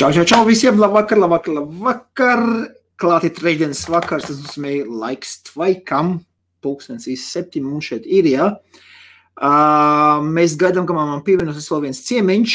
Čau, 0.00 0.08
čau, 0.16 0.24
čau 0.24 0.44
visiem! 0.48 0.78
Labvakar, 0.80 1.18
labvakar, 1.20 1.52
labvakar! 1.58 2.40
Klāt 2.96 3.26
ir 3.28 3.34
trešdienas 3.36 3.82
vakars, 3.92 4.30
tas 4.30 4.38
nozīmē 4.40 4.70
laiks 4.88 5.34
tvaikam. 5.44 6.14
Pulkstens 6.64 7.04
ir 7.12 7.18
septiņi 7.20 7.66
mums 7.66 7.90
šeit 7.90 8.06
ir, 8.08 8.30
jā. 8.32 8.46
Uh, 9.36 10.24
mēs 10.24 10.54
gaidām, 10.56 10.86
ka 10.88 10.96
man 10.96 11.20
pievienosies 11.26 11.68
vēl 11.68 11.82
viens 11.84 12.00
ciemiņš. 12.06 12.54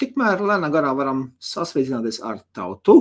Tikmēr 0.00 0.40
lēnā 0.40 0.70
garā 0.72 0.94
varam 0.96 1.20
sasveicināties 1.36 2.22
ar 2.24 2.40
tautu, 2.56 2.96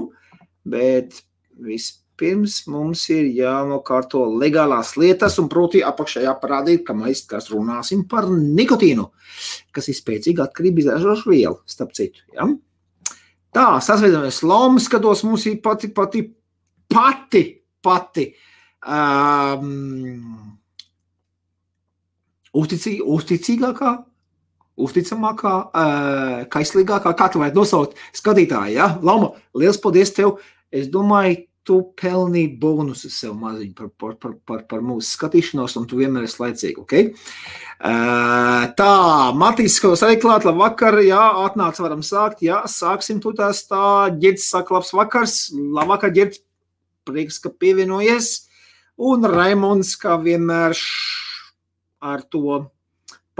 bet 0.68 1.22
vispirms 1.56 2.58
mums 2.68 3.06
ir 3.16 3.32
jānokārto 3.32 4.26
legālās 4.44 4.92
lietas, 5.00 5.40
un 5.40 5.48
proti 5.48 5.86
apakšā 5.88 6.26
jāparādīt, 6.28 6.84
ka 6.84 7.00
mēs 7.00 7.24
kas 7.32 7.48
runāsim 7.56 8.04
par 8.12 8.28
nikotīnu, 8.28 9.08
kas 9.72 9.88
ir 9.88 10.00
spēcīga 10.04 10.50
atkarība 10.50 10.84
izraisoša 10.84 11.32
viela, 11.32 11.64
starp 11.64 11.96
citu. 11.96 12.28
Ja? 12.36 12.52
Tā, 13.54 13.68
sasveicamies 13.86 14.42
Lomu, 14.48 14.82
skatos, 14.82 15.22
mums 15.28 15.46
ir 15.46 15.60
pati, 15.62 15.92
pati, 15.94 16.24
pati, 16.90 17.44
pati. 17.86 18.26
Um, 18.84 20.56
uzticī, 22.58 22.98
uzticīgākā, 23.06 23.94
uzticamākā, 24.84 25.54
uh, 25.70 26.42
kaislīgākā, 26.54 27.14
kā 27.14 27.30
tu 27.30 27.44
varētu 27.44 27.62
nosaukt 27.62 28.02
skatītāju. 28.18 28.74
Ja? 28.80 28.90
Lama, 29.06 29.36
liels 29.54 29.78
paldies 29.82 30.16
tev! 30.18 30.40
Es 30.74 30.90
domāju, 30.90 31.44
tu 31.68 31.80
pelnīji 32.00 32.58
bonusu 32.60 33.10
sev 33.12 33.36
maziņu 33.40 33.74
par, 33.78 33.90
par, 34.00 34.16
par, 34.20 34.34
par, 34.48 34.64
par 34.70 34.84
mūsu 34.84 35.16
skatīšanos, 35.16 35.78
un 35.80 35.88
tu 35.88 36.00
vienmēr 36.00 36.28
esi 36.28 36.42
laicīgi. 36.42 36.76
Okay? 36.84 37.12
Uh, 37.80 38.68
tā, 38.80 38.90
Matīs, 39.40 39.78
ko 39.84 39.94
arī 39.96 40.18
klāt, 40.22 40.48
labvakar, 40.48 41.00
jā, 41.06 41.22
atnāc, 41.46 41.80
varam 41.84 42.04
sākt, 42.06 42.44
jā, 42.46 42.62
sāksim 42.70 43.22
tu 43.24 43.32
tās 43.38 43.64
tā, 43.70 44.12
ģirds 44.20 44.50
saka, 44.52 44.78
labs 44.78 44.92
vakars, 44.96 45.38
labvakar, 45.54 46.12
ģirds, 46.16 46.44
prieks, 47.08 47.40
ka 47.44 47.52
pievienojies, 47.52 48.34
un 49.04 49.28
Raimonds, 49.28 49.96
kā 50.00 50.18
vienmēr 50.24 50.76
ar 52.04 52.26
to 52.32 52.60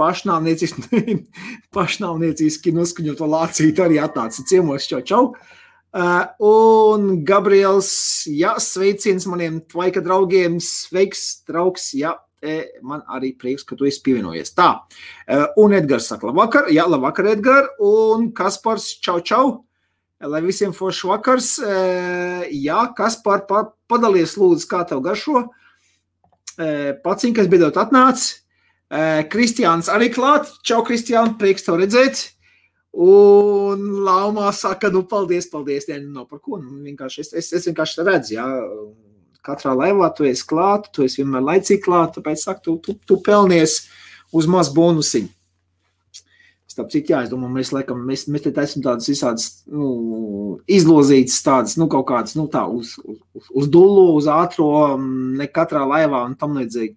pašnāvnieciski, 0.00 1.18
pašnāvnieciski 1.76 2.72
noskaņoto 2.74 3.28
lācītu 3.36 3.84
arī 3.84 4.00
atnāca 4.02 4.44
ciemos, 4.48 4.88
čau, 4.88 5.04
čau. 5.04 5.26
Uh, 5.34 5.60
un 5.94 7.08
Gabriels, 7.26 7.88
jā, 8.26 8.56
sveiciens 8.58 9.28
maniem 9.30 9.60
tvaika 9.70 10.02
draugiem, 10.02 10.58
sveiks, 10.62 11.44
draugs, 11.46 11.92
jā, 11.94 12.16
man 12.82 13.02
arī 13.08 13.32
prieks, 13.38 13.64
ka 13.64 13.76
tu 13.78 13.86
esi 13.88 14.02
pievienojies. 14.04 14.52
Tā, 14.56 14.70
uh, 14.84 15.46
un 15.62 15.76
Edgars 15.76 16.08
saka, 16.10 16.28
labvakar, 16.28 16.68
jā, 16.74 16.86
labvakar, 16.90 17.30
Edgar, 17.32 17.68
un 17.80 18.30
Kaspars, 18.36 18.90
čau, 19.00 19.20
čau, 19.24 19.46
lai 20.20 20.42
visiem 20.44 20.74
foršs 20.76 21.04
vakars. 21.08 21.50
Uh, 21.62 22.44
jā, 22.50 22.84
Kaspar, 22.96 23.46
pa, 23.48 23.66
padalies 23.90 24.36
lūdzu, 24.40 24.68
kā 24.70 24.84
tev 24.88 25.04
garšo. 25.04 25.48
Paciņ, 26.54 27.32
kas 27.34 27.48
beidzot 27.50 27.80
atnāca. 27.82 28.36
Kristiāns 29.26 29.88
arī 29.90 30.06
klāt. 30.14 30.52
Čau, 30.62 30.84
Kristiān, 30.86 31.32
prieks 31.40 31.66
tev 31.66 31.80
redzēt. 31.80 32.20
Un 32.94 33.80
Laumā 34.06 34.52
saka, 34.54 34.90
nu, 34.94 35.02
paldies, 35.10 35.48
paldies. 35.50 35.88
Nē, 35.90 35.98
nu, 36.04 36.12
nav 36.20 36.28
par 36.30 36.38
ko. 36.38 36.60
Nu, 36.62 36.78
vienkārši 36.86 37.24
es, 37.24 37.32
es, 37.40 37.52
es 37.58 37.66
vienkārši 37.66 38.04
redzu, 38.06 38.36
jā, 38.36 38.46
katrā 39.44 39.74
laivā 39.76 40.10
tu 40.14 40.26
esi 40.28 40.46
klāt, 40.46 40.90
tu 40.94 41.04
esi 41.04 41.22
vienmēr 41.22 41.42
laicīgi 41.44 41.82
klāt, 41.84 42.14
tāpēc 42.16 42.44
saku, 42.46 42.62
tu, 42.64 42.76
tu, 42.84 42.94
tu 43.08 43.18
pelnies 43.24 43.80
uz 44.34 44.46
maz 44.50 44.70
bonusiņu. 44.74 45.32
Starp 46.74 46.90
citu, 46.90 47.12
jā, 47.12 47.20
es 47.22 47.30
domāju, 47.30 47.52
mēs 47.54 47.70
laikam, 47.70 48.00
mēs, 48.08 48.24
mēs 48.30 48.46
te 48.46 48.50
esam 48.58 48.82
tādas 48.82 49.06
visādas, 49.06 49.44
nu, 49.70 50.56
izlozītas 50.66 51.36
tādas, 51.46 51.76
nu, 51.78 51.86
kaut 51.90 52.08
kādas, 52.08 52.34
nu, 52.38 52.48
tā, 52.50 52.64
uz, 52.66 52.96
uz, 53.04 53.46
uz 53.54 53.68
dullu, 53.70 54.08
uz 54.18 54.26
ātro, 54.30 54.70
ne 54.98 55.46
katrā 55.50 55.84
laivā 55.86 56.24
un 56.26 56.34
tam 56.40 56.56
līdzīgi. 56.58 56.96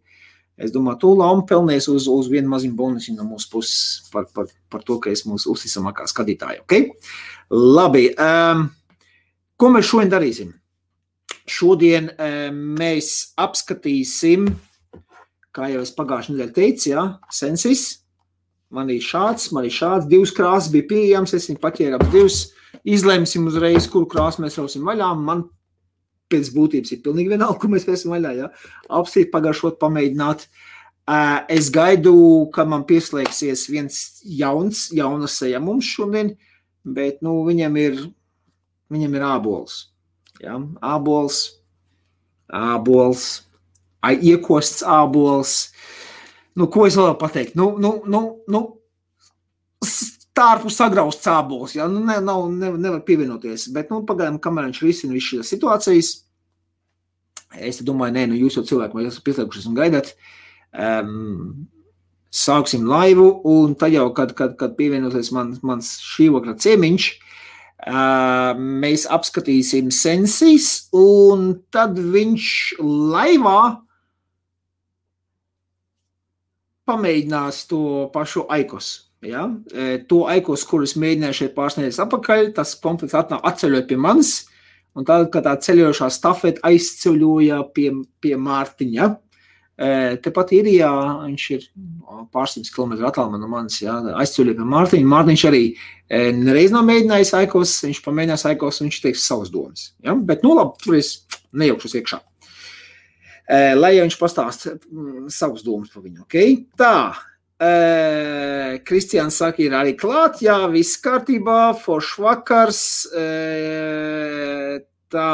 Es 0.58 0.72
domāju, 0.74 0.98
tu 1.04 1.10
Lauma 1.14 1.44
pelnījies 1.46 1.86
uz, 1.94 2.08
uz 2.10 2.30
vienu 2.34 2.50
maziņu 2.50 2.74
bonusu 2.78 3.14
no 3.14 3.28
mūsu 3.28 3.50
puses 3.52 4.08
par, 4.14 4.26
par, 4.34 4.48
par 4.74 4.82
to, 4.86 4.98
ka 5.04 5.12
es 5.14 5.22
mūsu 5.30 5.52
uzticamākā 5.54 6.08
skatītāja. 6.10 6.64
Okay? 6.64 6.88
Labi, 7.54 8.08
um, 8.18 8.64
ko 9.54 9.70
mēs 9.74 9.92
šodien 9.92 10.10
darīsim? 10.16 10.56
Šodien 11.48 12.10
um, 12.10 12.58
mēs 12.80 13.12
apskatīsim, 13.38 14.50
kā 15.54 15.70
jau 15.76 15.84
es 15.86 15.94
pagājušajā 15.94 16.34
nedēļā 16.34 16.56
teicu, 16.58 16.90
ja, 16.90 17.06
sensis. 17.34 17.86
Man 18.74 18.90
ir 18.92 19.06
šāds, 19.06 19.52
man 19.56 19.70
ir 19.70 19.72
šāds, 19.72 20.10
divas 20.10 20.34
krāsas 20.36 20.74
bija 20.74 20.90
pieejamas, 20.90 21.38
es 21.38 21.46
viņu 21.48 21.62
paķēru 21.62 22.02
ap 22.02 22.10
divas, 22.12 22.42
izlemsim 22.84 23.46
uzreiz, 23.48 23.86
kuru 23.94 24.10
krāsu 24.10 24.42
mēs 24.44 24.58
rausim 24.60 24.90
vaļā. 24.90 25.14
Man 25.22 25.46
pēc 26.32 26.52
būtības 26.56 26.94
ir 26.94 27.04
pilnīgi 27.06 27.34
vienalga, 27.34 27.60
ko 27.62 27.70
mēs 27.72 27.88
vēsim 27.88 28.14
vaļā. 28.14 28.34
Ja? 28.38 28.50
Apstīt, 29.00 29.32
pagaršot, 29.34 29.80
pamēģināt. 29.82 30.48
Es 31.54 31.70
gaidu, 31.72 32.14
ka 32.56 32.66
man 32.68 32.84
pieslēgsies 32.88 33.68
viens 33.72 34.00
jauns, 34.28 34.88
jaunas 34.96 35.38
seja 35.40 35.62
mums 35.64 35.88
šodien, 35.88 36.34
bet 36.84 37.22
nu, 37.24 37.40
viņam, 37.48 37.78
ir, 37.80 38.02
viņam 38.92 39.16
ir 39.16 39.28
ābols. 39.30 39.78
Ja? 40.44 40.60
Ābols, 40.84 41.44
ābols, 42.52 43.28
iekosts 44.04 44.84
ābols. 44.84 45.56
Nu, 46.58 46.68
ko 46.74 46.88
es 46.90 46.98
vēl 46.98 47.16
pateikt? 47.22 47.56
Nu, 47.56 47.76
nu, 47.80 48.02
nu, 48.10 48.24
nu, 48.50 48.64
tārpu 50.38 50.72
sagrauzt 50.74 51.26
cābols. 51.26 51.76
Ja? 51.78 51.88
Nu, 51.92 52.04
ne, 52.06 52.20
nav, 52.24 52.46
ne, 52.54 52.72
nevar 52.78 53.02
pievienoties. 53.08 53.68
Bet, 53.76 53.92
nu, 53.94 54.04
pagaidām, 54.08 54.40
kamēr 54.44 54.70
viņš 54.70 54.82
risina 54.86 55.18
visas 55.18 55.32
šīs 55.32 55.54
situācijas, 55.56 56.12
es 57.58 57.82
domāju, 57.86 58.18
nē, 58.18 58.28
nu, 58.32 58.42
jūs 58.44 58.60
jau 58.60 58.66
cilvēki, 58.68 58.98
vai 58.98 59.08
esat 59.08 59.26
pieslēgušies 59.26 59.70
un 59.70 59.78
gaidat. 59.78 60.14
Um, 60.78 61.68
sāksim 62.34 62.86
laivu, 62.90 63.30
un 63.48 63.74
tad 63.80 63.96
jau, 63.96 64.10
kad, 64.16 64.36
kad, 64.38 64.58
kad 64.60 64.76
pievienosies 64.78 65.32
man, 65.36 65.56
mans 65.66 65.96
šī 66.04 66.30
vakara 66.36 66.58
ciemiņš, 66.60 67.08
uh, 67.88 68.60
mēs 68.84 69.08
apskatīsim 69.14 69.90
sensīs, 69.96 70.90
un 70.96 71.50
tad 71.74 71.98
viņš 71.98 72.52
laivā 72.84 73.62
pamēģinās 76.88 77.66
to 77.72 77.82
pašu 78.14 78.46
aikos. 78.54 79.07
Ja? 79.26 79.48
To 80.10 80.24
aikos, 80.30 80.66
kurus 80.70 80.94
mēģināju 81.00 81.40
šeit 81.40 81.56
pārsniegt 81.56 81.98
atpakaļ, 82.04 82.52
tas 82.58 82.76
komplekts 82.82 83.18
atnāk 83.18 83.46
atceļot 83.50 83.88
pie 83.90 83.98
manis, 83.98 84.34
un 84.98 85.06
tad, 85.08 85.30
kad 85.34 85.46
tā 85.48 85.56
ceļojošā 85.62 86.10
stafeta 86.14 86.62
aizceļoja 86.70 87.64
pie, 87.74 87.92
pie 88.22 88.36
Mārtiņa, 88.38 89.10
tepat 90.26 90.54
ir, 90.58 90.70
jā, 90.74 90.90
viņš 91.22 91.44
ir 91.54 91.66
pārsimts 92.34 92.72
kilometru 92.74 93.06
attālumā 93.10 93.38
no 93.42 93.50
manis, 93.52 93.82
jā, 93.84 93.94
aizceļoja 94.22 94.58
pie 94.58 94.70
Mārtiņa. 94.72 95.10
Mārtiņš 95.12 95.44
arī 95.50 95.64
nereiz 96.38 96.74
nav 96.74 96.88
mēģinājis 96.88 97.34
aikos, 97.42 97.76
viņš 97.86 98.02
pamēģinās 98.06 98.48
aikos, 98.50 98.82
viņš 98.82 99.00
teiks 99.04 99.28
savas 99.30 99.54
domas. 99.54 99.92
Ja? 100.06 100.16
Bet, 100.18 100.42
nu 100.46 100.56
labi, 100.58 100.82
tur 100.82 100.98
es 100.98 101.12
nejaukšos 101.58 101.98
iekšā. 102.02 102.22
Lai 103.78 103.94
viņš 103.96 104.18
pastāst 104.20 104.66
savas 105.32 105.62
domas 105.64 105.94
par 105.94 106.04
viņu, 106.04 106.26
ok? 106.26 106.36
Tā, 106.80 106.96
Uh, 107.58 108.78
Kristiāns 108.86 109.40
saka, 109.42 109.64
ir 109.66 109.74
arī 109.74 109.96
klāt, 109.98 110.44
jā, 110.46 110.60
viss 110.70 111.00
kārtībā, 111.02 111.74
foršs 111.82 112.20
vakars. 112.22 112.82
Uh, 113.10 114.76
tā, 115.10 115.30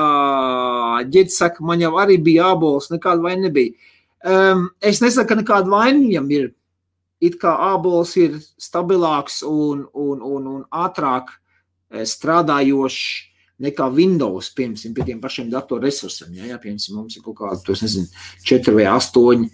ģēdz 1.12 1.36
saka, 1.36 1.66
man 1.68 1.84
jau 1.84 1.92
arī 2.00 2.16
bija 2.24 2.54
ābols, 2.54 2.88
nekāda 2.94 3.26
vaina 3.26 3.50
nebija. 3.50 3.76
Um, 4.24 4.70
es 4.80 5.02
nesaku, 5.04 5.34
ka 5.34 5.40
nekāda 5.42 5.72
vaina 5.74 6.00
viņam 6.00 6.30
ir. 6.32 6.54
It 7.24 7.36
kā 7.40 7.52
ābols 7.74 8.16
ir 8.20 8.40
stabilāks 8.60 9.42
un, 9.48 9.84
un, 9.92 10.24
un, 10.24 10.48
un 10.54 10.64
ātrāk 10.72 11.30
strādājošs 11.92 13.04
nekā 13.64 13.88
Windows, 13.96 14.50
piemēram, 14.56 14.96
pie 14.96 15.06
tiem 15.08 15.20
pašiem 15.24 15.52
datorresursiem. 15.52 16.34
Ja, 16.40 16.54
ja 16.54 16.60
piemēram, 16.60 16.98
mums 17.02 17.20
ir 17.20 17.24
kaut 17.24 17.38
kāda, 17.40 17.76
nezinu, 17.84 18.08
4 18.48 18.76
vai 18.76 18.88
8 18.92 19.46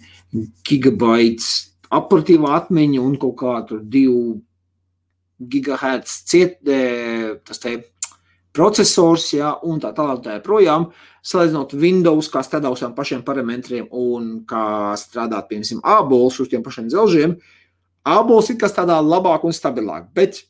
gigabaits 0.66 1.69
operatīvā 1.90 2.54
atmiņa 2.60 3.02
un 3.02 3.16
kaut 3.20 3.36
kādu 3.40 3.80
2 3.82 4.40
gigahertz 5.50 6.20
ciet, 6.28 6.60
tas 7.46 7.62
te 7.62 7.76
procesors, 8.54 9.30
ja, 9.32 9.54
un 9.66 9.80
tā 9.82 9.92
tālāk 9.96 10.24
tā 10.24 10.36
projām, 10.44 10.88
salīdzinot 11.26 11.74
Windows, 11.80 12.28
kā 12.32 12.42
strādā 12.44 12.70
uz 12.72 12.82
tiem 12.82 12.94
pašiem 12.96 13.22
parametriem 13.26 13.88
un 13.94 14.30
kā 14.48 14.96
strādāt, 15.00 15.48
piemēram, 15.50 15.82
ābols 15.96 16.40
uz 16.42 16.50
tiem 16.50 16.64
pašiem 16.66 16.90
dzelžiem, 16.90 17.36
ābols 18.10 18.50
ir 18.50 18.58
kas 18.60 18.74
tādā 18.76 18.98
labāk 19.04 19.46
un 19.46 19.54
stabilāk, 19.56 20.10
bet, 20.16 20.42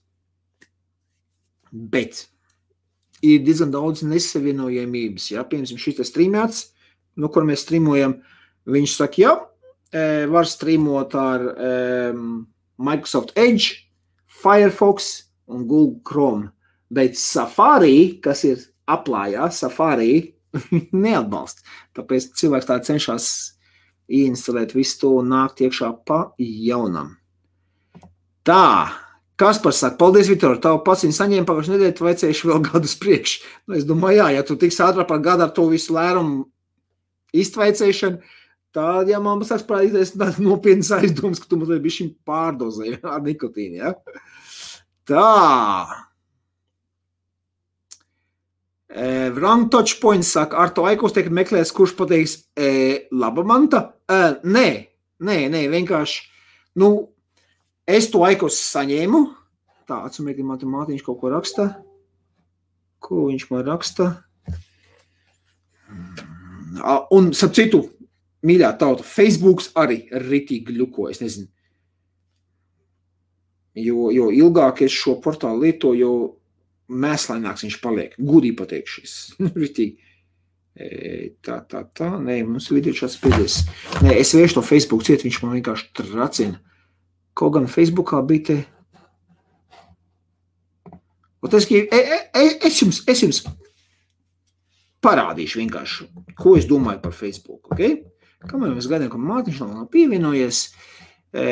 bet 1.70 2.24
ir 3.20 3.44
diezgan 3.44 3.72
daudz 3.74 4.02
nesavienojamības, 4.08 5.30
ja, 5.34 5.44
piemēram, 5.44 5.80
šis 5.80 6.00
te 6.00 6.08
streamēts, 6.08 6.70
no 7.20 7.28
kur 7.28 7.44
mēs 7.44 7.66
streamojam, 7.66 8.16
viņš 8.70 8.96
saka, 8.96 9.22
jā, 9.22 9.36
var 9.90 10.46
streamot 10.46 11.14
ar 11.18 11.42
Microsoft 12.78 13.32
Edge, 13.34 13.90
Firefox 14.40 15.08
un 15.50 15.66
Google 15.66 16.00
Chrome. 16.04 16.50
Bet 16.90 17.18
Safari, 17.18 18.18
kas 18.22 18.44
ir 18.46 18.62
aplājā, 18.90 19.46
Safari 19.54 20.32
neatbalsta. 21.04 21.62
Tāpēc 21.98 22.32
cilvēks 22.40 22.68
tā 22.70 22.78
cenšas 22.86 23.28
ieinstalēt 24.10 24.74
visu 24.74 24.98
to 25.02 25.12
un 25.20 25.30
nākt 25.30 25.62
iekšā 25.62 25.92
pa 26.06 26.22
jaunam. 26.40 27.14
Tā, 28.46 28.90
kas 29.38 29.60
par 29.62 29.76
saka, 29.76 29.98
paldies, 30.00 30.30
Vitor, 30.32 30.58
tavu 30.62 30.80
pats 30.86 31.04
viņu 31.06 31.16
saņēma 31.18 31.46
pagājušajā 31.46 31.76
nedēļā, 31.76 31.96
tu 31.96 32.06
vajadzējuši 32.08 32.50
vēl 32.50 32.64
gadus 32.70 32.96
priekš. 33.00 33.36
Nu, 33.66 33.76
es 33.78 33.86
domāju, 33.86 34.22
jā, 34.22 34.30
ja 34.38 34.46
tu 34.46 34.58
tiks 34.58 34.80
ātrāk 34.82 35.10
par 35.10 35.22
gadu 35.24 35.46
ar 35.46 35.54
to 35.54 35.68
visu 35.70 35.94
lērumu 35.94 36.46
iztveicēšanu, 37.36 38.18
tad, 38.74 39.08
ja 39.10 39.20
man 39.22 39.42
sāks 39.46 39.64
parādīties 39.66 40.14
tāds 40.16 40.38
nopietns 40.42 40.92
aizdoms, 40.94 41.40
ka 41.42 41.50
tu 41.50 41.58
mazliet 41.60 41.82
bišķiņ 41.84 42.12
pārdozēji 42.28 43.00
ar 43.14 43.24
nikotīnu, 43.26 43.80
ja? 43.80 43.94
Tā. 45.10 45.26
E, 48.90 49.30
wrong 49.36 49.68
touch 49.70 50.00
point 50.02 50.26
saka, 50.26 50.58
ar 50.58 50.72
to 50.74 50.86
aikos 50.90 51.14
tiek 51.14 51.30
meklēts, 51.30 51.74
kurš 51.74 51.94
pateiks, 51.98 52.36
e, 52.58 53.10
laba 53.14 53.44
manta? 53.46 53.84
E, 54.10 54.20
nē, 54.42 54.68
nē, 55.26 55.36
nē, 55.52 55.66
vienkārši, 55.70 56.24
nu, 56.82 56.90
es 57.86 58.10
to 58.10 58.24
aikos 58.26 58.58
saņēmu. 58.70 59.22
Tā, 59.90 60.02
atsimēkli, 60.06 60.46
man 60.46 60.58
te 60.58 60.68
mātiņš 60.70 61.06
kaut 61.06 61.18
ko 61.22 61.30
raksta. 61.32 61.70
Ko 63.02 63.24
viņš 63.30 63.46
man 63.50 63.64
raksta? 63.66 64.10
Un, 67.14 67.32
sap 67.34 67.54
citu, 67.56 67.82
mīļā 68.46 68.74
tauta, 68.80 69.06
Facebooks 69.06 69.70
arī 69.78 70.04
ritīgi 70.10 70.76
ļuko, 70.76 71.08
es 71.12 71.22
nezinu. 71.22 71.48
Jo, 73.80 74.10
jo 74.10 74.28
ilgāk 74.34 74.82
es 74.84 74.94
šo 74.96 75.16
portālu 75.22 75.64
lietoju, 75.64 75.98
jo 76.00 76.12
mēslaināks 76.90 77.66
viņš 77.66 77.76
paliek. 77.82 78.16
Gudīgi 78.18 78.56
pateikšu, 78.58 79.02
šis. 79.02 79.18
E, 80.80 81.34
tā, 81.44 81.58
tā, 81.68 81.82
tā. 81.98 82.06
Nē, 82.22 82.38
mums 82.46 82.68
ir 82.70 82.78
līdzīgs 82.78 83.00
šāds 83.02 83.16
pēdējais. 83.20 83.56
Nē, 84.06 84.14
es 84.22 84.30
vēršu 84.32 84.56
to 84.56 84.62
Facebook 84.64 85.02
ciet, 85.04 85.24
viņš 85.26 85.40
man 85.42 85.56
vienkārši 85.58 85.88
tracina. 85.98 86.60
Kaut 87.36 87.56
gan 87.56 87.66
Facebookā 87.68 88.20
bija 88.24 88.44
te. 88.46 88.56
Un 91.42 91.56
e, 91.58 91.82
e, 91.90 92.46
es, 92.68 92.78
jums, 92.80 93.02
es 93.10 93.24
jums 93.24 93.42
parādīšu 95.04 95.60
vienkārši, 95.60 96.08
ko 96.38 96.54
es 96.56 96.70
domāju 96.70 97.02
par 97.04 97.18
Facebook. 97.18 97.66
Okay? 97.74 97.98
Kamēr 98.48 98.72
mēs 98.72 98.88
gaidām, 98.88 99.10
ka 99.12 99.20
Mārtiņš 99.20 99.58
nav 99.66 99.88
pievienojies, 99.92 100.62
e, 101.36 101.44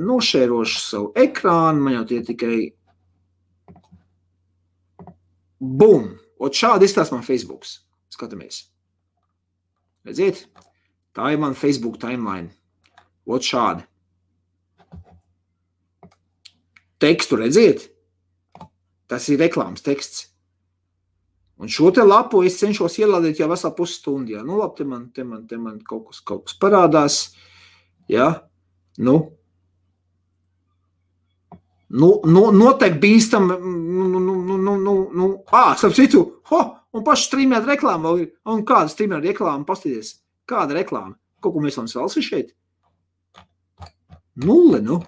nošērošu 0.00 0.80
savu 0.80 1.10
ekrānu, 1.18 1.84
man 1.84 1.98
jau 1.98 2.06
tie 2.08 2.22
tikai 2.24 2.56
Bum! 5.62 6.08
Un 6.42 6.50
šādi 6.50 6.88
izstāsta 6.88 7.14
man 7.14 7.22
Facebook. 7.22 7.68
Skatāmies. 8.10 8.64
Redziet, 10.02 10.48
tā 11.14 11.28
ir 11.30 11.38
mana 11.38 11.54
Facebook 11.54 12.00
timeline. 12.02 12.50
Ot 13.30 13.46
šādi. 13.46 13.84
Tekstu 17.02 17.38
redziet? 17.38 17.86
Tas 19.06 19.28
ir 19.30 19.38
reklāmas 19.38 19.84
teksts. 19.86 20.31
Un 21.60 21.70
šo 21.70 21.92
te 21.94 22.02
lapu 22.06 22.40
es 22.46 22.56
cenšos 22.58 22.96
ielādēt 23.02 23.42
jau 23.42 23.50
veselu 23.50 23.76
pusstundu. 23.76 24.40
Nu, 24.46 24.56
labi, 24.62 24.78
te 24.80 24.88
man, 24.88 25.04
te 25.14 25.26
man, 25.26 25.44
te 25.46 25.58
man 25.60 25.78
kaut 25.86 26.08
kas, 26.10 26.22
kaut 26.24 26.46
kas 26.48 26.58
parādās. 26.58 27.20
Ja? 28.10 28.32
Nu, 28.98 29.18
Nu, 31.92 32.22
nu, 32.24 32.46
noteikti 32.56 33.00
bīstam, 33.02 33.50
nu, 33.52 34.06
nu, 34.08 34.20
nu, 34.24 34.56
nu, 34.56 34.76
nu, 34.80 34.94
nu. 35.12 35.26
Ah, 35.52 35.74
starp 35.76 35.92
citu, 35.92 36.22
ho, 36.48 36.60
un 36.96 37.04
paši 37.04 37.26
streamēt 37.26 37.68
reklāmu 37.68 38.06
vēl 38.06 38.22
ir. 38.22 38.30
Un 38.48 38.62
kāda 38.68 38.88
streamēt 38.88 39.26
reklāma, 39.26 39.66
pastīties, 39.68 40.14
kāda 40.48 40.78
reklāma? 40.78 41.18
Kaut 41.44 41.52
ko 41.52 41.60
mēs 41.60 41.76
vēl 41.76 41.90
svelsi 41.92 42.24
šeit? 42.24 42.54
Nulle, 44.40 44.80
nu. 44.80 45.02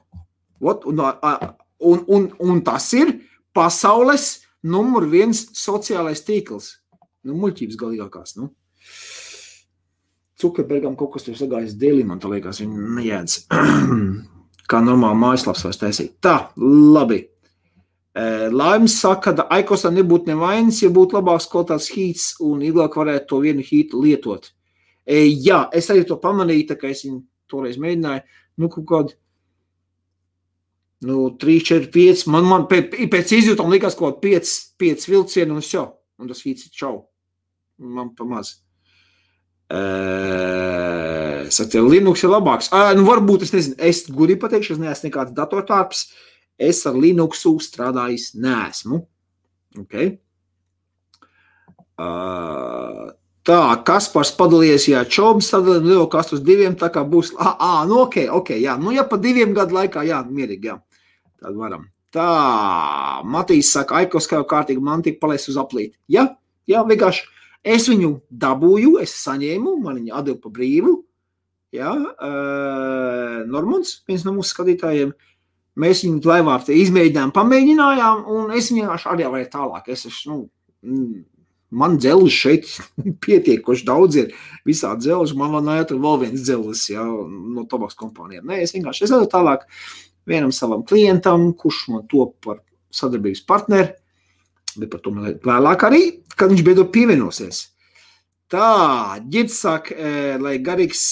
Ot, 0.61 0.85
un, 0.91 1.01
un, 1.01 2.05
un, 2.05 2.29
un 2.45 2.61
tas 2.67 2.91
ir 2.99 3.15
pasaules 3.57 4.44
numur 4.65 5.09
viens 5.11 5.47
sociālais 5.59 6.25
tīkls. 6.27 6.75
Nu, 7.25 7.37
muļķības 7.41 7.81
galīgākās, 7.81 8.37
nu. 8.41 8.51
Cukerbergam 10.41 10.97
kaut 10.99 11.15
kas 11.15 11.25
tur 11.25 11.37
sagājis 11.39 11.77
dēlī, 11.81 12.05
man 12.09 12.21
liekas, 12.21 12.61
viņa 12.61 12.89
nejēdz. 12.99 13.37
kā 14.71 14.81
normāli 14.85 15.21
mājaslapas 15.21 15.65
vairs 15.67 15.81
taisīt. 15.81 16.19
Tā, 16.25 16.37
labi. 16.59 17.23
Laims 18.55 18.95
saka, 19.01 19.33
ka 19.35 19.47
Aikosam 19.57 19.97
nebūtu 19.97 20.31
nevainas, 20.31 20.79
ja 20.85 20.91
būtu 20.95 21.19
labāks 21.19 21.49
kvalitātes 21.51 21.91
hīts 21.91 22.27
un 22.45 22.63
ilgāk 22.63 22.95
varētu 23.01 23.27
to 23.33 23.41
vienu 23.43 23.65
hītu 23.67 24.03
lietot. 24.05 24.53
E, 25.05 25.25
jā, 25.27 25.65
es 25.75 25.91
arī 25.91 26.05
to 26.07 26.17
pamanīju, 26.23 26.69
tā 26.71 26.79
kā 26.79 26.93
es 26.93 27.03
viņu 27.05 27.25
toreiz 27.51 27.81
mēģināju. 27.83 28.23
Nu, 28.63 28.71
kaut 28.71 28.87
kādi 28.89 29.17
nu, 31.03 31.31
3, 31.41 31.61
4, 31.65 31.91
5. 31.95 32.27
Man, 32.33 32.47
man 32.49 32.67
pēc 32.71 33.33
izjūtām 33.39 33.73
likās, 33.73 33.97
ka 33.97 34.07
kaut 34.07 34.21
5, 34.25 34.53
5 34.81 35.09
vilcieni 35.11 35.57
un 35.57 35.65
jau. 35.65 35.89
Un 36.21 36.31
tas 36.31 36.45
hīts 36.45 36.69
ir 36.69 36.77
čau. 36.77 36.95
Man 37.79 38.13
pamaz. 38.15 38.55
Uh, 39.75 41.49
Saka, 41.51 41.81
Linux 41.81 42.23
ir 42.23 42.31
labāks. 42.31 42.69
Uh, 42.71 42.93
nu, 42.99 43.07
varbūt 43.09 43.47
es 43.47 43.55
nezinu, 43.55 43.79
es 43.83 44.05
gudīgi 44.13 44.43
pateikšu, 44.43 44.77
es 44.77 44.83
neesmu 44.83 45.09
nekāds 45.09 45.35
datortārps. 45.35 46.07
Es 46.61 46.85
ar 46.87 46.95
Linuxu 46.95 47.57
strādājis 47.65 48.35
neesmu. 48.39 49.01
Okay. 49.81 50.13
Uh, 51.99 53.11
tā, 53.47 53.61
Kaspars 53.87 54.33
padalījies, 54.39 54.89
ja 54.93 55.05
čobs 55.05 55.51
sadalījām 55.53 55.91
lielu 55.91 56.09
kastu 56.13 56.39
uz 56.39 56.45
diviem, 56.45 56.77
tā 56.81 56.91
kā 56.93 57.05
būs, 57.09 57.35
ah, 57.39 57.57
ah, 57.59 57.81
nu 57.89 58.03
ok, 58.07 58.25
ok, 58.41 58.55
jā, 58.61 58.79
nu 58.81 58.95
ja 58.97 59.07
pa 59.09 59.21
diviem 59.21 59.55
gadu 59.57 59.77
laikā, 59.77 60.05
jā, 60.09 60.23
mierīgi, 60.29 60.73
jā, 60.73 60.79
tad 61.43 61.59
varam. 61.59 61.89
Tā, 62.15 62.29
Matīs 63.27 63.73
saka, 63.75 63.99
Aikos 64.03 64.29
kā 64.31 64.39
jau 64.39 64.47
kārtīgi 64.47 64.83
man 64.83 65.03
tika 65.03 65.19
palaist 65.25 65.49
uz 65.51 65.57
aplīti. 65.59 65.97
Jā, 66.15 66.29
jā, 66.71 66.85
vienkārši 66.87 67.25
Es 67.65 67.89
viņu 67.89 68.19
dabūju, 68.29 68.99
es 69.01 69.15
saņēmu, 69.25 69.79
man 69.81 69.97
viņa 69.97 70.19
atdeva 70.19 70.37
pa 70.43 70.51
brīvu. 70.53 70.99
Ja, 71.75 71.95
uh, 71.97 73.39
Normons, 73.51 73.97
viens 74.07 74.23
no 74.27 74.35
mūsu 74.37 74.53
skatītājiem, 74.53 75.15
mēs 75.81 76.05
viņu 76.05 76.21
laivā 76.29 76.59
izmēģinājām, 76.71 77.33
pamēģinājām, 77.35 78.21
un 78.31 78.53
es 78.55 78.69
vienkārši 78.71 79.09
arī 79.11 79.31
varēju 79.33 79.51
tālāk. 79.57 79.89
Es 79.97 80.05
esmu, 80.11 80.37
nu, 80.85 81.01
man 81.75 81.99
dzelzs 81.99 82.39
šeit 82.39 82.71
pietiekoši 83.25 83.87
daudz 83.89 84.21
ir 84.23 84.33
visādi 84.67 85.09
dzelži, 85.09 85.37
man 85.39 85.53
vēl 85.57 85.67
nāja 85.67 85.89
tur 85.91 86.01
vēl 86.05 86.23
viens 86.27 86.47
dzelzs 86.47 86.87
ja, 86.93 87.05
no 87.05 87.67
tobaks 87.71 87.99
kompānijām. 87.99 88.47
Nē, 88.51 88.63
es 88.65 88.75
vienkārši 88.77 89.09
es 89.09 89.15
tālāk 89.33 89.67
vienam 90.29 90.53
savam 90.55 90.85
klientam, 90.87 91.51
kurš 91.59 91.85
man 91.93 92.07
top 92.11 92.39
par 92.45 92.63
sadarbības 92.95 93.45
partneri, 93.49 93.93
bet 94.79 94.91
par 94.93 95.03
to 95.05 95.13
vēlāk 95.15 95.87
arī, 95.87 96.03
kad 96.39 96.53
viņš 96.53 96.65
beidzot 96.67 96.93
pievienosies. 96.95 97.67
Tā, 98.53 99.19
ģits 99.31 99.57
saka, 99.65 99.95
e, 99.95 100.39
lai 100.39 100.59
garīgs, 100.63 101.05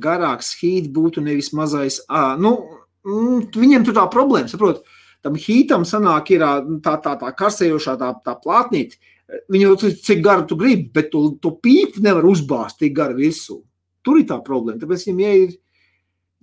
garāks 0.00 0.54
hīt 0.58 0.88
būtu 0.94 1.22
nevis 1.22 1.52
mazais. 1.54 2.00
À, 2.08 2.34
nu, 2.40 2.56
mm, 3.06 3.50
viņiem 3.54 3.84
tur 3.86 3.96
tā 3.98 4.06
problēma, 4.10 4.50
saprot, 4.50 4.82
tam 5.24 5.36
hītam 5.38 5.84
sanāk 5.88 6.32
ir 6.34 6.44
tā, 6.84 6.96
tā, 7.04 7.16
tā 7.20 7.32
karsējošā 7.38 7.98
tā, 8.00 8.14
tā 8.24 8.36
plātnīte. 8.40 8.98
Viņu 9.50 9.76
cik 9.80 10.20
garu 10.24 10.44
tu 10.48 10.56
gribi, 10.60 10.90
bet 10.94 11.10
tu, 11.12 11.26
tu 11.40 11.54
pīpi 11.64 12.02
nevar 12.04 12.26
uzbāzt 12.28 12.78
tik 12.82 12.92
garu 12.96 13.16
virsū. 13.22 13.62
Tur 14.04 14.20
ir 14.20 14.26
tā 14.28 14.36
problēma. 14.44 14.80
Tāpēc 14.82 15.06
viņiem 15.06 15.22
ja 15.24 15.36
ir 15.46 15.54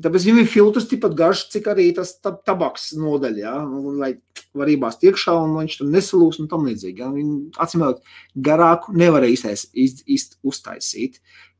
Tāpēc 0.01 0.25
viņam 0.25 0.39
ir 0.41 0.49
filtrs 0.49 0.87
tikpat 0.89 1.15
garš, 1.17 1.43
cik 1.53 1.67
arī 1.71 1.87
tas 1.93 2.15
tabaks 2.23 2.91
nodaļa, 2.97 3.41
ja? 3.43 3.53
Nu, 3.67 3.93
lai 3.99 4.15
var 4.57 4.71
iebāzt 4.71 5.03
iekšā 5.05 5.35
un 5.43 5.53
viņš 5.59 5.77
tur 5.77 5.89
nesalūs 5.93 6.39
un 6.41 6.49
tam 6.51 6.65
līdzīgi. 6.65 7.03
Ja? 7.03 7.09
Viņi 7.13 7.35
atsimēt 7.61 8.01
garāku 8.47 8.95
nevarēja 8.97 9.37
iztais, 9.37 9.67
iz, 9.77 10.01
iz, 10.09 10.31
uztaisīt. 10.47 11.19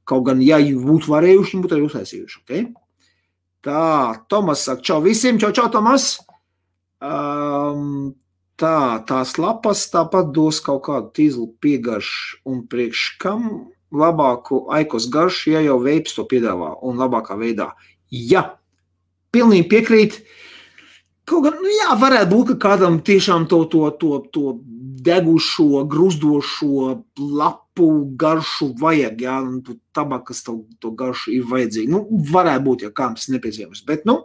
Kaut 0.09 0.25
gan, 0.27 0.41
ja 0.43 0.57
būtu 0.57 1.11
varējuši, 1.11 1.53
viņi 1.53 1.65
būtu 1.65 1.77
arī 1.77 1.85
uztaisījuši. 1.89 2.41
Okay? 2.41 2.65
Tā, 3.67 3.83
Tomas 4.31 4.65
saka, 4.65 4.85
čau 4.89 5.01
visiem, 5.05 5.37
čau, 5.41 5.51
čau, 5.55 5.67
Tomas. 5.73 6.15
Um, 7.01 8.13
tā, 8.61 9.01
tās 9.09 9.35
lapas 9.41 9.83
tāpat 9.91 10.31
dos 10.35 10.61
kaut 10.63 10.85
kādu 10.87 11.11
tīzlu 11.17 11.49
piegaršu 11.63 12.41
un 12.47 12.65
priekš 12.69 13.05
kam 13.21 13.47
labāku 13.91 14.65
aikos 14.71 15.09
garšu, 15.11 15.51
ja 15.55 15.63
jau 15.65 15.79
veips 15.83 16.15
to 16.15 16.25
piedāvā 16.29 16.75
un 16.87 17.01
labākā 17.01 17.35
veidā. 17.39 17.71
Jā, 18.11 18.45
pilnīgi 19.35 19.67
piekrīt. 19.71 20.21
Kaut 21.27 21.45
gan, 21.45 21.59
nu 21.61 21.69
jā, 21.69 21.91
varētu 21.99 22.31
būt, 22.31 22.53
ka 22.53 22.69
kādam 22.69 23.01
tiešām 23.05 23.45
to, 23.51 23.63
to, 23.71 23.83
to, 23.99 24.21
to 24.33 24.55
degušo, 25.05 25.83
gruzdošo 25.91 26.87
lapu 27.19 27.89
garšu 28.19 28.71
vajag, 28.79 29.21
jā, 29.27 29.37
un 29.43 29.61
tu 29.65 29.77
tabakas 29.95 30.43
to, 30.47 30.61
to 30.81 30.91
garšu 30.97 31.35
ir 31.35 31.47
vajadzīgi. 31.51 31.91
Nu, 31.91 32.05
varētu 32.31 32.65
būt, 32.67 32.87
ja 32.87 32.93
kādam 32.95 33.19
tas 33.19 33.29
nepieciešams, 33.33 33.85
bet, 33.87 34.07
nu, 34.09 34.21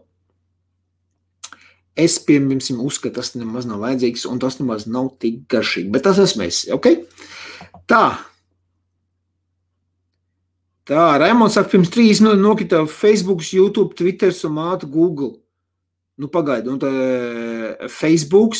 Es, 1.97 2.19
piemēram, 2.21 2.83
uzskatu, 2.85 3.15
tas 3.17 3.33
nemaz 3.39 3.65
nav 3.69 3.81
vajadzīgs, 3.81 4.27
un 4.29 4.41
tas 4.43 4.59
nemaz 4.61 4.85
nav 4.91 5.15
tik 5.23 5.47
garšīgi. 5.53 5.89
Bet 5.95 6.05
tas 6.05 6.21
esmu 6.21 6.45
es. 6.45 6.67
Okay? 6.77 7.01
Tā. 7.89 8.05
Tā, 10.87 11.05
Raimons 11.19 11.57
saka, 11.57 11.73
pirms 11.73 11.91
trīs 11.91 12.21
minūtēm 12.21 12.45
nokrita 12.45 12.83
Facebook, 12.91 13.41
YouTube, 13.49 13.97
Twitter 13.99 14.35
un 14.47 14.55
māte 14.59 14.87
Google. 14.87 15.33
Nu, 16.21 16.29
pagaidi, 16.33 16.71
un 16.73 16.79
tā 16.81 16.93
Facebook 17.93 18.55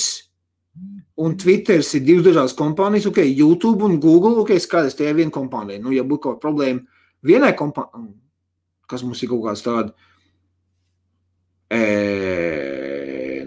un 1.17 1.37
Twitter 1.41 1.81
ir 1.81 2.05
divas 2.05 2.27
dažādas 2.27 2.57
kompānijas. 2.57 3.07
Ok, 3.09 3.23
YouTube 3.25 3.85
un 3.87 4.01
Google, 4.01 4.37
ok, 4.43 4.57
skaidrs, 4.61 4.97
tie 4.97 5.09
ir 5.11 5.17
viena 5.17 5.33
kompānija. 5.33 5.81
Nu, 5.81 5.95
ja 5.95 6.05
būtu 6.05 6.27
kaut 6.27 6.37
kāda 6.37 6.45
problēma 6.45 6.85
vienai 7.27 7.55
kompānijai, 7.57 8.13
kas 8.91 9.05
mums 9.07 9.23
ir 9.25 9.33
kaut 9.33 9.47
kāds 9.47 9.65
tāds, 9.65 9.95
e, 11.73 11.81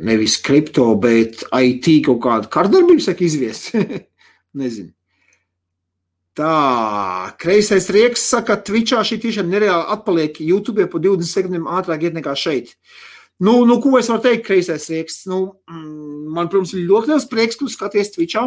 nevis 0.06 0.38
kripto, 0.44 0.88
bet 1.01 1.44
IT 1.50 1.89
kaut 2.08 2.22
kāda 2.24 2.50
kārdarbība, 2.51 3.03
saka, 3.03 3.25
izviest. 3.27 3.74
Nezinu. 4.60 4.94
Tā, 6.39 7.34
kreisais 7.41 7.89
rieks 7.91 8.24
saka, 8.32 8.56
ka 8.56 8.63
Twitchā 8.70 9.01
šī 9.03 9.18
tiešām 9.25 9.50
nereāli 9.51 9.91
atpaliek 9.91 10.38
YouTube 10.39 10.86
pa 10.88 11.01
20 11.03 11.27
sekundēm 11.27 11.65
ātrāk 11.68 12.06
iet 12.08 12.15
nekā 12.15 12.36
šeit. 12.39 12.72
Nu, 13.44 13.65
nu, 13.68 13.79
ko 13.84 13.98
es 14.00 14.08
varu 14.12 14.24
teikt, 14.24 14.46
kreisais 14.48 14.88
rieks? 14.91 15.25
Nu, 15.27 15.41
mm, 15.68 16.29
man, 16.36 16.48
protams, 16.51 16.72
ir 16.75 16.88
ļoti 16.88 17.12
liels 17.12 17.27
prieks, 17.32 17.60
ka 17.60 17.68
skaties 17.72 18.13
Twitchā. 18.15 18.46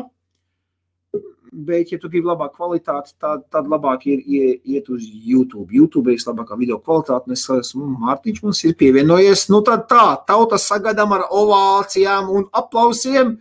Bet, 1.53 1.91
ja 1.93 1.99
tu 2.01 2.09
gribi 2.09 2.31
labāku 2.31 2.57
kvalitāti, 2.57 3.13
tad, 3.21 3.43
tad 3.53 3.67
labāk 3.69 4.07
ir 4.09 4.23
iet 4.25 4.87
uz 4.89 5.05
YouTube. 5.05 5.69
YouTube 5.77 6.09
ir 6.09 6.17
vislabākā 6.17 6.57
video 6.57 6.79
kvalitāte. 6.81 7.35
Es 7.37 7.45
esmu 7.53 7.91
Mārtiņš, 8.01 8.41
mums 8.47 8.63
ir 8.65 8.73
pievienojies. 8.81 9.51
Nu, 9.53 9.61
tad 9.67 9.85
tā, 9.91 10.07
tauta 10.29 10.57
sagaidām 10.57 11.13
ar 11.19 11.27
ovācijām 11.29 12.33
un 12.33 12.49
aplausiem. 12.57 13.37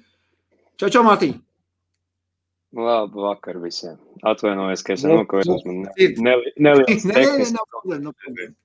Čau, 0.75 0.89
čau, 0.91 1.05
Mārtiņ! 1.07 1.37
Labu 2.75 3.23
vakar 3.27 3.59
visiem. 3.63 3.95
Atvainojos, 4.27 4.83
ka 4.83 4.95
es 4.95 5.07
nokavējos. 5.07 5.63
Man 5.67 5.85
nelielas 5.95 7.07
tehniskas. 7.07 7.55
Nav 7.55 7.67
problēma, 7.71 8.03
nav 8.09 8.15
problēma. 8.15 8.55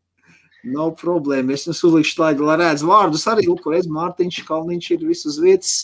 Nav 0.67 0.93
problēma. 0.99 1.55
Es 1.55 1.67
jums 1.67 1.83
uzlikšu 1.87 2.17
slaidu, 2.17 2.47
lai 2.47 2.59
redz 2.65 2.83
vārdus 2.87 3.27
arī. 3.31 3.47
Lūk, 3.47 3.67
redz, 3.71 3.87
Mārtiņš, 3.91 4.43
Kalniņš 4.47 4.91
ir 4.95 5.07
visus 5.07 5.39
vietas. 5.43 5.75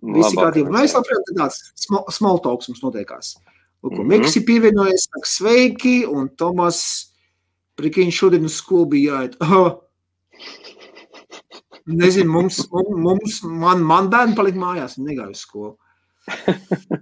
Visi 0.00 0.36
kārtībā. 0.38 0.72
Mēs 0.72 0.94
labprāt 0.96 1.32
tāds 1.36 1.60
small 2.16 2.40
talks 2.44 2.70
mums 2.70 2.82
notiekās. 2.84 3.34
Lūk, 3.84 3.92
mm 3.92 3.98
-hmm. 3.98 4.08
Miks 4.08 4.36
ir 4.36 4.44
pievienojies, 4.48 5.08
saka 5.08 5.28
sveiki, 5.28 6.06
un 6.06 6.28
Tomas, 6.36 6.80
prikiņš 7.76 8.16
šodien 8.16 8.44
uz 8.44 8.54
skolu 8.54 8.86
bija 8.86 9.12
jāiet. 9.12 9.36
Oh. 9.40 9.80
Nezinu, 12.00 12.32
mums, 12.32 12.68
mums 12.96 13.42
man, 13.42 13.82
man 13.82 14.10
bērni 14.10 14.36
palika 14.36 14.58
mājās, 14.58 14.98
negāju 14.98 15.30
uz 15.30 15.38
skolu. 15.38 15.76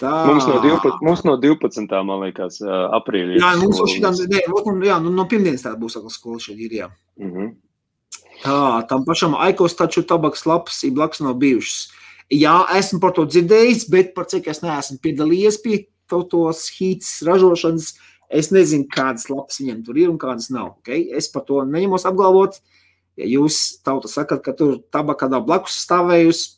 Tā. 0.00 0.26
Mums 0.26 0.46
no 0.46 0.58
12, 0.60 1.02
mums 1.02 1.22
no 1.24 1.36
12. 1.38 2.04
man 2.04 2.20
liekas, 2.26 2.58
aprīlī. 2.98 3.38
Jā, 3.38 3.52
mums 3.60 3.78
no 3.78 3.86
šitām, 3.86 4.16
ne, 4.28 4.86
jā, 4.86 4.98
nu, 5.02 5.10
no 5.14 5.26
pirmdienas 5.30 5.62
tā 5.62 5.74
būs 5.78 5.96
atkal 5.96 6.10
skola 6.10 6.40
šeit 6.42 6.58
ir, 6.58 6.72
jā. 6.72 6.88
Mm 7.18 7.30
-hmm. 7.30 7.52
Tā, 8.42 8.86
tam 8.88 9.04
pašam 9.04 9.34
Aikos 9.34 9.76
taču 9.76 10.02
tabaks 10.02 10.46
lapas 10.46 10.82
ir 10.84 10.92
blakus 10.92 11.20
nav 11.20 11.34
bijušas. 11.34 11.92
Jā, 12.32 12.54
esmu 12.78 13.00
par 13.02 13.12
to 13.16 13.26
dzirdējis, 13.28 13.84
bet 13.92 14.14
par 14.16 14.28
cik 14.30 14.48
es 14.48 14.62
neesmu 14.64 14.96
piedalījies 15.04 15.60
pie 15.60 15.82
tos 16.08 16.66
hītas 16.72 17.18
ražošanas, 17.26 17.90
es 18.32 18.50
nezinu, 18.54 18.88
kādas 18.92 19.28
lapas 19.28 19.60
viņam 19.60 19.82
tur 19.84 19.98
ir 20.00 20.10
un 20.12 20.18
kādas 20.20 20.48
nav. 20.52 20.78
Okay? 20.80 21.10
Es 21.12 21.28
par 21.32 21.44
to 21.48 21.60
neņemos 21.68 22.06
apgalvot. 22.08 22.60
Ja 23.20 23.28
jūs 23.30 23.78
tauta 23.86 24.10
sakat, 24.10 24.40
ka 24.42 24.54
tur 24.56 24.80
tabaka 24.90 25.26
kādā 25.26 25.38
blakus 25.44 25.76
stāvējusi, 25.84 26.56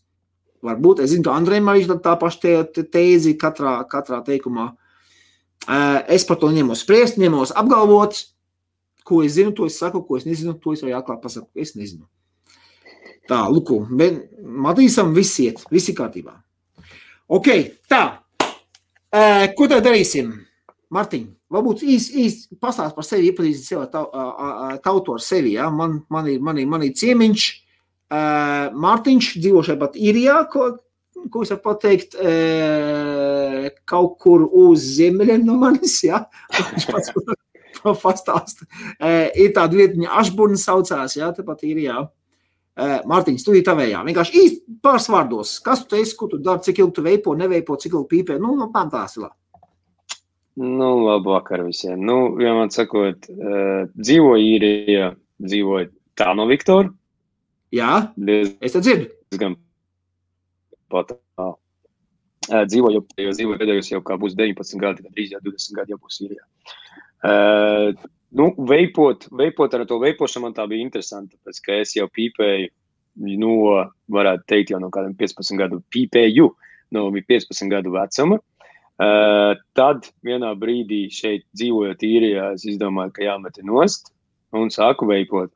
varbūt, 0.64 1.02
es 1.04 1.12
zinu, 1.12 1.26
ka 1.26 1.34
Andrejam 1.36 1.68
arī 1.68 1.84
tā 2.00 2.14
paša 2.16 2.62
tēzi 2.72 3.34
katrā, 3.40 3.78
katrā 3.90 4.22
teikumā. 4.24 4.70
Es 6.08 6.24
par 6.24 6.40
to 6.40 6.48
ņemos 6.54 6.86
spriest, 6.86 7.20
ņemos 7.20 7.52
apgalvot, 7.58 8.22
ko 9.06 9.20
es 9.26 9.36
zinu, 9.36 9.52
to 9.52 9.68
es 9.68 9.76
saku, 9.82 10.00
ko 10.06 10.16
es 10.16 10.24
nezinu, 10.26 10.56
to 10.62 10.72
es 10.72 10.84
arī 10.86 10.96
atklāt 10.96 11.20
pasaku, 11.26 11.50
es 11.58 11.74
nezinu. 11.76 12.06
Tā, 13.26 13.42
lūk, 13.50 13.72
Matīsam 14.66 15.14
viss 15.16 15.40
iet, 15.42 15.62
viss 15.72 15.90
ir 15.90 15.96
kārtībā. 15.98 16.36
Ok, 17.26 17.48
tā. 17.90 18.02
E, 19.10 19.22
ko 19.58 19.66
tad 19.70 19.82
darīsim? 19.86 20.30
Martiņ, 20.94 21.24
varbūt 21.50 21.82
īsi 21.82 22.22
īs, 22.22 22.34
pastāst 22.62 22.94
par 22.94 23.06
sevi, 23.06 23.32
iepazīstināt 23.32 23.66
sevi 23.66 23.86
tau, 23.90 24.06
tautu 24.84 25.16
ar 25.16 25.22
sevi. 25.24 25.56
Ja? 25.56 25.66
Man, 25.74 25.98
man, 26.12 26.28
ir, 26.30 26.38
man, 26.42 26.60
ir, 26.62 26.68
man 26.70 26.84
ir 26.86 26.94
ciemiņš, 26.98 27.46
e, 27.50 28.20
Mārtiņš, 28.86 29.32
dzīvo 29.42 29.64
šeit 29.66 29.80
pat 29.82 29.98
īrijā, 29.98 30.38
ko, 30.52 30.68
ko 31.34 31.42
es 31.42 31.50
varu 31.50 31.64
pateikt, 31.64 32.14
e, 32.14 33.72
kaut 33.90 34.20
kur 34.22 34.46
uz 34.46 34.86
ziemeļiem 35.00 35.42
no 35.48 35.58
manis, 35.64 35.98
ja? 36.06 36.22
Viņš 36.54 36.86
pats 36.92 37.10
pastāsta. 38.04 38.70
E, 39.02 39.16
ir 39.42 39.50
tāda 39.58 39.82
vietiņa, 39.82 40.14
Ašburna 40.22 40.62
saucās, 40.62 41.18
ja, 41.18 41.34
tepat 41.34 41.66
īrijā. 41.66 41.98
Ja? 42.04 42.10
Eh, 42.76 42.98
Mārtiņš, 43.08 43.40
tu 43.40 43.54
tavējā. 43.64 44.02
Vienkārši 44.04 44.40
īsti 44.42 44.78
pāris 44.84 45.08
vārdos. 45.08 45.54
Kas 45.64 45.86
tu 45.88 45.96
esi, 45.96 46.12
ko 46.18 46.28
tu 46.28 46.40
dari, 46.44 46.60
cik 46.66 46.82
ilgi 46.82 46.96
tu 46.98 47.04
veipo, 47.06 47.32
neveipo, 47.38 47.78
cik 47.80 47.94
ilgi 47.94 48.10
pīpē. 48.10 48.36
Nu, 48.42 48.52
nu 48.58 48.68
man 48.72 48.90
tās 48.92 49.16
ir. 49.16 49.30
Nu, 50.60 50.90
labu 51.06 51.32
vakar 51.32 51.64
visiem. 51.64 52.02
Nu, 52.04 52.34
man 52.36 52.72
sakot, 52.72 53.28
uh, 53.32 53.88
dzīvoju 53.96 54.44
īrijā, 54.56 55.08
dzīvoju 55.40 55.88
tā 56.20 56.34
no 56.36 56.44
Viktora. 56.48 56.92
Jā, 57.72 58.10
Diez, 58.16 58.52
es 58.60 58.76
te 58.76 58.84
dzirdu. 58.84 59.08
Diezgan 59.32 59.56
pat 60.92 61.16
tā. 61.16 61.48
Uh, 62.46 62.62
dzīvoju, 62.68 63.02
jo 63.24 63.32
dzīvoju 63.38 63.60
pēdējos 63.60 63.92
jau 63.94 64.02
kā 64.04 64.20
būs 64.20 64.36
19 64.36 64.84
gadi, 64.84 65.04
tad 65.04 65.16
drīz 65.16 65.32
jau 65.32 65.40
20 65.48 65.80
gadi 65.80 65.96
jau 65.96 66.00
būs 66.04 66.20
īrijā. 66.28 66.44
Uh, 67.24 68.08
Nu, 68.36 68.50
veipot, 68.68 69.28
veipot 69.32 69.74
ar 69.74 69.86
to 69.88 69.96
veipošanu 70.02 70.44
man 70.44 70.56
tā 70.56 70.66
bija 70.68 70.84
interesanti, 70.84 71.38
tāpēc, 71.38 71.60
ka 71.64 71.78
es 71.80 71.94
jau 71.96 72.04
pīpēju, 72.12 72.68
nu, 73.40 73.52
varētu 74.12 74.44
teikt, 74.52 74.72
jau 74.74 74.80
no 74.82 74.90
kādiem 74.92 75.14
15 75.16 75.56
gadu 75.56 75.80
pīpēju, 75.94 76.50
no 76.92 77.06
15 77.16 77.72
gadu 77.72 77.94
vecuma. 77.94 78.38
Uh, 78.96 79.52
tad 79.76 80.06
vienā 80.24 80.54
brīdī 80.56 81.02
šeit 81.12 81.44
dzīvojot 81.56 82.04
īrijā, 82.06 82.50
es 82.56 82.64
izdomāju, 82.64 83.12
ka 83.16 83.26
jāmet 83.26 83.58
nost 83.68 84.08
un 84.56 84.72
sāku 84.72 85.08
veipot. 85.08 85.52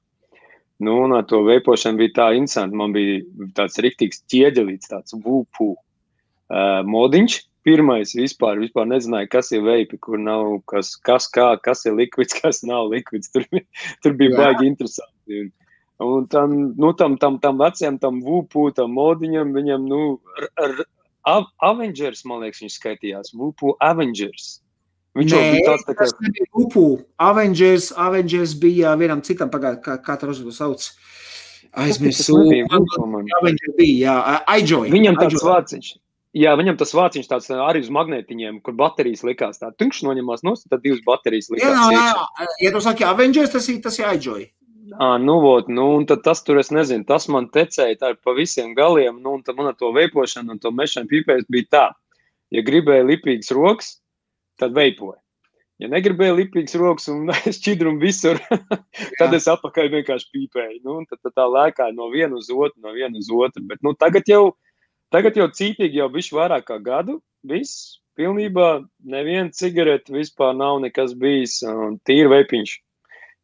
Nu, 0.80 0.98
un 1.04 1.14
ar 1.16 1.24
to 1.28 1.40
veipošanu 1.44 2.00
bija 2.00 2.16
tā 2.16 2.26
interesanti. 2.36 2.76
Man 2.76 2.92
bija 2.96 3.20
tāds 3.56 3.80
riktīgs 3.80 4.22
ķieģelīts, 4.32 4.92
tāds 4.92 5.16
vūpu 5.24 5.70
uh, 5.72 6.80
modiņš, 6.88 7.38
pirmais 7.66 8.14
vispār, 8.16 8.60
vispār 8.62 8.88
nezināju, 8.90 9.30
kas 9.32 9.50
ir 9.54 9.64
veipi, 9.66 9.98
kur 10.00 10.20
nav, 10.20 10.60
kas, 10.70 10.94
kas, 11.06 11.28
kā, 11.32 11.52
kas 11.62 11.84
ir 11.88 11.96
likvids, 11.98 12.36
kas 12.40 12.62
nav 12.66 12.90
likvids. 12.92 13.32
Tur, 13.34 13.46
tur 14.04 14.16
bija 14.20 14.34
Jā. 14.34 14.38
baigi 14.42 14.70
interesanti. 14.70 15.42
Un, 16.00 16.14
un 16.16 16.30
tam, 16.32 16.56
nu, 16.80 16.94
tam, 16.96 17.18
tam, 17.20 17.38
tam 17.42 17.60
vecajam, 17.60 18.00
tam 18.02 18.22
vūpu, 18.24 18.70
tam 18.76 18.96
modiņam, 18.96 19.52
viņam, 19.56 19.86
nu, 19.90 20.02
ar, 20.56 20.82
ar 21.28 21.46
Avengers, 21.70 22.24
man 22.28 22.44
liekas, 22.44 22.64
viņš 22.64 22.80
skaitījās. 22.80 23.34
Vūpu 23.36 23.76
Avengers. 23.84 24.58
Viņš 25.18 25.32
Nē, 25.34 25.38
bija 25.52 25.62
tāds 25.72 25.86
tā 25.88 25.94
kā. 25.96 26.06
Tas 26.06 26.14
nebija 26.22 26.46
Vūpu. 26.54 26.84
Avengers, 27.20 27.90
Avengers 27.98 28.54
bija 28.62 28.94
vienam 29.00 29.24
citam 29.26 29.50
pagājušajā, 29.50 29.82
kā, 29.82 29.96
kā 30.06 30.16
tas 30.22 30.44
sauc. 30.56 30.86
Aizmirsu. 31.78 32.38
Bija. 32.50 34.14
Viņam 34.94 35.18
tāds 35.18 35.42
vārciņš. 35.46 35.90
Jā, 36.36 36.52
viņam 36.54 36.76
tas 36.78 36.92
vāciņš 36.94 37.26
tāds 37.26 37.50
arī 37.50 37.80
uz 37.82 37.88
magnētiņiem, 37.90 38.60
kur 38.62 38.76
baterijas 38.78 39.24
likās. 39.26 39.58
Tā 39.58 39.72
tukšs 39.74 40.04
noņemās 40.06 40.44
no 40.46 40.54
tad 40.62 40.84
divas 40.84 41.02
baterijas 41.06 41.50
likās. 41.50 41.74
Jā, 41.74 41.88
jā, 41.90 42.04
jā. 42.06 42.48
Ja 42.62 42.72
tu 42.74 42.82
saki 42.84 43.06
Avengers, 43.08 43.50
tas 43.50 43.66
ir 43.72 43.80
tas 43.82 43.98
jāidžoja. 43.98 44.46
À, 44.98 45.18
nu, 45.22 45.40
vot, 45.42 45.68
nu, 45.70 45.88
un 45.98 46.06
tad 46.06 46.22
tas 46.26 46.42
tur, 46.42 46.58
es 46.58 46.70
nezinu, 46.74 47.04
tas 47.06 47.28
man 47.30 47.48
tecēja 47.54 47.98
tā 47.98 48.12
pa 48.18 48.34
visiem 48.34 48.72
galiem, 48.74 49.18
nu, 49.22 49.36
un 49.38 49.42
tad 49.46 49.58
man 49.58 49.70
ar 49.70 49.76
to 49.78 49.90
veipošanu 49.94 50.54
un 50.54 50.62
to 50.62 50.72
mešanu 50.74 51.10
pīpēs 51.10 51.50
bija 51.50 51.68
tā. 51.70 51.82
Ja 52.54 52.62
gribēja 52.66 53.06
lipīgas 53.06 53.52
rokas, 53.54 53.90
tad 54.58 54.74
veipoja. 54.74 55.20
Ja 55.80 55.88
negribēju 55.88 56.36
lipīgas 56.36 56.74
rokas 56.78 57.08
un 57.12 57.30
šķidrumu 57.58 58.02
visur, 58.02 58.40
tad 59.18 59.36
es 59.36 59.46
apakaļ 59.50 59.92
vienkārši 59.94 60.30
pīpēju. 60.34 60.80
Nu, 60.86 60.98
tad, 61.10 61.22
tad 61.24 61.36
tā 61.38 61.46
lēkāja 61.48 61.94
no 61.96 62.10
viena 62.12 62.38
uz 62.38 62.50
otru, 62.50 62.76
no 62.84 62.94
viena 62.96 63.16
uz 63.18 63.30
otru. 63.32 63.64
Bet 63.70 63.80
nu, 63.86 63.94
tagad 63.98 64.28
jau 64.28 64.42
Tagad 65.10 65.38
jau 65.38 65.48
cītīgi, 65.50 65.98
jau 65.98 66.08
bišķi 66.12 66.36
vairāk 66.38 66.68
kā 66.68 66.78
gadu. 66.82 67.18
Viss 67.46 68.00
pilnībā 68.18 68.84
neviena 69.10 69.50
cigarete 69.56 70.12
vispār 70.14 70.54
nav 70.56 70.80
nekas 70.84 71.16
bijis. 71.18 71.60
Tīri 72.06 72.30
vepiņš. 72.30 72.76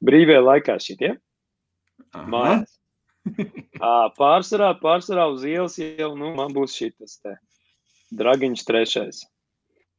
Brīvajā 0.06 0.42
laikā 0.44 0.76
šitie. 0.82 1.14
Mājās. 2.14 2.76
pārsvarā, 4.20 4.75
pārsvarā 4.78 5.26
uz 5.32 5.42
ielas 5.49 5.78
jau 5.80 6.12
nu, 6.18 6.30
man 6.37 6.52
būs 6.54 6.76
šis 6.78 7.18
te 7.25 7.35
dragiņš 8.14 8.62
trešais. 8.68 9.25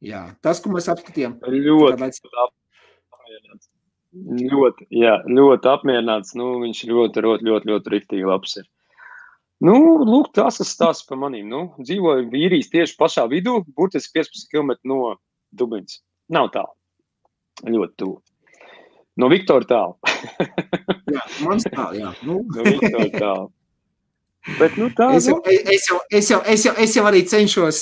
Jā, 0.04 0.22
tas, 0.44 0.62
ko 0.62 0.72
mēs 0.72 0.88
apskatījām. 0.92 1.36
Ļoti 1.42 1.92
apmierināts. 1.98 3.68
Ļoti, 4.14 4.86
jā, 4.94 5.18
ļoti 5.26 5.70
apmierināts. 5.72 6.34
Nu, 6.38 6.54
viņš 6.62 6.84
ļoti, 6.88 7.24
ļoti, 7.26 7.48
ļoti, 7.50 7.72
ļoti 7.72 7.94
riktīgi 7.96 8.28
labs 8.28 8.56
ir. 8.62 8.68
Nu, 9.64 9.74
lūk, 10.06 10.30
tas 10.38 10.60
ir 10.62 10.68
stāsts 10.68 11.06
par 11.08 11.18
maniem. 11.18 11.48
Nu, 11.50 11.62
dzīvoju 11.82 12.28
īrijas 12.38 12.70
tieši 12.70 12.94
pašā 13.00 13.26
vidū, 13.30 13.58
burtiski 13.74 14.20
15 14.20 14.52
km 14.52 14.76
no 14.86 15.16
Dublinas. 15.50 15.98
Nav 16.30 16.52
tālu. 16.54 16.74
Ļoti 17.66 17.94
tuvu. 17.98 18.18
No 19.18 19.26
Viktora 19.32 19.66
tālu. 19.66 19.96
jā, 21.14 21.24
man 21.42 21.62
tālu, 21.64 21.98
jā. 22.04 22.14
Nu. 22.22 22.42
no 22.54 22.66
Viktora 22.68 23.08
tālu. 23.16 23.48
Bet, 24.60 24.78
nu, 24.78 24.88
tā, 24.94 25.10
es, 25.18 25.26
jau, 25.28 25.40
es, 25.44 25.88
jau, 25.90 25.98
es, 26.08 26.28
jau, 26.30 26.42
es, 26.46 26.66
jau, 26.68 26.74
es 26.78 26.94
jau 26.94 27.02
arī 27.08 27.24
cenšos 27.28 27.80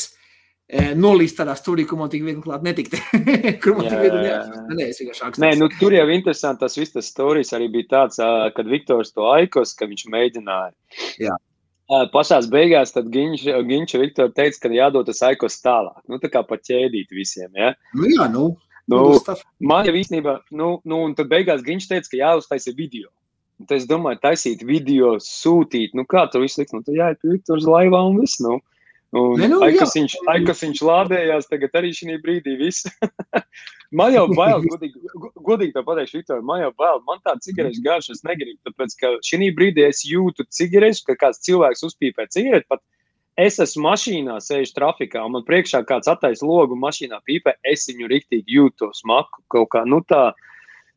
e, 0.66 0.94
nolīst 0.98 1.36
tādā 1.38 1.54
stūrī, 1.58 1.84
kur 1.86 2.00
man 2.00 2.08
tik 2.10 2.24
viegli 2.24 2.40
klāt 2.42 2.64
netikt. 2.66 2.96
kur 3.62 3.76
man 3.76 3.84
jā, 3.86 3.92
tik 3.92 4.00
viegli 4.00 4.22
neatrast. 4.24 4.72
Nē, 4.72 4.88
es 4.88 5.02
vienkārši 5.02 5.26
akstās. 5.28 5.42
Nē, 5.44 5.52
nu, 5.60 5.68
tur 5.76 5.94
jau 5.94 6.06
interesanti 6.14 6.64
tas 6.64 6.78
viss 6.80 6.96
tas 6.96 7.12
stāstījis 7.12 7.52
arī 7.58 7.68
bija 7.76 7.90
tāds, 7.92 8.22
kad 8.56 8.72
Viktors 8.72 9.12
to 9.12 9.28
aikos, 9.34 9.76
ka 9.76 9.90
viņš 9.92 10.06
mēģināja. 10.16 10.72
Jā. 11.28 11.36
Pašās 11.86 12.48
beigās 12.50 12.90
tad 12.94 13.12
Ginčs 13.14 13.94
Viktor 13.94 14.32
teica, 14.34 14.58
ka 14.64 14.70
jādod 14.74 15.06
tas 15.06 15.22
aikos 15.22 15.60
tālāk. 15.62 16.00
Nu, 16.10 16.18
tā 16.18 16.30
kā 16.32 16.42
pa 16.42 16.58
ķēdīt 16.58 17.14
visiem, 17.14 17.52
ja? 17.54 17.74
Nu, 17.94 18.08
jā, 18.10 18.26
nu. 18.32 18.56
Nu, 18.90 19.18
man 19.66 19.86
jau 19.86 19.94
īstenībā, 19.98 20.40
nu, 20.54 20.76
nu, 20.86 20.98
un 21.08 21.14
tad 21.18 21.30
beigās 21.30 21.62
Ginčs 21.66 21.88
teica, 21.90 22.10
ka 22.10 22.18
jāuztaisa 22.20 22.74
video. 22.74 23.10
Un 23.58 23.68
tad 23.70 23.80
es 23.80 23.86
domāju, 23.88 24.20
taisīt 24.22 24.62
video, 24.66 25.14
sūtīt, 25.22 25.94
nu 25.96 26.04
kā 26.06 26.26
tur 26.30 26.42
viss 26.44 26.58
liks, 26.60 26.74
nu, 26.74 26.82
tad 26.86 26.98
jāiet 26.98 27.22
pie 27.22 27.32
Viktors 27.36 27.66
laivā 27.70 28.02
un 28.10 28.18
viss, 28.20 28.38
nu. 28.44 28.58
Un, 29.14 29.38
ne, 29.38 29.46
nu, 29.48 29.60
ai, 29.62 29.70
kas 29.78 29.94
viņš, 29.94 30.14
ai, 30.28 30.40
kas 30.44 30.64
viņš 30.64 30.80
lādējās, 30.82 31.46
tagad 31.50 31.76
arī 31.78 31.92
šī 31.94 32.16
brīdī 32.24 32.56
viss. 32.58 32.88
man 33.98 34.10
jau 34.12 34.24
bail, 34.32 34.64
godīgi, 34.66 34.98
godīgi 35.46 35.76
tā 35.76 35.84
pateikšu, 35.86 36.18
Viktor, 36.18 36.42
man 36.44 36.64
jau 36.64 36.72
bail, 36.74 36.98
man 37.06 37.22
tāda 37.22 37.44
cigaretes 37.44 37.78
garša 37.84 38.16
es 38.16 38.24
negribu, 38.26 38.58
tāpēc, 38.66 38.96
ka 39.00 39.12
šī 39.24 39.52
brīdī 39.56 39.86
es 39.86 40.02
jūtu 40.08 40.48
cigaretes, 40.50 41.04
ka 41.06 41.14
kāds 41.20 41.44
cilvēks 41.46 41.86
uzpīpē 41.86 42.26
cigareti, 42.34 42.66
pat 42.72 42.82
es 43.38 43.60
esmu 43.62 43.86
mašīnā, 43.86 44.40
sēžu 44.42 44.74
trafikā, 44.74 45.22
un 45.22 45.36
man 45.36 45.46
priekšā 45.46 45.84
kāds 45.86 46.10
attais 46.10 46.42
logu 46.42 46.74
mašīnā 46.82 47.22
pīpē, 47.28 47.54
es 47.70 47.86
viņu 47.92 48.10
riktīgi 48.10 48.58
jūtu 48.58 48.90
smaku, 48.96 49.44
kaut 49.54 49.70
kā, 49.76 49.84
nu 49.86 50.02
tā, 50.08 50.32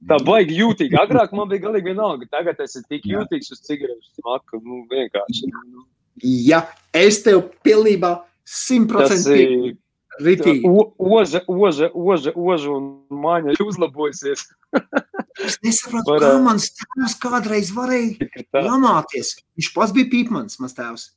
tā 0.09 0.17
baigi 0.25 0.57
jūtīgi. 0.63 0.97
Agrāk 0.97 1.35
man 1.37 1.51
bija 1.51 1.67
galīgi 1.67 1.93
vienalga, 1.93 2.25
tagad 2.33 2.59
es 2.65 2.73
esmu 2.73 2.89
tik 2.89 3.07
jūtīgs 3.13 3.53
uz 3.53 3.63
cigaretes 3.69 4.17
smaku, 4.17 4.63
nu 4.65 4.81
vienkārši. 4.89 5.53
Nu, 5.69 5.85
Ja 6.23 6.63
es 6.95 7.21
tev 7.23 7.45
pilnībā 7.63 8.15
simtprocentīgi 8.49 9.77
ritīgi. 10.23 10.67
Oža, 10.97 11.41
oža, 11.47 11.89
oža, 11.93 12.33
oža 12.35 12.73
un 12.73 12.89
maņa 13.23 13.55
ir 13.55 13.63
uzlabojusies. 13.65 14.45
es 15.47 15.57
nesaprotu, 15.65 16.17
kā 16.21 16.33
mans 16.43 16.69
tēvs 16.75 17.15
kādreiz 17.23 17.71
varēja 17.75 18.29
lamāties. 18.65 19.37
Viņš 19.57 19.71
pats 19.75 19.95
bija 19.95 20.11
pīpmans, 20.11 20.59
mans 20.61 20.77
tēvs. 20.77 21.07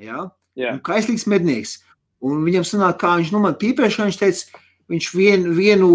Jā? 0.00 0.28
Jā. 0.58 0.74
Un 0.74 0.82
kaislīgs 0.86 1.28
mednieks. 1.30 1.78
Un 2.24 2.42
viņam 2.44 2.66
sanāk, 2.68 2.98
kā 3.00 3.14
viņš 3.20 3.32
nu 3.32 3.40
man 3.44 3.56
pīpēšana, 3.60 4.10
viņš 4.10 4.20
teica, 4.20 4.64
viņš 4.92 5.10
vien, 5.16 5.46
vienu 5.56 5.90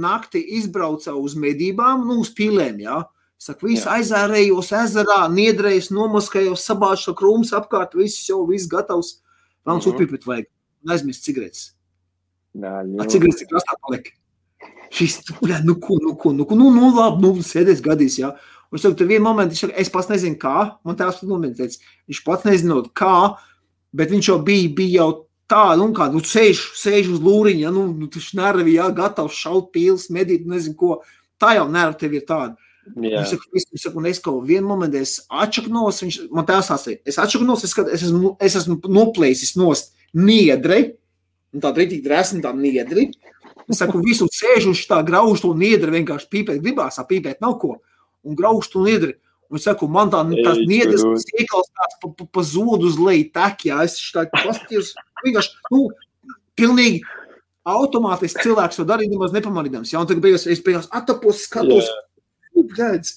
nakti 0.00 0.42
izbrauca 0.58 1.14
uz 1.16 1.36
medībām, 1.40 2.04
nu 2.08 2.20
uz 2.24 2.32
pīlēm, 2.36 2.82
jā. 2.84 2.98
Ja? 3.00 3.15
Saka, 3.36 3.66
viss 3.68 3.84
aizārējos 3.90 4.70
ezerā, 4.72 5.26
niedrējos, 5.32 5.90
nomaskējos, 5.92 6.64
sabāžu 6.64 7.12
krūmus 7.16 7.52
apkārt, 7.56 7.96
viss 7.98 8.24
jau 8.30 8.42
viss 8.48 8.68
gatavs. 8.70 9.18
Vēlams 9.66 9.84
mm 9.84 9.92
-hmm. 9.92 9.96
upipīt 9.96 10.26
vajag. 10.26 10.46
Aizmirst 10.88 11.24
cigaretes. 11.26 11.72
Nā. 12.56 12.80
Cigaretes 13.10 13.42
tik 13.42 13.50
krastā 13.50 13.76
paliek. 13.82 14.12
Šis, 14.94 15.18
bļā, 15.42 15.60
nu 15.66 15.76
ko, 15.82 15.98
nu 16.00 16.14
ko, 16.16 16.32
nu 16.32 16.46
ko, 16.46 16.54
nu, 16.54 16.70
nu 16.70 16.92
labi, 16.94 17.22
nu 17.22 17.44
sēdēs 17.44 17.82
gadīs, 17.84 18.18
jā. 18.22 18.32
Un 18.70 18.78
es 18.78 18.82
saku, 18.82 18.96
tur 18.98 19.10
vienu 19.10 19.24
momentu, 19.24 19.54
viņš 19.54 19.60
saka, 19.66 19.76
es 19.82 19.90
pats 19.92 20.08
nezinu 20.10 20.38
kā, 20.40 20.56
man 20.86 20.96
tās 20.96 21.20
pat 21.20 21.28
momentu 21.28 21.62
teica, 21.62 21.78
viņš 22.08 22.22
pats 22.24 22.46
nezinot 22.48 22.88
kā, 22.98 23.36
bet 23.92 24.10
viņš 24.10 24.30
jau 24.30 24.38
bija, 24.46 24.70
bija 24.74 25.02
jau 25.02 25.10
tā, 25.50 25.76
nu 25.78 25.90
kā, 25.94 26.08
nu 26.12 26.22
sēž, 26.24 26.62
sēž 26.78 27.12
uz 27.14 27.20
lūriņa, 27.22 27.72
nu, 27.74 27.86
nu 27.94 28.08
taču 28.10 28.38
nervi, 28.40 28.78
jā, 28.78 28.88
gatavs 28.94 29.38
šaut 29.38 29.70
pīls, 29.74 30.08
medīt, 30.10 30.46
nezinu 30.46 30.78
ko. 30.78 31.00
Tā 31.38 31.52
jau 31.58 31.66
nervi 31.68 32.00
tev 32.00 32.16
ir 32.16 32.24
tāda. 32.26 32.56
Jā. 32.94 33.24
Viņš 33.24 33.82
saka, 33.82 33.98
un 33.98 34.06
es 34.08 34.20
kaut 34.22 34.44
vienu 34.46 34.68
momentu 34.68 35.00
es 35.00 35.18
atšaknos, 35.26 35.98
viņš 36.04 36.18
man 36.34 36.46
tā 36.48 36.60
stāstīja, 36.64 37.02
es 37.08 37.18
atšaknos, 37.20 37.64
es, 37.66 37.74
es, 37.82 38.06
esmu, 38.06 38.36
es 38.42 38.56
esmu 38.60 38.78
noplēsis 38.94 39.56
nost 39.58 39.92
niedri, 40.16 40.94
un 41.54 41.64
tā 41.64 41.72
rītīgi 41.74 42.04
dresni 42.04 42.44
tā 42.44 42.54
niedri. 42.56 43.10
Es 43.66 43.80
saku, 43.82 43.98
visu 44.04 44.28
sēžu 44.30 44.70
uz 44.76 44.84
tā 44.86 45.00
grauž 45.06 45.42
to 45.42 45.50
niedri, 45.58 45.90
vienkārši 45.96 46.30
pīpēt 46.30 46.62
gribās, 46.62 47.00
pīpēt 47.08 47.42
nav 47.42 47.56
ko, 47.58 47.80
un 48.22 48.38
grauž 48.38 48.70
to 48.70 48.84
niedri. 48.86 49.16
Un 49.50 49.58
es 49.58 49.66
saku, 49.66 49.88
man 49.90 50.10
tā, 50.10 50.22
tās 50.46 50.62
niedres 50.66 51.02
iekals 51.34 51.68
tāds 51.74 51.98
pa, 52.02 52.10
pa, 52.14 52.30
pa 52.38 52.46
zodu 52.46 52.86
uz 52.86 52.96
leju 52.98 53.28
tek, 53.34 53.68
jā, 53.68 53.82
es 53.86 53.98
tā 54.14 54.26
paskatījos, 54.30 54.94
vienkārši, 55.26 55.54
nu, 55.74 55.84
pilnīgi 56.58 57.02
automātiski 57.66 58.46
cilvēks 58.46 58.78
to 58.78 58.86
darīja, 58.86 59.10
nemaz 59.10 59.34
nepamanīdams, 59.34 59.92
jā, 59.94 60.02
un 60.02 60.10
tagad 60.10 60.22
beigās 60.22 60.46
es 60.50 60.62
beigās 60.62 60.90
atapos, 60.94 61.44
skatos, 61.46 61.90
yeah 61.90 62.02
redz, 62.77 63.15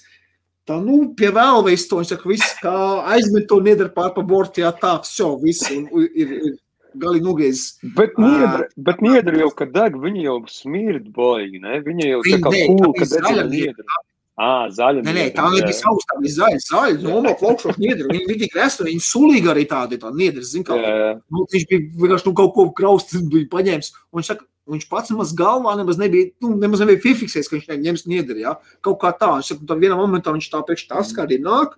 tā, 0.68 0.78
nu, 0.82 1.00
pie 1.18 1.30
vēl 1.34 1.64
viss 1.68 1.88
to, 1.90 2.00
viņš 2.00 2.12
saka, 2.14 2.28
viss, 2.30 2.54
kā 2.62 2.74
aizmet 3.14 3.48
to 3.50 3.60
niedra 3.64 3.90
pār 3.92 4.14
pa 4.16 4.24
bortu, 4.26 4.64
jā, 4.64 4.72
tā, 4.80 4.96
все, 5.06 5.28
viss, 5.42 5.66
un 5.74 5.88
ir, 6.04 6.36
ir 6.50 6.56
gali 7.00 7.20
nogriezis. 7.22 7.78
Bet 7.96 8.18
niedra, 8.20 8.64
uh, 8.64 8.82
bet 8.86 9.02
niedra 9.04 9.44
jau, 9.44 9.50
kad 9.58 9.74
deg, 9.74 9.98
viņi 10.00 10.26
jau 10.28 10.38
smird 10.50 11.08
baigi, 11.14 11.60
ne? 11.62 11.80
Viņi 11.84 12.10
jau 12.12 12.24
tā 12.26 12.40
kā 12.46 12.52
kūl, 12.54 12.92
kad 13.00 13.14
deg 13.16 13.40
niedra. 13.50 14.02
Ah, 14.39 14.69
zaļa. 14.71 15.01
Nē, 15.03 15.13
nē, 15.17 15.23
tā 15.35 15.49
nebija 15.51 15.75
sausa, 15.75 16.13
tā 16.13 16.19
bija 16.23 16.35
zaļa. 16.37 16.59
Zaļa, 16.63 16.99
nu, 17.03 17.17
no 17.25 17.33
plaukšos 17.39 17.79
niedra. 17.81 18.07
Viņi 18.07 18.27
bija 18.29 18.43
tik 18.45 18.55
resta, 18.55 18.85
viņi 18.87 19.03
sulīgi 19.03 19.51
arī 19.51 19.65
tādi, 19.67 19.99
tā 19.99 20.13
niedra, 20.15 20.43
zin 20.47 20.63
kā. 20.67 20.77
Jā, 20.79 20.93
jā. 21.01 21.09
Nu, 21.27 21.43
viņš 21.51 21.65
bija 21.67 21.87
vienkārši, 22.05 22.27
nu, 22.29 22.33
kaut 22.37 22.53
ko 22.55 22.65
kraust, 22.77 23.11
bija 23.33 23.49
paņēmis. 23.51 23.91
Un 24.13 24.21
viņš 24.21 24.31
saka, 24.31 24.47
Viņš 24.69 24.85
pats 24.85 25.09
nemaz 25.09 25.31
galvā 25.33 25.71
nemaz 25.79 25.97
nebija, 25.97 26.29
nu, 26.45 26.51
nemaz 26.61 26.83
nebija 26.83 27.01
fiksējis, 27.01 27.47
ka 27.49 27.57
viņš 27.57 27.79
ņems 27.81 28.03
niedri. 28.09 28.43
Ja? 28.43 28.59
Kaut 28.85 28.99
kā 29.01 29.09
tā, 29.17 29.31
viņš 29.39 29.53
saka, 29.53 29.65
tad 29.71 29.81
vienā 29.81 29.95
momentā 29.97 30.33
viņš 30.35 30.49
tā 30.51 30.59
pēkšņi 30.67 30.89
tā 30.91 31.01
skādīja 31.09 31.41
nāk. 31.41 31.73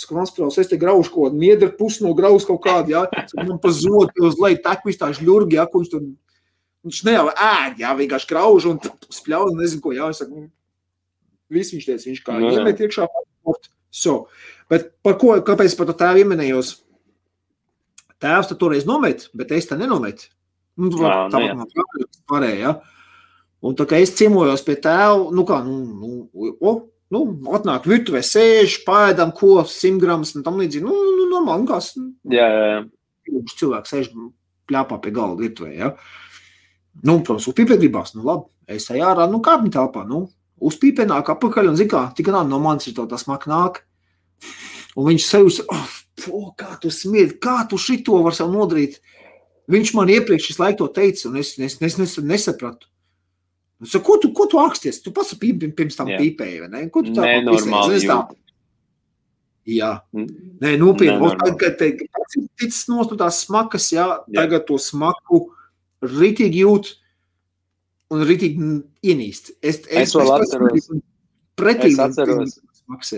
Skvans, 0.00 0.32
es 0.62 0.70
te 0.70 0.78
graužu 0.80 1.10
kaut 1.12 1.28
kādu 1.28 1.40
niedru, 1.42 1.68
pusi 1.76 2.04
no 2.04 2.14
graužas 2.16 2.46
kaut 2.48 2.62
kādu, 2.64 2.94
ja, 2.94 3.02
man 3.42 3.58
pa 3.60 3.72
zodu 3.74 4.22
uz 4.24 4.38
leju 4.40 4.60
tek 4.64 4.86
viss 4.86 5.00
tā 5.00 5.10
žļurgi, 5.18 5.58
ja, 5.58 5.66
ko 5.68 5.82
viņš 5.82 5.90
tur, 5.92 6.04
viņš 6.86 7.00
ne 7.08 7.16
jau 7.16 7.24
ēd, 7.34 7.82
ja, 7.82 7.90
vienkārši 7.98 8.30
grauž 8.30 8.68
un 8.70 8.78
spļauj, 9.18 9.50
nezinu, 9.58 9.82
ko, 9.82 9.92
ja, 9.98 10.06
es 10.14 10.22
saku, 10.22 10.46
viss 11.52 11.74
viņš 11.74 11.88
teica, 11.88 12.06
viņš 12.08 12.22
kā 12.26 12.38
iemet 12.50 12.84
iekšā, 12.86 13.08
so. 13.90 14.16
Bet 14.70 14.92
par 15.04 15.18
ko, 15.20 15.34
kāpēc 15.46 15.74
par 15.78 15.90
to 15.90 15.96
tēvu 15.98 16.22
ieminējos? 16.22 16.76
Tēvs 18.20 18.50
tad 18.50 18.60
toreiz 18.60 18.86
nomet, 18.88 19.28
bet 19.36 19.52
es 19.56 19.68
te 19.68 19.78
nenometu. 19.80 20.28
Nu, 20.80 20.90
tā 20.92 21.26
tāpat 21.32 21.56
man 21.58 21.68
pārēja. 22.30 22.58
Ja? 22.60 22.72
Un 23.64 23.76
tā 23.76 23.86
kā 23.88 23.98
es 24.00 24.14
ciemojos 24.16 24.62
pie 24.64 24.76
tēva, 24.80 25.28
nu 25.36 25.44
kā, 25.48 25.60
nu, 25.66 25.78
nu, 26.00 26.52
o, 26.60 26.74
nu 27.12 27.22
atnāk 27.56 27.88
virtuvē, 27.90 28.22
sēž, 28.24 28.80
pēdam, 28.86 29.34
ko, 29.36 29.58
100 29.66 30.00
gramus 30.00 30.34
un 30.36 30.44
tam 30.46 30.60
līdzīgi. 30.60 30.84
Nu, 30.86 30.96
nu, 31.18 31.28
normāli, 31.32 31.64
nu, 31.64 31.70
kas. 31.70 31.92
Jā, 32.30 32.46
jā, 32.46 32.68
jā. 32.74 33.42
Cilvēks 33.60 33.92
sēž 33.92 34.12
pļāpā 34.70 35.00
pie 35.02 35.12
galda 35.14 35.44
virtuvē, 35.44 35.72
ja? 35.76 35.94
Nu, 37.04 37.20
protams, 37.24 37.48
uzpīpē 37.50 37.76
gribās, 37.80 38.14
nu 38.16 38.24
labi, 38.26 38.48
es 38.70 38.88
eju 38.92 39.04
ārā, 39.06 39.28
nu 39.30 39.42
kāpņu 39.44 39.72
telpā, 39.74 40.02
nu, 40.08 40.24
uzpīpē 40.60 41.06
nāk 41.08 41.30
apakaļ 41.32 41.72
un 41.72 41.78
zikā, 41.78 42.04
tik 42.16 42.30
nāk 42.32 42.48
no 42.48 42.60
manis 42.62 42.90
ir 42.90 42.96
to 42.96 43.06
tas 43.10 43.26
mak 43.30 43.46
nāk. 43.50 43.82
Un 44.98 45.06
viņš 45.06 45.24
sev, 45.26 45.48
oh, 45.70 45.96
po, 46.24 46.42
kā 46.58 46.74
tu 46.82 46.90
smiedi, 46.92 47.38
kā 47.42 47.62
tu 47.70 47.78
šito 47.80 48.18
var 48.24 48.36
sev 48.36 48.50
nodarīt. 48.52 48.98
Viņš 49.70 49.92
man 49.94 50.10
iepriekš 50.10 50.50
visu 50.50 50.62
laiku 50.64 50.82
to 50.82 50.88
teica, 50.98 51.28
un 51.30 51.38
es, 51.40 51.54
es, 51.58 51.78
es, 51.78 51.98
es 52.02 52.16
nesapratu. 52.26 52.90
Es 53.80 53.94
saku, 53.94 54.04
ko 54.04 54.18
tu, 54.20 54.32
ko 54.36 54.46
tu 54.50 54.60
aksties? 54.60 54.98
Tu 55.00 55.12
pats 55.14 55.32
pīpi, 55.40 55.70
pirms 55.76 55.96
tam 55.96 56.10
yeah. 56.10 56.20
pīpēji, 56.20 56.58
vai 56.64 56.70
ne? 56.72 56.82
Ko 56.92 57.04
tu 57.06 57.14
tā 57.16 57.24
tā? 58.10 58.18
Jā, 59.70 59.90
nē, 60.16 60.74
nopietni. 60.80 61.30
Tagad 61.38 62.02
pats 62.10 62.36
ir 62.36 62.48
ticis 62.58 62.88
no 62.90 63.04
tās 63.12 63.44
smakas, 63.46 63.90
jā, 63.94 64.06
jā. 64.26 64.40
tagad 64.40 64.66
to 64.68 64.76
smaku 64.80 65.44
ritīgi 66.02 66.64
jūt 66.64 66.94
un 68.10 68.24
ritīgi 68.26 68.72
ienīst. 69.06 69.54
Es, 69.60 69.82
es, 69.86 70.10
es 70.10 70.16
vēl 70.18 70.34
atceros. 70.34 70.90
Pretīgi. 71.60 71.94
Es 71.94 72.02
atceros. 72.02 72.58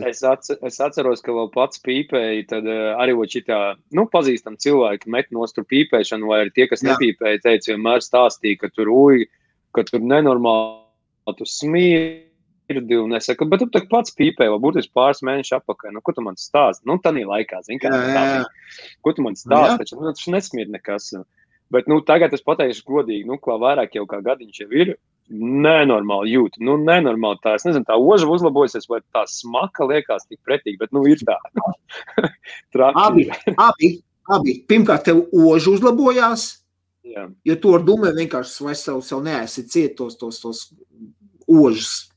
Es, 0.05 0.21
atcer, 0.27 0.59
es 0.69 0.77
atceros, 0.85 1.23
ka 1.25 1.33
vēl 1.33 1.47
pats 1.55 1.81
pīpēja, 1.87 2.43
tad 2.51 2.67
uh, 2.69 2.91
arī 3.01 3.15
šitā, 3.33 3.61
nu, 3.97 4.05
pazīstam 4.13 4.59
cilvēki 4.61 5.09
met 5.13 5.31
nost 5.33 5.57
tur 5.57 5.65
pīpēšanu, 5.71 6.29
vai 6.29 6.43
arī 6.43 6.53
tie, 6.53 6.67
kas 6.69 6.85
Jā. 6.85 6.93
nepīpēja, 6.93 7.41
teica, 7.47 7.71
vienmēr 7.73 8.05
stāstīja, 8.05 8.59
ka 8.61 8.69
tur 8.77 8.91
uji, 8.93 9.31
ka 9.73 9.87
tur 9.89 10.05
nenormāli, 10.05 11.37
tu 11.39 11.49
smirdi, 11.49 12.99
un 13.01 13.17
es 13.17 13.31
saku, 13.31 13.49
bet 13.49 13.65
tu 13.65 13.71
tak 13.73 13.89
pats 13.89 14.13
pīpēji, 14.19 14.53
vēl 14.53 14.61
būtiski 14.61 14.93
pāris 14.93 15.25
mēneši 15.25 15.57
apakaļ, 15.57 15.97
nu, 15.97 16.05
ko 16.05 16.13
tu 16.19 16.27
man 16.27 16.37
stāsti? 16.37 16.85
Nu, 16.91 16.99
tanī 17.01 17.25
laikā, 17.31 17.65
zin, 17.65 17.81
kā, 17.81 17.95
jā, 17.97 18.13
jā, 18.13 18.27
jā. 18.43 18.89
ko 19.01 19.17
tu 19.17 19.25
man 19.25 19.41
stāsti, 19.41 19.87
taču, 19.87 20.03
nu, 20.03 20.13
taču 20.13 20.37
nesmird 20.37 20.77
nekas. 20.77 21.15
Bet, 21.73 21.89
nu, 21.89 22.03
tagad 22.05 22.35
es 22.37 22.45
pateikšu 22.45 22.85
godīgi, 22.89 23.25
nu, 23.29 23.39
kā 23.41 23.57
vairāk 23.61 23.97
jau 23.97 24.05
kā 24.09 24.21
gadiņš 24.25 24.61
jau 24.61 24.69
ir, 24.77 24.95
nenormāli 25.33 26.35
jūt. 26.35 26.59
Nu, 26.61 26.77
nenormāli 26.81 27.41
tā, 27.45 27.55
es 27.57 27.65
nezinu, 27.65 27.87
tā 27.89 27.97
oža 27.97 28.29
uzlabosies, 28.29 28.89
vai 28.91 29.01
tā 29.15 29.25
smaka 29.31 29.87
liekas 29.89 30.27
tik 30.29 30.41
pretīga, 30.45 30.83
bet, 30.85 30.93
nu, 30.93 31.05
ir 31.09 31.23
tā. 31.25 31.39
Abi, 33.07 33.29
abi, 33.57 33.91
abi. 34.33 34.57
Pirmkārt, 34.69 35.07
tev 35.09 35.25
ožu 35.33 35.77
uzlabojās, 35.77 36.47
Jā. 37.07 37.27
jo 37.49 37.57
tu 37.61 37.73
ar 37.77 37.85
dūmēm 37.87 38.17
vienkārši 38.21 38.65
vairs 38.67 38.85
sev, 38.87 39.01
sev 39.07 39.23
neesi 39.25 39.65
ciet 39.69 39.97
tos, 39.99 40.17
tos, 40.21 40.39
tos 40.43 40.61
ožus 41.51 42.13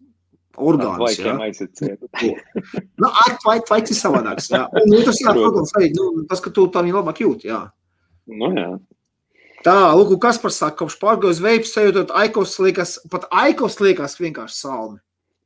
orgānus. 0.56 1.18
Ciet. 1.76 2.04
Nu, 3.02 3.10
ar 3.10 3.38
vai, 3.46 3.58
tas 3.68 3.92
ir 3.92 3.98
savādāks. 3.98 4.52
Jā. 4.54 4.66
Un 4.82 4.98
otrs, 5.00 5.22
jā, 5.24 5.34
protams, 5.36 5.74
arī 5.80 5.90
nu, 5.96 6.12
tas, 6.30 6.44
ka 6.44 6.54
tu 6.56 6.68
tā 6.72 6.84
viņa 6.86 7.00
labāk 7.00 7.24
jūti. 7.26 7.50
Jā. 7.52 7.66
Nu, 8.32 8.52
jā. 8.56 8.70
Tā, 9.66 9.74
lūk, 9.98 10.14
kas 10.22 10.38
par 10.42 10.54
saka, 10.54 10.78
kopš 10.84 11.00
pārgājus 11.02 11.40
veids, 11.42 11.72
sajūtot 11.74 12.12
aikos 12.22 12.54
liekas, 12.62 13.00
pat 13.10 13.26
aikos 13.34 13.80
liekas 13.82 14.20
vienkārši 14.22 14.60
salmi. 14.60 15.00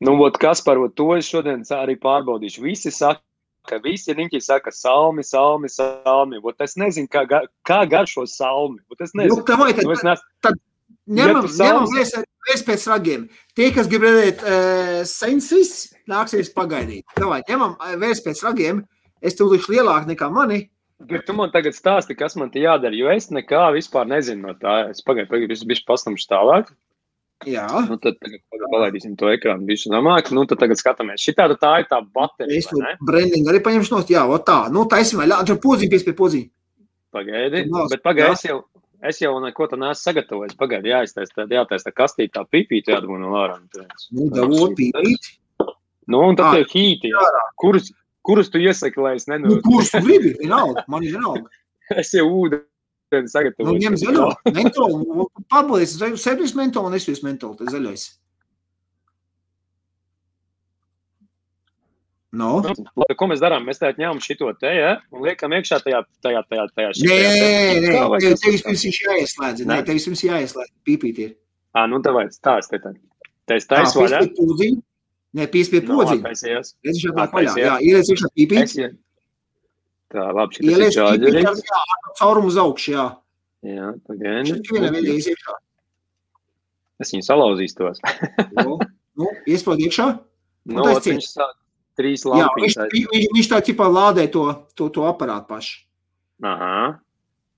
Nu, 0.04 0.18
ot, 0.24 0.36
kas 0.40 0.60
par 0.64 0.80
to 0.96 1.14
es 1.16 1.28
šodien 1.28 1.64
arī 1.76 1.96
pārbaudīšu. 2.00 2.64
Visi 2.64 2.92
saka, 2.92 3.22
ka 3.68 3.80
visi 3.84 4.16
riņķi 4.16 4.40
saka 4.44 4.72
salmi, 4.76 5.24
salmi, 5.24 5.70
salmi. 5.72 6.40
Ot, 6.44 6.60
es 6.64 6.76
nezinu, 6.80 7.08
kā, 7.12 7.26
ga- 7.28 7.46
kā 7.68 7.82
garšo 7.88 8.26
salmi. 8.28 8.80
Ot, 8.92 9.00
es 9.02 9.12
Nu, 9.14 9.24
nezinu. 9.24 9.44
tā 9.48 9.58
vai 9.60 9.74
tad 9.74 9.86
Nu, 9.88 9.92
es 9.96 10.04
nes... 10.04 10.20
ņemam, 11.08 11.44
tu 11.48 11.52
ņemam 11.56 11.88
salmi- 11.88 12.00
vēs, 12.00 12.14
vēs 12.50 12.64
pēc 12.68 12.88
ragiem. 12.92 13.28
Tie, 13.56 13.72
kas 13.76 13.88
grib 13.92 14.04
redzēt 14.08 14.44
uh, 14.44 15.04
sensis, 15.08 15.94
nāksies 16.08 16.52
pagaidīt. 16.56 17.06
Davai, 17.16 17.42
ņemam 17.48 17.76
eh, 17.80 17.96
vēs 18.00 18.24
pēc 18.26 18.44
ragiem. 18.48 18.84
Es 19.22 19.36
tev 19.36 19.52
likšu 19.52 19.76
lielāk 19.76 20.08
nekā 20.08 20.32
mani. 20.32 20.70
Bet 21.00 21.24
tu 21.26 21.34
man 21.34 21.52
tagad 21.54 21.76
stāsti, 21.78 22.16
kas 22.20 22.36
man 22.36 22.50
te 22.52 22.60
jādara, 22.60 22.92
jo 22.98 23.08
es 23.14 23.30
nekā 23.32 23.70
vispār 23.78 24.08
nezinu 24.10 24.50
no 24.50 24.54
tā. 24.60 24.90
Es 24.92 25.00
pagaidu, 25.06 25.30
pagaidu, 25.32 25.56
es 25.56 25.64
bišķi 25.64 25.86
pastamšu 25.88 26.28
tālāk. 26.28 26.74
Jā. 27.48 27.64
Nu, 27.88 27.96
tad 28.04 28.18
tagad 28.20 28.42
palaidīsim 28.74 29.14
to 29.16 29.30
ekrānu 29.32 29.64
bišķi 29.70 29.94
namāk. 29.94 30.28
Nu, 30.36 30.44
tad 30.50 30.60
tagad 30.60 30.76
skatāmies. 30.82 31.24
Šitā 31.24 31.46
tad 31.54 31.62
tā 31.62 31.72
ir 31.80 31.88
tā 31.88 32.02
baterija, 32.04 32.60
Es 32.60 32.68
vai 32.68 32.76
to 32.76 32.84
ne? 32.84 32.92
brandingu 33.08 33.54
arī 33.54 33.62
paņemšu 33.64 33.94
nost. 33.96 34.12
Jā, 34.12 34.26
o 34.28 34.42
tā. 34.44 34.58
Nu, 34.76 34.84
taisim 34.92 35.22
vēl. 35.24 35.38
Tur 35.48 35.62
podziņ, 35.64 35.92
pies 35.94 36.04
pie 36.04 36.16
podziņ. 36.20 36.44
Pagaidi. 37.16 37.64
Nāc, 37.72 37.94
Bet 37.96 38.04
pagaidi, 38.04 38.28
jā. 38.28 38.36
es 38.36 38.44
jau, 38.50 38.58
es 39.14 39.22
jau 39.24 39.32
neko 39.40 39.70
tādu 39.72 39.86
neesmu 39.86 40.02
sagatavojis. 40.04 40.58
Pagaidi, 40.60 40.92
jāiztaisa 40.92 41.32
tā, 41.40 41.48
jātaisa 41.56 41.88
tā 41.88 41.96
kastīte, 41.96 42.34
tā 42.36 42.44
pipīte 42.44 42.92
jādabū 42.92 43.22
no 43.24 43.32
ārā. 43.40 43.56
Nu, 44.12 44.28
davot 44.36 44.76
pīpīt. 44.78 45.32
Nu, 46.12 46.26
un 46.28 46.36
tad 46.36 46.52
Ā, 46.52 46.60
tie 46.60 46.68
hīti, 46.76 47.14
jā. 47.16 47.24
kurus, 47.62 47.92
kurus 48.30 48.52
tu 48.54 48.62
iesaki, 48.62 49.02
lai 49.02 49.16
es 49.18 49.26
Nu, 49.28 49.36
nenodu? 49.38 49.62
kurš 49.66 49.92
tu 49.98 50.04
gribi? 50.06 50.36
Vienalga. 50.44 50.86
Man 50.88 51.04
ir 51.10 51.18
vienalga. 51.18 51.50
Es 51.98 52.14
jau 52.14 52.28
ūdeni 52.30 52.62
Nu, 53.10 53.26
sagatavoju. 53.26 53.80
ņem 53.82 53.96
zaļo. 53.98 54.26
Mentolu. 54.54 55.24
Pabalies. 55.50 55.96
Sevis 56.22 56.52
mentolu 56.54 56.92
un 56.92 56.98
es 57.00 57.08
jūs 57.10 57.24
mentolu. 57.26 57.56
Tas 57.58 57.74
zaļais. 57.74 58.04
No. 62.30 62.60
Labi, 62.62 63.16
ko 63.18 63.26
mēs 63.32 63.42
darām? 63.42 63.64
Mēs 63.66 63.80
tagad 63.82 63.98
ņemam 63.98 64.20
šito 64.22 64.52
te, 64.62 64.70
ja? 64.78 64.92
Un 65.10 65.24
liekam 65.26 65.54
iekšā 65.58 65.80
tajā, 65.82 66.04
tajā, 66.22 66.44
tajā, 66.46 66.66
tajā. 66.78 66.92
Nē, 67.10 67.16
te. 67.26 67.80
nē, 67.88 68.04
vai 68.12 68.20
tev 68.22 68.36
vispirms 68.54 68.84
ir 68.86 69.00
jāieslēdz. 69.08 69.64
Nē, 69.66 69.80
Nē. 69.80 69.86
tev 69.88 69.98
vispirms 69.98 70.22
jāieslēdz. 70.28 70.70
Pīpīt 70.86 71.22
ir. 71.26 71.32
Ā, 71.74 71.88
nu, 71.90 71.98
tā 72.06 72.14
vajag 72.14 72.36
stāst. 72.38 72.70
Te, 72.76 72.94
te 73.50 73.58
es 73.58 73.66
Tā, 73.66 73.80
taisu 73.80 74.04
pies 74.04 74.14
vaļā. 74.14 74.22
podziņa. 74.38 74.82
Nē, 75.38 75.46
pies 75.54 75.70
pie 75.70 75.82
Nu, 75.86 76.00
podziņa. 76.00 76.24
šā 76.98 77.12
tā 77.14 77.24
Attais, 77.28 77.34
paļā. 77.36 77.54
jā. 77.54 77.66
Jā, 77.66 77.74
ieliec 77.86 78.08
iekšā 78.10 78.30
pīpīt. 78.34 78.96
Tā, 80.10 80.24
labi, 80.34 80.56
šis 80.58 80.66
ir 80.74 80.94
čāģerīts. 80.96 81.62
Jā, 81.70 81.82
uz 82.50 82.58
augšu, 82.58 82.92
jā. 82.96 83.04
Jā, 83.70 83.92
pagaidi. 84.08 84.50
Šeit 84.56 84.72
vienam 84.74 84.96
ieies 84.98 85.28
iekšā. 85.30 85.54
Es 87.00 87.14
viņu 87.14 87.28
salauzīstos. 87.30 88.02
Nu, 88.58 88.80
Nu, 89.20 89.28
iespaud 89.46 89.78
iekšā. 89.84 90.06
Nu, 90.72 90.84
ciet. 91.04 91.14
viņš 91.18 91.26
sāk 91.28 91.54
trīs 92.00 92.22
Jā, 92.24 92.48
viņš, 92.56 92.76
lampiņas. 92.80 93.10
viņš, 93.12 93.26
viņš 93.36 93.48
tā 93.52 93.58
ķipā 93.68 93.88
lādē 93.92 94.26
to, 94.32 94.46
to, 94.80 94.88
to 94.96 95.02
aparātu 95.04 95.48
pašu. 95.50 95.82
Aha. 96.42 97.00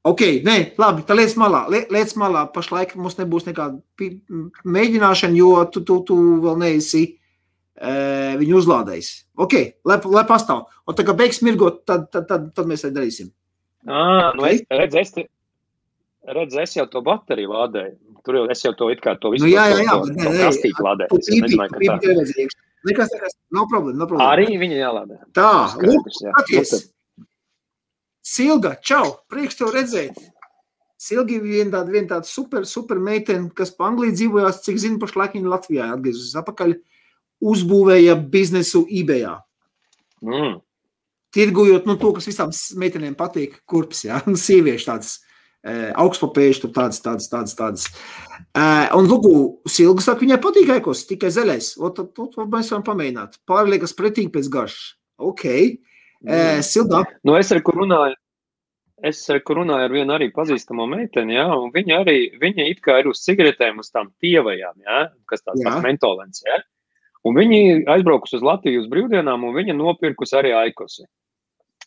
Ok, 0.03 0.21
nē, 0.41 0.73
labi, 0.81 1.03
tā 1.05 1.13
lietas 1.13 1.35
malā. 1.37 1.67
Lie- 1.69 1.85
Lietas 1.93 2.15
malā 2.17 2.47
pašlaik 2.51 2.95
mums 2.97 3.15
nebūs 3.19 3.45
nekāda 3.45 3.77
mēģināšana, 4.65 5.37
jo 5.37 5.51
tu, 5.69 5.83
tu, 5.85 5.99
tu 6.07 6.17
vēl 6.41 6.57
neesi 6.57 7.03
e, 7.05 7.20
viņu 7.79 8.57
uzlādējis. 8.59 9.11
Ok, 9.41 9.57
lai, 9.87 9.97
lai 10.11 10.25
pastāv. 10.29 10.65
Un 10.87 10.97
tā 10.97 11.05
kā 11.07 11.15
beigs 11.17 11.41
mirgot, 11.45 11.83
tad, 11.87 12.09
tad, 12.13 12.27
tad, 12.29 12.49
tad 12.57 12.69
mēs 12.69 12.85
tā 12.85 12.91
darīsim. 12.93 13.31
Ā, 13.87 14.31
nu 14.37 14.45
es, 14.45 14.61
redz, 14.69 14.97
es, 14.99 15.13
redz, 16.29 16.57
es 16.61 16.75
jau 16.77 16.85
to 16.91 17.01
bateriju 17.05 17.53
lādēju. 17.55 17.95
Tur 18.21 18.37
jau 18.37 18.43
es 18.53 18.59
jau 18.61 18.73
to 18.77 18.91
it 18.93 18.99
kā 19.01 19.15
to 19.17 19.31
visu 19.33 19.47
Nu, 19.47 19.49
jā, 19.49 19.63
jā, 19.71 19.79
jā, 19.81 19.95
to, 19.97 20.11
to, 20.13 20.73
to 20.77 20.85
lādēju. 20.85 21.09
Tu 21.09 21.21
pīpī, 21.31 21.55
tu 21.55 21.79
pīpī 21.81 22.11
vajadzēja. 22.11 22.51
Nekas, 22.89 23.13
nekas, 23.13 23.35
nav 23.53 23.67
problēma, 23.69 23.97
nav 24.01 24.09
problēma. 24.09 24.33
Arī 24.35 24.59
viņa 24.61 24.77
jālādē. 24.77 25.17
Tā, 25.37 25.49
lūk, 25.81 26.11
skaties. 26.17 26.75
Silga, 28.25 28.75
čau, 28.85 29.03
prieks 29.29 29.57
tev 29.57 29.73
redzēt. 29.73 30.17
Silgi 31.01 31.39
ir 31.39 31.45
viena 31.45 31.79
tāda, 31.79 31.93
viena 31.93 32.09
tāda 32.11 32.29
super, 32.29 32.65
super 32.69 32.99
meitene, 33.01 33.49
kas 33.57 33.73
pa 33.73 33.87
Angliju 33.89 34.13
dzīvojās, 34.13 34.61
cik 34.65 34.77
zinu, 34.81 34.99
pašlaik 35.01 35.33
viņa 35.37 35.49
Latvijā 35.49 35.87
atgriezusies 35.95 36.37
atpakaļ, 36.43 36.75
uzbūvēja 37.41 38.17
biznesu 38.31 38.85
eBayā. 38.89 39.39
Mm. 40.21 40.59
Tirgojot, 41.31 41.85
nu, 41.87 41.95
to, 41.99 42.11
kas 42.17 42.27
visām 42.27 42.51
meitenēm 42.79 43.15
patīk, 43.19 43.61
kurps, 43.69 44.05
jā, 44.09 44.19
nu, 44.27 44.35
sieviešu 44.39 44.89
tādas 44.89 45.13
e, 45.63 45.91
augstpapēžu, 46.03 46.65
tur 46.65 46.73
tādas, 46.75 46.99
tādas, 47.03 47.29
tādas, 47.31 47.55
tādas. 47.57 47.85
E, 48.51 48.65
un, 48.97 49.07
lūk, 49.07 49.29
Silga 49.71 50.03
saka, 50.03 50.25
viņai 50.25 50.41
patīk 50.43 50.73
ekos, 50.75 51.05
tikai 51.09 51.31
zaļais. 51.33 51.73
O, 51.79 51.93
tad, 51.95 52.11
tad, 52.17 52.33
tad 52.35 52.51
mēs 52.51 52.73
varam 52.73 52.87
pamēģināt. 52.89 53.39
Pārliekas 53.49 53.95
pretīgi 53.97 54.33
pēc 54.33 54.51
garšas. 54.51 54.89
Ok. 55.21 55.45
E, 55.47 56.41
Silga, 56.67 57.05
Nu, 57.23 57.37
es 57.39 57.53
ar 57.55 57.63
kur 57.65 57.79
runāju. 57.79 58.17
Es 59.01 59.23
runāju 59.31 59.87
ar 59.87 59.93
vienu 59.95 60.13
arī 60.13 60.27
pazīstamo 60.29 60.85
meiteni, 60.85 61.33
jā, 61.33 61.47
un 61.57 61.71
viņa 61.73 61.95
arī, 62.03 62.17
viņa 62.37 62.67
it 62.69 62.83
kā 62.85 62.99
ir 63.01 63.07
uz 63.09 63.23
cigaretēm, 63.25 63.79
uz 63.81 63.89
tām 63.89 64.11
tievajām, 64.21 64.75
jā, 64.85 64.99
kas 65.25 65.41
tāds 65.41 65.63
Jā. 65.63 65.71
pats 65.71 65.87
mentolens, 65.87 66.43
jā. 66.45 66.59
Un 67.27 67.37
viņi 67.37 67.83
aizbraukusi 67.91 68.39
uz 68.39 68.45
Latviju 68.45 68.81
uz 68.81 68.87
brīvdienām, 68.89 69.43
un 69.45 69.53
viņa 69.53 69.75
nopirkusi 69.77 70.37
arī 70.39 70.55
aikosi. 70.57 71.05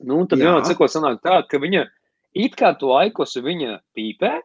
Nu, 0.02 0.22
tad 0.30 0.42
Jā. 0.42 0.50
vienā 0.50 0.66
cikot 0.66 0.92
sanāk 0.92 1.20
tā, 1.24 1.40
ka 1.50 1.58
viņa 1.62 1.84
it 2.38 2.54
kā 2.58 2.72
to 2.78 2.92
aikosi 2.98 3.42
viņa 3.42 3.78
pīpē, 3.96 4.36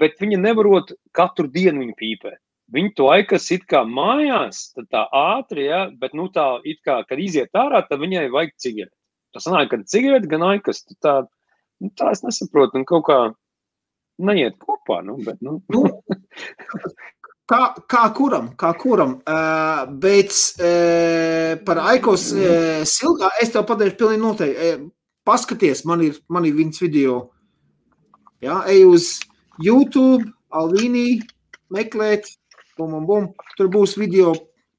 bet 0.00 0.16
viņa 0.20 0.40
nevarot 0.40 0.94
katru 1.16 1.48
dienu 1.52 1.84
viņu 1.84 1.98
pīpē. 2.00 2.32
Viņa 2.72 2.94
to 2.96 3.08
aikas 3.12 3.50
it 3.52 3.66
kā 3.68 3.82
mājās, 3.84 4.70
tad 4.76 4.88
tā 4.92 5.04
ātri, 5.12 5.66
jā, 5.68 5.84
bet 6.00 6.14
nu 6.16 6.30
tā 6.32 6.46
it 6.64 6.80
kā, 6.86 7.02
kad 7.08 7.20
iziet 7.20 7.52
ārā, 7.58 7.82
tad 7.88 8.00
viņai 8.00 8.30
vajag 8.32 8.54
cigareti. 8.64 8.96
Tas 9.32 9.44
sanāk, 9.48 9.68
ka 9.72 9.80
cigareti 9.88 10.30
gan 10.30 10.44
aikas, 10.48 10.80
tā, 11.04 11.18
nu, 11.80 11.92
tā 11.98 12.12
es 12.16 12.24
nesaprotu, 12.24 12.80
un 12.80 12.88
kaut 12.88 13.04
kā 13.08 13.18
neiet 14.22 14.56
kopā, 14.60 15.02
nu, 15.04 15.18
bet, 15.24 15.40
nu, 15.44 15.58
Nu, 15.72 15.84
kā, 17.52 17.60
kā 17.90 18.02
kuram, 18.16 18.50
kā 18.58 18.72
kuram. 18.78 19.18
Uh, 19.28 19.84
bet 20.02 20.32
uh, 20.60 21.58
par 21.66 21.82
Aikos 21.92 22.30
uh, 22.36 22.82
silgā 22.88 23.32
es 23.42 23.52
tev 23.52 23.66
pateikšu 23.68 23.98
pilnīgi 24.00 24.22
noteikti. 24.22 24.70
Uh, 24.72 24.86
paskaties, 25.28 25.84
man 25.88 26.02
ir, 26.06 26.18
man 26.32 26.46
ir 26.48 26.56
viņas 26.56 26.82
video. 26.82 27.18
Jā, 28.42 28.62
ej 28.70 28.86
uz 28.88 29.10
YouTube, 29.62 30.32
Alvīnī, 30.52 31.22
meklēt, 31.72 32.26
bum, 32.78 32.96
bum, 32.96 33.04
bum. 33.06 33.28
Tur 33.58 33.70
būs 33.72 33.94
video 34.00 34.32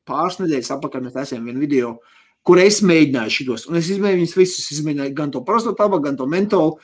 pāris 0.08 0.42
nedēļas 0.42 0.74
apakaļ. 0.76 1.08
Mēs 1.08 1.22
esam 1.24 1.48
vienu 1.48 1.64
video, 1.64 1.96
kur 2.46 2.60
es 2.62 2.82
mēģināju 2.84 3.38
šitos. 3.38 3.66
Un 3.70 3.80
es 3.80 3.88
izmēģināju 3.88 4.24
viņus 4.26 4.38
visus. 4.38 4.70
Izmēģināju 4.76 5.16
gan 5.18 5.32
to 5.34 5.44
parasto 5.48 5.76
tabaku, 5.78 6.10
gan 6.10 6.20
to 6.20 6.28
mentolu. 6.30 6.76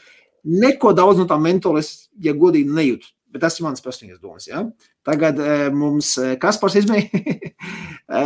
Neko 0.49 0.93
daudz 0.95 1.19
no 1.19 1.27
tā 1.27 1.35
mentola 1.41 1.83
es, 1.83 2.07
ja 2.23 2.31
godīgi, 2.31 2.71
nejūtu. 2.71 3.11
Bet 3.29 3.43
tas 3.45 3.59
ir 3.59 3.65
mans 3.67 3.83
personīgais 3.85 4.17
domas. 4.21 4.47
Ja? 4.49 4.63
Tagad 5.05 5.37
e, 5.37 5.57
mums 5.69 6.15
e, 6.17 6.31
Kaspars 6.41 6.75
izmēģināja. 6.79 7.51
e, 8.19 8.23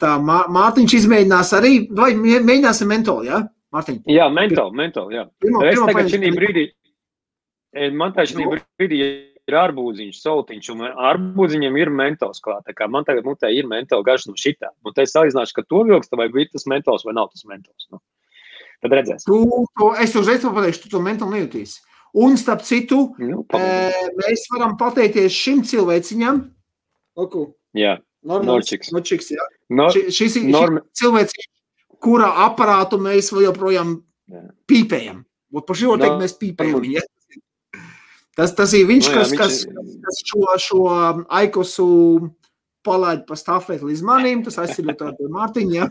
tā 0.00 0.16
Mā, 0.22 0.42
Mārtiņš 0.52 0.96
izmēģinās 1.00 1.52
arī. 1.56 1.72
Vai 1.96 2.10
mē- 2.18 2.42
mēģināsim 2.44 2.90
mentolu, 2.92 3.24
ja? 3.28 3.42
Mārtiņ. 3.74 4.02
jā, 4.12 4.26
mentāli, 4.32 4.76
mentāli, 4.78 5.16
jā. 5.18 5.24
Pirmo, 5.42 5.62
Es 5.64 5.74
pirmo 5.74 5.86
tagad 5.90 6.12
šī 6.12 6.30
brīdī, 6.36 6.66
eh, 7.74 7.90
man 7.90 8.12
tā 8.16 8.24
šī 8.28 8.44
Nu. 8.44 8.58
brīdī 8.78 9.00
ir 9.46 9.54
arbūziņš, 9.54 10.20
soltiņš, 10.22 10.70
un 10.74 10.84
arbūziņam 10.90 11.76
ir 11.78 11.90
mentāls 11.90 12.40
klāt. 12.42 12.64
Tā 12.66 12.74
kā 12.74 12.88
man 12.90 13.04
tagad 13.04 13.24
mutē 13.24 13.50
ir 13.54 13.64
mentāli 13.70 14.04
garš 14.06 14.28
no 14.28 14.34
šitā. 14.34 14.72
Un 14.84 14.92
te 14.92 15.02
es 15.02 15.12
salīdzināšu, 15.14 15.54
ka 15.54 15.62
to 15.62 15.84
vilksta 15.84 16.16
vai 16.18 16.28
bija 16.28 16.50
tas 16.52 16.66
mentāls 16.66 17.04
vai 17.06 17.14
nav 17.14 17.30
tas 17.30 17.44
mentāls. 17.44 17.86
Nu. 17.92 18.00
Tad 18.82 18.90
redzēsim. 18.92 19.26
Tu, 19.26 19.66
to, 19.78 19.92
es 20.02 20.14
uzreiz 20.18 20.42
pateikšu, 20.42 20.82
tu 20.82 20.88
to 20.96 21.00
mentāli 21.00 21.38
nejutīsi. 21.40 21.78
Un 22.14 22.36
starp 22.36 22.62
citu, 22.62 23.14
Nu, 23.18 23.40
e, 23.42 23.44
pamēģinām. 23.52 24.14
mēs 24.22 24.46
varam 24.54 24.76
pateikties 24.80 25.32
šim 25.32 25.62
cilvēciņam. 25.62 26.50
Oku, 27.16 27.54
jā, 27.74 27.98
Norčiks. 28.24 28.90
Norčiks, 28.92 29.30
ja? 29.30 29.44
no, 29.70 29.88
Ši- 29.90 30.10
Šis 30.10 30.36
ir 30.36 30.44
norma, 30.50 30.80
cilvēks, 30.96 31.32
kura 32.00 32.30
aparātu 32.48 32.98
mēs 32.98 33.30
joprojām 33.32 34.02
Jā. 34.30 34.42
pīpējam. 34.66 35.24
Ot, 35.54 35.66
par 35.66 35.76
šo 35.76 35.96
teikt, 35.96 36.16
No, 36.16 36.18
mēs 36.20 36.34
pīpējam. 36.38 36.74
varbūt. 36.80 36.92
Ja? 36.92 37.02
Tas, 38.36 38.52
tas 38.54 38.72
ir 38.74 38.86
viņš, 38.86 39.08
Nu 39.08 39.14
jā, 39.14 39.20
kas, 39.20 39.30
viņš 39.30 39.38
kas, 39.38 39.64
kas 40.04 40.22
šo, 40.26 40.58
šo 40.58 41.26
aikosu 41.28 42.30
palaid 42.84 43.26
pa 43.26 43.34
stafeti 43.34 43.84
līdz 43.84 44.02
manim. 44.02 44.42
Tas 44.44 44.56
aizsirot 44.58 45.00
ar 45.02 45.14
Mārtiņu. 45.20 45.72
Ja? 45.72 45.86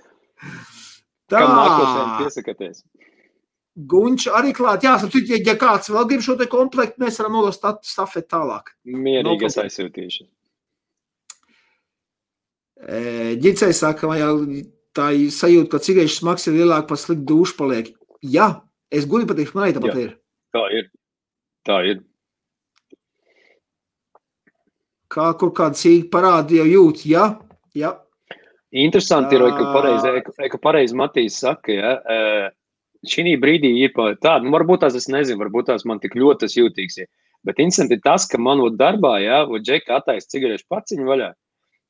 Tā, 1.29 1.39
Kam 1.41 1.55
nākošajam 1.57 2.11
piesakaties? 2.21 2.83
Gunčs 3.75 4.29
arī 4.31 4.53
klāt. 4.55 4.85
Jā, 4.87 4.93
sapratu, 5.01 5.19
ja, 5.27 5.39
ja 5.43 5.55
kāds 5.59 5.89
vēl 5.91 6.07
grib 6.07 6.21
šo 6.23 6.37
te 6.39 6.47
komplektu, 6.47 7.01
mēs 7.03 7.19
varam 7.19 7.33
nodot 7.35 7.55
sta- 7.55 7.75
stafeti 7.83 8.29
tālāk. 8.31 8.71
Mierīgi 8.87 9.49
es 9.49 9.57
aizsūtīšu. 9.59 10.27
Ģicei 13.43 13.73
saka, 13.75 14.07
vai 14.07 14.19
tā 14.95 15.09
ir 15.15 15.31
sajūta, 15.33 15.69
ka 15.73 15.83
cigaretes 15.83 16.19
smags 16.21 16.47
ir 16.47 16.57
lielāk 16.59 16.87
par 16.87 16.99
sliktu 17.01 17.25
dušu 17.33 17.57
paliek. 17.59 17.91
Jā, 18.23 18.61
es 18.91 19.07
gudri 19.09 19.27
pateikšu, 19.27 19.55
man 19.55 19.67
arī 19.67 19.77
tāpat 19.77 20.01
ir. 20.05 20.11
Tā 20.55 20.63
ir. 20.71 20.89
Tā 21.67 21.79
ir. 21.91 22.03
Kā 25.11 25.29
kur 25.39 25.51
kāda 25.55 25.79
cīga 25.79 26.09
parāda 26.11 26.55
jau 26.61 26.65
jūt, 26.67 27.05
jā, 27.07 27.27
jā. 27.75 27.91
Interesanti 28.75 29.37
ir, 29.37 29.45
ka 29.55 29.67
pareizi, 29.71 30.49
ka 30.51 30.59
pareizi 30.59 30.95
Matīs 30.99 31.37
saka, 31.39 31.71
ja, 31.71 31.91
šī 33.09 33.35
brīdī 33.41 33.71
ir 33.83 33.93
tāda, 33.95 34.41
nu, 34.45 34.53
varbūt 34.55 34.83
tās 34.85 34.97
es 34.97 35.09
nezinu, 35.11 35.39
varbūt 35.43 35.69
tās 35.71 35.85
man 35.85 36.01
tik 36.03 36.17
ļoti 36.17 36.45
tas 36.45 36.57
jūtīgs 36.57 36.99
ir. 37.03 37.09
Bet 37.45 37.59
interesanti 37.61 37.97
ir 37.97 38.01
tas, 38.05 38.25
ka 38.25 38.39
man 38.41 38.63
ot 38.63 38.77
darbā, 38.79 39.19
ja, 39.21 39.43
un 39.45 39.61
džeka 39.61 39.99
attaisa 39.99 40.31
cigarešu 40.33 40.65
paciņu 40.71 41.05
vaļā, 41.05 41.29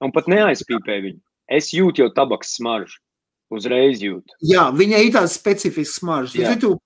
un 0.03 0.11
pat 0.15 0.27
neaizpīpē 0.31 0.99
viņu. 1.05 1.21
Es 1.55 1.71
jūtu 1.75 2.03
jau 2.03 2.09
tabaks 2.11 2.57
smaržu. 2.57 2.99
Uzreiz 3.53 4.01
jūtu. 4.01 4.33
Jā, 4.41 4.67
viņai 4.73 5.03
ir 5.05 5.13
tāds 5.13 5.35
specifisks 5.37 5.99
smaržs. 6.01 6.33
Jā. 6.33 6.49
Ja 6.49 6.59
tu 6.59 6.73
uh, 6.73 6.79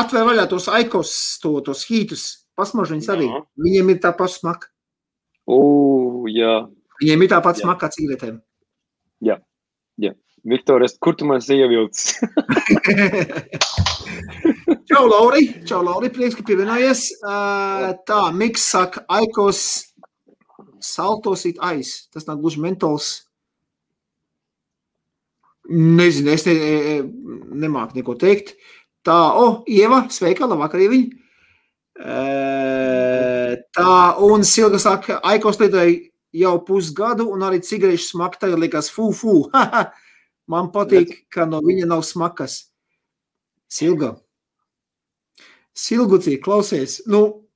atver 0.00 0.24
vaļā 0.30 0.46
tos 0.48 0.70
aikos, 0.72 1.12
to, 1.42 1.58
tos 1.66 1.84
hītus, 1.86 2.24
pasmaž 2.56 2.94
viņus 2.96 3.10
arī. 3.12 3.28
Jā. 3.28 3.42
Viņiem 3.68 3.92
ir 3.92 4.00
tā 4.02 4.14
paša 4.16 4.40
smaka. 4.40 4.70
U, 5.50 6.24
jā, 6.32 6.62
Viņiem 7.00 7.24
ir 7.24 7.30
tā 7.32 7.40
pati 7.44 7.62
Jā. 7.62 7.66
smaka 7.66 7.86
kā 7.86 7.94
cigaretēm. 7.94 8.40
Viktor, 10.44 10.82
es, 10.84 10.96
kur 10.98 11.16
tu 11.16 11.26
man 11.28 11.40
esi 11.40 11.58
ievilcis? 11.60 12.16
Čau, 14.88 15.04
Lauri! 15.06 15.44
Čau, 15.68 15.82
Lauri! 15.84 16.08
Prieks, 16.12 16.36
ka 16.38 16.44
pievienojies. 16.46 17.06
Uh, 17.20 17.90
tā, 18.08 18.22
Miks 18.36 18.64
saka, 18.72 19.04
aikos 19.12 19.60
saltos 20.80 21.44
it 21.50 21.60
aiz. 21.60 22.08
Tas 22.14 22.26
nav 22.28 22.40
gluži 22.40 22.62
mentols. 22.64 23.12
Nezinu, 25.70 26.32
es 26.34 26.46
ne, 26.48 26.54
e, 26.56 26.94
nemāku 27.60 28.00
neko 28.00 28.16
teikt. 28.18 28.56
Tā, 29.06 29.14
o, 29.14 29.44
oh, 29.44 29.58
Ieva, 29.70 30.06
sveika, 30.10 30.48
labvakar, 30.48 30.82
Ieviņ. 30.82 31.04
Uh, 32.00 33.58
tā, 33.76 33.96
un 34.24 34.42
Silga 34.48 34.80
saka, 34.80 35.20
aikos 35.30 35.60
lietoja 35.60 35.92
jau 36.32 36.54
pusgadu, 36.64 37.28
un 37.28 37.44
arī 37.44 37.60
cigarešu 37.64 38.14
smakta 38.14 38.46
tagad 38.46 38.64
liekas 38.64 38.88
fū, 38.94 39.12
fū. 39.14 39.42
Man 40.50 40.70
patīk, 40.74 41.12
ka 41.30 41.46
no 41.46 41.60
viņa 41.62 41.86
nav 41.90 42.02
smakas. 42.06 42.64
Silga. 43.70 44.16
Silgucī, 45.76 46.36
klausies. 46.42 47.00
Nu, 47.06 47.46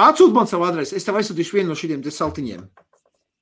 atsūt 0.00 0.34
man 0.34 0.50
savu 0.50 0.66
adresi. 0.66 0.96
Es 0.98 1.06
tev 1.06 1.20
aizsūtīšu 1.20 1.60
vienu 1.60 1.70
no 1.70 1.78
šiem 1.78 2.02
saltiņiem. 2.02 2.64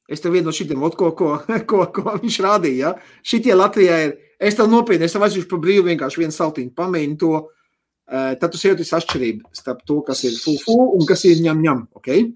Es 0.08 0.22
tev 0.24 0.36
vienu 0.36 0.48
no 0.48 0.56
šiem, 0.56 0.84
ko, 0.96 1.12
ko, 1.16 1.30
ko, 1.70 1.84
ko 1.94 2.16
viņš 2.18 2.40
rādīja. 2.44 2.92
Ja? 2.92 3.20
Šitie 3.24 3.56
Latvijā 3.56 4.00
ir. 4.06 4.18
Es 4.38 4.54
tev 4.54 4.68
nopietni, 4.70 5.08
es 5.08 5.16
tev 5.16 5.24
aizsūtīšu 5.26 5.50
par 5.50 5.62
brīvu 5.64 5.88
vienkārši 5.88 6.22
vienu 6.22 6.36
saltiņu. 6.36 6.74
Pamēģini 6.76 7.18
to. 7.20 7.38
Uh, 8.08 8.32
tad 8.40 8.54
tu 8.54 8.56
sajūties 8.56 8.94
atšķirību 8.96 9.50
starp 9.52 9.82
to, 9.84 9.98
kas 10.06 10.22
ir 10.24 10.38
fufu 10.40 10.78
un 10.96 11.04
kas 11.08 11.26
ir 11.28 11.42
ņem 11.44 11.60
ņem. 11.60 11.82
Okay? 12.00 12.30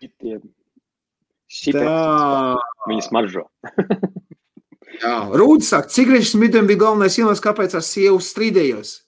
Viņi 2.88 3.04
smaržo. 3.08 3.46
Jā, 5.00 5.14
Rūdas 5.32 5.70
saka, 5.72 5.88
cigaretes 5.92 6.34
midam 6.38 6.66
bija 6.68 6.82
galvenais 6.82 7.16
iemesls, 7.18 7.40
kāpēc 7.44 7.76
ar 7.78 7.84
sievu 7.84 8.20
strīdējos. 8.22 8.98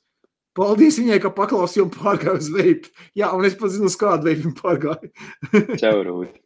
Paldies 0.57 0.99
viņai, 1.01 1.19
ka 1.25 1.33
paklausīju 1.33 1.87
un 1.87 1.93
pārgāju 1.95 2.41
uz 2.41 2.49
veidu. 2.53 2.91
Jā, 3.17 3.31
un 3.37 3.47
es 3.49 3.57
pat 3.59 3.73
zinu, 3.73 3.89
uz 3.89 3.97
kādu 4.01 4.29
veidu 4.29 4.47
viņa 4.47 4.59
pārgāja. 4.59 5.13
Čau, 5.81 5.95
Rūti. 6.07 6.41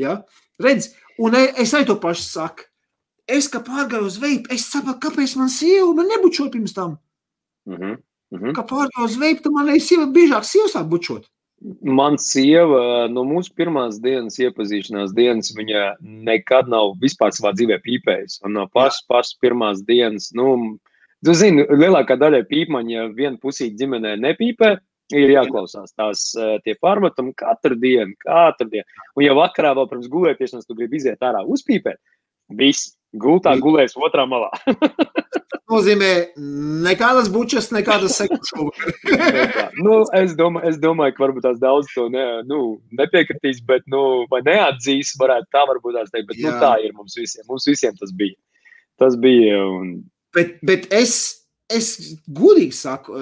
Ja? 0.00 0.18
Redz, 0.62 0.90
un 1.20 1.36
e- 1.38 1.52
es 1.62 1.72
arī 1.76 1.88
to 1.88 1.96
pašu 2.00 2.24
saku. 2.26 2.66
Es, 3.26 3.48
kā 3.50 3.62
pārgāju 3.64 4.06
uz 4.06 4.18
veidu, 4.22 4.46
es 4.54 4.68
saprotu, 4.70 5.00
kāpēc 5.08 5.34
man 5.40 5.48
sieva 5.50 5.88
man 5.96 6.10
nebučot 6.12 6.52
pirms 6.54 6.76
tam. 6.76 6.98
Mhm. 7.68 7.96
Mhm. 8.34 8.52
Kā 8.54 8.62
pārgāju 8.66 9.08
uz 9.08 9.16
veidu, 9.20 9.52
man 9.54 9.72
ir 9.72 9.82
sieva 9.82 10.06
biežāk 10.12 10.46
sievas 10.46 10.76
sāk 10.76 10.88
bučot. 10.92 11.26
Man 11.64 12.18
sieva 12.20 13.06
no 13.08 13.22
mūsu 13.24 13.54
pirmās 13.56 13.96
dienas 14.02 14.36
iepazīšanās 14.42 15.14
dienas, 15.16 15.54
viņa 15.56 15.84
nekad 16.02 16.68
nav 16.68 16.92
vispār 17.00 17.32
savā 17.32 17.54
dzīvē 17.56 17.78
pīpējusi. 17.84 18.42
Un 18.44 18.58
no 18.58 18.66
pašas, 18.74 19.00
pašas 19.08 19.38
pirmās 19.40 19.80
dienas, 19.88 20.28
nu, 20.36 20.50
tu 21.24 21.34
zini, 21.34 21.64
lielākā 21.70 22.18
daļa 22.20 22.42
pīpaņa, 22.50 22.92
ja 22.92 23.06
viena 23.08 23.40
pusīte 23.40 23.80
ģimenē 23.80 24.18
nepīpē, 24.20 24.74
ir 25.16 25.32
jāklausās 25.32 25.94
tās 25.96 26.28
eh, 26.36 26.56
tie 26.64 26.76
pārmetumi 26.82 27.34
katru 27.38 27.78
dienu, 27.80 28.12
katru 28.24 28.68
dienu. 28.72 29.06
Un 29.16 29.26
ja 29.26 29.36
vakarā 29.38 29.72
vēl 29.78 29.88
pirms 29.90 30.10
gulēšanas 30.12 30.68
tu 30.68 30.76
gribi 30.76 31.00
iziet 31.00 31.24
ārā 31.24 31.44
uzpīpēt, 31.46 32.00
viss, 32.58 32.96
gultā 33.16 33.56
gulēs 33.62 33.96
otrā 33.96 34.26
malā. 34.28 34.52
nozīmē 35.70 36.10
nekādas 36.86 37.28
bučas, 37.32 37.70
nekādas 37.74 38.18
sekušu. 38.20 38.68
nu, 39.84 39.96
es, 40.18 40.34
domāju, 40.38 40.64
es 40.70 40.76
domāju, 40.82 41.14
ka 41.16 41.24
varbūt 41.26 41.46
tās 41.48 41.62
daudz 41.62 41.88
to 41.94 42.08
ne, 42.12 42.26
nu, 42.48 42.60
nepiekritīs, 42.98 43.62
bet 43.66 43.86
nu, 43.90 44.02
neatzīs, 44.46 45.14
varētu 45.20 45.50
tā 45.54 45.64
varbūt 45.72 45.98
tās 45.98 46.12
teikt. 46.14 46.28
Bet 46.30 46.42
nu, 46.42 46.52
Jā. 46.52 46.58
tā 46.62 46.74
ir 46.86 46.94
mums 46.96 47.16
visiem. 47.18 47.46
Mums 47.50 47.66
visiem 47.70 47.96
tas 47.98 48.12
bija. 48.14 48.38
Tas 49.00 49.18
bija. 49.20 49.58
Un... 49.66 49.90
Bet, 50.36 50.56
bet 50.66 50.86
es, 50.94 51.16
es 51.72 51.90
godīgi 52.30 52.76
saku, 52.76 53.18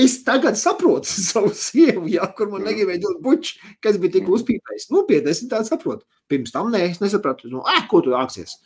es 0.00 0.16
tagad 0.24 0.56
saprotu 0.60 1.10
savu 1.30 1.52
sievu, 1.54 2.08
ja, 2.14 2.30
kur 2.32 2.48
man 2.52 2.62
Mm. 2.64 2.70
negribēja 2.72 3.04
dot 3.04 3.20
buču, 3.24 3.58
kas 3.84 4.00
bija 4.00 4.16
tik 4.16 4.28
Mm. 4.28 4.38
uzpīpējis. 4.38 4.88
Nopietni, 4.94 5.34
es 5.36 5.44
tā 5.52 5.60
saprotu. 5.68 6.06
Pirms 6.32 6.54
tam 6.54 6.72
nē, 6.72 6.86
es 6.94 7.02
nesapratu, 7.04 7.50
nu, 7.52 7.60
ah, 7.68 7.84
ko 7.90 8.00
tu 8.00 8.14
nāksies. 8.14 8.56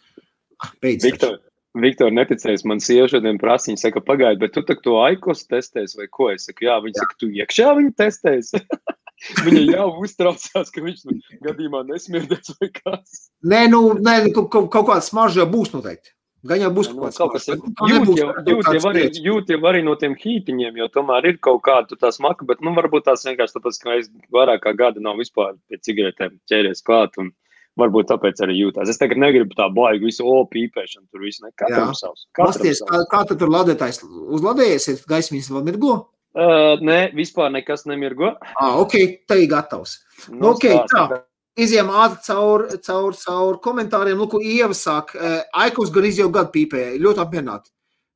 Ah. 0.62 0.70
Viktor, 0.83 1.40
Viktor 1.82 2.12
neticēs, 2.14 2.64
man 2.68 2.80
sieva 2.84 3.08
šodien 3.10 3.38
prasa, 3.40 3.70
viņa 3.70 3.82
saka, 3.82 4.02
pagaidi, 4.04 4.40
bet 4.44 4.54
tu 4.56 4.62
to 4.66 4.98
aikos 5.04 5.46
testēs 5.48 5.96
vai 5.98 6.08
ko? 6.10 6.30
Es 6.34 6.48
saku, 6.48 6.66
jā, 6.68 6.78
viņa 6.84 7.02
saka, 7.02 7.18
tu 7.20 7.30
iekšā 7.32 7.72
viņu 7.78 7.94
testēs. 7.98 8.52
viņa 9.46 9.64
jau 9.72 9.88
uztraucās, 10.04 10.70
ka 10.74 10.84
viņš 10.84 11.02
nu, 11.08 11.18
gadījumā 11.46 11.82
nesmirdēs 11.88 12.54
vai 12.60 12.70
kas. 12.74 13.26
Nē, 13.42 13.64
nu, 13.72 13.82
nē, 13.98 14.20
nu, 14.28 14.46
kaut, 14.50 14.70
kaut, 14.70 14.86
kāda 14.92 15.02
smarža 15.04 15.42
jau 15.42 15.50
būs 15.56 15.74
noteikti. 15.74 16.14
Gan 16.46 16.60
jau 16.62 16.68
būs 16.70 16.92
Nu, 16.92 17.00
kaut 17.02 17.16
kaut 17.18 17.32
kas 17.34 17.48
smarža. 17.48 17.64
ir- 17.66 17.74
Tā 17.74 17.88
Jūt 17.90 18.12
jau, 18.20 18.28
jūt, 18.46 18.68
jau 18.76 18.82
arī, 18.92 19.02
jūt 19.26 19.48
jau 19.50 19.58
arī 19.72 19.80
no 19.82 19.96
tiem 19.98 20.14
hītiņiem, 20.14 20.76
jo 20.78 20.86
tomēr 20.94 21.26
ir 21.32 21.40
kaut 21.42 21.64
kāda 21.66 21.98
tā 21.98 22.12
smaka, 22.14 22.46
bet 22.46 22.62
nu, 22.62 22.70
varbūt 22.78 23.08
tās 23.10 23.26
vienkārši 23.26 23.56
tāpēc, 23.58 23.80
ka 23.82 23.96
es 23.98 24.10
vairāk 24.32 24.62
kā 24.62 24.76
gada 24.78 25.02
nav 25.02 25.18
vispār 25.18 25.56
pie 25.68 25.80
cigaretēm 25.82 26.38
ķēries 26.50 26.84
klāt. 26.86 27.18
Un, 27.18 27.32
Varbūt 27.78 28.08
tāpēc 28.10 28.40
arī 28.42 28.56
jūtās. 28.58 28.90
Es 28.90 28.98
tagad 28.98 29.20
negribu 29.22 29.54
tā 29.54 29.68
baigi 29.70 30.08
visu 30.08 30.26
opīpēšanu, 30.26 31.06
tur 31.12 31.22
visu 31.22 31.44
ne 31.44 31.52
katram 31.54 31.92
Jā. 31.92 31.98
savs. 32.00 32.26
Katram 32.34 32.50
Pasties, 32.50 32.82
kā, 32.88 33.02
kā 33.12 33.20
tu 33.28 33.36
tur 33.38 33.52
ladētājs 33.54 34.02
uzladējies, 34.08 34.88
ir 34.90 35.04
gaismiņas 35.12 35.50
vēl 35.54 35.66
mirgo? 35.68 35.94
Uh, 36.38 36.74
nē, 36.84 36.98
vispār 37.16 37.52
nekas 37.54 37.86
nemirgo. 37.88 38.34
Ah, 38.50 38.76
ok, 38.82 38.98
te 39.30 39.38
ir 39.42 39.48
gatavs. 39.50 39.96
Nu, 40.28 40.52
ok, 40.52 40.66
tā. 40.90 41.22
Izjām 41.58 41.88
ātri 41.90 42.20
cauri 42.28 42.78
caur, 42.86 43.16
caur 43.18 43.58
komentāriem, 43.62 44.18
nu, 44.18 44.28
ko 44.30 44.42
Ieva 44.42 44.76
saka. 44.76 45.18
Uh, 45.18 45.40
Aikos 45.64 45.90
gan 45.94 46.06
izjau 46.06 46.28
gadu 46.34 46.52
pīpē, 46.54 46.92
ļoti 46.98 47.22
apmierināti. 47.22 47.72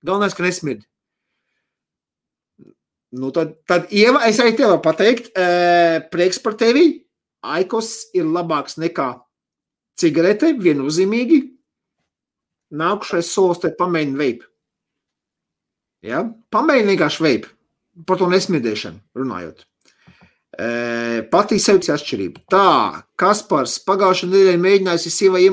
Galvenais, 0.06 0.34
ka 0.34 0.46
nesmird. 0.46 0.84
Nu, 3.12 3.30
tad, 3.34 3.56
tad 3.68 3.90
Ieva, 3.94 4.24
es 4.26 4.38
arī 4.40 4.54
tev 4.56 4.78
pateikt, 4.82 5.34
prieks 6.10 6.40
par 6.42 6.54
tevi. 6.58 6.86
Aikos 7.42 8.08
ir 8.16 8.24
labāks 8.24 8.78
nekā 8.80 9.10
cigarete, 9.98 10.52
viennozīmīgi. 10.58 11.42
Nākušais 12.72 13.28
solis 13.34 13.60
te 13.62 13.72
pamēģina 13.76 14.18
veipu. 14.18 14.48
Ja? 16.06 16.24
Pamēģina 16.54 16.94
vienkārši 16.94 17.26
veipu. 17.26 17.52
Par 18.08 18.18
to 18.20 18.28
nesmirdēšanu 18.32 19.20
runājot. 19.20 19.66
E, 20.56 20.68
Patī 21.32 21.58
sevis 21.60 21.92
atšķirība. 21.92 22.46
Tā, 22.52 23.02
Kaspars 23.20 23.76
pagājušajā 23.84 24.30
nedēļā 24.32 24.62
mēģinājis 24.62 25.12
sievai 25.12 25.44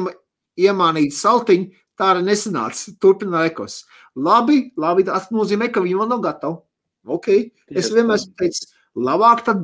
iemānīt 0.60 1.16
saltiņu, 1.16 1.70
tā 2.00 2.14
arī 2.14 2.24
nesanāca. 2.30 2.96
Turpina 3.04 3.44
ekos. 3.50 3.82
Labi, 4.20 4.70
labi, 4.80 5.06
tas 5.08 5.30
nozīmē, 5.36 5.70
ka 5.72 5.84
viņi 5.84 6.00
vēl 6.00 6.12
nav 6.12 6.24
gatavi. 6.24 6.62
Okay. 7.10 7.50
Es 7.72 7.92
vienmēr 7.94 8.20
esmu 8.20 8.36
teicis, 8.40 8.72
labāk 8.96 9.44
tad 9.48 9.64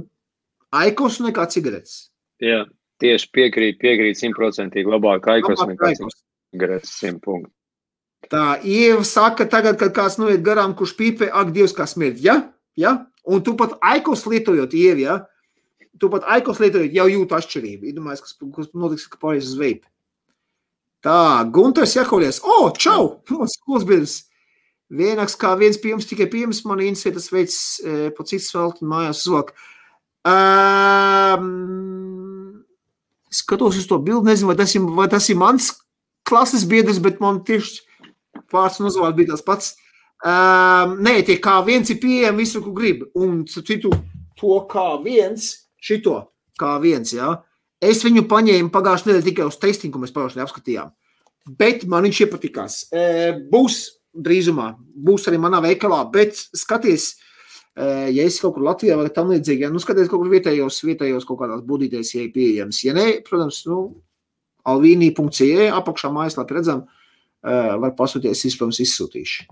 aikos 0.76 1.20
nekā 1.24 1.48
cigaretes. 1.52 2.10
Jā, 2.44 2.64
tieši 3.04 3.30
piekrīt, 3.36 3.80
piekrīt 3.82 4.20
simtprocentīgi 4.20 4.92
labāk 4.92 5.28
aikos 5.34 5.62
nekā 5.68 5.94
cigaretes 6.00 6.96
simt 7.00 7.24
punktu. 7.26 7.52
Tā 8.32 8.58
Ieva 8.66 9.04
saka, 9.06 9.46
tagad, 9.50 9.78
kad 9.78 9.94
kāds 9.94 10.18
noiet 10.18 10.42
garām, 10.46 10.74
kurš 10.78 10.96
pīpē, 10.98 11.30
ak, 11.30 11.52
Dievs, 11.54 11.76
kā 11.78 11.86
smird. 11.90 12.18
Ja? 12.24 12.40
Ja? 12.80 12.98
Un 13.26 13.44
tu 13.46 13.54
pat 13.58 13.76
aikos 13.86 14.26
lietojot, 14.30 14.74
Ieva, 14.74 15.02
ja? 15.02 15.18
tu 16.02 16.10
pat 16.12 16.26
aikos 16.36 16.60
lietojot, 16.64 16.94
jau 16.96 17.06
jūti 17.12 17.38
atšķirību. 17.38 17.92
Iedomājies, 17.92 18.24
kas, 18.26 18.38
kas 18.58 18.72
notiks, 18.74 19.06
ka 19.12 19.20
pārējais 19.22 19.52
uz 19.54 19.60
veipu. 19.60 19.88
Tā, 21.06 21.46
Gunārs 21.54 21.94
Jakovļs. 22.00 22.42
O, 22.42 22.56
oh, 22.66 22.72
čau! 22.74 23.22
Skolas 23.56 23.86
biedrs. 23.88 24.16
Vienaks 24.96 25.38
kā 25.42 25.54
viens 25.58 25.78
pieejams, 25.82 26.08
tikai 26.10 26.28
pieejams. 26.32 26.64
Man 26.70 26.82
interesē 26.86 27.14
tas 27.16 27.32
veids, 27.34 27.58
e, 27.82 28.10
pa 28.16 28.26
cits 28.28 28.52
vēl 28.54 28.74
mājās 28.86 29.24
uzvāk. 29.26 29.54
Um, 30.26 32.15
skatos 33.36 33.80
uz 33.80 33.88
to 33.90 34.00
bildi, 34.02 34.30
nezinu, 34.32 34.52
vai 34.52 34.58
tas 34.60 34.76
ir, 34.76 34.86
vai 34.98 35.08
tas 35.12 35.28
ir 35.30 35.40
mans 35.40 35.72
klases 36.26 36.66
biedrs, 36.70 37.02
bet 37.04 37.22
man 37.24 37.42
tieši 37.46 37.84
vārds 38.52 38.80
un 38.82 38.90
uzvārds 38.90 39.18
bija 39.18 39.34
tas 39.34 39.46
pats. 39.46 39.74
Um, 40.26 40.96
nē, 41.06 41.20
tie 41.28 41.38
kā 41.44 41.60
viens 41.66 41.90
ir 41.92 42.00
pieejami 42.02 42.44
visur, 42.44 42.64
kur 42.66 42.74
grib. 42.78 43.04
Un 43.20 43.44
citu, 43.50 43.92
to 44.40 44.62
kā 44.72 44.88
viens, 45.04 45.52
šito 45.84 46.22
kā 46.60 46.78
viens, 46.82 47.12
jā. 47.14 47.36
Es 47.84 48.02
viņu 48.06 48.26
paņēmu 48.32 48.72
pagājušajā 48.74 49.12
nedēļā 49.12 49.28
tikai 49.28 49.50
uz 49.50 49.60
testingu, 49.62 49.98
ko 49.98 50.06
mēs 50.06 50.16
pagājušajā 50.16 50.40
nedēļā 50.40 50.50
apskatījām. 50.50 50.94
Bet 51.60 51.86
man 51.92 52.08
viņš 52.08 52.22
iepatikās. 52.26 52.78
Būs 53.52 53.82
drīzumā, 54.16 54.72
būs 54.80 55.28
arī 55.30 55.40
manā 55.44 55.60
veikalā, 55.62 56.00
bet 56.12 56.40
skaties, 56.56 57.12
ja 57.76 58.24
esi 58.24 58.40
kaut 58.44 58.56
kur 58.56 58.66
Latvijā 58.70 58.96
vai 59.00 59.10
tam 59.14 59.34
līdzīgi, 59.34 59.68
ja, 59.68 59.72
nu 59.74 59.82
skaties 59.84 60.08
kaut 60.12 60.24
kur 60.24 60.32
vietējos, 60.32 60.80
vietējos 60.88 61.28
kaut 61.28 61.42
kādās 61.42 61.64
budītēs, 61.68 62.14
ja 62.16 62.24
ir 62.24 62.32
pieejams. 62.36 62.80
Ja 62.88 62.96
nē, 62.96 63.08
protams, 63.28 63.66
nu, 63.68 63.80
alvīnī.ie 64.66 65.70
apakšā 65.76 66.10
mājaslapā 66.14 66.58
redzam, 66.58 66.86
var 67.44 67.92
pasūties, 67.98 68.46
vispirms 68.48 68.80
izsūtīšu. 68.82 69.46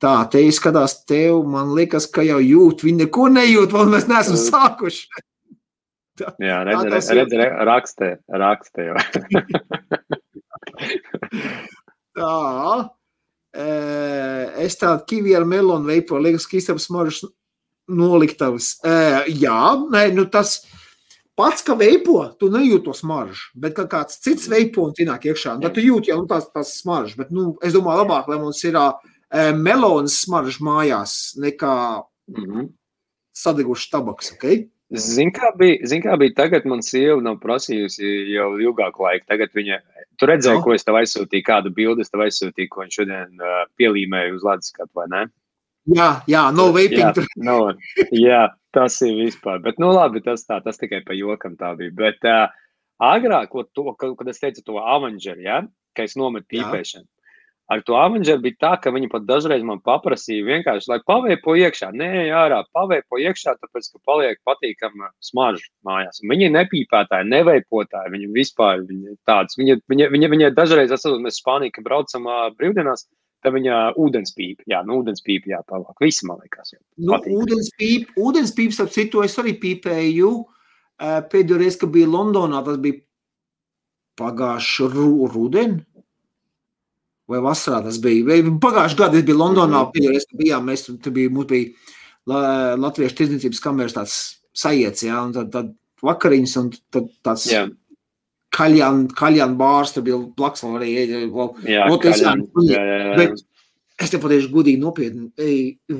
Tā, 0.00 0.14
te 0.32 0.40
izskatās, 0.46 1.00
tev, 1.08 1.42
man 1.48 1.74
liekas, 1.76 2.06
ka 2.08 2.22
jau 2.24 2.38
jūt, 2.40 2.84
viņi 2.86 3.04
neko 3.04 3.26
nejūt, 3.34 3.74
vēl 3.74 3.90
mēs 3.92 4.06
neesam 4.08 4.38
sākuši. 4.40 5.04
Tā, 6.20 6.28
Jā, 6.42 6.56
redz, 6.68 6.82
redz, 6.84 7.06
redz, 7.16 7.32
redz, 7.38 7.60
rakstē, 7.64 8.08
rakstē 8.42 8.80
jau. 8.90 8.96
tā, 12.18 12.32
es 14.60 14.76
tādu 14.80 15.06
kivi 15.08 15.32
ar 15.38 15.44
melonu 15.48 15.88
veipo, 15.88 16.18
liekas, 16.20 16.44
ka 16.50 16.58
istabas 16.58 16.84
smaržas 16.90 17.20
noliktavas. 17.90 18.76
Jā, 19.26 19.60
nē, 19.90 20.04
nu 20.16 20.26
tas 20.32 20.60
pats, 21.38 21.64
ka 21.66 21.76
veipo, 21.78 22.22
tu 22.40 22.50
nejūti 22.52 22.84
to 22.88 22.96
smaržu, 22.96 23.50
bet 23.60 23.76
kā 23.78 23.86
kāds 23.90 24.20
cits 24.24 24.48
veipo 24.50 24.88
un 24.88 24.96
tināk 24.96 25.24
iekšā, 25.30 25.56
tad 25.62 25.76
tu 25.76 25.84
jūti 25.84 26.12
jau 26.12 26.20
nu, 26.22 26.28
tās, 26.30 26.50
tās 26.52 26.74
smaržas, 26.82 27.16
bet, 27.18 27.30
nu, 27.34 27.54
es 27.64 27.76
domāju, 27.76 28.04
labāk, 28.04 28.28
lai 28.28 28.40
mums 28.42 28.60
ir 28.68 28.76
melonas 29.56 30.20
smaržas 30.24 30.60
mājās, 30.60 31.16
nekā 31.40 31.76
mm 32.02 32.44
-hmm. 32.44 32.68
sadegušas 33.32 33.90
tabaks, 33.94 34.34
ok? 34.36 34.68
Zini, 34.90 35.30
kā 35.30 35.52
bija, 35.54 35.86
zin, 35.86 36.02
kā 36.02 36.16
bija 36.18 36.34
tagad, 36.34 36.64
man 36.66 36.80
sieva 36.82 37.20
nav 37.22 37.36
prasījusi 37.38 38.08
jau 38.34 38.48
ilgāku 38.58 39.04
laiku. 39.04 39.26
Tagad 39.30 39.52
viņa, 39.54 39.76
tu 40.18 40.26
redzēji, 40.26 40.58
no. 40.58 40.64
ko 40.64 40.74
es 40.74 40.84
tev 40.84 40.98
aizsūtīju, 40.98 41.46
kādu 41.46 41.70
bildi 41.70 42.02
es 42.02 42.10
tev 42.10 42.24
aizsūtīju, 42.24 42.70
ko 42.72 42.82
viņš 42.82 42.96
šodien 42.98 43.38
uh, 43.38 43.60
pielīmēja 43.78 44.34
uz 44.34 44.42
ledus 44.48 44.72
skatu, 44.72 44.90
vai 44.98 45.06
ne? 45.12 45.22
Jā, 45.88 46.08
jā, 46.28 46.42
no 46.52 46.68
vaping. 46.74 47.00
Jā, 47.00 47.26
no, 47.40 47.58
jā, 48.12 48.42
tas 48.74 48.98
ir 49.06 49.14
vispār. 49.16 49.62
Bet, 49.64 49.80
nu 49.80 49.92
labi, 49.94 50.20
tas 50.24 50.44
tā, 50.44 50.60
tas 50.64 50.78
tikai 50.80 51.00
pa 51.06 51.16
jokam 51.16 51.56
tā 51.60 51.72
bija. 51.78 51.94
Bet 51.96 52.28
uh, 52.28 52.52
agrāk, 53.00 53.54
to, 53.74 53.94
kad 53.96 54.28
es 54.28 54.42
teicu 54.42 54.66
to 54.66 54.82
avanžeri, 54.82 55.48
ja, 55.48 55.62
ka 55.96 56.04
es 56.06 56.18
nometu 56.20 56.52
pīpēšanu. 56.52 57.08
Ar 57.70 57.84
to 57.86 57.94
avanžeru 57.94 58.42
bija 58.42 58.56
tā, 58.64 58.70
ka 58.82 58.90
viņi 58.90 59.08
pat 59.12 59.28
dažreiz 59.28 59.62
man 59.62 59.78
paprasīja 59.86 60.42
vienkārši, 60.48 60.88
lai 60.90 60.96
paveipo 61.06 61.54
iekšā. 61.54 61.92
Nē, 61.94 62.08
ārā 62.34 62.64
paveipo 62.74 63.20
iekšā, 63.22 63.54
tāpēc, 63.60 63.92
ka 63.92 64.00
paliek 64.10 64.40
patīkama 64.46 65.12
smarža 65.22 65.68
mājās. 65.86 66.18
Un 66.24 66.34
viņi 66.34 66.48
ir 66.48 66.54
nepīpētāji, 66.56 67.30
neveipotāji, 67.30 68.10
viņi 68.16 68.32
vispār 68.34 68.82
viņi 68.88 69.14
tāds. 69.30 69.54
Viņi, 69.60 69.78
viņi, 69.92 70.10
viņi, 70.16 70.30
viņi 70.34 70.50
dažreiz, 70.56 70.90
es 70.90 70.98
atceros, 70.98 71.22
mēs 71.22 71.38
Spānijā, 71.38 71.76
kad 71.76 71.86
braucam 71.86 72.26
brīvdienās, 72.58 73.06
tad 73.44 73.54
viņa 73.56 73.76
ūdens 74.00 74.34
pīpa, 74.36 74.66
jā, 74.70 74.80
nu, 74.86 75.00
ūdens 75.00 75.24
pīpa 75.26 75.54
jāpavāk. 75.54 75.96
Visi, 76.04 76.26
man 76.28 76.40
liekas, 76.42 76.74
jau. 76.74 76.80
Nu, 77.00 77.18
ūdens 77.40 77.70
pīpa, 77.80 78.16
ūdens 78.20 78.54
pīpa, 78.56 78.84
ap 78.84 78.94
citu, 78.94 79.24
es 79.26 79.38
arī 79.40 79.56
pīpēju. 79.62 80.32
Pēdējo 81.00 81.60
reizi, 81.60 81.78
kad 81.80 81.92
biju 81.94 82.10
Londonā, 82.12 82.60
tas 82.66 82.76
bija 82.82 83.00
pagājušā 84.20 84.90
rudeni 85.32 85.80
vai 87.30 87.40
vasarā 87.44 87.80
tas 87.86 87.98
bija. 88.02 88.40
Pagājušajā 88.62 88.98
gadā 88.98 89.20
es 89.20 89.26
biju 89.28 89.38
Londonā, 89.38 89.84
mm. 89.84 89.92
pēdējais, 89.94 90.28
kad 90.30 90.40
bijām, 90.42 90.66
mēs 90.70 90.86
tur 90.90 91.14
bija, 91.14 91.32
mums 91.32 91.50
bija 91.50 92.78
Latviešu 92.80 93.16
tirdzniecības 93.20 93.62
kameras 93.64 93.96
tāds 93.96 94.16
sajiets, 94.56 95.04
jā, 95.06 95.16
un 95.24 95.32
tad, 95.34 95.50
tad 95.54 95.70
vakariņas, 96.04 96.56
un 96.60 96.72
tad 96.92 97.08
tāds 97.26 97.46
yeah. 97.50 97.70
Kaļjan, 98.56 99.04
kaļjan 99.18 99.54
bārs, 99.60 99.94
tur 99.94 100.06
bija 100.06 100.18
blakus 100.38 100.64
arī, 100.66 100.94
vēl, 101.30 101.54
jā, 101.70 101.86
kaļjan, 102.02 102.44
jā, 102.66 102.82
jā, 102.82 102.98
jā. 103.04 103.14
Bet 103.20 104.04
es 104.04 104.12
te 104.12 104.20
pateikšu 104.22 104.52
godīgi 104.54 104.82
nopietni, 104.82 105.30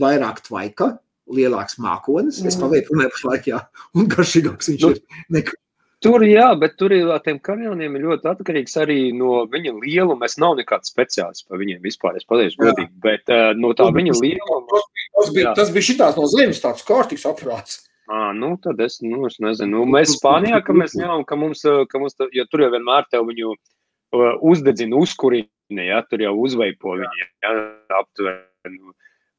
vairāk 0.03 0.43
tvaika, 0.47 0.93
lielāks 1.31 1.79
mākonis, 1.83 2.43
es 2.47 2.59
paveicu 2.59 2.97
runāju 2.97 3.15
pašlaik, 3.17 3.51
jā, 3.53 3.65
un 3.95 4.11
garšīgāks 4.11 4.73
viņš 4.73 4.87
nu, 4.87 4.95
ir 4.97 5.27
nekā 5.39 5.59
Tur, 6.01 6.23
jā, 6.25 6.47
bet 6.57 6.79
tur 6.81 6.95
ir 6.97 7.11
tiem 7.27 7.37
kanjoniem 7.45 7.99
ir 7.99 8.05
ļoti 8.07 8.29
atkarīgs 8.31 8.79
arī 8.81 9.11
no 9.13 9.43
viņa 9.53 9.75
lieluma. 9.83 10.25
Es 10.31 10.39
nav 10.41 10.55
nekāds 10.57 10.89
speciālists 10.89 11.45
par 11.45 11.61
viņiem 11.61 11.83
vispār, 11.85 12.17
es 12.17 12.25
pateikšu 12.25 12.63
godīgi, 12.63 12.95
bet 13.05 13.29
uh, 13.29 13.51
no 13.53 13.75
tā 13.77 13.91
viņa 13.93 14.15
lieluma. 14.17 14.81
Tas 15.19 15.29
bija, 15.37 15.53
tas 15.59 15.73
bija 15.75 15.89
šitās 15.91 16.17
no 16.17 16.25
zemes 16.33 16.63
tāds 16.65 16.87
kārtīgs 16.89 17.27
aprāts. 17.29 17.83
À, 18.11 18.33
nu, 18.35 18.57
tad 18.59 18.81
es, 18.83 18.99
nu, 19.05 19.23
es 19.29 19.39
nezinu. 19.39 19.85
Nu, 19.85 19.89
mēs 19.95 20.17
Spānijā, 20.17 20.59
ka 20.67 20.75
mēs 20.75 20.97
ņemam, 20.99 21.23
ka 21.29 21.39
mums, 21.39 21.63
ka 21.63 22.01
mums 22.03 22.17
jo 22.35 22.45
tur 22.51 22.65
jau 22.65 22.71
vienmēr 22.73 23.07
tev 23.07 23.29
viņu 23.29 23.53
uh, 23.55 24.33
uzdedzina, 24.51 24.99
uzkurina, 24.99 25.85
ja, 25.87 26.01
tur 26.11 26.25
jau 26.25 26.33
uzveipo 26.43 26.97
viņu, 26.99 27.29
ja, 27.45 27.53
aptuveni. 28.01 28.81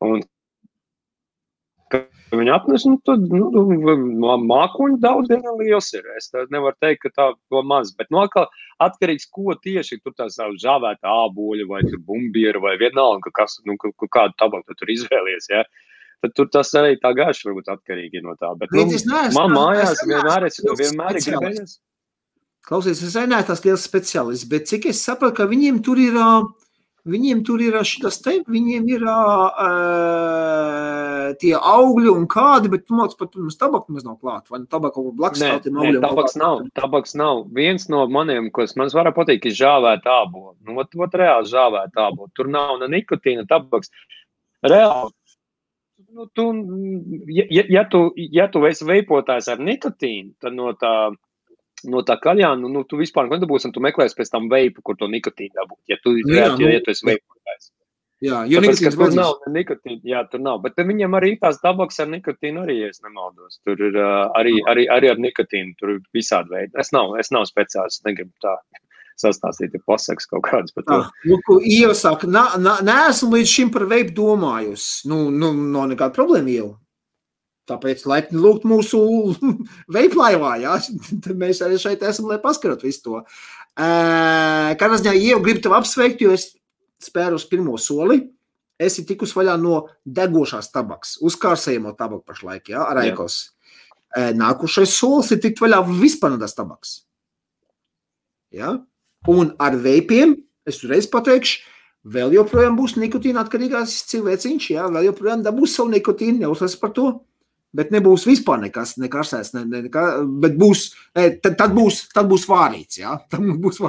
Un 0.07 0.23
Viņa 2.31 2.53
apnes, 2.55 2.85
nu, 2.87 2.95
tad 3.03 3.25
nu, 3.27 3.49
mākoņu 4.47 5.01
daudz 5.03 5.27
diezgan 5.27 5.57
liels 5.59 5.89
ir. 5.97 6.05
Es 6.15 6.29
nevaru 6.53 6.77
teikt, 6.79 7.03
ka 7.03 7.11
tā 7.11 7.63
maz, 7.67 7.91
bet 7.97 8.07
nu, 8.13 8.21
atkal 8.23 8.47
atkarīgs, 8.83 9.27
ko 9.35 9.51
tieši 9.59 9.99
tur 9.99 10.15
tā 10.15 10.29
savu 10.31 10.55
žāvēta 10.61 11.11
āboļu 11.11 11.67
vai 11.67 11.81
bumbiera 12.07 12.61
vai 12.63 12.77
vienalga, 12.79 13.33
kas, 13.35 13.57
nu, 13.67 13.75
kādu 13.75 14.37
tabaku 14.39 14.71
tu 14.71 14.79
tur 14.79 14.93
izvēlies. 14.95 15.49
Ja? 15.51 15.65
Tad 16.21 16.35
tur 16.37 16.49
tas 16.53 16.69
arī 16.77 16.97
tā 17.01 17.13
gaiši 17.17 17.47
varbūt 17.49 17.71
atkarīgi 17.73 18.21
no 18.25 18.35
tā. 18.37 18.51
Bet, 18.59 18.73
nu, 18.77 18.85
man 19.37 19.55
mājās 19.55 20.03
vienmēr 20.05 20.47
es 20.49 20.59
vienmēr 20.61 21.17
ir 21.17 21.27
gribējies. 21.27 21.77
Klausies, 22.67 23.01
es 23.01 23.15
neesmu 23.17 23.47
tas 23.47 23.63
liels 23.65 23.85
speciālists, 23.87 24.45
bet 24.49 24.69
cik 24.69 24.91
es 24.91 25.01
saprotu, 25.01 25.39
ka 25.39 25.49
viņiem 25.49 25.81
tur 25.85 26.01
ir 26.01 26.19
Viņiem 27.01 27.39
tur 27.41 27.57
ir 27.65 27.73
šis 27.81 28.19
te, 28.21 28.45
viņiem 28.45 28.83
ir 28.93 29.01
uh, 29.09 29.55
tie 31.41 31.57
augļi 31.57 32.11
un 32.11 32.27
kādi, 32.29 32.69
bet 32.69 32.85
tu 32.85 32.93
māc 32.93 33.15
pat 33.17 33.33
mums 33.39 33.57
tabaku 33.57 33.95
maz 33.95 34.05
nav 34.05 34.19
klāt, 34.21 34.45
vai 34.53 34.59
nu 34.61 34.67
tabaka 34.69 34.93
kaut 34.99 35.07
kur 35.07 35.15
blakus 35.17 35.41
stāv 35.41 35.63
tiem 35.63 35.79
augļiem. 35.81 35.97
Tabaks 36.03 36.37
nav, 36.37 36.61
tabaks 36.77 37.17
nav. 37.17 37.49
Viens 37.57 37.89
no 37.89 38.05
maniem, 38.05 38.53
kas 38.53 38.77
man 38.77 38.93
vairāk 38.93 39.17
patīk, 39.17 39.41
ir 39.49 39.57
žāvēt 39.57 40.05
ābolu. 40.05 40.53
Nu, 40.61 40.77
ot, 40.83 40.93
ot 40.93 41.17
reāli 41.17 41.49
žāvēt 41.49 41.97
ābolu. 41.97 42.29
Tur 42.37 42.45
nav 42.53 42.77
ne 42.83 42.87
nikotīna, 42.93 43.49
tabaks. 43.49 43.89
Reāli. 44.61 45.09
Nu, 46.11 46.25
tu, 46.35 46.45
ja, 47.31 47.63
ja, 47.71 47.83
tu, 47.87 48.09
ja 48.15 48.47
tu 48.51 48.63
esi 48.67 48.87
veipotājs 48.87 49.47
ar 49.53 49.61
nikotīnu, 49.63 50.33
tad 50.43 50.55
no 50.57 50.73
tā 50.75 50.93
no 51.89 52.01
tā 52.05 52.17
kaļāna, 52.21 52.69
nu, 52.69 52.83
tu 52.85 52.99
vispār 52.99 53.29
nedabūsi, 53.31 53.69
un 53.69 53.75
tu 53.75 53.83
meklēsi 53.83 54.17
pēc 54.17 54.33
tam 54.33 54.49
veipu, 54.51 54.83
kur 54.85 54.97
to 54.99 55.09
nikotīnu 55.09 55.55
dabūt. 55.57 55.79
Ja 55.89 55.97
tu, 56.01 56.13
nu, 56.17 56.35
jā, 56.35 56.49
nu, 56.59 56.67
ja 56.69 56.81
tu 56.83 56.93
esi 56.93 57.07
veipotājs. 57.07 57.71
Jā, 58.21 58.43
jo 58.45 58.61
Tāpēc, 58.61 58.83
nikotīns 58.83 58.97
tur 58.99 59.15
nav 59.17 59.31
nikotīna, 59.49 60.01
jā, 60.05 60.19
tur 60.29 60.43
nav, 60.45 60.59
bet 60.61 60.77
viņam 60.77 61.17
arī 61.17 61.31
tās 61.41 61.57
tabaks 61.63 61.97
ar 62.03 62.11
nikotīnu 62.11 62.61
arī, 62.67 62.75
ja 62.83 62.91
es 62.93 63.01
nemaldos. 63.01 63.57
Tur 63.65 63.81
ir 63.81 63.97
uh, 63.97 64.27
arī, 64.37 64.59
arī, 64.69 64.85
arī 64.93 65.09
ar 65.09 65.21
nikotīnu, 65.23 65.73
tur 65.79 65.95
ir 65.95 66.03
visādi 66.13 66.53
veidi. 66.53 66.75
Es 66.83 66.93
nav, 66.93 67.15
es 67.21 67.33
nav 67.33 67.47
speciālists, 67.49 68.03
negribu 68.05 68.35
tā 68.45 68.53
sastāstīt, 69.21 69.77
pasakas 69.87 70.27
kaut 70.29 70.45
kādas 70.47 70.75
par 70.75 70.85
to. 70.87 70.99
Nu, 71.29 71.39
ko 71.47 71.59
iesaka, 71.61 72.29
neesmu 72.29 73.35
līdz 73.37 73.51
šim 73.55 73.73
par 73.73 73.87
veipu 73.91 74.15
domājusi. 74.17 75.07
Nu, 75.11 75.27
nu, 75.33 75.53
nav 75.53 75.91
nekāda 75.93 76.15
problēma 76.17 76.53
jau. 76.55 76.69
Tāpēc 77.69 78.03
laipni 78.09 78.41
lūgt 78.41 78.65
mūsu 78.67 78.99
veiklaivā. 79.95 80.55
Ja? 80.63 80.77
Mēs 81.43 81.61
arī 81.65 81.79
šeit 81.81 82.03
esam, 82.07 82.29
lai 82.31 82.41
paskatot 82.43 82.83
visu 82.85 83.05
to. 83.05 83.23
Katrā 83.77 84.99
ziņā 84.99 85.15
jau 85.15 85.39
gribu 85.45 85.63
tevi 85.63 85.77
apsveikt, 85.77 86.23
jo 86.25 86.35
es 86.35 86.51
spēru 87.01 87.39
uz 87.39 87.47
pirmo 87.49 87.77
soli. 87.81 88.23
Es 88.81 88.95
esmu 88.95 89.05
tikus 89.11 89.35
vaļā 89.37 89.55
no 89.61 89.83
degošās 90.09 90.71
tabaks, 90.73 91.19
uzkārsējamo 91.21 91.93
tabaku 91.99 92.25
pašlaik, 92.31 92.71
ja, 92.73 92.87
ar 92.89 92.97
aikos. 93.03 93.51
Nākošais 94.17 94.95
solis 94.97 95.29
ir 95.35 95.39
tikt 95.43 95.61
vaļā 95.61 95.83
vispār 95.85 96.33
no 96.33 96.39
tas 96.41 96.57
tabaks. 96.57 96.95
Ja? 98.51 98.79
Un 99.29 99.51
ar 99.61 99.75
veipiem, 99.77 100.33
es 100.65 100.79
uzreiz 100.81 101.05
pateikšu, 101.11 101.59
vēl 102.11 102.33
joprojām 102.33 102.77
būs 102.79 102.95
nikotīna 102.97 103.43
atkarīgās 103.43 103.99
cilvēciņš, 104.09 104.69
ja? 104.73 104.87
vēl 104.89 105.11
joprojām 105.11 105.43
dabūs 105.45 105.75
savu 105.77 105.93
nikotīnu, 105.93 106.41
neuzsas 106.45 106.77
par 106.79 106.95
to. 106.95 107.11
bet 107.71 107.91
nebūs 107.93 108.25
vispār 108.27 108.59
nekas, 108.59 108.97
nekarsēs, 108.99 109.53
ne, 109.55 109.63
ne, 109.63 109.79
nekā, 109.85 110.03
bet 110.43 110.57
būs, 110.59 110.89
tad, 111.15 111.53
tad 111.55 111.71
būs, 111.75 112.01
tad 112.11 112.27
būs 112.27 112.43
vārīts, 112.49 112.99
jā, 112.99 113.13
tad 113.31 113.45
būs, 113.63 113.79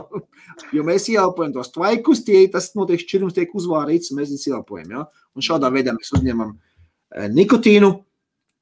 jo 0.77 0.85
mēs 0.87 1.09
ieelpojam 1.11 1.57
tos 1.57 1.73
tvaikus, 1.75 2.23
tie, 2.27 2.45
tas 2.53 2.71
notiek 2.79 3.03
šķirums 3.03 3.35
tiek 3.35 3.51
uzvārīts, 3.59 4.15
mēs 4.15 4.31
viņus 4.31 4.49
ieelpojam, 4.53 4.95
jā, 4.95 5.03
un 5.35 5.47
šādā 5.49 5.73
veidā 5.75 5.97
mēs 5.97 6.15
uzņemam 6.15 6.55
eh, 6.55 7.27
nikotīnu, 7.35 7.91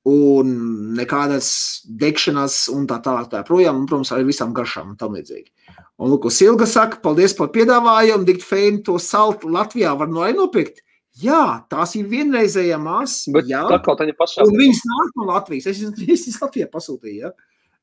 un 0.09 0.53
nekādas 0.97 1.51
degšanas 1.85 2.63
un 2.73 2.87
tā 2.89 2.97
tālāk 3.05 3.29
tā 3.33 3.43
projām, 3.45 3.83
un, 3.83 3.89
protams, 3.89 4.15
arī 4.17 4.31
visām 4.31 4.55
garšām 4.57 4.95
un 4.95 5.01
tam 5.01 5.19
līdzīgi. 5.19 5.53
Un, 6.01 6.09
lūk, 6.09 6.31
Silga 6.33 6.65
saka, 6.65 6.97
paldies 7.05 7.35
par 7.37 7.51
piedāvājumu, 7.53 8.25
dikt 8.25 8.45
feinu 8.47 8.81
to 8.87 8.97
saltu 9.03 9.51
Latvijā 9.53 9.93
var 10.01 10.09
no 10.09 10.25
arī 10.25 10.39
nopirkt. 10.39 10.81
Jā, 11.21 11.67
tās 11.69 11.93
ir 11.99 12.07
vienreizējamās. 12.09 13.27
Bet 13.35 13.51
jā. 13.51 13.67
tā 13.69 13.81
kaut 13.85 14.01
kādā 14.01 14.15
pašā. 14.17 14.47
Un 14.49 14.57
viņas 14.57 14.81
nāk 14.89 15.19
no 15.21 15.27
Latvijas. 15.29 15.67
Es 15.69 15.83
viņas 15.83 16.39
Latvijā 16.41 16.71
pasūtīju. 16.73 17.19
Ja? 17.27 17.35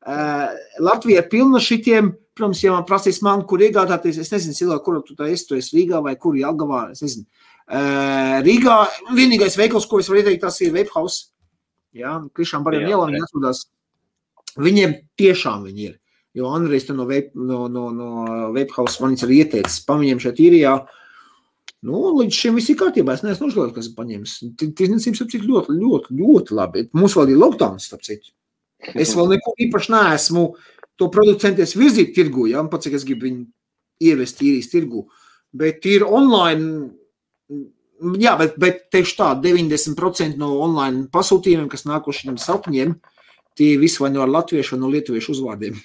Uh, 0.07 0.55
Latvija 0.88 1.22
ir 1.22 1.30
pilna 1.30 1.61
šitiem, 1.61 2.09
protams, 2.38 2.63
ja 2.63 2.74
man 2.74 2.88
prasīs 2.88 3.20
man, 3.26 3.43
kur 3.49 3.61
iegādāties, 3.61 4.18
es 4.24 4.34
nezinu, 4.34 4.55
cilvēku, 4.55 4.86
kur 4.86 5.01
tu 5.05 5.18
tā 5.20 5.28
esi, 5.34 5.45
tu 5.49 5.57
esi 5.57 5.76
Rīgā 5.76 6.01
vai 6.05 6.15
kur 6.22 6.38
Jelgavā, 6.39 6.88
es 6.95 7.03
nezinu. 7.03 7.28
Uh, 7.68 8.38
Rīgā 8.45 8.80
vienīgais 9.18 9.59
veikals, 9.59 9.86
ko 9.89 9.99
es 10.01 10.09
varu 10.09 10.24
ieteikt, 10.24 10.45
tas 10.45 10.61
ir 10.63 10.74
Webhouse. 10.74 11.34
Jā, 11.97 12.15
Krišām 12.34 12.65
bariem 12.65 12.88
ielām 12.88 13.13
atrodās. 13.20 13.65
Viņiem 14.57 14.95
tiešām 15.20 15.68
viņi 15.68 15.89
ir. 15.91 15.97
Jo 16.38 16.52
Andrejs 16.54 16.88
no, 16.94 17.08
web, 17.10 17.32
no, 17.34 17.66
no, 17.72 17.90
no 17.96 18.08
Webhouse 18.54 19.02
man 19.02 19.18
ir 19.18 19.36
ieteicis, 19.40 19.82
pamiņiem 19.88 20.22
šeit 20.22 20.42
īrijā. 20.44 20.78
Nu, 21.88 22.02
līdz 22.18 22.36
šim 22.36 22.58
viss 22.58 22.70
ir 22.74 22.78
kārtībā. 22.78 23.16
Es 23.16 23.24
neesmu 23.26 23.48
nožēlojis, 23.48 23.74
kas 23.76 23.90
ir 23.90 23.96
paņēmis. 23.98 24.34
Tirdzniecības 24.60 25.24
ap 25.24 25.32
cik 25.34 25.46
ļoti, 25.48 25.78
ļoti, 25.78 26.18
ļoti 26.20 26.58
labi. 26.58 26.86
Mums 26.98 27.16
vēl 27.18 27.34
ir 27.34 27.42
lockdown, 27.42 27.82
starp 27.82 28.06
citu. 28.06 28.34
Es 28.94 29.16
vēl 29.18 29.34
neko 29.34 29.56
īpaši 29.66 29.94
neesmu 29.94 30.44
to 30.98 31.10
produktu 31.14 31.48
centies 31.48 31.76
virzīt 31.78 32.14
tirgu, 32.16 32.48
ja 32.52 32.64
pat 32.70 32.86
cik 32.86 32.98
es 32.98 33.06
gribu 33.08 33.28
viņu 33.28 33.46
ievest 34.10 34.42
īrijas 34.46 34.72
tirgu. 34.74 35.08
Bet 35.58 35.86
ir 35.90 36.06
online, 36.06 36.90
jā, 38.22 38.34
bet, 38.40 38.58
bet 38.62 38.88
tieši 38.94 39.18
tā, 39.18 39.32
90% 39.42 40.38
no 40.42 40.54
online 40.66 41.08
pasūtījumiem, 41.14 41.70
kas 41.72 41.88
nākuši 41.90 42.30
no 42.30 42.38
sapņiem, 42.42 42.98
tie 43.58 43.76
visi 43.82 44.02
vai 44.04 44.12
no 44.14 44.26
latviešu, 44.30 44.76
vai 44.76 44.84
no 44.84 44.92
lietuviešu 44.94 45.34
uzvārdiem. 45.38 45.78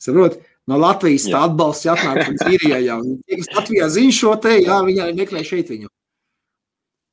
Saprot? 0.00 0.40
no 0.70 0.78
Latvijas 0.80 1.26
tā 1.30 1.44
atbalsts 1.48 1.88
atnāk 1.90 2.20
līdz 2.28 2.44
Īrijai. 2.54 2.82
Jā. 2.86 2.98
Tie, 3.26 3.38
kas 3.40 3.50
Latvijā 3.56 3.88
zina 3.96 4.14
šo 4.14 4.34
te, 4.42 4.56
jā, 4.62 4.80
viņi 4.86 5.04
arī 5.04 5.16
meklē 5.18 5.42
šeit 5.46 5.72
viņu. 5.72 5.90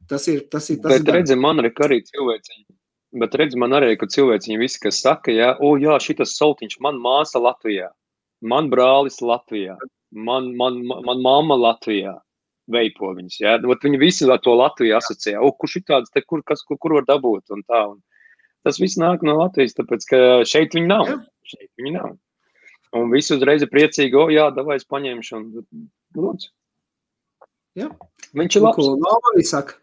Tas 0.08 0.28
ir, 0.32 0.44
tas 0.52 0.70
ir, 0.72 0.80
tas 0.84 1.02
Bet 1.02 1.10
redzi, 1.16 1.36
man 1.40 1.60
arī, 1.64 1.74
arī 1.84 2.00
cilvēciņi. 2.08 2.64
Bet 3.18 3.36
redz, 3.40 3.56
man 3.60 3.74
arī, 3.76 3.94
ka 4.00 4.08
cilvēciņi 4.12 4.60
visi, 4.60 4.80
kas 4.84 5.02
saka, 5.04 5.34
jā, 5.34 5.54
o 5.64 5.74
jā, 5.80 5.96
šitas 6.04 6.36
saltiņš, 6.38 6.78
man 6.84 7.00
māsa 7.04 7.42
Latvijā, 7.42 7.90
man 8.44 8.70
brālis 8.72 9.20
Latvijā, 9.24 9.78
man, 10.12 10.52
man, 10.60 10.80
man, 10.88 11.04
man 11.08 11.24
mamma 11.24 11.58
Latvijā 11.60 12.18
veipo 12.72 13.14
viņus. 13.16 13.40
Ot 13.72 13.88
viņi 13.88 14.00
visi 14.00 14.28
to 14.44 14.56
Latviju 14.60 15.00
asociē, 15.00 15.40
o, 15.40 15.52
kurš 15.56 15.80
ir 15.80 15.88
tāds, 15.88 16.14
te, 16.14 16.24
kur, 16.28 16.44
kas, 16.46 16.64
kur, 16.68 16.80
kur 16.84 17.00
var 17.00 17.08
dabūt 17.08 17.56
un 17.56 17.64
tā. 17.68 17.84
Un 17.96 18.00
tas 18.68 18.80
viss 18.84 19.00
nāk 19.00 19.24
no 19.28 19.40
Latvijas, 19.40 19.76
tāpēc, 19.80 20.08
ka 20.12 20.24
šeit 20.48 20.76
viņi 20.76 20.92
nav. 20.92 21.08
Jā. 21.10 21.20
Šeit 21.48 21.72
viņi 21.80 21.96
nav. 21.96 22.16
Un 22.98 23.12
visi 23.14 23.36
uzreiz 23.36 23.64
ir 23.64 23.72
priecīgi, 23.72 24.18
o, 24.18 24.28
jā, 24.34 24.48
davai 24.56 24.80
es 24.80 24.88
paņemšu. 24.90 25.40
Un, 25.40 25.90
lūdzu. 26.18 26.50
Jā. 27.78 27.92
Viņš 28.38 28.58
ir 28.58 28.66
labs. 28.66 28.90
Nāvali 29.04 29.46
saka? 29.48 29.78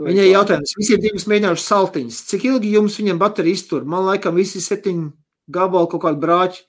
Viņai 0.00 0.30
jautājums, 0.30 0.72
visi 0.78 0.94
ir 0.96 1.02
divas 1.02 1.26
mēģinājuši 1.28 1.64
saltiņas. 1.66 2.20
Cik 2.30 2.46
ilgi 2.48 2.72
jums 2.72 2.96
viņam 2.96 3.18
baterija 3.20 3.58
iztur? 3.58 3.84
Man 3.84 4.06
laikam 4.06 4.38
visi 4.38 4.62
septiņi 4.64 5.10
gabali 5.52 5.90
kaut 5.92 6.04
kādi 6.06 6.22
brāķi. 6.22 6.62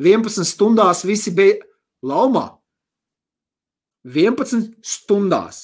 11 0.00 0.48
stundās 0.48 1.04
visi 1.04 1.34
bija 1.36 1.58
laumā. 2.08 2.46
11 4.08 4.72
stundās. 4.80 5.60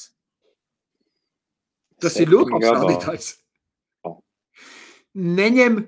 Tas 1.99 2.18
ir 2.20 2.30
ļoti 2.30 2.55
labs 2.55 2.68
rādītājs. 2.76 3.30
Neņem 5.18 5.80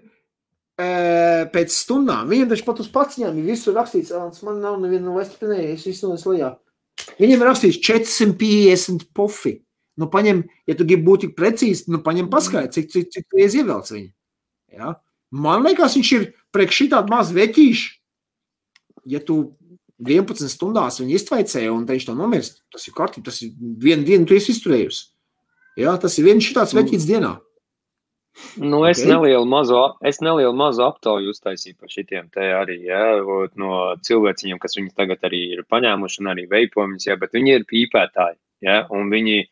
pēc 1.54 1.74
stundām. 1.74 2.28
Viņam 2.30 2.50
taču 2.52 2.66
pat 2.66 2.82
uz 2.82 2.90
paciņām 2.92 3.38
ir 3.40 3.48
visur 3.52 3.76
rakstīts, 3.76 4.12
man 4.46 4.60
nav 4.62 4.78
neviena 4.82 5.14
vairs 5.14 5.34
pinēja, 5.40 5.74
es 5.74 5.86
visu 5.88 6.10
no 6.10 6.18
lejā. 6.32 6.54
Viņam 7.20 7.42
ir 7.42 7.48
rakstīts 7.48 7.80
450 7.84 9.10
pofi. 9.16 9.58
Nu, 10.00 10.08
paņem, 10.08 10.44
ja 10.70 10.76
tu 10.78 10.86
gribi 10.88 11.04
būt 11.04 11.26
tik 11.26 11.36
precīzi, 11.36 11.90
nu, 11.92 12.00
paņem 12.04 12.30
paskaidri, 12.32 12.72
cik, 12.72 12.90
cik, 12.92 13.08
cik 13.12 13.36
reiz 13.36 13.56
ievelc 13.58 13.90
viņu. 13.92 14.10
Ja? 14.78 14.94
Man 15.30 15.66
liekas, 15.66 15.96
viņš 15.98 16.12
ir 16.16 16.28
priekš 16.54 16.78
šī 16.78 16.86
tāda 16.94 17.12
maz 17.12 17.32
veķīša. 17.36 17.90
Ja 19.10 19.20
tu 19.24 19.40
11 20.00 20.48
stundās 20.52 21.00
viņu 21.02 21.16
iztvaicēji 21.18 21.72
un 21.72 21.84
viņš 21.88 22.08
to 22.08 22.16
nomirst, 22.16 22.62
tas 22.72 22.86
ir 22.88 22.96
kārtīgi, 22.96 23.26
tas 23.28 23.42
ir 23.44 23.52
viena 23.58 24.06
diena, 24.06 24.24
tu 24.28 24.38
esi 24.38 24.54
izturējusi. 24.54 25.04
Ja? 25.82 25.98
Tas 26.00 26.16
ir 26.16 26.30
viens 26.30 26.46
šitāds 26.46 26.76
veķīts 26.76 27.08
dienā. 27.10 27.36
Mm. 27.36 27.49
Nu, 28.56 28.84
es, 28.86 29.00
okay. 29.02 29.10
nelielu 29.10 29.46
mazu, 29.46 29.78
es 30.06 30.20
nelielu 30.22 30.54
mazu 30.56 30.84
aptauju 30.86 31.32
uztaisīju 31.34 31.76
par 31.80 31.90
šitiem 31.92 32.28
te 32.34 32.46
arī, 32.54 32.76
ja, 32.86 33.02
no 33.58 33.80
cilvēciņiem, 34.06 34.60
kas 34.62 34.76
viņus 34.78 34.96
tagad 34.98 35.26
arī 35.26 35.40
ir 35.56 35.64
paņēmuši 35.70 36.22
un 36.22 36.30
arī 36.32 36.46
veipojumus, 36.50 37.08
ja, 37.08 37.18
bet 37.20 37.34
viņi 37.36 37.56
ir 37.58 37.66
pīpētāji, 37.70 38.38
ja, 38.66 38.84
un 38.94 39.10
viņi, 39.12 39.42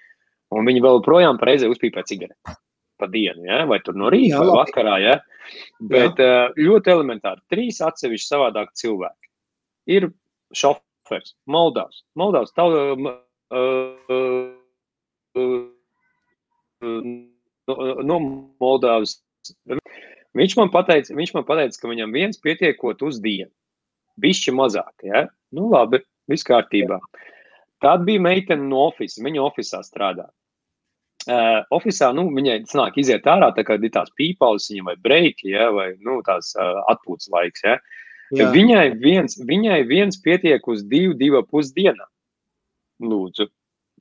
un 0.54 0.70
viņi 0.70 0.82
vēl 0.84 1.02
projām 1.06 1.40
reizē 1.42 1.70
uzpīpē 1.72 2.06
cigareti 2.08 2.56
pa 2.98 3.06
dienu, 3.10 3.44
ja, 3.46 3.62
vai 3.70 3.78
tur 3.84 3.98
no 3.98 4.10
rīta 4.10 4.40
jā, 4.40 4.42
vai 4.46 4.56
vakarā, 4.64 4.96
ja, 5.04 5.16
bet 5.92 6.18
jā. 6.22 6.48
ļoti 6.58 6.94
elementāri, 6.94 7.44
trīs 7.52 7.78
atsevišķi 7.84 8.26
savādāk 8.26 8.72
cilvēki. 8.78 9.30
Ir 9.94 10.10
šofers, 10.58 11.36
Moldavs, 11.46 12.02
Moldavs, 12.18 12.54
tavu, 12.58 12.94
uh, 12.98 13.14
uh, 13.54 14.50
uh, 15.38 17.28
no, 17.68 17.76
no 18.06 18.18
Moldāvas. 18.62 19.18
Viņš 20.38 20.56
man, 20.58 20.70
pateica, 20.72 21.14
viņš 21.16 21.34
man 21.36 21.46
pateica, 21.48 21.80
ka 21.80 21.90
viņam 21.90 22.14
viens 22.14 22.40
pietiekot 22.42 23.02
uz 23.06 23.20
dienu. 23.24 23.50
Bišķi 24.20 24.54
mazāk, 24.54 25.06
ja? 25.06 25.26
Nu, 25.54 25.68
labi, 25.72 26.02
viss 26.30 26.46
kārtībā. 26.46 26.98
Tad 27.82 28.02
bija 28.06 28.22
meitene 28.22 28.66
no 28.66 28.88
oficiāla. 28.88 29.28
Viņa 29.28 29.44
oficiālā 29.46 29.86
strādā. 29.86 30.26
Uh, 31.28 31.60
oficiālā, 31.74 32.14
nu, 32.16 32.26
viņai 32.34 32.62
sanāk 32.70 32.96
iziet 33.00 33.26
ārā, 33.28 33.50
tā 33.54 33.64
kā 33.66 33.76
ir 33.76 33.92
tās 33.92 34.10
pīpaules, 34.16 34.68
vai 34.86 34.94
breiki, 35.04 35.52
ja? 35.52 35.68
vai, 35.74 35.90
nu, 36.04 36.20
tās 36.26 36.54
uh, 36.56 36.80
atpūtas 36.92 37.30
laiks, 37.34 37.64
ja? 37.66 37.76
Jā. 38.36 38.50
Viņai 38.52 38.84
viens, 39.00 39.38
viņai 39.48 39.82
viens 39.88 40.18
pietiek 40.20 40.64
uz 40.68 40.82
divu, 40.84 41.14
divu 41.16 41.40
pusdienām. 41.48 42.08
Lūdzu, 43.00 43.48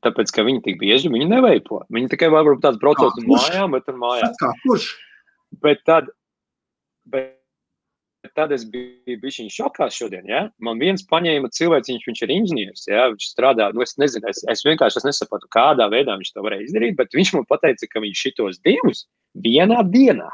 Tāpēc, 0.06 0.32
ka 0.36 0.46
viņi 0.48 0.64
tik 0.66 0.78
bieži 0.82 1.12
viņi 1.14 1.30
neveipo. 1.32 1.82
Viņi 1.94 2.12
tikai 2.14 2.30
varbūt 2.34 2.62
tāds 2.66 2.80
braucot 2.82 3.18
uz 3.18 3.26
mājām, 3.28 3.74
bet 3.74 3.88
tur 3.88 3.98
mājās. 4.02 4.36
Kā, 4.42 4.52
kurš? 4.64 4.92
Bet 5.64 5.82
tad, 5.88 6.10
bet 7.10 7.38
tad 8.36 8.52
es 8.52 8.66
biju 8.70 9.18
bijis 9.22 9.54
šokā 9.56 9.88
šodien. 9.94 10.26
Ja? 10.30 10.48
Man 10.64 10.82
viens 10.82 11.06
paņēma 11.10 11.50
cilvēks, 11.56 11.92
viņš, 11.94 12.08
viņš 12.10 12.24
ir 12.26 12.34
inženieris, 12.36 12.88
ja? 12.90 13.08
viņš 13.14 13.30
strādā. 13.32 13.70
Nu, 13.76 13.86
es 13.86 13.96
nezinu, 14.02 14.28
es, 14.30 14.44
es 14.52 14.66
vienkārši 14.68 15.02
es 15.02 15.08
nesaprotu, 15.08 15.50
kādā 15.54 15.88
veidā 15.94 16.18
viņš 16.20 16.34
to 16.36 16.44
varēja 16.46 16.68
izdarīt, 16.68 16.98
bet 17.00 17.16
viņš 17.18 17.34
man 17.38 17.48
teica, 17.54 17.90
ka 17.92 18.04
viņš 18.04 18.26
šitos 18.28 18.62
divus 18.68 19.06
vienā 19.46 19.82
dienā 19.88 20.30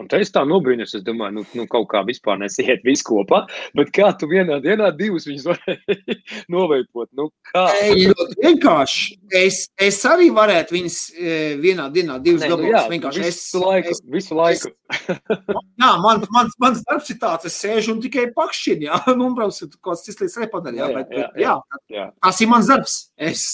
Un 0.00 0.08
tā 0.08 0.20
es 0.24 0.32
tā 0.32 0.42
nobrīnos, 0.48 0.94
es 0.96 1.02
domāju, 1.04 1.34
nu, 1.36 1.42
nu 1.58 1.66
kaut 1.68 1.90
kā 1.90 2.00
vispār 2.08 2.38
nesiet 2.40 2.80
visu 2.86 3.04
kopā, 3.10 3.42
bet 3.76 3.90
kā 3.92 4.08
tu 4.16 4.28
vienā 4.30 4.56
dienā 4.64 4.88
divus 4.96 5.26
viņus 5.28 5.48
varēji 5.50 6.16
noveikot? 6.54 7.10
Nu, 7.18 7.28
kā? 7.50 7.66
Ļoti 8.00 8.38
vienkārši. 8.40 9.18
Es, 9.42 9.62
es 9.76 9.98
arī 10.08 10.30
varētu 10.34 10.76
viņus 10.78 10.98
e, 11.12 11.34
vienā 11.60 11.90
dienā 11.92 12.16
divus 12.24 12.46
gabalus. 12.46 12.72
Nu, 12.72 12.94
vienkārši 12.94 13.24
visu 13.26 13.42
es, 13.42 13.64
laiku. 13.64 13.92
Es, 13.92 14.02
visu 14.16 14.38
laiku. 14.38 14.72
Es, 14.72 15.20
jā, 15.84 15.90
man, 16.06 16.24
man, 16.32 16.48
mans 16.64 16.80
darbs 16.86 17.12
ir 17.12 17.20
tāds, 17.20 17.50
es 17.50 17.58
sēžu 17.60 17.96
un 17.96 18.00
tikai 18.06 18.30
pakšķinu, 18.36 18.88
jā, 18.88 19.02
nu, 19.20 19.28
protams, 19.36 19.60
kaut 19.76 19.92
kas 19.92 20.06
cits 20.06 20.24
līdz 20.24 20.38
repadari, 20.46 20.80
jā, 20.80 20.88
jā, 20.88 20.96
bet, 20.96 21.12
jā, 21.12 21.28
bet, 21.34 21.44
jā, 21.44 21.58
jā, 21.98 22.08
tas 22.24 22.40
ir 22.40 22.50
mans 22.54 22.72
darbs. 22.72 22.96
Es 23.20 23.44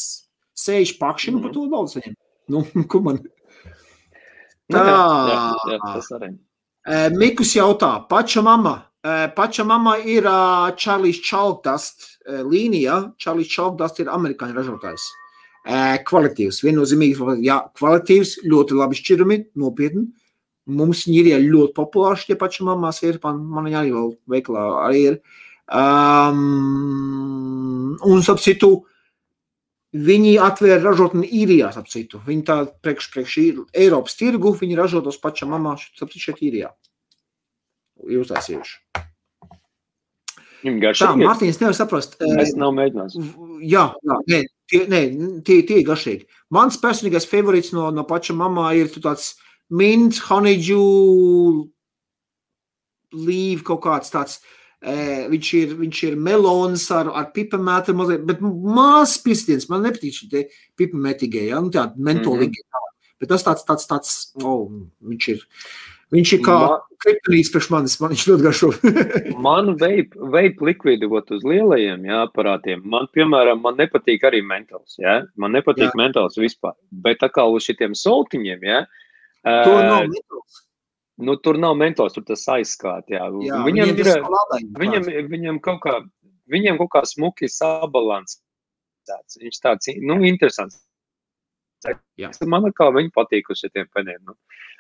sēžu 0.57 1.01
pakšķinu, 1.03 1.41
mm 1.41 1.43
-hmm. 1.43 1.51
par 1.51 1.59
to 1.59 1.67
daudz 1.75 1.99
viņiem. 1.99 2.17
Nu, 2.47 2.63
ko 2.87 3.01
man? 3.03 3.19
Tā, 4.73 4.83
jā, 4.83 5.03
jā, 5.31 5.41
jā, 5.73 5.79
tas 5.85 6.11
arī. 6.17 6.33
Mikus 7.15 7.55
jautā, 7.55 7.93
paša 8.11 8.43
mama. 8.47 8.77
Paša 9.37 9.65
mama 9.67 9.97
ir 10.03 10.27
Čārlis 10.81 11.21
Čalkdast 11.23 12.09
līnija. 12.27 13.13
Čārlis 13.23 13.51
Čalkdast 13.53 14.01
ir 14.03 14.11
amerikāņu 14.11 14.57
ražotājs. 14.59 15.07
Kvalitīvs, 16.07 16.61
viennozīmīgi, 16.63 17.43
jā, 17.47 17.61
kvalitīvs, 17.79 18.37
ļoti 18.47 18.79
labi 18.79 18.99
šķirumi, 18.99 19.39
nopietni. 19.59 20.07
Mums 20.67 21.05
viņi 21.07 21.31
ir 21.31 21.47
ļoti 21.47 21.75
populāri, 21.75 22.25
tie 22.27 22.37
paši 22.39 22.67
mamās 22.67 22.99
ir, 23.07 23.19
man, 23.23 23.39
man 23.47 23.67
arī 23.71 23.93
vēl 23.95 24.09
veiklā 24.31 24.63
arī 24.83 25.01
ir. 25.13 25.19
Um, 25.67 26.39
un, 28.03 28.23
ap 28.31 28.43
citu, 28.43 28.87
Viņi 29.97 30.37
atvēra 30.43 30.83
ražotni 30.83 31.29
īrijā, 31.31 31.71
ap 31.79 31.87
citu. 31.89 32.19
Viņi 32.27 32.43
tā 32.45 32.57
priekš, 32.83 33.07
priekš 33.15 33.37
Eiropas 33.73 34.17
tirgu, 34.19 34.53
viņi 34.59 34.77
ražo 34.77 35.01
tos 35.05 35.17
pašam 35.23 35.55
mamā, 35.55 35.77
ap 35.79 36.11
citu 36.11 36.21
šeit 36.21 36.43
īrijā. 36.43 36.73
Jūs 38.05 38.29
Tā, 40.81 40.83
garšīgi. 40.83 41.21
ir? 41.21 41.29
Mārtiņš 41.29 41.61
nevar 41.63 41.75
saprast. 41.79 42.17
eh, 42.21 42.43
Es 42.43 42.55
nav 42.59 42.73
mēģinājis. 42.75 43.15
Jā, 43.63 43.95
jā 44.03 44.17
nē, 44.33 44.41
tie, 44.69 44.87
nē, 44.91 45.01
tie, 45.47 45.63
tie 45.63 45.81
ir 45.81 45.87
garšīgi. 45.87 46.27
Mans 46.51 46.77
personīgais 46.83 47.29
favorīts 47.31 47.73
no, 47.73 47.91
no 47.91 48.05
paša 48.05 48.35
mamā 48.35 48.75
ir 48.77 48.89
tāds 48.89 49.35
mint, 49.71 50.19
honeydew, 50.19 51.71
leaf, 53.13 53.63
kaut 53.63 53.83
kāds 53.87 54.11
tāds. 54.11 54.41
E, 54.41 54.41
viņš, 54.85 55.53
ir, 55.61 55.75
viņš 55.81 56.03
ir 56.11 56.17
melons 56.21 56.91
ar, 56.95 57.11
ar 57.17 57.31
pipamētu, 57.35 57.95
bet 58.27 58.43
mazs 58.43 59.17
pistiens. 59.25 59.69
Man 59.73 59.87
nepatīk 59.87 60.15
šī 60.15 60.47
pipametīgie, 60.77 61.49
ja? 61.51 61.61
nu, 61.61 61.73
tāda 61.75 61.97
mentolīgie. 61.97 62.63
Mm 62.63 62.73
-hmm. 62.73 62.93
Bet 63.21 63.31
tas 63.33 63.45
tāds, 63.45 63.65
tāds, 63.65 63.87
tāds, 63.89 64.17
oh, 64.45 64.69
viņš 65.01 65.29
ir. 65.33 65.45
Viņš 66.15 66.33
ir 66.37 66.43
kā 66.47 66.57
kriptonīts 67.03 67.49
priekš 67.51 67.69
manis, 67.73 67.97
man 67.99 68.13
viņš 68.13 68.27
ļoti 68.29 68.45
garšo. 68.45 68.69
Man 69.47 69.73
veip, 69.81 70.15
veip 70.35 70.61
likvidi 70.63 71.09
ot 71.11 71.33
uz 71.35 71.43
lielajiem 71.43 72.05
jā, 72.07 72.21
aparātiem. 72.29 72.85
Man, 72.87 73.09
piemēram, 73.17 73.59
man 73.65 73.75
nepatīk 73.81 74.23
arī 74.29 74.43
mentāls. 74.47 74.95
Jā? 75.03 75.25
Man 75.35 75.57
nepatīk 75.57 75.91
jā. 75.91 75.97
mentāls 75.99 76.39
vispār. 76.39 76.77
Bet 76.91 77.19
tā 77.25 77.29
kā 77.35 77.49
uz 77.51 77.67
šitiem 77.67 77.97
soltiņiem, 77.99 78.63
jā, 78.63 78.85
to 79.43 79.75
ē, 79.75 79.83
nav 79.83 80.07
metāls. 80.13 80.63
Nu, 81.19 81.37
tur 81.41 81.59
nav 81.61 81.77
mentāls, 81.81 82.17
tur 82.17 82.25
tas 82.29 82.45
aizskāt. 82.57 83.09
Jā. 83.13 83.29
Jā, 83.45 83.61
viņam 83.67 83.93
ir, 83.93 84.11
viņam, 84.81 85.09
viņam 85.33 85.61
kaut 85.65 85.81
kā, 85.85 86.01
viņam 86.53 86.81
kaut 86.83 86.93
kā 86.97 87.05
smuki 87.09 87.51
sabalansēts. 87.53 89.41
Viņš 89.41 89.63
tāds, 89.65 89.93
nu, 90.03 90.21
interesants. 90.29 90.83
Jā. 92.19 92.33
Man 92.49 92.67
kā 92.75 92.89
viņi 92.95 93.13
patīk 93.15 93.53
uz 93.53 93.61
šitiem 93.63 93.89
peniem. 93.95 94.19
Nu. 94.27 94.35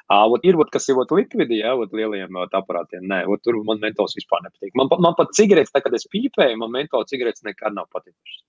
Ā, 0.07 0.21
ot 0.31 0.45
ir, 0.47 0.55
ot, 0.63 0.69
kas 0.71 0.85
ir 0.87 0.99
ot, 1.03 1.11
likvidi, 1.19 1.61
jā, 1.65 1.73
ot, 1.75 1.91
lielajiem 1.95 2.37
ot, 2.39 2.53
aparātiem. 2.55 3.03
Nē, 3.11 3.25
ot, 3.31 3.43
tur 3.43 3.59
man 3.67 3.81
mentols 3.83 4.15
vispār 4.15 4.45
nepatīk. 4.45 4.71
Man, 4.79 4.91
man 5.03 5.17
pat 5.19 5.33
cigaretes, 5.35 5.73
tā, 5.75 5.83
kad 5.83 5.95
es 5.99 6.07
pīpēju, 6.13 6.61
man 6.61 6.71
mentols 6.75 7.11
cigaretes 7.11 7.43
nekad 7.47 7.75
nav 7.75 7.89
patikušas. 7.95 8.43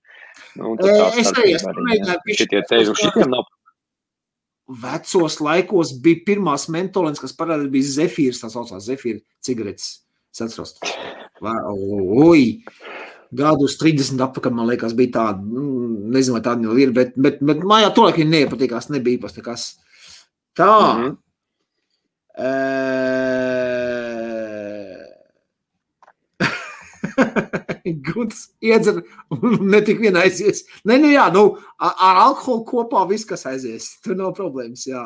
Nu, 0.59 0.75
E, 0.77 0.93
es 1.23 1.31
arī 1.33 1.55
esmu 1.57 1.73
mēģinājis 1.81 2.37
Šitie 2.37 2.59
te, 2.61 2.61
paskatīt. 2.69 2.99
šitiem 3.01 3.33
nav. 3.33 3.49
Vecos 4.67 5.37
laikos 5.39 5.93
bija 6.03 6.23
pirmās 6.27 6.67
mentolens, 6.73 7.21
kas 7.23 7.35
parādījās, 7.37 7.71
bija 7.71 7.91
zefīrs, 7.93 8.41
tā 8.41 8.49
saucās 8.51 8.87
zefīra 8.89 9.21
cigaretes. 9.43 10.01
Es 10.35 10.43
atceros. 10.43 10.75
Oi! 11.41 12.41
Gadus 13.37 13.75
30 13.81 14.23
apakaļ, 14.23 14.53
man 14.55 14.67
liekas, 14.69 14.93
bija 14.95 15.17
tāda, 15.17 15.43
mm, 15.43 16.11
nezinu, 16.15 16.37
vai 16.37 16.43
tāda 16.45 16.69
vēl 16.69 16.83
ir, 16.85 16.91
bet, 16.95 17.15
bet, 17.19 17.39
bet 17.43 17.63
mājā 17.67 17.89
to 17.95 18.05
laikam 18.07 18.31
nepatīkās, 18.31 18.87
nebija 18.93 19.19
īpaši 19.19 19.41
nekas. 19.41 19.69
Tā. 20.55 20.73
Mm 20.73 21.07
Mhm. 21.07 21.17
Guds 28.07 28.49
iedzer 28.63 29.01
un 29.35 29.69
ne 29.71 29.81
tik 29.85 30.01
vien 30.03 30.17
aizies. 30.19 30.63
Nē, 30.87 30.99
nu 31.03 31.13
jā, 31.13 31.27
nu, 31.33 31.45
ar, 31.79 32.21
alkoholu 32.27 32.65
kopā 32.67 33.05
viss, 33.09 33.27
kas 33.27 33.47
aizies. 33.49 33.95
Tur 34.03 34.17
nav 34.19 34.35
problēmas, 34.37 34.87
jā. 34.89 35.05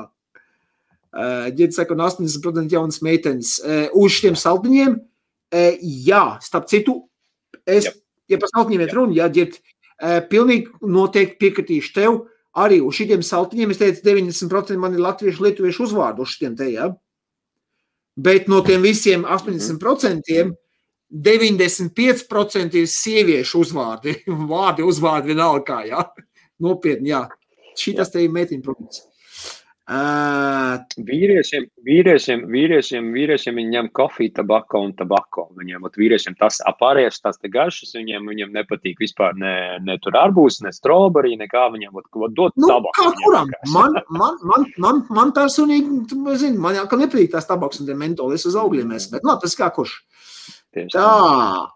Ģēdi 1.11 1.75
saka, 1.75 1.95
un 1.95 2.05
80% 2.05 2.71
jaunas 2.71 3.01
meitenes 3.03 3.57
uz 3.99 4.15
šiem 4.15 4.37
saldiņiem. 4.39 4.95
Jā, 6.07 6.23
starp 6.43 6.69
citu, 6.71 7.01
es, 7.67 7.89
Jep. 7.89 7.99
ja 8.31 8.39
par 8.39 8.53
saldiņiem 8.53 8.85
ir 8.85 8.95
runa, 8.95 9.17
jā, 9.19 9.27
ģēdi, 9.35 9.63
pilnīgi 10.31 10.87
noteikti 10.87 11.39
piekritīšu 11.41 11.95
tev. 11.97 12.21
Arī 12.61 12.81
uz 12.83 12.97
šiem 12.97 13.21
saltiņiem 13.23 13.71
es 13.71 13.79
teicu, 13.79 14.01
90% 14.07 14.79
man 14.79 14.95
ir 14.95 15.03
latviešu, 15.03 15.43
lietuviešu 15.45 15.85
uzvārdu 15.85 16.25
uz 16.25 16.33
šiem 16.35 16.55
te, 16.59 16.67
jā. 16.73 16.89
Bet 18.19 18.49
no 18.51 18.59
tiem 18.65 18.83
visiem 18.83 19.23
80% 19.23 20.51
95% 21.11 22.79
ir 22.79 22.89
sieviešu 22.89 23.65
uzvārdi. 23.65 24.17
Vārdi, 24.51 24.87
uzvārdi 24.87 25.33
vienalga 25.33 25.63
kā, 25.67 25.79
jā. 25.89 26.03
Nopietni, 26.61 27.11
jā. 27.11 27.25
Šitas 27.77 28.11
te 28.13 28.23
ir 28.23 28.33
meitiņu 28.35 28.63
produkts. 28.65 29.07
Uh, 29.91 30.77
Vīriešiem, 31.03 31.65
vīriešiem, 31.83 32.43
vīriešiem, 32.47 33.07
vīriešiem 33.11 33.57
viņi 33.59 33.73
ņem 33.73 33.87
kofiju, 33.97 34.31
tabako 34.37 34.79
un 34.85 34.93
tabako. 34.95 35.47
Viņiem, 35.57 35.83
ot, 35.83 35.97
vīriešiem 35.99 36.37
tas 36.39 36.61
apārējais, 36.69 37.17
tas 37.19 37.41
te 37.41 37.49
garšas, 37.51 37.91
viņiem, 37.97 38.29
viņiem 38.31 38.53
nepatīk 38.55 39.01
vispār 39.01 39.35
ne, 39.41 39.55
ne 39.83 39.97
tur 39.99 40.15
arbūs, 40.21 40.61
ne 40.63 40.71
strawberry, 40.71 41.33
nekā 41.41 41.65
viņiem, 41.73 41.97
ot, 41.97 42.07
ot, 42.13 42.35
dot 42.37 42.55
nu, 42.61 42.69
tabaku. 42.71 42.93
kā 43.01 43.09
kuram? 43.19 43.51
Man, 43.73 43.97
man, 44.13 44.39
man, 44.53 44.69
man, 44.85 45.03
man 45.11 45.35
personīgi, 45.35 46.05
tu 46.13 46.37
zini, 46.39 46.61
man 46.61 46.77
jau 46.79 46.87
ka 46.87 47.01
nepatīk 47.01 47.33
tās 47.33 47.49
tabaks 47.49 47.83
un 47.83 47.91
mentoli, 47.91 48.39
es 48.39 48.47
uz 48.47 48.55
augļiem 48.61 48.95
esmu, 48.95 49.17
bet, 49.17 49.27
nu, 49.27 49.35
tas 49.43 49.57
kā 49.59 49.73
kurš. 49.75 49.97
Tieši 50.71 50.95
Tā, 50.95 51.07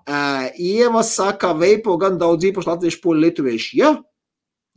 uh, 0.08 0.44
Ieva 0.56 1.02
saka, 1.04 1.52
veipo 1.60 1.98
gan 2.00 2.20
daudz 2.20 2.48
īpaši 2.48 2.70
latviešu, 2.70 3.02
poļu, 3.04 3.24
lietuviešu. 3.26 3.72
Jā, 3.80 3.90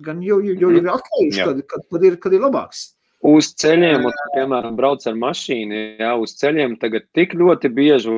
gan 0.03 0.23
jau, 0.27 0.41
jau, 0.43 0.57
jau 0.59 0.71
ir 0.75 0.89
atklājuši, 0.91 1.39
Jā. 1.39 1.51
kad, 1.51 1.61
kad, 1.71 1.85
kad, 1.93 2.07
ir, 2.09 2.17
kad 2.23 2.35
ir 2.35 2.43
labāks. 2.43 2.89
Uz 3.29 3.53
ceļiem, 3.59 4.07
un, 4.07 4.19
piemēram, 4.35 4.75
brauc 4.79 5.07
ar 5.11 5.15
mašīnu, 5.19 5.79
jā, 6.03 6.11
uz 6.23 6.35
ceļiem 6.39 6.77
tagad 6.83 7.07
tik 7.15 7.35
ļoti 7.39 7.71
bieži 7.75 8.15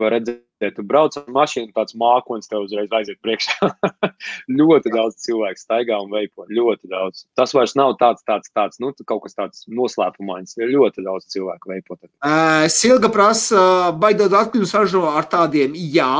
var 0.00 0.16
redzēt, 0.16 0.44
tu 0.74 0.82
brauc 0.86 1.14
ar 1.18 1.28
mašīnu, 1.34 1.70
tāds 1.76 1.94
mākonis 1.98 2.50
tev 2.50 2.64
uzreiz 2.66 2.90
aiziet 2.94 3.20
priekšā. 3.24 3.68
ļoti 4.58 4.92
daudz 4.94 5.20
cilvēku 5.22 5.62
staigā 5.62 6.00
un 6.02 6.10
veipo, 6.14 6.48
ļoti 6.50 6.90
daudz. 6.90 7.24
Tas 7.38 7.54
vairs 7.56 7.76
nav 7.78 7.94
tāds, 8.00 8.24
tāds, 8.26 8.50
tāds, 8.54 8.80
nu, 8.82 8.90
kaut 9.06 9.24
kas 9.26 9.38
tāds 9.38 9.64
noslēpumains, 9.70 10.56
ir 10.58 10.74
ļoti 10.74 11.06
daudz 11.06 11.28
cilvēku 11.34 11.72
veipo. 11.72 11.98
Uh, 12.18 12.66
Silga 12.72 13.10
prasa, 13.14 13.94
baidot 13.94 14.34
atklājumu 14.34 14.68
sažo 14.68 15.06
ar 15.12 15.30
tādiem, 15.30 15.76
jā, 15.78 16.12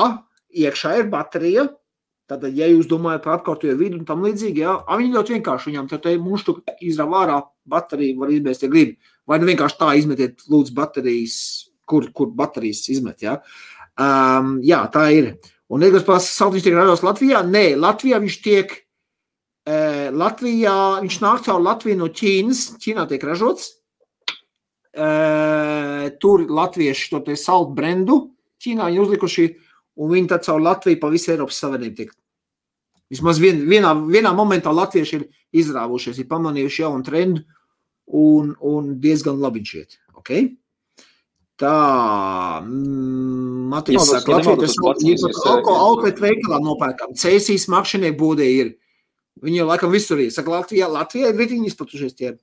iekšā 0.55 0.99
ir 1.03 1.13
baterija. 1.13 1.69
Tātad, 2.29 2.53
ja 2.53 2.67
jūs 2.69 2.85
domājat 2.91 3.23
par 3.25 3.39
apkārtējo 3.39 3.79
vidi 3.81 3.97
un 3.97 4.05
tam 4.09 4.21
līdzīgi, 4.27 4.61
jā, 4.61 4.75
viņi 5.01 5.15
ļoti 5.15 5.35
vienkārši 5.39 5.71
viņam 5.71 5.87
te 5.89 6.13
mums 6.21 6.45
tur 6.45 6.59
izrāva 6.85 7.23
ārā 7.23 7.39
bateriju, 7.73 8.19
var 8.21 8.33
izmest, 8.35 8.67
ja 8.67 8.69
grib. 8.69 8.99
Vai 9.29 9.39
nu 9.41 9.49
vienkārši 9.49 9.79
tā 9.81 9.95
izmetiet, 9.97 10.45
lūdzu, 10.49 10.75
baterijas, 10.77 11.39
kur, 11.89 12.11
kur 12.13 12.29
baterijas 12.37 12.85
izmet, 12.93 13.25
jā. 13.25 13.39
Um, 13.99 14.59
jā, 14.63 14.85
tā 14.95 15.09
ir. 15.15 15.33
Un 15.69 15.85
Edgars 15.85 16.07
pats 16.07 16.29
saltiņš 16.39 16.65
tiek 16.65 16.77
ražots 16.79 17.05
Latvijā? 17.05 17.43
Nē, 17.45 17.73
Latvijā 17.81 18.21
viņš 18.23 18.39
tiek, 18.45 18.73
uh, 19.69 20.09
Latvijā, 20.15 20.79
viņš 21.03 21.19
nāk 21.25 21.45
caur 21.49 21.61
Latviju 21.65 21.99
no 22.01 22.09
Ķīnas, 22.09 22.65
Ķīnā 22.83 23.09
tiek 23.11 23.27
ražots. 23.27 23.75
Uh, 24.99 26.09
tur 26.19 26.43
latvieši 26.49 27.11
to 27.13 27.21
te 27.23 27.37
salt 27.39 27.69
brendu 27.77 28.17
Ķīnā 28.59 28.89
viņi 28.91 29.03
uzlikuši, 29.03 29.45
un 30.03 30.11
viņi 30.15 30.31
tad 30.33 30.47
caur 30.47 30.63
Latviju 30.63 30.99
pa 31.03 31.11
visu 31.13 31.31
Eiropas 31.35 31.61
Savienību 31.63 31.99
tiek. 32.01 32.15
Vismaz 33.09 33.39
vien, 33.41 33.63
vienā, 33.71 33.95
vienā 34.05 34.35
momentā 34.37 34.73
latvieši 34.75 35.17
ir 35.17 35.29
izrāvušies, 35.63 36.19
ir 36.21 36.29
pamanījuši 36.29 36.83
jaunu 36.83 37.07
trendu, 37.07 37.45
un, 38.19 38.51
un 38.61 38.91
diezgan 39.01 39.39
labi 39.41 39.63
viņš 39.63 39.75
iet. 39.79 39.97
Okay? 40.21 40.51
Tā, 41.59 41.77
Matīs 42.63 43.99
saka, 44.07 44.37
es- 44.63 44.77
alko 45.51 45.73
outlet 45.75 46.21
veikalā 46.23 46.61
nopērkam. 46.63 47.17
Cēsīs 47.19 47.67
makšinieku 47.69 48.19
būdē 48.21 48.47
ir. 48.47 48.77
Viņi 49.43 49.57
jau 49.61 49.67
laikam 49.67 49.91
visur 49.91 50.19
ir. 50.23 50.31
Saka, 50.31 50.51
Latvijā, 50.51 50.87
Latvijā 50.91 51.33
ir 51.33 51.39
ritiņi 51.39 51.67
izplatušies 51.67 52.15
tie. 52.15 52.39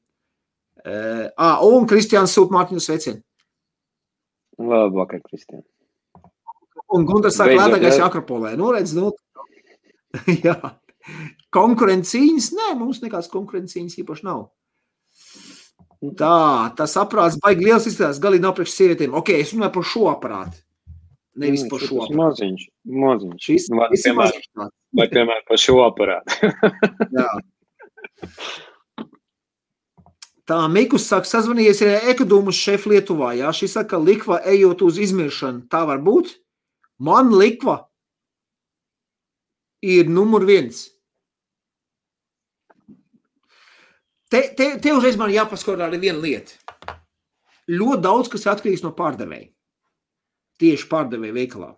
Uh, 0.85 1.29
ah, 1.37 1.63
un 1.63 1.87
Kristiāns 1.87 2.35
Sūp 2.35 2.51
Mārtiņu 2.51 2.83
sveicien. 2.83 3.23
Labvakar, 4.59 5.21
Kristian. 5.25 5.63
Un 6.93 7.07
Gunārs 7.07 7.39
saka, 7.39 7.55
lētākais. 7.55 7.99
Akropolē. 8.03 8.55
Nu, 8.59 8.71
redz, 8.75 8.93
nu, 8.95 9.13
jā. 10.45 10.55
Konkurencijas? 11.55 12.51
Nē, 12.55 12.75
mums 12.79 13.01
nekādas 13.03 13.31
konkurencijas 13.31 13.97
īpaši 14.01 14.27
nav. 14.27 14.49
Tā, 16.19 16.71
tas 16.77 16.93
aprāts 16.99 17.39
baigi 17.41 17.65
liels 17.67 17.87
izskatās, 17.89 18.21
galīgi 18.23 18.43
nav 18.43 18.55
priekš 18.57 18.75
sievietēm. 18.75 19.15
Ok, 19.17 19.31
es 19.39 19.53
runāju 19.55 19.73
par 19.77 19.87
šo 19.91 20.05
aparātu. 20.11 20.61
Nevis 21.39 21.65
par 21.71 21.83
šo 21.83 21.99
aparātu. 22.03 22.19
maziņš, 22.19 22.67
maziņš. 23.03 23.39
Šis, 23.43 23.67
Vai, 23.71 23.89
šis 23.91 24.05
ir 24.05 24.11
piemēram, 24.11 24.45
maziņš 24.59 24.75
vai, 24.99 25.07
piemēram, 25.11 25.47
par 25.49 25.61
šo 25.61 25.79
aparātu. 25.85 26.51
Jā. 27.17 27.29
Tā 30.45 30.59
Mikus 30.69 31.07
saka, 31.09 31.25
sazvanījies 31.25 31.81
ar 31.81 32.09
ekodomus 32.13 32.59
šefu 32.59 32.93
Lietuvā. 32.93 33.33
Jā, 33.39 33.49
šis 33.55 33.73
saka, 33.79 33.97
likva 33.97 34.39
ejot 34.45 34.83
uz 34.85 34.99
izmiršanu. 35.01 35.65
Tā 35.71 35.81
var 35.89 36.03
būt. 36.05 36.35
Man 37.01 37.33
likva 37.33 37.79
ir 39.83 40.07
numur 40.09 40.45
viens. 40.47 40.94
Te, 44.35 44.41
te, 44.51 44.65
te 44.83 44.91
uzreiz 44.91 45.15
man 45.15 45.31
jāpaskatās 45.31 45.87
arī 45.87 46.01
viena 46.01 46.19
lieta. 46.19 46.57
Ļoti 47.71 48.03
daudz 48.03 48.29
kas 48.33 48.43
atkarīgs 48.51 48.81
no 48.83 48.89
pārdevēja. 48.97 49.47
Tieši 50.59 50.89
pārdevēja 50.91 51.35
veikalā. 51.37 51.69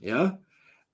Ja? 0.00 0.22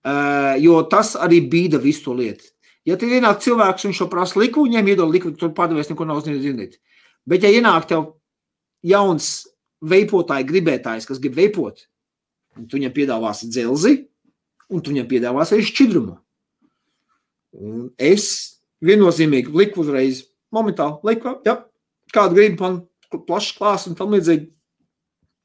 Uh, 0.03 0.57
jo 0.59 0.81
tas 0.91 1.13
arī 1.15 1.39
bīda 1.47 1.79
visu 1.79 2.09
to 2.09 2.17
lietu. 2.19 2.49
Ja 2.89 2.97
tev 2.99 3.15
ienāk 3.15 3.39
cilvēks, 3.45 3.87
viņš 3.87 4.01
jau 4.03 4.09
prasa 4.11 4.41
liku, 4.43 4.65
viņiem 4.67 4.91
iedod 4.91 5.13
liku, 5.15 5.31
tur 5.39 5.53
padevies 5.55 5.93
neko 5.93 6.09
nav 6.09 6.25
zinīt. 6.27 6.81
Bet 7.23 7.47
ja 7.47 7.53
ienāk 7.55 7.87
tev 7.93 8.17
jauns 8.83 9.31
veipotāji 9.79 10.49
gribētājs, 10.49 11.07
kas 11.07 11.23
grib 11.23 11.39
veipot, 11.39 11.85
tu 12.67 12.81
viņam 12.81 12.97
piedāvāsi 12.99 13.53
dzelzi, 13.55 13.95
un 14.75 14.83
tu 14.83 14.91
viņam 14.91 15.07
piedāvāsi 15.07 15.55
arī 15.55 15.69
šķidrumu. 15.71 16.19
Un 17.63 17.87
es 17.95 18.27
viennozīmīgi 18.83 19.55
liku 19.55 19.85
uzreiz, 19.87 20.25
momentāli 20.55 21.13
liku, 21.13 21.37
ja, 21.47 21.59
kādu 22.15 22.39
gribu 22.39 22.65
man 22.65 22.81
plašs 23.13 23.55
klāsts 23.59 23.91
un 23.91 23.99
tam 23.99 24.13
līdzīgi, 24.15 24.49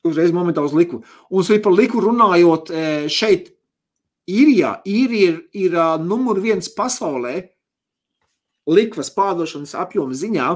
uzreiz 0.08 0.32
momentāli 0.36 0.70
uz 0.70 0.76
liku. 0.78 1.04
Un 1.32 1.44
arī 1.44 1.60
par 1.64 1.76
liku 1.76 2.02
runājot 2.04 2.72
šeit 3.12 3.54
Īrijā, 4.28 4.74
īrija 4.84 5.28
ir, 5.32 5.36
ir 5.56 5.76
uh, 5.78 5.94
numur 6.04 6.42
viens 6.44 6.68
pasaulē 6.76 7.46
likvas 8.68 9.08
pārdošanas 9.16 9.72
apjoma 9.80 10.18
ziņā, 10.20 10.48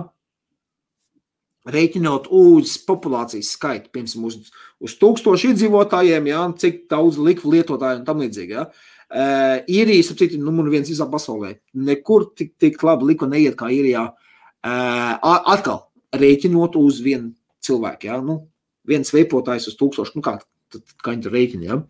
rēķinot 1.71 2.27
uz 2.35 2.73
populācijas 2.83 3.53
skaitu, 3.55 3.87
piemēram, 3.95 4.25
uz, 4.27 4.49
uz 4.83 4.95
tūkstošu 4.99 5.53
iedzīvotājiem, 5.53 6.27
ja, 6.27 6.41
cik 6.59 6.83
daudz 6.91 7.21
likvu 7.21 7.53
lietotāju 7.53 8.01
un 8.01 8.09
tam 8.09 8.19
līdzīgi. 8.25 8.57
Ja. 8.57 8.65
Uh, 9.11 9.63
īrija, 9.71 10.03
ap 10.11 10.19
citu, 10.19 10.41
numur 10.43 10.67
viens 10.73 10.91
visā 10.91 11.07
pasaulē. 11.07 11.53
Nekur 11.87 12.27
tik, 12.35 12.57
tik 12.59 12.83
labi 12.83 13.13
liku 13.13 13.31
neiet 13.31 13.55
kā 13.59 13.71
īrijā. 13.71 14.09
Uh, 14.09 14.20
atkal, 14.63 15.85
rēķinot 16.15 16.77
uz 16.79 16.99
vienu 17.03 17.33
cilvēku. 17.63 18.09
Ja. 18.09 18.19
Nu, 18.25 18.43
viens 18.87 19.13
veipotājs 19.13 19.69
uz 19.71 19.77
tūkstošu, 19.79 20.17
nu 20.19 20.25
kā, 20.25 20.37
tad, 20.73 20.85
kā 21.03 21.15
viņi 21.15 21.33
rēķina. 21.33 21.69
Ja. 21.69 21.81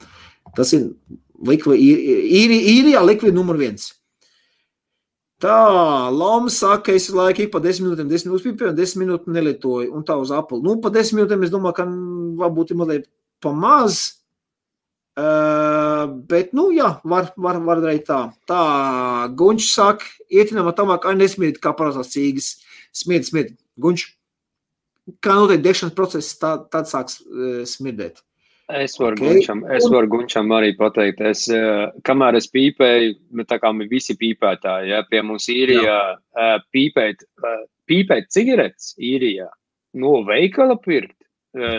Tas 0.58 0.74
ir 0.78 0.90
Likvi, 1.42 1.74
īri, 1.74 2.60
īrijā 2.78 3.02
likvidi 3.02 3.34
numur 3.34 3.58
viens. 3.58 3.88
Tā, 5.42 5.56
Lama 6.14 6.52
saka, 6.54 6.94
es 6.94 7.08
laiku 7.10 7.48
pa 7.50 7.58
desmit 7.64 7.88
minūtēm, 7.88 8.10
desmit 8.12 8.30
minūtes 8.30 8.46
pipēju, 8.46 8.74
desmit 8.78 9.08
minūtes 9.08 9.34
nelietoju, 9.34 9.90
un 9.98 10.04
tā 10.06 10.20
uz 10.22 10.30
Apple. 10.38 10.62
Nu, 10.62 10.76
pa 10.84 10.92
desmit 10.94 11.24
minūtēm 11.24 11.48
es 11.48 11.54
domāju, 11.54 11.78
ka 11.80 11.86
varbūt 12.44 12.74
ir 12.74 12.78
mazliet 12.78 13.08
pa 13.42 13.54
maz, 13.58 14.21
uh, 15.20 16.06
bet, 16.32 16.56
nu, 16.58 16.70
jā, 16.76 16.94
var, 17.04 17.32
var, 17.36 17.60
var 17.66 17.84
darīt 17.84 18.08
tā. 18.10 18.22
Tā, 18.50 18.64
Gunčs 19.38 19.74
saka, 19.76 20.08
ietinām 20.32 20.72
tamāk, 20.78 21.08
ai 21.10 21.18
nesmiet, 21.20 21.62
kā 21.64 21.76
parastās 21.78 22.14
cīgas, 22.14 22.54
smiet, 22.96 23.28
smiet. 23.30 23.56
Gunčs, 23.82 24.12
kā 25.24 25.38
notiek 25.40 25.64
degšanas 25.64 25.98
process, 25.98 26.36
tā, 26.42 26.58
tad 26.72 26.90
sāks 26.92 27.22
uh, 27.26 27.64
smirdēt. 27.68 28.24
Es 28.72 28.96
varu, 29.00 29.18
okay. 29.18 29.36
gunčam, 29.36 29.64
es 29.74 29.86
varu 29.92 30.08
Gunčam 30.12 30.52
arī 30.56 30.72
pateikt, 30.78 31.22
es, 31.28 31.44
kamēr 32.08 32.38
es 32.40 32.48
pīpēju, 32.54 33.16
nu, 33.36 33.46
tā 33.48 33.58
kā 33.60 33.72
mēs 33.76 33.90
visi 33.92 34.16
pīpētāji, 34.20 34.92
ja, 34.94 35.02
pie 35.10 35.22
mums 35.28 35.50
īrijā 35.52 35.98
pīpēt, 36.72 37.26
pīpēt 37.90 38.30
cigaretes 38.32 38.94
īrijā, 38.96 39.50
no 40.00 40.22
veikala 40.28 40.78
pirkt, 40.80 41.18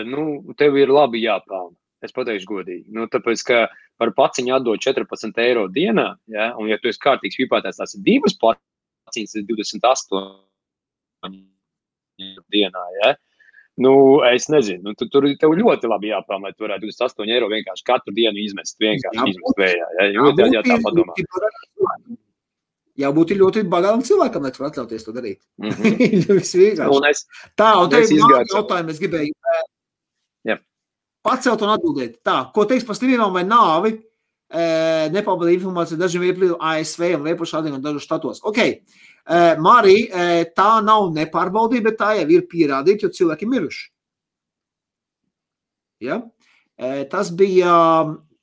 nu, 0.09 0.43
tev 0.59 0.77
ir 0.77 0.93
labi 0.93 1.23
jāpelna. 1.23 1.73
Es 2.03 2.11
pateikšu 2.15 2.49
godīgi. 2.49 2.87
Nu, 2.91 3.07
tāpēc, 3.11 3.43
ka 3.47 3.57
par 4.01 4.09
paciņu 4.17 4.51
atdot 4.57 4.79
14 4.83 5.39
eiro 5.43 5.67
dienā, 5.71 6.09
ja, 6.31 6.51
un 6.59 6.67
ja 6.67 6.77
tu 6.81 6.91
esi 6.91 6.99
kārtīgs 7.03 7.39
pīpētājs, 7.39 7.79
tās 7.79 7.95
ir 7.95 8.01
divas 8.07 8.35
paciņas, 8.41 9.37
28 9.47 10.23
dienā, 12.51 12.83
ja, 12.99 13.09
Nu, 13.75 14.21
es 14.21 14.45
nezinu, 14.53 14.81
nu, 14.85 14.93
tu, 14.93 15.07
tur 15.09 15.25
tev 15.41 15.55
ļoti 15.57 15.89
labi 15.89 16.11
jāpelnā, 16.11 16.51
lai 16.51 16.53
tu 16.53 16.67
varētu 16.67 16.91
28 16.91 17.31
eiro 17.33 17.47
vienkārši 17.49 17.85
katru 17.87 18.13
dienu 18.13 18.37
izmest, 18.43 18.75
vienkārši 18.77 19.31
izmest 19.31 19.57
vējā. 19.57 19.87
Ja? 19.97 20.09
Jā, 20.13 20.49
jā, 20.53 20.61
tā 20.67 20.77
padomā. 20.83 21.15
Jābūt 23.01 23.33
ļoti 23.39 23.63
bagātam 23.65 24.03
cilvēkam, 24.05 24.45
lai 24.45 24.51
tu 24.53 24.67
atļauties 24.67 25.07
to 25.07 25.15
darīt. 25.15 25.39
Mm 25.63 25.73
-hmm. 25.73 26.91
un 26.93 27.09
es, 27.09 27.25
tā, 27.57 27.73
un 27.81 27.89
te 27.89 28.03
ir 28.05 28.21
jautājumi, 28.53 28.93
es 28.93 29.01
gribēju. 29.01 29.33
Pacelt 31.23 31.61
un 31.63 31.71
atbildēt. 31.73 32.19
Tā, 32.25 32.37
ko 32.55 32.65
teiks 32.69 32.85
par 32.87 32.97
slimībām 32.99 33.33
vai 33.35 33.45
nāvi? 33.47 33.95
Nepabadīja 34.53 35.57
informāciju 35.57 35.97
dažiem 35.97 36.27
ieplīdu 36.27 36.59
ASV 36.61 37.07
un 37.15 37.47
šādiem 37.49 37.79
un 37.79 37.81
dažu 37.81 38.03
štatos. 38.03 38.43
Okay. 38.45 38.83
Marija, 39.63 40.43
tā 40.53 40.67
nav 40.85 41.07
nepārbaudīta, 41.15 41.87
bet 41.87 41.97
tā 41.97 42.11
jau 42.19 42.27
ir 42.35 42.43
pierādīta, 42.51 43.07
jo 43.07 43.15
cilvēki 43.15 43.47
ir 43.47 43.51
miruši. 43.55 43.87
Ja? 46.03 46.19
Tas 47.09 47.31
bija 47.31 47.73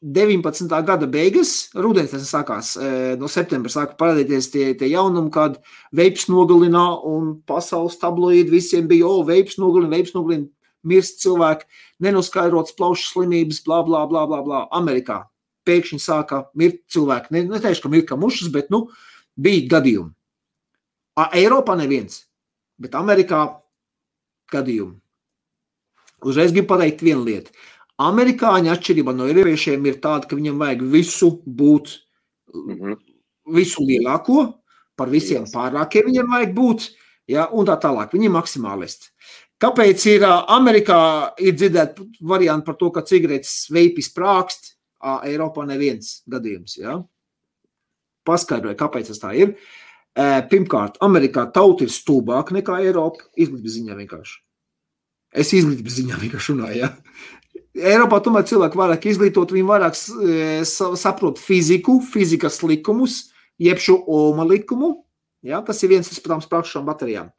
19. 0.01 0.72
gada 0.89 1.07
beigas, 1.07 1.68
rudenis 1.76 2.14
tas 2.14 2.31
sākās, 2.33 2.72
no 3.20 3.28
septembra 3.28 3.70
sāka 3.70 3.99
parādīties 4.01 4.49
tie, 4.51 4.70
tie 4.81 4.89
jaunumi, 4.95 5.28
kad 5.35 5.59
veips 5.93 6.24
nogalina 6.33 6.87
un 7.05 7.35
pasaules 7.47 8.01
tabloīdi 8.01 8.55
visiem 8.55 8.89
bija, 8.89 9.05
o, 9.07 9.20
veips 9.28 9.61
nogalina, 9.61 9.93
veips 9.93 10.16
nogalina, 10.16 10.49
mirst 10.87 11.20
cilvēki, 11.24 11.66
nenoskaidrots 12.03 12.76
plaušu 12.78 13.11
slimības, 13.11 13.61
bla, 13.66 13.83
bla, 13.87 14.07
bla, 14.11 14.26
bla, 14.31 14.41
bla. 14.47 14.62
Amerikā 14.76 15.22
pēkšņi 15.68 16.01
sāka 16.03 16.45
mirt 16.59 16.83
cilvēki. 16.93 17.35
Ne, 17.35 17.45
neteikšu, 17.51 17.85
ka 17.85 17.93
mirt 17.93 18.09
kā 18.09 18.18
mušas, 18.20 18.51
bet, 18.55 18.70
nu, 18.72 18.87
bija 19.37 19.68
gadījumi. 19.76 20.14
Eiropā 21.37 21.76
neviens, 21.76 22.22
bet 22.81 22.95
Amerikā 22.97 23.43
gadījumi. 24.53 24.97
Uzreiz 26.24 26.53
gribu 26.53 26.72
pateikt 26.74 27.05
vienu 27.05 27.24
lietu. 27.26 27.53
Amerikāņi 28.01 28.72
atšķirībā 28.72 29.12
no 29.16 29.26
eiropiešiem 29.28 29.85
ir 29.89 30.01
tāda, 30.01 30.28
ka 30.28 30.37
viņam 30.37 30.61
vajag 30.62 30.85
visu 30.93 31.31
būt, 31.45 31.93
mm 32.55 32.76
-hmm. 32.76 32.97
visu 33.57 33.85
lielāko, 33.85 34.47
par 34.97 35.12
visiem 35.12 35.45
pārākiem 35.45 36.09
viņam 36.09 36.33
vajag 36.33 36.55
būt, 36.57 36.89
ja, 37.28 37.49
un 37.53 37.66
tā 37.66 37.76
tālāk. 37.81 38.12
Viņi 38.12 38.28
ir 38.28 38.37
maksimālisti. 38.37 39.12
Kāpēc 39.61 40.06
ir 40.08 40.24
Amerikā 40.24 41.00
ir 41.42 41.56
dzirdēt 41.58 41.98
varianti 42.24 42.64
par 42.66 42.78
to, 42.80 42.88
ka 42.94 43.04
cigaretes 43.04 43.66
veipis 43.72 44.08
prākst, 44.16 44.74
Eiropā 45.00 45.66
neviens 45.68 46.20
gadījums, 46.28 46.78
ja? 46.80 46.98
Paskaidroju, 48.28 48.76
kāpēc 48.80 49.12
tas 49.12 49.20
tā 49.20 49.32
ir. 49.36 49.52
Uh, 49.52 49.90
Pirmkārt, 50.50 50.98
Amerikā 51.00 51.46
tauta 51.54 51.86
ir 51.86 51.92
stulbāka 51.92 52.54
nekā 52.56 52.80
Eiropa. 52.82 53.22
Izglītības 53.38 53.76
ziņā 53.76 53.98
vienkārši. 54.00 54.40
Es 55.30 55.52
izglītības 55.54 55.98
ziņā 56.00 56.18
vienkārši 56.18 56.52
runāju. 56.52 56.80
Ja? 56.82 56.90
Eiropā 57.92 58.18
tomēr 58.24 58.44
cilvēki 58.50 58.80
vairāk 58.80 59.06
izglītot, 59.06 59.54
viņi 59.54 59.68
vairāk 59.68 59.94
saprot 60.66 61.38
fiziku, 61.38 62.00
fizikas 62.02 62.58
likumus, 62.66 63.30
jeb 63.62 63.78
šo 63.78 64.00
oma 64.11 64.44
likumu. 64.48 64.96
Ja? 65.46 65.62
Tas 65.62 65.80
ir 65.84 65.94
viens 65.94 66.11
no 66.11 66.18
tām 66.26 66.42
sprākšām 66.42 66.88
baterijām. 66.88 67.30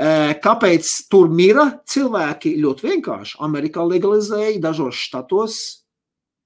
Kāpēc 0.00 0.88
tur 1.12 1.28
mira 1.28 1.66
cilvēki? 1.88 2.54
Ļoti 2.62 2.86
vienkārši. 2.88 3.36
Amerikā 3.44 3.84
legalizēja 3.84 4.56
dažos 4.62 4.96
štatos 4.96 5.56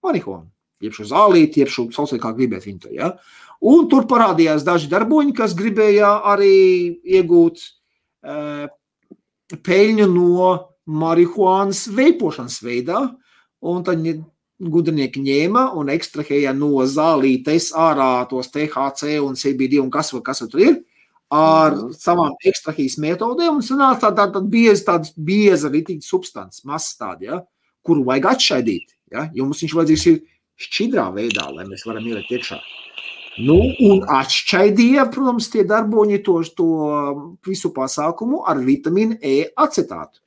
marihuānu, 0.03 0.49
jeb 0.83 0.97
šo 0.97 1.07
zālīti, 1.13 1.63
jeb 1.63 1.71
šo 1.71 1.87
sauciet, 1.95 2.21
kā 2.23 2.33
gribēt 2.35 2.67
viņu 2.67 2.83
to. 2.83 2.91
Ja? 2.97 3.13
Un 3.65 3.87
tur 3.93 4.09
parādījās 4.11 4.67
daži 4.67 4.91
darboņi, 4.91 5.37
kas 5.39 5.55
gribēja 5.57 6.17
arī 6.35 6.57
iegūt 7.15 7.63
uh, 8.27 8.67
peļņu 9.55 10.09
no 10.11 10.51
marihuānas 10.85 11.87
veipošanas 11.95 12.59
veidā. 12.65 13.07
Un 13.65 13.87
tad 13.87 14.03
gudrinieki 14.59 15.23
ņēma 15.25 15.69
un 15.79 15.95
ekstrahēja 15.95 16.53
no 16.59 16.83
zālītes 16.91 17.71
ārā 17.79 18.27
tos 18.31 18.51
THC 18.51 19.15
un 19.23 19.39
CBD 19.39 19.79
un 19.83 19.95
kas, 19.95 20.11
kas 20.27 20.43
tur 20.51 20.63
ir 20.63 20.77
ar 21.35 21.77
savām 21.99 22.37
ekstrahijas 22.47 22.97
metodēm. 23.03 23.59
Un 23.59 23.67
sanāca 23.67 24.09
tāda 24.09 24.29
tā, 24.29 24.39
tā 24.39 24.45
bieza, 24.55 24.85
tāda 24.93 25.27
bieza 25.31 25.71
ritīga 25.73 26.07
substance, 26.07 26.63
mazs 26.69 26.95
tāda, 27.01 27.27
ja, 27.27 27.41
kuru 27.85 28.07
vajag 28.07 28.31
atšķaidīt. 28.35 28.95
Ja, 29.15 29.29
jo 29.35 29.47
mums 29.47 29.63
viņš 29.63 29.77
vajadzīgs 29.79 30.09
ir 30.11 30.21
šķidrā 30.65 31.09
veidā, 31.15 31.47
lai 31.55 31.67
mēs 31.69 31.85
varam 31.87 32.07
ielikt 32.09 32.33
iekšā. 32.35 32.59
Nu, 33.43 33.57
un 33.83 34.05
atšķaidīja, 34.15 35.09
protams, 35.15 35.49
tie 35.51 35.65
darboņi 35.67 36.21
to, 36.27 36.37
to 36.55 36.69
visu 37.47 37.73
pasākumu 37.75 38.45
ar 38.47 38.61
vitamīnu 38.63 39.19
E 39.19 39.49
acetātu. 39.59 40.23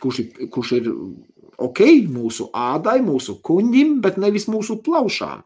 Kurš 0.00 0.22
ir, 0.22 0.46
kurš 0.54 0.70
ir 0.78 0.86
ok 1.60 1.82
mūsu 2.08 2.46
ādai, 2.56 3.00
mūsu 3.04 3.36
kuņģim, 3.44 3.98
bet 4.04 4.16
nevis 4.22 4.46
mūsu 4.48 4.78
plaušām. 4.84 5.42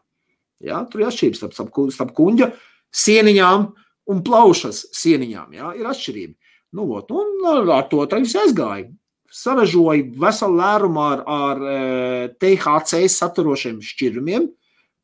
Ja? 0.63 0.85
Tur 0.91 1.01
ir 1.01 1.09
atšķirības 1.09 1.41
starp, 1.41 1.73
starp 1.91 2.13
kuņģa 2.15 2.51
sieniņām 2.95 3.65
un 4.11 4.21
plaušas 4.25 4.85
sieniņām. 4.95 5.55
Ja? 5.57 5.71
Ir 5.77 5.89
atšķirība. 5.89 6.35
Nu, 6.75 6.89
ot, 6.97 7.11
un 7.15 7.69
ar 7.71 7.87
to 7.91 8.03
viss 8.17 8.37
aizgāja. 8.39 8.89
Saražoja 9.35 10.05
veselu 10.19 10.57
lērumu 10.59 11.01
ar, 11.03 11.23
ar 11.27 11.63
eh, 11.67 12.27
THC 12.39 13.01
saturošiem 13.11 13.81
šķirumiem, 13.83 14.47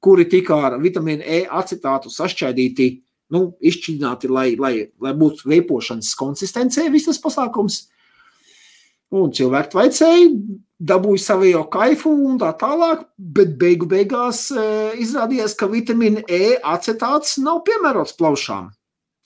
kuri 0.02 0.26
tika 0.32 0.58
ar 0.70 0.78
vitamīnu 0.82 1.26
E 1.26 1.42
acetātu 1.52 2.12
sašķaidīti, 2.12 2.88
nu, 3.36 3.44
izšķidrināti, 3.60 4.32
lai, 4.32 4.48
lai, 4.60 4.74
lai 5.04 5.14
būtu 5.18 5.50
veipošanas 5.52 6.14
konsistencē 6.20 6.88
viss 6.94 7.10
tas 7.10 7.20
pasākums. 7.24 7.86
Un 9.12 9.32
cilvēki 9.36 9.76
veicēji 9.76 10.28
dabūja 10.82 11.22
savu 11.22 11.66
kaifu 11.72 12.12
un 12.30 12.40
tā 12.42 12.52
tālāk, 12.58 13.04
bet 13.18 13.58
beigu 13.60 13.88
beigās 13.92 14.48
e, 14.56 14.64
izrādījās, 15.04 15.54
ka 15.58 15.70
vitamīna 15.70 16.24
E 16.32 16.56
acetāts 16.64 17.38
nav 17.44 17.62
piemērots 17.68 18.16
plaušām. 18.18 18.72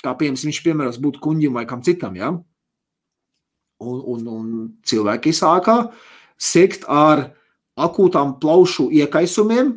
Kā 0.03 0.13
piemēram, 0.17 0.41
viņš 0.49 0.61
piemērots 0.65 1.01
būtu 1.01 1.21
kuņģim 1.23 1.55
vai 1.55 1.65
kam 1.69 1.85
citam. 1.85 2.17
Ja? 2.17 2.33
Un, 3.85 3.97
un, 4.15 4.27
un 4.27 4.49
cilvēki 4.87 5.33
sāka 5.35 5.77
sekt 6.35 6.83
ar 6.91 7.29
akūtām 7.79 8.37
plaušu 8.41 8.89
iekaisumiem 9.03 9.75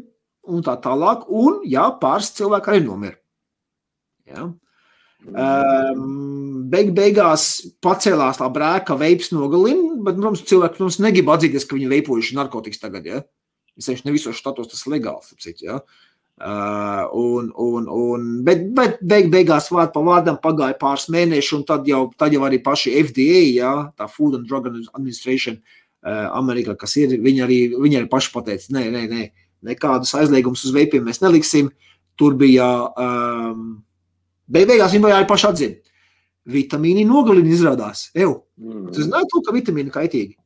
un 0.49 0.65
tā 0.65 0.75
tālāk, 0.83 1.29
un 1.29 1.61
jā, 1.69 1.85
pāris 2.01 2.33
cilvēki 2.39 2.73
arī 2.73 2.83
nomira. 2.87 3.19
Ja? 4.29 4.49
Um, 5.29 6.69
beig, 6.71 6.93
beigās 6.97 7.59
pacēlās 7.85 8.39
tā 8.39 8.47
brēka, 8.55 8.97
veips 8.99 9.33
nogalina, 9.35 9.88
bet, 10.09 10.19
protams, 10.19 10.45
cilvēki 10.49 10.79
protams, 10.79 11.01
negrib 11.05 11.33
atzīties, 11.33 11.67
ka 11.69 11.79
viņi 11.79 11.91
veipojuši 11.95 12.37
narkotikas 12.39 12.83
tagad. 12.83 13.09
Ja? 13.09 13.23
Teicu, 13.79 14.05
ne 14.07 14.15
visos 14.15 14.39
štatos 14.39 14.71
tas 14.73 14.85
ir 14.85 14.97
legāls. 14.97 15.33
Apsit, 15.37 15.63
ja? 15.65 15.81
Uh, 16.39 17.09
un, 17.19 17.49
un, 17.59 17.89
un, 17.91 18.29
bet, 18.47 18.61
bet 18.77 19.01
beig, 19.03 19.27
beigās 19.33 19.73
vārdu 19.75 19.97
pa 19.97 20.03
vārdam 20.07 20.37
pagāja 20.43 20.77
pāris 20.79 21.09
mēneši, 21.11 21.55
un 21.57 21.65
tad 21.67 21.89
jau, 21.91 22.05
tad 22.15 22.37
jau 22.37 22.45
arī 22.47 22.61
paši 22.63 22.95
FDA, 23.01 23.41
ja, 23.57 23.73
tā 23.99 24.07
Food 24.13 24.37
and 24.39 24.47
Drug 24.47 24.69
Administration, 24.71 25.59
uh, 26.07 26.29
Amerikā, 26.39 26.77
kas 26.79 26.95
ir, 27.03 27.17
viņi 27.25 27.43
arī, 27.43 27.59
viņi 27.75 27.99
arī 27.99 28.11
paši 28.13 28.31
pateica, 28.37 28.71
nē, 28.77 28.85
nē, 28.95 29.03
nē, 29.11 29.27
nekādus 29.67 30.15
aizliegumus 30.15 30.63
uz 30.69 30.77
veipiem 30.77 31.11
mēs 31.11 31.19
neliksim. 31.25 31.73
Tur 32.19 32.35
bija 32.39 32.67
um, 32.99 33.67
Beigās 34.49 34.95
viņi 34.95 35.11
arī 35.13 35.27
paši 35.29 35.47
atzina. 35.51 35.88
Vitamīni 36.49 37.05
nogalina 37.09 37.51
izrādās. 37.53 38.09
Ew. 38.17 38.39
Mm. 38.61 38.91
Tu 38.95 39.05
zināji 39.05 39.29
to, 39.33 39.43
ka 39.47 39.55
vitamīni 39.57 39.93
kaitīgi? 39.95 40.39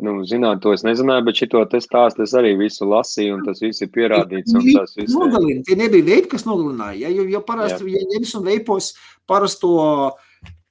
Nu, 0.00 0.14
zināt, 0.24 0.62
to 0.64 0.72
es 0.72 0.82
nezināju, 0.86 1.26
bet 1.26 1.40
šito 1.42 1.60
stāstu 1.84 2.24
es 2.24 2.32
arī 2.38 2.54
visu 2.56 2.88
lasīju, 2.88 3.36
un 3.36 3.44
tas 3.44 3.60
viss 3.60 3.84
ir 3.84 3.90
pierādīts. 3.92 4.54
Tas 4.56 4.96
viss 4.96 5.12
nogalina. 5.12 5.60
Tie 5.66 5.76
nebija 5.76 6.06
veipi, 6.06 6.30
kas 6.32 6.46
nogalināja. 6.48 7.02
Ja, 7.02 7.10
jo, 7.12 7.26
jo 7.28 7.42
parasti, 7.44 7.84
Jā. 7.84 8.00
ja 8.00 8.08
ņems 8.14 8.32
un 8.38 8.46
veipos 8.48 8.94
parasto 9.28 9.74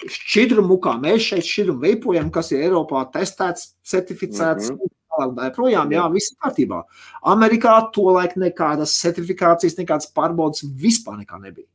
šķidrumu, 0.02 0.80
kā 0.82 0.96
mēs 1.04 1.28
šeit 1.30 1.46
šķidrumu 1.46 1.86
veipojam, 1.86 2.32
kas 2.34 2.50
ir 2.56 2.66
Eiropā 2.66 3.04
testēts, 3.14 3.76
certificēts, 3.86 4.72
mm 4.72 4.80
-hmm 4.80 4.96
tālāk, 5.20 5.56
projām, 5.56 5.92
jā, 5.94 6.06
viss 6.14 6.34
ir 6.34 6.40
kārtībā. 6.44 6.84
Amerikā 7.34 7.76
to 7.96 8.08
laik 8.16 8.38
nekādas 8.40 8.96
certifikācijas, 9.02 9.78
nekādas 9.80 10.10
pārbaudas 10.16 10.64
vispār 10.64 11.20
nekā 11.24 11.42
nebija. 11.42 11.68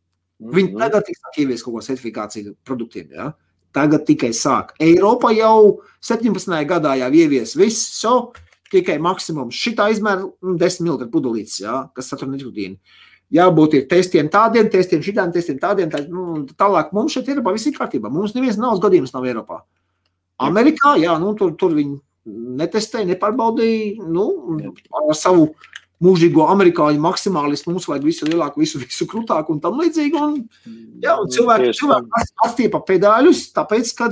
Viņi 0.45 0.75
mhm. 0.75 0.81
tagad 0.83 1.09
sāk 1.09 1.41
ievies 1.41 1.65
kaut 1.65 1.79
ko 1.79 1.85
certifikāciju 1.87 2.55
produktiem. 2.67 3.09
Ja? 3.15 3.31
Tagad 3.75 4.05
tikai 4.07 4.33
sāk. 4.37 4.75
Eiropa 4.83 5.33
jau 5.35 5.81
17. 6.05 6.53
gadā 6.69 6.95
jau 7.01 7.11
ievies 7.17 7.57
visu, 7.59 7.89
so, 7.97 8.15
tikai 8.73 8.99
maksimums 9.03 9.57
šitā 9.57 9.89
izmēra 9.95 10.29
10 10.43 10.85
ml 10.85 11.09
pudelītes, 11.13 11.61
ja? 11.65 11.85
kas 11.97 12.13
satur 12.13 12.31
nikotīnu. 12.33 12.79
Jābūt 13.35 13.79
ir 13.79 13.87
testiem 13.91 14.29
tādiem, 14.31 14.69
testiem 14.71 15.01
šitām, 15.03 15.33
testiem 15.35 15.57
tādiem. 15.59 15.89
Tā, 15.91 16.05
nu, 16.07 16.45
tālāk 16.55 16.93
mums 16.95 17.17
šeit 17.17 17.31
ir 17.33 17.41
viss 17.47 17.73
kārtībā. 17.75 18.13
Mums 18.13 18.35
neviens 18.37 18.61
nav 18.61 18.79
gadījums 18.85 19.15
nav 19.15 19.25
Eiropā. 19.27 19.63
Amerikā, 20.45 20.95
jā, 21.01 21.15
nu, 21.23 21.33
tur, 21.39 21.55
tur 21.59 21.75
viņi 21.75 21.97
netestēja, 22.61 23.09
nepārbaudīja 23.13 24.05
nu, 24.09 24.27
ar 25.01 25.17
savu 25.19 25.51
mūžīgo 26.05 26.45
amerikāņu 26.53 27.03
maksimālismu, 27.03 27.75
mums 27.75 27.89
vajag 27.89 28.07
visu 28.07 28.29
lielāku, 28.29 28.63
visu, 28.63 28.81
visu 28.83 29.07
krūtāku 29.11 29.55
un 29.55 29.63
tam 29.65 29.81
līdzīgi. 29.81 30.21
Un, 30.21 30.37
jā, 31.05 31.17
un 31.21 31.31
cilvēki, 31.33 31.73
cilvēki 31.81 32.25
atstiepa 32.47 32.83
pedāļus, 32.89 33.47
tāpēc, 33.57 33.93
ka 33.99 34.11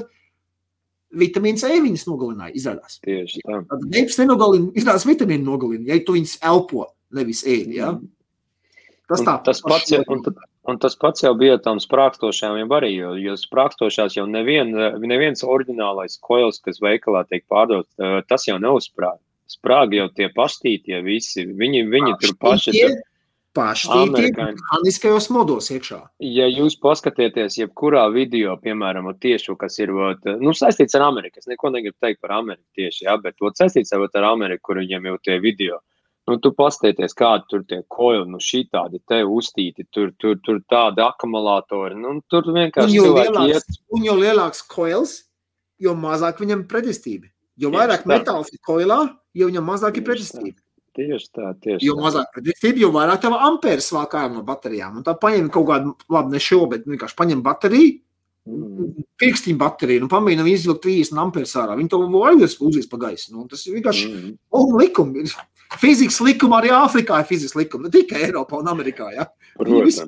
vitamīns 1.22 1.66
E 1.68 1.80
viņas 1.84 2.06
nogalināja, 2.08 2.54
izrādās. 2.58 2.98
Tieši 3.04 3.44
tā. 3.44 3.60
Tad 3.68 3.84
neips 3.92 4.18
nenogalina, 4.20 4.72
izrādās 4.78 5.06
vitamīnu 5.08 5.44
nogalina, 5.48 5.90
ja 5.92 6.00
tu 6.06 6.16
viņas 6.16 6.38
elpo, 6.52 6.88
nevis 7.16 7.44
ēd, 7.44 7.74
jā. 7.76 7.92
Tas 9.10 9.20
tā. 9.26 9.36
Un 9.36 9.44
tas 9.44 9.60
pats, 9.66 9.90
jau, 9.92 10.00
un, 10.14 10.22
un 10.72 10.78
tas 10.80 10.96
pats 10.96 11.24
jau 11.26 11.34
bija 11.36 11.58
tam 11.60 11.82
sprākstošajām 11.82 12.62
jau 12.62 12.70
arī, 12.78 12.94
jo, 12.96 13.10
jo 13.20 13.34
sprākstošās 13.36 14.16
jau 14.16 14.24
nevien, 14.30 14.72
neviens 15.04 15.44
oriģinālais 15.44 16.16
koils, 16.24 16.62
kas 16.64 16.80
veikalā 16.80 17.26
tiek 17.28 17.44
pārdots, 17.50 17.92
tas 18.30 18.48
jau 18.48 18.56
neuzsprāga 18.62 19.20
sprāga 19.56 20.02
jau 20.02 20.10
tie 20.16 20.28
pastītie 20.34 21.00
visi. 21.04 21.46
Viņi, 21.46 21.86
viņi 21.92 22.18
tur 22.22 22.36
paši. 22.40 22.76
Tur, 22.76 23.00
Paštīti 23.52 24.30
mehāniskajos 24.32 25.26
modos 25.28 25.66
iekšā. 25.74 25.98
Ja 26.24 26.46
jūs 26.48 26.78
paskatieties, 26.80 27.58
jebkurā 27.60 28.06
video, 28.14 28.54
piemēram, 28.62 29.10
tieši, 29.20 29.52
kas 29.60 29.76
ir 29.82 29.92
ot, 29.92 30.24
nu, 30.40 30.54
saistīts 30.56 30.96
ar 30.96 31.04
Ameriku, 31.10 31.42
es 31.42 31.50
neko 31.50 31.68
negribu 31.74 31.98
teikt 32.00 32.22
par 32.24 32.32
Ameriku 32.38 32.64
tieši, 32.80 33.04
jā, 33.04 33.18
bet 33.20 33.44
ot, 33.44 33.58
saistīts 33.60 33.92
ar, 33.92 34.06
ar 34.08 34.28
Ameriku, 34.30 34.70
kur 34.70 34.80
viņiem 34.80 35.10
jau 35.10 35.18
tie 35.28 35.36
video. 35.44 35.82
Nu, 36.30 36.38
tu 36.40 36.54
paskatieties, 36.56 37.12
kādi 37.18 37.44
tur 37.50 37.66
tie 37.68 37.82
koili, 37.92 38.24
nu, 38.30 38.40
šī 38.40 38.62
tādi 38.72 39.02
te 39.10 39.20
uztīti, 39.26 39.84
tur, 39.92 40.14
tur, 40.22 40.40
tur 40.40 40.62
tādi 40.72 41.04
akumulātori. 41.04 41.98
Nu, 41.98 42.14
tur 42.32 42.48
vienkārši 42.56 42.88
un 42.88 42.96
jo 42.96 43.12
lielāks, 43.18 43.52
iet. 43.52 43.80
Un 43.92 44.06
jo 44.06 44.16
lielāks 44.16 44.64
koils, 44.70 45.16
jo 45.82 45.92
mazāk 45.98 46.40
viņam 46.40 46.64
pretestība. 46.70 47.28
Jo 47.60 47.72
vairāk 47.72 48.06
metāls 48.08 48.52
ir 48.52 48.60
koilā, 48.64 49.00
jo 49.36 49.48
viņam 49.50 49.66
mazāk 49.68 49.98
ir 50.00 50.06
pretestība. 50.06 50.56
Tieši 50.96 51.28
tā, 51.32 51.50
tieši 51.64 51.86
jo 51.88 51.96
mazāk 52.00 52.32
pretestība, 52.34 52.82
jo 52.84 52.90
vairāk 52.92 53.22
tava 53.24 53.40
amperes 53.48 53.88
vāk 53.94 54.16
ārā 54.18 54.32
no 54.32 54.44
baterijām. 54.46 54.98
Un 55.00 55.06
tā 55.06 55.14
paņem 55.18 55.48
kaut 55.52 55.68
kādu, 55.70 55.94
labi, 56.12 56.34
ne 56.34 56.40
šo, 56.42 56.64
bet 56.72 56.88
vienkārši 56.88 57.16
paņem 57.16 57.44
bateriju, 57.44 57.94
mm. 58.48 59.06
pirkstiņu 59.20 59.60
bateriju, 59.60 60.04
un 60.04 60.12
pamēģina 60.12 60.44
viņu 60.48 60.60
izvilkt 60.60 60.84
30 60.88 61.22
amperes 61.22 61.54
ārā. 61.60 61.78
Viņi 61.80 61.92
to 61.92 62.02
vajag 62.12 62.44
uzlies 62.68 62.90
pa 62.90 63.00
gaisu. 63.06 63.32
Nu, 63.36 63.46
tas 63.48 63.64
ir 63.66 63.78
vienkārši 63.78 64.10
mm. 64.10 64.76
likumi. 64.80 65.24
Fizikas 65.80 66.20
likuma 66.20 66.58
arī 66.60 66.74
Āfrikā 66.76 67.22
ir 67.22 67.28
fizikas 67.30 67.56
likuma, 67.56 67.88
ne 67.88 67.94
tikai 67.94 68.26
Eiropā 68.26 68.60
un 68.60 68.68
Amerikā. 68.72 69.08
Ja? 69.16 69.30
Protams. 69.56 70.02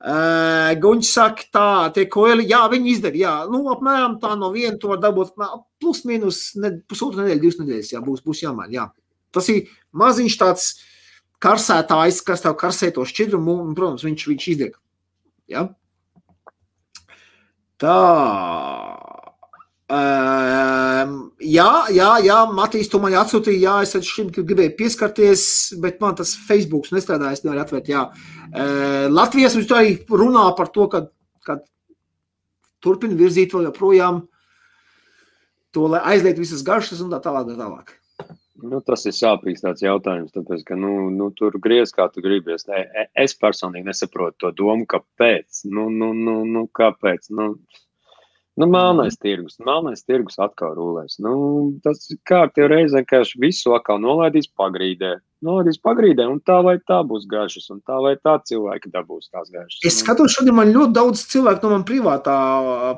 Uh, 0.00 0.70
Guņš 0.80 1.08
saka, 1.12 1.44
tā, 1.52 1.64
tie 1.92 2.06
koeli, 2.08 2.46
jā, 2.48 2.62
viņi 2.72 2.88
izdara, 2.88 3.18
jā, 3.20 3.32
nu, 3.52 3.58
apmēram 3.68 4.14
tā 4.22 4.30
no 4.32 4.48
viena 4.54 4.78
to 4.80 4.88
var 4.94 5.02
dabūt, 5.02 5.34
plus 5.76 6.00
mīnus 6.08 6.38
ne, 6.56 6.70
pusotru 6.88 7.20
nedēļu, 7.20 7.42
divas 7.42 7.58
nedēļas, 7.60 7.90
jā, 7.92 8.00
būs, 8.06 8.22
būs 8.24 8.40
jāmaina, 8.46 8.72
jā. 8.72 8.86
Tas 9.36 9.50
ir 9.52 9.68
maziņš 9.92 10.38
tāds 10.40 10.70
karsētājs, 11.44 12.22
kas 12.24 12.46
tev 12.46 12.56
karsē 12.62 12.88
to 12.96 13.04
šķidrumu, 13.04 13.58
un, 13.66 13.76
protams, 13.76 14.06
viņš, 14.08 14.26
viņš 14.32 14.48
izdara, 14.54 14.80
jā. 15.52 15.68
Tā, 17.84 18.00
Um, 19.90 21.14
jā, 21.42 21.66
jā, 21.90 22.10
jā, 22.22 22.34
Matīs, 22.54 22.86
tu 22.86 23.00
man 23.02 23.10
atsūtīji, 23.18 23.64
jā, 23.64 23.72
es 23.82 24.06
šim 24.06 24.28
gribēju 24.30 24.76
pieskarties, 24.78 25.42
bet 25.82 25.98
man 25.98 26.14
tas 26.14 26.36
Facebook 26.46 26.86
nestrādā, 26.94 27.32
es 27.34 27.42
nevaru 27.42 27.64
atvērt, 27.64 27.90
jā. 27.90 28.04
Uh, 28.06 28.39
Latvijas 29.10 29.56
viņš 29.56 29.72
arī 29.76 29.94
runā 30.10 30.48
par 30.58 30.70
to, 30.74 30.88
ka, 30.90 31.04
ka 31.46 31.60
turpina 32.82 33.18
virzīt 33.18 33.54
vēl 33.54 33.68
joprojām 33.68 34.24
to, 35.74 35.86
lai 35.92 36.02
aizliet 36.14 36.40
visas 36.40 36.64
garšas 36.66 37.02
un 37.04 37.12
tā 37.12 37.20
tālāk, 37.22 37.50
tā 37.52 37.58
tālāk. 37.60 37.96
Nu, 38.60 38.82
tas 38.84 39.06
ir 39.08 39.14
sāpīgs 39.16 39.62
jautājums, 39.80 40.34
tāpēc, 40.34 40.64
ka 40.68 40.76
nu, 40.76 41.08
nu, 41.14 41.30
tur 41.36 41.56
griez, 41.62 41.94
kā 41.96 42.10
tu 42.12 42.20
gribies. 42.20 42.66
Es 43.16 43.36
personīgi 43.38 43.88
nesaprotu 43.88 44.36
to 44.44 44.50
domu, 44.58 44.84
kāpēc. 44.90 45.62
Nu, 45.72 45.88
nu, 45.88 46.12
nu, 46.12 46.42
nu, 46.44 46.66
kāpēc? 46.76 47.30
Nu, 47.36 47.54
Nu, 48.60 48.66
melnais 48.68 49.16
tirgus, 49.16 49.56
melnais 49.64 50.02
tirgus 50.04 50.36
atkal 50.42 50.74
rulēs. 50.76 51.16
Nu, 51.24 51.32
tas 51.84 52.02
kārtīgi 52.28 52.68
reizē, 52.68 53.00
ka 53.08 53.22
visu 53.40 53.72
atkal 53.72 53.96
nolaidīs 54.02 54.50
pagrīdē. 54.60 55.14
Nolaidīs 55.46 55.78
pagrīdē, 55.80 56.26
un 56.28 56.42
tā 56.44 56.58
vai 56.66 56.74
tā 56.84 56.98
būs 57.08 57.24
garšas, 57.30 57.70
un 57.72 57.78
tā 57.88 57.96
vai 58.04 58.12
tā 58.20 58.34
cilvēki 58.50 58.92
dabūs 58.92 59.30
tās 59.32 59.48
garšas. 59.48 59.80
Es 59.80 59.96
nu. 59.96 60.02
skatos, 60.02 60.34
šodien 60.36 60.58
man 60.58 60.74
ļoti 60.74 60.92
daudz 60.98 61.24
cilvēku 61.32 61.64
no 61.64 61.72
man 61.72 61.86
privātā 61.88 62.36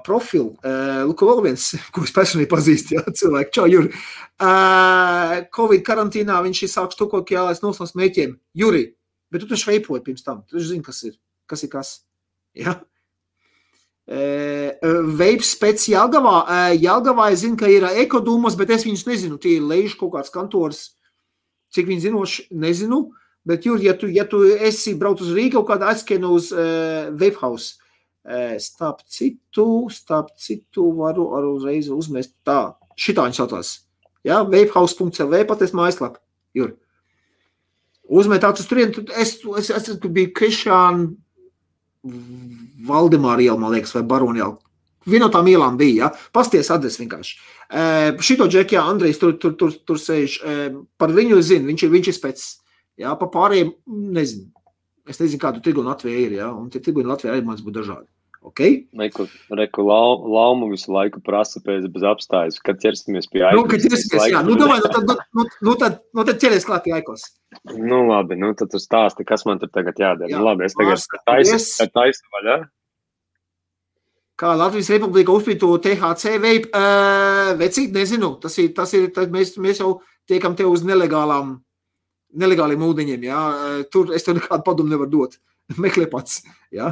profila. 0.02 0.50
Uh, 0.58 1.04
Lūk, 1.06 1.22
vēl 1.30 1.44
viens, 1.46 1.70
es 2.08 2.16
personīgi 2.18 2.50
pazīstu, 2.50 2.98
jā, 2.98 3.06
cilvēku, 3.22 3.54
čau, 3.54 3.70
Juri. 3.70 3.94
Uh, 4.42 5.38
Covid 5.54 5.86
karantīnā 5.86 6.42
viņš 6.42 6.66
ir 6.66 6.74
sāks 6.74 6.98
to, 6.98 7.06
ko 7.12 7.22
jālais 7.30 7.62
nos 7.62 7.78
no 7.78 7.86
smēķiem. 7.86 8.34
Juri, 8.58 8.88
bet 9.30 9.46
tu 9.46 9.54
taču 9.54 9.70
veipoji 9.70 10.08
pirms 10.10 10.26
tam, 10.26 10.42
tu 10.42 10.58
taču 10.58 10.72
zini, 10.72 10.82
kas 10.90 11.04
ir, 11.06 11.20
kas 11.46 11.62
ir 11.62 11.70
kas. 11.70 12.00
Ja? 12.58 12.80
Veips 14.08 15.52
pēc 15.60 15.84
Jāgavā. 15.92 16.36
Jāgavā 16.74 17.30
es 17.32 17.44
zinu, 17.44 17.56
ka 17.60 17.70
ir 17.70 17.86
ekodūmas, 18.04 18.56
bet 18.58 18.72
es 18.74 18.86
viņus 18.86 19.06
nezinu. 19.06 19.38
Tie 19.38 19.58
ir 19.58 19.68
lejuši 19.68 19.98
kaut 20.00 20.14
kāds 20.16 20.32
kantors, 20.34 20.82
cik 21.74 21.86
viņi 21.90 22.08
zinoši, 22.08 22.48
nezinu. 22.50 23.04
Bet, 23.46 23.64
Jur, 23.66 23.80
ja 23.82 23.94
tu, 23.98 24.06
ja 24.06 24.22
tu 24.28 24.44
esi 24.46 24.94
brauc 24.94 25.22
uz 25.22 25.32
Rīgu, 25.34 25.56
kaut 25.58 25.72
kādā 25.72 25.88
aizskienu 25.90 26.30
uz 26.36 26.52
uh, 26.54 27.08
Vapehouse, 27.18 27.74
uh, 28.22 28.54
starp 28.62 29.02
citu, 29.10 29.88
starp 29.90 30.30
citu, 30.38 30.84
varu 30.94 31.32
arī 31.34 31.50
uzreiz 31.56 31.88
uzmest 31.90 32.36
tā, 32.46 32.76
šitā 32.94 33.26
viņš 33.26 33.40
saucās. 33.40 33.72
Ja, 34.22 34.44
vapehouse.lv 34.46 35.42
paties 35.50 35.74
mājaslap, 35.74 36.20
Jur. 36.54 36.76
Uzmet 38.12 38.44
tāds 38.44 38.62
uz 38.62 38.70
turien, 38.70 38.94
es, 39.18 39.34
es, 39.58 39.72
es, 39.74 39.90
es 39.90 39.98
biju 40.02 40.30
Krišāna 40.36 41.10
Valdemāra 42.02 43.42
iela, 43.44 43.58
man 43.60 43.74
liekas, 43.74 43.94
vai 43.96 44.02
Barona 44.06 44.42
iela. 44.42 44.56
Viena 45.06 45.26
no 45.26 45.32
tām 45.34 45.48
ielām 45.50 45.76
bija. 45.78 46.06
Ja? 46.06 46.30
Pasties 46.34 46.70
adresi 46.70 47.02
vienkārši. 47.02 47.36
Uh, 47.72 48.22
šito 48.22 48.46
džeku, 48.50 48.76
jā, 48.76 48.82
Andrejs 48.86 49.18
tur, 49.18 49.34
tur, 49.42 49.54
tur, 49.58 49.72
tur 49.86 49.98
sēž. 49.98 50.38
Uh, 50.42 50.82
par 51.00 51.14
viņu 51.14 51.40
zinu, 51.42 51.70
viņš 51.70 51.86
ir, 51.86 51.92
viņš 51.94 52.10
ir 52.10 52.18
spēc. 52.18 52.44
Jā, 53.02 53.14
pa 53.18 53.28
pārējiem 53.32 53.72
nezinu. 54.14 54.50
Es 55.08 55.18
nezinu, 55.18 55.40
kādu 55.42 55.62
tirgu 55.64 55.82
Latvijā 55.86 56.26
ir. 56.26 56.36
Ja? 56.38 56.52
Un 56.54 56.70
tie 56.70 56.82
tirgu 56.84 57.02
Latvijā 57.06 57.34
arī 57.34 57.46
mums 57.46 57.64
būtu 57.64 57.80
dažādi. 57.80 58.06
Okay? 58.42 58.88
Reku, 58.98 59.28
reku 59.54 59.84
lau, 59.86 60.18
laumu 60.26 60.66
visu 60.72 60.90
laiku 60.90 61.20
prasa 61.22 61.60
pēc 61.62 61.86
bez 61.94 62.02
apstājas, 62.02 62.58
kad 62.58 62.80
ķersimies 62.82 63.28
pie 63.30 63.44
aikos. 63.46 63.60
Nu, 63.60 63.68
kad 63.70 63.84
ķersimies, 63.84 64.24
jā, 64.32 64.40
nu, 64.42 64.56
domāju, 64.58 64.82
nu, 64.82 64.90
tad, 64.96 65.06
nu, 65.06 65.16
nu, 65.38 65.44
nu, 65.68 65.74
tad, 65.78 65.98
nu, 66.10 66.24
tad 66.26 66.40
ķeries 66.42 66.66
klāt 66.66 66.82
pie 66.86 66.96
aikos. 66.96 67.28
Nu, 67.70 68.00
labi, 68.08 68.34
nu, 68.40 68.50
tad 68.58 68.72
tu 68.72 68.80
stāsti, 68.82 69.26
kas 69.28 69.46
man 69.46 69.62
tur 69.62 69.70
tagad 69.70 70.00
jādara. 70.02 70.30
Jā, 70.32 70.40
nu, 70.40 70.48
labi, 70.48 70.66
es 70.66 70.74
tagad 70.74 71.04
taisu, 71.28 71.86
taisu 71.94 72.34
vaļā. 72.34 72.56
Kā 74.42 74.56
Latvijas 74.58 74.90
Republika 74.96 75.36
uzpītu 75.38 75.70
THC 75.84 76.34
veip, 76.42 76.66
uh, 76.74 77.52
vecīt, 77.60 77.94
nezinu, 77.94 78.34
tas 78.42 78.58
ir, 78.58 78.72
tas 78.74 78.90
ir, 78.98 79.06
tas 79.14 79.30
mēs, 79.30 79.54
mēs 79.62 79.84
jau 79.84 79.92
tiekam 80.26 80.58
te 80.58 80.66
uz 80.66 80.82
nelegālām, 80.88 81.54
nelegāliem 82.42 82.82
ūdeņiem, 82.88 83.30
jā, 83.30 83.46
tur 83.92 84.10
es 84.16 84.26
tev 84.26 84.40
nekādu 84.40 84.66
padomu 84.66 84.90
nevaru 84.90 85.14
dot. 85.14 85.38
Meklē 85.82 86.10
pats, 86.10 86.42
jā. 86.74 86.90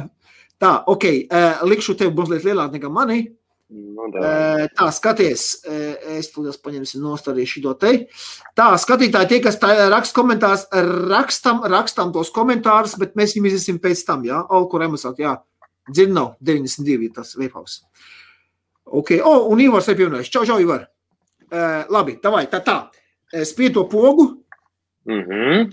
Tā, 0.61 0.71
ok, 0.91 1.05
uh, 1.25 1.61
likšu 1.67 1.95
tev 1.97 2.13
mazliet 2.17 2.45
lielāk 2.45 2.75
nekā 2.75 2.91
mani. 2.93 3.23
Nu, 3.71 4.09
uh, 4.09 4.65
tā, 4.75 4.89
skaties, 4.93 5.45
uh, 5.63 6.15
es 6.17 6.29
tūlīt 6.33 6.59
paņemsim 6.63 7.01
nost 7.03 7.29
arī 7.31 7.47
šito 7.49 7.73
te. 7.81 7.93
Tā, 8.57 8.67
skatītāji, 8.83 9.29
tie, 9.31 9.39
kas 9.45 9.57
raksta 9.61 10.17
komentārus, 10.17 10.67
rakstam, 11.09 11.63
rakstam 11.71 12.13
tos 12.15 12.33
komentārus, 12.35 12.97
bet 13.01 13.17
mēs 13.19 13.35
viņus 13.37 13.57
iziesim 13.57 13.81
pēc 13.81 14.05
tam, 14.07 14.25
jā, 14.27 14.43
Alkur 14.51 14.85
Emasāk, 14.85 15.23
jā. 15.23 15.37
Dzird 15.89 16.13
nav, 16.13 16.35
92 16.45 17.09
ir 17.09 17.15
tas 17.15 17.33
veiphaus. 17.39 17.81
Ok, 18.85 19.15
o, 19.17 19.27
oh, 19.31 19.51
un 19.53 19.63
Ivars 19.63 19.87
ir 19.89 19.97
pievienojies. 19.97 20.29
Čau, 20.31 20.43
čau, 20.45 20.59
Ivar. 20.61 20.85
Uh, 21.51 21.83
labi, 21.91 22.19
davai, 22.21 22.45
tā, 22.51 22.61
tā. 22.63 22.77
Spied 23.47 23.73
to 23.77 23.87
pogu. 23.89 24.33
Mhm. 25.07 25.21
Mm 25.31 25.69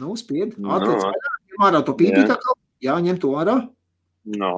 nu, 0.00 0.16
spied. 0.16 0.54
Atliec, 0.58 1.02
no. 1.02 1.66
ārā 1.66 1.82
to 1.86 1.94
pīpīt 1.98 2.30
atkal. 2.30 2.58
Jā, 2.84 2.96
ņem 3.00 3.18
to 3.22 3.32
ārā. 3.40 3.58
No. 4.36 4.54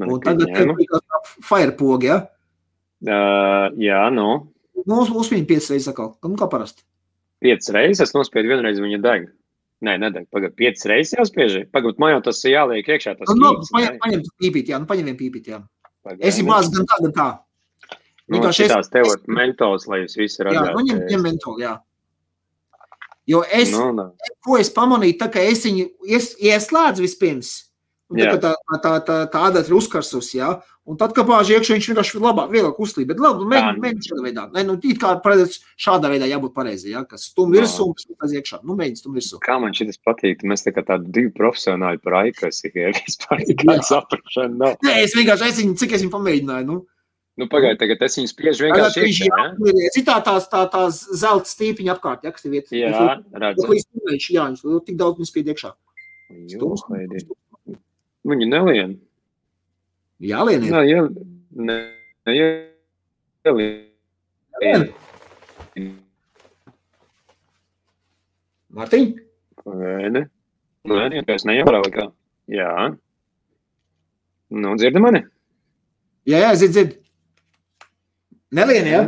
Un 0.00 0.22
tagad 0.24 0.48
ir 0.48 0.72
firepogi, 1.46 2.10
ja? 2.10 2.22
Uh, 3.00 3.68
jā, 3.80 4.00
no. 4.12 4.30
Nu, 4.88 5.02
uzspīd 5.04 5.46
piecas 5.48 5.70
reizes 5.72 5.90
atkal, 5.92 6.14
nu 6.26 6.38
kā 6.40 6.48
parasti. 6.50 6.84
Piecas 7.40 7.70
reizes, 7.72 8.08
es 8.08 8.16
nospiedu 8.16 8.52
vienreiz 8.52 8.80
viņa 8.80 9.00
deg. 9.04 9.28
Nē, 9.84 9.94
nedeg, 10.02 10.26
pagad, 10.32 10.52
piecas 10.58 10.84
reizes 10.88 11.16
jāspiež. 11.16 11.54
Pagad, 11.72 12.00
man 12.02 12.14
jau 12.14 12.24
tas 12.28 12.40
jāliek 12.44 12.88
iekšā. 12.88 13.14
Tas 13.20 13.30
nu, 13.32 13.40
no, 13.40 13.52
paņem, 13.72 14.00
paņem 14.02 14.24
pīpīt, 14.42 14.72
jā, 14.72 14.80
nu 14.80 14.88
paņem 14.90 15.08
vien 15.08 15.20
pīpīt, 15.20 15.52
jā. 15.54 15.60
Pagad, 16.04 16.20
es 16.20 16.36
esmu 16.36 16.52
bāzis 16.52 16.74
gan 16.76 16.90
tā, 16.90 16.98
gan 17.06 17.14
tā. 17.16 17.28
Nu, 18.30 18.42
šitās 18.54 18.92
tev 18.92 19.08
ir 19.08 19.22
mentols, 19.32 19.88
lai 19.90 20.02
jūs 20.04 20.18
visi 20.20 20.44
redzētu. 20.46 20.68
Jā, 20.68 20.74
nu 20.76 20.84
ņem, 20.86 21.00
ņem 21.10 21.24
mentolu, 21.26 21.62
jā. 21.64 21.72
Jo 23.30 23.44
es, 23.46 23.70
no, 23.74 23.90
no. 23.94 24.10
ko 24.44 24.58
es 24.58 24.72
pamanīju, 24.74 25.18
tā 25.20 25.30
kā 25.30 25.42
es 25.46 25.62
viņu 25.66 25.86
ies, 26.10 26.32
ieslēdzu 26.42 27.04
vispirms, 27.04 27.52
tā, 28.10 28.34
tā, 28.42 28.54
tā, 28.82 28.94
tā, 29.06 29.18
tā, 29.30 29.42
āda 29.46 29.62
ir 29.62 29.76
uzkarsus, 29.76 30.32
jā, 30.34 30.48
un 30.90 30.98
tad, 30.98 31.12
kad 31.14 31.28
bāž 31.28 31.52
iekšā, 31.54 31.76
viņš 31.76 31.88
vienkārši 31.92 32.22
labāk, 32.24 32.50
vieglāk 32.50 32.80
uzlīd, 32.82 33.06
bet 33.06 33.22
labi, 33.22 33.46
mēģini, 33.52 33.82
mēģini 33.84 34.08
šādā 34.08 34.24
veidā. 34.24 34.46
Ne, 34.56 34.64
nu, 34.66 34.74
it 34.82 34.98
kā, 34.98 35.12
protams, 35.22 35.60
šādā 35.78 36.10
veidā 36.10 36.26
jābūt 36.30 36.56
pareizi, 36.56 36.90
jā, 36.94 37.04
kas 37.06 37.28
stum 37.30 37.54
virsū 37.54 37.86
un 37.92 38.18
pēc 38.24 38.34
iekšā. 38.40 38.62
Nu, 38.66 38.74
mēģini 38.80 39.02
stum 39.02 39.18
virsū. 39.18 39.38
Kā 39.46 39.60
man 39.62 39.76
šitas 39.76 40.00
patīk, 40.02 40.42
mēs 40.42 40.66
tā 40.66 40.74
kā 40.74 40.82
tādi 40.88 41.12
divi 41.14 41.30
profesionāļi 41.36 42.02
par 42.02 42.18
aikas, 42.24 42.64
ja 42.66 42.90
vispār 42.98 43.44
nekāda 43.44 43.84
saprašana 43.92 44.56
nav. 44.64 44.80
Nē, 44.86 44.96
es 45.04 45.14
vienkārši, 45.14 45.52
es 45.52 45.62
viņu, 45.62 45.76
cik 45.84 45.94
es 45.94 46.06
viņu 46.06 46.16
pamēģināju, 46.16 46.70
nu. 46.72 46.80
Nu, 47.40 47.46
Pagaidiet, 47.48 47.78
tagad 47.80 48.02
es 48.04 48.18
viņu 48.18 48.28
spiežu 48.28 48.66
vienkārši 48.66 49.06
iekšā. 49.06 49.28
Ja? 49.32 49.84
Citā 49.94 50.16
tās, 50.26 50.44
tā, 50.52 50.66
tās 50.68 50.98
zelta 51.16 51.48
stīpiņa 51.48 51.94
apkārt, 51.94 52.26
ja, 52.26 52.32
kas 52.34 52.44
tev 52.44 52.58
iet. 52.58 52.68
Jā. 52.76 53.14
Viņš, 53.32 54.26
jā, 54.34 54.44
viņš 54.50 54.64
tik 54.84 54.98
daudz 55.00 55.22
viņš 55.22 55.30
spied 55.32 55.48
iekšā. 55.54 55.70
Stums, 56.52 56.84
Viņi 58.30 58.50
nelien. 58.50 58.98
Jā, 60.20 60.42
lien. 60.44 60.66
Jā, 60.68 60.82
jā, 60.84 61.06
ne, 61.56 61.78
jā, 62.28 62.48
jā. 64.60 64.76
Mārtiņ? 68.76 69.06
Pagaidi. 69.64 70.26
Nē, 70.90 71.06
vienkārši 71.16 71.48
nejautrā 71.48 71.80
vai 71.86 71.92
kā. 71.94 72.04
Jā. 72.52 72.72
Nu, 74.52 74.76
dzirdi 74.76 75.00
mani? 75.00 75.24
Jā, 76.28 76.44
jā, 76.44 76.52
dzird, 76.58 76.76
dzird. 76.76 76.98
Nelien, 78.56 78.88
jā? 78.90 79.02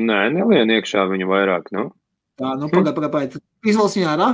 Nē, 0.00 0.20
nelien 0.34 0.70
iekšā 0.76 1.06
viņu 1.10 1.28
vairāk, 1.30 1.70
nu. 1.76 1.88
Tā, 2.40 2.54
nu, 2.60 2.68
pagaid, 2.72 2.94
pagaid, 2.96 3.12
pagaid. 3.12 3.36
Izvelc 3.66 3.96
viņu 3.96 4.08
ārā? 4.12 4.28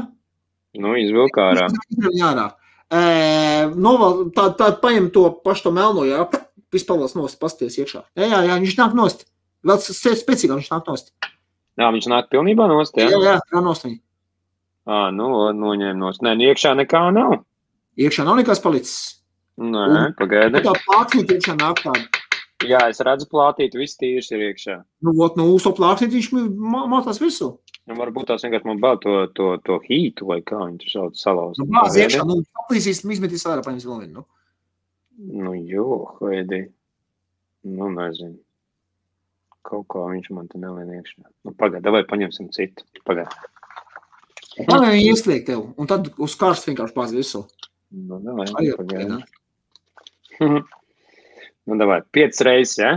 Nu, 0.82 0.94
izvilk 0.98 1.38
ārā. 1.42 1.68
Viņu 1.94 2.26
ārā. 2.26 2.48
E, 2.86 3.00
noval, 3.74 4.26
tā, 4.34 4.50
tā 4.58 4.70
paņem 4.82 5.08
to 5.14 5.28
pašu 5.46 5.68
to 5.68 5.72
melno, 5.74 6.04
jā, 6.06 6.26
vispavals 6.74 7.16
nost, 7.18 7.38
pasties 7.42 7.78
iekšā. 7.80 8.04
Jā, 8.18 8.28
jā, 8.28 8.42
jā, 8.50 8.58
viņš 8.62 8.76
nāk 8.78 8.98
nost. 8.98 9.26
Vēl 9.66 9.80
spēcīgāk 9.82 10.60
viņš 10.60 10.70
nāk 10.74 10.90
nost. 10.90 11.14
Jā, 11.76 11.90
viņš 11.94 12.10
nāk 12.12 12.30
pilnībā 12.32 12.68
nost, 12.70 12.98
jā? 12.98 13.08
Jā, 13.10 13.22
jā, 13.22 13.38
jā 13.54 13.64
nost 13.64 13.86
viņu. 13.86 13.98
Ā, 14.86 15.00
nu, 15.14 15.30
noņēma 15.56 15.98
nost. 15.98 16.22
Nē, 16.26 16.36
nu, 16.38 16.50
iekšā 16.50 16.76
nekā 16.78 17.06
nav. 17.14 17.40
Iekšā 17.98 18.26
nav 18.26 18.38
nekas 18.38 18.62
palicis. 18.62 18.98
Nē, 19.56 20.12
pagaidi. 20.18 20.62
Tā 20.62 20.76
plāksnīt 20.84 21.32
iekšā 21.38 21.56
nāk 21.58 21.82
tāda. 21.82 22.25
Jā, 22.64 22.78
es 22.88 23.02
redzu 23.04 23.26
plātīt, 23.28 23.74
viss 23.76 23.98
tīrs 24.00 24.30
ir 24.32 24.46
iekšā. 24.46 24.78
Nu, 25.04 25.12
ot, 25.20 25.34
nu, 25.36 25.50
uz 25.52 25.66
to 25.66 25.74
plāksnīt 25.76 26.14
viņš 26.14 26.30
mātās 26.88 27.20
virsū. 27.20 27.50
Nu, 27.86 27.96
varbūt 27.98 28.30
tās 28.30 28.46
vienkārši 28.46 28.68
man 28.70 28.80
bār 28.80 28.96
to, 29.02 29.18
to, 29.36 29.50
to 29.66 29.76
hītu, 29.84 30.24
vai 30.30 30.38
kā 30.46 30.62
viņi 30.62 30.80
tur 30.80 30.92
sauc 30.94 31.20
salauz. 31.20 31.60
Nu, 31.60 31.68
bāz 31.74 31.98
iekšā, 32.00 32.24
nu, 32.26 32.40
paplīsīs, 32.56 33.02
izmetīs 33.04 33.44
ārā, 33.46 33.64
paņems 33.66 33.84
vēl 33.86 34.00
vienu, 34.06 34.22
nu. 34.22 34.24
Nu, 35.42 35.52
jo, 35.68 36.16
haidi. 36.16 36.62
Nu, 37.66 37.90
nezinu. 37.92 38.38
Kaut 39.66 39.84
kā 39.92 40.06
viņš 40.14 40.32
man 40.32 40.48
te 40.48 40.60
nelien 40.62 40.96
iekšā. 40.96 41.28
Nu, 41.44 41.52
pagaid, 41.60 41.86
vai 41.92 42.02
paņemsim 42.08 42.48
citu. 42.56 42.86
Pagaid. 43.06 43.36
Tā 44.56 44.80
viņi 44.80 45.10
ieslēg 45.10 45.44
tev, 45.50 45.68
un 45.76 45.90
tad 45.90 46.08
uz 46.22 46.34
karstu 46.40 46.72
vienkārši 46.72 46.96
bāz 46.96 47.12
virsū. 47.12 47.44
Nu, 47.92 48.22
davai, 48.24 48.48
pagaid. 48.80 49.18
Nu, 51.66 51.76
davai, 51.80 52.00
piecas 52.14 52.42
reizes, 52.46 52.78
ja? 52.78 52.92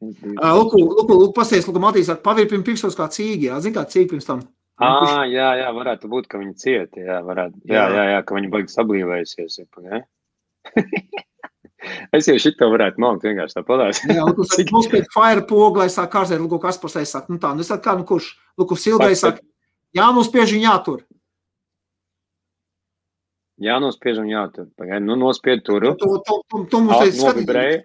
Lūk, 0.00 0.74
lūk, 0.76 1.08
lūk, 1.08 1.32
pasies, 1.36 1.66
lūk, 1.68 1.78
Matīs, 1.82 2.10
pavirpim 2.24 2.64
pirkstos 2.64 2.96
kā 2.96 3.08
cīgi, 3.12 3.48
jā, 3.50 3.58
zin 3.64 3.74
kā 3.76 3.84
cīgi 3.88 4.08
pirms 4.12 4.28
tam. 4.28 4.42
Ā, 4.80 5.26
jā, 5.28 5.48
jā, 5.60 5.68
varētu 5.76 6.08
būt, 6.08 6.28
ka 6.30 6.40
viņi 6.40 6.54
cieti, 6.56 7.02
jā, 7.04 7.18
varētu, 7.24 7.60
jā, 7.68 7.82
jā, 7.92 8.06
jā, 8.14 8.22
ka 8.24 8.36
viņi 8.36 8.52
baigi 8.52 8.72
sablīvējusies, 8.72 9.58
ja? 9.84 10.00
es 12.16 12.28
jau 12.28 12.38
šito 12.40 12.68
varētu 12.72 13.04
maukt 13.04 13.26
vienkārši 13.28 13.58
tā 13.58 13.64
padās. 13.68 14.00
jā, 14.08 14.24
lūk, 14.24 14.40
Cik... 14.54 14.72
mums 14.76 14.88
pēc 14.92 15.12
fire 15.12 15.44
poga, 15.48 15.84
lai 15.84 15.92
sāk 15.92 16.12
kārzēt, 16.16 16.40
lūk, 16.40 16.56
kas 16.64 16.80
pasai 16.80 17.04
saka, 17.08 17.32
nu 17.32 17.40
tā, 17.40 17.52
nu 17.56 17.64
es 17.64 17.72
kā, 17.84 17.96
nu 18.00 18.08
kurš, 18.08 18.32
lūk, 18.60 18.72
Silgai 18.80 19.12
saka, 19.20 19.44
jānospiež 19.96 20.56
un 20.56 20.64
jātur. 20.64 21.04
Jānospiež 23.60 24.22
un 24.22 24.28
jātur. 24.32 24.70
Pagaid, 24.80 25.04
nu 25.04 25.18
nospied 25.20 25.60
turu. 25.66 25.92
Tu, 26.00 26.08
tu, 26.24 26.36
tu, 26.48 26.60
tu 26.72 26.78
mums 26.80 27.02
teici 27.02 27.20
skatīt. 27.20 27.84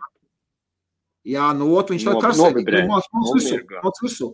Jā, 1.26 1.50
no 1.58 1.72
otru 1.74 1.96
viņš 1.96 2.06
tā 2.06 2.14
karsē. 2.22 2.52
Māc, 2.86 3.10
māc 3.16 3.32
visu. 3.34 3.60
Māc 3.82 4.02
visu. 4.06 4.30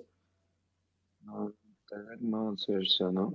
Tagad 1.91 2.21
māc 2.23 2.61
virsū, 2.67 3.09
nu, 3.15 3.25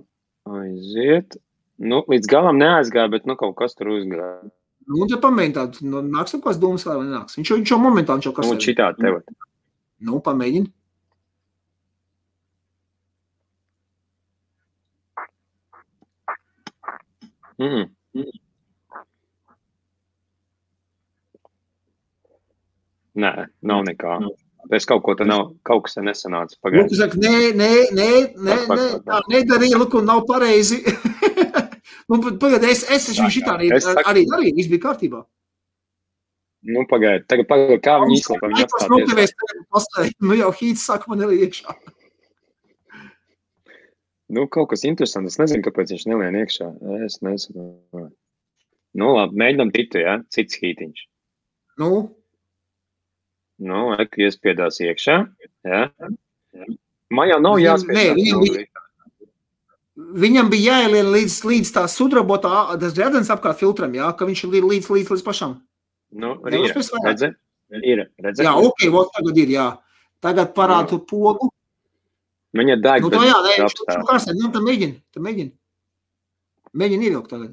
aiziet. 0.49 1.37
Nu, 1.77 2.01
līdz 2.09 2.29
galam 2.29 2.57
neaizgāja, 2.57 3.09
bet, 3.13 3.27
nu, 3.29 3.35
kaut 3.37 3.53
kas 3.59 3.77
tur 3.77 3.91
uzgāja. 3.93 4.49
Nu, 4.87 5.03
un 5.03 5.11
tad 5.11 5.21
pamēģini 5.21 5.53
tādu, 5.53 5.83
nu, 5.91 6.01
nāks 6.15 6.33
kaut 6.33 6.47
kāds 6.47 6.61
domas 6.61 6.85
vai 6.87 6.95
nenāks. 7.01 7.37
Viņš 7.37 7.51
jau, 7.51 7.57
viņš 7.59 7.73
jau 7.73 7.79
momentā, 7.83 8.15
viņš 8.17 8.29
jau 8.29 8.33
karsē. 8.37 8.55
Nu, 8.55 8.63
šitā 8.63 8.89
tev. 8.97 9.19
Nu, 10.01 10.21
pamēģini. 10.25 10.73
Mm. 17.57 17.87
mm. 18.13 18.46
Nē, 23.17 23.31
nav 23.65 23.85
nekā. 23.87 24.19
Es 24.75 24.85
kaut 24.89 25.01
ko 25.05 25.15
tādu 25.15 25.29
nav, 25.31 25.43
kaut 25.67 25.85
kas 25.85 25.97
nesanāca. 26.03 26.57
Pagaidām. 26.63 26.89
Viņš 26.89 26.99
saka, 26.99 27.19
nē, 27.23 27.35
nē, 27.55 27.69
nē, 27.95 28.09
nē, 28.35 28.57
nē 28.67 28.87
tā 29.07 29.21
nedarīja, 29.31 29.79
lūk, 29.79 29.95
un 29.99 30.09
nav 30.09 30.25
pareizi. 30.27 30.81
nu, 32.11 32.19
pagaid, 32.27 32.67
es, 32.67 32.83
es 32.91 33.07
esmu 33.13 33.29
šitā 33.33 33.55
arī, 33.55 33.71
saku, 33.83 34.03
arī 34.11 34.25
darīju, 34.27 34.57
viss 34.59 34.71
bija 34.71 34.83
kārtībā. 34.89 35.23
Nu, 36.67 36.83
pagaid, 36.89 37.23
tagad 37.31 37.47
pagaid, 37.47 37.79
kā 37.85 37.95
viņi 38.03 38.17
izslēpa 38.19 38.51
viņu 38.51 38.65
atstāties. 38.65 39.35
Pastāj, 39.71 40.11
nu 40.27 40.35
jau 40.35 40.51
hīts 40.59 40.83
saka 40.89 41.13
man 41.13 41.23
arī 41.23 41.45
iekšā. 41.45 41.77
Nu, 44.35 44.43
kaut 44.51 44.73
kas 44.73 44.83
interesants. 44.83 45.37
Es 45.37 45.39
nezinu, 45.39 45.63
kāpēc 45.63 45.93
viņš 45.93 46.07
nelien 46.11 46.35
iekšā. 46.41 46.67
Es 47.07 47.21
nezinu. 47.23 47.69
Nu, 48.97 49.11
labi, 49.15 49.39
mēģinam 49.39 49.71
citu, 49.75 50.01
jā, 50.03 50.17
ja? 50.17 50.23
cits 50.33 50.59
hītiņš. 50.59 51.05
Nu, 51.79 51.91
Nu, 53.57 53.91
ek 53.97 54.19
iespiedās 54.21 54.81
iekšā. 54.83 55.21
Jā. 55.65 55.85
Man 57.09 57.29
jau 57.31 57.39
nav 57.41 57.61
jāspiež. 57.61 57.95
nē, 57.97 58.09
viņam 58.17 58.67
viņam 59.97 60.49
bija 60.51 60.77
jāielien 60.77 61.09
līdz, 61.13 61.35
līdz 61.49 61.73
tā 61.73 61.83
sudrabotā, 61.89 62.77
tas 62.81 62.95
redzams 62.97 63.31
apkārt 63.33 63.59
filtram, 63.61 63.93
jā, 63.97 64.09
ka 64.17 64.27
viņš 64.29 64.43
ir 64.45 64.53
līdz, 64.53 64.89
līdz, 64.93 65.11
līdz, 65.13 65.23
pašam. 65.25 65.57
Nu, 66.13 66.35
ir, 66.53 66.71
redzi? 67.03 67.31
Ir, 67.81 68.03
redzi? 68.23 68.45
Jā, 68.45 68.53
ok, 68.61 68.87
vot 68.93 69.09
tagad 69.15 69.39
ir, 69.41 69.53
jā. 69.57 69.67
Tagad 70.23 70.53
parādu 70.55 71.01
pogu. 71.05 71.49
Viņa 72.57 72.77
deg, 72.81 73.05
Nu, 73.05 73.09
to 73.13 73.21
jā, 73.25 73.37
nē, 73.43 73.55
viņš 73.63 73.77
tur 73.77 74.03
kārsē, 74.07 74.33
nu, 74.37 74.51
tad 74.53 74.65
mēģini, 74.65 74.99
tad 75.13 75.25
mēģini. 75.25 75.51
Mēģini 76.77 77.09
ievilkt 77.09 77.33
tagad. 77.33 77.51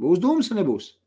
Būs 0.00 0.20
dūms 0.22 0.50
vai 0.50 0.60
nebūs? 0.60 0.92
Tā, 0.92 1.03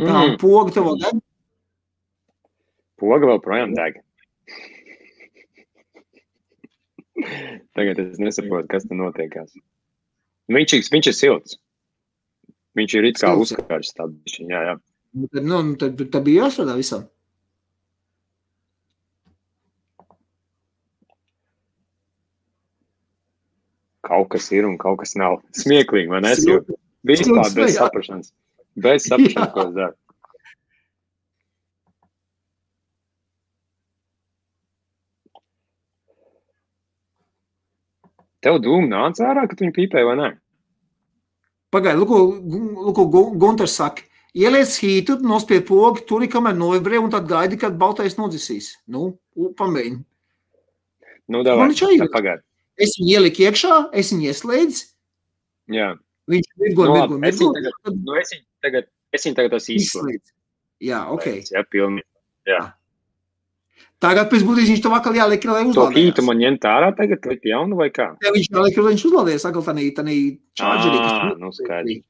Mm, 0.00 0.38
poga 0.40 0.72
tev 0.72 0.86
vēl 0.88 1.02
deg? 1.02 1.18
poga 3.00 3.30
vēl 3.30 3.40
projām 3.44 3.74
deg. 3.76 4.00
Tagad 7.76 8.00
es 8.02 8.20
nesaprotu, 8.20 8.68
kas 8.70 8.86
te 8.88 8.96
notiekās. 8.96 9.54
Viņš, 10.50 10.90
viņš 10.92 11.10
ir 11.10 11.16
silts. 11.16 11.58
Viņš 12.78 12.96
ir 12.96 13.08
it 13.10 13.20
kā 13.20 13.32
uzkārs 13.36 13.92
tāds. 13.96 14.36
Jā, 14.40 14.60
jā. 14.70 14.76
Nu, 15.16 15.26
tad, 15.26 15.42
nu, 15.42 15.62
nu, 15.66 15.78
tad, 15.78 15.98
tad 15.98 16.26
bija 16.26 16.46
jāstrādā 16.46 16.76
visam. 16.78 17.08
Kaut 24.06 24.30
kas 24.32 24.48
ir 24.54 24.66
un 24.66 24.78
kaut 24.80 25.02
kas 25.02 25.16
nav. 25.18 25.40
Smieklīgi, 25.54 26.10
ne? 26.14 26.32
Es 26.34 26.46
jau 26.46 26.62
vispār 27.06 27.52
bez 27.58 27.76
jā. 27.76 27.90
Bez 28.76 29.06
Jā. 29.10 29.46
ko 29.54 29.66
es 29.68 29.74
daru. 29.76 29.96
Tev 38.44 38.56
dūma 38.64 38.88
nāca 38.88 39.26
ārā, 39.30 39.42
kad 39.50 39.60
viņi 39.60 39.74
pīpēja, 39.76 40.06
vai 40.08 40.16
ne? 40.20 40.28
Pagaid, 41.74 41.98
lūk, 42.00 42.12
lūk, 42.86 43.00
Gu- 43.12 43.32
Gunters 43.42 43.74
saka, 43.78 44.02
ieliec 44.34 44.72
hītu, 44.82 45.18
nospied 45.22 45.66
pogu, 45.68 46.00
tur 46.08 46.24
ir 46.24 46.30
kamēr 46.32 46.56
novibrē, 46.58 46.98
un 47.04 47.12
tad 47.12 47.28
gaidi, 47.30 47.58
kad 47.60 47.76
baltais 47.78 48.16
nodzisīs. 48.18 48.72
Nu, 48.90 49.12
pamēģini. 49.60 50.00
Nu, 51.30 51.44
davai, 51.46 51.66
Man 51.66 51.74
viņš 51.76 51.82
ir. 52.00 52.08
pagaid. 52.14 52.42
Es 52.80 52.96
viņu 52.98 53.12
ieliku 53.18 53.44
iekšā, 53.44 53.74
es 54.00 54.12
viņu 54.14 54.30
ieslēdzu, 54.32 54.86
Jā. 55.70 55.92
Viņš 56.32 56.50
mirgo, 56.62 56.84
Nu, 56.88 56.92
mirgo, 56.96 57.14
labi, 57.14 57.28
es 57.28 57.38
mirgo, 57.40 57.52
viņu 57.52 57.54
tagad, 57.60 58.02
nu, 58.06 58.18
es 58.20 58.34
viņu 58.34 58.44
tagad, 58.66 58.90
es 59.18 59.24
viņu 59.26 59.38
tagad 59.40 59.56
esmu 59.58 59.74
izslēdzis. 59.76 59.88
izslēdz. 59.88 60.34
Jā, 60.90 61.00
ok. 61.14 61.26
Jā, 61.52 61.62
pilnīgi. 61.70 62.06
Tagad 64.00 64.30
pēc 64.32 64.44
būtības 64.48 64.70
viņš 64.72 64.82
to 64.86 64.90
vakar 64.94 65.12
jāliek, 65.12 65.42
lai 65.44 65.60
To 65.60 65.66
hītu 65.68 65.90
uzlādējās. 65.92 66.24
man 66.24 66.38
ņemt 66.40 66.62
ārā 66.70 66.86
tagad, 66.96 67.26
likt 67.28 67.44
jaunu 67.44 67.76
vai 67.76 67.90
kā? 67.92 68.06
Ja 68.24 68.30
viņš 68.32 68.46
jāliek, 68.48 68.78
lai 68.80 68.92
viņš 68.94 69.04
uzlādējas, 69.10 69.44
atkal 69.50 69.64
tā 69.66 69.74
nī, 69.76 69.90
tā 69.92 70.04
nī 70.06 70.14
čārģerī. 70.56 71.00
Ā, 71.04 71.34
nu 71.36 71.50
skaidrs. 71.52 72.00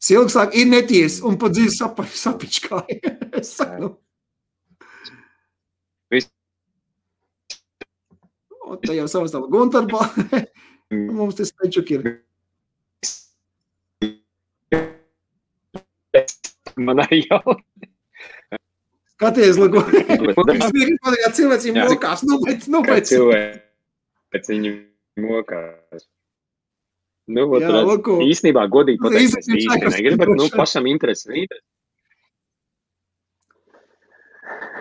Silgs 0.00 0.32
saka, 0.32 0.56
ir 0.56 0.64
neties, 0.70 1.18
un 1.28 1.36
pat 1.36 1.52
dzīves 1.52 1.76
sapičkāja. 2.22 3.16
Es 3.40 3.52
saku, 3.58 3.80
nu. 3.84 3.90
Viss. 6.10 6.30
O, 8.70 8.76
Tā 8.78 8.94
jau 8.94 9.06
savas 9.10 9.32
tā 9.34 9.40
Guntarba. 9.50 10.04
Mums 11.18 11.36
tas 11.38 11.50
pečuk 11.58 11.90
ir. 11.96 12.04
Man 16.80 17.02
arī 17.02 17.24
jau. 17.26 17.56
Skaties. 19.16 19.58
Bet- 19.60 20.54
Es 20.54 20.70
vienkārši 20.72 20.96
patīk, 21.04 21.34
cilvēcim 21.38 21.76
Jā. 21.76 21.88
mokās. 21.90 22.22
Nu, 22.26 22.38
bet, 22.46 22.64
nu, 22.72 22.80
bet. 22.86 23.10
cilvēki 23.10 23.60
pēc 24.34 24.48
viņu 24.54 24.72
mokās. 25.26 26.06
Nu, 27.30 27.44
ot, 27.54 27.62
Jā, 27.62 27.82
lūk. 27.86 28.08
īstenībā, 28.26 28.64
godīgi 28.72 28.98
pateikt, 29.02 29.36
es 29.38 29.50
īsti 29.54 29.76
negribu, 29.84 30.18
bet, 30.24 30.32
nu, 30.40 30.46
pašam 30.54 30.88
interesi. 30.90 31.28
interesi. 31.44 31.66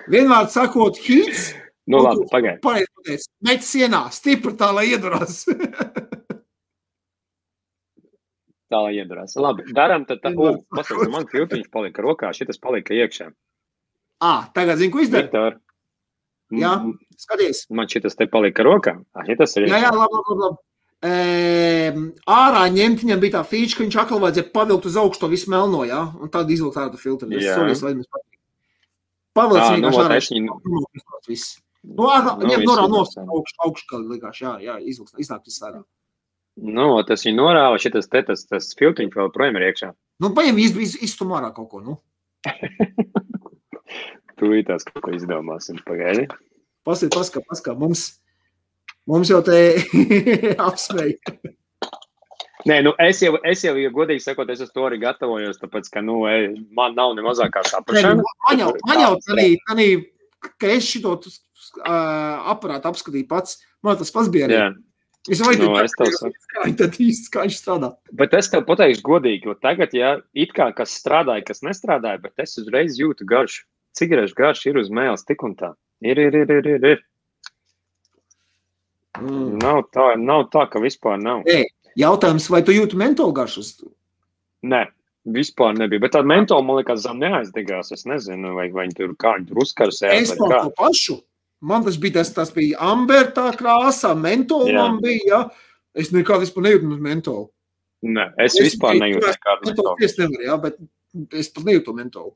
Vienmēr 0.10 0.48
sakot, 0.50 0.98
hits. 1.06 1.52
Nu, 1.90 2.04
labi, 2.06 2.26
pagaid. 2.30 2.60
Pareizi. 2.62 3.26
Met 3.48 3.64
sienā, 3.66 4.04
stipri 4.14 4.54
tā, 4.60 4.70
lai 4.76 4.88
iedurās. 4.92 5.42
Tā 8.70 8.84
lai 8.86 8.92
iedurās. 9.00 9.34
Labi, 9.42 9.64
daram 9.74 10.04
tad 10.06 10.20
tā. 10.22 10.30
Vienmēr 10.36 10.60
paskatās, 10.78 11.10
man 11.10 11.26
filtriņš 11.32 11.70
palika 11.74 12.04
rokā, 12.06 12.30
šitas 12.38 12.60
palika 12.62 12.94
iekšā. 12.94 13.32
Ā, 14.22 14.34
tagad 14.54 14.78
zinu, 14.82 14.94
ko 14.94 15.02
izdara. 15.02 15.26
Viktor. 15.26 15.58
Jā. 16.54 16.76
m- 16.84 16.98
Skaties. 17.20 17.64
Man 17.74 17.90
šitas 17.90 18.14
te 18.20 18.28
palika 18.30 18.62
rokā. 18.66 18.94
Ah, 19.18 19.26
šitas 19.26 19.56
ir. 19.58 19.66
Jā, 19.72 19.80
jā, 19.88 19.90
labi, 19.96 20.20
labi, 20.20 20.38
labi. 20.44 20.62
E, 21.00 21.92
ārā 22.30 22.62
ņemt, 22.76 23.02
viņam 23.06 23.22
bija 23.24 23.38
tā 23.38 23.42
feature, 23.48 23.78
ka 23.80 23.86
viņš 23.86 23.98
atkal 24.04 24.22
vajadzēja 24.22 24.50
pavilkt 24.54 24.86
uz 24.90 24.98
augšu 25.00 25.22
to 25.24 25.30
visu 25.32 25.50
melno, 25.54 25.82
jā, 25.88 26.02
un 26.20 26.30
tad 26.34 26.50
izvilkt 26.52 26.78
ārā 26.82 27.00
filtru. 27.00 27.30
Es 27.40 27.48
sorry, 27.48 27.74
es 27.74 27.82
vajadzēju 27.86 28.10
patīk. 28.12 28.38
Pavilkt 29.40 29.64
Ā, 29.64 29.70
viņu 29.78 29.86
nu, 29.86 29.92
vienkārši 29.96 30.42
ārā. 30.44 31.40
Nu, 31.84 32.10
ārā, 32.12 32.34
Nu, 32.40 32.48
ņemt 32.50 32.60
viss 32.64 32.70
norā 32.70 32.84
ir 32.86 32.92
nost, 32.92 33.16
interesanti. 33.16 33.36
augšu, 33.38 33.56
augšu, 33.66 33.86
kā 33.90 34.00
likās, 34.04 34.40
jā, 34.44 34.54
jā, 34.64 34.76
izvilkt, 34.84 35.14
iznāk 35.24 35.46
viss 35.48 35.62
ārā. 35.64 35.80
Nu, 36.60 36.90
tas 37.08 37.24
viņa 37.24 37.38
norāva, 37.40 37.78
šitas 37.80 38.10
te, 38.12 38.20
tas, 38.28 38.44
tas 38.50 38.74
filtriņš 38.76 39.14
vēl 39.16 39.30
projām 39.32 39.56
ir 39.62 39.70
iekšā. 39.70 39.94
Nu, 40.20 40.34
paņem, 40.36 40.58
iz, 40.60 40.76
iz, 40.76 40.98
izstum 41.08 41.32
ārā 41.38 41.54
kaut 41.56 41.70
ko, 41.72 41.80
nu. 41.86 41.96
Tūlītās 44.40 44.86
kaut 44.88 45.04
ko 45.06 45.14
izdomāsim. 45.16 45.80
Pagaidi. 45.88 46.28
Paskat, 46.88 47.14
paskat, 47.16 47.46
paskat, 47.50 47.80
mums, 47.80 48.04
mums 49.10 49.32
jau 49.32 49.40
te 49.46 49.58
apsmēja. 50.68 51.18
Nē, 52.68 52.82
nu 52.84 52.92
es 53.00 53.22
jau, 53.24 53.38
es 53.48 53.62
jau, 53.64 53.72
ja 53.80 53.88
godīgi 53.96 54.20
sakot, 54.24 54.50
es 54.52 54.60
uz 54.66 54.72
to 54.76 54.84
arī 54.84 54.98
gatavojos, 55.00 55.60
tāpēc, 55.62 55.88
ka, 55.94 56.02
nu, 56.04 56.22
e, 56.28 56.50
man 56.76 56.92
nav 56.98 57.14
ne 57.16 57.24
mazākā 57.24 57.64
Nē, 57.64 57.72
saprašana. 57.72 58.18
nu, 58.20 58.26
Man 58.50 58.60
jau, 58.66 58.72
man 58.90 59.00
jau 59.06 59.14
tādā, 59.24 59.46
tādā, 59.70 59.86
ka 60.60 60.72
es 60.76 60.88
šito 60.92 61.14
aparātu 61.86 62.92
apskatīju 62.92 63.28
pats, 63.30 63.60
man 63.86 64.00
tas 64.00 64.14
pats 64.16 64.32
bija 64.34 64.48
arī. 64.50 64.60
Jā, 64.60 64.70
Es 65.28 65.42
vajag 65.44 65.60
Nu, 65.62 65.74
es 65.84 65.92
tev 66.00 66.14
kā 66.54 66.64
viņi 66.64 66.78
tad 66.80 66.96
īsti, 67.04 67.32
kā 67.34 67.44
viņš 67.44 67.58
strādā. 67.60 67.90
bet 68.16 68.34
es 68.34 68.48
tev 68.50 68.64
pateikšu 68.66 69.04
godīgi, 69.04 69.46
jo 69.46 69.54
tagad, 69.54 69.92
ja 69.94 70.16
it 70.34 70.54
kā 70.56 70.72
kas 70.74 70.96
strādāja, 70.96 71.44
kas 71.46 71.62
nestrādāja, 71.62 72.22
bet 72.24 72.34
es 72.40 72.58
uzreiz 72.58 72.98
jūtu 72.98 73.28
garšu. 73.28 73.66
Cigarešu 74.00 74.36
garšu 74.38 74.70
ir 74.70 74.80
uz 74.80 74.90
mēles 74.90 75.26
tik 75.28 75.44
un 75.44 75.56
tā. 75.60 75.74
Ir, 76.02 76.18
ir, 76.18 76.36
ir, 76.36 76.50
ir, 76.50 76.68
ir. 76.68 76.86
ir. 76.94 77.04
Mm. 79.20 79.60
Nav 79.60 79.90
tā, 79.92 80.14
nav 80.16 80.48
tā, 80.54 80.64
ka 80.72 80.80
vispār 80.80 81.20
nav. 81.20 81.44
Jautājums, 82.00 82.48
vai 82.50 82.62
tu 82.64 82.72
jūti 82.72 82.96
mentolu 82.96 83.36
garšas? 83.36 83.74
Nē, 84.64 84.86
vispār 85.36 85.76
nebija. 85.76 86.06
Bet 86.06 86.16
tā 86.16 86.24
mentola, 86.24 86.64
man 86.64 86.80
liekas, 86.80 87.04
zem 87.04 87.20
neaizdegās. 87.20 87.92
Es 87.92 88.06
nezinu, 88.08 88.54
vai, 88.56 88.70
vai 88.72 88.88
viņi 88.88 88.96
tur 89.02 89.18
kā 89.20 89.36
viņi 89.36 89.50
tur 89.50 89.64
uzkarsējās. 89.66 90.32
Es 90.32 90.40
par 90.40 90.56
to 90.56 90.72
pašu. 90.80 91.20
Man 91.62 91.84
tas 91.84 91.98
bija 92.00 92.14
tas, 92.20 92.30
tas 92.34 92.52
bija 92.56 92.78
ambertā 92.80 93.50
krāsā, 93.58 94.14
mentola 94.16 94.70
Jā. 94.72 94.76
man 94.88 95.00
bija. 95.04 95.20
Ja? 95.28 95.40
Es 95.94 96.12
vispār 96.14 96.64
nejūtu 96.70 96.88
no 96.88 96.98
mentola. 97.04 97.48
Nē, 98.04 98.30
es, 98.40 98.56
Es 98.56 98.76
vispār 98.76 98.94
biju- 98.96 99.02
nejūtu 99.04 99.28
nekādu 99.28 99.66
mentolu. 99.68 99.96
es 100.02 100.18
nevaru, 100.18 100.44
ja? 100.46 100.58
bet 100.58 100.78
es 101.34 101.50
pat 101.50 101.64
nejūtu 101.66 101.86
to 101.86 101.94
mentolu. 101.94 102.34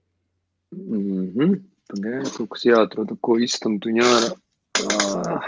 Mhm. 0.74 1.54
Pagaid, 1.94 2.32
kaut 2.38 2.50
kas 2.50 2.64
jāatrod, 2.66 3.12
ko 3.22 3.38
izstumt 3.38 3.86
viņu 3.86 4.04
ārā. 4.04 4.32
Ah. 4.90 5.42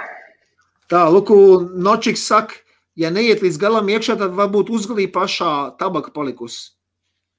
Tā, 0.91 1.01
lūk, 1.09 1.32
Nočiks 1.76 2.23
saka, 2.28 2.53
ja 2.95 3.09
neiet 3.09 3.41
līdz 3.41 3.57
galam 3.59 3.88
iekšā, 3.88 4.17
tad 4.19 4.32
varbūt 4.38 4.69
uzgalī 4.69 5.07
pašā 5.11 5.78
tabaka 5.80 6.11
palikusi. 6.13 6.71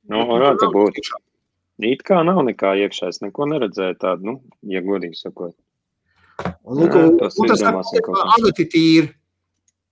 Nu, 0.09 0.25
Bet 0.25 0.33
varētu 0.33 0.73
būt. 0.73 0.99
It 1.79 2.03
kā 2.03 2.25
nav 2.25 2.41
nekā 2.47 2.75
iekšā. 2.83 3.09
Es 3.09 3.21
neko 3.21 3.47
neredzēju 3.47 3.99
tādu, 4.01 4.23
nu, 4.25 4.41
ja 4.63 4.81
godīgi 4.81 5.15
sakot. 5.21 5.55
Un, 6.67 6.81
lūk, 6.83 6.97
Jā, 6.99 7.11
tas 7.21 7.37
un 7.39 7.51
tas 7.53 7.63
tā 7.63 8.03
kā. 8.03 8.23
adati 8.37 8.67
tīri. 8.73 9.11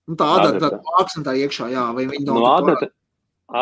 Nu, 0.09 0.17
tā 0.19 0.27
adata, 0.37 0.57
Adata. 0.59 0.79
tā 0.83 0.97
akcentā 1.01 1.33
iekšā, 1.39 1.69
jā, 1.73 1.85
vai 1.95 2.03
viņi 2.09 2.25
nav 2.27 2.35
Nu, 2.35 2.41
tik 2.41 2.49
ādata, 2.51 2.89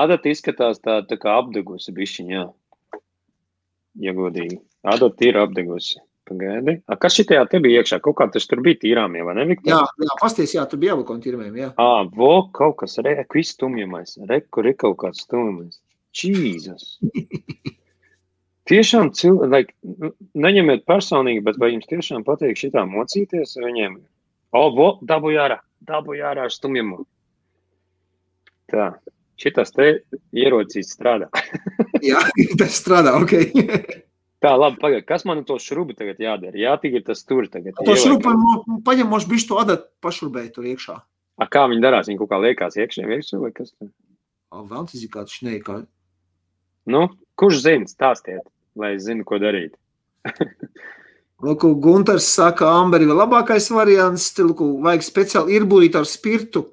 ādata 0.01 0.31
izskatās 0.33 0.81
tā, 0.83 0.97
tā 1.07 1.17
kā 1.21 1.37
apdegusi 1.39 1.93
bišķiņā. 1.95 2.39
Jā. 2.41 2.49
Ja 4.07 4.15
godīgi. 4.17 4.57
Ādata 4.83 5.29
ir 5.29 5.37
apdegusi. 5.39 6.01
Pagaidi. 6.23 6.77
A, 6.87 6.95
kas 6.95 7.17
šitajā 7.19 7.43
te 7.51 7.59
bija 7.59 7.81
iekšā? 7.83 7.99
Kaut 8.03 8.15
kā 8.15 8.29
tas 8.31 8.47
tur 8.47 8.61
bija 8.63 8.79
tīrām, 8.79 9.15
jau, 9.19 9.25
vai 9.27 9.35
ne, 9.35 9.43
Viktor? 9.49 9.73
Jā, 9.75 10.07
jā 10.07 10.15
pasties, 10.21 10.53
jā, 10.55 10.63
tur 10.71 10.79
bija 10.79 10.93
jābūt 10.93 11.09
kontīrmēm, 11.09 11.57
jā. 11.59 11.69
Ā, 11.75 11.87
vo, 12.15 12.29
kaut 12.55 12.77
kas, 12.79 12.95
re, 13.03 13.17
viss 13.35 13.57
stumjamais. 13.57 14.15
Re, 14.29 14.39
kur 14.47 14.69
ir 14.71 14.77
kaut 14.79 14.95
kāds 15.03 15.25
stumjamais. 15.27 15.81
Jēzus. 16.15 16.95
Tiešām 18.69 19.09
cilvēki, 19.11 19.49
like, 19.51 20.13
neņemiet 20.39 20.85
personīgi, 20.87 21.41
bet 21.43 21.57
vai 21.59 21.73
jums 21.73 21.89
tiešām 21.89 22.23
patīk 22.23 22.59
šitā 22.59 22.85
mocīties 22.87 23.57
ar 23.59 23.65
viņiem? 23.67 23.97
O, 24.55 24.61
vo, 24.77 24.87
dabūj 25.03 25.39
ārā, 25.43 25.57
dabūj 25.83 26.23
ārā 26.29 26.45
ar 26.47 26.53
stumjumu. 26.53 27.01
Tā, 28.71 28.93
šitas 29.41 29.75
te 29.75 29.89
ierocīs 30.31 30.93
strādā. 30.95 31.27
Jā, 32.07 32.21
tas 32.59 32.79
strādā, 32.79 33.17
ok. 33.19 33.35
Tā, 34.43 34.51
labi, 34.59 34.79
pagaid, 34.81 35.05
kas 35.07 35.23
man 35.27 35.43
to 35.47 35.55
šrubu 35.61 35.95
tagad 35.95 36.17
jādara? 36.19 36.57
Jā, 36.59 36.73
tik 36.79 36.97
ir 36.99 37.03
tas 37.07 37.21
tur 37.23 37.45
tagad. 37.51 37.77
To 37.87 37.95
šrubu 37.95 38.33
paņem, 38.83 39.07
moš 39.07 39.27
bišķi 39.31 39.49
to 39.51 39.59
adatu 39.61 39.87
pašrubēt 40.03 40.49
tur 40.57 40.67
iekšā. 40.67 40.97
A, 41.39 41.47
kā 41.51 41.63
viņi 41.71 41.83
darās? 41.83 42.09
Viņi 42.11 42.19
kaut 42.19 42.31
kā 42.33 42.39
liekās 42.43 42.75
iekšņiem 42.75 43.11
virsū 43.11 43.39
vai 43.39 43.53
kas? 43.55 43.71
O, 44.51 44.65
vēl 44.67 44.89
tas 44.91 44.99
ir 44.99 45.11
kāds 45.13 45.37
šnēkā. 45.39 45.77
Nu, 46.91 47.05
kurš 47.39 47.61
zina, 47.63 47.87
stāstiet, 47.87 48.43
lai 48.79 48.95
es 48.97 49.07
zinu, 49.07 49.25
ko 49.27 49.39
darīt. 49.41 49.75
Lūk, 51.43 51.65
Gunters 51.83 52.29
saka, 52.31 52.69
Amberi 52.79 53.09
labākais 53.09 53.67
variants, 53.75 54.29
lūk, 54.39 54.63
vajag 54.85 55.03
speciāli 55.03 55.57
irbūrīt 55.57 55.97
ar 55.99 56.07
spirtu. 56.07 56.69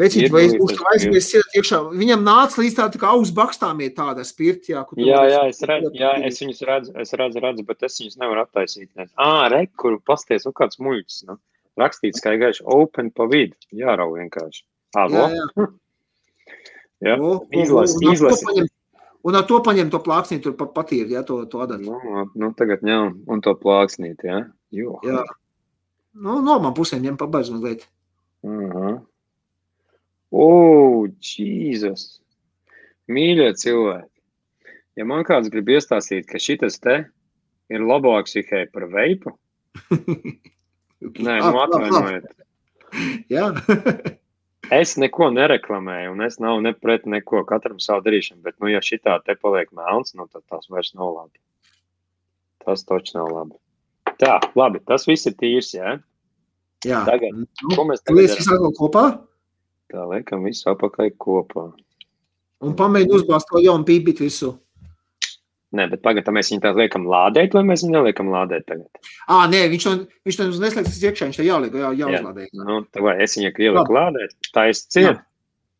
Vecīt, 0.00 0.30
vai 0.32 0.44
es 0.46 0.54
būšu 0.56 0.84
aizmies 0.92 1.28
iekšā. 1.34 1.80
Viņam 1.96 2.22
nāca 2.24 2.60
līdz 2.60 2.76
tā, 2.78 2.86
tā 2.92 3.00
kā 3.00 3.10
augsts 3.12 3.34
bakstām 3.36 3.80
ir 3.84 3.92
tāda 3.96 4.24
spirti, 4.24 4.72
jā. 4.74 4.84
Jā, 5.00 5.20
jā, 5.28 5.42
es 5.50 5.60
redzu, 5.66 5.90
jā, 5.96 6.12
es 6.28 6.40
viņus 6.40 6.62
redzu, 6.68 6.94
es 7.02 7.14
redzu, 7.20 7.42
redzu, 7.44 7.64
bet 7.68 7.84
es 7.88 7.98
viņus 8.00 8.18
nevaru 8.20 8.44
attaisīt. 8.44 8.90
Ā, 8.96 9.30
re, 9.52 9.62
kur 9.80 9.98
pasties, 10.06 10.46
nu 10.48 10.54
kāds 10.56 10.80
muļķis, 10.80 11.22
nu. 11.28 11.36
Rakstīts, 11.80 12.22
kā 12.24 12.34
gaiši 12.40 12.64
open 12.68 13.10
pa 13.16 13.26
vidu, 13.30 13.56
jārau 13.76 14.10
vienkārši. 14.16 14.64
Ā, 14.96 15.06
jā, 15.12 15.26
jā. 15.36 15.68
jā, 17.10 17.16
o, 17.16 17.34
izlas, 17.56 17.96
un, 17.96 18.12
izlas. 18.14 18.44
Un, 19.26 19.36
ar 19.36 19.44
to 19.48 19.58
paņem 19.64 19.90
to 19.92 20.00
plāksnīt, 20.00 20.40
tur 20.44 20.54
pat 20.56 20.72
patīri, 20.76 21.12
jā, 21.12 21.20
to, 21.28 21.42
to 21.50 21.60
adatu. 21.60 21.92
Nu, 21.92 22.24
nu, 22.40 22.52
tagad 22.56 22.84
ņem, 22.86 23.18
un 23.28 23.42
to 23.44 23.52
plāksnīt, 23.58 24.24
jā. 24.24 24.42
Jo. 24.72 24.96
Jā. 25.04 25.24
Nu, 26.16 26.38
no 26.44 26.56
man 26.62 26.72
pusēm 26.76 27.04
ņem 27.04 27.18
pabaidz 27.20 27.52
mazliet. 27.52 27.84
-huh. 28.46 29.00
O, 30.30 31.06
Jēzus! 31.20 32.20
Mīļie 33.10 33.50
cilvēki! 33.58 34.08
Ja 34.96 35.04
man 35.04 35.24
kāds 35.24 35.50
grib 35.50 35.68
iestāstīt, 35.68 36.26
ka 36.30 36.38
šis 36.38 36.78
te 36.80 36.96
ir 37.70 37.80
labāks 37.80 38.36
tikai 38.36 38.66
par 38.72 38.86
veipu, 38.90 39.34
nē, 41.26 41.36
nu 41.40 41.60
atvainojiet. 41.64 42.30
Jā. 43.30 43.52
es 44.74 44.96
neko 45.00 45.30
nereklamēju, 45.34 46.12
un 46.14 46.26
es 46.26 46.38
nav 46.42 46.60
ne 46.64 46.72
pret 46.76 47.06
neko, 47.10 47.44
katram 47.48 47.80
savu 47.82 48.04
darīšanu, 48.06 48.42
bet, 48.46 48.56
nu, 48.62 48.70
ja 48.72 48.82
šitā 48.84 49.18
te 49.26 49.36
paliek 49.38 49.72
melns, 49.76 50.14
nu, 50.14 50.28
tad 50.30 50.44
tas 50.50 50.70
vairs 50.72 50.92
nav 50.94 51.14
labi. 51.14 51.38
Tas 52.64 52.84
taču 52.86 53.16
nav 53.16 53.32
labi. 53.34 53.58
Tā, 54.20 54.36
labi, 54.58 54.82
tas 54.86 55.06
viss 55.08 55.28
ir 55.30 55.36
tīrs, 55.40 55.72
jā? 55.76 55.96
Jā. 56.84 57.02
Tagad, 57.08 57.34
nu, 57.36 57.74
ko 57.74 57.84
mēs 57.88 58.04
tagad 58.04 58.30
atkal 58.36 58.72
kopā 58.78 59.04
Tā 59.90 60.04
liekam 60.06 60.44
visu 60.46 60.68
apakaļ 60.70 61.10
kopā. 61.18 61.70
un 62.62 62.74
pamēģini 62.78 63.16
uzbāzt 63.16 63.48
to 63.50 63.62
jaunu 63.64 63.86
pīpīt 63.88 64.20
visu. 64.22 64.52
Nē, 65.70 65.84
bet 65.92 66.00
tagad 66.02 66.26
mēs 66.34 66.48
viņu 66.50 66.62
tā 66.64 66.70
liekam 66.74 67.04
lādēt, 67.06 67.52
vai 67.54 67.60
mēs 67.68 67.84
viņu 67.84 67.94
neliekam 67.94 68.30
lādēt 68.32 68.64
tagad? 68.66 68.88
Ā, 69.30 69.44
nē, 69.52 69.60
viņš 69.70 69.84
to, 69.86 69.92
viņš 70.26 70.38
to 70.40 70.46
neslēdz 70.58 70.96
iekšā, 71.06 71.28
viņš 71.28 71.38
to 71.38 71.44
jāliek, 71.46 71.76
jā, 71.78 71.90
Jā. 71.94 72.08
jāuzlādē. 72.10 72.46
Nu, 72.58 72.80
tā 72.90 73.04
vai 73.06 73.14
es 73.22 73.36
viņu 73.38 73.52
ieliku 73.68 73.94
lādēt, 73.94 74.34
tā 74.56 74.64
es 74.72 74.82
ciet. 74.90 75.20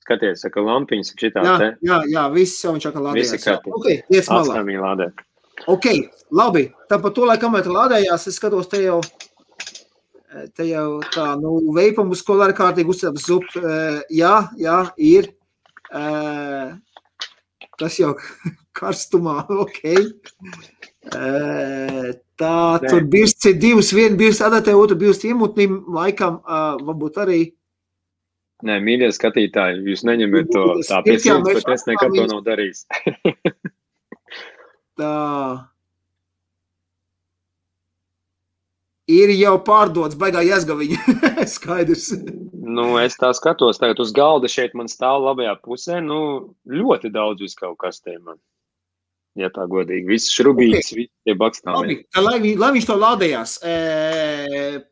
Skaties, 0.06 0.40
saka 0.42 0.62
lampiņas, 0.64 1.10
šitā 1.20 1.42
Jā, 1.44 1.56
te. 1.60 1.66
jā, 1.86 1.98
jā, 2.10 2.22
viss 2.34 2.62
jau 2.64 2.72
viņš 2.74 2.86
atkal 2.88 3.04
lādējās. 3.08 3.32
Visi 3.34 3.46
jā. 3.46 3.52
kārtībā. 3.52 3.74
Ok, 3.80 3.88
liec 4.14 4.30
malā. 4.30 4.40
Atstājam 4.46 4.70
viņu 4.70 4.80
lādēt. 4.86 5.20
Ok, 5.74 5.86
labi. 6.40 6.62
Tāpat 6.90 7.14
to 7.18 7.26
laikam, 7.28 7.50
kamēr 7.52 7.66
tu 7.66 7.74
lādējās, 7.74 8.24
es 8.30 8.38
skatos 8.40 8.70
te 8.72 8.80
jau, 8.82 8.96
te 10.56 10.66
jau 10.70 10.86
tā, 11.14 11.26
nu, 11.42 11.52
veipam 11.76 12.10
uz 12.14 12.22
kolāri 12.26 12.56
kārtīgi 12.58 12.90
uzcēp 12.94 13.18
zup. 13.22 13.44
eh, 13.60 14.00
Jā, 14.10 14.48
jā, 14.58 14.78
ir. 14.96 15.30
Eh, 15.92 16.70
Tas 17.80 17.94
jau 17.96 18.14
karstumā, 18.76 19.44
ok. 19.64 19.80
Eh, 21.10 22.10
Tā, 22.40 22.80
Nē. 22.80 22.88
tur 22.88 23.04
ir 23.04 23.56
divas, 23.60 23.90
viena 23.92 24.16
birsts 24.16 24.40
adatē, 24.46 24.72
otra 24.72 24.96
birsts 24.96 25.26
iemutnim, 25.28 25.82
laikam, 25.92 26.40
eh, 26.40 26.84
varbūt 26.86 27.18
arī. 27.20 27.40
Nē, 28.64 28.78
mīļie 28.84 29.10
skatītāji, 29.12 29.82
jūs 29.88 30.04
neņemiet 30.08 30.48
to 30.52 30.64
tā 30.88 31.00
ir, 31.00 31.04
pie 31.04 31.16
jā, 31.16 31.20
sirds, 31.24 31.44
mēs 31.44 31.58
bet 31.58 31.74
es 31.74 31.84
nekad 31.88 32.16
to 32.16 32.24
nav 32.28 32.40
darījis. 32.44 32.80
Tā. 35.00 35.12
Ir 39.10 39.32
jau 39.34 39.54
pārdots, 39.66 40.16
baigā 40.20 40.44
jāsgaviņa. 40.46 41.16
Skaidrs. 41.56 42.12
Nu, 42.52 42.92
es 43.00 43.16
tā 43.20 43.32
skatos, 43.36 43.80
tagad 43.82 44.00
uz 44.00 44.12
galda 44.16 44.48
šeit 44.48 44.76
man 44.78 44.88
stāv 44.92 45.24
labajā 45.24 45.56
pusē, 45.64 45.98
nu, 46.04 46.20
ļoti 46.68 47.12
daudz 47.12 47.42
vis 47.44 47.56
kaut 47.58 47.80
kas 47.80 48.00
te 48.04 48.16
man. 48.20 48.38
Ja 49.38 49.46
tā 49.54 49.62
godīgi, 49.70 50.08
viss 50.10 50.32
šrubīgs, 50.34 50.90
okay. 50.90 51.06
tie 51.24 51.34
bakstāmi. 51.38 52.00
Lai, 52.18 52.38
vi- 52.42 52.56
lai 52.58 52.72
viņš 52.74 52.86
to 52.88 52.96
lādējās, 52.98 53.52
e, 53.62 53.74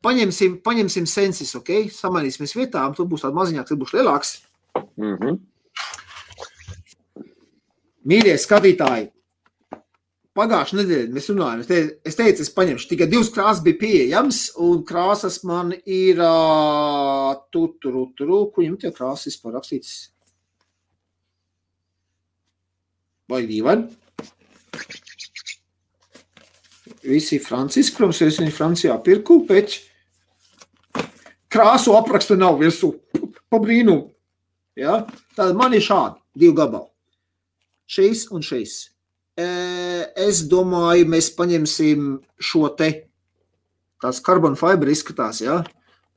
paņemsim, 0.00 0.60
paņemsim 0.62 1.08
sensis, 1.10 1.56
ok? 1.58 1.90
Samainīsimies 1.90 2.54
vietām, 2.54 2.94
tur 2.94 3.10
būs 3.10 3.26
tāds 3.26 3.34
maziņāks, 3.34 3.72
tur 3.72 3.80
būs 3.82 3.94
lielāks. 3.98 4.36
Mm 4.96 5.16
-hmm. 5.16 5.38
Mīļie 8.08 8.36
skatītāji, 8.38 9.10
pagājušajā 10.38 10.78
nedēļā 10.82 11.12
mēs 11.12 11.28
runājām. 11.32 11.60
Es 11.60 11.66
teicu, 11.66 11.94
es, 12.04 12.16
teicu, 12.18 12.42
es 12.46 12.54
paņemšu 12.54 12.88
tikai 12.92 13.08
divas 13.10 13.30
krāsas, 13.34 13.64
bija 13.64 13.80
pieejamas, 13.82 14.52
un 14.56 14.84
krāsas 14.86 15.42
man 15.44 15.74
ir 15.84 16.22
ā, 16.22 17.36
tu, 17.50 17.74
tur, 17.82 18.06
tur, 18.16 18.52
kur 18.52 18.62
viņam 18.62 18.78
tie 18.78 18.92
krāsas 18.94 19.32
vispār 19.32 19.58
rakstīts. 19.58 20.12
Vai 23.28 23.42
dīvaini? 23.50 24.07
Visi 27.04 27.38
franciski, 27.42 27.96
protams, 27.96 28.20
es 28.26 28.38
viņu 28.40 28.54
Francijā 28.54 28.96
pirku, 29.04 29.40
bet 29.48 29.78
krāsu 31.52 31.94
aprakstu 31.96 32.36
nav 32.38 32.58
virsū. 32.60 32.92
Pa 33.48 33.60
brīnumu. 33.62 34.10
Ja? 34.76 35.02
Tad 35.36 35.56
man 35.56 35.74
ir 35.74 35.84
šādi 35.84 36.18
divi 36.38 36.54
gabali. 36.58 36.88
Šīs 37.88 38.26
un 38.34 38.44
šīs. 38.44 38.78
E, 39.38 39.48
Es 40.18 40.42
domāju, 40.50 41.06
mēs 41.08 41.30
paņemsim 41.36 42.18
šo 42.42 42.68
te. 42.76 42.90
Tās 44.02 44.20
karbona 44.24 44.58
fibra 44.58 44.92
izskatās, 44.92 45.40
ja? 45.42 45.62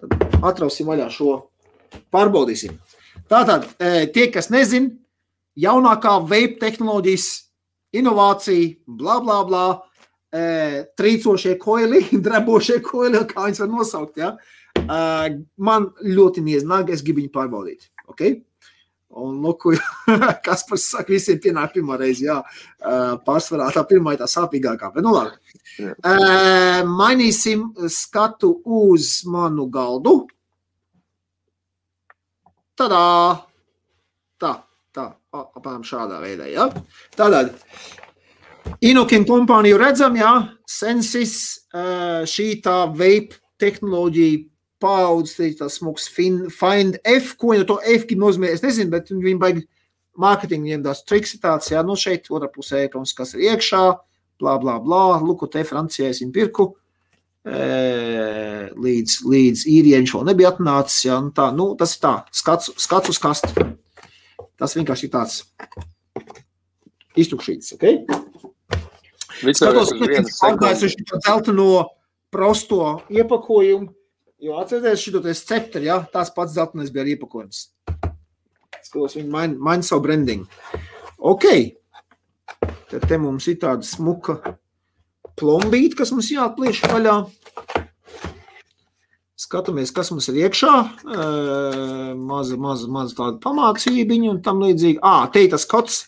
Tad 0.01 0.41
atrausim 0.45 0.89
vaļā 0.89 1.07
šo. 1.13 1.37
Pārbaudīsim. 2.13 2.75
Tātad, 3.31 3.67
e, 3.79 4.07
tie, 4.13 4.27
kas 4.33 4.49
nezin, 4.53 4.89
jaunākā 5.59 6.17
vape 6.27 6.59
tehnoloģijas 6.61 7.27
inovācija, 7.97 8.75
bla, 8.87 9.19
bla, 9.23 9.39
bla, 9.47 9.65
e, 10.31 10.43
trīcošie 10.97 11.57
koili, 11.61 12.05
drebošie 12.27 12.79
koili, 12.85 13.25
kā 13.29 13.47
viņas 13.47 13.65
var 13.65 13.73
nosaukt, 13.73 14.21
ja? 14.21 14.35
E, 14.81 15.01
man 15.57 15.91
ļoti 16.05 16.45
nieznāk, 16.45 16.93
es 16.93 17.03
gribu 17.05 17.23
viņu 17.23 17.35
pārbaudīt. 17.35 17.91
Okay? 18.11 18.41
Un, 19.11 19.41
nu, 19.43 19.53
ko 19.59 19.73
kas 20.45 20.63
par 20.67 20.79
saka, 20.79 21.11
visiem 21.11 21.39
pienāk 21.43 21.73
pirmā 21.75 21.97
reize, 21.99 22.23
jā, 22.29 22.39
Eh, 22.81 23.13
pārsvarā 23.21 23.67
tā 23.75 23.83
pirmā 23.85 24.15
ir 24.15 24.21
tā 24.23 24.25
sāpīgākā, 24.25 24.87
bet 24.95 25.05
nu 25.05 25.11
labi. 25.13 25.37
Eh, 25.85 26.81
Mainīsim 26.89 27.67
skatu 27.93 28.55
uz 28.65 29.19
manu 29.29 29.67
galdu. 29.69 30.15
Tādā, 32.73 33.03
tā, 34.41 34.55
apmēram 35.31 35.83
šādā 35.87 36.19
veidā, 36.23 36.47
jā. 36.51 36.67
Tātad, 37.15 37.55
Inokin 38.85 39.25
kompāniju 39.25 39.79
redzam, 39.81 40.15
jā, 40.19 40.31
Sensis, 40.69 41.35
šī 41.71 42.47
tā 42.65 42.83
vape 42.89 43.39
tehnoloģija 43.61 44.45
paudz, 44.81 45.35
te 45.37 45.49
ir 45.49 45.57
tas 45.57 45.79
fin- 46.09 46.49
Find 46.49 46.97
F, 47.05 47.35
ko 47.37 47.53
jau 47.53 47.65
to 47.65 47.79
F 47.85 48.05
nozīmē, 48.09 48.51
es 48.51 48.61
nezinu, 48.61 48.89
bet 48.89 49.09
viņi 49.09 49.39
baigi 49.39 49.67
mārketingu 50.17 50.67
viņiem 50.67 50.83
tās 50.83 51.05
triks 51.05 51.35
ir 51.35 51.39
tāds, 51.39 51.71
jā, 51.71 51.83
nu 51.85 51.95
šeit 51.95 52.27
otrā 52.29 52.49
pusē, 52.51 52.89
protams, 52.89 53.13
kas 53.13 53.33
ir 53.33 53.41
iekšā, 53.51 53.99
blā, 54.39 54.59
blā, 54.59 54.79
blā, 54.81 55.21
luku 55.21 55.47
te 55.47 55.63
Francijā 55.63 56.09
es 56.09 56.21
viņu 56.21 56.33
pirku, 56.33 56.75
e, 57.45 58.69
līdz, 58.75 59.21
līdz 59.25 59.65
īrieņš 59.65 60.13
vēl 60.13 60.25
nebija 60.25 60.51
atnācis, 60.51 61.05
jā, 61.05 61.21
nu 61.21 61.31
tā, 61.31 61.51
nu, 61.55 61.75
tas 61.75 61.95
ir 61.95 62.01
tā, 62.01 62.15
skats, 62.31 62.71
skats 62.77 63.09
uz 63.09 63.17
kastu. 63.17 63.80
Tas 64.61 64.75
vienkārši 64.77 65.07
ir 65.07 65.13
tāds 65.15 65.39
iztukšīts, 67.17 67.73
ok? 67.79 67.87
Skatos, 69.41 69.89
ka 69.97 70.21
pārgājis 70.37 70.85
uz 70.85 70.95
šo 70.99 71.19
dzelteno 71.23 71.67
prosto 72.31 72.81
iepakojumu, 73.09 73.89
jo 74.45 74.59
atcerieties 74.61 75.01
šito 75.01 75.23
te 75.25 75.33
sceptri, 75.37 75.87
jā, 75.89 75.97
tās 76.13 76.29
pats 76.35 76.53
dzeltenais 76.53 76.93
bija 76.93 77.07
ar 77.07 77.11
iepakojums. 77.15 77.63
Skatos, 78.85 79.17
viņi 79.17 79.33
maina, 79.33 79.57
maina 79.57 79.87
savu 79.87 80.05
brandingu. 80.05 80.45
Ok. 81.17 81.47
Tad 82.91 83.07
te 83.07 83.17
mums 83.21 83.47
ir 83.49 83.57
tāda 83.61 83.87
smuka 83.87 84.37
plombīte, 85.39 85.97
kas 86.03 86.13
mums 86.13 86.29
jāatplieš 86.29 86.83
vaļā. 86.91 87.17
Skatāmies, 89.41 89.89
kas 89.95 90.11
mums 90.13 90.27
ir 90.29 90.37
iekšā. 90.43 90.71
Maza, 92.19 92.57
maza, 92.61 92.89
maza 92.93 93.15
tāda 93.17 93.39
pamācībiņa 93.41 94.29
un 94.35 94.41
tam 94.45 94.61
līdzīgi. 94.61 94.99
Ā, 95.01 95.31
te 95.33 95.45
ir 95.47 95.49
tas 95.53 95.65
kods. 95.69 96.03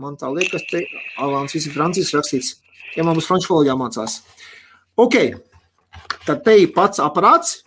Man 0.00 0.16
tā 0.18 0.30
liekas, 0.32 0.64
te 0.70 0.80
Alans 1.20 1.52
visi 1.54 1.72
Francijas 1.74 2.14
rakstīts. 2.16 2.54
Ja 2.96 3.04
man 3.04 3.18
būs 3.18 3.28
franču 3.28 3.52
valodā 3.52 3.76
mācās. 3.76 4.22
Ok, 4.96 5.18
tad 6.24 6.42
te 6.46 6.56
ir 6.62 6.72
pats 6.74 7.02
aparāts. 7.02 7.60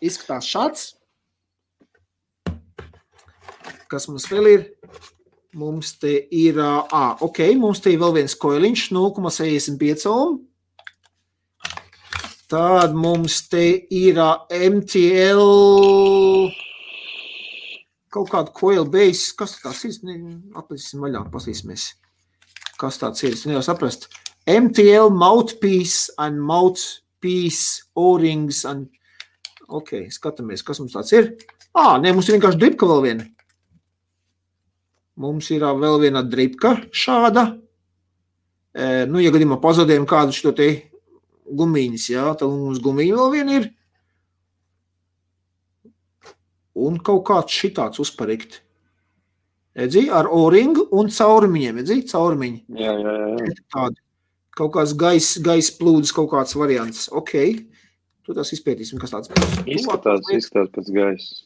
Izskatās 0.00 0.48
šāds. 0.48 0.88
Kas 3.90 4.08
mums 4.08 4.30
vēl 4.30 4.48
ir? 4.54 4.68
Mums 5.60 5.96
te 5.98 6.14
ir, 6.30 6.56
ah, 6.62 7.18
ok, 7.20 7.42
mums 7.58 7.82
te 7.82 7.92
ir 7.92 8.00
vēl 8.00 8.20
viens 8.22 8.36
koiliņš, 8.38 8.92
0,65 8.94 10.08
ohm. 10.08 10.38
Tad 12.50 12.96
mums 12.98 13.44
te 13.46 13.62
ir 13.94 14.16
MTL 14.50 15.42
kaut 18.10 18.30
kāda 18.32 18.50
koila 18.50 18.82
base. 18.90 19.30
Kas 19.38 19.54
tas 19.62 19.84
ir? 19.86 20.00
Atlasīsim 20.58 21.04
vaļā, 21.04 21.22
pasīsimies. 21.30 21.92
Kas 22.80 22.98
tāds 22.98 23.22
ir? 23.22 23.36
Es 23.38 23.46
nevaru 23.46 23.62
saprast. 23.62 24.08
MTL 24.50 25.12
mouthpiece 25.14 26.10
and 26.18 26.42
mouthpiece 26.42 27.84
O-rings 27.94 28.64
and 28.66 28.88
Ok, 29.70 30.08
skatāmies, 30.10 30.64
kas 30.66 30.80
mums 30.82 30.96
tāds 30.96 31.12
ir. 31.14 31.28
Ā, 31.78 32.00
nē, 32.02 32.10
mums 32.10 32.26
ir 32.26 32.34
vienkārši 32.34 32.58
dripka 32.58 32.88
vēl 32.90 33.04
viena. 33.04 33.26
Mums 35.22 35.46
ir 35.54 35.62
vēl 35.62 36.00
viena 36.02 36.24
dripka 36.26 36.72
šāda. 36.90 37.52
E, 38.74 39.04
nu, 39.06 39.22
ja 39.22 39.30
gadījumā 39.30 39.60
pazudējam 39.62 40.08
kādu 40.10 40.34
šo 40.34 40.50
te 40.58 40.72
gumīņas, 41.56 42.08
jā, 42.12 42.26
tad 42.38 42.50
mums 42.52 42.80
gumīņa 42.84 43.20
vēl 43.20 43.32
viena 43.34 43.60
ir. 43.60 43.70
Un 46.80 47.00
kaut 47.04 47.24
kāds 47.28 47.56
šitāds 47.56 48.00
uzparikt. 48.02 48.60
Edzi, 49.80 50.06
ar 50.10 50.28
oringu 50.34 50.86
un 50.98 51.10
caurumiņiem, 51.14 51.82
edzi, 51.82 52.00
caurumiņi. 52.10 52.64
Jā, 52.80 52.94
jā, 52.98 53.12
jā. 53.20 53.52
Tādi. 53.74 54.02
Kaut 54.58 54.72
kāds 54.74 54.96
gaisa 54.98 55.40
gais 55.46 55.70
plūdes, 55.78 56.10
kaut 56.12 56.32
kāds 56.32 56.56
variants. 56.58 57.06
Ok, 57.16 57.36
tu 58.26 58.34
tas 58.36 58.50
izpētīsim, 58.56 58.98
kas 59.00 59.14
tāds. 59.14 59.30
Izskatās, 59.64 60.26
izskatās 60.34 60.74
pēc 60.74 60.90
gaisa. 60.96 61.38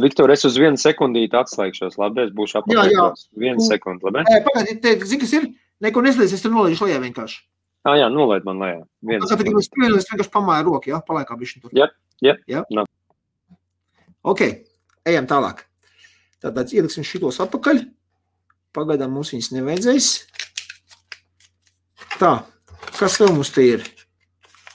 Viktor, 0.00 0.30
es 0.30 0.44
uz 0.46 0.56
vienu 0.60 0.78
sekundīti 0.78 1.36
atslēgšos, 1.36 1.98
labi? 1.98 2.26
Es 2.28 2.32
būšu 2.36 2.60
apakaļ. 2.60 3.18
Vienu 3.42 3.66
sekundi, 3.66 4.06
labi? 4.06 4.24
Pagaidiet, 4.46 5.04
zini, 5.08 5.20
kas 5.24 5.34
ir? 5.36 5.50
Neko 5.82 6.04
neslēdz, 6.06 6.36
es 6.36 6.44
tur 6.44 6.54
nolaižu 6.54 6.86
lejā 6.86 7.02
vienkārši. 7.02 7.42
Ah, 7.86 7.94
jā, 7.94 8.08
nolaid 8.10 8.42
man 8.48 8.58
lejā. 8.58 8.80
Vienu 9.06 9.22
Tā 9.22 9.28
kā 9.28 9.36
tu 9.36 9.36
sekundi. 9.36 9.50
gribas 9.52 9.68
pievienot, 9.70 10.00
es 10.02 10.08
vienkārši 10.10 10.32
pamāju 10.34 10.64
roku, 10.66 10.90
jā, 10.90 10.98
palaikā 11.06 11.36
bišķi 11.38 11.60
tur. 11.62 11.74
Jep, 11.76 11.92
jep, 12.24 12.40
Jā? 12.50 12.64
nav. 12.74 12.88
Ok, 14.26 14.42
ejam 15.06 15.28
tālāk. 15.30 15.62
Tātad 16.42 16.72
ieliksim 16.74 17.06
šitos 17.06 17.38
apakaļ. 17.44 17.84
Pagaidām 18.74 19.14
mums 19.14 19.30
viņas 19.32 19.52
nevajadzēs. 19.54 20.08
Tā, 22.18 22.32
kas 22.98 23.20
vēl 23.22 23.32
mums 23.36 23.52
te 23.54 23.62
ir? 23.76 23.86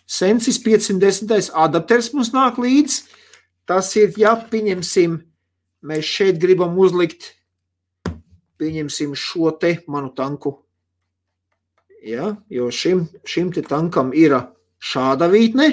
Sensis 0.07 0.57
510. 0.63 1.51
adapters 1.55 2.13
mums 2.15 2.31
nāk 2.35 2.57
līdzi. 2.61 3.03
Tas 3.69 3.91
ir, 3.99 4.15
ja 4.19 4.33
pieņemsim, 4.35 5.19
mēs 5.87 6.07
šeit 6.07 6.39
gribam 6.41 6.73
uzlikt, 6.81 7.33
pieņemsim 8.59 9.13
šo 9.15 9.51
te 9.59 9.77
manu 9.87 10.11
tanku. 10.15 10.57
Ja, 12.01 12.35
jo 12.49 12.71
šim, 12.73 13.03
šim 13.29 13.51
tankam 13.53 14.09
ir 14.17 14.33
šāda 14.81 15.27
vītne, 15.29 15.67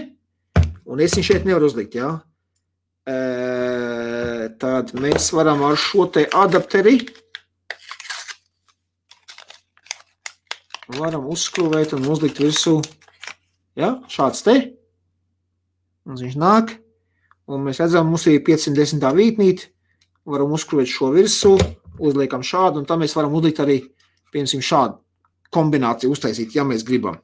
un 0.84 1.00
es 1.00 1.14
viņu 1.16 1.24
šeit 1.24 1.46
nevaru 1.48 1.70
uzlikt. 1.70 1.96
Ja. 1.96 2.18
E, 3.08 4.50
tad 4.60 4.92
mēs 4.92 5.30
varam 5.32 5.64
ar 5.64 5.80
šo 5.80 6.04
te 6.12 6.26
adapteri 6.28 6.98
varam 10.98 11.26
uzskrūvēt 11.32 11.96
un 11.96 12.04
uzlikt 12.12 12.42
virsū. 12.44 12.76
Ja, 13.78 13.94
šāds 14.12 14.44
te. 14.44 14.58
Un 16.08 16.20
viņš 16.20 16.38
nāk. 16.40 16.76
Un 17.48 17.64
mēs 17.64 17.80
redzam, 17.80 18.12
mums 18.12 18.28
ir 18.28 18.42
510 18.44 19.08
vītnīte. 19.16 19.72
Varam 20.28 20.52
uzskrūvēt 20.52 20.92
šo 20.92 21.14
virsū, 21.16 21.56
uzliekam 22.04 22.44
šādu, 22.44 22.82
un 22.82 22.88
tam 22.88 23.00
mēs 23.00 23.16
varam 23.16 23.32
uzlikt 23.32 23.62
arī, 23.64 23.80
piemēram, 24.28 24.60
šādu 24.60 24.98
kombināciju 25.54 26.12
uztaisīt, 26.14 26.54
ja 26.56 26.64
mēs 26.68 26.84
gribam. 26.86 27.18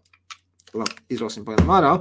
Labi, 0.74 0.96
izrausim 1.14 1.44
pagaidām 1.46 1.72
ārā. 1.76 1.94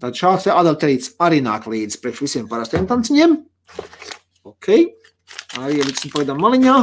Tad 0.00 0.14
šāds 0.14 0.46
te 0.46 0.54
adapterīts 0.54 1.16
arī 1.22 1.40
nāk 1.42 1.66
līdzi 1.70 1.98
priekš 2.02 2.22
visiem 2.22 2.48
parastiem 2.50 2.86
tanciņiem. 2.90 3.36
Ok, 4.46 4.68
arī 5.58 5.80
ieliksim 5.80 6.12
pagaidām 6.14 6.38
maliņā. 6.42 6.76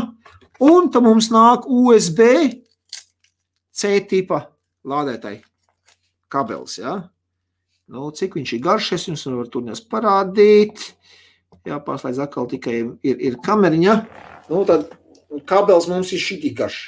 Un 0.68 0.90
tad 0.92 1.06
mums 1.06 1.30
nāk 1.32 1.68
USB 1.70 2.24
C 3.78 3.94
tipa 4.10 4.42
lādētāji 4.88 5.44
kabelis, 6.34 6.80
ja? 6.82 6.98
Nu, 7.88 8.10
cik 8.12 8.36
viņš 8.36 8.54
ir 8.58 8.64
garš, 8.66 8.92
es 8.98 9.08
jums 9.08 9.24
varu 9.30 9.48
tur 9.52 9.64
nes 9.64 9.80
parādīt. 9.80 10.90
Jāpārslēdz 11.68 12.20
atkal 12.26 12.48
tikai 12.52 12.80
ir, 12.84 13.20
ir 13.30 13.38
kameriņa. 13.44 13.94
Nu, 14.50 14.64
tad 14.68 14.90
kabelis 15.48 15.88
mums 15.92 16.12
ir 16.16 16.24
šitī 16.24 16.52
garš. 16.58 16.82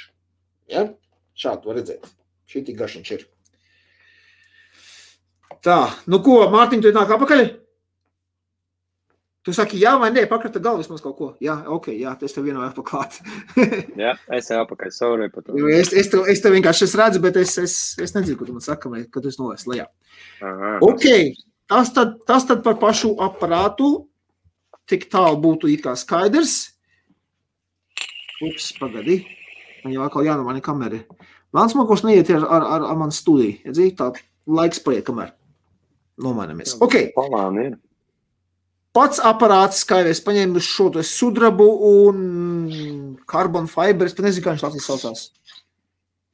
Ja? 0.68 0.90
Šādu 1.40 1.70
var 1.70 1.80
redzēt. 1.80 2.04
Šitī 2.50 2.74
garš 2.76 2.98
viņš 3.00 3.12
ir. 3.16 3.26
Tā, 5.64 5.80
nu 6.08 6.20
ko, 6.24 6.42
Mārtiņ, 6.52 6.84
tu 6.84 6.92
nāk 6.96 7.10
apakaļ? 7.16 7.44
Tu 9.40 9.54
saki, 9.56 9.78
jā 9.80 9.94
vai 9.96 10.10
nē, 10.12 10.26
pakrata 10.28 10.60
galvas 10.60 10.90
mums 10.90 11.00
kaut 11.00 11.14
ko. 11.16 11.26
Jā, 11.40 11.54
ok, 11.72 11.88
jā, 11.96 12.12
es 12.26 12.34
tev 12.36 12.44
vienoju 12.44 12.74
paklāt. 12.76 13.16
Jā, 14.02 14.12
es 14.36 14.50
jau 14.52 14.58
apakaļ 14.66 14.92
sorry 14.92 15.30
par 15.32 15.46
to. 15.46 15.56
Es, 15.72 15.94
es, 15.96 16.10
tev, 16.12 16.26
es 16.28 16.44
tev 16.44 16.52
vienkārši 16.58 16.84
es 16.84 16.96
redzu, 17.00 17.22
bet 17.24 17.38
es, 17.40 17.54
es, 17.62 17.76
es 18.04 18.12
nedzirdu, 18.16 18.36
ko 18.40 18.48
tu 18.50 18.56
man 18.56 18.64
saka, 18.64 18.92
vai, 18.92 19.06
kad 19.08 19.24
tu 19.24 19.32
esi 19.32 19.40
nolaists 19.40 19.68
lejā. 19.70 19.88
Aha, 20.44 20.74
Ok, 20.84 21.06
tas 21.72 21.92
tad, 21.96 22.18
tas 22.28 22.44
tad 22.48 22.60
par 22.66 22.76
pašu 22.82 23.14
aparātu. 23.24 23.94
Tik 24.90 25.08
tālu 25.08 25.40
būtu 25.40 25.72
it 25.72 25.84
kā 25.86 25.96
skaidrs. 25.96 26.58
Ups, 28.44 28.72
pagadi. 28.76 29.22
Man 29.84 29.94
jau 29.94 30.02
atkal 30.06 30.26
jānomāna 30.26 30.60
kamera. 30.64 30.98
Mans 31.56 31.74
makos 31.74 32.02
neiet 32.06 32.28
ar, 32.30 32.44
ar, 32.46 32.62
ar, 32.76 32.84
ar 32.92 32.96
manu 33.00 33.14
studiju. 33.16 33.56
Ja 33.66 33.72
dzīt, 33.74 33.96
tā 33.98 34.10
laiks 34.46 34.82
paiet, 34.84 35.04
kamēr 35.08 35.32
nomainamies. 36.20 36.76
Ok, 36.84 36.98
Palāni 37.16 37.70
ir. 37.70 37.78
pats 38.92 39.20
aparāts, 39.24 39.84
kā 39.88 40.02
jau 40.02 40.10
es 40.10 40.20
paņēmu 40.26 40.60
šo 40.60 40.90
sudrabu 41.06 41.66
un 41.90 43.16
carbon 43.30 43.66
fiber, 43.70 44.06
es 44.10 44.14
pat 44.18 44.26
nezinu, 44.26 44.44
kā 44.44 44.54
viņš 44.56 44.64
latvijas 44.66 44.88
saucās. 44.90 45.22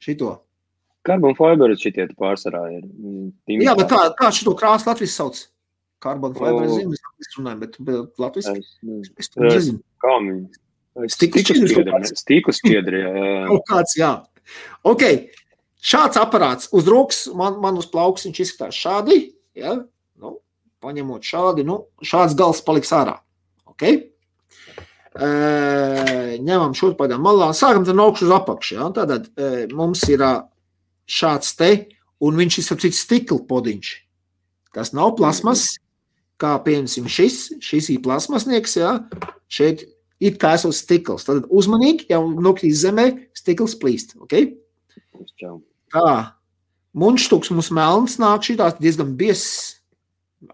Šito. 0.03 0.33
Carbon 1.07 1.37
fiber 1.39 1.71
šitie 1.79 2.09
pārsvarā 2.19 2.65
ir. 2.75 2.83
mm, 2.83 3.61
Jā, 3.63 3.77
bet 3.79 3.89
kā, 3.93 4.01
kā 4.19 4.31
šito 4.35 4.57
krāsu 4.59 4.89
Latvijas 4.91 5.15
sauc? 5.15 5.39
Carbon 6.03 6.35
fiber, 6.35 6.65
es 6.67 6.73
O. 6.73 6.79
zinu, 6.81 6.91
mēs 6.99 7.37
runājam, 7.39 7.61
bet, 7.63 7.77
bet 7.87 8.19
Latvijas 8.21 8.49
Es 8.51 8.67
nezinu. 8.83 9.05
es 9.23 9.29
pat 9.31 9.45
nezinu. 9.47 9.79
Kā 10.03 10.17
viņi? 10.19 10.43
Stikls 10.43 10.51
šķiedris 10.51 10.59
kaut 10.59 10.66
Stīkus 11.05 12.61
šķiedri. 12.63 13.03
Kaut 13.51 13.67
kāds, 13.69 13.97
jā. 13.99 14.13
Ok, 14.87 15.05
šāds 15.85 16.19
aparāts 16.21 16.71
uz 16.77 16.89
rokas, 16.91 17.27
man, 17.37 17.59
man 17.63 17.79
uz 17.81 17.89
plauks 17.91 18.27
viņš 18.29 18.43
izskatās 18.45 18.79
šādi, 18.81 19.19
ja? 19.59 19.77
nu, 20.23 20.37
paņemot 20.85 21.27
šādi, 21.27 21.67
nu, 21.69 21.83
šāds 22.07 22.37
gals 22.39 22.63
paliks 22.65 22.95
ārā. 22.97 23.19
Ok? 23.69 23.85
E, 25.17 25.29
ņemam 26.45 26.77
šo 26.77 26.93
pagaidām 26.97 27.25
malā, 27.25 27.51
sākam 27.57 27.85
tad 27.89 27.99
no 27.99 28.09
augšu 28.11 28.29
uz 28.29 28.37
apakšu, 28.37 28.79
ja? 28.79 28.89
Tātad 28.97 29.29
e, 29.33 29.67
mums 29.77 30.05
ir 30.13 30.25
šāds 31.07 31.53
te, 31.59 31.73
un 32.25 32.41
viņš 32.41 32.61
ir, 32.61 32.67
sapcīt, 32.71 32.97
stikla 32.97 33.43
podiņš. 33.49 33.93
Tas 34.77 34.93
nav 34.97 35.15
plasmas, 35.19 35.75
kā 36.41 36.55
piemēram 36.65 37.09
šis, 37.09 37.57
šis 37.65 37.91
ir 37.95 38.03
plasmasnieks, 38.05 38.77
ja? 38.81 38.97
Šeit 39.49 39.87
it 40.21 40.39
kā 40.41 40.55
esot 40.57 40.75
stikls. 40.77 41.27
Tad 41.27 41.47
uzmanīgi, 41.53 42.09
jau 42.13 42.23
nokrīt 42.33 42.77
zemē, 42.79 43.07
stikls 43.37 43.77
plīst. 43.81 44.17
Okay? 44.27 44.55
Tā, 45.93 46.13
munčtuks 46.97 47.53
mums 47.53 47.73
melns 47.75 48.19
nāk 48.23 48.47
šitās 48.47 48.79
diezgan 48.81 49.15
biezs, 49.19 49.81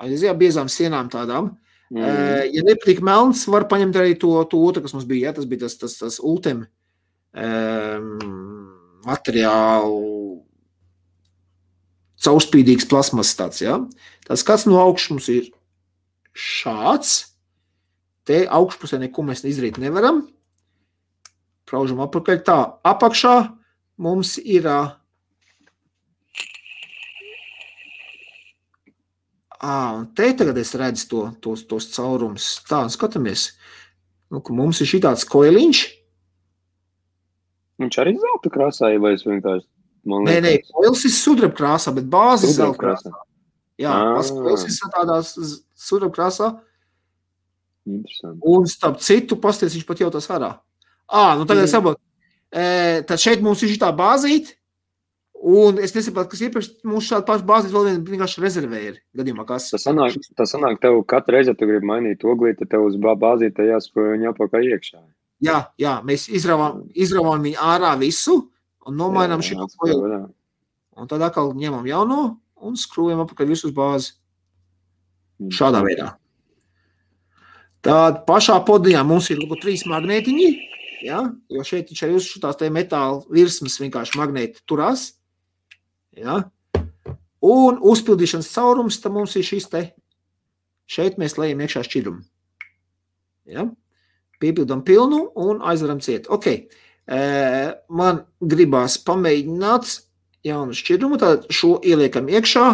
aizjā 0.03 0.35
biezām 0.39 0.71
sienām 0.73 1.11
tādām. 1.13 1.55
Mm. 1.93 2.03
Mm. 2.03 2.47
Ja 2.57 2.65
nepatīk 2.65 3.03
melns, 3.05 3.45
var 3.53 3.69
paņemt 3.69 3.99
arī 4.01 4.15
to, 4.19 4.35
to 4.49 4.61
otru, 4.65 4.85
kas 4.85 4.95
mums 4.97 5.09
bija. 5.09 5.31
Ja? 5.31 5.37
Tas 5.37 5.49
bija 5.49 5.67
tas, 5.67 5.77
tas, 5.81 5.99
tas 6.01 6.19
ultim 6.25 6.65
um, 7.37 8.15
materiālu 9.07 10.41
caurspīdīgs 12.23 12.89
plasmas 12.91 13.35
tāds. 13.39 13.61
Ja? 13.65 13.81
Tas 14.27 14.45
kāds 14.47 14.65
no 14.71 14.81
augšas 14.83 15.13
mums 15.13 15.29
ir 15.33 15.51
šāds. 16.33 17.32
Te 18.29 18.45
augšpusē 18.47 19.01
neko 19.03 19.25
mēs 19.27 19.43
izdarīt 19.49 19.81
nevaram. 19.83 20.23
Praužam 21.69 22.03
apakaļ. 22.05 22.43
Tā, 22.47 22.59
apakšā 22.87 23.37
mums 24.03 24.37
ir 24.43 24.69
À, 29.63 29.95
un 29.95 30.09
te 30.11 30.27
tagad 30.35 30.57
es 30.59 30.73
redzu 30.75 31.05
to, 31.07 31.21
tos, 31.39 31.61
tos 31.71 31.85
caurumus. 31.95 32.57
Tā, 32.67 32.81
skatāmies. 32.91 33.53
Nu, 34.33 34.41
mums 34.59 34.81
ir 34.83 34.89
šitāds 34.91 35.23
koeliņš. 35.31 35.83
Viņš 37.83 37.99
arī 38.03 38.17
zelta 38.19 38.51
krāsā, 38.51 38.91
vai 38.99 39.15
es 39.15 39.23
vienkārši. 39.23 39.69
Man 40.11 40.27
Nē, 40.27 40.41
nē, 40.43 40.57
liekas, 40.57 40.73
koels 40.75 41.05
ir 41.07 41.15
sudraba 41.15 41.55
krāsā, 41.55 41.93
bet 41.95 42.09
bāzes 42.11 42.57
zelta 42.57 42.81
krāsā. 42.81 43.13
krāsā. 43.13 43.29
Jā, 43.79 43.93
tas 44.17 44.33
koels 44.35 44.67
ir 44.67 44.91
tādā 44.97 45.21
sudraba 45.23 46.17
krāsā. 46.17 46.49
Un 47.87 48.67
starp 48.71 49.01
citu, 49.03 49.39
pasties, 49.43 49.75
viņš 49.75 49.87
pat 49.89 50.03
jau 50.05 50.11
tas 50.15 50.29
ārā. 50.31 50.53
Ā, 51.11 51.23
nu 51.39 51.47
tagad 51.49 51.71
saprotu. 51.71 52.01
E, 52.53 53.03
tad 53.09 53.19
šeit 53.19 53.43
mums 53.43 53.63
ir 53.65 53.73
šī 53.73 53.81
tā 53.83 53.91
bāzīte. 53.97 54.55
Un 55.43 55.81
es 55.83 55.91
nesaprotu, 55.97 56.31
kas 56.31 56.43
iepriekš 56.47 56.69
mums 56.87 57.09
šāda 57.11 57.27
paša 57.27 57.47
bāzīte 57.49 57.75
vēl 57.75 57.89
vien 57.89 58.05
vienkārši 58.13 58.45
rezervēja. 58.45 58.93
Gadījumā, 59.19 59.43
kas 59.49 59.73
Tas 59.73 59.89
sanāk, 59.89 60.15
tas 60.39 60.53
sanāk, 60.55 60.79
tev 60.85 61.01
katru 61.11 61.35
reizi, 61.35 61.51
ja 61.51 61.59
tu 61.59 61.67
gribi 61.67 61.89
mainīt 61.91 62.23
oglī, 62.23 62.53
tad 62.55 62.71
tev 62.71 62.87
uz 62.87 62.95
bā- 62.95 63.17
bāzīte 63.19 63.67
jāspēj 63.67 64.13
viņa 64.15 64.31
apakā 64.31 64.63
iekšā. 64.63 65.03
Jā, 65.43 65.59
jā, 65.83 65.97
mēs 66.07 66.29
izravām, 66.31 66.85
izravām 66.95 67.43
viņu 67.43 67.59
ārā 67.59 67.97
visu 67.99 68.37
un 68.87 68.95
nomainām 68.95 69.43
šo 69.43 69.67
jā. 69.91 70.23
Un 70.95 71.09
tad 71.11 71.25
atkal 71.27 71.51
ņemam 71.59 71.87
jauno 71.91 72.23
un 72.63 72.79
skrūvējam 72.79 73.25
apakaļ 73.25 73.51
visu 73.51 73.71
uz 73.71 73.75
bāzi. 73.75 74.13
Mm. 75.41 75.51
Šādā 75.51 75.83
veidā. 75.83 76.13
Tad 77.83 78.23
pašā 78.29 78.61
podijā 78.67 79.03
mums 79.07 79.29
ir 79.33 79.41
lūk, 79.43 79.57
trīs 79.63 79.83
magnētiņi. 79.91 80.51
Ja? 81.03 81.25
Jo 81.51 81.65
šeit 81.67 81.91
viņš 81.91 82.03
arī 82.07 82.19
uz 82.19 82.29
šīs 82.31 82.71
metāla 82.71 83.23
virsmas 83.31 83.81
vienkārši 83.83 84.21
magnēti 84.21 84.63
turās. 84.71 85.09
Ja? 86.15 86.45
Un 87.43 87.81
uzpildīšanas 87.83 88.53
caurums 88.55 89.01
tam 89.03 89.19
mums 89.19 89.35
ir 89.37 89.47
šis 89.47 89.67
te. 89.73 89.83
Šeit 90.87 91.19
mēs 91.19 91.35
lejam 91.41 91.65
iekšā 91.65 91.83
šķidrumu. 91.89 92.23
Ja? 93.51 93.67
Piepildām 94.43 94.85
pilnu 94.87 95.25
un 95.43 95.63
aizveram 95.67 95.99
ciet. 96.03 96.29
Okay. 96.31 96.69
E, 97.07 97.19
man 97.91 98.23
gribās 98.39 98.99
pamēģināt 99.03 99.91
jaunu 100.47 100.75
šķidrumu, 100.77 101.19
tad 101.19 101.49
šo 101.51 101.77
ieliekam 101.83 102.31
iekšā. 102.31 102.67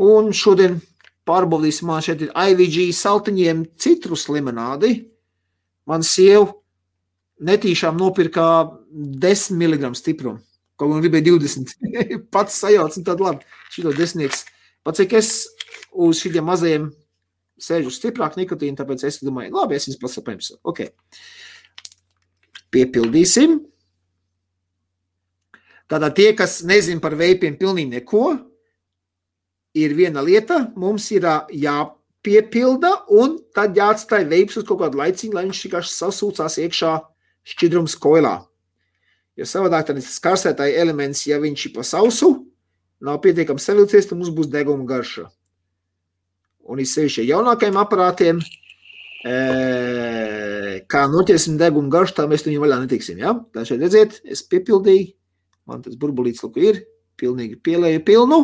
Un 0.00 0.30
šodien 0.34 0.78
pārbaudīsim, 1.28 1.88
man 1.88 2.04
šeit 2.04 2.24
ir 2.26 2.32
IVG 2.32 2.90
saltiņiem 2.96 3.64
citrus 3.80 4.26
limonādi. 4.32 4.94
Man 5.88 6.04
sieva 6.06 6.52
netīšām 7.44 7.96
nopirka 8.00 8.44
10 8.92 9.56
mg 9.58 9.92
stiprumu. 9.98 10.42
Kaut 10.80 10.90
gan 10.90 11.04
gribēja 11.04 11.28
20. 11.36 11.74
Pats 12.34 12.60
sajauc, 12.64 12.96
un 12.98 13.06
tad 13.06 13.22
labi, 13.22 13.46
šito 13.72 13.94
desmitnieks. 13.94 14.44
Pat 14.84 14.98
cik 14.98 15.16
es 15.20 15.32
uz 15.94 16.20
šiem 16.20 16.44
mazajiem 16.44 16.90
sēžu 17.60 17.92
uz 17.92 17.98
stiprāku 18.00 18.40
nikotīnu, 18.40 18.76
tāpēc 18.78 19.06
es 19.06 19.20
domāju, 19.24 19.54
labi, 19.54 19.78
es 19.78 19.86
viņus 19.88 20.00
pats 20.02 20.18
sapņemšu. 20.18 20.58
Ok. 20.66 20.82
Piepildīsim. 22.74 23.60
Tātad 25.90 26.16
tie, 26.16 26.32
kas 26.36 26.62
nezin 26.66 27.00
par 27.00 27.14
veipiem 27.16 27.56
pilnīgi 27.60 28.00
neko, 28.00 28.24
ir 29.74 29.94
viena 29.98 30.22
lieta, 30.22 30.70
mums 30.78 31.10
ir 31.14 31.26
jāpiepilda, 31.50 32.92
un 33.10 33.38
tad 33.54 33.76
jāatstāj 33.76 34.26
veips 34.30 34.58
uz 34.60 34.66
kaut 34.68 34.80
kādu 34.84 35.00
laiciņu, 35.02 35.34
lai 35.34 35.46
viņš 35.48 35.62
vienkārši 35.66 35.94
sasūcās 35.98 36.58
iekšā 36.64 36.96
šķidrums 37.54 37.96
koilā. 38.00 38.38
Jo 39.34 39.46
savādāk 39.50 39.88
tad 39.88 39.98
tas 39.98 40.20
karsētāji 40.22 40.76
elements, 40.78 41.24
ja 41.26 41.40
viņš 41.42 41.68
ir 41.68 41.72
pa 41.74 41.82
sausu, 41.86 42.30
nav 43.02 43.18
pietiekami 43.24 43.62
savilcies, 43.62 44.06
tad 44.06 44.20
mums 44.20 44.30
būs 44.34 44.50
deguma 44.52 44.86
garša. 44.88 45.26
Un 46.70 46.80
ir 46.80 46.88
sevišķi 46.88 47.26
jaunākajiem 47.28 47.80
aparātiem, 47.82 48.38
e, 49.26 49.34
kā 50.88 51.04
noķersim 51.10 51.58
degumu 51.60 51.90
garšu, 51.92 52.20
tā 52.20 52.28
mēs 52.30 52.46
viņu 52.46 52.62
vaļā 52.62 52.78
netiksim. 52.84 53.18
Ja? 53.20 53.34
Tā 53.52 53.66
šeit 53.68 53.82
redziet, 53.82 54.20
es 54.24 54.44
piepildīju, 54.46 55.10
man 55.68 55.82
tas 55.84 55.98
burbulīts 55.98 56.44
luku 56.46 56.62
ir, 56.70 56.84
pilnīgi 57.20 57.58
pielēju 57.58 58.04
pilnu. 58.06 58.40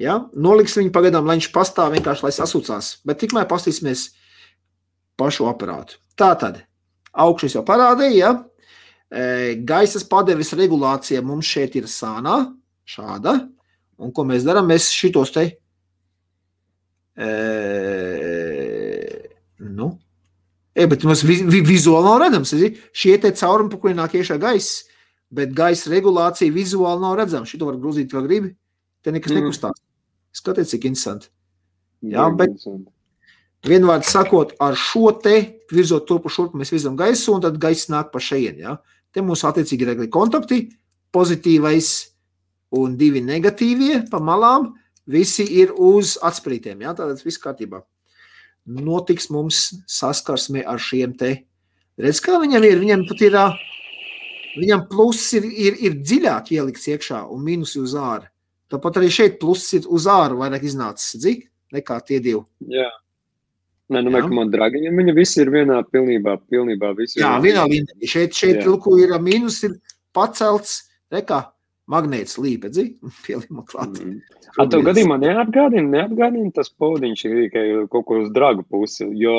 Ja? 0.00 0.18
Noliks 0.34 0.76
viņu 0.78 0.92
pagaidām, 0.94 1.26
lai 1.26 1.38
viņš 1.38 1.50
pastāv 1.54 1.94
vienkārši, 1.94 2.26
lai 2.26 2.32
sasūcās. 2.34 2.90
Bet 3.06 3.20
tikmēr 3.22 3.46
pastīsimies 3.50 4.08
pašu 5.20 5.46
aparātu. 5.50 6.00
Tā 6.18 6.32
tad, 6.38 6.62
augšas 7.12 7.54
jau 7.56 7.64
parādīja, 7.66 8.14
ja? 8.18 8.32
E, 9.14 9.54
gaisas 9.66 10.06
padeves 10.10 10.52
regulācija 10.58 11.22
mums 11.22 11.46
šeit 11.46 11.76
ir 11.78 11.86
sānā, 11.90 12.40
šāda. 12.88 13.36
Un 14.02 14.10
ko 14.14 14.24
mēs 14.26 14.46
darām? 14.46 14.66
Mēs 14.66 14.88
šitos 14.90 15.30
te, 15.34 15.44
e, 17.14 17.28
nu, 19.62 19.92
e, 20.74 20.88
bet 20.90 21.06
mums 21.06 21.22
vi, 21.22 21.38
vi, 21.46 21.62
vizuāli 21.62 22.08
nav 22.08 22.18
redzams. 22.24 22.56
Šie 22.90 23.14
te 23.22 23.30
caurumi, 23.38 23.70
pa 23.70 23.78
kuriem 23.78 24.02
nāk 24.02 24.18
iekšā 24.18 24.40
gaiss, 24.42 24.82
bet 25.34 25.54
gaisa 25.54 25.94
regulācija 25.94 26.54
vizuāli 26.54 27.06
nav 27.06 27.14
redzama. 27.22 27.46
Šito 27.46 27.70
var 27.70 27.78
grūzīt, 27.78 28.10
kā 28.10 28.24
gribi. 28.26 28.56
Te 29.04 29.12
nekas 29.12 29.32
Mm. 29.32 29.42
nekustās. 29.42 29.80
Skatiet, 30.34 30.66
cik 30.70 30.88
interesanti. 30.88 31.28
Jā, 32.02 32.26
bet-. 32.34 32.64
Vienvārds 33.64 34.10
sakot, 34.12 34.52
ar 34.60 34.74
šo 34.76 35.12
te 35.22 35.60
virzot 35.72 36.04
turpu 36.08 36.28
šurpu, 36.28 36.58
mēs 36.60 36.72
virzam 36.72 36.96
gaisu, 36.98 37.32
un 37.32 37.40
tad 37.40 37.56
gaiss 37.60 37.88
nāk 37.88 38.10
pa 38.12 38.20
šejienu. 38.20 38.58
Ja? 38.60 38.74
Te 39.12 39.22
mums 39.24 39.44
attiecīgi 39.46 39.86
ir 39.86 39.88
regli 39.94 40.08
kontakti, 40.12 40.58
pozitīvais 41.14 41.90
un 42.76 42.96
divi 43.00 43.22
negatīvie 43.24 44.10
pa 44.10 44.20
malām. 44.20 44.74
Visi 45.06 45.44
ir 45.60 45.72
uz 45.76 46.18
atsprītiem. 46.20 46.82
Ja? 46.84 46.92
Tātad 46.92 47.22
viss 47.24 47.40
kārtībā. 47.40 47.82
Notiks 48.66 49.30
mums 49.30 49.82
saskarsme 49.86 50.64
ar 50.64 50.78
šiem 50.80 51.16
te. 51.16 51.44
Redz, 52.00 52.20
kā 52.20 52.36
viņam 52.40 52.64
ir? 52.64 52.78
Viņam 52.80 53.06
pat 53.08 53.20
ir, 53.22 53.36
viņam 54.58 54.86
pluss 54.90 55.32
ir, 55.36 55.44
ir, 55.44 55.76
ir 55.80 55.98
dziļāk 56.00 56.52
ielikts 56.52 56.88
iekšā 56.88 57.24
un 57.30 57.44
mīnus 57.44 57.76
uz 57.80 57.94
ārā. 57.94 58.28
Tāpat 58.72 59.00
arī 59.00 59.10
šeit 59.12 59.40
pluss 59.40 59.74
ir 59.76 59.88
uz 59.92 60.06
ārā 60.10 60.36
vairāk 60.38 60.64
iznācis, 60.66 61.18
cik? 61.22 61.48
Nekā 61.74 61.98
tie 62.06 62.20
divi. 62.22 62.42
Jā. 62.70 62.88
Nē, 63.92 64.00
nu, 64.06 64.12
Jā. 64.14 64.24
man 64.32 64.48
dragiņiem 64.52 65.00
viņi 65.00 65.14
visi 65.16 65.42
ir 65.42 65.50
vienā 65.52 65.82
pilnībā, 65.92 66.38
pilnībā 66.48 66.94
visi. 66.96 67.18
Jā, 67.20 67.34
vienā 67.44 67.66
līmenī. 67.68 68.08
Šeit, 68.08 68.32
šeit 68.32 68.62
lūk, 68.64 68.86
ir 68.96 69.12
mīnus, 69.20 69.58
ir 69.68 69.76
pacelts, 70.16 70.78
re, 71.12 71.20
kā 71.84 71.92
magnēts 71.92 72.38
līpedzi, 72.40 72.84
pielīma 73.26 73.64
klāt. 73.68 73.98
Mm. 74.00 74.20
A, 74.58 74.64
tev 74.70 74.84
gadījumā 74.86 75.18
neatgādina, 75.20 75.84
neatgādina 75.90 76.52
tas 76.54 76.70
podiņš 76.70 77.24
ir 77.26 77.34
tikai 77.44 77.64
kaut 77.92 78.04
ko 78.06 78.20
uz 78.22 78.30
dragu 78.32 78.62
pusi, 78.70 79.04
jo 79.18 79.34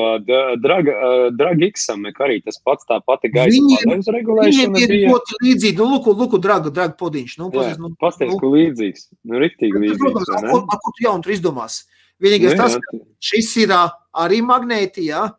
draga, 0.62 0.94
draga 1.34 1.70
X-am 1.72 2.06
arī 2.12 2.42
tas 2.44 2.60
pats 2.64 2.86
tā 2.86 3.00
pati 3.06 3.30
gaisa 3.34 3.56
Viņiem- 3.56 3.86
Viņiem 3.86 4.14
regulēšana 4.18 4.82
ir 4.84 4.88
bija. 4.94 5.10
ļoti 5.10 5.40
līdzīgi, 5.46 5.78
nu, 5.78 5.86
lūk, 5.96 6.06
lūk, 6.20 6.38
draga, 6.44 6.70
draga 6.70 6.94
podiņš. 7.00 7.38
Nu, 7.40 7.50
Jā, 7.54 7.78
nu, 7.80 7.94
pasties, 8.00 8.30
nu, 8.30 8.38
ka 8.40 8.46
līdzīgs. 8.48 9.08
Nu, 9.24 9.40
riktīgi 9.42 9.82
līdzīgs, 9.82 10.04
protams, 10.04 10.30
vai 10.30 10.38
a, 10.38 10.42
ne? 10.46 10.52
ko, 10.52 10.58
a, 10.70 10.78
ko 10.84 10.92
tu 10.98 11.06
jaunu 11.08 11.24
tur 11.24 11.32
izdomās? 11.34 11.84
Vienīgais 12.22 12.56
tas, 12.60 12.76
ka 12.78 12.98
šis 13.20 13.56
ir 13.64 13.74
arī 14.16 14.42
magnēti, 14.46 15.08
jā, 15.10 15.32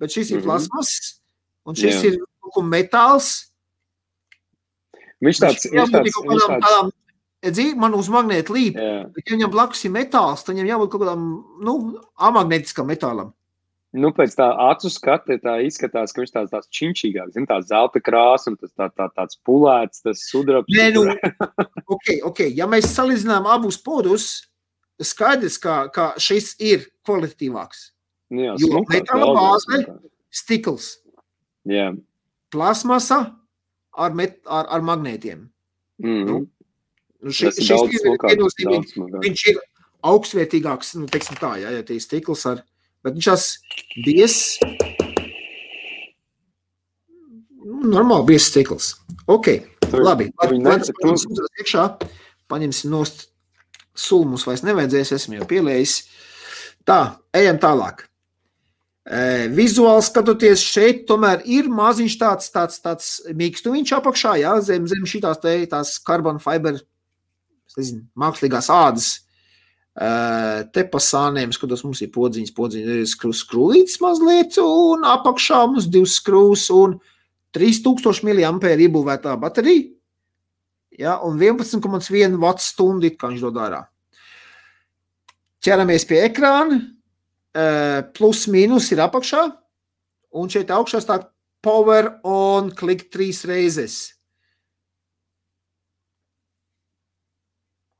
bet 0.00 0.10
šis 0.14 0.30
ir 0.32 0.38
Mhm. 0.40 0.44
plasmas, 0.46 0.92
un 1.66 1.74
šis 1.74 1.96
Jā. 2.02 2.12
ir 2.12 2.18
lūk, 2.20 2.62
metāls. 2.68 3.48
Viņš 5.22 5.42
tāds, 5.42 5.68
Jā, 5.70 5.86
viņš 5.86 6.48
tāds, 6.50 6.94
edzi, 7.46 7.68
man 7.78 7.94
uz 7.98 8.08
magnēta 8.12 8.54
līp, 8.54 8.78
bet 9.14 9.28
ja 9.28 9.36
viņam 9.36 9.52
blakus 9.52 9.84
ir 9.86 9.94
metāls, 9.94 10.42
tad 10.42 10.56
viņam 10.56 10.72
jābūt 10.72 10.92
kaut 10.92 11.04
kādam, 11.04 11.28
nu, 11.62 11.76
amagnētiskam 12.22 12.90
metālam. 12.90 13.32
Nu, 13.92 14.08
pēc 14.16 14.32
tā 14.38 14.46
acu 14.70 14.88
skata 14.88 15.36
tā 15.42 15.58
izskatās, 15.66 16.14
ka 16.14 16.22
viņš 16.22 16.30
tāds, 16.32 16.52
tāds 16.54 16.70
činčīgāks, 16.72 17.34
zin, 17.34 17.44
tāds 17.48 17.68
zelta 17.68 18.00
krāsa 18.00 18.48
un 18.48 18.56
tas 18.56 18.72
tā, 18.72 18.86
tā, 18.96 19.10
tāds 19.12 19.36
pulēts, 19.44 20.00
tas 20.06 20.22
sudrabs. 20.30 20.72
Nē, 20.72 20.86
nu, 20.96 21.02
ok, 21.94 22.08
ok. 22.30 22.40
Ja 22.56 22.64
mēs 22.72 22.88
salīdzinām 22.94 23.50
abus 23.52 23.76
podus, 23.84 24.30
skaidrs, 24.96 25.58
ka, 25.60 25.82
ka 25.92 26.14
šis 26.16 26.54
ir 26.64 26.88
kvalitatīvāks. 27.04 27.90
Nu, 28.32 28.46
jā, 28.46 28.56
jo 28.64 28.80
metāla 28.88 29.28
bāze-. 29.36 29.84
Stikls, 30.32 30.86
Jā. 31.68 31.90
plasmasa 32.48 33.18
ar, 33.92 34.14
met, 34.14 34.40
ar, 34.46 34.66
ar 34.68 34.80
magnētiem. 34.80 35.48
Mm 36.02 36.24
Nu, 36.26 36.38
-hmm. 36.38 36.46
Nu, 37.22 37.30
ši, 37.30 37.44
Tas 37.44 37.58
ir 37.58 37.64
šis 37.64 37.76
daudz 37.76 37.92
ir 37.94 38.18
viennozīmīgi, 38.26 39.20
viņš 39.22 39.42
ir 39.52 39.58
augstvērtīgāks, 40.02 40.94
nu, 40.98 41.06
teiksim 41.06 41.36
tā, 41.38 41.52
jā, 41.62 41.70
ja 41.70 41.82
tie 41.86 41.94
ir 41.94 42.02
stikls 42.02 42.46
ar, 42.50 42.64
bet 43.04 43.14
viņš 43.14 43.28
tās 43.30 43.44
bies, 44.04 44.58
nu, 47.62 47.92
normāli 47.92 48.26
bies 48.32 48.48
stikls. 48.50 48.96
Ok, 49.30 49.46
Tur- 49.86 50.02
labi, 50.02 50.32
sūdzās 51.22 51.62
iekšā, 51.62 51.84
paņemsim 52.50 52.90
nost 52.90 53.28
sulu 53.94 54.24
mums 54.32 54.46
vairs 54.48 54.64
nevajadzēs, 54.66 55.12
esmu 55.12 55.38
jau 55.38 55.46
pielējis. 55.46 55.96
Tā, 56.88 57.18
ejam 57.38 57.60
tālāk. 57.62 58.08
Vizuāli 59.02 60.02
skatoties, 60.06 60.62
šeit 60.62 61.06
tomēr 61.08 61.40
ir 61.50 61.66
maziņš 61.66 62.14
tāds, 62.20 62.50
tāds, 62.54 62.78
tāds 62.84 63.08
mīkstumiņš 63.34 63.96
apakšā, 63.98 64.36
jā, 64.38 64.52
zem, 64.62 64.86
zem 64.86 65.02
te 65.42 65.54
tās 65.66 65.96
carbon 66.06 66.38
fiber, 66.38 66.78
nezinu, 67.76 68.04
mākslīgās 68.14 68.70
ādas. 68.70 69.08
Te 69.92 70.84
pa 70.88 71.00
sāniem 71.02 71.50
skatos, 71.52 71.82
mums 71.84 72.00
ir 72.00 72.12
podziņas, 72.14 72.54
podziņas, 72.54 73.16
skrūs, 73.16 73.42
skrūlītes 73.42 73.98
mazliet, 74.00 74.54
un 74.62 75.02
apakšā 75.04 75.66
mums 75.66 75.90
divas 75.90 76.14
skrūs 76.22 76.70
un 76.72 77.00
3000 77.58 78.22
mAh 78.30 78.86
iebūvētā 78.86 79.34
baterija. 79.36 79.90
Ja, 80.94 81.18
un 81.24 81.40
11,1 81.40 82.38
Wh 82.38 82.62
stundu 82.62 83.08
it 83.08 83.18
kā 83.18 83.32
viņš 83.32 83.44
dod 83.48 83.58
ārā. 83.64 83.82
Ķeramies 85.64 86.04
pie 86.08 86.22
ekrāna. 86.28 86.78
Uh, 87.52 88.00
plus 88.16 88.46
mīnus 88.48 88.88
ir 88.94 89.02
apakšā. 89.04 89.44
Un 90.40 90.48
šeit 90.48 90.70
augšā 90.72 91.02
stāv 91.04 91.28
power 91.64 92.14
on, 92.24 92.70
klik 92.76 93.10
trīs 93.12 93.44
reizes. 93.48 93.98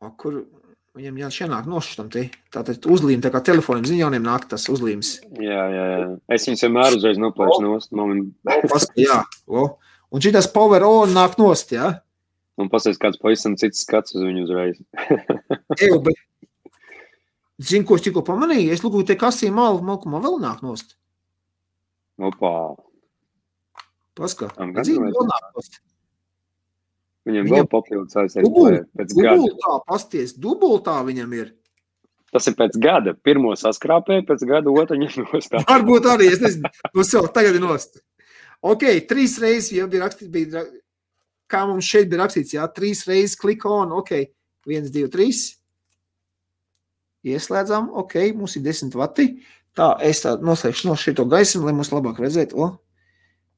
O, 0.02 0.10
kur 0.18 0.40
viņam 0.98 1.20
jāienāk 1.20 1.68
nošķiram 1.70 2.08
te? 2.12 2.24
Tātad 2.52 2.88
uzlīm, 2.90 3.20
tā 3.22 3.30
kā 3.32 3.42
telefoniem 3.44 3.86
ziņoniem 3.86 4.24
nāk 4.26 4.48
tas 4.50 4.64
uzlīms. 4.72 5.14
Jā, 5.38 5.60
jā, 5.72 5.84
jā. 5.92 6.08
Es 6.34 6.48
viņus 6.48 6.64
vienmēr 6.66 6.96
uzreiz 6.98 7.20
noplēšu 7.22 7.60
nost. 7.66 7.92
Man... 7.96 8.24
jā, 9.06 9.20
o. 9.46 9.68
Un 10.12 10.24
šitas 10.24 10.50
power 10.52 10.84
on 10.88 11.14
nāk 11.16 11.38
nost, 11.40 11.72
jā? 11.76 11.94
Un 12.60 12.68
pasaka, 12.72 12.98
kāds 13.06 13.20
pavisam 13.22 13.54
cits 13.60 13.86
skats 13.86 14.16
uz 14.16 14.26
viņu 14.26 14.44
uzreiz. 14.44 14.82
Eju, 15.78 16.02
bet... 16.04 16.18
Zinu, 17.62 17.86
ko 17.86 17.98
es 17.98 18.04
tikko 18.04 18.24
pamanīju? 18.26 18.72
Es 18.74 18.82
lūgu, 18.82 19.04
te 19.06 19.16
kasī 19.18 19.50
malu, 19.54 19.82
malkumā 19.86 20.22
vēl 20.24 20.38
nāk 20.42 20.62
nost. 20.64 20.96
Opā. 22.22 22.52
Paskā. 24.18 24.50
Zinu, 24.82 25.08
vēl 25.08 25.28
nāk 25.28 25.48
nost. 25.56 25.80
Viņam, 27.28 27.50
vēl 27.52 27.68
papildus 27.70 28.18
aizsardzība. 28.18 28.78
Dubultā, 29.12 29.74
pasties, 29.86 30.34
dubultā 30.34 30.96
viņam 31.06 31.36
ir. 31.38 31.52
Tas 32.32 32.48
ir 32.48 32.56
pēc 32.58 32.78
gada. 32.82 33.12
Pirmo 33.14 33.52
saskrāpēja, 33.58 34.24
pēc 34.26 34.42
gada 34.48 34.72
otru 34.72 34.98
ņem 34.98 35.26
nost. 35.28 35.54
Varbūt 35.70 36.08
arī, 36.10 36.32
es 36.34 36.42
nezinu, 36.42 36.72
nu 36.96 37.06
sev 37.06 37.28
tagad 37.36 37.58
ir 37.58 37.62
nost. 37.62 38.00
Ok, 38.62 38.86
trīs 39.10 39.36
reizes 39.42 39.72
jau 39.76 39.88
bija 39.90 40.06
rakstīts, 40.06 40.30
bija, 40.32 40.64
kā 41.50 41.64
mums 41.68 41.86
šeit 41.86 42.10
bija 42.10 42.24
rakstīts, 42.24 42.54
jā, 42.56 42.66
trīs 42.74 43.02
reizes 43.08 43.38
klik 43.38 43.66
on, 43.68 43.94
ok, 44.00 44.14
viens, 44.70 44.90
divi, 44.94 45.10
trīs. 45.12 45.44
Ieslēdzam, 47.22 47.90
ok, 48.02 48.16
mums 48.34 48.56
ir 48.58 48.64
10 48.66 48.96
vati. 48.98 49.28
Tā, 49.78 49.94
es 50.04 50.24
tā 50.24 50.34
noslēgšu 50.42 50.88
no 50.88 50.96
šito 51.00 51.24
gaismu, 51.30 51.64
lai 51.68 51.76
mums 51.76 51.92
labāk 51.94 52.18
redzētu. 52.20 52.58
O, 52.58 52.72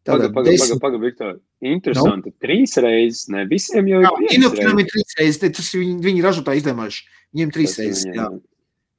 Tagad, 0.05 0.35
pagaid, 0.36 0.61
pagaid, 0.61 0.81
pagaid, 0.82 1.01
Viktor. 1.01 1.36
Interesanti. 1.65 2.28
No. 2.28 2.39
Trīs 2.45 2.77
reizes, 2.85 3.23
ne 3.32 3.47
visiem 3.49 3.86
jau 3.89 4.03
ir. 4.05 4.35
Inokinam 4.36 4.82
ir 4.82 4.89
trīs 4.91 5.16
reizes, 5.16 5.41
tas 5.41 5.70
viņi, 5.73 5.97
viņi 6.05 6.24
ražotāji 6.27 6.61
izdomājuši. 6.61 7.07
Viņiem 7.32 7.55
trīs 7.55 7.73
tas 7.73 7.81
reizes, 7.81 8.05
jā. 8.12 8.27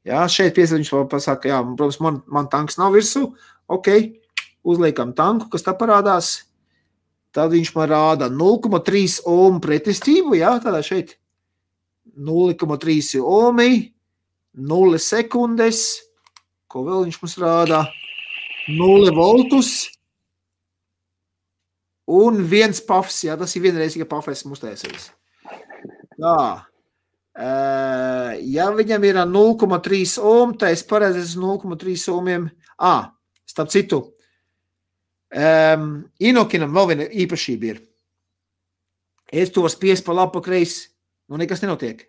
Jā, 0.05 0.23
šeit 0.29 0.57
piesaka, 0.57 0.81
viņš 0.81 0.91
pasaka, 1.09 1.49
jā, 1.49 1.59
protams, 1.77 2.01
man, 2.01 2.17
man 2.29 2.49
tanks 2.49 2.79
nav 2.81 2.93
virsū, 2.93 3.23
ok, 3.73 3.89
uzliekam 4.65 5.13
tanku, 5.17 5.47
kas 5.53 5.65
tā 5.65 5.73
parādās, 5.77 6.33
tad 7.33 7.53
viņš 7.53 7.71
man 7.77 7.89
rāda 7.89 8.29
0,3 8.33 9.19
ohm 9.29 9.57
pretestību, 9.61 10.37
jā, 10.37 10.55
tādā 10.61 10.81
šeit 10.85 11.15
0,3 12.17 13.21
ohmi, 13.21 13.71
0 14.55 15.01
sekundes, 15.01 15.83
ko 16.71 16.85
vēl 16.87 17.07
viņš 17.07 17.19
mums 17.21 17.37
rāda, 17.41 17.83
0 18.71 19.11
voltus, 19.15 19.75
Un 22.05 22.43
viens 22.45 22.77
pafs, 22.85 23.23
jā, 23.25 23.33
tas 23.37 23.55
ir 23.57 23.63
vienreizīga 23.65 24.05
pafs, 24.05 24.43
uztaisījis. 24.45 25.09
Tā. 26.21 26.39
Ja 28.45 28.67
viņam 28.71 29.07
ir 29.09 29.17
0,3 29.25 30.19
ohm, 30.21 30.53
tad 30.59 30.75
es 30.75 30.85
paredzu 30.85 31.25
0,3 31.41 32.05
ohmiem. 32.13 32.45
Ah, 32.77 33.09
starp 33.49 33.71
citu, 33.73 34.01
um, 35.33 35.89
Inokinam 36.19 36.75
vēl 36.75 36.91
viena 36.91 37.09
īpašība 37.09 37.71
ir. 37.71 37.81
Es 39.33 39.49
to 39.51 39.65
spiestu 39.71 40.05
pa 40.05 40.15
labu 40.15 40.43
kreisi, 40.45 40.91
nu 41.31 41.41
nekas 41.41 41.63
nenotiek. 41.65 42.05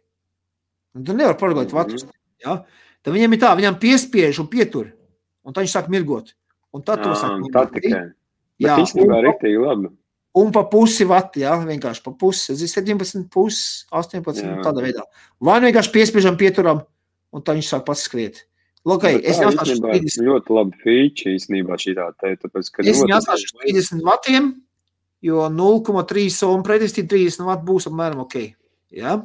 Un 0.95 1.05
tu 1.07 1.17
nevari 1.17 1.39
paragot 1.41 1.73
vatus. 1.73 2.05
Ja? 2.45 2.61
Tad 3.07 3.15
viņam 3.15 3.37
ir 3.37 3.43
tā, 3.43 3.53
viņam 3.59 3.79
piespiež 3.83 4.41
un 4.43 4.51
pietur, 4.51 4.91
un 5.47 5.55
tad 5.55 5.65
viņš 5.65 5.77
sāk 5.77 5.93
mirgot. 5.93 6.35
Un 6.75 6.83
tad 6.85 7.05
to 7.05 7.15
sāk 7.17 7.39
mirgot. 7.41 7.77
Jā, 8.61 8.75
īstenībā 8.81 9.21
rīktīgi 9.25 9.61
labi. 9.61 9.93
Un 10.37 10.51
pa 10.53 10.67
pusi 10.69 11.07
vati, 11.09 11.41
jā, 11.45 11.55
vienkārši 11.65 12.03
pa 12.05 12.13
pusi. 12.17 12.53
Ir 12.53 12.69
17, 12.69 13.25
pusi, 13.33 13.87
18, 13.89 14.43
jā. 14.43 14.59
tādā 14.65 14.83
veidā. 14.85 15.07
Vai 15.41 15.57
nu 15.63 15.71
vienkārši 15.71 15.93
piespiežam, 15.95 16.37
pieturam, 16.41 16.83
un 17.33 17.45
tā 17.45 17.55
viņš 17.57 17.71
sāk 17.73 17.87
pats 17.87 18.05
skriet. 18.05 18.43
Lokai, 18.87 19.17
es 19.19 19.41
jāsāšu 19.43 19.81
30. 19.83 20.21
Ļoti 20.29 20.55
labi 20.55 20.83
feature 20.85 21.33
īstenībā 21.35 21.79
šī 21.81 21.97
tā 21.97 22.11
te, 22.21 22.35
tāpēc, 22.43 22.69
ka 22.71 22.85
es 22.87 23.01
jāsāšu 23.03 23.57
30 23.65 24.05
vatiem, 24.07 24.53
jo 25.27 25.49
0,3 25.51 26.37
ohm 26.47 26.63
pretestība 26.67 27.17
30 27.17 27.49
vat 27.49 27.65
būs 27.67 27.89
apmēram 27.91 28.23
ok. 28.27 28.37
Jā. 28.95 29.17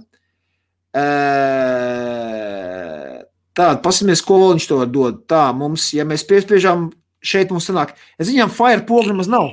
Tātad, 3.51 3.81
pasimies, 3.83 4.21
ko 4.23 4.39
viņš 4.53 4.67
to 4.69 4.79
dot. 4.87 5.23
Tā, 5.29 5.49
mums, 5.55 5.89
ja 5.95 6.05
mēs 6.07 6.23
piespiežam 6.27 6.89
šeit 7.21 7.51
mums 7.51 7.67
sanāk, 7.67 7.95
es 8.17 8.29
viņam 8.31 8.53
fire 8.53 8.85
pogri 8.87 9.15
maz 9.17 9.29
nav. 9.31 9.51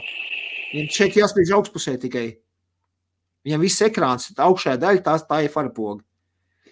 Viņam 0.72 0.92
šeit 0.94 1.18
jāspiež 1.18 1.54
augstpusē 1.56 1.96
tikai. 2.00 2.28
Viņam 3.46 3.64
viss 3.64 3.82
ekrāns, 3.82 4.30
tā 4.36 4.46
augšā 4.46 4.76
daļa, 4.80 5.02
tā, 5.04 5.16
tā 5.26 5.40
ir 5.44 5.52
fire 5.52 5.72
poga. 5.74 6.02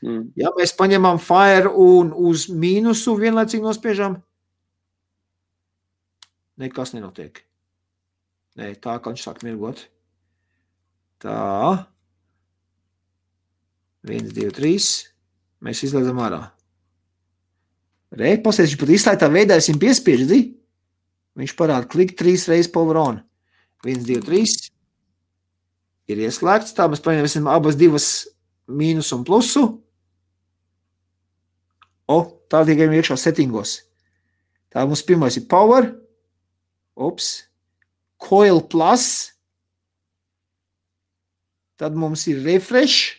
Mm. 0.04 0.30
Ja 0.38 0.52
mēs 0.56 0.74
paņemam 0.76 1.18
fire 1.22 1.72
un 1.72 2.12
uz 2.14 2.46
mīnusu 2.52 3.16
vienlaicīgi 3.18 3.64
nospiežam, 3.64 4.18
nekas 6.60 6.92
nenotiek. 6.94 7.42
Nē, 8.56 8.72
tā 8.80 8.96
kā 9.00 9.12
viņš 9.12 9.24
sāk 9.24 9.42
mirgot. 9.44 9.86
Tā. 11.20 11.86
1, 14.06 14.30
2, 14.36 14.52
3. 14.56 14.90
Mēs 15.66 15.82
izlaižam 15.84 16.20
ārā. 16.22 16.42
Reizes, 18.16 18.72
viņš 18.72 18.76
pat 18.80 18.92
izslēgtā 18.94 19.28
veidā 19.28 19.58
es 19.60 19.68
viņam 19.68 19.82
piespiežu. 19.82 20.38
Viņš 21.36 21.52
parāda, 21.58 21.88
klik 21.92 22.14
trīs 22.16 22.46
reizes 22.48 22.70
power 22.72 22.96
on. 22.96 23.18
1, 23.84 24.06
2, 24.08 24.22
3. 24.24 24.70
Ir 26.08 26.22
ieslēgts. 26.24 26.72
Tā 26.72 26.86
mēs 26.88 27.02
paņemsim 27.04 27.48
abas 27.50 27.76
divas 27.76 28.06
mīnus 28.66 29.12
un 29.12 29.24
plusu. 29.26 29.66
O, 32.08 32.18
tā 32.48 32.62
tikai 32.64 32.88
iekšā 32.88 33.18
settingos. 33.20 33.82
Tā 34.72 34.86
mums 34.86 35.04
pirmais 35.04 35.36
ir 35.36 35.44
power. 35.50 35.90
Ups. 36.96 37.50
Coil 38.16 38.62
plus. 38.64 39.34
Tad 41.76 41.92
mums 41.98 42.24
ir 42.32 42.40
refresh. 42.46 43.18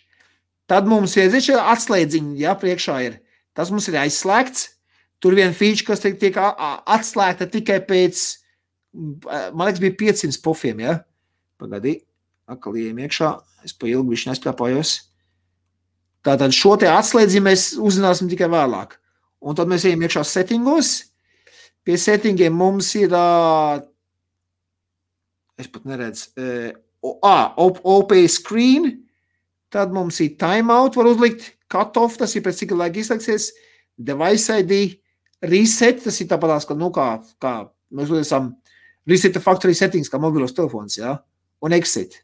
Tad 0.67 0.89
mums 0.89 1.13
ir 1.19 1.29
atslēdziņa, 1.61 2.33
ja 2.41 2.57
priekšā 2.57 2.97
ir. 3.05 3.21
Tas 3.53 3.69
mums 3.71 3.87
ir 3.91 3.99
aizslēgts. 4.01 4.76
Tur 5.23 5.33
viena 5.37 5.55
feature, 5.55 5.87
kas 5.87 6.03
tiek, 6.03 6.17
tiek 6.21 6.35
atslēgta 6.37 7.47
tikai 7.49 7.79
pēc, 7.87 8.23
man 8.93 9.65
liekas, 9.65 9.81
bija 9.81 9.97
500 10.03 10.41
pofiem. 10.45 10.83
Ja? 10.85 10.99
Pagaidi, 11.57 11.97
atkal 12.49 12.77
ejam 12.77 13.01
iekšā. 13.01 13.31
Es 13.65 13.73
pa 13.73 13.89
ilgu 13.89 14.13
viņš 14.13 14.27
nespēpājos. 14.29 14.93
Tātad 16.25 16.53
šo 16.55 16.75
te 16.79 16.89
atslēdzi 16.91 17.41
mēs 17.43 17.69
uzzināsim 17.81 18.29
tikai 18.29 18.49
vēlāk. 18.51 18.97
Un 19.41 19.57
tad 19.57 19.69
mēs 19.69 19.85
ejam 19.87 20.03
iekšā 20.05 20.23
settingos. 20.27 20.93
Pie 21.87 21.95
settingiem 22.01 22.53
mums 22.53 22.89
ir, 22.99 23.13
es 25.57 25.69
pat 25.71 25.85
neredzu, 25.87 26.49
ah, 27.23 27.53
OP 27.55 28.11
screen, 28.27 28.89
tad 29.71 29.93
mums 29.95 30.19
ir 30.23 30.35
timeout 30.39 30.97
var 30.99 31.07
uzlikt, 31.13 31.53
cut 31.71 31.95
off, 31.99 32.17
tas 32.19 32.35
ir 32.35 32.43
pēc 32.43 32.59
cik 32.63 32.75
laika 32.75 32.99
izslēgsies, 32.99 33.49
device 33.97 34.59
ID, 34.63 34.97
reset, 35.45 36.03
tas 36.03 36.21
ir 36.21 36.29
tāpat, 36.29 36.65
ka, 36.67 36.77
nu, 36.77 36.89
kā, 36.93 37.09
kā 37.41 37.53
mēs 37.93 38.13
esam 38.21 38.53
reset 39.07 39.37
factory 39.43 39.75
settings, 39.77 40.11
kā 40.11 40.19
mobilos 40.21 40.55
telefons, 40.57 40.97
ja? 40.99 41.17
un 41.63 41.73
exit. 41.73 42.21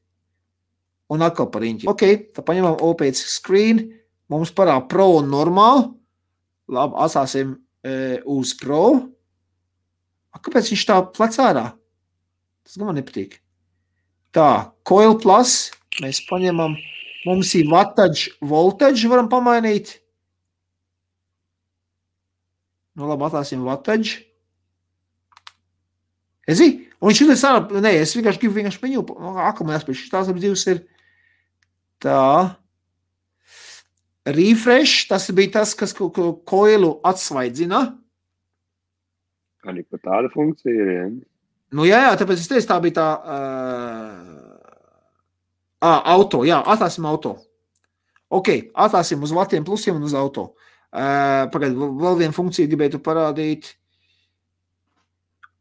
Un 1.11 1.23
atkal 1.25 1.49
par 1.51 1.63
riņķi. 1.63 1.87
Ok, 1.89 2.03
tā 2.33 2.43
paņemam 2.45 2.79
OPC 2.85 3.21
screen, 3.27 3.83
mums 4.31 4.53
parāda 4.55 4.87
pro 4.89 5.09
un 5.19 5.29
normāli. 5.31 5.89
Labi, 6.73 6.95
atsāsim 7.03 7.57
e, 7.83 8.21
uz 8.29 8.53
pro. 8.57 8.83
A, 10.33 10.39
kāpēc 10.39 10.71
viņš 10.71 10.85
tā 10.89 10.99
plec 11.13 11.37
ārā? 11.43 11.65
Tas 12.63 12.79
man 12.79 12.95
nepatīk. 12.97 13.37
Tā, 14.33 14.71
coil 14.87 15.17
plus, 15.21 15.73
mēs 16.01 16.23
paņemam, 16.25 16.77
mums 17.27 17.51
ir 17.59 17.67
wattage, 17.69 18.31
voltage 18.41 19.11
varam 19.11 19.27
pamainīt. 19.29 19.99
Nu, 22.93 23.07
labi, 23.09 23.25
atklāsim 23.25 23.63
Vatadžu. 23.65 24.21
Es 26.45 26.59
zinu, 26.59 26.83
un 27.01 27.15
ir 27.15 27.37
sāra, 27.39 27.61
nē, 27.71 27.93
es 28.03 28.11
vienkārši 28.17 28.41
gribu 28.41 28.57
vienkārši 28.59 28.81
viņu, 28.83 29.03
akumulēs, 29.47 29.85
bet 29.87 29.95
šīs 29.95 30.11
tās 30.11 30.27
abas 30.29 30.43
divas 30.43 30.65
ir 30.67 30.81
tā. 32.03 32.57
refresh, 34.25 35.07
tas 35.09 35.29
bija 35.35 35.51
tas, 35.51 35.73
kas 35.75 35.91
ko- 35.93 36.09
ko- 36.11 36.33
koilu 36.47 36.99
atsvaidzina. 37.03 37.97
Arī 39.67 39.83
pat 39.89 40.01
tāda 40.01 40.29
funkcija 40.31 40.71
ir. 40.71 40.91
Ja? 40.93 41.07
Nu, 41.71 41.83
jā, 41.83 41.99
jā, 42.05 42.13
tāpēc 42.19 42.39
es 42.39 42.47
teicu, 42.47 42.67
tā 42.67 42.77
bija 42.83 42.93
tā 42.99 43.07
uh, 43.19 44.59
à, 45.81 45.91
auto. 46.13 46.43
Jā, 46.47 46.61
atstāsim 46.63 47.05
auto. 47.07 47.37
Ok, 48.29 48.71
atstāsim 48.75 49.23
uz 49.23 49.31
vatiem, 49.31 49.63
plusiem 49.63 49.95
un 49.95 50.03
uz 50.03 50.13
auto. 50.13 50.53
Uh, 50.53 50.72
Pagaidiet, 50.93 51.77
vēl- 51.77 52.19
viena 52.19 52.33
funkcija 52.33 52.69
gribētu 52.69 53.01
parādīt. 53.01 53.73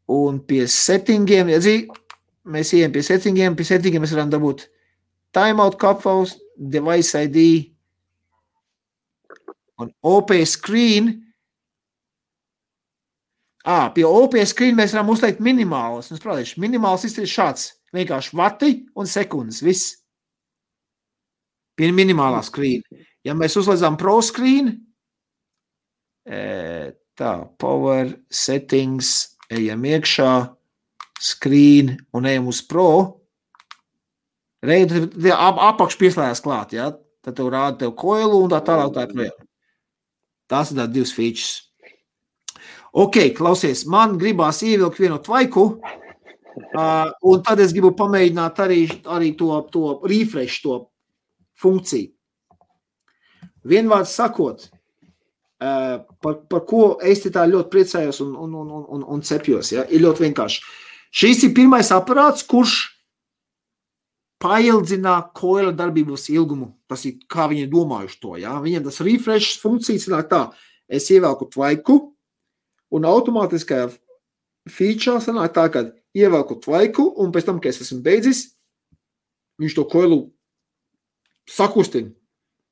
Un 0.07 0.39
pie 0.39 0.67
settingiem, 0.67 1.49
ja 1.49 1.57
dzī, 1.57 1.87
mēs 2.45 2.73
ejam 2.73 2.91
pie 2.91 3.01
settingiem, 3.01 3.55
pie 3.55 3.65
settingiem 3.65 4.03
mēs 4.03 4.13
varam 4.13 4.29
dabūt 4.29 4.67
timeout 5.33 5.79
kapfaus, 5.79 6.37
device 6.57 7.15
ID 7.15 7.71
un 9.79 9.91
OP 10.03 10.45
screen. 10.45 11.23
À, 13.65 13.89
pie 13.95 14.03
OP 14.03 14.35
screen 14.45 14.75
mēs 14.75 14.93
varam 14.93 15.09
uzlikt 15.09 15.39
minimālus. 15.39 16.11
Es 16.11 16.19
protams, 16.19 16.57
minimāls 16.59 17.05
ir 17.07 17.25
šāds. 17.25 17.71
Vienkārši 17.93 18.35
vati 18.35 18.85
un 18.95 19.05
sekundes. 19.05 19.61
Viss. 19.63 20.03
Pie 21.75 21.89
minimālā 21.91 22.43
screen. 22.43 22.83
Ja 23.23 23.33
mēs 23.33 23.55
uzliekam 23.57 23.97
pro 23.97 24.21
screen, 24.21 24.83
tā, 26.25 27.31
power 27.59 28.13
settings, 28.31 29.37
ejam 29.51 29.83
iekšā, 29.85 30.31
screen 31.23 31.97
un 32.13 32.27
ejam 32.29 32.49
uz 32.51 32.61
pro. 32.65 33.19
Reiz 34.63 34.93
ap, 35.35 35.59
apakš 35.73 35.97
pieslēdzas 35.99 36.43
klāt, 36.43 36.75
ja? 36.75 36.93
tad 37.23 37.37
tev 37.37 37.49
rāda 37.53 37.79
tev 37.83 37.93
koilu 37.99 38.41
un 38.43 38.51
tā 38.51 38.59
tālāk. 38.63 38.91
Tā 38.95 39.07
projām. 39.11 39.45
Tās 40.51 40.71
ir 40.71 40.79
tās 40.79 40.91
divas 40.91 41.13
features. 41.15 41.51
Ok, 42.93 43.17
klausies, 43.37 43.87
man 43.89 44.19
gribās 44.21 44.59
ievilkt 44.61 44.99
vienu 45.01 45.17
tvaiku, 45.23 45.63
uh, 45.79 47.07
un 47.31 47.45
tad 47.45 47.63
es 47.63 47.71
gribu 47.73 47.93
pamēģināt 47.97 48.59
arī, 48.61 48.81
arī 49.15 49.31
to, 49.39 49.49
to 49.73 49.95
refresh, 50.05 50.59
to 50.61 50.77
funkciju. 51.57 52.11
Vienvārds 53.65 54.13
sakot, 54.13 54.67
uh, 54.67 54.82
par, 56.23 56.39
par 56.49 56.63
ko 56.67 56.81
es 57.03 57.23
tā 57.25 57.45
ļoti 57.49 57.71
priecājos 57.71 58.21
un, 58.25 58.33
un, 58.35 58.55
un, 58.61 58.71
un, 58.83 59.05
un, 59.15 59.21
cepjos, 59.25 59.71
ja, 59.75 59.85
ir 59.89 60.03
ļoti 60.03 60.25
vienkārši. 60.27 60.63
Šis 61.13 61.43
ir 61.47 61.53
pirmais 61.55 61.91
aparāts, 61.93 62.45
kurš 62.49 62.77
paildzina 64.43 65.19
koila 65.37 65.71
darbības 65.75 66.27
ilgumu. 66.33 66.73
Tas 66.89 67.05
ir 67.07 67.19
kā 67.31 67.47
viņi 67.51 67.69
domājuši 67.71 68.19
to. 68.19 68.33
Ja? 68.41 68.57
Viņiem 68.63 68.83
tas 68.87 68.99
refresh 69.05 69.61
funkcijas 69.61 70.09
ir 70.09 70.17
tā, 70.31 70.47
es 70.89 71.07
ievelku 71.13 71.47
tvaiku, 71.53 71.99
un 72.93 73.07
automātiskajā 73.09 73.91
feature 74.69 75.21
sanāk 75.23 75.53
tā, 75.55 75.67
ka 75.71 75.85
ievelku 76.17 76.59
tvaiku, 76.61 77.07
un 77.21 77.31
pēc 77.33 77.47
tam, 77.47 77.61
kad 77.63 77.73
es 77.73 77.81
esmu 77.85 78.01
beidzis, 78.05 78.45
viņš 79.61 79.77
to 79.77 79.87
koilu 79.89 80.19
sakustina. 81.49 82.11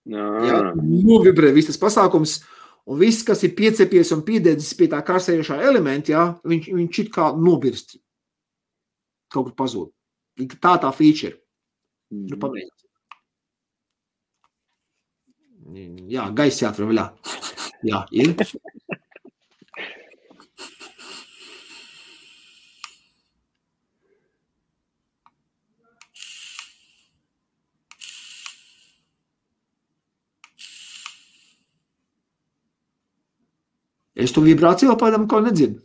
Jā? 0.10 0.60
Novibrē 0.76 1.52
viss 1.54 1.70
tas 1.70 1.80
pasākums, 1.82 2.40
un 2.90 3.00
viss, 3.00 3.26
kas 3.28 3.44
ir 3.46 3.56
piecepies 3.58 4.12
un 4.16 4.24
piededzis 4.26 4.74
pie 4.78 4.90
tā 4.92 5.02
kārsējošā 5.06 5.60
elementa, 5.68 6.14
ja? 6.14 6.24
viņš, 6.48 6.70
viņš 6.78 7.02
it 7.04 7.12
kā 7.14 7.32
nobirst. 7.38 7.98
Kaut 9.32 9.50
kur 9.50 9.56
pazūd. 9.64 9.92
Tā 10.60 10.76
tā 10.82 10.90
feature. 10.96 11.38
Nu, 12.12 12.38
pamēģiniet. 12.40 12.78
Jā, 16.12 16.26
gaisa 16.36 16.66
jāatver 16.66 16.90
vaļā. 16.90 17.06
Jā, 17.88 18.04
ir. 18.12 18.36
Es 34.22 34.32
to 34.36 34.42
vibrāciju 34.46 34.94
pēdām 35.02 35.28
ko 35.32 35.40
nedzirdu. 35.42 35.80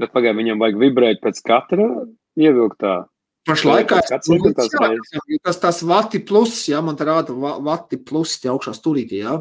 Bet 0.00 0.12
pagaidām 0.16 0.40
viņam 0.40 0.62
vajag 0.62 0.78
vibrēt 0.80 1.20
pēc 1.24 1.40
katra 1.44 1.86
ievilktā. 2.40 2.94
Pašlaik 3.48 3.88
Pēc 3.90 4.08
kāds 4.12 4.30
ievilktās 4.32 4.72
reizes. 4.80 5.20
tas, 5.44 5.58
tas 5.60 5.80
vati 5.88 6.20
plus, 6.24 6.68
ja 6.68 6.80
man 6.84 6.96
te 6.96 7.04
rāda 7.08 7.34
va- 7.36 7.58
vati 7.60 7.96
plus 7.96 8.38
te 8.40 8.48
augšā 8.52 8.72
stūrītī, 8.76 9.20
ja. 9.24 9.38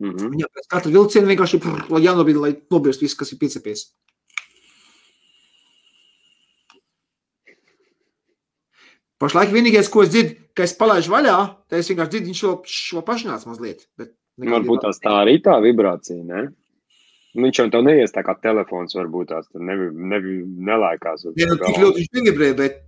Mhm. 0.00 0.30
Viņam 0.32 0.50
pēc 0.54 0.68
katra 0.68 0.92
vilciena 0.92 1.28
vienkārši 1.28 1.60
jānobīda, 2.04 2.40
lai 2.40 2.52
nobirst 2.70 3.00
viss, 3.02 3.14
kas 3.18 3.32
ir 3.32 3.38
piecepies. 3.38 3.92
Pašlaik 9.18 9.50
vienīgais, 9.50 9.90
ko 9.90 10.04
es 10.04 10.12
dzirdu, 10.12 10.36
ka 10.54 10.62
es 10.66 10.76
palaidu 10.78 11.10
vaļā, 11.10 11.36
tad 11.70 11.80
es 11.80 11.90
vienkārši 11.90 12.12
dzirdu, 12.14 12.34
šo, 12.38 12.52
šo 12.70 13.02
pašnāc 13.06 13.46
mazliet. 13.50 13.88
Varbūt 14.38 14.84
tās 14.84 15.00
tā 15.02 15.14
arī 15.24 15.40
tā 15.42 15.56
vibrācija, 15.62 16.22
ne? 16.22 16.48
Nu, 17.34 17.44
Viņš 17.44 17.58
jau 17.60 17.66
tev 17.72 17.82
neies 17.86 18.14
tā 18.14 18.22
kā 18.26 18.34
telefons, 18.42 18.94
varbūt 18.96 19.32
tās 19.32 19.48
nevi, 19.54 19.90
nevi, 20.12 20.36
nelēkās. 20.68 21.26
uz 21.28 21.38
Ja, 21.38 21.50
nu, 21.50 21.58
tik 21.60 21.80
ļoti 21.82 22.00
viņš 22.00 22.14
nevibrē, 22.18 22.52
bet 22.58 22.78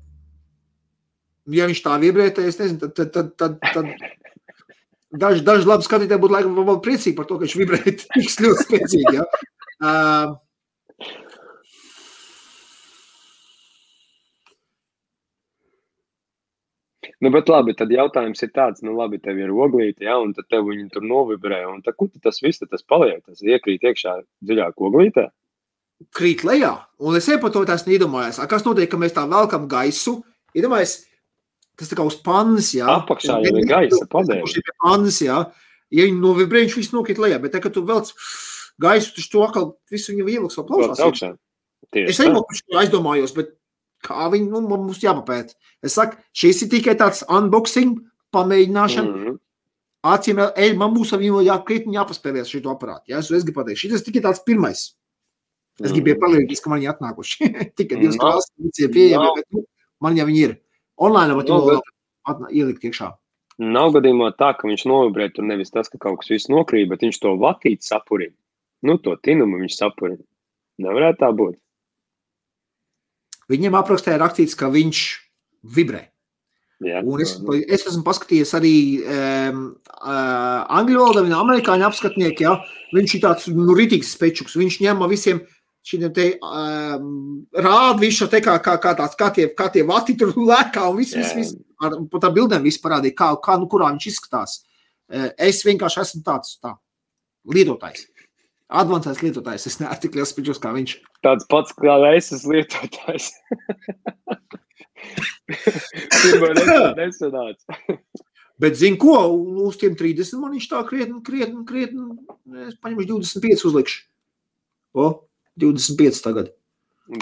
ja 1.55 1.67
viņš 1.71 1.83
tā 1.85 1.99
vibrē, 2.03 2.29
tad 2.35 2.49
es 2.51 2.59
nezinu, 2.61 2.81
tad, 2.87 2.95
tad, 2.95 3.11
tad, 3.15 3.35
tad, 3.39 3.75
tad 3.75 3.91
daži, 5.25 5.45
daži 5.47 5.69
labi 5.69 5.87
skatītāji 5.87 6.23
būtu 6.23 6.37
laikam 6.37 6.57
vēl 6.63 6.81
priecīgi 6.87 7.17
par 7.19 7.29
to, 7.29 7.41
ka 7.41 7.47
viņš 7.47 7.59
vibrē 7.59 7.83
tik 7.91 8.31
ļoti 8.47 8.67
spēcīgi. 8.69 9.19
Ja? 9.19 9.27
Uh, 9.81 10.39
Nu, 17.21 17.29
bet 17.35 17.51
labi, 17.53 17.75
tad 17.77 17.91
jautājums 17.93 18.41
ir 18.41 18.51
tāds, 18.57 18.81
nu, 18.81 18.95
labi, 18.97 19.19
tev 19.21 19.37
ir 19.37 19.51
oglīte, 19.53 20.07
ja, 20.07 20.17
un 20.23 20.33
tev 20.33 20.65
viņi 20.71 20.89
tur 20.95 21.05
novibrē, 21.05 21.67
un 21.69 21.83
tad, 21.85 21.99
kur 22.01 22.09
tas 22.25 22.41
viss 22.41 22.63
tas 22.65 22.87
paliek? 22.89 23.21
Tas 23.27 23.43
iekrīt 23.45 23.85
iekšā 23.85 24.15
dziļāk 24.49 24.81
oglītē. 24.81 25.29
krīt 26.17 26.45
lejā. 26.49 26.73
Un 27.05 27.17
es 27.19 27.29
par 27.43 27.53
to 27.53 27.65
tās 27.69 27.85
neiedomājos. 27.85 28.41
A, 28.41 28.49
Kas 28.49 28.65
notiek, 28.65 28.89
ka 28.89 28.97
mēs 28.97 29.13
tā 29.13 29.27
velkam 29.29 29.69
gaisu? 29.69 30.23
Iedomājieties, 30.57 30.95
tas 31.77 31.93
tā 31.93 31.99
kā 31.99 32.07
uz 32.09 32.17
pannas, 32.25 32.73
jā. 32.73 32.89
Apakšā 32.89 33.37
jau 33.45 33.53
ir 33.53 33.69
gaisa 33.69 34.09
padēve. 34.09 34.47
Kurš 34.47 34.57
ir 34.57 34.65
pie 34.65 34.77
pannas, 34.81 35.21
jā. 35.21 35.43
Ja 35.93 36.09
viņi 36.09 36.23
novibrē, 36.23 36.65
viņš 36.65 36.79
viss 36.79 36.95
nokrīt 36.97 37.21
lejā. 37.21 37.37
Bet, 37.43 37.53
tā, 37.53 37.61
kad 37.61 37.77
tu 37.77 37.85
velc 37.85 38.09
gaisu, 38.81 39.13
tu 39.13 39.29
to 39.29 39.45
atkal 39.45 39.73
visu 39.93 40.15
viņu 40.15 40.29
ievilks 40.39 40.57
vēl 40.57 40.69
Plaušās 40.71 41.37
Es 41.91 42.21
arī 42.23 42.33
aizdomājos, 42.81 43.35
bet 43.35 43.57
kā 44.07 44.29
viņi 44.33 44.49
nu, 44.51 44.61
mums 44.69 45.03
jāpapēta. 45.05 45.55
Es 45.85 45.97
saku, 45.99 46.17
šis 46.37 46.63
ir 46.67 46.71
tikai 46.73 46.95
tāds 47.01 47.23
unboxing, 47.29 47.99
pamēģināšana. 48.35 49.11
Mm. 49.11 49.23
Mhm. 49.25 49.39
Acīm 50.11 50.39
redzot, 50.41 50.77
man 50.81 50.95
būs 50.97 51.11
ar 51.13 51.21
viņu 51.21 51.43
jākrietni 51.45 51.99
jāpaspēlēs 51.99 52.49
šo 52.49 52.63
aparātu. 52.73 53.11
Jā, 53.13 53.19
es, 53.21 53.29
es 53.37 53.45
gribu 53.45 53.61
pateikt, 53.61 53.83
šis 53.83 54.05
tikai 54.07 54.23
tāds 54.25 54.41
pirmais. 54.47 54.87
Es 55.81 55.93
gribēju 55.93 56.19
palīdzēt, 56.21 56.61
ka 56.65 56.71
man 56.73 56.83
ir 56.85 56.91
atnākuši. 56.93 57.49
tikai 57.79 57.99
divas 58.01 58.17
Nav. 58.17 58.25
krāsas, 58.25 58.53
viņas 58.61 58.81
ir 58.85 58.91
pieejamas, 58.97 59.37
bet 59.37 59.47
nu, 59.57 59.63
man 60.05 60.17
jau 60.17 60.27
viņi 60.29 60.43
ir. 60.49 60.55
Online 61.01 61.45
to 61.45 61.57
Nav, 61.59 61.69
bet- 61.69 61.93
atnā- 62.33 62.51
ielikt 62.53 62.85
iekšā. 62.89 63.11
Nav 63.61 63.93
gadījumā 63.93 64.31
tā, 64.41 64.55
ka 64.57 64.69
viņš 64.69 64.87
novibrē 64.89 65.29
tur 65.37 65.45
nevis 65.45 65.73
tas, 65.73 65.89
ka 65.93 65.99
kaut 66.01 66.21
kas 66.23 66.33
viss 66.33 66.49
nokrīt, 66.53 66.89
bet 66.89 67.05
viņš 67.05 67.21
to 67.21 67.35
vatīti 67.41 67.85
sapurina. 67.85 68.33
Nu, 68.83 68.97
to 68.97 69.17
tinumu 69.21 69.61
viņš 69.61 69.77
sapurina. 69.77 70.25
Nevarētu 70.81 71.21
tā 71.21 71.29
būt. 71.37 71.59
Viņiem 73.51 73.77
aprakstē 73.79 74.15
rakstīts, 74.21 74.57
ka 74.59 74.71
viņš 74.71 75.05
vibrē. 75.77 76.07
Jā, 76.81 77.03
Un 77.05 77.21
es, 77.21 77.35
es 77.69 77.83
esmu 77.85 78.01
paskatījies 78.07 78.55
arī 78.57 78.75
um, 79.05 79.65
uh, 80.01 80.61
angļu 80.79 81.03
valodā, 81.03 81.25
viņa 81.27 81.41
amerikāņu 81.43 81.85
apskatnieki. 81.91 82.47
Ja, 82.47 82.55
viņš 82.97 83.17
ir 83.17 83.23
tāds 83.27 83.49
nu, 83.53 83.75
rītīgs 83.77 84.15
spečuks. 84.15 84.57
Viņš 84.57 84.79
ņem 84.87 85.03
visiem 85.11 85.43
šiem 85.85 86.07
te 86.17 86.27
um, 86.41 87.11
rāda 87.57 87.99
visu 88.01 88.29
te 88.33 88.41
kā, 88.45 88.57
kā, 88.65 88.79
kā, 88.81 88.95
tāds, 88.97 89.17
kā, 89.21 89.29
tie, 89.37 89.49
kā 89.57 89.69
tie 89.73 89.85
vati 89.89 90.17
tur 90.21 90.33
lēkā 90.53 90.87
un 90.89 91.01
viss, 91.03 91.17
viss, 91.17 91.37
viss. 91.37 91.59
Ar, 91.81 91.99
pa 92.13 92.21
tā 92.23 92.33
bildēm 92.33 92.65
viss 92.65 92.81
parādīja, 92.81 93.17
kā, 93.17 93.31
kā 93.45 93.57
nu, 93.61 93.69
kurā 93.69 93.93
viņš 93.93 94.09
izskatās. 94.15 94.61
Uh, 95.11 95.29
es 95.37 95.61
vienkārši 95.67 96.05
esmu 96.07 96.25
tāds 96.25 96.57
tā, 96.63 96.75
lietotājs. 97.53 98.07
Advancēts 98.71 99.23
lietotājs. 99.25 99.67
Es 99.67 99.79
neesmu 99.81 99.99
tik 100.03 100.17
liels 100.19 100.31
spečuks 100.31 100.61
kā 100.63 100.71
viņš. 100.77 100.97
tāds 101.27 101.47
pats 101.51 101.75
kā 101.75 101.97
es 102.15 102.31
esmu 102.37 102.55
lietotājs. 102.55 103.31
Pirmā 105.51 106.53
nesanāca. 107.01 107.79
Bet, 108.61 108.77
zinu, 108.77 108.99
ko 109.01 109.17
uz 109.65 109.79
tiem 109.81 109.97
30 109.97 110.37
man 110.39 110.53
viņš 110.53 110.69
tā 110.71 110.83
krietni, 110.87 111.23
krietni, 111.25 111.65
krietni. 111.67 112.13
Es 112.69 112.77
paņemšu 112.77 113.09
25 113.09 113.67
uzlikšu. 113.71 114.03
O, 114.93 115.07
25 115.61 116.21
tagad. 116.25 116.53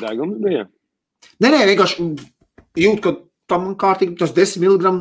Degums 0.02 0.40
bija. 0.42 0.66
Nē, 1.38 1.52
nē, 1.52 1.60
vienkārši 1.70 2.08
jūt, 2.78 3.00
ka 3.04 3.14
tam 3.50 3.70
kārtīgi 3.78 4.18
tas 4.18 4.34
10 4.34 4.60
mg 4.66 4.92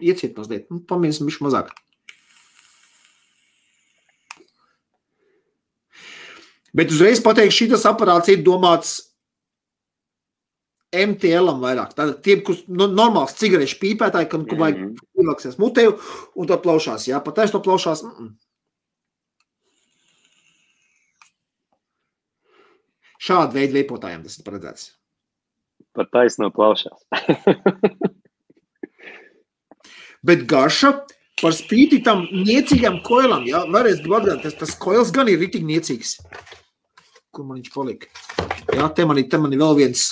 ieciet 0.00 0.36
mazliet, 0.38 0.68
nu, 0.72 0.80
pamiesim 0.88 1.28
viņš 1.28 1.40
mazāk. 1.44 1.72
Bet 6.76 6.92
uzreiz 6.94 7.20
pateikšu, 7.22 7.66
šis 7.66 7.86
aparāts 7.90 8.30
ir 8.30 8.44
domāts 8.46 8.90
MTL 10.90 11.46
vairāk. 11.62 11.94
Tātad 11.94 12.22
tiem, 12.26 12.42
kurus 12.46 12.62
no, 12.66 12.86
normāls 12.90 13.38
cigarešu 13.38 13.78
pīpētāji, 13.82 14.28
kam 14.30 14.40
mm 14.42 14.46
-hmm. 14.46 14.58
vajag 14.58 14.78
ielaksies 15.18 15.58
mutē 15.58 15.82
un 16.34 16.46
to 16.46 16.58
plaušās. 16.58 17.08
Jā, 17.08 17.24
pat 17.24 17.34
taisno 17.34 17.60
plaušās. 17.60 18.02
Mm 18.02 18.10
-mm. 18.10 18.30
Šādu 23.20 23.52
veidu 23.52 23.72
veipotājiem 23.76 24.22
tas 24.22 24.38
ir 24.38 24.44
paredzēts. 24.44 24.96
Pat 25.92 26.10
taisno 26.10 26.50
plaušās. 26.50 27.06
Bet 30.26 30.46
garša 30.46 31.06
par 31.40 31.56
spīti 31.56 32.00
tam 32.04 32.26
niecīgam 32.30 33.00
koilam, 33.06 33.44
jā, 33.48 33.64
vēlreiz 33.68 34.00
gribu 34.02 34.18
atgādāt, 34.20 34.44
tas, 34.46 34.56
tas 34.60 34.74
koils 34.80 35.12
gan 35.14 35.30
ir 35.32 35.40
ritīgi 35.40 35.68
niecīgs. 35.68 36.16
Kur 37.34 37.46
man 37.46 37.60
viņš 37.60 37.70
palika? 37.74 38.10
Jā, 38.74 38.88
te 38.94 39.06
man 39.08 39.20
ir, 39.20 39.28
te 39.30 39.40
man 39.40 39.54
ir 39.54 39.62
vēl 39.62 39.78
viens. 39.78 40.08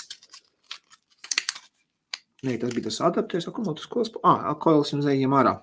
Nē, 2.46 2.54
tas 2.60 2.70
bija 2.70 2.86
tas 2.86 3.00
adaptēs, 3.08 3.48
kur 3.50 3.66
man 3.66 3.76
tas 3.78 3.88
koils? 3.90 4.12
Ah, 4.22 4.52
koils 4.62 4.92
jums 4.94 5.08
ejam 5.10 5.34
ārā. 5.36 5.58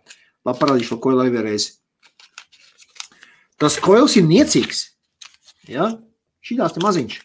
Labi, 0.45 0.61
parādīšu 0.61 0.93
šo 0.93 0.99
koilu 1.03 1.25
vēlreiz. 1.31 1.69
Tas 3.61 3.79
koils 3.81 4.17
ir 4.19 4.27
niecīgs. 4.27 4.89
Jā, 5.71 5.93
šitās 6.45 6.75
te 6.75 6.83
maziņš. 6.83 7.21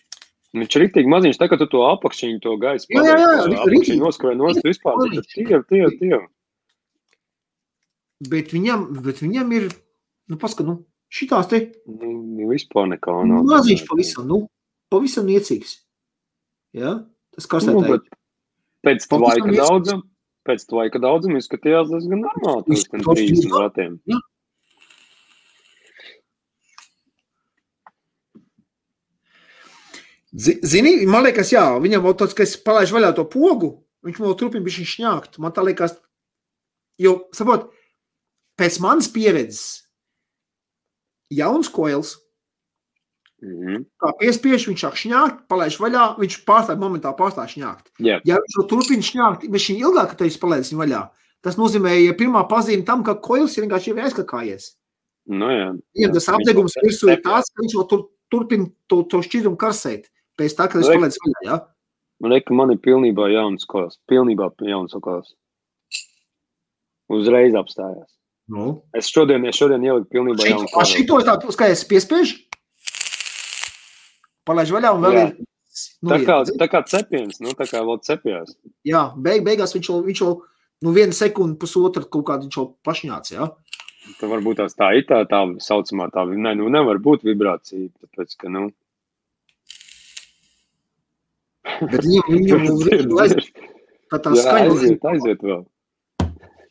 Viņš 0.57 0.77
ir 0.77 0.83
rīktīgi 0.85 1.11
maziņš, 1.11 1.39
tā 1.39 1.47
kā 1.51 1.59
tu 1.59 1.67
to 1.71 1.83
apakšiņu, 1.87 2.39
to 2.43 2.55
gaisu. 2.63 2.89
Jā, 2.95 3.03
jā, 3.07 3.17
jā, 3.19 3.67
rīktīgi. 3.71 3.99
Noskrēja 4.03 4.39
nost 4.39 4.65
vispār. 4.67 5.03
Tie, 5.35 5.61
tie, 5.71 5.83
tie. 5.99 6.21
Bet 8.21 8.53
viņam, 8.53 8.89
bet 9.01 9.23
viņam 9.25 9.53
ir, 9.57 9.71
nu, 10.29 10.37
paskat, 10.41 10.67
nu, 10.69 10.83
šitās 11.13 11.49
te. 11.49 11.63
Nu, 11.89 12.51
vispār 12.51 12.91
nekā 12.91 13.15
nav. 13.29 13.47
Maziņš 13.49 13.85
pavisam, 13.89 14.27
nu, 14.29 14.43
pavisam 14.93 15.29
niecīgs. 15.31 15.79
Jā, 16.77 16.99
tas 17.35 17.49
karsētāji. 17.51 18.03
Nu, 18.03 18.19
pēc 18.87 19.07
laika 19.15 19.55
daudzam, 19.57 20.05
pēc 20.49 20.67
laika 20.77 21.01
daudzam 21.03 21.39
izskatījās 21.41 21.89
diezgan 21.91 22.27
normāli. 22.27 22.67
Tas 22.69 22.85
gan 22.93 23.07
30 23.09 23.57
vatiem. 23.57 23.97
Jā. 24.11 24.21
Zini, 30.31 30.93
man 31.11 31.25
liekas, 31.27 31.51
jā, 31.51 31.65
viņam 31.83 32.05
vēl 32.05 32.15
tāds, 32.21 32.37
ka 32.39 32.45
es 32.47 32.55
palaidu 32.63 32.95
vaļā 32.95 33.11
to 33.17 33.25
pogu, 33.27 33.73
viņš 34.07 34.21
vēl 34.23 34.37
turpina 34.39 34.63
viņš 34.63 34.93
šņākt. 34.93 35.41
Man 35.43 35.55
tā 35.57 35.65
liekas, 35.67 35.97
jo, 37.03 37.17
saprot, 37.35 37.73
pēc 38.61 38.81
manas 38.85 39.09
pieredzes, 39.13 39.63
jauns 41.33 41.73
koils, 41.73 42.19
Mm 43.41 43.61
-hmm. 43.67 43.85
kā 43.97 44.09
piespiež, 44.21 44.67
viņš 44.69 44.83
sāk 44.85 44.97
šņākt, 45.01 45.37
palaiž 45.49 45.79
vaļā, 45.81 46.05
viņš 46.21 46.35
pārstāv 46.45 46.77
momentā 46.77 47.09
pārstāv 47.17 47.49
šņākt. 47.49 47.89
Yeah. 47.99 48.21
Ja 48.29 48.37
viņš 48.37 48.57
to 48.57 48.65
turpina 48.69 49.03
šņākt, 49.03 49.49
bet 49.49 49.61
šī 49.65 49.79
ilgāk, 49.81 50.11
ka 50.11 50.17
tu 50.19 50.29
palaidis 50.41 50.73
viņu 50.73 50.83
vaļā, 50.83 51.01
tas 51.41 51.57
nozīmē, 51.57 51.95
ja 52.05 52.13
pirmā 52.13 52.45
pazīme 52.49 52.85
tam, 52.85 53.05
ka 53.05 53.15
koils 53.15 53.57
ir 53.57 53.65
vienkārši 53.65 53.91
jau 53.91 53.97
aizkakājies. 53.97 54.77
Nu, 55.25 55.49
jā. 55.49 55.73
Ja 55.95 56.13
tas 56.13 56.29
apdegums 56.29 56.77
virsū 56.85 57.09
ir 57.09 57.23
tāds, 57.25 57.49
ka 57.49 57.65
viņš 57.65 57.75
vēl 57.79 57.89
tur, 57.89 58.07
turpina 58.29 58.69
to, 58.87 59.03
to 59.09 59.23
šķidrumu 59.25 59.57
karsēt, 59.57 60.13
pēc 60.37 60.57
tā, 60.59 60.69
kad 60.69 60.85
es 60.85 60.93
palaidis 60.93 61.21
vaļā, 61.25 61.41
ja? 61.49 61.61
Man 62.21 62.33
liekas, 62.33 62.49
ka 62.49 62.55
man 62.55 62.71
ir 62.71 62.79
pilnībā 62.85 63.33
jauns 63.33 63.65
koils, 63.65 63.97
pilnībā 64.05 64.53
jauns 64.69 64.93
koils. 65.01 65.33
Uzreiz 67.09 67.57
apstājās. 67.57 68.20
Nu. 68.51 68.71
Es 68.97 69.11
šodien, 69.13 69.45
es 69.47 69.59
šodien 69.59 69.85
ieliku 69.87 70.09
pilnībā 70.11 70.49
jaunu 70.49 70.71
koils. 70.73 70.91
Šito 70.91 71.21
es 71.21 71.29
tā, 71.29 71.37
kā 71.59 71.71
es 71.71 71.85
piespiežu, 71.87 72.41
palaiž 74.49 74.75
vaļā 74.75 74.93
un 74.97 75.07
vēl 75.07 75.17
jā. 75.17 75.25
ir. 75.29 75.49
Nu, 76.03 76.11
tā, 76.11 76.19
kā, 76.27 76.37
tā 76.59 76.67
kā 76.69 76.81
cepiens, 76.91 77.39
nu, 77.41 77.55
tā 77.57 77.65
kā 77.71 77.81
vēl 77.87 78.01
cepjās. 78.05 78.57
Jā, 78.85 79.05
beig, 79.15 79.45
beigās 79.47 79.73
viņš 79.77 79.91
jau, 79.93 80.01
viņš 80.05 80.23
jau 80.25 80.33
nu, 80.85 80.93
vienu 80.97 81.15
sekundi, 81.17 81.57
pusotru 81.63 82.09
kaut 82.11 82.27
kādu 82.33 82.49
viņš 82.49 82.59
jau 82.59 82.67
pašņāts, 82.87 83.35
jā. 83.37 83.49
Tā 84.19 84.29
varbūt 84.29 84.59
tās 84.59 84.75
tā 84.75 84.91
ir 84.99 85.07
tā, 85.09 85.23
tā 85.31 85.45
saucamā 85.63 86.11
tā, 86.13 86.27
ne, 86.35 86.57
nu, 86.59 86.69
nevar 86.73 86.99
būt 87.05 87.23
vibrācija, 87.29 87.87
tāpēc, 88.03 88.35
ka, 88.41 88.51
nu. 88.53 88.71
Bet 91.81 92.03
viņam, 92.03 92.33
viņam, 92.35 92.67
viņam 92.89 93.45
tā 94.11 94.19
tā 94.25 94.35
skaņa. 94.35 94.73
Aiziet, 94.75 95.07
aiziet 95.13 95.45
vēl. 95.47 95.63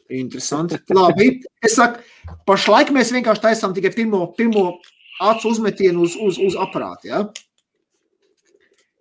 Interesanti. 0.10 0.80
Labi. 0.98 1.30
Es 1.66 1.78
saku, 1.78 2.02
pašlaik 2.50 2.94
mēs 2.96 3.14
vienkārši 3.14 3.46
taisām 3.50 3.76
tikai 3.76 3.94
pirmo, 3.96 4.26
pirmo 4.38 4.72
acu 5.22 5.52
uzmetienu 5.52 6.06
uz, 6.08 6.18
uz, 6.18 6.40
uz 6.42 6.58
aparātu. 6.60 7.12
Ja? 7.12 7.24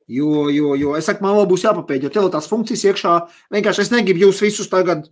Jo, 0.08 0.48
jo, 0.52 0.72
jo 0.80 0.94
es 0.96 1.08
saku, 1.08 1.24
man 1.24 1.36
vēl 1.36 1.48
būs 1.50 1.66
jāpapēta, 1.66 2.06
jo 2.06 2.12
tev 2.12 2.30
tās 2.32 2.48
funkcijas 2.48 2.86
iekšā 2.90 3.14
vienkārši 3.52 3.84
es 3.84 3.92
negribu 3.92 4.26
jūs 4.26 4.40
visus 4.40 4.70
tagad 4.72 5.10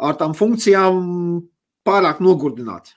ar 0.00 0.16
tām 0.20 0.32
funkcijām 0.36 1.02
pārāk 1.86 2.22
nogurdināt. 2.24 2.94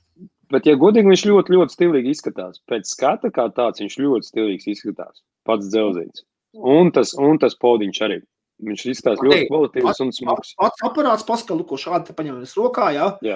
Bet, 0.53 0.67
ja 0.69 0.77
godīgi, 0.80 1.09
viņš 1.09 1.26
ļoti, 1.26 1.55
ļoti 1.57 1.73
stilīgi 1.73 2.13
izskatās. 2.13 2.61
Pēc 2.69 2.88
skata 2.88 3.31
kā 3.34 3.47
tāds, 3.57 3.81
viņš 3.81 3.97
ļoti 4.03 4.30
stilīgs 4.30 4.69
izskatās. 4.72 5.23
Pats 5.45 5.67
dzelzīts. 5.73 6.23
Un 6.55 6.91
tas, 6.95 7.11
un 7.17 7.39
tas 7.41 7.57
podiņš 7.59 8.01
arī. 8.05 8.19
Viņš 8.64 8.86
izskatās 8.94 9.22
ļoti 9.26 9.48
kvalitīvs 9.49 10.02
un 10.06 10.11
smags. 10.15 10.53
Pats 10.60 10.84
aparāts 10.88 11.26
paskalu, 11.27 11.65
ko 11.68 11.80
šādi 11.80 12.15
paņemies 12.15 12.56
rokā, 12.56 12.90
jā. 12.95 13.10
jā. 13.26 13.36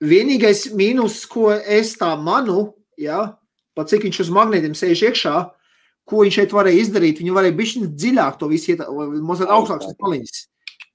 Vienīgais 0.00 0.70
mīnus, 0.72 1.20
ko 1.28 1.50
es 1.52 1.92
tā 2.00 2.14
manu, 2.16 2.70
jā, 3.00 3.26
pat 3.76 3.92
cik 3.92 4.06
viņš 4.08 4.22
uz 4.24 4.32
magnētiem 4.32 4.76
sēž 4.78 5.04
iekšā, 5.10 5.34
ko 6.08 6.24
viņš 6.24 6.40
šeit 6.40 6.56
varēja 6.56 6.86
izdarīt. 6.86 7.20
Viņi 7.20 7.36
varēja 7.36 7.58
būt 7.58 7.92
dziļāk 8.00 8.40
to 8.40 8.48
visu, 8.50 8.72
iet, 8.72 8.82
mazliet 9.28 9.52
augstākas 9.52 9.92
paliņas. 10.00 10.42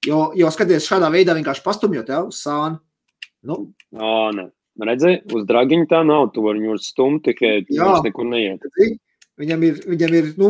Jo, 0.06 0.20
jo 0.38 0.50
skaties, 0.54 0.86
šādā 0.90 1.10
veidā 1.14 1.34
vienkārši 1.38 1.64
pastumjot 1.66 2.10
jau 2.14 2.28
uz 2.30 2.42
sānu. 2.42 2.82
Nu. 3.46 3.62
O, 3.94 4.14
ne. 4.36 4.50
Redzēji, 4.76 5.22
uz 5.32 5.46
dragiņa 5.48 5.88
tā 5.88 6.02
nav. 6.04 6.30
Tu 6.36 6.44
vari 6.44 6.60
viņu 6.60 6.82
stumt 6.84 7.24
tikai 7.30 7.62
viņš 7.70 8.04
nekur 8.10 8.28
neiet. 8.28 8.66
Viņam 9.40 9.64
ir, 9.68 9.78
viņam 9.88 10.18
ir 10.20 10.28
nu, 10.42 10.50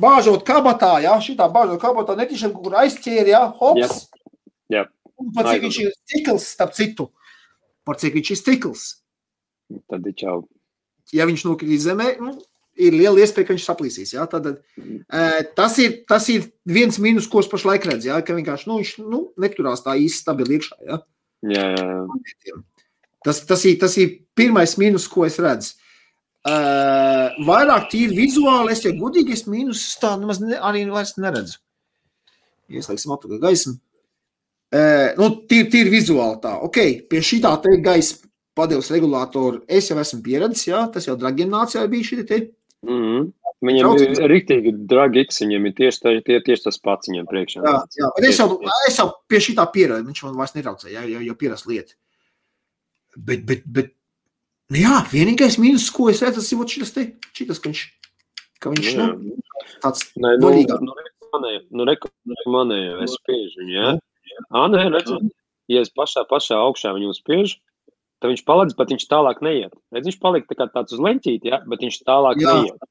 bāžot 0.00 0.44
kabatā, 0.46 0.96
jā, 1.04 1.14
šitā 1.24 1.48
bāžot 1.52 1.80
kabatā, 1.82 2.16
netīšām 2.18 2.54
kaut 2.54 2.68
kur 2.68 2.78
aizķēri, 2.82 3.34
jā, 3.34 3.42
hops. 3.60 3.80
Jā. 3.82 4.22
Jā. 4.78 4.84
Un 5.18 5.32
pat 5.34 5.50
cik 5.50 5.64
viņš 5.66 5.80
ir 5.82 5.94
stikls, 5.96 6.46
starp 6.54 6.76
citu, 6.76 7.08
par 7.86 7.98
cik 7.98 8.14
viņš 8.18 8.30
ir 8.34 8.38
stikls. 8.38 8.84
Tad 9.90 10.06
ir 10.06 10.14
čau. 10.18 10.36
Ja 11.14 11.26
viņš 11.28 11.44
nokritīs 11.48 11.86
zemē, 11.88 12.12
nu, 12.22 12.36
ir 12.78 12.94
liela 12.94 13.24
iespēja, 13.24 13.48
ka 13.48 13.56
viņš 13.56 13.66
saplīsīs. 13.66 14.14
Ja? 14.14 14.28
Tad, 14.30 14.46
mm. 14.78 15.00
tas, 15.58 15.78
ir, 15.82 16.02
tas 16.08 16.28
ir 16.32 16.46
viens 16.68 17.00
mīnus, 17.02 17.26
ko 17.30 17.42
es 17.42 17.50
pašlaik 17.50 17.88
redzu. 17.88 18.12
Ja? 18.12 18.20
Ka 18.24 18.36
vienkārši 18.36 18.70
nu, 18.70 18.78
viņš 18.82 18.94
nu, 19.08 19.22
neturās 19.40 19.82
tā 19.84 19.96
īsti 19.98 20.22
stabili 20.22 20.58
iekšā. 20.58 20.78
Ja? 20.86 21.00
Jā, 21.48 21.66
jā. 21.74 22.60
Tas, 23.26 23.42
tas, 23.48 23.64
ir, 23.66 23.78
tas 23.80 23.96
ir 23.98 24.20
pirmais 24.38 24.76
mīnus, 24.78 25.08
ko 25.10 25.26
es 25.26 25.40
redzu. 25.42 25.74
Uh, 25.74 25.87
vairāk 26.46 27.88
tīri 27.92 28.16
vizuāli, 28.16 28.72
es 28.72 28.84
jau 28.84 28.94
gudīgi 28.96 29.34
esmu 29.34 29.54
mīnus, 29.54 29.82
tā 30.00 30.14
nemaz 30.20 30.40
ne, 30.40 30.56
arī 30.56 30.84
vairs 30.92 31.16
neredzu. 31.18 31.58
Ieslēgsim 32.68 33.12
apakā 33.14 33.40
gaismu. 33.42 33.78
Uh, 34.68 35.14
nu, 35.16 35.30
tīri, 35.48 35.70
tīri 35.72 35.92
vizuāli 35.94 36.42
tā. 36.42 36.58
Ok, 36.60 36.78
pie 37.08 37.22
šī 37.24 37.40
tā 37.40 37.54
te 37.64 37.72
gaisa 37.80 38.18
padeves 38.58 38.90
regulātoru 38.92 39.62
es 39.70 39.88
jau 39.88 39.96
esmu 40.02 40.20
pieredzējis, 40.26 40.68
jā, 40.68 40.82
tas 40.92 41.06
jau 41.08 41.16
dragiem 41.16 41.48
nācijā 41.52 41.86
bija 41.88 42.08
šī 42.10 42.24
te. 42.28 42.40
Mm 42.84 43.02
-hmm. 43.02 43.28
Viņam 43.58 43.88
Trauc... 43.88 44.02
ir 44.04 44.30
rīktīgi 44.30 44.72
dragi 44.86 45.24
X, 45.26 45.40
viņam 45.42 45.64
ir 45.66 45.72
tieši, 45.80 46.00
tā, 46.02 46.10
tie, 46.26 46.36
tieši 46.46 46.64
tas 46.68 46.78
pats 46.78 47.10
viņam 47.10 47.26
priekšā. 47.26 47.62
Jā, 47.64 47.78
jā, 47.98 48.10
bet 48.16 48.26
es 48.28 48.38
jau, 48.38 48.48
es 48.86 48.98
jau 49.00 49.08
pie 49.26 49.40
šī 49.42 49.54
tā 49.58 49.64
pieredzu, 49.72 50.06
viņš 50.06 50.22
man 50.26 50.36
vairs 50.38 50.54
netraucē, 50.54 50.90
jā, 50.92 51.02
jau, 51.10 51.22
jau 51.26 51.34
pierast 51.40 51.66
lieta. 51.66 51.96
Bet, 53.16 53.42
bet, 53.48 53.64
bet, 53.66 53.90
jā, 54.76 54.98
vienīgais 55.12 55.56
mīnus, 55.60 55.88
ko 55.94 56.10
es 56.12 56.20
redzu, 56.24 56.44
ir 56.44 56.72
šitas 56.74 56.92
te, 56.92 57.04
šitas, 57.36 57.60
ka 57.62 57.70
viņš, 57.70 57.84
ka 58.60 58.72
viņš, 58.74 58.90
jā. 58.92 59.06
nu, 59.14 59.38
tāds 59.84 60.04
nē, 60.16 60.34
nu, 60.36 60.50
vaļīgāk. 60.50 60.84
Nu, 60.84 60.96
manēju, 61.32 61.62
nu, 61.76 61.86
reku, 61.88 62.10
manēju, 62.48 62.98
es 63.04 63.16
spiežu 63.16 63.62
viņu, 63.62 63.74
jā? 63.76 63.94
Ā, 64.52 64.66
nē, 64.72 64.84
redzu, 64.94 65.18
ja 65.72 65.82
es 65.84 65.92
pašā, 65.94 66.24
pašā 66.28 66.58
augšā 66.66 66.92
viņu 66.96 67.16
spiežu, 67.16 67.58
tad 68.22 68.32
viņš 68.32 68.44
paledz, 68.48 68.76
bet 68.78 68.92
viņš 68.92 69.06
tālāk 69.10 69.42
neiet. 69.44 69.74
Redz, 69.94 70.10
viņš 70.10 70.18
palika 70.22 70.56
tā 70.58 70.68
tāds 70.72 70.96
uz 70.96 71.02
leņķīti, 71.04 71.52
ja? 71.52 71.60
bet 71.68 71.84
viņš 71.84 72.00
tālāk 72.06 72.40
Jā. 72.42 72.56
neiet. 72.58 72.88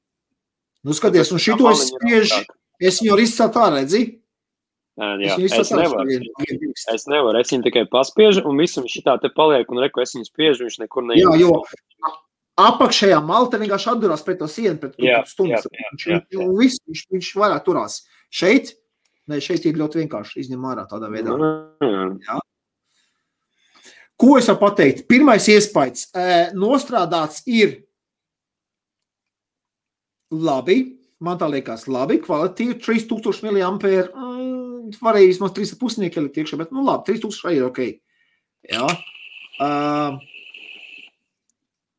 Nu, 0.86 0.94
skaties, 0.96 1.32
un 1.34 1.42
šito 1.42 1.68
es 1.72 1.88
spiežu, 1.90 2.42
es 2.80 3.02
viņu 3.02 3.14
arī 3.16 3.26
izcelt 3.26 3.58
ārā, 3.58 3.82
redzi? 3.82 4.02
Jā, 4.98 5.36
es, 5.38 5.52
es 5.54 5.70
nevaru. 5.70 6.16
Es 6.94 7.04
nevaru, 7.06 7.38
es 7.38 7.52
viņu 7.52 7.68
tikai 7.68 7.84
paspiežu, 7.90 8.42
un 8.50 8.58
visam 8.58 8.88
šitā 8.90 9.14
te 9.22 9.30
paliek, 9.30 9.68
un 9.70 9.78
reku 9.84 10.02
es 10.02 10.16
viņu 10.16 10.26
spiežu, 10.26 10.66
viņš 10.66 10.80
nekur 10.82 11.06
neiet. 11.06 11.22
Jā, 11.22 11.36
jo 11.38 11.52
apakšējā 12.58 13.20
malta 13.22 13.60
vienkārši 13.62 13.92
atdurās 13.92 14.24
pret 14.26 14.40
to 14.42 14.48
sienu, 14.50 14.74
pret 14.82 14.98
jā, 14.98 15.22
stundas. 15.30 15.68
Jā, 15.70 15.78
jā, 15.78 15.86
jā, 15.86 16.18
jā. 16.18 16.42
Viņš, 16.42 16.58
viss, 16.58 16.82
viņš, 16.90 17.04
viņš 17.14 17.30
vairāk 17.38 17.62
turās. 17.68 18.00
Šeit 18.34 18.74
Nē, 19.28 19.42
šeit 19.44 19.66
ir 19.68 19.76
ļoti 19.76 20.00
vienkārši 20.02 20.40
izņem 20.40 20.62
ārā 20.70 20.86
tādā 20.88 21.10
veidā. 21.12 21.34
Jā. 22.24 22.38
Ko 24.18 24.38
es 24.38 24.48
varu 24.48 24.62
pateikt? 24.62 25.04
Pirmais 25.10 25.44
iespējas 25.52 26.08
nostrādāts 26.56 27.44
ir 27.46 27.76
labi. 30.32 30.97
Man 31.24 31.38
tā 31.40 31.48
liekas, 31.50 31.88
labi, 31.90 32.20
kvalitīvi. 32.22 32.78
3000 32.84 33.42
mAh. 33.48 34.10
Mm, 34.14 34.94
varēja 35.02 35.32
vismaz 35.32 35.54
3,5 35.56 36.06
ielikt 36.06 36.38
iekšā, 36.38 36.58
bet 36.60 36.74
nu 36.74 36.84
labi, 36.86 37.08
3000 37.10 37.48
arī 37.48 37.58
ir 37.58 37.68
ok. 37.68 37.80
Jā. 38.68 38.86
Uh, 39.58 40.20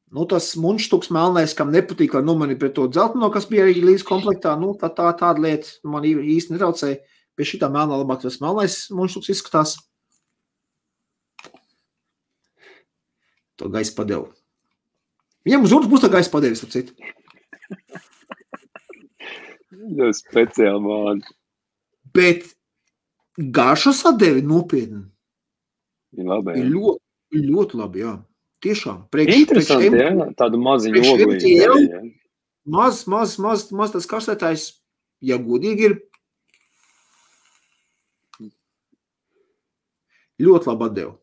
Nu, 0.10 0.24
tas 0.26 0.56
munštuks 0.58 1.12
melnais, 1.14 1.54
kam 1.54 1.70
nepatīk, 1.70 2.16
vai 2.18 2.24
nu 2.26 2.34
man 2.38 2.50
ir 2.50 2.58
pret 2.58 2.74
to 2.74 2.88
dzelteno, 2.90 3.28
kas 3.30 3.46
bija 3.46 3.68
arī 3.68 3.84
līdz 3.84 4.02
komplektā, 4.08 4.56
nu, 4.58 4.72
tā, 4.74 4.90
tā 4.90 5.12
tāda 5.14 5.44
lieta 5.44 5.70
man 5.86 6.08
īsti 6.08 6.56
netraucēja. 6.56 6.98
Pie 7.38 7.46
šī 7.46 7.60
tā 7.62 7.70
melnā 7.70 8.00
labāk 8.02 8.24
tas 8.24 8.40
melnais 8.42 8.80
munštuks 8.90 9.30
izskatās. 9.36 9.76
To 13.62 13.70
gaisa 13.70 13.94
padevu. 13.94 14.32
Viņam 15.46 15.70
uz 15.70 15.78
otras 15.78 15.94
būs 15.94 16.04
tā 16.04 16.10
gaisa 16.12 16.34
padevis, 16.34 16.66
ap 16.66 16.74
citu. 16.74 16.98
Tas 19.80 20.24
speciāli 20.24 20.82
man. 20.84 21.22
Bet 22.16 22.48
garša 23.38 23.94
sadevi 23.96 24.42
nopietni. 24.46 25.06
Ir 26.18 26.28
labi. 26.28 26.56
Ir 26.58 26.66
jā. 26.66 26.72
ļoti, 26.74 27.44
ļoti 27.54 27.80
labi, 27.80 28.04
jā. 28.04 28.16
Tiešām. 28.66 29.04
Priekš, 29.14 29.38
Interesanti, 29.40 29.92
priekš 29.94 30.20
jā. 30.20 30.28
Tādu 30.40 30.60
maziņu 30.60 30.98
priekš 30.98 31.12
ogli. 31.14 31.38
MTL? 31.38 31.84
jā. 31.86 32.02
maz, 32.76 33.04
maz, 33.08 33.38
maz, 33.40 33.68
maz 33.72 33.94
tas 33.96 34.10
kastētājs, 34.10 34.66
ja 35.24 35.40
godīgi 35.40 35.90
ir. 35.90 35.98
Ļoti 40.40 40.72
labi 40.72 40.88
atdevu. 40.88 41.14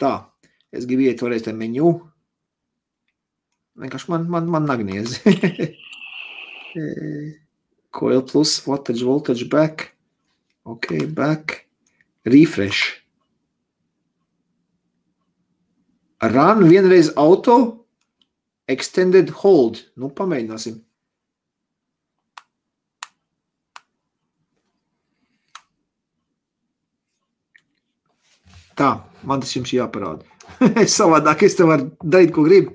Tā, 0.00 0.12
es 0.72 0.86
gribu 0.88 1.06
iet 1.06 1.22
vēlreiz 1.22 1.44
tajā 1.44 1.56
menu. 1.56 1.94
Vienkārši 3.80 4.12
man, 4.12 4.28
man, 4.30 4.50
man 4.50 4.68
nagniez. 4.68 5.20
Coil 7.94 8.22
plus, 8.26 8.58
wattage, 8.66 9.04
voltage 9.06 9.48
back. 9.48 9.94
Ok, 10.64 11.06
back. 11.14 11.68
Refresh. 12.24 13.04
Run 16.20 16.64
vienreiz 16.66 17.12
auto. 17.14 17.86
Extended 18.66 19.30
hold. 19.44 19.84
Nu, 19.94 20.08
pamēģināsim. 20.10 20.80
Tā, 28.74 28.90
man 29.22 29.44
tas 29.44 29.54
jums 29.54 29.70
jāparāda. 29.70 30.26
Savādāk 30.98 31.46
es 31.46 31.54
te 31.54 31.68
varu 31.68 31.92
darīt, 32.02 32.34
ko 32.34 32.42
gribu. 32.48 32.74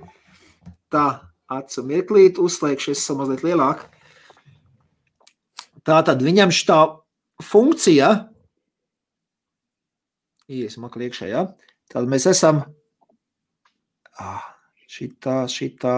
Tā, 0.94 1.08
acu 1.52 1.84
mirklīt, 1.90 2.40
uzslēgšu, 2.40 2.94
es 2.94 3.04
esmu 3.04 3.26
mazliet 3.26 3.44
lielāk. 3.50 3.89
Tā 5.86 6.00
tad 6.06 6.24
viņam 6.24 6.52
šī 6.54 6.80
funkcija, 7.46 8.10
iesim 10.50 10.88
atkal 10.88 11.06
iekšā, 11.08 11.30
ja? 11.30 11.46
tad 11.90 12.10
mēs 12.10 12.26
esam 12.30 12.64
ah, 14.20 14.44
šitā, 14.90 15.44
šitā 15.50 15.96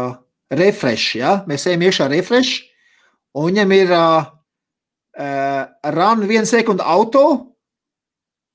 refresh, 0.53 1.15
ja? 1.17 1.39
mēs 1.49 1.65
ejam 1.69 1.87
iekšā 1.87 2.09
refresh, 2.11 2.67
un 3.33 3.49
viņam 3.49 3.73
ir 3.77 3.95
uh, 3.95 4.27
run 5.95 6.27
vienu 6.29 6.49
sekundu 6.49 6.85
auto, 6.85 7.25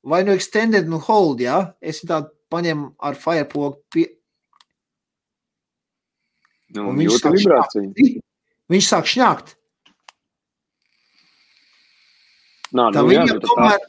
vai 0.07 0.23
nu 0.23 0.37
extended, 0.37 0.87
nu 0.87 1.01
hold, 1.03 1.43
ja? 1.43 1.73
es 1.81 2.05
tādu 2.07 2.31
paņemu 2.53 2.93
ar 3.03 3.19
firepogu 3.19 3.81
pie, 3.91 4.07
Nu, 6.75 6.91
Un 6.91 6.99
viņš 6.99 7.21
sāk 7.23 7.37
vibrāciju. 7.37 8.21
viņš 8.73 8.89
sāk 8.91 9.09
šņākt. 9.11 9.55
Nā, 12.77 12.91
Tā 12.95 13.03
nu, 13.05 13.13
jā, 13.15 13.23
viņam 13.25 13.31
nu, 13.33 13.41
tā, 13.43 13.49
tomēr, 13.53 13.87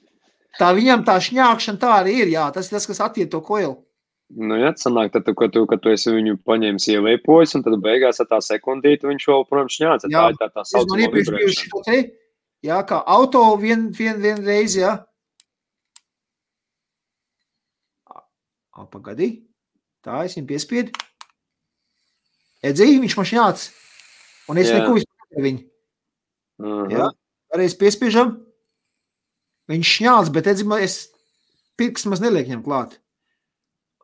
tā 0.60 0.70
viņam 0.78 1.04
tā 1.08 1.16
šņākšana 1.28 1.82
tā 1.82 1.92
arī 2.02 2.14
ir, 2.24 2.32
jā, 2.36 2.46
tas 2.56 2.70
ir 2.70 2.78
tas, 2.78 2.88
kas 2.90 3.02
attiek 3.08 3.30
to 3.34 3.42
koilu. 3.44 3.76
nu, 4.30 4.58
jā, 4.60 4.74
sanāk, 4.80 5.12
tad, 5.16 5.28
kad 5.40 5.52
tu, 5.56 5.66
kad 5.70 5.82
tu 5.84 5.90
esi 5.94 6.12
viņu 6.12 6.38
paņēmis 6.48 6.88
ielēpojis, 6.94 7.56
un 7.60 7.64
tad 7.68 7.78
beigās 7.84 8.20
ar 8.24 8.28
tā 8.32 8.40
sekundīti 8.44 9.08
viņš 9.08 9.28
vēl, 9.32 9.46
protams, 9.50 9.78
šņāca. 9.80 10.10
Jā, 10.12 10.24
Tā 10.24 10.30
ir 10.34 10.40
tā, 10.42 10.48
tā 10.56 10.64
Es 10.66 10.74
saucamā 10.76 11.10
vibrēšana. 11.14 12.00
jā, 12.68 12.80
kā 12.90 13.02
auto 13.08 13.44
vien, 13.62 13.90
vien, 13.96 14.20
vien 14.24 14.42
reizi, 14.44 14.82
jā. 14.84 14.98
A, 18.78 18.86
pagadi, 18.86 19.30
tā 20.06 20.24
es 20.28 20.36
viņu 20.38 20.48
piespiedu. 20.52 20.92
Edzī, 22.66 22.90
viņš 23.02 23.16
man 23.18 23.28
šņāc. 23.32 23.64
Un 24.52 24.60
es 24.62 24.70
Jā. 24.70 24.80
neko 24.80 24.96
vispār 24.98 25.44
viņu. 25.46 25.64
Aha. 26.64 26.86
Jā. 26.94 27.08
Reiz 27.58 27.76
piespiežam, 27.78 28.36
viņš 29.72 29.92
šņāc, 29.98 30.32
bet 30.36 30.50
es 30.54 30.98
pirks 31.78 32.08
maz 32.10 32.24
neliek 32.24 32.48
viņam 32.50 32.66
klāt. 32.66 32.98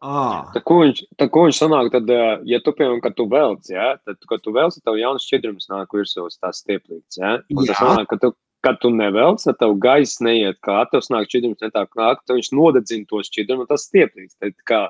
Ā, 0.03 0.51
Tā 0.51 0.59
ko 0.67 0.81
viņš, 0.81 0.97
tā 1.15 1.29
ko 1.31 1.45
viņš 1.47 1.59
sanāk, 1.61 1.89
tad, 1.93 2.09
ja 2.49 2.59
tu, 2.59 2.73
piemēram, 2.75 2.99
kad 3.03 3.13
tu 3.15 3.23
velc, 3.31 3.69
ja, 3.71 3.93
tad, 4.03 4.17
kad 4.27 4.41
tu 4.43 4.51
velc, 4.51 4.75
tad 4.75 4.83
tev 4.89 4.97
jauns 4.99 5.23
šķidrums 5.23 5.69
nāk 5.71 5.95
virsū 5.95 6.25
uz 6.27 6.35
tās 6.41 6.59
stieplītes, 6.59 7.21
ja, 7.21 7.37
un 7.55 7.69
tas 7.69 7.79
sanāk, 7.79 8.09
ka 8.11 8.17
tu, 8.19 8.33
kad 8.67 8.81
tu 8.83 8.91
nevelc, 8.91 9.39
tad 9.47 9.61
tev 9.61 9.77
gaiss 9.79 10.19
neiet 10.23 10.59
kā, 10.67 10.81
tev 10.91 11.07
nāk 11.13 11.29
šķidrums 11.31 11.63
ne 11.63 11.71
tā 11.71 11.85
kā, 11.87 12.09
tad 12.19 12.35
viņš 12.35 12.51
nodedzina 12.51 13.07
to 13.07 13.23
šķidrumu, 13.29 13.69
tas 13.69 13.87
stieplītes, 13.87 14.35
tad 14.43 14.59
kā 14.67 14.81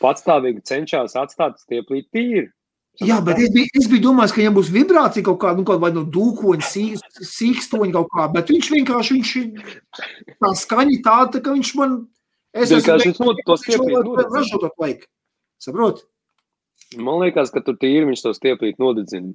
patstāvīgi 0.00 0.64
cenšas 0.64 1.18
atstāt 1.20 1.60
stieplīti 1.60 2.08
tīri. 2.16 2.48
Jā, 2.98 3.20
bet 3.22 3.38
es 3.38 3.50
biju, 3.54 3.70
es 3.78 3.86
biju 3.86 4.02
domājis, 4.08 4.32
ka 4.34 4.40
viņam 4.42 4.54
būs 4.56 4.70
vibrācija 4.74 5.22
kaut 5.28 5.38
kāda, 5.38 5.60
nu, 5.60 5.64
kaut 5.68 5.78
vai 5.80 5.92
no 5.94 6.02
dūkoņa, 6.02 6.64
sī- 6.66 6.98
sīkstoņa 7.22 7.92
kaut 7.94 8.08
kā, 8.10 8.24
bet 8.34 8.48
viņš 8.50 8.70
vienkārši, 8.74 9.18
viņš 9.18 9.32
tā 10.42 10.50
skaņa 10.62 10.96
tāda, 11.04 11.42
ka 11.44 11.54
viņš 11.54 11.74
man, 11.78 12.08
es 12.52 12.72
Vienkārši 12.72 13.12
viņš 13.12 13.20
no- 13.22 13.34
to 13.38 13.52
viņš 13.54 13.62
stieplīti 13.62 13.94
vēl 13.94 14.04
nodedzina. 14.08 14.40
ražo 14.40 14.58
to 14.64 14.70
laiku. 14.82 15.06
Saprot? 15.62 16.02
Man 16.96 17.20
liekas, 17.22 17.52
ka 17.52 17.60
tur 17.60 17.76
tīri 17.76 18.06
viņš 18.08 18.22
to 18.22 18.32
stieplīti 18.34 18.78
nodedzina. 18.82 19.34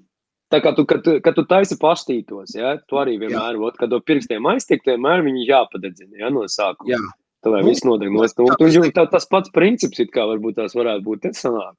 Tā 0.51 0.59
kā 0.61 0.75
tu, 0.75 0.85
kad, 0.85 1.01
kad 1.23 1.33
tu 1.35 1.43
taisi 1.45 1.77
pastītos, 1.79 2.53
ja, 2.53 2.77
tu 2.87 2.95
arī 2.99 3.15
vienmēr, 3.17 3.57
ot, 3.63 3.77
kad 3.79 3.89
to 3.89 3.99
pirkstiem 4.01 4.43
aiztiek, 4.51 4.83
vienmēr 4.85 5.23
viņi 5.23 5.47
jāpadedzina, 5.47 6.19
ja, 6.19 6.29
no 6.29 6.41
sākuma. 6.41 6.89
Jā. 6.93 6.99
Tā 7.43 7.51
lai 7.51 7.61
Nu, 7.63 7.69
viss 7.71 7.83
nodeg 7.83 8.11
no 8.11 8.21
stūra. 8.27 8.55
Tas 8.93 9.09
tas 9.11 9.25
pats 9.25 9.49
princips, 9.49 9.99
it 9.99 10.11
kā 10.11 10.27
varbūt 10.27 10.55
tās 10.55 10.75
varētu 10.75 11.03
būt, 11.03 11.21
tad 11.21 11.33
sanāk. 11.33 11.73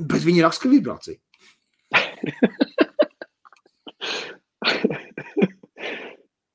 Bet 0.00 0.24
viņi 0.24 0.44
raksta 0.46 0.66
ka 0.66 0.72
vibrācija. 0.72 1.18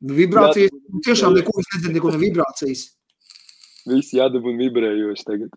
Nu, 0.06 0.14
Vibrācijas, 0.14 0.70
nu, 0.94 1.00
tiešām 1.06 1.34
neko 1.34 1.54
es 1.58 1.70
nedzirdu, 1.74 1.94
neko 1.96 2.12
no 2.14 2.20
vibrācijas. 2.22 2.82
Viss 3.90 4.14
jādabū 4.14 4.54
vibrējoši 4.60 5.26
tagad. 5.26 5.56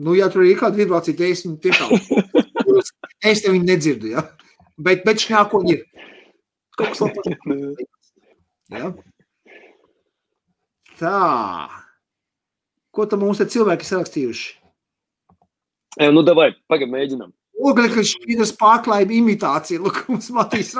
Nu, 0.00 0.14
ja 0.16 0.30
tur 0.32 0.46
ir 0.48 0.56
kāda 0.58 0.80
vibrācija, 0.80 1.14
tad 1.18 1.28
es 1.28 1.44
tiešām, 1.44 1.90
es 3.30 3.42
te 3.44 3.52
viņu 3.52 3.66
nedzirdu, 3.68 4.10
ja? 4.14 4.24
Bet, 4.80 5.04
bet 5.04 5.20
šņākoņi 5.22 5.74
ir. 5.76 5.82
Kaut 6.78 6.94
kas 6.94 7.02
pašs. 7.18 7.86
Ja? 8.70 8.86
Tā. 11.00 11.20
Ko 12.94 13.06
tam 13.10 13.24
mums 13.24 13.40
te 13.42 13.46
cilvēki 13.50 13.88
sarakstījuši? 13.88 14.59
Jā, 15.98 16.10
nu 16.14 16.22
davai, 16.26 16.52
pagaid 16.70 16.92
mēģinam. 16.92 17.32
Ogļu 17.60 18.04
šķīdas 18.06 18.54
pārklājuma 18.60 19.16
imitācija. 19.18 19.82
Lūk, 19.82 20.04
mums 20.08 20.30
Matīs. 20.32 20.72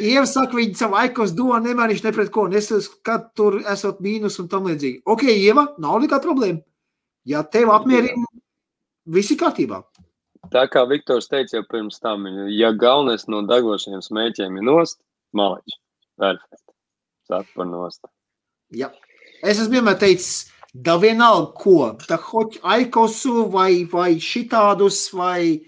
Ieva 0.00 0.24
saka, 0.28 0.56
viņa 0.56 0.78
savu 0.78 0.96
aikos 1.00 1.34
domu 1.36 1.58
nemanīšu 1.64 2.06
ne 2.06 2.12
pret 2.16 2.30
ko. 2.32 2.46
Nesakas, 2.48 2.88
kad 3.04 3.30
tur 3.36 3.58
esot 3.68 4.00
mīnus 4.04 4.38
un 4.40 4.48
tam 4.52 4.68
līdzīgi. 4.70 5.02
Ok, 5.10 5.26
Ieva, 5.34 5.66
nav 5.82 5.98
nekā 6.04 6.20
problēma. 6.24 6.62
Ja 7.28 7.42
tev 7.44 7.72
apmierina, 7.74 8.24
viss 9.10 9.34
ir 9.34 9.40
kārtībā. 9.42 9.82
Tā 10.50 10.64
kā 10.72 10.86
Viktors 10.88 11.28
teica 11.28 11.58
jau 11.58 11.66
pirms 11.68 12.00
tam, 12.00 12.24
ja 12.48 12.72
galvenais 12.72 13.26
no 13.28 13.42
degošajiem 13.46 14.00
smēķiem 14.06 14.56
ir 14.56 14.64
nost, 14.66 14.98
maliņš. 15.36 15.76
Perfekt. 16.20 16.64
Par 17.30 17.68
nost. 17.68 18.08
Ja. 18.74 18.88
Es 19.44 19.60
esmu 19.60 19.76
vienmēr 19.76 20.00
teicis, 20.00 20.48
da 20.74 20.96
vienalga 21.00 21.52
ko. 21.58 21.78
Tā 22.06 22.18
hoķ 22.20 22.60
aikosu 22.76 23.48
vai, 23.50 23.84
vai 23.90 24.14
šitādus 24.22 25.08
vai 25.16 25.60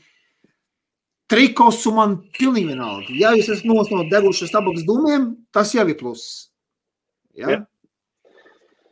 trikosu 1.33 1.93
man 1.97 2.19
pilnīgi 2.39 2.73
vienalga. 2.75 3.11
Ja 3.17 3.33
jūs 3.37 3.51
esat 3.51 3.69
nos 3.69 3.91
no 3.93 4.05
degušas 4.11 4.53
tabakas 4.53 4.85
dūmiem, 4.89 5.33
tas 5.55 5.73
jau 5.75 5.87
ir 5.89 5.99
pluss. 6.01 6.49
Ja? 7.35 7.57
Ja. 7.57 7.61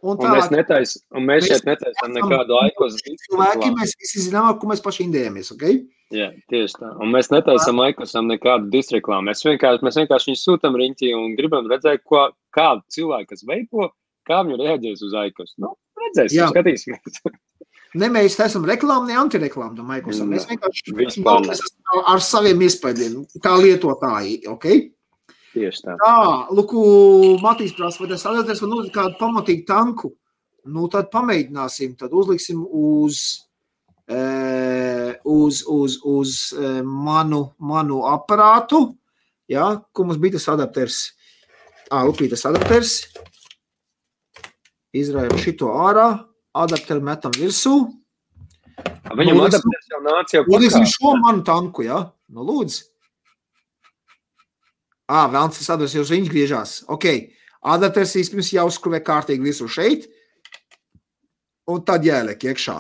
Un 0.00 0.16
Un 0.16 0.30
mēs, 0.32 0.46
netais, 0.48 0.94
un 1.12 1.26
mēs 1.28 1.44
Mēs 1.44 1.50
šeit 1.60 1.66
netaisām 1.68 2.14
nekādu 2.16 2.54
aikos. 2.62 2.94
cilvēki, 3.04 3.68
mēs 3.76 3.92
visi 4.00 4.22
zinām, 4.30 4.54
ko 4.56 4.70
mēs 4.70 4.80
paši 4.80 5.04
indējamies, 5.04 5.50
ok? 5.52 5.64
Jā, 6.10 6.30
tieši 6.48 6.78
tā. 6.80 6.88
Un 7.04 7.12
mēs 7.12 7.28
netaisām 7.30 7.78
aikosam 7.84 8.24
nekādu 8.30 8.70
disreklāmu. 8.72 9.28
Mēs 9.28 9.44
vienkārši, 9.44 9.84
mēs 9.84 9.98
vienkārši 10.00 10.30
viņu 10.30 10.40
sūtam 10.40 10.78
riņķī 10.80 11.12
un 11.18 11.36
gribam 11.36 11.68
redzēt, 11.68 12.00
ko, 12.08 12.30
kā 12.56 12.70
cilvēki, 12.96 13.28
kas 13.34 13.44
veipo, 13.44 13.90
kā 14.24 14.40
viņi 14.48 14.58
reaģēs 14.62 15.04
uz 15.04 15.18
aikos. 15.20 15.52
Nu, 15.60 15.74
redzēsim, 16.06 16.52
skatīsimies. 16.52 17.22
Ne 17.98 18.06
mēs 18.12 18.36
esam 18.38 18.62
reklāma, 18.68 19.08
ne 19.08 19.16
antireklāma 19.18 19.74
tam 19.74 19.88
Microsoft. 19.90 20.30
Mēs 20.30 20.46
vienkārši 20.46 20.94
esam 21.08 21.26
ar 22.06 22.22
saviem 22.22 22.62
iespējām, 22.62 23.24
kā 23.42 23.56
lietotāji, 23.58 24.44
ok? 24.50 24.66
Tieši 25.50 25.82
tā. 25.82 25.96
Tā, 25.98 26.16
lūk, 26.54 26.76
Matīs 27.42 27.74
prasa, 27.74 27.98
vai 27.98 28.12
tas 28.12 28.26
atradēs, 28.30 28.62
vai 28.62 28.70
nu 28.70 28.82
kādu 28.94 29.18
pamatīgu 29.18 29.66
tanku. 29.66 30.12
Nu, 30.70 30.86
tad 30.92 31.08
pamēģināsim, 31.10 31.96
tad 31.98 32.14
uzliksim 32.14 32.60
uz, 32.62 33.24
e, 34.06 34.20
uz, 35.24 35.62
uz, 35.66 35.96
uz 36.06 36.36
e, 36.52 36.72
manu, 36.84 37.46
manu 37.58 38.04
aparātu, 38.06 38.84
jā, 39.50 39.72
ko 39.90 40.06
mums 40.06 40.20
bija 40.22 40.36
tas 40.36 40.46
adapters. 40.52 41.00
Ā, 41.90 42.04
lūk, 42.06 42.22
tas 42.30 42.46
adapters. 42.46 43.00
Izrājam 44.96 45.38
šito 45.38 45.70
ārā, 45.70 46.06
adapteru 46.56 47.02
metam 47.06 47.34
virsū. 47.36 47.74
Viņam 49.14 49.36
Nu, 49.36 49.44
adaptēs 49.46 49.90
jau 49.92 50.00
nāca 50.02 50.36
jau 50.38 50.44
pakā. 50.46 50.86
šo 50.88 51.12
manu 51.20 51.44
tanku, 51.46 51.84
jā, 51.86 51.98
nu 52.34 52.46
lūdzu. 52.46 52.86
Ā, 55.10 55.26
vēlams, 55.30 55.58
tas 55.58 55.70
adapters 55.74 55.94
jau 55.98 56.04
viņas 56.06 56.30
griežās. 56.30 56.72
Ok, 56.88 57.06
adapters 57.66 58.14
īstenībā 58.16 58.46
jāuzskrūvē 58.60 59.00
kārtīgi 59.06 59.42
visu 59.42 59.66
šeit, 59.68 60.06
un 61.70 61.82
tad 61.86 62.06
jāieliek 62.06 62.38
iekšā. 62.50 62.76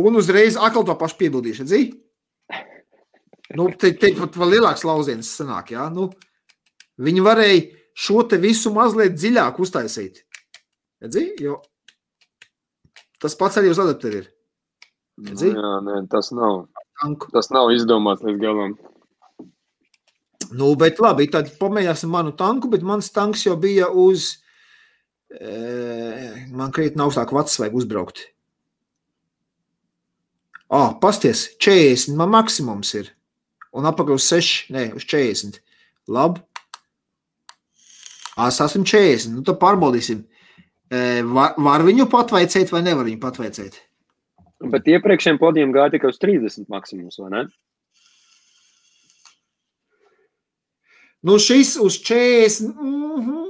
Un 0.00 0.16
uzreiz 0.16 0.56
atkal 0.56 0.84
to 0.86 0.94
pašu 0.96 1.18
piebildīšu, 1.20 1.64
redzi? 1.66 1.82
Nu, 3.56 3.66
te, 3.74 3.90
te 3.98 4.12
pat 4.14 4.36
vēl 4.38 4.56
lielāks 4.56 4.84
lauziens 4.86 5.28
sanāk, 5.36 5.72
jā. 5.74 5.88
Nu, 5.92 6.10
viņi 7.02 7.24
varēja 7.26 7.62
šo 7.98 8.22
te 8.30 8.38
visu 8.40 8.70
mazliet 8.72 9.16
dziļāk 9.18 9.58
uztaisīt. 9.60 10.24
Redzi? 11.00 11.26
Jo 11.40 11.60
tas 13.20 13.36
pats 13.36 13.60
arī 13.60 13.70
uz 13.70 13.80
adapteru 13.80 14.22
ir. 14.22 14.30
Nu, 15.20 15.34
Redzi? 15.34 15.52
jā, 15.52 15.72
nē, 15.84 16.00
tas 16.12 16.32
nav. 16.32 16.64
Tanku. 17.00 17.28
Tas 17.34 17.50
nav 17.52 17.70
izdomāts 17.74 18.24
līdz 18.24 18.40
galam. 18.40 18.74
Nu, 20.50 20.72
bet 20.80 20.98
labi, 21.00 21.28
tad 21.30 21.52
pamēģināsim 21.60 22.10
manu 22.10 22.32
tanku, 22.36 22.70
bet 22.72 22.84
mans 22.86 23.12
tanks 23.14 23.44
jau 23.46 23.54
bija 23.60 23.90
uz. 23.92 24.32
E, 25.30 25.52
man 26.56 26.72
krietni 26.74 27.04
augstāk 27.04 27.32
vats 27.36 27.60
vajag 27.60 27.76
uzbraukt. 27.78 28.24
Ah, 30.70 30.94
pasties, 31.02 31.48
40 31.62 32.16
man 32.18 32.32
maksimums 32.32 32.92
ir. 32.98 33.12
Un 33.76 33.86
apakaļ 33.86 34.16
uz 34.16 34.26
6, 34.26 34.70
ne, 34.74 34.88
uz 34.96 35.06
40. 35.06 35.60
Labi. 36.10 36.42
Es 38.40 38.58
esmu 38.64 38.82
40. 38.88 39.30
Nu, 39.36 39.44
tad 39.46 39.60
pārbaudīsim. 39.62 40.24
E, 40.24 40.39
var, 40.90 41.54
var 41.58 41.84
viņu 41.86 42.08
patveicēt 42.10 42.72
vai 42.74 42.82
nevar 42.82 43.06
viņu 43.06 43.20
patveicēt? 43.22 43.78
Bet 44.60 44.88
iepriekšējiem 44.90 45.38
podiem 45.40 45.70
gāja 45.72 45.94
tikai 45.94 46.10
uz 46.10 46.18
30 46.20 46.66
maksimums, 46.72 47.18
vai 47.22 47.30
ne? 47.32 47.44
Nu, 51.22 51.36
šis 51.38 51.76
uz 51.80 52.00
40. 52.04 52.74
Mm 52.74 53.22
-hmm. 53.28 53.46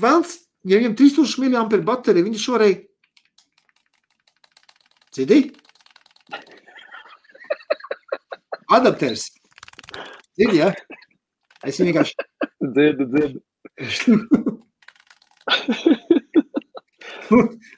Vēl, 0.00 0.24
ja 0.64 0.78
viņam 0.80 0.96
3000 0.96 1.50
mAh 1.52 1.84
baterija, 1.84 2.24
viņš 2.24 2.48
varēja. 2.54 2.80
Dzirdi? 5.12 5.52
Adapters. 8.70 9.28
Dzirdi, 10.34 10.56
ja? 10.58 10.72
Es 11.62 11.78
vienkārši. 11.78 12.14
Dzirdu, 12.64 13.06
dzirdu. 13.12 13.40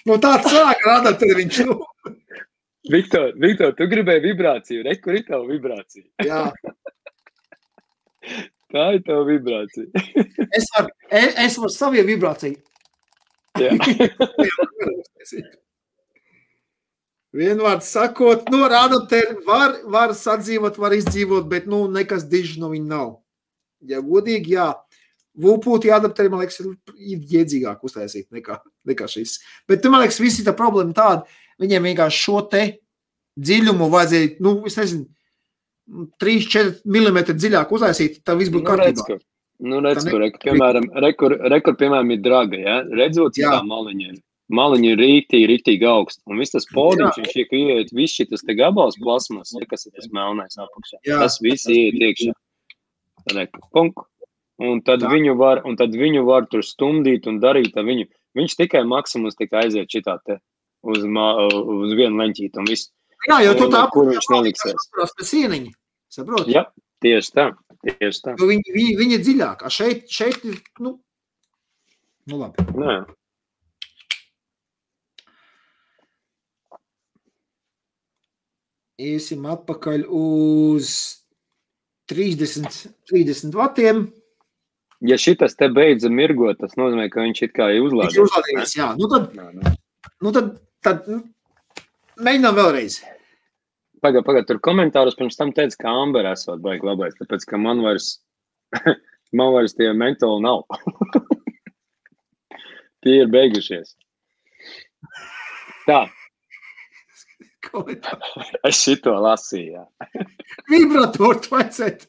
Nu, 0.06 0.16
tāds 0.22 0.46
sāk 0.50 0.82
ar 0.86 1.00
adapteri 1.00 1.42
viņš. 1.42 1.58
Nu, 1.66 1.74
Viktor, 2.90 3.32
Viktor, 3.42 3.72
tu 3.78 3.88
gribēji 3.90 4.22
vibrāciju. 4.28 4.84
Re, 4.86 4.94
kur 5.02 5.16
ir 5.18 5.24
tava 5.26 5.46
vibrācija? 5.48 6.06
jā. 6.22 6.44
Tā 8.74 8.86
ir 8.96 9.02
tava 9.06 9.22
vibrācija. 9.26 9.86
Es 10.56 10.66
varu, 10.74 10.90
es, 11.10 11.36
es 11.46 11.58
varu 11.62 11.72
saviem 11.74 12.08
vibrāciju. 12.08 12.58
Jā. 13.56 13.72
Vienvārds 17.36 17.90
sakot, 17.92 18.48
no 18.52 18.64
adapteri 18.64 19.36
var, 19.46 19.76
var 19.92 20.14
sadzīvot, 20.16 20.78
var 20.80 20.94
izdzīvot, 20.96 21.46
bet 21.50 21.66
nu, 21.68 21.84
nekas 21.92 22.24
dižs 22.30 22.56
no 22.62 22.70
viņa 22.72 22.88
nav. 22.90 23.10
Ja 23.86 24.00
godīgi, 24.04 24.56
jā. 24.56 24.70
Vūpūti 25.36 25.90
adapteri, 25.92 26.30
man 26.32 26.40
liekas, 26.40 26.62
ir 26.96 27.24
iedzīgāk 27.36 27.82
uztaisīt 27.84 28.30
nekā, 28.32 28.56
nekā 28.88 29.08
šis. 29.10 29.36
Bet, 29.68 29.84
man 29.92 30.00
liekas, 30.04 30.20
visi 30.22 30.44
tā 30.46 30.54
problēma 30.56 30.96
tāda, 30.96 31.26
viņiem 31.60 31.90
vienkārši 31.90 32.22
šo 32.24 32.40
te 32.52 32.62
dziļumu 33.36 33.90
vajadzēja, 33.92 34.30
nu, 34.44 34.54
es 34.68 34.78
nezinu, 34.80 35.04
3-4 36.22 36.80
mm 36.88 37.18
dziļāk 37.36 37.74
uztaisīt, 37.76 38.22
tā 38.26 38.34
viss 38.38 38.52
būtu 38.52 38.64
Nu, 38.64 38.78
redz, 38.80 39.02
kārtībā. 39.02 39.06
kur, 39.06 39.68
nu, 39.70 39.80
redz, 39.84 40.06
Tā 40.06 40.14
kur, 40.14 40.24
re, 40.24 40.30
piemēram, 40.46 40.88
rekur, 41.04 41.36
rekur, 41.52 41.76
piemēram, 41.78 42.14
ir 42.16 42.24
draga, 42.24 42.62
ja? 42.62 42.78
Redzot, 43.02 43.38
Jā. 43.38 43.52
tā 43.58 43.60
maliņa 43.68 44.08
ir. 44.08 44.16
Maliņa 44.56 44.90
ir 44.92 45.00
rītīgi, 45.02 45.46
rītīgi 45.50 45.86
augsta. 45.90 46.22
Un 46.30 46.38
viss 46.38 46.54
tas 46.54 46.68
podiņš, 46.70 47.16
viņš 47.18 47.38
iek 47.42 47.54
ieiet, 47.58 47.94
viss 47.94 48.14
šis 48.14 48.44
te 48.46 48.54
gabals 48.54 48.98
plasmas, 49.02 49.50
kas 49.70 49.88
ir 49.88 49.94
tas 49.96 50.06
melnais 50.14 50.54
apakšā. 50.54 51.00
Jā. 51.06 51.18
Tas 51.24 51.40
viss 51.42 51.66
ieiet 51.66 51.98
iekšā. 51.98 52.34
Reku, 53.34 53.62
punk. 53.74 54.04
Un 54.56 54.80
tad, 54.80 55.02
Tā. 55.04 55.10
viņu 55.12 55.34
var, 55.36 55.60
un 55.68 55.76
tad 55.76 55.92
viņu 55.92 56.22
var 56.24 56.46
tur 56.48 56.62
stumdīt 56.64 57.26
un 57.28 57.40
darīt. 57.42 57.76
ar 57.76 57.84
Viņu. 57.84 58.06
Viņš 58.36 58.54
tikai 58.56 58.84
maksimums 58.88 59.36
tikai 59.36 59.66
aiziet 59.66 59.92
šitā 59.92 60.16
te 60.24 60.38
uz, 60.84 61.04
ma, 61.04 61.34
uz 61.48 61.92
vienu 61.96 62.20
leņķīti 62.20 62.60
un 62.60 62.68
viss. 62.68 62.90
Jā, 63.26 63.40
jo 63.44 63.54
tu 63.58 63.68
tā 63.72 63.82
kur 63.92 64.08
viņš 64.08 64.28
neliksies. 64.32 64.76
apturās 64.76 65.14
pie 65.18 65.28
sieniņa. 65.28 65.72
Saproti? 66.16 66.54
Jā, 66.54 66.64
tieši 67.04 67.32
tā. 67.36 67.46
Tieši 67.84 68.22
tā. 68.24 68.34
Jo 68.40 68.48
Viņi, 68.48 68.74
viņi, 68.76 68.96
viņi 69.00 69.16
ir 69.18 69.24
dziļāk. 69.24 69.64
A 69.66 69.72
šeit, 69.72 70.06
šeit 70.12 70.44
ir, 70.48 70.60
nu, 70.80 70.96
nu 72.30 72.40
labi. 72.40 72.64
Nē. 72.76 72.98
Iesim 78.96 79.44
atpakaļ 79.52 80.06
uz 80.08 80.92
30, 82.08 82.86
30 83.10 83.56
vatiem. 83.56 84.06
Ja 85.04 85.18
šitas 85.20 85.56
te 85.60 85.68
beidza 85.68 86.08
mirgot, 86.08 86.56
tas 86.62 86.72
nozīmē, 86.80 87.10
ka 87.12 87.20
viņš 87.20 87.42
it 87.44 87.52
kā 87.56 87.66
ir 87.74 87.82
Viņš 87.82 87.92
ir 87.92 87.96
uzlādēts. 87.96 88.22
uzlādējies, 88.24 88.76
jā. 88.78 88.86
Nu 88.96 89.08
tad, 89.12 89.26
Nē, 89.36 89.48
nē. 89.52 89.74
nu 90.24 90.32
tad, 90.32 90.46
tad 90.86 91.08
nu, 91.10 91.18
mēģinām 92.24 92.56
vēlreiz. 92.56 93.00
Pagaid, 94.04 94.24
pagaid, 94.24 94.46
tur 94.48 94.58
komentārus 94.64 95.16
pirms 95.18 95.36
tam 95.36 95.52
teica, 95.52 95.76
ka 95.82 95.92
Amber 96.02 96.24
esot 96.30 96.60
baigi 96.64 96.86
labais, 96.86 97.14
tāpēc, 97.20 97.44
ka 97.48 97.60
man 97.60 97.82
vairs, 97.84 98.20
man 99.36 99.52
vairs 99.52 99.74
tie 99.76 99.90
mentāli 99.92 100.40
nav. 100.44 100.64
tie 103.04 103.20
ir 103.22 103.28
beigušies. 103.32 103.96
Tā, 105.86 106.06
es 108.68 108.78
šito 108.80 109.12
lasīju. 109.20 109.76
jā. 109.76 110.24
Vibratoru 110.70 111.40
tu 111.42 111.52
vajadzētu. 111.56 112.08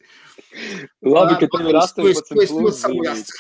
Labi, 1.08 1.34
ka 1.42 1.48
tev 1.54 1.68
ir 1.72 1.76
Tu 1.78 2.08
esi- 2.12 2.22
18 2.22 2.30
tu 2.30 2.42
esi 2.44 2.54
ļoti 2.54 2.62
plus 2.62 2.76
zīmīti. 2.84 3.32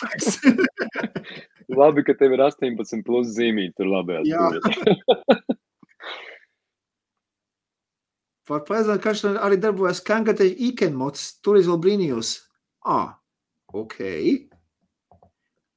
Labi, 1.81 2.03
ka 2.07 2.13
tev 2.19 2.35
ir 2.37 2.41
18 2.47 3.03
plus 3.07 3.27
zīmīti 3.35 3.75
tur 3.77 3.87
labajā 3.91 4.21
Jā. 4.27 4.47
stūrī. 4.55 4.95
Par 8.47 8.61
pēcām 8.63 8.99
karšanai 9.03 9.41
arī 9.43 9.57
darbojas 9.59 9.99
Kankate 10.07 10.45
Ikenmots, 10.47 11.23
tur 11.43 11.57
vēl 11.59 11.79
brīnījos. 11.83 12.29
Ā, 12.87 12.99
ok. 13.75 13.97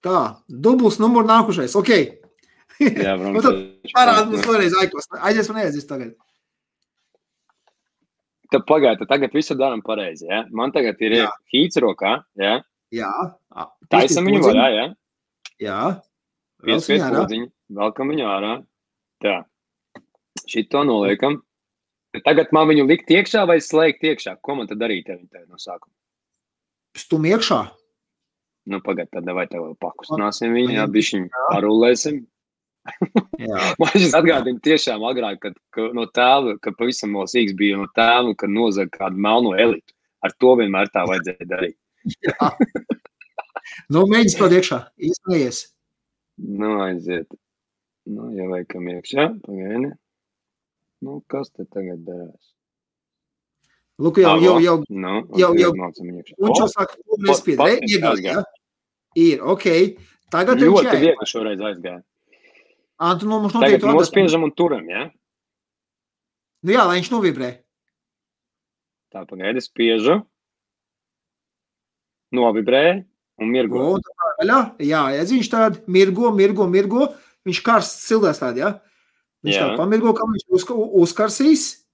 Tā, 0.06 0.18
dubls 0.46 1.00
numur 1.02 1.26
nākušais, 1.26 1.74
ok. 1.76 1.90
Jā, 2.80 3.16
tad 3.42 3.56
Parāda 3.90 4.28
mums 4.30 4.46
vēlreiz 4.46 4.76
aikos. 4.80 5.10
Aizies 5.18 5.50
man 5.50 5.58
aizies 5.64 5.88
tagad. 5.88 6.14
Tad 8.50 8.64
pagaidi, 8.66 9.06
tagad 9.06 9.34
visu 9.36 9.54
darām 9.58 9.82
pareizi. 9.86 10.26
Ja? 10.26 10.42
Man 10.50 10.72
tagad 10.74 10.98
ir 11.06 11.14
hīts 11.52 11.78
rokā. 11.82 12.16
Ja? 12.40 12.56
Jā. 12.94 13.10
Ā, 13.54 13.66
Taisam 13.92 14.26
viņu 14.26 14.40
podziņu. 14.42 14.56
vaļā. 14.58 14.70
Ja? 14.74 14.86
Jā. 15.62 15.82
Ārā. 16.66 17.22
podziņa, 17.22 17.46
velkam 17.78 18.10
viņu 18.10 18.26
ārā. 18.26 18.52
Tā. 19.22 19.36
Šito 20.50 20.82
noliekam. 20.88 21.38
Tagad 22.26 22.50
man 22.52 22.66
viņu 22.72 22.88
likt 22.88 23.10
iekšā 23.14 23.44
vai 23.46 23.60
slēgt 23.62 24.02
iekšā? 24.02 24.34
Ko 24.42 24.58
man 24.58 24.66
tad 24.66 24.80
darīt 24.82 25.12
ar 25.12 25.20
viņu 25.20 25.46
no 25.46 25.60
sākuma? 25.62 25.94
Stum 26.98 27.28
iekšā. 27.28 27.60
Nu, 28.70 28.80
pagaid, 28.84 29.08
tad 29.14 29.30
vai 29.30 29.46
tev 29.50 29.62
vēl 29.64 29.76
pakustināsim 29.80 30.52
viņu, 30.54 30.74
jā, 30.76 30.84
bišķiņ 30.90 31.28
parulēsim. 31.52 32.18
Man 33.80 33.92
šis 33.94 34.14
atgādina 34.18 34.60
tiešām 34.64 35.02
agrāk, 35.08 35.38
kad, 35.44 35.54
ka 35.74 35.88
no 35.96 36.04
tēva, 36.06 36.56
kad 36.62 36.76
pavisam 36.78 37.14
mosīgs 37.16 37.54
bija 37.56 37.78
no 37.80 37.86
tēva, 37.96 38.34
kad 38.38 38.50
nozaga 38.52 38.90
kādu 38.98 39.16
melno 39.26 39.54
elitu. 39.56 39.94
Ar 40.20 40.34
to 40.36 40.52
vienmēr 40.60 40.90
tā 40.92 41.06
vajadzēja 41.08 41.46
darīt. 41.48 41.76
Nu, 43.92 44.04
mēģinās 44.10 44.36
to 44.38 44.48
iekšā. 44.56 44.78
Izsmējies. 45.10 45.60
Nu, 46.60 46.74
aiziet. 46.84 47.28
Nu, 48.10 48.30
ja 48.36 48.46
veikam 48.50 48.86
iekšā, 48.92 49.26
pagaidi. 49.44 49.92
Nu, 51.04 51.20
kas 51.32 51.48
te 51.54 51.64
tagad 51.64 52.02
darās? 52.04 52.50
Lūk, 54.00 54.16
jau, 54.22 54.36
jau, 54.40 54.54
jau, 54.64 54.76
Nu, 54.88 55.14
jau- 55.36 55.52
jau- 55.60 55.72
un 55.76 56.54
šo 56.56 56.68
saka, 56.72 56.96
nespied. 57.20 57.56
pat- 57.60 57.68
Re, 57.68 57.88
iegāja? 57.88 58.44
Ir, 59.16 59.42
ok. 59.44 59.66
Tagad 60.32 60.60
viņš 60.62 60.70
Ļoti 60.72 60.86
jāiet. 60.88 61.04
viegli 61.04 61.26
šoreiz 61.28 61.60
aizgāja. 61.60 62.02
Ā, 63.00 63.14
tu 63.16 63.24
nu 63.28 63.38
mums 63.40 63.54
Tagad 63.54 63.64
noteikti 63.80 63.86
atrast. 63.86 64.00
nospiežam 64.12 64.44
un 64.44 64.52
turam, 64.52 64.84
ja? 64.92 65.06
Nu 66.60 66.74
jā, 66.74 66.84
lai 66.84 66.98
viņš 67.00 67.08
novibrē. 67.14 67.50
Tā 69.10 69.24
pagaidi, 69.26 69.62
spiežu. 69.64 70.18
Novibrēja 72.36 73.00
un 73.40 73.50
mirgo. 73.50 73.80
Go, 73.80 73.96
un 73.96 74.04
tā 74.04 74.28
vaļā. 74.42 74.58
Jā, 74.84 75.00
iedziņš 75.18 75.48
tād, 75.50 75.80
mirgo, 75.90 76.30
mirgo, 76.36 76.68
mirgo. 76.70 77.08
Viņš 77.48 77.62
karsts 77.64 78.04
sildās 78.06 78.38
tād, 78.42 78.60
ja? 78.60 78.74
Viņš 79.40 79.56
Jā. 79.56 79.66
tā 79.70 79.76
pamirgo, 79.80 80.12
kā 80.12 80.26
viņš 80.28 80.44
uzka, 80.52 80.76
uzkarsīs. 80.76 81.86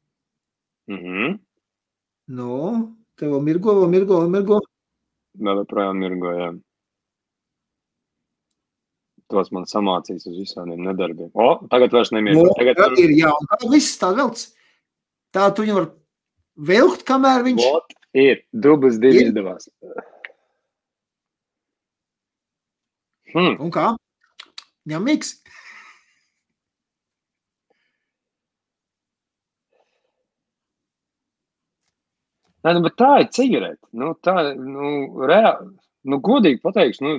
Mhm. 0.90 1.36
Nu, 2.34 2.56
tev 3.14 3.36
vēl 3.36 3.44
mirgo, 3.46 3.76
vēl 3.78 3.92
mirgo, 3.92 4.18
vēl 4.24 4.32
mirgo. 4.34 4.58
Vēl 5.38 5.60
joprojām 5.62 6.00
mirgo, 6.02 6.32
jā. 6.34 6.48
Tos 9.32 9.48
man 9.50 9.64
samācīs 9.66 10.26
uz 10.30 10.36
visādiem 10.38 10.84
nedarbiem. 10.86 11.30
O, 11.34 11.46
tagad 11.72 11.94
vairs 11.96 12.12
nemirgo. 12.14 12.44
Nu, 12.46 12.52
Tagad 12.58 12.78
tad 12.78 12.98
ir, 13.02 13.10
jā, 13.18 13.32
un 13.34 13.48
tā 13.50 13.58
viss 13.72 13.96
tā 13.98 14.12
velts. 14.14 14.52
Tā 15.34 15.48
tu 15.54 15.64
viņu 15.64 15.74
var 15.80 15.88
vilkt, 16.70 17.02
kamēr 17.08 17.42
viņš... 17.48 17.64
Vot, 17.66 17.96
ir. 18.14 18.44
Dubas 18.54 19.00
divi 19.02 19.24
Ir. 19.24 19.32
izdevās. 19.32 19.66
Hmm. 23.34 23.56
Un 23.66 23.72
kā? 23.74 23.88
Ņemīgs. 24.88 25.34
Nē, 32.66 32.72
nu, 32.74 32.82
bet 32.86 32.96
tā 32.98 33.10
ir 33.22 33.28
cigarete. 33.34 33.82
Nu, 33.94 34.12
tā, 34.26 34.34
nu, 34.58 34.92
reāli, 35.30 35.68
nu, 36.10 36.18
godīgi 36.24 36.62
pateikšu, 36.64 37.04
nu, 37.06 37.12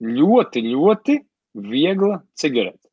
ļoti, 0.00 0.62
ļoti 0.72 1.18
viegla 1.70 2.20
cigarete. 2.38 2.88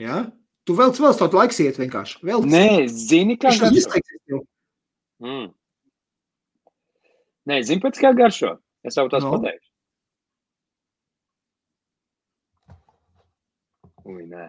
Jā. 0.00 0.26
Tu 0.66 0.74
velc 0.74 0.98
vēl 0.98 1.14
stot 1.14 1.34
laiks 1.36 1.60
iet 1.62 1.78
vienkārši. 1.78 2.18
Velc. 2.26 2.48
Nē, 2.50 2.86
zini, 2.90 3.36
kā 3.38 3.52
garšo. 3.54 3.70
izteiksies. 3.78 4.42
Mm. 5.22 5.46
Nē, 7.46 7.60
zini, 7.62 7.82
pēc 7.84 8.00
kā 8.02 8.10
garšo. 8.18 8.56
Es 8.86 8.98
jau 8.98 9.06
tās 9.10 9.24
no. 9.24 9.36
pateikšu. 9.36 9.70
Ui, 14.06 14.26
nē. 14.30 14.48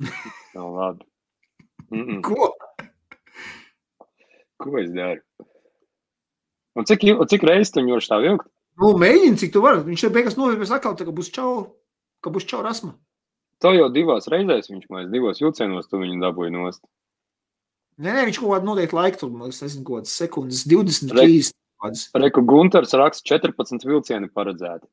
Nav 0.56 0.72
labi. 0.76 1.06
Mm 1.90 2.02
-mm. 2.02 2.22
Ko? 2.22 2.56
Ko 4.56 4.78
es 4.78 4.90
daru? 4.90 5.22
Un 6.76 6.84
cik, 6.84 7.04
un 7.20 7.28
cik 7.28 7.42
reizes 7.42 7.72
tu 7.72 7.80
viņu 7.80 8.00
tā 8.04 8.20
vilkt? 8.20 8.48
Nu, 8.76 8.92
mēģini, 9.00 9.38
cik 9.40 9.54
tu 9.54 9.62
vari. 9.64 9.80
Viņš 9.86 10.04
te 10.04 10.12
beigās 10.12 10.36
novirbēs 10.36 10.72
atkal, 10.76 10.96
tā 10.98 11.06
kā 11.08 11.14
būs 11.16 11.30
čau, 11.32 11.50
ka 12.24 12.32
būs 12.32 12.44
čau 12.48 12.60
rasma. 12.64 12.92
To 13.64 13.72
jau 13.72 13.86
divās 13.92 14.28
reizēs 14.28 14.68
viņš 14.68 14.88
man 14.92 15.08
divos 15.12 15.40
vilcienos 15.40 15.88
tu 15.88 16.00
viņu 16.02 16.20
dabūji 16.20 16.52
nost. 16.52 16.82
Nē, 17.96 18.12
nē, 18.12 18.26
viņš 18.28 18.40
kaut 18.42 18.52
kādu 18.52 18.68
noteikti 18.68 18.96
laiku 18.98 19.22
tur, 19.22 19.30
liekas, 19.40 19.62
nezinu, 19.64 19.84
kaut 19.86 20.02
kādas 20.02 20.16
sekundes, 20.20 20.66
20, 20.68 21.14
Re- 21.16 21.24
30. 21.24 21.56
kādas. 21.80 22.02
Reku 22.20 22.42
Gunters 22.44 22.92
raksta 23.00 23.24
14 23.32 23.86
vilcieni 23.88 24.28
paredzēti. 24.28 24.84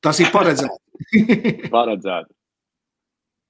Tas 0.00 0.20
ir 0.22 0.30
paredzēts. 0.30 0.78
Paredzēti. 1.74 2.30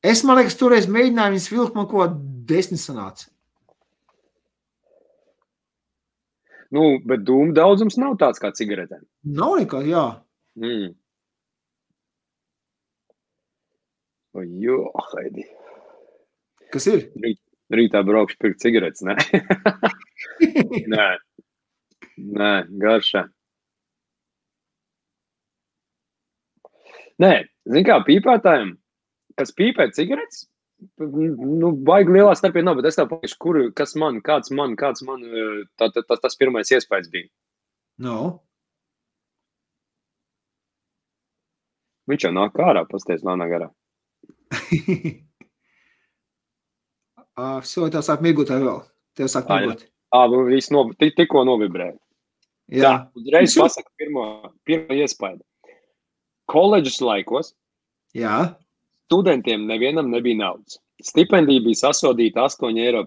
es, 0.08 0.24
man 0.24 0.40
liekas, 0.40 0.56
toreiz 0.56 0.88
mēģināju 0.88 1.36
viņus 1.36 1.50
vilkt, 1.52 1.76
man 1.76 1.90
kā 1.90 2.08
desmit 2.48 2.80
sanāca. 2.80 3.28
Nu, 6.74 6.82
bet 7.02 7.24
dūmu 7.26 7.54
daudzums 7.56 7.98
nav 7.98 8.14
tāds 8.20 8.42
kā 8.42 8.52
cigaretēm. 8.54 9.02
Nav 9.34 9.56
nekā, 9.58 9.82
jā. 9.90 10.04
Mm. 10.60 10.92
O, 14.38 14.44
jo, 14.62 14.84
Haidi. 15.10 15.48
Kas 16.70 16.86
ir? 16.92 17.08
Rītā 17.74 18.02
braukšu 18.06 18.38
pirkt 18.38 18.62
cigaretes, 18.62 19.02
ne? 19.06 19.16
Nē. 20.94 21.08
Nē, 22.20 22.52
garšā. 22.82 23.24
Nē, 27.20 27.32
zini 27.68 27.84
kā 27.84 27.98
pīpētājiem, 28.06 28.72
kas 29.36 29.52
pīpē 29.56 29.90
cigaretes, 29.96 30.46
Nu, 31.00 31.72
baigi 31.84 32.14
lielā 32.14 32.32
starpība 32.38 32.70
nav, 32.70 32.78
bet 32.80 32.88
es 32.90 32.96
tev 32.96 33.08
pateikšu, 33.10 33.36
kur, 33.42 33.58
kas 33.76 33.92
man, 34.00 34.20
kāds 34.24 34.52
man, 34.54 34.76
kāds 34.80 35.04
man, 35.04 35.24
eh, 35.24 35.58
tā, 35.80 35.90
tā, 35.92 36.04
tā, 36.08 36.16
tas 36.22 36.38
pirmais 36.40 36.72
iespējas 36.72 37.10
bija. 37.12 37.28
No. 38.00 38.18
Viņš 42.10 42.26
jau 42.26 42.32
nāk 42.34 42.56
ārā, 42.64 42.86
pasties, 42.88 43.24
nav 43.26 43.36
nāk 43.40 43.52
ārā. 43.58 43.68
Šo 47.70 47.88
tev 47.92 48.02
sāk 48.04 48.24
mirgot 48.24 48.50
vēl, 48.52 48.80
tev 49.16 49.28
sāk 49.32 49.48
mirgot. 49.52 49.84
Ā, 50.10 50.24
nu, 50.32 50.42
viss 50.48 50.72
no, 50.74 50.88
tikko 50.98 51.44
novibrēja. 51.46 51.96
Jā. 52.70 52.82
Tā, 52.82 52.92
uzreiz 53.18 53.54
nu, 53.54 53.64
pasaka 53.64 53.90
pirmo, 53.98 54.24
pirmo 54.66 54.96
iespēju. 54.96 55.40
Koledžas 56.50 56.98
laikos. 57.02 57.52
Jā 58.14 58.54
studentiem 59.10 59.66
nevienam 59.66 60.10
nebija 60.10 60.38
naudas. 60.38 60.78
Stipendija 61.02 61.64
bija 61.64 61.80
sasodīta 61.80 62.44
8,50 62.46 62.78
eiro 62.78 63.02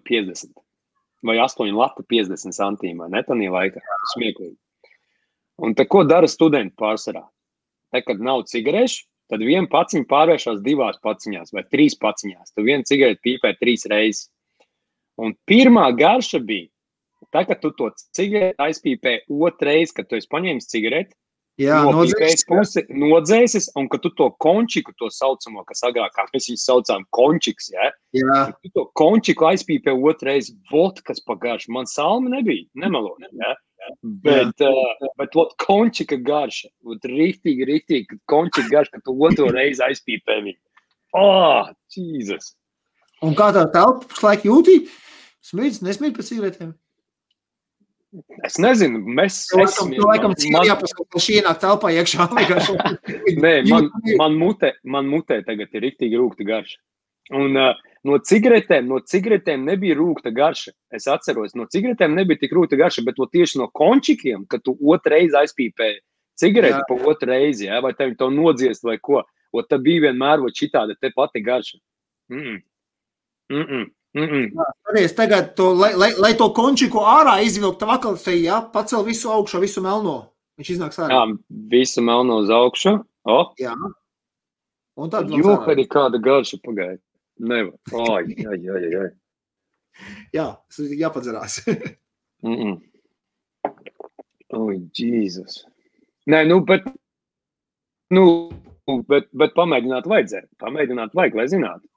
vai 1.23 1.38
8 1.39 1.77
lati 1.77 2.03
50 2.11 2.57
centīmā. 2.57 3.07
Ne 3.13 3.21
tādā 3.23 3.47
laikā. 3.53 3.80
Smieklīgi. 4.11 4.57
Un 5.63 5.75
te, 5.77 5.85
ko 5.88 6.01
dara 6.03 6.27
studenti 6.27 6.75
pārsvarā? 6.81 7.23
Te, 7.93 8.01
kad 8.03 8.19
nav 8.19 8.43
cigarešu, 8.51 9.05
tad 9.31 9.45
viena 9.47 9.69
paciņa 9.71 10.09
pārvēršas 10.09 10.59
divās 10.65 10.99
paciņās 11.05 11.55
vai 11.55 11.63
trīs 11.71 11.95
paciņās. 12.01 12.51
Tu 12.51 12.67
vienu 12.67 12.84
cigareti 12.89 13.23
pīpē 13.30 13.53
trīs 13.61 13.88
reizes. 13.88 14.27
Un 15.21 15.38
pirmā 15.47 15.85
garša 15.95 16.41
bija, 16.43 16.67
tā, 17.31 17.45
kad 17.47 17.61
tu 17.63 17.71
to 17.77 17.93
cigareti 18.17 18.59
aizpīpē 18.59 19.21
otrais, 19.31 19.95
kad 19.95 20.09
tu 20.09 20.19
esi 20.19 20.27
paņēmis 20.34 20.67
cigareti, 20.73 21.15
Jā, 21.61 21.84
Nopīpējis 21.85 22.47
nodzēs. 22.47 22.47
pusi, 22.49 22.81
nodzēsis, 22.89 23.67
un 23.77 23.85
ka 23.91 23.99
tu 24.01 24.09
to 24.17 24.31
končiku, 24.41 24.89
to 24.97 25.11
saucamo, 25.13 25.61
kas 25.69 25.84
agrāk 25.85 26.15
mēs 26.34 26.47
viņu 26.49 26.61
saucām, 26.61 27.05
končiks, 27.13 27.69
ja? 27.69 27.91
Jā. 28.17 28.39
tu 28.63 28.71
to 28.73 28.88
končiku 28.97 29.51
aizpīpē 29.51 29.93
otrais, 29.93 30.49
vot, 30.71 30.97
kas 31.05 31.21
pagājuši. 31.21 31.69
Man 31.69 31.85
salmi 31.85 32.34
nebija, 32.34 32.65
nemelo. 32.73 33.13
Ja? 33.38 33.53
Bet, 34.01 34.65
uh, 34.65 35.07
bet 35.19 35.38
ot, 35.38 35.53
končika 35.61 36.17
garša, 36.17 36.71
ot, 36.89 37.05
rīktīgi, 37.05 37.69
rīktīgi, 37.69 38.17
končika 38.25 38.65
garša, 38.71 38.97
ka 38.97 39.05
tu 39.05 39.17
otro 39.21 39.51
reizi 39.53 39.85
aizpīpē 39.85 40.41
viņu. 40.47 40.61
Oh, 41.13 41.69
Jēzus! 41.93 42.55
Un 43.21 43.38
kā 43.38 43.51
tā 43.53 43.67
telpa 43.71 44.07
pašlaik 44.09 44.47
jūtī? 44.49 44.81
Smīdz, 45.45 45.84
nesmīd 45.85 46.15
pēc 46.17 46.31
cigaretēm. 46.31 46.73
Es 48.45 48.60
nezinu, 48.61 48.99
mēs 49.18 49.48
laikam, 49.57 49.90
tu 49.94 50.06
laikam 50.06 50.34
man- 50.53 50.68
jāpaskatās, 50.68 51.10
ka 51.15 51.22
šī 51.26 51.38
ienāk 51.41 51.61
telpā 51.64 51.90
iekšā. 51.98 52.27
Nē, 53.44 53.53
man, 53.69 53.90
man, 54.22 54.38
mutē, 54.38 54.73
man 54.84 55.10
mutē 55.10 55.40
tagad 55.48 55.73
ir 55.73 55.88
rīktīgi 55.88 56.19
rūkta 56.19 56.45
garša. 56.45 56.77
Un 57.34 57.57
uh, 57.57 57.73
no 58.06 58.19
cigaretēm, 58.19 58.90
no 58.91 58.99
cigaretēm 58.99 59.64
nebija 59.65 59.95
rūkta 59.98 60.34
garša. 60.35 60.76
Es 60.94 61.07
atceros, 61.10 61.56
no 61.57 61.65
cigaretēm 61.72 62.14
nebija 62.18 62.44
tik 62.44 62.53
rūkta 62.53 62.77
garša, 62.77 63.06
bet 63.07 63.18
to 63.18 63.30
tieši 63.31 63.61
no 63.61 63.69
končikiem, 63.73 64.45
kad 64.52 64.61
tu 64.65 64.76
otrais 64.94 65.34
aizpīpēji 65.40 66.02
cigareti 66.40 66.81
Jā. 66.81 66.85
pa 66.90 66.98
otru 67.10 67.31
reizi, 67.31 67.68
ja? 67.69 67.80
vai 67.81 67.94
tev 67.98 68.14
to 68.19 68.30
nodziest 68.34 68.85
vai 68.85 68.98
ko. 69.02 69.23
Un 69.53 69.65
tad 69.69 69.84
bija 69.85 70.07
vienmēr 70.07 70.41
šitāda 70.49 70.95
te 70.99 71.11
pati 71.15 71.41
garša. 71.45 71.77
Mm 72.30 72.40
-mm. 72.41 72.61
Mm 73.53 73.65
-mm. 73.69 73.85
Mm 74.14 74.23
-mm. 74.23 74.64
Skaties, 74.84 75.15
tagad, 75.15 75.56
to, 75.56 75.73
lai, 75.73 75.94
lai, 75.95 76.11
lai 76.18 76.34
to 76.38 76.53
končiku 76.53 76.99
ārā 76.99 77.41
izvilktu, 77.45 77.80
tad 77.80 77.90
vakar 77.90 78.18
te 78.18 78.31
jā, 78.31 78.61
pacel 78.73 79.03
visu 79.03 79.31
augšu, 79.31 79.60
visu 79.60 79.81
melno. 79.81 80.30
Viņš 80.57 80.69
iznāks 80.69 80.99
ārā. 80.99 81.10
Jā, 81.10 81.38
visu 81.49 82.02
melno 82.02 82.38
uz 82.38 82.49
augšu. 82.49 82.99
Oh, 83.26 83.53
Jā. 83.57 83.73
Un 84.95 85.10
tad 85.10 85.30
kad 85.65 85.80
ir 85.80 85.88
kāda 85.88 86.19
garša 86.22 86.57
pagaida. 86.64 87.02
Nevar. 87.40 87.73
Ai, 87.94 88.35
ai, 88.52 88.60
ai, 88.69 88.95
ai. 89.02 89.10
Jā, 90.34 90.57
jāpadzerās. 90.99 91.61
Mm 92.44 92.56
-mm. 92.60 92.80
Oi, 94.49 94.76
Jēzus. 94.91 95.64
Nē, 96.27 96.44
nu, 96.48 96.60
bet, 96.60 96.84
nu, 98.11 98.52
bet, 99.07 99.30
bet 99.31 99.53
pamēģināt 99.56 100.10
vajadzēja. 100.11 100.48
Pamēģināt 100.60 101.15
vajag, 101.15 101.38
lai 101.40 101.48
zinātu. 101.48 101.88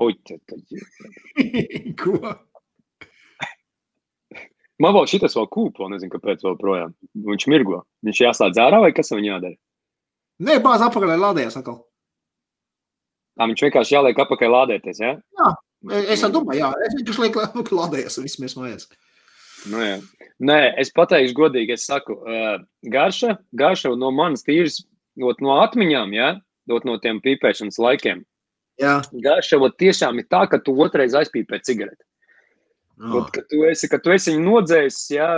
Oi, 0.00 0.14
tad, 0.24 0.40
tad. 0.48 0.62
Ko? 2.00 2.16
Man 4.80 4.94
vēl 4.96 5.08
šitas 5.10 5.34
vēl 5.36 5.48
kūpo, 5.52 5.90
nezinu, 5.92 6.12
kāpēc 6.14 6.44
vēl 6.46 6.56
projām. 6.60 6.94
Viņš 7.26 7.46
mirgo. 7.52 7.82
Viņš 8.06 8.22
jāslēdz 8.24 8.60
ārā 8.64 8.80
vai 8.80 8.94
kas 8.96 9.12
viņam 9.12 9.26
jādara? 9.34 9.58
Nē, 10.40 10.56
bāz 10.64 10.80
apakaļ 10.86 11.20
lādējās 11.20 11.58
atkal. 11.60 11.82
Tā 13.36 13.48
viņš 13.50 13.66
vienkārši 13.66 13.94
jāliek 13.96 14.22
apakaļ 14.24 14.54
lādēties, 14.54 15.02
jā? 15.04 15.12
Jā, 15.36 15.50
es 16.14 16.24
domāju, 16.32 16.62
jā, 16.62 16.70
es 16.86 16.96
vienkārši 16.96 17.26
lieku 17.60 17.76
lādējās 17.76 18.16
un 18.16 18.26
viss 18.28 18.40
mēs 18.40 18.56
mājās. 18.56 18.88
Nu, 19.68 19.82
jā. 19.84 19.98
Nē, 20.40 20.58
es 20.80 20.92
pateikšu 20.96 21.36
godīgi, 21.36 21.76
es 21.76 21.84
saku, 21.88 22.16
uh, 22.24 22.56
garša, 22.92 23.36
garša 23.52 23.92
no 24.00 24.08
manas 24.16 24.44
tīras, 24.46 24.80
no, 25.20 25.56
atmiņām, 25.60 26.16
jā, 26.16 26.30
dot 26.68 26.88
no 26.88 26.96
tiem 27.02 27.20
pīpēšanas 27.24 27.80
laikiem. 27.80 28.24
Vat 29.60 29.76
tiešām 29.80 30.20
ir 30.22 30.28
tā, 30.30 30.44
ka 30.50 30.60
tu 30.62 30.76
otrais 30.80 31.16
aizpīpē 31.16 31.60
cigareti. 31.66 32.04
oh. 33.00 33.14
Vat, 33.14 33.30
ka 33.32 33.42
tu 33.48 33.64
esi, 33.64 33.88
ka 33.88 33.98
tu 33.98 34.12
esi 34.12 34.34
viņu 34.34 34.44
nodzējis, 34.44 34.98
jā, 35.16 35.28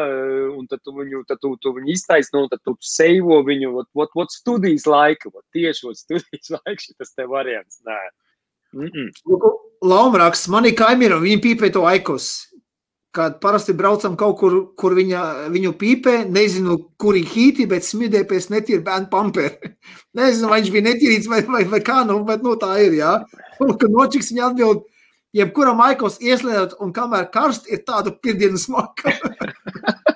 un 0.59 0.67
tad 0.67 0.83
tu 0.83 0.95
viņu, 0.97 1.25
tad 1.29 1.39
tu, 1.43 1.55
tu 1.63 1.75
viņu 1.77 1.93
iztaisno, 1.95 2.49
tad 2.51 2.63
tu 2.67 2.77
seivo 2.83 3.43
viņu, 3.47 3.73
vat, 3.79 3.89
vat, 3.95 4.15
vat 4.19 4.35
studijas 4.35 4.87
laika, 4.87 5.31
vat 5.31 5.45
tieši 5.55 5.87
vat 5.87 6.01
studijas 6.01 6.53
laika 6.59 6.79
šitas 6.83 7.15
te 7.15 7.27
variants. 7.27 7.81
Nē. 7.87 8.01
Mm 8.73 8.89
-mm. 8.89 9.53
Laumraks, 9.83 10.49
mani 10.49 10.73
kaimiņi, 10.73 11.21
viņi 11.27 11.43
pīpē 11.45 11.73
to 11.73 11.85
aikos. 11.87 12.52
Kad 13.13 13.35
parasti 13.43 13.75
braucam 13.77 14.15
kaut 14.17 14.39
kur, 14.41 14.55
kur 14.81 14.95
viņa, 14.97 15.23
viņu 15.53 15.75
pīpē, 15.77 16.15
nezinu, 16.33 16.79
kur 17.01 17.19
ir 17.19 17.27
hīti, 17.29 17.67
bet 17.69 17.85
smidē 17.85 18.23
pēc 18.29 18.47
netīra 18.55 18.81
bērnu 18.87 19.11
pamperi. 19.13 19.75
Nezinu, 20.17 20.49
vai 20.49 20.63
viņš 20.63 20.71
bija 20.73 20.87
netīrīts 20.87 21.29
vai, 21.29 21.43
vai, 21.45 21.67
vai 21.69 21.83
kā, 21.85 21.99
nu, 22.09 22.23
bet 22.29 22.41
nu, 22.45 22.55
tā 22.61 22.73
ir, 22.81 22.97
jā. 22.97 23.19
Un, 23.61 23.75
kad 23.77 23.93
nočiks 23.93 24.33
viņa 24.33 24.47
atbild, 24.49 24.87
jebkuram 25.37 25.85
aikos 25.85 26.17
ieslēdot, 26.25 26.79
un 26.81 26.97
kamēr 26.97 27.29
karst, 27.35 27.69
ir 27.69 27.85
tāda 27.85 28.17
pirdienu 28.17 28.61
smaka. 28.61 29.13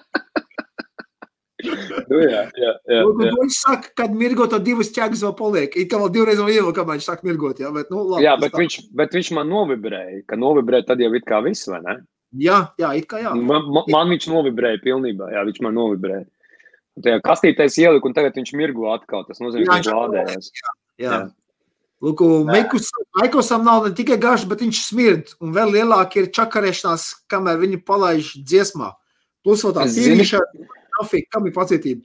Nu, 2.06 2.18
jā, 2.22 2.42
jā, 2.54 2.72
jā, 2.86 2.98
Un, 3.02 3.22
jā. 3.24 3.30
Viņš 3.34 3.56
saka, 3.58 3.92
kad 3.98 4.12
mirgot, 4.14 4.52
tad 4.52 4.64
divas 4.66 4.92
ķēgas 4.94 5.24
vēl 5.24 5.32
paliek. 5.38 5.76
It 5.80 5.90
kā 5.90 5.98
vēl 5.98 6.12
divreiz 6.14 6.38
vēl 6.38 6.52
ievilk, 6.54 6.76
kamēr 6.76 7.00
viņš 7.00 7.08
saka 7.08 7.26
mirgot, 7.26 7.62
jā, 7.62 7.70
bet, 7.74 7.88
nu, 7.90 8.04
labi. 8.12 8.26
jā 8.26 8.34
bet, 8.40 8.52
tā. 8.54 8.60
viņš, 8.62 8.76
bet 9.00 9.16
viņš 9.16 9.30
man 9.38 9.50
novibrēja, 9.50 10.20
ka 10.30 10.38
novibrēja 10.38 10.92
tad 10.92 11.02
jau 11.02 11.10
it 11.18 11.26
kā 11.26 11.40
viss, 11.44 11.66
vai 11.72 11.80
ne? 11.82 11.96
Jā, 12.34 12.58
jā, 12.80 12.90
it 12.98 13.06
kā 13.10 13.20
jā. 13.22 13.32
Man, 13.38 13.68
man, 13.70 13.86
man 13.92 14.10
viņš 14.10 14.26
novibrēja 14.32 14.82
pilnībā, 14.82 15.30
jā, 15.34 15.44
viņš 15.46 15.62
man 15.64 15.76
novibrēja. 15.78 16.26
Tajā 17.04 17.20
kastītēs 17.24 17.76
ieliku, 17.82 18.08
un 18.08 18.16
tagad 18.16 18.36
viņš 18.38 18.54
mirgo 18.56 18.88
atkal. 18.88 19.26
Tas 19.28 19.40
nozīmē, 19.42 19.66
Jā, 19.66 19.68
ka 19.68 19.76
viņš 19.76 19.88
viņš 19.88 19.98
lādējās. 20.00 20.48
Jā. 20.56 20.72
Jā. 21.04 21.18
Lūk, 22.04 22.20
Meikus, 22.48 22.90
Aikosam 23.22 23.64
nav 23.64 23.86
ne 23.86 23.94
tikai 23.96 24.18
garš, 24.20 24.44
bet 24.48 24.64
viņš 24.64 24.80
smird. 24.84 25.32
Un 25.44 25.52
vēl 25.56 25.74
lielāka 25.78 26.20
ir 26.22 26.30
čakarēšanās, 26.36 27.06
kamēr 27.32 27.60
viņu 27.62 27.80
palaiž 27.88 28.34
dziesmā. 28.40 28.90
Plus 29.44 29.64
vēl 29.64 29.76
tā 29.76 29.86
Es 29.88 29.96
tīrīšana, 29.96 30.66
kafija, 30.98 31.28
kam 31.32 31.48
ir 31.48 31.54
pacietība. 31.56 32.04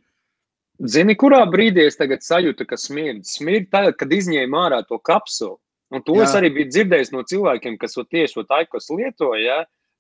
Zini, 0.92 1.16
kurā 1.20 1.44
brīdī 1.50 1.86
es 1.86 2.00
tagad 2.00 2.24
sajūtu, 2.26 2.66
ka 2.68 2.80
smird? 2.80 3.26
Smird 3.30 3.68
tagad, 3.74 4.00
kad 4.00 4.14
izņēma 4.16 4.64
ārā 4.68 4.80
to 4.88 4.98
kapsulu. 4.98 5.60
Un 5.92 6.04
to 6.08 6.16
Jā. 6.16 6.26
es 6.26 6.34
arī 6.40 6.50
biju 6.56 6.70
dzirdējis 6.72 7.12
no 7.12 7.22
cilvēkiem, 7.28 7.76
kas 7.78 7.98
to 7.98 8.06
tieši 8.08 8.40
to 8.40 8.46
taikos 8.48 8.88
lietoja, 8.96 9.42
ja, 9.44 9.58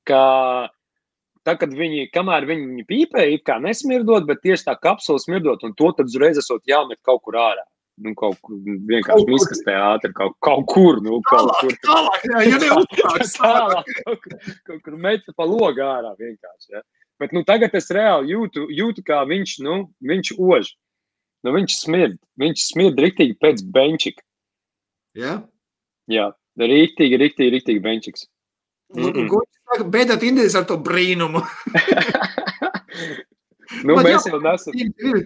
ka 0.07 0.21
tā, 1.47 1.55
kad 1.57 1.73
viņi, 1.75 2.07
kamēr 2.13 2.47
viņi 2.49 2.85
pīpē, 2.89 3.25
it 3.35 3.45
kā 3.47 3.57
nesmirdot, 3.63 4.27
bet 4.29 4.43
tieši 4.45 4.67
tā 4.69 4.77
kapsula 4.79 5.21
smirdot, 5.21 5.63
un 5.67 5.75
to 5.77 5.91
tad 5.97 6.11
uzreiz 6.11 6.39
esot 6.41 6.65
jāmet 6.69 7.01
kaut 7.07 7.23
kur 7.25 7.39
ārā. 7.41 7.65
Nu, 8.01 8.15
kaut 8.17 8.39
kur 8.41 8.55
vienkārši 8.89 9.27
miskas 9.29 9.59
teātri, 9.65 10.09
kaut, 10.17 10.33
kaut 10.41 10.63
kur, 10.71 11.01
nu, 11.05 11.19
kaut 11.27 11.51
kur. 11.59 11.75
Tālāk, 11.85 12.23
tālāk, 12.23 12.23
jā, 12.31 12.43
ja 12.47 12.61
neuzstāks. 12.63 13.35
Tālāk, 13.37 13.91
kaut 13.99 14.23
kur, 14.23 14.37
kaut 14.69 14.79
kur 14.87 14.95
meta 15.03 15.35
pa 15.37 15.45
logu 15.45 15.83
ārā 15.85 16.15
vienkārši. 16.17 16.71
Ja. 16.77 16.81
Bet 17.21 17.35
nu, 17.35 17.43
tagad 17.45 17.75
es 17.77 17.91
reāli 17.93 18.33
jūtu, 18.33 18.65
jūtu 18.73 19.03
kā 19.05 19.19
viņš, 19.29 19.59
nu, 19.67 19.75
viņš 20.09 20.33
ož. 20.39 20.71
Nu, 21.45 21.53
viņš 21.53 21.77
smird. 21.83 22.17
Viņš 22.41 22.65
smird 22.71 23.01
riktīgi 23.01 23.37
pēc 23.41 23.61
benčika. 23.75 24.25
Jā. 25.17 25.37
Jā, 26.09 26.31
riktīgi, 26.57 27.19
riktīgi, 27.21 27.53
riktīgi 27.59 27.83
benčiks. 27.83 28.25
Ko 28.91 29.41
viņš 29.41 29.59
saka, 29.71 29.85
beidzot 29.93 30.23
indijas 30.27 30.55
ar 30.59 30.65
to 30.69 30.77
brīnumu. 30.83 31.43
nu, 33.87 33.95
Bet 33.95 34.07
mēs 34.07 34.27
jau 34.27 34.41
nesam. 34.43 34.75
Ir, 34.75 34.91
ir. 34.99 35.21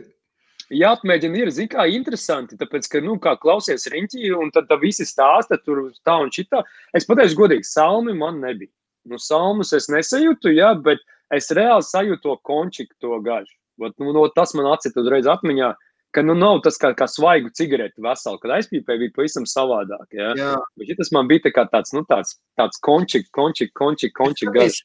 Jāapmēģina, 0.74 1.38
ir 1.44 1.52
zin, 1.54 1.68
kā 1.70 1.86
interesanti. 1.94 2.58
Tāpēc, 2.58 2.88
ka, 2.90 3.02
nu, 3.06 3.20
kā 3.22 3.36
klausies 3.42 3.86
riņķī, 3.94 4.32
un 4.38 4.50
tad 4.54 4.70
tā 4.70 4.80
visi 4.82 5.06
stāsta 5.06 5.60
tur 5.62 5.92
tā 6.08 6.18
un 6.24 6.32
šitā. 6.34 6.64
Es 6.98 7.06
pateikšu, 7.06 7.38
godīgi, 7.38 7.70
salmi 7.70 8.16
man 8.18 8.40
nebija. 8.42 8.72
Nu, 9.06 9.20
salmus 9.22 9.76
es 9.78 9.86
nesajūtu, 9.94 10.56
jā, 10.58 10.72
bet 10.82 11.04
es 11.34 11.52
reāli 11.54 11.86
sajūtu 11.86 12.24
to 12.24 12.38
končiku, 12.50 12.96
to 13.02 13.20
gaļu. 13.26 13.54
Vat, 13.82 13.94
Nu, 14.02 14.14
no, 14.16 14.24
tas 14.34 14.56
man 14.58 14.72
atcita 14.72 15.04
uzreiz 15.04 15.28
atmiņā, 15.30 15.74
ka 16.16 16.24
nu, 16.26 16.36
nav 16.40 16.62
tas 16.66 16.80
kā, 16.82 16.94
kā 16.98 17.08
svaigu 17.12 17.52
cigareti 17.56 18.04
veselu, 18.04 18.40
kad 18.42 18.54
aizpīpēja, 18.58 19.02
bija 19.04 19.16
pavisam 19.18 19.48
savādāk. 19.50 20.08
Jā. 20.16 20.32
Jā. 20.40 20.54
Bet 20.80 20.94
tas 21.00 21.12
man 21.16 21.28
bija 21.32 21.50
tā 21.50 21.66
tāds, 21.74 21.92
nu, 21.96 22.06
tāds, 22.08 22.38
tāds 22.60 22.80
končik, 22.86 23.28
končik, 23.36 23.74
končik, 23.78 24.16
končik 24.18 24.54
garš. 24.56 24.80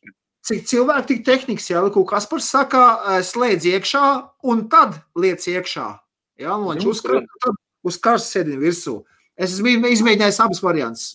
Cik 0.47 0.65
cilvēki 0.71 1.07
tik 1.11 1.25
tehniski, 1.27 1.75
jā, 1.75 1.83
ko 1.93 2.03
Kaspars 2.09 2.49
saka, 2.49 2.85
eh, 3.13 3.23
slēdz 3.27 3.69
iekšā 3.75 4.05
un 4.49 4.67
tad 4.73 4.97
liec 5.15 5.45
iekšā. 5.45 5.89
Jā, 6.41 6.57
nu, 6.57 6.73
viņš 6.73 6.87
uzkar, 6.89 7.25
uz 7.85 7.99
karstas 8.01 8.33
sēdiņa 8.35 8.61
virsū. 8.63 8.97
Es 9.37 9.57
esmu 9.57 9.91
izmēģinājis 9.93 10.41
abas 10.45 10.63
variantus. 10.65 11.09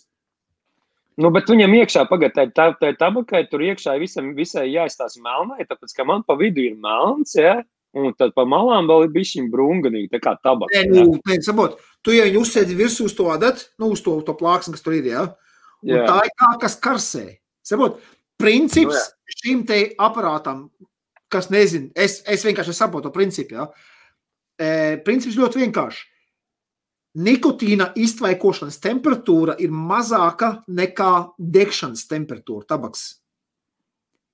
Nu, 1.15 1.31
bet 1.31 1.47
viņam 1.47 1.73
iekšā 1.77 2.03
pagaidām 2.09 2.51
tā, 2.51 2.67
tā 2.75 2.91
tabakai 2.99 3.45
tur 3.47 3.63
iekšā 3.63 3.95
visam, 4.01 4.33
visai 4.35 4.67
jāizstāsta 4.73 5.21
melnai, 5.23 5.63
tāpēc, 5.69 5.93
ka 5.95 6.05
man 6.07 6.25
pa 6.27 6.35
vidu 6.39 6.65
ir 6.65 6.75
melns, 6.75 7.37
ja? 7.39 7.61
Un 7.95 8.13
tad 8.17 8.33
pa 8.35 8.45
malām 8.49 8.89
vēl 8.89 9.07
ir 9.07 9.13
bišķiņ 9.15 9.47
brunganīgi, 9.53 10.11
tā 10.11 10.21
kā 10.23 10.35
tabaka. 10.43 10.75
Nē, 10.75 10.83
nu, 10.91 11.19
nē, 11.29 11.39
sabot, 11.45 11.77
tu 12.03 12.15
jau 12.15 12.27
viņu 12.27 12.43
uzsēdi 12.43 12.77
virsū 12.77 13.07
uz 13.09 13.15
to 13.17 13.29
adatu, 13.33 13.69
nu, 13.81 13.93
uz 13.95 14.03
to, 14.05 14.17
to 14.27 14.35
plāksni, 14.37 14.75
kas 14.75 14.85
tur 14.85 14.97
ir, 14.97 15.09
jā. 15.13 15.25
Un 15.85 15.99
Jā. 15.99 16.05
tā 16.09 16.17
ir 16.25 16.33
tā, 16.41 16.51
kas 16.61 16.77
karsē. 16.81 17.25
Sabot, 17.65 17.99
princips 18.41 18.97
Nu, 18.97 19.01
nu, 19.01 19.37
šim 19.41 19.63
te 19.67 19.79
aparātam, 20.01 20.67
kas 21.31 21.51
nezinu, 21.53 21.91
es, 21.95 22.19
es 22.27 22.45
vienkārši 22.45 22.75
saprotu 22.75 23.11
principu, 23.13 23.57
jā. 23.59 23.69
E, 24.55 24.67
princips 25.05 25.37
ļoti 25.39 25.65
vienkārši. 25.65 26.05
Nikotīna 27.25 27.93
iztvaikošanas 27.95 28.81
temperatūra 28.83 29.55
ir 29.63 29.71
mazāka 29.71 30.57
nekā 30.67 31.11
degšanas 31.39 32.03
temperatūra 32.11 32.67
tabaks. 32.67 33.05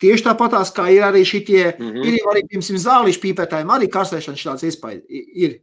Tieši 0.02 0.26
tāpatās, 0.26 0.72
kā 0.74 0.88
ir 0.90 1.04
arī 1.06 1.22
šitie, 1.28 1.64
mm. 1.78 1.90
-hmm. 1.90 2.06
ir 2.10 2.30
arī, 2.32 2.46
piemēram, 2.50 2.80
zālīšu 2.86 3.22
pīpētājiem, 3.22 3.74
arī 3.74 3.90
karsēšanas 3.92 4.46
šāds 4.46 4.66
iespējas 4.70 5.04
ir. 5.10 5.60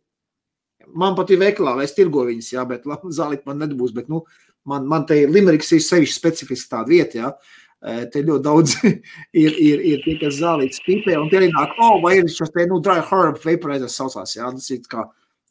Man 0.94 1.16
pat 1.18 1.30
ir 1.30 1.40
veikalā, 1.42 1.74
vai 1.76 1.84
es 1.84 1.92
tirgoju 1.92 2.30
viņas, 2.30 2.52
jā, 2.54 2.62
bet 2.64 2.86
zālīt 3.12 3.42
man 3.44 3.58
nebūs, 3.60 3.92
bet, 3.92 4.06
nu, 4.08 4.22
man, 4.64 4.86
man 4.88 5.04
te 5.06 5.18
Limeriks 5.26 5.72
ir 5.76 5.82
sevišķi 5.84 6.14
specifiski 6.14 6.70
tāda 6.70 6.88
vieta, 6.88 7.18
jā. 7.18 7.32
Te 8.12 8.22
ļoti 8.24 8.42
daudz 8.42 8.72
ir, 9.42 9.52
ir, 9.52 9.82
ir 9.90 10.00
tie, 10.06 10.14
kas 10.22 10.38
zālītas 10.40 10.80
pīpē, 10.86 11.18
un 11.18 11.28
tie 11.30 11.42
arī 11.42 11.50
nāk, 11.52 11.74
oh, 11.82 11.98
vai 12.02 12.16
ir 12.18 12.30
šos 12.32 12.54
te, 12.54 12.64
nu, 12.70 12.80
dry 12.82 13.02
herb 13.10 13.36
vaporizers 13.42 13.98
saucās, 14.00 14.32
jā, 14.38 14.48
tas 14.54 14.70
ir 14.74 14.80
kā, 14.88 15.04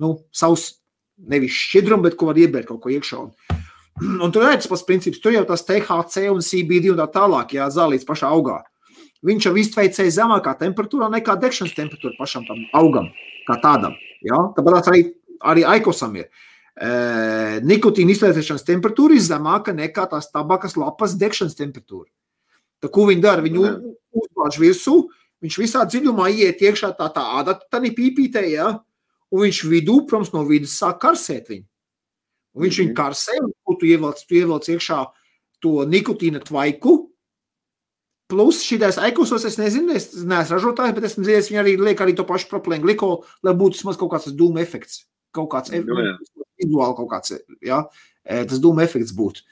nu, 0.03 0.15
savs, 0.35 0.79
nevis 1.17 1.55
šķidrum, 1.55 2.01
bet 2.07 2.17
ko 2.17 2.31
var 2.31 2.39
iebērt 2.39 2.71
kaut 2.71 2.81
ko 2.83 2.95
iekšā. 2.95 3.21
Un, 3.21 3.61
un 4.23 4.33
tur 4.33 4.47
ir 4.47 4.57
tas 4.57 4.71
pats 4.71 4.87
princips, 4.87 5.21
tur 5.23 5.35
jau 5.35 5.45
tas 5.47 5.63
THC 5.67 6.27
un 6.33 6.43
CBD 6.43 6.91
un 6.95 6.99
tā 7.03 7.07
tālāk, 7.13 7.55
jā, 7.59 7.69
zālīts 7.73 8.07
pašā 8.07 8.31
augā. 8.33 8.63
Viņš 9.25 9.47
jau 9.49 9.55
iztveicēja 9.57 10.13
zemākā 10.19 10.53
temperatūrā 10.59 11.07
nekā 11.09 11.37
degšanas 11.41 11.73
temperatūra 11.73 12.13
pašam 12.19 12.45
tam 12.45 12.61
augam, 12.77 13.09
kā 13.47 13.57
tādam. 13.63 13.95
Jā? 14.21 14.37
Tāpat 14.57 14.91
arī, 14.91 15.01
arī 15.41 15.63
aikosam 15.65 16.15
ir. 16.19 16.27
E, 16.77 16.89
nikotīna 17.65 18.13
iztveicēšanas 18.13 18.65
temperatūra 18.67 19.17
ir 19.17 19.23
zemāka 19.25 19.73
nekā 19.73 20.05
tās 20.11 20.29
tabakas 20.29 20.77
lapas 20.77 21.15
degšanas 21.17 21.57
temperatūra. 21.57 22.09
Tā, 22.77 22.91
ko 22.93 23.07
viņi 23.09 23.21
dara? 23.25 23.41
Viņi 23.41 23.63
Jā. 23.63 23.71
uzbāž 24.21 24.59
virsū, 24.61 25.07
viņš 25.41 25.57
visā 25.57 25.81
dziļumā 25.89 26.29
iet 26.29 26.61
iekšā 26.61 26.91
tā 26.99 27.09
tā 27.13 27.23
āda, 27.39 27.57
tā 27.71 27.81
nipīpītē, 27.81 28.45
jā, 28.53 28.69
un 29.33 29.41
viņš 29.41 29.63
vidū, 29.65 30.03
protams, 30.05 30.29
no 30.33 30.45
vidus 30.45 30.77
sāk 30.77 31.01
karsēt 31.01 31.49
viņu. 31.49 31.65
Un 32.53 32.63
viņš 32.63 32.77
viņu 32.83 32.93
Mhm. 32.93 32.97
karsē, 32.97 33.33
un 33.41 33.77
tu 33.79 33.85
ievelc, 33.85 34.21
tu 34.27 34.35
ievelc 34.35 34.69
iekšā 34.69 35.05
to 35.61 35.69
nikotīna 35.89 36.43
tvaiku, 36.45 37.06
Plus 38.27 38.59
šīs 38.67 38.99
aikusos, 38.99 39.45
es 39.47 39.55
nezinu, 39.59 39.93
es 39.95 40.09
neesmu 40.19 40.57
ražotājs, 40.57 40.93
bet 40.95 41.05
esmu 41.07 41.23
dzirdējis, 41.23 41.49
viņi 41.53 41.61
arī 41.61 41.75
liek 41.79 42.01
arī 42.03 42.15
to 42.17 42.25
pašu 42.27 42.49
propilēnu 42.51 42.83
glikolu, 42.83 43.21
lai 43.47 43.53
būtu 43.55 43.79
vismaz 43.79 43.99
kaut 43.99 44.11
kāds 44.11 44.33
dūma 44.35 44.59
efekts. 44.65 45.05
Kaut 45.35 45.47
kāds 45.53 45.71
individuāli 45.71 46.97
kaut 46.97 47.09
kāds, 47.11 47.37
jā, 47.63 47.81
e, 48.25 48.41
tas 48.49 48.59
dūma 48.63 48.83
efekts 48.83 49.15
būtu. 49.15 49.45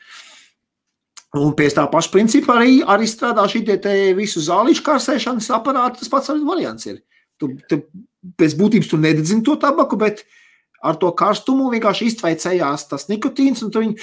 Un 1.40 1.52
pēc 1.56 1.76
tā 1.76 1.84
paša 1.92 2.12
principa 2.14 2.56
arī, 2.60 2.80
arī 2.84 3.08
strādā 3.12 3.44
šī 3.52 3.64
visu 4.16 4.44
zālīšu 4.44 4.84
kārsēšanas 4.86 5.52
aparāta. 5.56 6.00
Tas 6.00 6.12
pats 6.12 6.32
variants 6.48 6.88
ir. 6.88 7.02
Tu, 7.40 7.50
tu, 7.68 7.82
pēc 8.40 8.56
būtības 8.56 8.92
tu 8.92 9.00
nededzini 9.00 9.44
to 9.44 9.58
tabaku, 9.60 10.00
bet 10.00 10.24
ar 10.84 10.96
to 11.00 11.12
karstumu 11.12 11.68
vienkārši 11.74 12.08
iztveicējās 12.12 12.88
tas 12.92 13.08
nikotīns 13.12 13.64
un 13.66 13.72
tu 13.74 13.84
viņu 13.84 13.98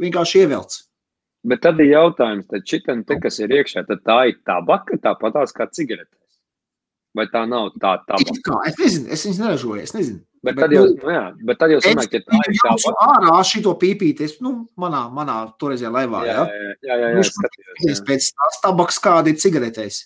vienkārši 0.00 0.44
ievelc. 0.44 0.78
Bet 1.48 1.62
tad 1.64 1.80
ir 1.80 1.92
jautājums, 1.92 2.48
tad 2.50 2.64
šitam 2.68 3.04
te, 3.08 3.16
kas 3.22 3.38
ir 3.40 3.52
iekšā, 3.54 3.84
tad 3.88 4.02
tā 4.06 4.18
ir 4.30 4.40
tabaka, 4.46 4.98
tāpatās 5.00 5.54
kā 5.56 5.68
cigaretes. 5.72 6.16
Vai 7.16 7.24
tā 7.32 7.44
nav 7.48 7.70
tā 7.80 7.94
tabaka? 8.08 8.40
Kā, 8.44 8.58
es 8.68 8.76
nezinu, 8.78 9.06
es 9.14 9.24
viņas 9.24 9.38
neražoju, 9.42 9.84
es 9.86 9.94
nezinu. 9.96 10.20
Bet, 10.38 10.54
bet 10.54 10.60
tad 10.60 10.74
jau, 10.74 10.82
nu, 10.90 11.12
jā, 11.14 11.22
bet 11.48 11.58
tad 11.58 11.72
jau 11.72 11.78
sanāk, 11.82 12.12
ja 12.14 12.20
tā 12.26 12.40
ir 12.44 12.58
tabaka. 12.60 13.06
Ārā 13.14 13.38
šito 13.48 13.72
pīpīti, 13.80 14.28
es, 14.28 14.36
nu, 14.44 14.52
manā, 14.78 15.06
manā 15.14 15.38
toreizajā 15.62 15.90
laivā, 15.94 16.20
jā? 16.28 16.36
Jā, 16.36 16.58
jā, 16.60 16.74
jā, 16.90 16.98
jā, 17.00 17.12
jā 17.16 17.24
skatījos. 17.30 17.80
Jā. 17.86 17.96
Pēc 18.10 18.28
tās 18.36 18.60
tabaks 18.66 19.00
kādi 19.06 19.34
ir 19.34 19.40
cigaretēs. 19.42 20.02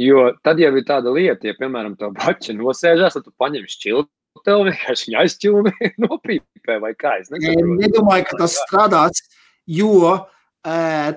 Jo 0.00 0.26
tad 0.44 0.60
jau 0.62 0.72
ir 0.74 0.84
tāda 0.88 1.12
lieta, 1.14 1.48
ja, 1.48 1.54
piemēram, 1.60 1.94
to 2.00 2.10
baču 2.16 2.56
nosēžās, 2.56 3.16
tad 3.16 3.28
tu 3.28 3.32
paņem 3.40 3.68
šķiltu, 3.70 4.10
tev 4.48 4.66
vienkārši 4.68 5.08
viņa 5.08 5.22
aizķūmi 5.22 5.76
nopīpē 6.06 6.80
vai 6.82 6.92
kā. 6.98 7.16
Es 7.22 7.30
nedomāju, 7.30 8.26
ka 8.32 8.42
tas 8.42 8.58
strādāts, 8.66 9.24
jo 9.70 9.94
uh, 10.02 10.28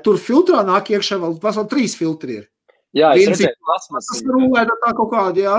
tur 0.06 0.20
filtrā 0.22 0.64
nāk 0.68 0.94
iekšā 0.94 1.20
vēl, 1.22 1.38
vēl 1.44 1.70
trīs 1.72 1.98
filtri 2.00 2.42
ir. 2.42 2.50
Jā, 2.94 3.16
Viens 3.18 3.42
ir 3.42 3.56
plasmas. 3.66 4.08
Tas 4.12 4.22
rūvēta 4.28 4.76
tā 4.84 4.92
kaut 4.98 5.10
kāda, 5.14 5.42
jā. 5.42 5.56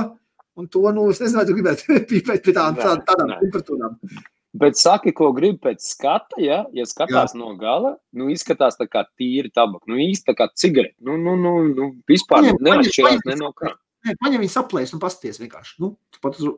Un 0.55 0.69
to, 0.71 0.85
nu, 0.95 1.09
es 1.11 1.19
nezinu, 1.19 1.41
vai 1.41 1.49
tu 1.49 1.57
gribētu 1.57 1.97
pīpēt 2.11 2.45
pie 2.47 2.55
tā, 2.55 2.69
tā, 2.79 2.95
tādām 3.09 3.35
temperatūrām. 3.41 3.99
Bet 4.55 4.79
saki, 4.79 5.11
ko 5.19 5.33
gribi 5.35 5.59
pēc 5.67 5.83
skata, 5.83 6.39
ja, 6.39 6.61
ja 6.71 6.85
skatās 6.87 7.33
Jā. 7.35 7.39
no 7.41 7.57
gala, 7.59 7.97
nu, 8.15 8.29
izskatās 8.31 8.79
tā 8.79 8.87
kā 8.87 9.03
tīra 9.19 9.51
tabaka, 9.51 9.91
nu, 9.91 9.99
īsti 9.99 10.29
tā 10.29 10.35
kā 10.39 10.47
cigarete. 10.55 10.95
Nu, 11.03 11.17
nu, 11.19 11.35
nu, 11.35 11.57
nu 11.75 11.89
vispār 12.07 12.53
neatšķirās 12.53 13.27
ne 13.27 13.37
no 13.41 13.51
kā. 13.59 13.73
Nē, 14.07 14.15
paņem 14.21 14.45
viņu 14.45 14.55
saplēs 14.55 14.95
un 14.95 15.03
pasties 15.03 15.43
vienkārši. 15.43 15.75
Nu, 15.83 15.97
tu 16.15 16.23
pat 16.23 16.39
uz... 16.39 16.55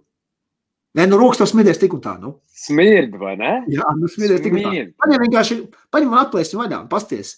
Nē, 0.96 1.04
nu, 1.10 1.18
rokas 1.20 1.42
tev 1.42 1.50
smirdēs 1.50 1.80
tik 1.80 1.92
un 1.92 2.00
tā, 2.04 2.14
nu. 2.20 2.38
Smird, 2.56 3.18
vai 3.20 3.34
ne? 3.36 3.58
Jā, 3.68 3.90
nu, 3.98 4.08
smirdēs 4.08 4.40
tik 4.44 4.54
un 4.56 4.62
tā. 4.64 4.70
Paņem 5.02 5.26
vienkārši, 5.26 5.58
paņem 5.92 6.14
un 6.14 6.20
atplēs 6.22 6.52
viņu 6.52 6.62
vaļā 6.62 6.78
pasties. 6.92 7.34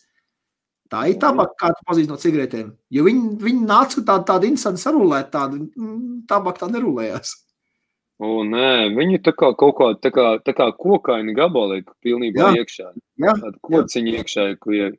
Tā 0.88 1.02
ir 1.10 1.18
tabaka, 1.20 1.56
kā 1.58 1.72
tu 1.74 1.84
pazīsti 1.88 2.08
no 2.08 2.16
cigaretēm. 2.20 2.70
Jo 2.94 3.04
viņi, 3.04 3.34
viņi 3.42 3.66
nāca 3.66 3.98
tāda, 3.98 4.22
tāda 4.30 4.48
interesanta 4.48 4.80
sarulēta, 4.80 5.28
tāda 5.34 5.58
mm, 5.58 6.22
tabaka 6.30 6.62
tā 6.62 6.70
nerulējās. 6.72 7.34
O, 8.18 8.40
nē, 8.46 8.94
viņi 8.96 9.20
tā 9.26 9.34
kā 9.36 9.50
kaut 9.58 9.76
kā, 9.78 9.90
tā 10.02 10.10
kā, 10.14 10.28
tā 10.42 10.54
kā 10.56 10.70
kokaini 10.78 11.34
gabali, 11.36 11.82
pilnībā 12.02 12.48
jā. 12.48 12.62
iekšā. 12.62 12.88
Jā. 13.22 13.34
Tāda 13.42 13.60
kociņa 13.68 14.14
iekšā, 14.22 14.46
ko 14.62 14.74
ir. 14.74 14.96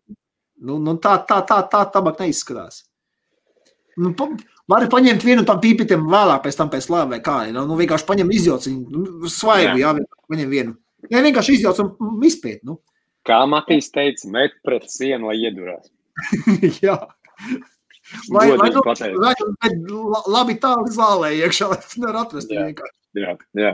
Nu, 0.60 0.77
nu 0.84 0.94
tā, 1.02 1.18
tā, 1.27 1.41
tā, 1.48 1.64
tā 1.72 1.81
tabaka 1.95 2.27
neizskatās. 2.27 2.84
Nu, 3.99 4.14
Vari 4.69 4.89
paņemt 4.91 5.25
vienu 5.25 5.45
tam 5.47 5.61
pīpītiem 5.63 6.05
vēlāk, 6.09 6.43
pēc 6.45 6.57
tam 6.59 6.69
pēc 6.69 6.89
vai 6.89 7.19
kā. 7.25 7.39
Nu, 7.53 7.65
nu 7.65 7.77
vienkārši 7.79 8.05
paņem 8.05 8.31
izjauc 8.37 8.67
viņu, 8.67 8.83
nu, 8.93 9.31
svaigu, 9.31 9.79
jā, 9.81 9.95
jā 9.97 10.21
paņem 10.29 10.49
vienu. 10.49 10.75
Jā, 11.09 11.23
vienkārši 11.25 11.55
izjauc 11.57 11.79
un 11.81 12.25
izpēt, 12.27 12.61
nu. 12.67 12.77
Kā 13.25 13.39
Matīs 13.49 13.89
teica, 13.93 14.29
met 14.31 14.55
pret 14.65 14.85
sienu, 14.91 15.29
lai 15.29 15.39
iedurās. 15.41 15.89
Jā. 16.83 16.97
Vai, 18.33 18.47
vai, 18.57 18.69
nu, 18.73 18.81
vai 19.21 20.21
labi 20.33 20.55
tālu 20.61 20.89
zālē 20.91 21.29
iekšā, 21.37 21.67
lai 21.69 21.77
tas 21.77 21.97
nevar 21.99 22.23
atrast 22.23 22.49
jā, 22.49 22.63
jā, 23.13 23.35
jā. 23.53 23.73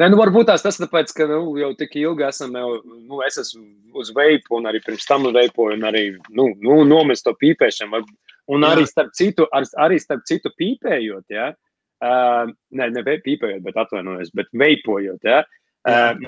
Nē, 0.00 0.08
nu 0.10 0.18
varbūt 0.18 0.48
tās 0.50 0.64
tas 0.64 0.80
tāpēc, 0.80 1.12
ka 1.14 1.28
nu, 1.30 1.52
jau 1.60 1.70
tik 1.78 1.94
ilgi 2.00 2.26
esam, 2.26 2.56
jau, 2.58 2.80
nu, 2.82 3.20
es 3.26 3.38
esmu 3.38 4.00
uz 4.02 4.10
veipu 4.16 4.58
un 4.58 4.66
arī 4.70 4.82
pirms 4.84 5.06
tam 5.06 5.28
veipoju 5.30 5.76
un 5.78 5.86
arī, 5.86 6.02
nu, 6.34 6.48
nu 6.58 6.80
nomest 6.88 7.28
to 7.28 7.34
pīpēšanu. 7.38 8.02
Un 8.48 8.64
arī 8.64 8.86
starp 8.88 9.12
citu, 9.16 9.44
ar, 9.52 9.66
arī 9.84 9.98
starp 10.00 10.24
citu 10.28 10.50
pīpējot, 10.56 11.26
ja, 11.34 11.50
uh, 12.00 12.48
ne, 12.72 12.90
ne 12.94 13.04
pīpējot, 13.04 13.60
bet 13.66 13.76
atvainojos, 13.80 14.32
bet 14.36 14.48
veipojot, 14.56 15.20
ja, 15.28 15.42
uh. 15.44 15.54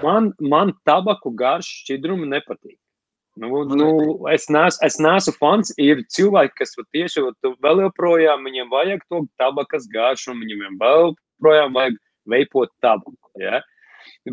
Man, 0.03 0.31
man 0.41 0.75
tabaku 0.89 1.33
garš 1.37 1.69
šķidrumu 1.83 2.29
nepatīk. 2.31 2.79
Nu, 3.41 3.63
nu, 3.65 3.89
es, 4.29 4.49
neesmu, 4.53 4.85
es 4.85 4.99
neesmu 5.01 5.33
fans. 5.39 5.71
Ir 5.81 6.03
cilvēki, 6.13 6.57
kas 6.61 6.75
tieši 6.93 7.23
vēl 7.63 7.85
joprojām 7.87 8.45
viņiem 8.45 8.71
vajag 8.73 9.05
to 9.09 9.23
tabakas 9.41 9.87
garšu, 9.93 10.35
un 10.35 10.43
viņiem 10.43 10.79
vēl 10.81 11.13
joprojām 11.13 11.77
vajag 11.77 11.99
veipot 12.29 12.73
tabaku. 12.85 13.17
Ja? 13.41 13.63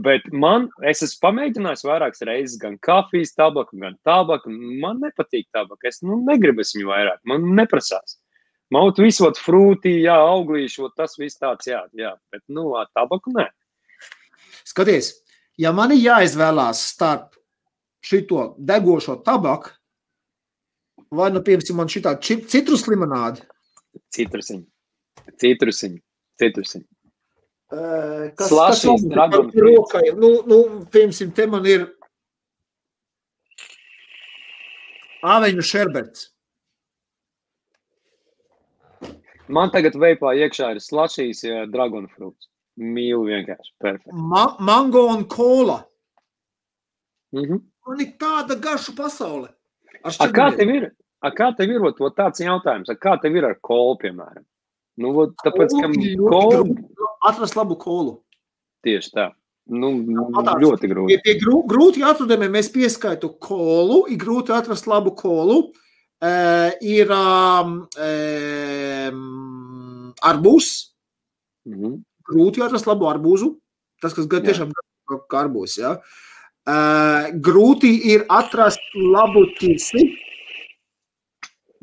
Bet 0.03 0.26
man, 0.31 0.68
es 0.88 1.03
esmu 1.06 1.22
pamēģinājis 1.27 1.85
vairākas 1.88 2.23
reizes 2.27 2.57
gan 2.61 2.77
kafijas 2.84 3.35
tabaku, 3.38 3.80
gan 3.81 3.98
tabaku. 4.07 4.52
Man 4.81 5.02
nepatīk 5.03 5.48
tabaka. 5.56 5.89
Es 5.89 6.02
nu, 6.03 6.19
negribu 6.27 6.65
viņu 6.65 6.89
vairāk. 6.89 7.22
Man 7.30 7.45
neprasās. 7.57 8.18
Maut 8.73 8.99
visot 8.99 9.39
frūtī, 9.39 9.94
jā, 10.03 10.18
auglīšu, 10.27 10.89
tas 10.98 11.15
viss 11.19 11.39
tāds, 11.39 11.69
jā, 11.69 11.85
jā. 11.95 12.11
Bet, 12.34 12.44
nu, 12.52 12.73
tabaku 12.95 13.31
nē. 13.31 13.45
Skaties, 14.68 15.14
ja 15.61 15.72
man 15.76 15.94
ir 15.95 16.03
jāizvēlās 16.03 16.81
starp 16.91 17.38
šito 18.03 18.49
degošo 18.60 19.15
tabaku, 19.23 19.72
vai 21.15 21.30
nu, 21.31 21.39
piemēram, 21.45 21.80
man 21.80 21.91
šī 21.91 22.03
citrus 22.52 22.84
limonāde. 22.91 23.48
Citrusiņa, 24.14 24.68
citrusiņa, 25.39 26.03
citrusiņa. 26.44 26.85
Uh, 27.68 28.30
kas 28.39 28.48
Slašīs, 28.48 29.03
tas 29.11 29.34
ir 29.52 29.65
rokai? 29.65 30.06
Nu, 30.15 30.30
nu, 30.48 30.60
piemēram, 30.94 31.31
te 31.35 31.48
man 31.52 31.65
ir 31.68 31.84
āveņu 35.27 35.65
šerberts. 35.68 36.30
Man 39.48 39.72
tagad 39.72 39.95
veipā 39.99 40.34
iekšā 40.44 40.73
ir 40.76 40.81
slašīs 40.84 41.44
ja, 41.48 41.65
dragon 41.72 42.07
fruits. 42.11 42.49
Mīlu 42.77 43.26
vienkārši. 43.30 43.72
Perfekt. 43.81 44.14
Ma 44.14 44.45
mango 44.60 45.07
un 45.10 45.23
kola. 45.27 45.80
Mm 47.34 47.44
-hmm. 47.44 47.61
Man 47.88 48.02
ir 48.02 48.11
tāda 48.19 48.60
garša 48.60 48.94
pasaule. 48.98 49.49
A 50.03 50.27
kā 50.27 50.56
tev 50.56 50.69
ir? 50.69 50.91
A 51.22 51.31
kā 51.31 51.56
tev 51.57 51.72
ir 51.72 51.81
ot, 51.81 51.99
ot, 52.02 52.15
tāds 52.15 52.44
jautājums? 52.44 52.89
A 52.89 52.95
kā 52.95 53.18
tev 53.22 53.35
ir 53.35 53.45
ar 53.45 53.56
kolu, 53.61 53.98
piemēram? 54.03 54.45
Nu, 54.98 55.14
ot, 55.23 55.34
tāpēc, 55.44 55.73
ka 55.81 55.88
kolu... 56.30 56.76
Atrast 57.27 57.57
labu 57.59 57.75
kolu. 57.81 58.19
Tieši 58.85 59.13
tā. 59.15 59.27
Nu, 59.67 59.91
Atās, 60.39 60.61
ļoti 60.63 60.87
grūti. 60.87 61.17
Pie 61.25 61.33
grū, 61.41 61.59
grūti 61.67 62.05
atradumiem 62.07 62.53
mēs 62.55 62.69
pieskaitu 62.71 63.33
kolu, 63.43 64.05
ir 64.07 64.19
grūti 64.21 64.55
atrast 64.55 64.87
labu 64.87 65.11
kolu. 65.17 65.65
Uh, 66.17 66.71
ir 66.81 67.11
um, 67.13 67.83
um, 68.01 70.13
arbūs. 70.25 70.69
Mm 71.67 71.77
-hmm 71.77 71.97
grūti 72.27 72.63
atrast 72.63 72.87
labu 72.89 73.07
arbūzu. 73.09 73.55
Tas, 74.03 74.13
kas 74.13 74.27
gan 74.29 74.45
tiešām 74.45 74.73
ir 74.73 75.19
arbūzs. 75.39 75.79
Ja? 75.81 75.97
Uh, 76.67 77.29
grūti 77.43 77.93
ir 78.11 78.27
atrast 78.33 78.83
labu 78.95 79.47
ķirsi. 79.57 80.03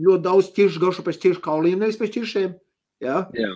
Ļoti 0.04 0.26
daudz 0.26 0.50
ķiršu 0.54 0.82
garšu 0.82 1.04
pēc 1.06 1.20
ķiršu 1.22 1.42
kauliem, 1.42 1.80
nevis 1.80 1.98
pēc 2.00 2.18
ķiršiem. 2.18 2.56
Ja? 3.04 3.24
Jā. 3.34 3.52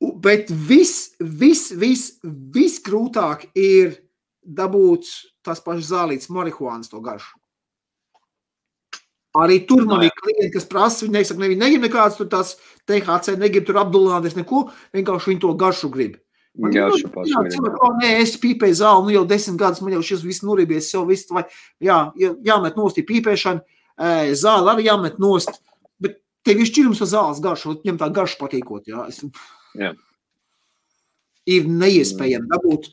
Bet 0.00 0.48
viss, 0.48 1.10
viss, 1.20 1.74
viss, 1.76 2.14
viss 2.24 2.80
grūtāk 2.84 3.50
ir 3.58 3.98
dabūt 4.40 5.08
tās 5.44 5.60
pašas 5.60 5.90
zālītes, 5.92 6.30
marihuānas 6.32 6.88
to 6.92 7.02
garšu. 7.04 7.36
Arī 9.40 9.60
tur 9.68 9.84
man 9.86 10.02
ir 10.02 10.14
klienti, 10.16 10.48
kas 10.56 10.66
prasa, 10.66 11.04
viņi 11.04 11.14
nesaka, 11.20 11.38
ne, 11.38 11.50
viņi 11.52 11.60
negrib 11.60 11.84
nekādas 11.86 12.16
tur 12.18 12.26
tās 12.32 12.56
THC, 12.90 13.36
negrib 13.38 13.68
tur 13.68 13.78
apdulināties 13.78 14.34
neko, 14.34 14.64
vienkārši 14.96 15.30
viņi 15.30 15.42
to 15.44 15.52
garšu 15.60 15.90
grib. 15.94 16.16
Man 16.58 16.74
jā, 16.74 16.88
jā, 16.90 17.10
jā, 17.30 17.42
cilvēki, 17.52 17.78
oh, 17.78 17.92
nē, 18.00 18.08
es 18.24 18.32
pīpēju 18.42 18.78
zāli, 18.80 19.04
nu 19.06 19.14
jau 19.14 19.22
desmit 19.30 19.60
gadus, 19.60 19.84
man 19.86 19.94
jau 19.94 20.00
šis 20.02 20.24
viss 20.26 20.42
nuribies, 20.42 20.88
jau 20.90 21.04
viss, 21.06 21.28
vai, 21.30 21.44
jā, 21.78 22.00
jāmet 22.18 22.80
nost 22.80 22.98
ir 22.98 23.06
pīpēšana, 23.06 23.62
zāli 24.40 24.72
arī 24.72 24.88
jāmet 24.88 25.22
nost, 25.22 25.60
bet 26.02 26.18
tev 26.42 26.58
ir 26.58 26.66
šķirums 26.66 27.04
ar 27.06 27.12
zāles 27.12 27.42
garšu, 27.44 27.76
viņam 27.84 28.02
tā 28.02 28.10
garša 28.18 28.40
patīkot, 28.40 28.90
jā. 28.90 29.06
Es, 29.12 29.22
jā. 29.78 29.92
Ir 31.50 31.66
neiespējami 31.70 32.50
dabūt 32.50 32.90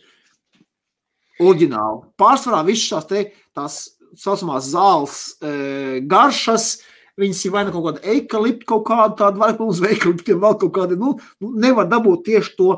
oriģināli. 1.43 2.05
Pārsvarā 2.19 2.63
visas 2.65 2.89
tās 2.89 3.07
te, 3.09 3.23
tās 3.55 3.79
saucamās 4.17 4.69
zāles 4.71 5.17
e, 5.41 5.99
garšas. 6.09 6.77
Viņas 7.17 7.43
ir 7.47 7.53
vai 7.53 7.63
nu 7.65 7.73
kaut 7.73 7.85
kāda 7.87 8.03
eikalipta, 8.13 8.67
kaut 8.69 8.83
kāda 8.89 9.15
tāda, 9.17 9.41
vai 9.41 9.49
mums 9.57 9.81
veikaliptiem 9.81 10.41
vēl 10.41 10.57
kaut 10.61 10.73
kāda, 10.75 10.97
nu, 10.99 11.15
nu, 11.41 11.53
nevar 11.57 11.89
dabūt 11.89 12.27
tieši 12.27 12.53
to, 12.59 12.75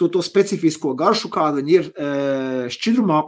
to, 0.00 0.08
to 0.14 0.22
specifisko 0.24 0.94
garšu, 0.96 1.28
kāda 1.32 1.60
viņi 1.60 1.76
ir 1.76 1.90
e, 1.92 2.08
šķidrumā. 2.72 3.20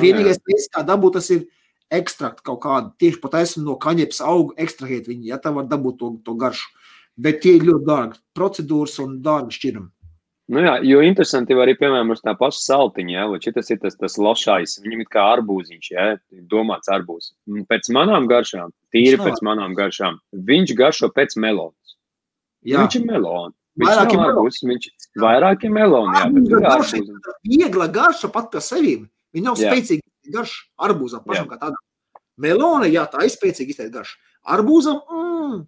Vienīgais 0.00 0.40
veids, 0.48 0.70
kā 0.72 0.82
dabūt, 0.86 1.20
tas 1.20 1.28
ir 1.34 1.44
ekstrakt 1.92 2.40
kaut 2.46 2.62
kādu, 2.64 2.90
tieši 2.98 3.20
pat 3.22 3.36
esmu 3.42 3.66
no 3.66 3.76
kaņepes 3.82 4.22
augu 4.24 4.56
ekstrahēt 4.58 5.06
viņi, 5.10 5.28
ja 5.30 5.38
tā 5.38 5.52
var 5.54 5.68
dabūt 5.70 6.00
to, 6.00 6.10
to 6.24 6.34
garšu. 6.40 6.72
Bet 7.16 7.42
tie 7.44 7.56
ir 7.56 7.66
ļoti 7.68 7.86
dārgi 7.86 8.18
procedūras 8.36 8.98
un 9.04 9.20
dārgi 9.24 9.56
šķirumi. 9.56 9.90
Nu 10.46 10.62
jā, 10.62 10.76
jo 10.86 11.00
interesanti 11.02 11.56
arī, 11.58 11.72
piemēram, 11.74 12.12
uz 12.14 12.20
tā 12.22 12.36
paša 12.38 12.60
saltiņa, 12.62 13.14
ja, 13.16 13.24
vai 13.32 13.40
šis 13.42 13.72
ir 13.74 13.80
tas, 13.82 13.96
tas 13.98 14.14
lošais, 14.20 14.76
viņam 14.84 15.02
ir 15.02 15.08
kā 15.10 15.24
arbūziņš, 15.34 15.88
ja, 15.90 16.04
domāts 16.52 16.90
arbūs. 16.92 17.32
Pēc 17.66 17.90
manām 17.96 18.28
garšām, 18.30 18.70
tīri 18.94 19.18
pēc 19.18 19.42
manām 19.46 19.74
garšām, 19.74 20.20
viņš 20.46 20.74
garšo 20.78 21.10
pēc 21.16 21.34
melonas. 21.42 21.96
Jā. 22.62 22.84
Viņš 22.84 22.98
ir 23.00 23.08
melona. 23.10 23.54
Viņš 23.76 23.90
vairāk 23.90 24.14
ir 24.14 24.22
arbūs, 24.22 24.62
viņš 24.70 24.86
vairāk 25.24 25.66
ir 25.66 25.74
melona, 25.74 26.20
jā, 26.22 26.30
bet 26.36 26.46
ir 26.52 26.70
arbūziņš. 26.70 27.34
Viegla 27.50 27.90
garša 27.98 28.30
pat 28.32 28.48
par 28.54 28.64
sevi. 28.64 28.94
Viņa 29.34 29.50
nav 29.50 29.58
spēcīga 29.58 30.36
garša 30.38 30.86
arbūzam 30.86 31.26
pašam 31.26 31.42
jā. 31.42 31.50
kā 31.50 31.58
tādam. 31.64 31.82
Melona, 32.40 32.86
jā, 32.86 33.02
tā 33.10 33.26
ir 33.26 33.34
spēcīga 33.34 33.74
izteikt 33.74 33.98
garša. 33.98 34.16
Arbūzam, 34.54 35.02
mm, 35.10 35.60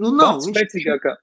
nu 0.00 0.12
nav. 0.16 0.40
Viņš... 0.40 0.56
Spēcīgākā, 0.56 1.14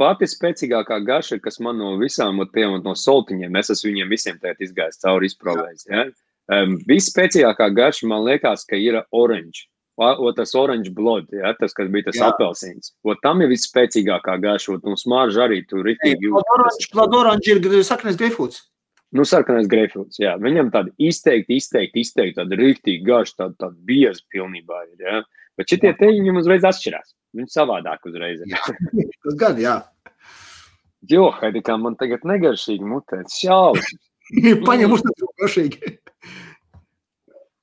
pati 0.00 0.28
spēcīgākā 0.30 0.98
garša, 1.06 1.38
kas 1.44 1.60
man 1.62 1.78
no 1.78 1.94
visām 2.00 2.42
tiem 2.54 2.78
no 2.84 2.94
soltiņiem, 2.98 3.58
es 3.60 3.72
esmu 3.74 3.92
viņiem 3.92 4.14
visiem 4.14 4.40
tēt 4.42 4.62
izgājis 4.64 5.02
cauri 5.04 5.30
izprovējis. 5.30 5.86
Ja? 5.90 6.08
Um, 6.52 6.78
Visspēcīgākā 6.88 7.70
garša 7.76 8.08
man 8.10 8.24
liekas, 8.26 8.66
ka 8.68 8.80
ir 8.80 9.02
orange. 9.10 9.68
O, 10.02 10.30
tas 10.34 10.54
orange 10.56 10.90
blood, 10.96 11.28
ja? 11.36 11.52
tas, 11.60 11.74
kas 11.76 11.90
bija 11.92 12.08
tas 12.08 12.16
Jā. 12.16 12.30
apelsīns. 12.32 12.94
O, 13.04 13.12
tam 13.22 13.44
ir 13.44 13.50
visspēcīgākā 13.52 14.38
garša, 14.40 14.78
un 14.80 14.96
smarža 14.98 15.44
arī 15.44 15.60
tur 15.68 15.86
jūtas. 15.86 16.88
Blood 16.94 17.14
orange 17.14 17.52
ir 17.52 17.84
saknes 17.86 18.16
greifūts. 18.18 18.64
Nu, 19.12 19.26
sarkanais 19.28 19.68
greifūts, 19.68 20.16
jā. 20.22 20.32
Viņam 20.40 20.70
tāda 20.72 20.92
izteikti, 20.96 21.58
izteikti, 21.60 22.00
izteikti 22.00 22.38
tāda 22.38 22.56
rīktīgi 22.56 23.04
garša, 23.04 23.34
tāda, 23.42 23.56
tāda 23.66 23.76
bieza 23.88 24.24
pilnībā 24.32 24.78
ir, 24.88 25.02
ja? 25.04 25.18
Bet 25.60 25.68
šitie 25.68 25.92
teņi 25.98 26.32
uzreiz 26.40 26.64
atšķirās. 26.64 27.12
Viņš 27.36 27.54
savādāk 27.54 28.04
uzreiz. 28.08 28.42
Tas 29.24 29.36
gan, 29.40 29.60
jā. 29.60 29.78
Jo, 31.10 31.30
kā 31.34 31.76
man 31.80 31.96
tagad 31.98 32.26
negaršīgi 32.28 32.86
mutē, 32.86 33.22
šausmas. 33.32 34.00
Paņem 34.68 34.94
uz 34.94 35.02
to 35.04 35.30
garšīgi. 35.40 35.96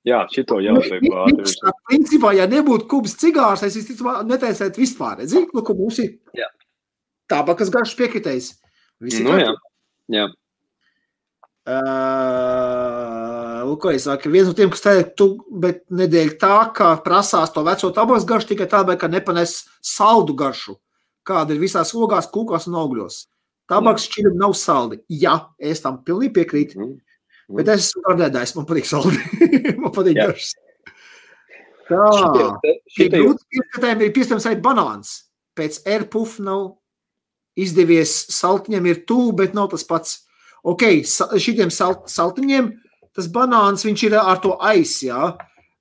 Jā, 0.07 0.23
šito 0.31 0.57
jau 0.63 0.77
tev 0.81 1.05
ātri. 1.21 1.71
Principā, 1.89 2.31
ja 2.37 2.47
nebūtu 2.49 2.87
kubs 2.89 3.17
cigārs, 3.19 3.65
es 3.67 3.75
īstenībā 3.81 4.21
netaisētu 4.27 4.81
vispār. 4.81 5.19
Redzi, 5.21 5.43
nu, 5.53 5.63
ka 5.65 5.75
mums 5.75 5.99
ir 6.01 6.13
jā. 6.37 6.47
tabakas 7.31 7.71
garšs 7.73 7.97
piekritējis. 7.99 8.51
Visi 9.03 9.25
nu, 9.27 9.35
jā. 9.39 9.51
jā. 10.15 10.25
Uh, 11.69 12.88
ko 13.81 13.91
es 13.93 14.05
saku, 14.07 14.31
viens 14.33 14.47
no 14.49 14.55
tiem, 14.57 14.71
kas 14.73 14.83
teica, 14.83 15.09
tu, 15.17 15.27
bet 15.61 15.83
nedēļ 15.93 16.35
tā, 16.41 16.55
ka 16.75 16.93
prasās 17.05 17.51
to 17.53 17.63
veco 17.67 17.91
tabakas 17.95 18.27
garšu 18.29 18.53
tikai 18.53 18.69
tāpēc, 18.71 18.99
ka 19.01 19.09
nepanes 19.11 19.59
saldu 19.85 20.35
garšu, 20.39 20.77
kāda 21.27 21.53
ir 21.55 21.61
visās 21.61 21.93
ogās, 21.93 22.29
kūkās 22.33 22.69
un 22.71 22.79
augļos. 22.81 23.21
Tabaks 23.69 24.07
šķiram 24.09 24.39
nav 24.39 24.55
saldi. 24.57 24.97
Jā, 25.13 25.35
es 25.61 25.83
tam 25.83 25.99
pilnīgi 26.05 26.33
piekrītu, 26.39 26.79
mm. 26.79 26.95
Mm. 27.49 27.59
bet 27.59 27.69
es 27.75 27.89
esmu 27.89 28.05
gardēdājs, 28.07 28.55
man 28.57 28.65
patīk 28.69 28.89
saldi. 28.89 29.21
man 29.83 29.93
patīk 29.93 30.17
Jā. 30.17 30.29
garšas. 30.29 30.55
Tā, 31.89 32.09
šie 32.93 33.07
grūti 33.13 33.45
pieskatējumi 33.53 34.05
ir 34.07 34.13
piestāvs 34.13 34.45
arī 34.49 34.59
banāns. 34.65 35.13
Pēc 35.57 35.81
airpuff 35.89 36.37
nav 36.41 36.75
izdevies 37.59 38.13
saltiņam 38.33 38.89
ir 38.89 39.03
tū, 39.09 39.31
bet 39.37 39.55
nav 39.57 39.71
tas 39.73 39.85
pats 39.89 40.19
ok, 40.63 40.85
šitiem 41.41 41.71
salt, 41.73 42.07
saltiņiem 42.11 42.69
tas 43.19 43.27
banāns 43.35 43.85
ir 43.89 44.15
ar 44.15 44.39
to 44.43 44.55
aiz, 44.63 44.95
jā. 45.03 45.33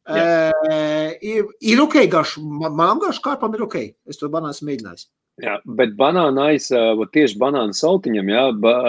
jā. 0.09 0.25
E, 0.75 0.81
ir, 1.23 1.47
ir 1.63 1.85
ok, 1.85 2.01
garš, 2.11 2.37
manam 2.43 2.99
garš 3.03 3.23
kārpam 3.25 3.55
ir 3.55 3.65
ok, 3.69 3.79
es 4.11 4.19
to 4.19 4.31
banāns 4.33 4.61
mēģinājis. 4.67 5.07
Jā, 5.39 5.61
bet 5.79 5.95
banāna 5.95 6.49
aiz, 6.51 6.67
tieši 7.15 7.39
banāna 7.39 7.77
saltiņam, 7.77 8.31
jā, 8.33 8.45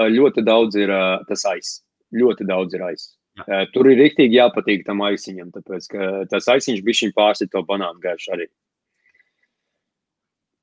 ļoti 0.10 0.42
daudz 0.48 0.80
ir 0.82 0.94
tas 1.30 1.46
aiz. 1.46 1.76
Ļoti 2.10 2.48
daudz 2.50 2.74
ir 2.74 2.88
aiz. 2.88 3.04
Jā. 3.38 3.60
Tur 3.76 3.88
ir 3.92 4.00
rīktīgi 4.02 4.40
jāpatīk 4.40 4.82
tam 4.88 5.04
aisiņam, 5.06 5.52
tāpēc, 5.54 5.86
ka 5.92 6.08
tas 6.32 6.50
aisiņš 6.50 6.82
bija 6.84 7.04
šī 7.04 7.12
pārsit 7.16 7.54
to 7.54 7.62
banānu 7.68 8.02
garšu 8.04 8.34
arī. 8.34 8.50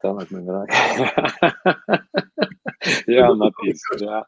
Tālāk 0.03 0.35
man 0.35 0.45
grāk. 0.51 0.75
jā, 3.17 3.31
Matīs, 3.39 3.87
jā. 4.03 4.21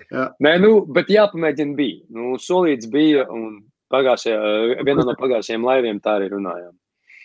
Jā. 0.00 0.26
Nē, 0.44 0.56
nu, 0.62 0.72
bet 0.96 1.10
jāpamēģina 1.12 1.76
bija. 1.78 2.00
Nu, 2.14 2.36
solīts 2.40 2.88
bija, 2.92 3.26
un 3.32 3.62
pagājušajā, 3.92 4.82
vienā 4.86 5.06
no 5.08 5.16
pagājušajiem 5.20 5.68
laiviem 5.68 6.00
tā 6.04 6.18
arī 6.18 6.32
runājām. 6.32 6.74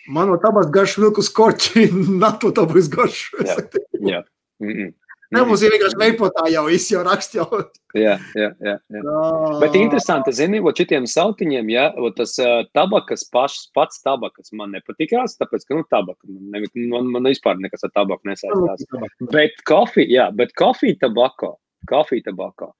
Man 0.08 0.30
no 0.32 0.38
tabas 0.40 0.70
garš 0.72 0.96
vilku 1.02 1.24
skorči, 1.24 1.88
nato 2.22 2.52
tabas 2.56 2.88
garš. 2.92 3.28
Jā, 3.44 3.60
jā. 4.00 4.24
Mm 4.58 4.72
-mm. 4.72 4.94
Ne, 5.28 5.42
mums 5.44 5.60
ir 5.60 5.74
vienkārši 5.74 5.98
veipotā 6.00 6.46
jau 6.48 6.62
viss 6.70 6.88
jau 6.88 7.02
raksts 7.04 7.36
jau. 7.36 7.46
jā, 7.92 8.14
jā, 8.38 8.48
jā. 8.64 8.74
jā. 8.78 9.02
Oh. 9.12 9.58
Bet 9.60 9.76
interesanti, 9.76 10.32
zini, 10.32 10.60
ot 10.64 10.80
šitiem 10.80 11.04
sautiņiem, 11.04 11.68
ja, 11.68 11.84
ot 12.00 12.16
tas 12.16 12.32
uh, 12.40 12.62
tabakas 12.72 13.26
pašs, 13.34 13.66
pats 13.76 14.00
tabakas 14.06 14.54
man 14.56 14.72
nepatikās, 14.72 15.36
tāpēc, 15.36 15.66
ka, 15.68 15.76
nu, 15.76 15.84
tabaka, 15.92 16.24
man, 16.32 16.64
man, 16.94 17.12
man 17.12 17.28
vispār 17.28 17.60
nekas 17.60 17.84
ar 17.84 17.92
tabaku 17.92 18.30
nesaistās. 18.30 18.86
Bet 19.34 19.60
kofija, 19.68 20.08
jā, 20.08 20.26
bet 20.32 20.56
kofija 20.56 20.96
tabako, 21.04 21.58
kofija 21.88 22.28
tabako, 22.30 22.72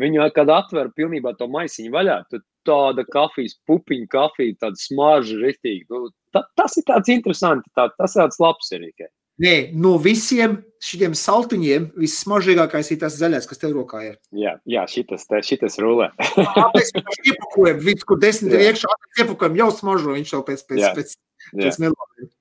viņu, 0.00 0.24
kad 0.36 0.50
atver 0.54 0.92
pilnībā 0.96 1.34
to 1.38 1.48
maisiņu 1.52 1.92
vaļā, 1.94 2.22
tad 2.32 2.46
tāda 2.68 3.04
kafijas 3.08 3.56
pupiņa, 3.68 4.08
kafija, 4.12 4.56
tāda 4.64 4.80
smarža, 4.80 5.38
riktīgi. 5.42 5.86
Nu, 5.92 6.10
ta, 6.34 6.44
tas 6.58 6.76
ir 6.80 6.86
tāds 6.88 7.12
interesants, 7.12 7.68
tā, 7.76 7.88
tas 7.98 8.16
ir 8.16 8.24
tāds 8.24 8.42
labs 8.42 8.72
tikai. 8.72 9.10
Nē, 9.38 9.52
no 9.78 9.92
visiem 10.02 10.56
šiem 10.82 11.12
saltiņiem 11.14 11.92
vissmaržīgākais 11.98 12.90
ir 12.90 12.98
tas 13.04 13.14
zaļais, 13.20 13.46
kas 13.46 13.60
tev 13.62 13.76
rokā 13.76 14.00
ir. 14.02 14.16
Jā, 14.34 14.56
jā 14.66 14.82
šitas, 14.90 15.28
šitas 15.46 15.78
rulē. 15.82 16.08
Tāpēc 16.58 16.90
mēs 16.96 17.20
iepakojam, 17.22 17.78
vidus, 17.84 18.06
kur 18.08 18.18
desmit 18.22 18.56
ir 18.56 18.64
iekšā, 18.72 18.90
iepakojam 19.22 19.60
jau 19.60 19.68
smaržo, 19.76 20.16
viņš 20.18 20.34
jau 20.34 20.42
pēc, 20.46 20.64
pēc, 20.66 20.82
jā. 20.82 20.90
pēc, 20.96 21.14
pēc 21.54 21.78
melodiem. 21.84 22.32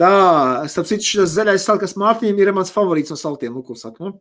Tā, 0.00 0.12
starp 0.70 0.88
citu, 0.88 1.08
šis 1.10 1.34
zaļais 1.34 1.66
salt, 1.66 1.82
kas 1.82 1.98
Mārtiņam 1.98 2.38
ir 2.40 2.54
mans 2.56 2.70
favorīts 2.72 3.10
no 3.12 3.18
saltiem, 3.20 3.58
ko 3.66 3.74
saka, 3.76 4.06
nu? 4.06 4.14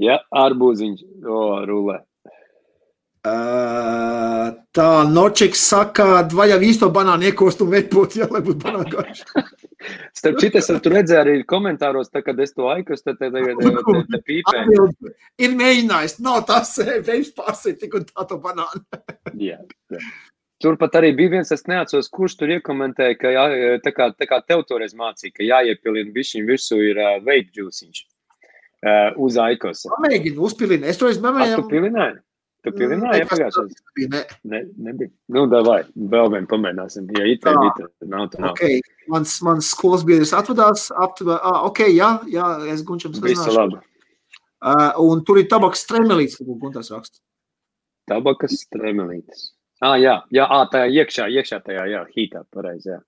Jā, 0.00 0.20
arbūziņš, 0.32 1.02
o, 1.28 1.40
rulē. 1.68 2.00
Uh, 3.20 4.46
tā 4.72 4.84
Nočiks 5.04 5.60
saka, 5.68 6.22
vajag 6.32 6.62
īsto 6.64 6.88
banānu 6.88 7.26
iekost 7.28 7.60
un 7.60 7.68
veidot, 7.74 8.14
ja, 8.16 8.24
lai 8.32 8.40
būtu 8.46 8.62
banāna 8.62 8.86
garša. 8.88 9.42
Starp 10.16 10.38
citu, 10.40 10.56
es 10.60 10.70
tur 10.70 10.94
redzēju 10.96 11.20
arī 11.20 11.34
komentāros, 11.48 12.08
tā, 12.08 12.22
kad 12.24 12.40
es 12.40 12.56
to 12.56 12.70
aikus, 12.72 13.04
tad 13.04 13.18
te, 13.20 13.28
te, 13.34 13.42
te, 13.44 13.72
te, 14.14 14.20
pīpēju. 14.24 14.86
Ir 15.44 15.56
mēģinājis, 15.58 16.16
nav 16.24 16.46
tas, 16.48 16.72
veids 16.80 17.34
pārsīt 17.36 17.82
tik 17.82 17.98
un 18.00 18.06
tā 18.08 18.24
to 18.30 18.40
banānu. 18.40 18.80
jā, 19.50 19.58
jā. 19.92 20.00
Turpat 20.64 20.96
arī 21.00 21.12
bija 21.16 21.34
viens, 21.36 21.52
es 21.52 21.66
neatceros, 21.68 22.08
kurš 22.12 22.38
tur 22.40 22.54
iekomentēja, 22.56 23.18
ka 23.20 23.34
jā, 23.36 23.44
tā 23.84 23.92
kā, 23.96 24.08
tā 24.16 24.28
kā 24.28 24.40
tev 24.48 24.64
toreiz 24.68 24.96
mācīja, 24.96 25.36
ka 25.36 25.44
jāiepilina 25.44 26.16
bišķiņ 26.16 26.48
virsū 26.48 26.80
ir 26.88 27.00
uh, 27.00 27.18
vape 27.20 27.60
juiciņš 27.60 28.00
uh, 28.86 29.20
uz 29.20 29.38
aikos. 29.40 29.86
Pamēģini, 29.92 30.36
uzpilini. 30.48 30.90
Es 30.90 31.00
toreiz 31.00 31.20
mēģināju. 31.22 31.62
Tu 31.62 31.72
pilināji? 31.74 32.20
Tu 32.60 32.72
pilnināji 32.76 33.24
pagājušajā? 33.30 33.76
Ne, 34.12 34.20
ne, 34.52 34.58
nebija. 34.84 35.10
Nu, 35.32 35.46
davai, 35.48 35.78
vēl 36.12 36.28
vien 36.34 36.48
pamēģināsim. 36.50 37.06
Ja 37.16 37.28
it 37.28 37.40
kā 37.44 37.54
ir, 37.56 37.70
tad 37.78 38.10
nav. 38.12 38.26
Okay. 38.50 38.82
Mans, 39.10 39.38
mans 39.46 39.70
skolas 39.72 40.04
biedrs 40.06 40.34
atvadās, 40.36 40.90
aptuvē, 40.92 41.38
ah, 41.38 41.62
ok, 41.70 41.86
jā, 41.88 42.10
jā, 42.30 42.50
es 42.74 42.84
gunčam 42.86 43.14
sazināšu. 43.16 43.46
Visu 43.46 43.56
labi. 43.56 43.80
Uh, 44.60 44.90
un 45.00 45.24
tur 45.24 45.40
ir 45.40 45.48
tabaks 45.48 45.86
stremelītes, 45.86 46.36
ko 46.44 46.58
guntas 46.60 46.92
raksta. 46.92 47.22
Tabakas 48.10 48.58
stremelītes. 48.66 49.54
Ah, 49.80 49.96
jā, 49.96 50.18
jā, 50.34 50.44
ah, 50.44 50.66
tajā 50.68 50.90
iekšā, 51.00 51.30
iekšā 51.40 51.62
tajā, 51.64 51.86
jā, 51.88 52.04
hītā, 52.12 52.44
pareizi, 52.52 52.92
jā. 52.92 53.00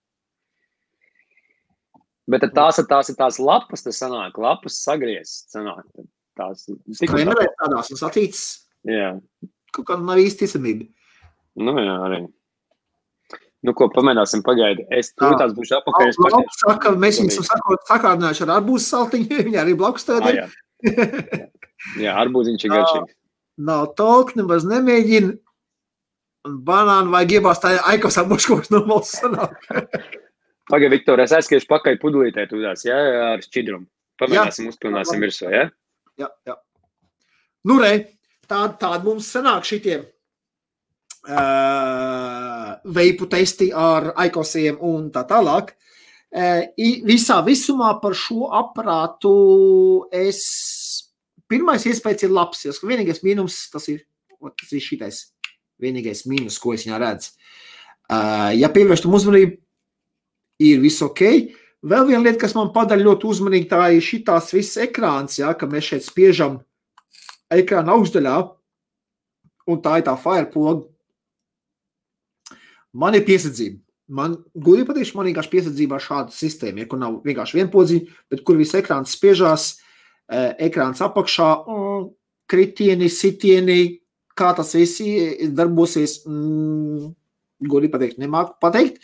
Bet 2.33 2.49
tās 2.57 2.81
ir 2.81 2.89
tās, 2.89 3.13
tās 3.19 3.39
lapas, 3.43 3.85
tas 3.85 4.01
sanāk, 4.01 4.41
lapas 4.41 4.81
sagrieztas, 4.81 5.53
sanāk. 5.53 5.85
Tās, 6.39 6.65
Stremelēt 6.97 7.53
tādās, 7.61 7.91
un 7.93 7.99
satītas 8.01 8.45
Jā. 8.89 9.15
Kaut 9.73 9.87
kā 9.89 9.97
nav 10.01 10.21
īsti 10.21 10.47
ticamība. 10.47 10.87
Nu, 11.63 11.75
jā, 11.79 11.97
arī. 12.09 12.21
Nu, 13.63 13.75
ko 13.79 13.87
pamēģināsim 13.95 14.43
pagaidi. 14.45 14.85
Es 14.91 15.13
tur 15.15 15.37
tās 15.39 15.55
būšu 15.55 15.79
apakaļ. 15.79 16.11
Es 16.11 16.19
pagaidīšu. 16.19 16.59
Saka, 16.65 16.95
mēs 16.99 17.21
viņus 17.23 17.53
sakārdinājuši 17.89 18.45
ar 18.47 18.55
arbūzu 18.57 18.89
saltiņu. 18.89 19.39
Viņi 19.47 19.61
arī 19.63 19.77
blakus 19.79 20.09
tādā. 20.09 20.33
Jā, 20.35 20.49
jā. 20.89 21.47
jā 22.03 22.17
arbūziņš 22.25 22.67
ir 22.67 22.75
garšīgs. 22.75 23.17
Nav 23.63 23.93
tolk, 23.99 24.35
nemaz 24.39 24.67
nemēģina. 24.67 25.37
Banānu 26.67 27.13
vajag 27.15 27.37
iebāzt 27.37 27.63
tā 27.63 27.77
aikosā 27.93 28.25
muškos 28.27 28.73
no 28.75 28.83
malas 28.89 29.15
sanāk. 29.15 29.55
Pagaid, 30.71 30.93
Viktor, 30.95 31.21
es 31.25 31.35
aizskiešu 31.35 31.67
pakaļ 31.71 31.99
pudulītē 32.03 32.47
tūdās, 32.51 32.85
jā, 32.87 32.99
ar 33.33 33.43
šķidrumu. 33.43 33.89
Pamēģināsim, 34.23 34.69
uzpilnāsim 34.71 35.23
virsū, 35.25 35.49
jā? 35.51 35.65
Jā, 36.21 36.29
jā. 36.47 36.59
Nu, 37.67 37.79
re, 37.83 37.95
Tāda, 38.53 38.75
tāda 38.77 39.07
mums 39.07 39.31
sanāk 39.33 39.65
šitiem 39.65 40.03
uh, 41.31 42.73
veipu 42.97 43.29
testi 43.31 43.71
ar 43.73 44.11
aikosiem 44.25 44.81
un 44.85 45.11
tā 45.15 45.23
tālāk. 45.29 45.73
Uh, 46.33 46.65
visā 47.07 47.39
visumā 47.47 47.95
par 48.03 48.17
šo 48.19 48.49
aparātu 48.57 49.33
es 50.17 50.43
pirmais 51.49 51.87
iespējas 51.89 52.27
ir 52.27 52.35
labs. 52.35 52.65
Ja 52.67 52.75
vienīgais 52.93 53.23
mīnus 53.25 53.71
tas 53.73 53.89
ir, 53.93 54.05
tas 54.41 54.73
ir 54.73 54.85
šitais. 54.85 55.27
Vienīgais 55.83 56.27
mīnus, 56.31 56.61
ko 56.63 56.75
es 56.77 56.87
viņā 56.87 56.99
redzu. 57.03 57.33
Uh, 58.13 58.51
ja 58.59 58.69
pievēršam 58.75 59.15
uzmanību, 59.17 59.57
ir 60.63 60.81
viss 60.83 61.03
ok. 61.05 61.23
Vēl 61.83 62.07
viena 62.07 62.23
lieta, 62.23 62.39
kas 62.45 62.55
man 62.55 62.71
padara 62.75 63.03
ļoti 63.03 63.27
uzmanīgi, 63.27 63.69
tā 63.71 63.89
ir 63.97 64.05
šīs 64.05 64.53
visas 64.55 64.83
ekrāns, 64.85 65.41
ja, 65.41 65.51
ka 65.59 65.67
mēs 65.67 65.89
šeit 65.91 66.07
spiežam 66.07 66.61
ekrāna 67.53 67.97
augšdaļā, 67.97 68.37
un 69.69 69.81
tā 69.83 69.99
ir 69.99 70.07
tā 70.07 70.15
firepoga. 70.21 70.87
Man 72.93 73.17
ir 73.17 73.25
piesardzība. 73.27 73.81
Man 74.13 74.35
gluži 74.53 74.85
patīk, 74.85 75.11
man 75.17 75.29
vienkārši 75.31 75.51
piesardzība 75.55 75.97
ar 75.97 76.05
šādu 76.05 76.35
sistēmu, 76.37 76.83
ja 76.83 76.89
kur 76.91 77.01
nav 77.01 77.21
vienkārši 77.25 77.59
vienpodziņa, 77.61 78.17
bet 78.31 78.43
kur 78.45 78.59
viss 78.61 78.77
ekrāns 78.77 79.15
spiežās, 79.17 79.69
ekrāns 80.61 81.01
apakšā, 81.05 81.49
kritieni, 82.51 83.09
sitieni, 83.09 83.81
kā 84.37 84.53
tas 84.59 84.75
viss 84.77 85.01
darbosies. 85.57 86.21
Mm, 86.29 87.15
gluži 87.63 87.91
pateikt, 87.93 88.19
nemāku 88.21 88.59
pateikt. 88.61 89.01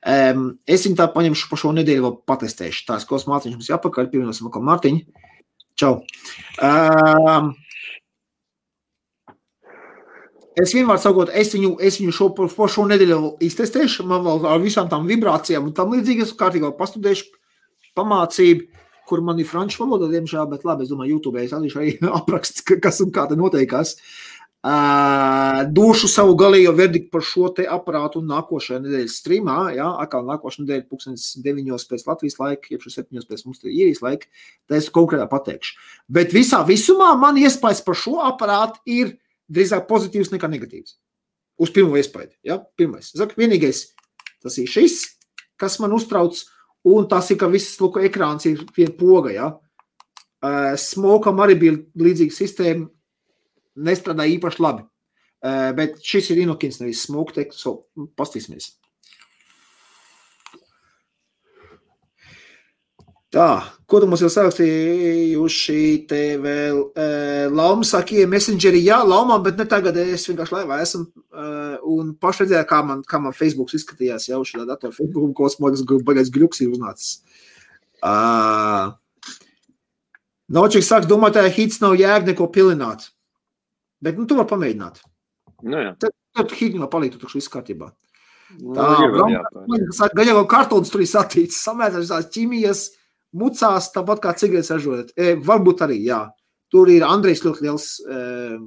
Um, 0.00 0.44
es 0.64 0.86
viņu 0.86 0.96
tā 0.96 1.06
paņemšu 1.12 1.48
pa 1.50 1.58
šo 1.60 1.74
nedēļu, 1.76 2.04
vēl 2.06 2.14
patestēšu. 2.30 2.86
Tās, 2.88 3.04
ko 3.08 3.18
Mārtiņš 3.20 3.58
mums 3.58 3.68
jāpakaļ, 3.68 4.08
pievienosim 4.12 4.48
atkal 4.48 4.64
Mārtiņu. 4.68 5.26
Čau! 5.80 5.98
Um, 6.60 7.52
Es 10.60 10.74
vienmēr 10.74 10.98
sakot, 11.00 11.30
es 11.32 11.54
viņu, 11.54 11.76
es 11.80 11.96
viņu 12.00 12.12
šo, 12.12 12.26
šo 12.68 12.82
nedēļu 12.90 13.36
iztestēšu, 13.46 14.04
man 14.10 14.24
vēl 14.26 14.42
ar 14.50 14.58
visām 14.60 14.90
tām 14.90 15.06
vibrācijām 15.08 15.68
un 15.68 15.72
tam 15.72 15.94
līdzīgi 15.94 16.26
es 16.26 16.34
kārtībā 16.36 16.72
pastudēšu 16.76 17.30
pamācību, 17.96 18.66
kur 19.08 19.22
man 19.24 19.40
ir 19.40 19.48
franču 19.48 19.80
valoda, 19.84 20.10
diemžēl, 20.10 20.50
bet 20.50 20.66
labi, 20.66 20.84
es 20.84 20.90
domāju, 20.90 21.14
YouTube 21.14 21.40
es 21.40 21.54
atzīšu 21.56 21.80
arī 21.80 21.94
apraksts, 22.18 22.66
kas 22.66 23.00
un 23.06 23.14
kā 23.14 23.24
te 23.30 23.38
noteikās. 23.40 23.94
Uh, 23.94 24.30
došu 24.60 26.08
savu 26.08 26.34
galīgo 26.36 26.74
verdiktu 26.76 27.08
par 27.14 27.22
šo 27.24 27.48
te 27.56 27.64
aparātu 27.64 28.20
nākošajā 28.20 28.82
nedēļas 28.84 29.16
streamā. 29.22 29.56
Jā, 29.72 29.86
atkal 30.02 30.26
nākošais 30.28 30.66
nedēļa, 30.66 30.84
pūkstens 30.90 31.30
9 31.40 31.86
pēc 31.88 32.04
Latvijas 32.06 32.36
laika, 32.38 32.68
jeb 32.74 32.84
7 32.84 33.24
pēc 33.24 33.46
mums 33.46 33.64
ir 33.64 33.72
īrijas 33.72 34.02
laika. 34.04 34.28
Tā 34.68 34.76
es 34.76 34.90
konkrētā 34.92 35.24
pateikšu. 35.30 35.78
Bet 36.12 36.36
visā 36.36 36.60
visumā 36.68 37.14
man 37.16 37.40
iespējas 37.40 37.80
par 37.86 37.96
šo 37.96 38.18
aparātu 38.26 38.84
ir 38.84 39.16
drīzāk 39.48 39.88
pozitīvs 39.88 40.34
nekā 40.34 40.52
negatīvs. 40.52 40.98
Uz 41.60 41.72
pirmo 41.72 41.96
iespēju. 41.96 42.36
Ja? 42.44 42.60
Pirmais. 42.76 43.14
Zaka, 43.16 43.36
vienīgais 43.40 43.86
tas 44.44 44.56
ir 44.60 44.68
šis, 44.68 45.02
kas 45.60 45.80
man 45.80 45.92
uztrauc, 45.96 46.36
un 46.88 47.08
tas 47.08 47.28
ir, 47.32 47.40
ka 47.40 47.48
viss 47.48 47.80
luka 47.80 48.04
ekrāns 48.04 48.44
ir 48.48 48.60
viena 48.76 48.92
poga. 48.96 49.32
Ja? 49.32 49.50
Uh, 50.40 50.76
Smokam 50.80 51.40
arī 51.44 51.56
bija 51.60 51.80
līdzīga 52.00 52.36
sistēma, 52.36 52.88
nestrādāja 53.76 54.36
īpaši 54.38 54.64
labi. 54.64 54.86
Uh, 55.40 55.70
bet 55.76 55.96
šis 56.04 56.34
ir 56.34 56.42
inokins, 56.42 56.82
nevis 56.82 57.06
smoke 57.06 57.32
teksts, 57.36 57.64
so 57.64 57.80
pastīsimies. 58.18 58.74
Tā, 63.30 63.62
ko 63.86 64.00
tu 64.02 64.08
mums 64.10 64.24
jau 64.24 64.28
sarakstījuši 64.34 65.82
te 66.10 66.18
vēl? 66.42 66.80
Uh, 66.98 67.44
Lauma 67.54 67.86
saka, 67.86 68.16
ja 68.18 68.26
messengeri, 68.26 68.80
jā, 68.82 68.98
Laumā, 69.06 69.36
bet 69.44 69.60
ne 69.60 69.68
tagad, 69.70 69.94
es 70.02 70.26
vienkārši 70.26 70.56
laivā 70.56 70.80
esmu. 70.82 71.04
Uh, 71.30 71.76
un 71.94 72.10
paši 72.18 72.42
redzēju, 72.42 72.66
kā 72.72 72.80
man, 72.88 73.04
kā 73.06 73.20
man 73.22 73.36
Facebooks 73.36 73.78
izskatījās 73.78 74.26
jau 74.32 74.42
šādā 74.42 74.66
datorā 74.72 74.90
Facebook, 74.96 75.30
ko 75.38 75.46
smagas 75.52 75.86
bagais 75.86 76.32
gļuks 76.34 76.64
ir 76.66 76.74
uznācis. 76.74 77.20
Uh, 78.02 78.98
Naučiks 80.50 80.90
saka, 80.90 81.06
domāju, 81.06 81.38
tā 81.38 81.46
hits 81.54 81.78
nav 81.78 81.94
jēga 82.00 82.32
neko 82.32 82.50
pilināt. 82.50 83.12
Bet, 84.00 84.16
nu, 84.16 84.26
tu 84.28 84.38
vari 84.38 84.50
pamēģināt. 84.50 85.02
Nu, 85.66 85.82
jā. 85.82 85.92
Tad, 86.00 86.14
tad 86.36 86.54
nav 86.78 86.88
palīdz, 86.92 87.16
tu 87.16 87.26
taču 87.26 87.40
viss 87.40 87.52
kārtībā. 87.52 87.90
Nu, 88.58 88.74
Tā, 88.74 88.86
ir 89.76 89.92
saka, 89.94 90.16
gaļago 90.18 90.46
kartons 90.50 90.90
tur 90.90 91.04
ir 91.04 91.10
satīts, 91.10 91.60
samētas 91.62 92.10
tās 92.10 92.30
ķimijas, 92.34 92.86
mucās, 93.36 93.90
tāpat 93.94 94.22
kā 94.24 94.34
cigaretes 94.40 94.72
ražojot. 94.74 95.12
E, 95.14 95.36
varbūt 95.46 95.84
arī, 95.86 96.00
jā. 96.08 96.24
Tur 96.70 96.90
ir 96.90 97.06
Andrejs 97.06 97.44
ļoti 97.44 97.66
liels 97.66 97.86
um, 98.06 98.66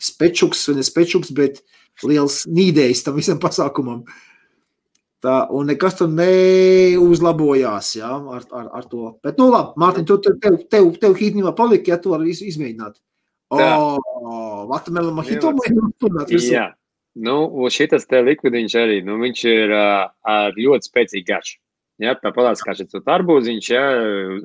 spečuks, 0.00 0.66
ne 0.76 0.84
spečuks, 0.84 1.32
bet 1.36 1.62
liels 2.04 2.42
nīdējs 2.50 3.04
tam 3.06 3.18
visam 3.20 3.40
pasākumam. 3.40 4.04
Tā, 5.24 5.38
un 5.56 5.70
nekas 5.70 5.96
tur 5.96 6.10
neuzlabojās 6.12 7.94
jā, 7.96 8.10
ar, 8.12 8.42
ar, 8.52 8.66
ar 8.80 8.88
to. 8.90 9.14
Bet, 9.24 9.38
nu, 9.40 9.48
labi, 9.52 9.72
Mārtiņ, 9.80 10.06
tu, 10.08 10.18
tev, 10.24 10.36
tev, 10.42 10.58
tev, 10.68 10.90
tev 11.00 11.16
hītnībā 11.16 11.54
palika, 11.56 11.94
ja 11.94 12.00
tu 12.00 12.12
vari 12.12 12.34
izmēģināt. 12.34 12.98
O, 13.52 13.58
Tā. 13.60 13.74
Watermelon 14.70 15.18
mojito, 15.18 15.52
vai 15.52 16.24
visu? 16.30 16.54
Jā, 16.54 16.70
nu, 17.14 17.36
šitas 17.72 18.08
te 18.08 18.22
likvidiņš 18.24 18.78
arī, 18.80 19.02
nu, 19.06 19.18
viņš 19.20 19.44
ir 19.50 19.74
uh, 19.74 20.08
ar 20.30 20.56
ļoti 20.56 20.90
spēcīgu 20.90 21.28
garšu. 21.28 21.58
Ja, 22.02 22.16
tāpat 22.18 22.58
kā 22.66 22.74
šis 22.74 22.96
arbūziņš, 22.98 23.66
ja, 23.70 23.82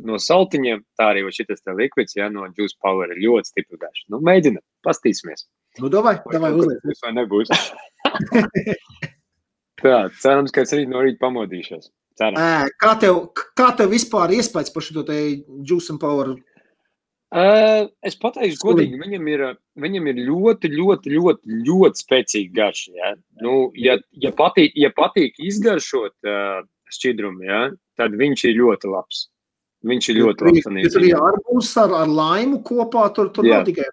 no 0.06 0.20
saltiņiem, 0.22 0.84
tā 1.00 1.08
arī 1.16 1.24
šis 1.34 1.64
likvids, 1.74 2.14
ja, 2.18 2.28
no 2.30 2.46
juice 2.54 2.78
power 2.84 3.10
ir 3.10 3.24
ļoti 3.24 3.50
stipri 3.50 3.80
garš. 3.82 4.04
Nu, 4.14 4.20
mēģinam, 4.22 4.62
pastīsimies. 4.86 5.48
Nu, 5.80 5.90
davai, 5.90 6.20
davai, 6.30 6.52
kaut 6.54 6.68
uzliek. 6.68 7.00
vai 7.02 7.16
nebūs. 7.18 7.50
tā, 9.82 9.96
cerams, 10.22 10.54
ka 10.54 10.62
es 10.62 10.76
rīt 10.78 10.92
no 10.92 11.02
rīta 11.02 11.24
pamodīšos. 11.24 11.90
Ceram. 12.20 12.38
Kā 12.84 12.94
tev, 13.00 13.18
kā 13.58 13.70
tev 13.80 13.94
vispār 13.96 14.34
iespējas 14.36 14.74
par 14.76 14.84
šo 14.84 15.06
te 15.08 15.18
juice 15.64 15.94
and 15.94 16.02
power? 16.02 16.36
Uh, 17.30 17.86
es 18.02 18.16
pateikšu, 18.18 18.58
godīgi, 18.64 18.98
viņam 18.98 19.28
ir, 19.30 19.42
viņam 19.78 20.08
ir 20.10 20.22
ļoti, 20.26 20.72
ļoti, 20.74 21.12
ļoti, 21.14 21.58
ļoti 21.68 22.02
spēcīgi 22.02 22.56
garš. 22.56 22.88
Ja, 22.98 23.12
nu, 23.46 23.58
ja, 23.78 24.00
ja, 24.18 24.32
patīk, 24.34 24.74
ja 24.74 24.90
patīk 24.98 25.38
izgaršot 25.38 26.16
uh, 26.26 26.64
šķidrumu, 26.90 27.46
ja, 27.46 27.60
tad 28.02 28.16
viņš 28.18 28.48
ir 28.50 28.58
ļoti 28.58 28.90
labs. 28.90 29.28
Viņš 29.86 30.10
ir 30.10 30.18
ļoti 30.24 30.48
labs. 30.48 30.64
tur 30.66 30.74
ir 30.74 30.88
izdzīvo. 30.90 31.20
arbūs 31.28 31.70
ar, 31.84 31.94
ar 32.02 32.10
laimu 32.10 32.64
kopā, 32.66 33.06
tur, 33.14 33.30
tur 33.36 33.46
nav 33.46 33.62
tikai 33.68 33.86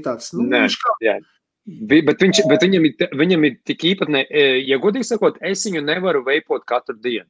tāds. 0.00 0.32
Nu, 0.32 0.48
viņš 0.48 0.78
kā, 0.80 0.96
Jā. 1.04 1.18
Bet, 1.68 2.16
viņš, 2.16 2.40
bet 2.48 2.64
viņam, 2.64 2.86
ir, 2.88 3.10
viņam 3.20 3.44
ir 3.46 3.58
tik 3.68 3.84
īpatnē, 3.92 4.24
ja 4.64 4.80
godīgi 4.80 5.06
sakot, 5.06 5.36
es 5.44 5.62
viņu 5.68 5.84
nevaru 5.84 6.24
veipot 6.26 6.64
katru 6.66 6.96
dienu. 6.96 7.28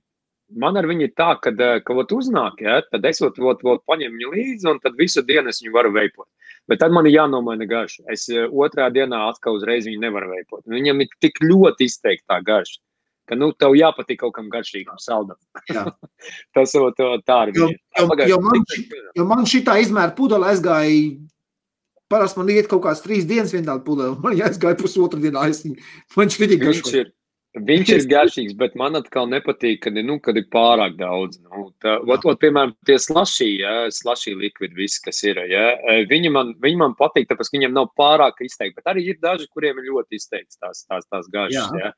Man 0.57 0.77
ar 0.77 0.87
viņu 0.91 1.05
ir 1.07 1.13
tā, 1.15 1.37
ka, 1.43 1.51
e, 1.55 1.81
ka 1.87 1.95
ot 1.95 2.11
uznāk, 2.17 2.59
ja, 2.65 2.81
tad 2.91 3.05
es 3.07 3.21
ot, 3.23 3.37
ot, 3.39 3.61
ot 3.63 3.85
paņemu 3.87 4.17
viņu 4.19 4.31
līdzi, 4.35 4.67
un 4.71 4.81
tad 4.83 4.97
visu 4.99 5.23
dienu 5.23 5.49
es 5.53 5.61
viņu 5.63 5.73
varu 5.77 5.93
veipot. 5.95 6.27
Bet 6.69 6.81
tad 6.83 6.91
man 6.93 7.07
ir 7.07 7.15
jānomaina 7.15 7.67
garša. 7.71 8.03
Es 8.11 8.29
e, 8.29 8.47
otrā 8.51 8.89
dienā 8.91 9.21
atkal 9.31 9.55
uzreiz 9.59 9.87
viņu 9.87 10.01
nevaru 10.03 10.33
veipot. 10.35 10.65
Viņam 10.67 11.01
ir 11.05 11.09
tik 11.23 11.39
ļoti 11.45 11.87
izteikta 11.87 12.41
garša, 12.43 12.81
ka 13.31 13.39
nu, 13.39 13.53
tev 13.55 13.77
jāpatīk 13.79 14.19
kaut 14.25 14.35
kam 14.35 14.49
garšīgam, 14.51 14.99
saldam. 14.99 15.39
Jā. 15.71 15.87
Tas 16.55 16.75
ot, 16.75 16.99
tā 17.27 17.39
ir 17.49 17.55
Jo- 17.55 17.69
jo- 17.71 18.09
Pagaid, 18.11 18.29
jo 18.33 18.41
man 18.43 18.65
cik- 18.75 18.97
jo 19.21 19.25
man 19.31 19.45
šī 19.47 19.63
tā 19.71 19.79
izmēra 19.85 20.17
pudele 20.19 20.51
aizgāja. 20.51 21.21
Parasti 22.11 22.41
man 22.43 22.49
iet 22.51 22.67
kaut 22.67 22.83
kādas 22.83 23.05
trīs 23.05 23.23
dienas 23.23 23.53
vienā 23.55 23.77
pudelē. 23.87 24.17
Man 24.19 24.35
jāizgāja 24.35 24.75
pusotru 24.81 25.21
dienu. 25.23 25.39
Es, 25.47 25.63
man 26.17 26.27
viņš 26.27 26.39
ļoti 26.43 26.59
Viņš 26.67 26.95
ir, 26.99 27.13
viņš 27.59 27.91
ir 27.95 28.05
garšīgs, 28.11 28.55
bet 28.59 28.77
man 28.79 28.99
atkal 28.99 29.27
nepatīk, 29.31 29.81
kad, 29.85 29.97
ir, 29.99 30.05
nu, 30.07 30.19
kad 30.23 30.39
ir 30.39 30.47
pārāk 30.53 30.97
daudz. 30.99 31.41
Nu, 31.43 31.69
tā, 31.83 31.97
ot, 32.05 32.25
ot, 32.25 32.39
piemēram, 32.43 32.75
tie 32.87 32.99
slašī, 33.03 33.49
ja, 33.63 33.73
slašī 33.95 34.37
likvidi, 34.39 34.77
viss, 34.79 35.01
kas 35.03 35.23
ir. 35.27 35.41
Ja, 35.51 35.75
viņi, 36.11 36.31
man, 36.35 36.55
viņi 36.63 36.81
man 36.83 36.95
patīk, 36.99 37.29
tāpēc, 37.31 37.51
ka 37.51 37.59
viņiem 37.59 37.75
nav 37.77 37.91
pārāk 37.99 38.39
izteikti. 38.47 38.79
Bet 38.79 38.93
arī 38.95 39.09
ir 39.11 39.19
daži, 39.23 39.51
kuriem 39.51 39.81
ir 39.83 39.91
ļoti 39.91 40.21
izteikts 40.21 40.61
tās, 40.61 40.85
tās, 40.87 41.09
tās 41.11 41.29
garšas. 41.33 41.75
Jā. 41.75 41.91
Ja. 41.91 41.93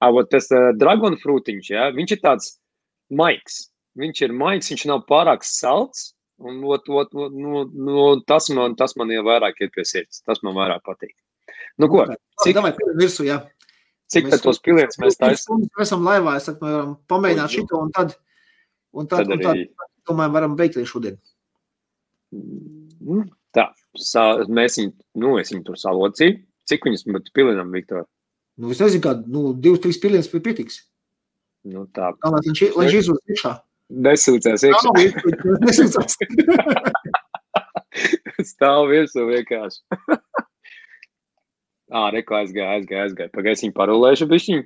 A, 0.00 0.10
ot, 0.10 0.30
tas 0.32 0.48
uh, 0.52 0.72
dragon 0.76 1.16
frūtiņš, 1.20 1.70
ja, 1.72 1.90
viņš 1.94 2.16
ir 2.16 2.24
tāds 2.24 2.56
maigs. 3.12 3.66
Viņš 4.00 4.24
ir 4.26 4.34
maigs, 4.34 4.72
viņš 4.72 4.88
nav 4.90 5.04
pārāk 5.10 5.44
salds. 5.46 6.12
Un, 6.42 6.58
ot, 6.66 6.88
ot, 6.90 7.12
ot, 7.14 7.36
nu, 7.36 7.62
nu, 7.70 8.08
tas, 8.26 8.48
man, 8.50 8.74
tas 8.74 8.96
man 8.98 9.12
jau 9.14 9.22
vairāk 9.28 9.60
iet 9.62 9.70
pie 9.76 9.84
sirds. 9.86 10.24
Tas 10.26 10.42
man 10.42 10.56
vairāk 10.56 10.82
patīk. 10.86 11.14
Nu, 11.78 11.88
ko, 11.90 12.02
cik- 12.42 12.58
pielim 12.78 12.98
virsū, 12.98 13.26
jā. 13.26 13.38
Cik 14.12 14.28
tad 14.32 14.42
tos 14.44 14.60
pilietus 14.64 14.98
mēs 15.02 15.16
taisām? 15.20 15.64
Mēs 15.78 15.86
esam 15.88 16.04
laivā, 16.06 16.36
es 16.40 16.48
saku, 16.50 16.64
mēs 16.64 16.74
varam 16.76 16.96
pamēģināt 17.12 17.54
šito 17.54 17.80
un 17.80 17.92
tad, 17.94 18.16
un 18.92 19.06
tad, 19.10 19.24
Tad 19.24 19.32
un 19.36 19.40
tad, 19.42 19.50
arī 19.54 19.68
domāju, 20.08 20.34
varam 20.36 20.56
beigt 20.58 20.76
arī 20.80 20.86
šodien. 20.90 21.16
Nu, 22.34 23.24
Tā, 23.54 23.68
sā, 23.94 24.22
mēs 24.50 24.80
viņu, 24.80 24.92
nu, 25.22 25.36
es 25.38 25.52
viņu 25.52 25.62
tur 25.68 25.76
salocīju. 25.78 26.40
Cik 26.66 26.88
viņus 26.88 27.04
mēs 27.12 27.30
pilinām, 27.36 27.68
Viktor? 27.70 28.02
Nu, 28.58 28.72
es 28.74 28.80
nezinu, 28.82 29.02
kā, 29.04 29.12
nu, 29.30 29.52
divas, 29.54 29.78
trīs 29.84 30.00
pilienas 30.02 30.26
pie 30.32 30.40
pietiks. 30.42 30.80
Nu, 31.70 31.84
tā, 31.94 32.10
Tā, 32.18 32.32
lai 32.34 32.40
viņš, 32.48 32.62
lai 32.74 32.88
viņš 32.88 32.96
izlūdz 32.98 33.30
iekšā. 33.34 33.52
nesūcās 34.08 34.64
iekšā. 34.66 34.92
nesūdzās. 35.62 36.18
Stāv 38.50 38.88
virsū 38.90 39.22
vienkārši. 39.28 39.78
Ā, 41.94 42.08
reko 42.14 42.38
aizgāja, 42.40 42.78
aizgāja, 42.78 43.08
aizgāja. 43.08 43.30
Pagaidzi 43.34 43.68
viņu 43.68 43.76
parulēšu 43.76 44.26
bišķiņu. 44.30 44.64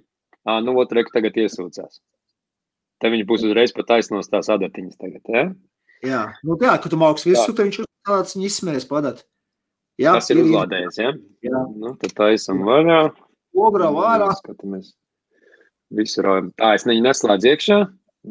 Ā, 0.49 0.61
nu, 0.65 0.75
ot, 0.81 0.95
reku 0.97 1.13
tagad 1.13 1.37
iesūcās. 1.37 2.01
Te 2.99 3.11
viņi 3.13 3.27
būs 3.29 3.45
uzreiz 3.47 3.75
pat 3.77 3.91
taisnos 3.93 4.31
tās 4.33 4.49
adatiņas 4.51 4.97
tagad, 4.99 5.23
ja? 5.35 5.43
Jā, 6.07 6.23
nu, 6.47 6.57
tā, 6.59 6.77
kad 6.81 6.95
tu 6.95 6.99
māks 7.01 7.27
visu, 7.27 7.51
tad 7.53 7.69
viņš 7.69 7.83
tāds 8.09 8.37
viņa 8.37 8.49
izsmējas 8.49 8.89
padat. 8.89 9.23
Jā, 9.99 10.15
Tas 10.15 10.31
ir 10.31 10.41
uzlādējies, 10.45 10.99
ja? 11.03 11.13
Jā. 11.43 11.61
Nu, 11.75 11.93
tad 11.99 12.15
taisam 12.17 12.63
varā. 12.67 13.09
Ogrā 13.59 13.91
vārā. 13.95 14.31
Skatāmies. 14.39 14.93
Visu 15.95 16.23
rājam. 16.23 16.53
Tā, 16.59 16.77
es 16.79 16.87
viņu 16.87 17.03
neslēdzu 17.03 17.51
iekšā. 17.51 17.79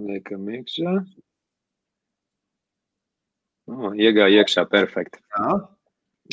Liekam 0.07 0.47
iekšā. 0.55 0.93
O, 3.67 3.91
iegāja 3.99 4.43
iekšā 4.43 4.63
perfekti. 4.71 5.19
Jā. 5.35 5.57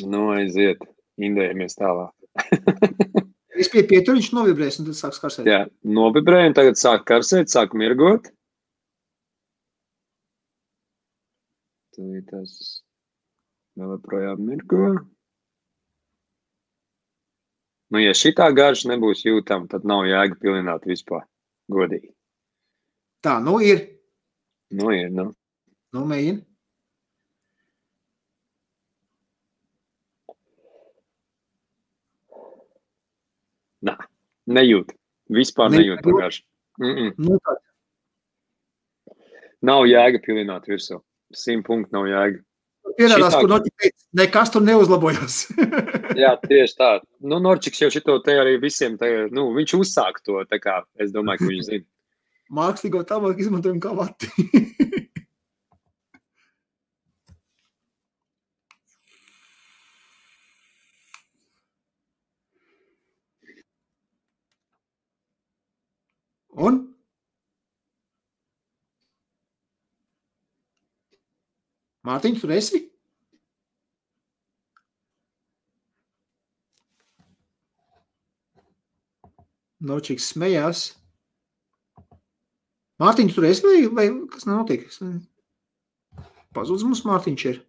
Nu, 0.07 0.28
aiziet. 0.36 0.86
Indējamies 1.19 1.74
tālāk. 1.78 2.15
Es 3.55 3.69
pie 3.70 3.85
pietur, 3.86 4.16
viņš 4.19 4.32
novibrēs 4.35 4.81
un 4.82 4.89
tad 4.89 4.97
sāks 4.98 5.20
karsēt. 5.23 5.47
Jā, 5.47 5.61
novibrēja 5.86 6.51
un 6.51 6.56
tagad 6.59 6.78
sāk 6.81 7.05
karsēt, 7.06 7.52
sāk 7.52 7.77
mirgot. 7.78 8.27
Tad 11.94 12.32
tas 12.32 12.56
vēl 13.78 13.93
joprojām 13.94 14.43
mirgo. 14.43 14.89
Nu, 17.94 18.01
ja 18.02 18.11
šitā 18.19 18.48
garša 18.51 18.90
nebūs 18.90 19.23
jūtama, 19.23 19.70
tad 19.70 19.86
nav 19.86 20.02
jēga 20.11 20.35
pilināt 20.43 20.89
vispār. 20.90 21.23
Godīgi. 21.70 22.11
Tā, 23.24 23.39
nu 23.44 23.61
ir. 23.62 23.85
Nu, 24.74 24.90
ir, 24.90 25.12
nu. 25.15 25.31
Nu, 25.94 26.02
mēģini. 26.11 26.43
Nā, 33.85 33.94
nejūt. 34.55 34.94
Vispār 35.35 35.70
Ne- 35.70 35.82
nejūt 35.82 36.02
garšu. 36.05 36.43
Mm 36.81 36.94
-mm. 36.94 37.14
Nu. 37.18 37.39
Nav 39.64 39.86
jēga 39.89 40.20
pilināt 40.24 40.66
virsū. 40.68 41.01
Simt 41.32 41.64
punktu 41.66 41.93
nav 41.97 42.05
jēga. 42.10 42.43
Pierādās, 42.98 43.32
Šitā- 43.32 43.40
kur 43.40 43.48
noķipēc. 43.48 43.94
Nekas 44.20 44.51
tur 44.52 44.62
neuzlabojas. 44.62 45.36
Jā, 46.22 46.35
tieši 46.43 46.76
tā. 46.78 47.01
Nu, 47.20 47.39
Norčiks 47.40 47.81
jau 47.81 47.89
šito 47.90 48.18
te 48.22 48.32
arī 48.36 48.59
visiem, 48.60 48.98
te, 49.01 49.28
nu, 49.32 49.48
viņš 49.56 49.72
uzsāk 49.81 50.20
to, 50.24 50.44
tā 50.51 50.60
kā 50.60 50.82
es 51.01 51.10
domāju, 51.10 51.39
ka 51.39 51.48
viņš 51.48 51.64
zina. 51.70 51.85
Mākslīgo 52.52 53.01
tabaku 53.09 53.40
izmantojam 53.40 53.81
kā 53.81 53.94
vati. 53.97 54.28
Un? 66.55 66.76
Mārtiņ, 72.05 72.36
tur 72.39 72.52
esi? 72.55 72.82
Nočiks 79.85 80.31
smējās. 80.32 80.85
Mārtiņš 83.02 83.35
tur 83.36 83.48
esi 83.48 83.66
vai, 83.66 83.78
vai 83.98 84.06
kas 84.31 84.47
notiek? 84.48 84.86
Pazudis 86.55 86.86
mums 86.86 87.02
Mārtiņš 87.09 87.47
ir. 87.51 87.64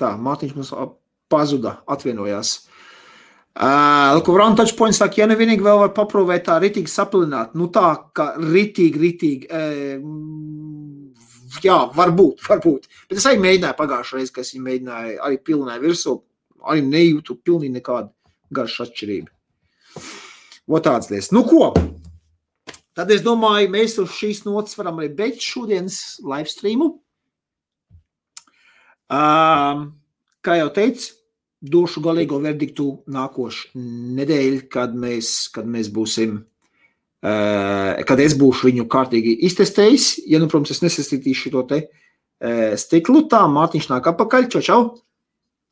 Tā, 0.00 0.14
Mārtiņš 0.16 0.56
mums 0.56 0.72
pazuda, 1.30 1.78
atvienojās. 1.90 2.48
Uh, 3.60 4.20
Round 4.30 4.56
touch 4.56 4.76
points 4.78 5.00
saka, 5.02 5.20
ja 5.20 5.26
nu 5.26 5.34
vienīgi 5.36 5.64
vēl 5.66 5.80
var 5.82 5.90
paprovēt 5.92 6.46
tā 6.46 6.54
ritīgi 6.62 6.88
sapilināt, 6.88 7.56
nu 7.58 7.66
tā, 7.74 7.88
ka 8.16 8.30
ritīgi, 8.38 9.00
ritīgi, 9.02 9.48
uh, 9.50 9.98
jā, 11.64 11.78
varbūt, 11.96 12.44
varbūt. 12.46 12.86
Bet 13.10 13.18
es 13.18 13.26
arī 13.28 13.42
mēģināju 13.42 13.78
pagājušajā 13.80 14.20
reizē, 14.20 14.34
kas 14.38 14.54
viņa 14.54 14.66
mēģināja, 14.68 15.18
arī 15.26 15.40
pilnēja 15.50 15.82
virsū, 15.82 16.14
arī 16.70 16.86
nejūtu 16.86 17.36
pilnīgi 17.42 17.74
nekādu 17.80 18.14
garšu 18.54 18.86
atšķirību. 18.86 19.34
O 20.70 20.78
tāds 20.84 21.10
lies. 21.10 21.32
Nu 21.34 21.42
ko? 21.48 21.72
Tad 22.94 23.10
es 23.10 23.22
domāju, 23.26 23.70
mēs 23.72 23.98
uz 24.02 24.14
šīs 24.14 24.44
notas 24.46 24.78
varam 24.78 25.02
arī 25.02 25.10
beigt 25.18 25.42
šodienas 25.42 26.20
live 26.22 26.50
streamu. 26.50 26.92
Um, 29.10 29.88
kā 30.44 30.60
jau 30.60 30.68
teicu, 30.74 31.14
došu 31.60 32.00
galīgo 32.04 32.38
verdiktu 32.42 33.02
nākošu 33.10 33.80
nedēļu, 34.16 34.60
kad 34.70 34.94
mēs, 34.94 35.50
kad 35.54 35.66
mēs 35.66 35.90
būsim, 35.92 36.38
uh, 37.26 37.98
kad 38.06 38.18
es 38.22 38.36
būšu 38.38 38.70
viņu 38.70 38.86
kārtīgi 38.92 39.34
iztestējis. 39.48 40.04
Ja, 40.30 40.38
nu, 40.38 40.46
protams, 40.46 40.70
es 40.76 40.84
nesastītīšu 40.86 41.50
šo 41.50 41.62
te 41.72 41.78
uh, 41.84 42.72
stiklu, 42.78 43.26
tā 43.32 43.42
Mārtiņš 43.50 43.86
nāk 43.90 44.04
apakaļ, 44.12 44.42
čau, 44.54 44.62
čau. 44.64 44.82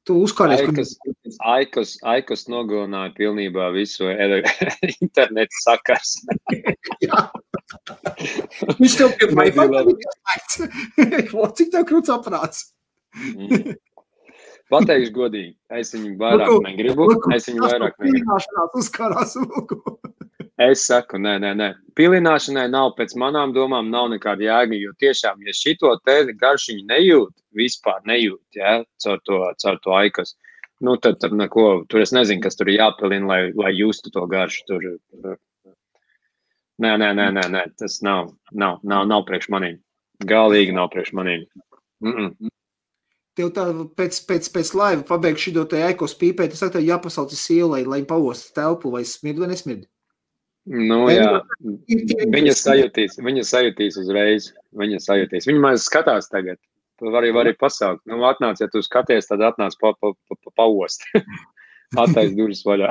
Tu 0.08 0.16
uzkārēs, 0.24 0.62
Aikas, 0.64 0.90
Aikas, 1.44 1.90
Aikas 2.08 2.46
nogalināja 2.48 3.12
pilnībā 3.14 3.68
visu 3.74 4.08
internetu 5.02 5.56
sakars. 5.62 6.10
Viņš 8.80 8.94
tev 9.02 9.12
pie 9.20 9.28
Wi-Fi. 9.36 9.64
O, 11.36 11.44
Cik 11.58 11.68
tev 11.74 11.84
krūts 11.90 12.10
aprāts? 12.14 12.58
Mm. 13.16 13.76
Pateikšu 14.68 15.12
godīgi, 15.16 15.54
es 15.80 15.94
viņu 15.94 16.16
vairāk 16.20 16.50
Nu, 16.50 16.58
negribu. 16.66 17.06
Es 17.32 17.48
viņu 17.48 17.64
vairāk 17.64 17.94
negribu. 18.04 18.36
Es 20.58 20.82
saku, 20.88 21.20
nē, 21.22 21.36
nē, 21.38 21.52
nē. 21.54 21.68
Pilināšanai 21.96 22.64
nav, 22.72 22.90
pēc 22.98 23.14
manām 23.22 23.52
domām, 23.54 23.92
nav 23.94 24.08
nekāda 24.10 24.42
jēga. 24.42 24.74
Jo 24.74 24.90
tiešām, 24.98 25.44
ja 25.46 25.54
šito 25.54 25.92
te 26.02 26.16
garšiņu 26.40 26.82
nejūt, 26.88 27.30
vispār 27.54 28.02
nejūt, 28.10 28.58
ja, 28.58 28.80
caur 29.04 29.22
to, 29.28 29.38
caur 29.62 29.78
to 29.84 29.94
aikas, 29.94 30.34
nu 30.82 30.96
tad, 30.98 31.20
tad 31.22 31.36
neko, 31.38 31.84
tur 31.88 32.02
es 32.02 32.12
nezinu, 32.14 32.42
kas 32.42 32.58
tur 32.58 32.72
ir 32.72 32.80
jāpilina, 32.80 33.30
lai, 33.30 33.40
lai 33.54 33.72
justu 33.78 34.10
to 34.10 34.26
garšu. 34.26 34.66
Tur. 34.66 35.38
Nē, 36.82 36.92
nē, 37.04 37.12
nē, 37.14 37.30
nē, 37.38 37.46
nē, 37.54 37.64
tas 37.78 38.00
nav, 38.02 38.34
nav, 38.50 38.82
nav, 38.82 39.06
nav 39.06 39.24
priekš 39.30 39.48
manīm. 39.54 39.78
Galīgi 40.26 40.74
nav 40.74 40.90
priekš 40.90 41.14
manīm. 41.14 41.46
Mm 42.02 42.14
-mm. 42.18 42.50
Tev 43.38 43.52
tā 43.54 43.68
pēc, 43.98 44.18
pēc, 44.26 44.48
pēc 44.54 44.72
laiva 44.74 45.04
pabeigts 45.06 45.44
šī 45.46 45.52
te 45.70 45.84
ekos 45.86 46.16
pīpēt, 46.18 46.56
tas 46.56 46.74
tev 46.74 46.82
jāpasauc 46.82 47.30
uz 47.30 47.38
sielu, 47.38 47.70
lai, 47.76 47.84
lai 47.86 48.00
pavost 48.08 48.50
telpu, 48.56 48.90
vai 48.94 49.04
smird 49.06 49.44
vai 49.44 49.52
nesmird. 49.52 49.86
Nu, 50.68 51.06
jā, 51.08 51.38
viņa 52.34 52.52
sajūtīs, 52.58 53.16
viņa 53.24 53.44
sajūtīs 53.46 53.96
uzreiz. 54.02 54.50
Viņa 54.76 54.98
sajūtīs. 55.00 55.46
Viņa 55.48 55.62
man 55.62 55.78
skatās 55.80 56.28
tagad. 56.28 56.58
Tu 56.98 57.12
vari 57.14 57.30
arī 57.30 57.54
pasaukt. 57.56 58.02
Nu, 58.10 58.18
atnāc, 58.28 58.60
ja 58.60 58.68
tu 58.68 58.82
skaties, 58.84 59.30
tad 59.30 59.44
atnāc 59.46 59.78
pa, 59.80 59.94
pa, 59.96 60.12
pa, 60.28 60.36
pa, 60.36 60.52
paost. 60.60 61.06
Attais 62.02 62.34
durvis 62.36 62.64
vaļā. 62.66 62.90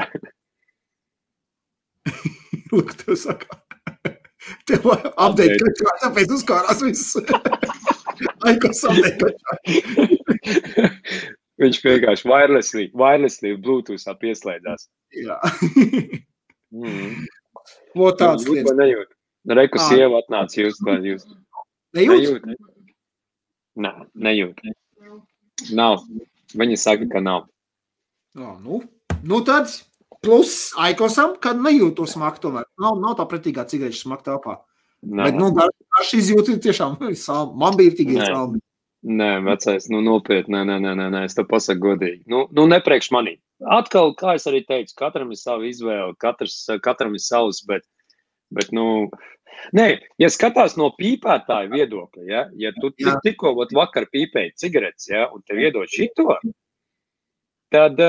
Lūk, 2.71 2.95
tev 3.03 3.19
saka. 3.19 3.59
Tev 4.65 4.87
update, 4.95 5.59
ka 5.83 5.97
tāpēc 6.07 6.33
uzkārās 6.39 6.81
viss. 6.81 7.19
Ekos 8.53 8.85
update. 8.87 10.16
Viņš 11.61 11.79
vienkārši 11.81 12.27
wirelessly, 12.29 12.87
wirelessly 12.93 13.55
Bluetoothā 13.57 14.13
pieslēdzās. 14.21 14.89
Jā. 15.23 15.39
Mm. 16.67 17.23
O 17.95 18.09
tāds 18.11 18.43
Jūt 18.43 18.57
lietas. 18.57 18.75
nejūt? 18.75 19.13
Reku 19.55 19.79
Ā. 19.79 19.85
sieva 19.87 20.17
atnāca 20.19 20.57
jūs, 20.59 20.81
vai 20.83 20.97
jūs? 20.99 21.23
Nejūt? 21.95 22.43
Nejūt. 22.43 22.65
Nē, 23.85 23.91
nejūt. 24.27 24.59
Nav. 25.77 26.03
Viņa 26.59 26.79
saka, 26.81 27.07
ka 27.13 27.21
nav. 27.23 27.47
Jā, 28.35 28.51
nu, 28.65 28.81
nu 29.23 29.39
tad 29.47 29.71
plus 30.19 30.73
aikosam, 30.75 31.37
kad 31.39 31.55
nejūt 31.63 31.95
to 32.01 32.07
smaku 32.09 32.43
tomēr. 32.43 32.67
Nav, 32.83 32.99
nav 32.99 33.15
tā 33.21 33.27
pretīgā 33.31 33.63
cigarešu 33.71 34.09
smaku 34.09 34.27
tāpā. 34.27 34.59
Nav. 35.07 35.29
Bet, 35.29 35.39
nu, 35.39 35.51
garš 35.55 36.13
izjūta 36.19 36.51
ir 36.51 36.61
tiešām. 36.67 36.99
Man 37.63 37.79
bija 37.79 37.95
tikai 37.95 38.19
Nē. 38.19 38.31
Nē, 39.05 39.29
vecais, 39.45 39.85
nu 39.93 39.99
nopietni, 40.01 40.55
nē, 40.55 40.63
nē, 40.65 40.77
nē, 40.81 40.93
nē, 40.97 41.05
nē, 41.13 41.19
es 41.29 41.37
te 41.37 41.43
pasaku 41.45 41.83
godīgi. 41.83 42.23
Nu, 42.31 42.47
nu 42.57 42.65
nepriekš 42.65 43.11
manī. 43.13 43.35
Atkal, 43.61 44.15
kā 44.17 44.33
es 44.39 44.47
arī 44.49 44.63
teicu, 44.65 44.95
katram 44.97 45.29
ir 45.31 45.37
sava 45.37 45.67
izvēle, 45.69 46.15
katrs, 46.21 46.57
katram 46.83 47.13
ir 47.13 47.21
savs, 47.21 47.61
bet, 47.69 47.85
bet 48.53 48.73
nu, 48.73 49.07
nē, 49.77 49.87
ja 50.21 50.31
skatās 50.33 50.77
no 50.81 50.89
pīpētāja 50.97 51.69
viedokļa, 51.73 52.25
ja, 52.25 52.43
ja 52.57 52.73
tu 52.81 52.89
tikko 52.97 53.53
vakar 53.77 54.09
pīpēji 54.13 54.55
cigaretes, 54.65 55.09
ja, 55.13 55.27
un 55.33 55.45
tev 55.45 55.61
iedod 55.61 55.93
šito, 55.93 56.39
tad, 57.73 58.01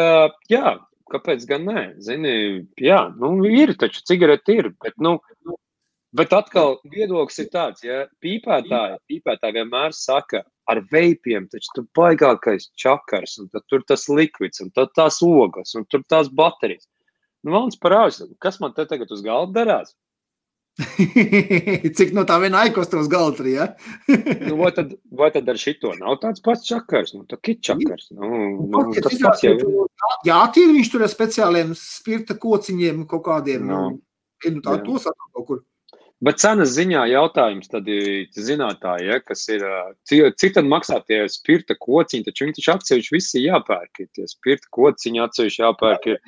jā, 0.49 0.75
kāpēc 1.13 1.45
gan 1.53 1.69
nē, 1.69 1.87
zini, 2.05 2.35
jā, 2.81 3.05
nu, 3.21 3.37
ir 3.45 3.77
taču 3.77 4.05
cigareti 4.09 4.57
ir, 4.63 4.73
bet, 4.81 4.97
nu, 5.05 5.19
Bet 6.17 6.33
atkal 6.33 6.79
viedoklis 6.89 7.43
ir 7.43 7.51
tāds, 7.53 7.83
ja 7.85 8.07
pīpētāji, 8.25 8.97
pīpētāji 9.11 9.59
vienmēr 9.59 9.93
saka, 9.93 10.41
ar 10.69 10.81
veipiem 10.93 11.49
taču 11.53 11.75
tu 11.77 11.85
baigākais 11.97 12.71
čakars, 12.81 13.37
un 13.43 13.51
tur 13.53 13.85
tas 13.89 14.07
likvids, 14.09 14.63
un 14.65 14.73
tās 14.73 15.21
ogas, 15.25 15.75
un 15.77 15.85
tur 15.85 16.05
tās 16.09 16.31
baterijas. 16.33 16.89
Nu, 17.45 17.53
valns 17.55 17.77
parāds, 17.79 18.23
kas 18.43 18.59
man 18.63 18.73
te 18.75 18.87
tagad 18.89 19.13
uz 19.15 19.21
galda 19.25 19.61
darās? 19.61 19.93
Cik 21.99 22.13
no 22.15 22.23
tā 22.27 22.37
viena 22.39 22.61
aikos 22.65 22.91
tev 22.91 23.03
uz 23.03 23.09
galda 23.11 23.41
tur, 23.41 23.49
ja? 23.51 23.67
nu, 24.49 24.57
vai, 24.61 24.71
tad, 24.75 24.93
vai 25.21 25.31
tad 25.35 25.49
ar 25.51 25.59
šito 25.59 25.93
nav 25.99 26.21
tāds 26.23 26.43
pats 26.45 26.67
čakars? 26.69 27.15
Nu, 27.17 27.25
tā 27.29 27.39
ir 27.51 27.59
čakars. 27.69 28.11
Nu, 28.15 28.29
nu, 28.29 28.69
Nu, 28.71 28.85
tas 28.95 29.17
pats 29.23 29.43
jau 29.45 29.57
ir. 29.57 29.65
Jātīra 30.29 30.77
viņš 30.77 30.93
tur 30.93 31.05
ar 31.07 31.13
speciāliem 31.13 31.75
spirta 31.79 32.39
kociņiem 32.39 33.03
kaut 33.11 33.27
kādiem. 33.27 33.67
No. 33.67 33.81
Nu, 33.91 34.55
nu, 34.55 34.63
tā 34.63 34.79
Jā. 34.79 34.85
tos 34.87 35.11
atkal 35.11 35.35
kaut 35.35 35.49
kur. 35.51 35.65
Bet 36.25 36.41
cenas 36.43 36.73
ziņā 36.75 37.05
jautājums 37.13 37.71
tad 37.71 37.87
ir 37.91 38.27
zinātāji, 38.35 39.07
ja, 39.07 39.19
kas 39.23 39.45
ir, 39.55 39.63
cik 40.11 40.57
tad 40.57 40.67
maksā 40.67 40.99
tie 41.07 41.21
spirta 41.31 41.77
kociņi, 41.79 42.27
taču 42.27 42.47
viņi 42.47 42.57
taču 42.57 42.73
atsevišķi 42.75 43.15
visi 43.15 43.43
jāpērk, 43.45 44.03
ir 44.03 44.09
tie 44.19 44.27
spirta 44.27 44.67
kociņi 44.75 45.23
atsevišķi 45.23 45.63
jāpērk, 45.63 46.09
ir, 46.11 46.19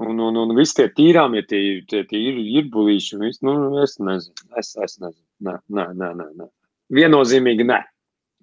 un, 0.00 0.24
un, 0.24 0.40
un 0.40 0.56
visi 0.56 0.78
tie 0.80 0.88
tīrām, 0.96 1.36
ja 1.36 1.44
tie, 1.44 1.60
tie, 1.90 2.00
tie 2.08 2.24
ir, 2.30 2.40
ir 2.62 2.72
bulīši, 2.72 3.18
un 3.18 3.26
viss, 3.28 3.44
nu, 3.44 3.58
es 3.84 3.98
nezinu, 4.00 4.48
es, 4.56 4.72
es 4.80 4.96
nezinu, 5.04 5.20
nē, 5.50 5.58
nē, 5.68 5.88
nē, 6.00 6.12
nē, 6.22 6.28
nē. 6.40 6.50
Viennozīmīgi 6.96 7.68
nē, 7.68 7.80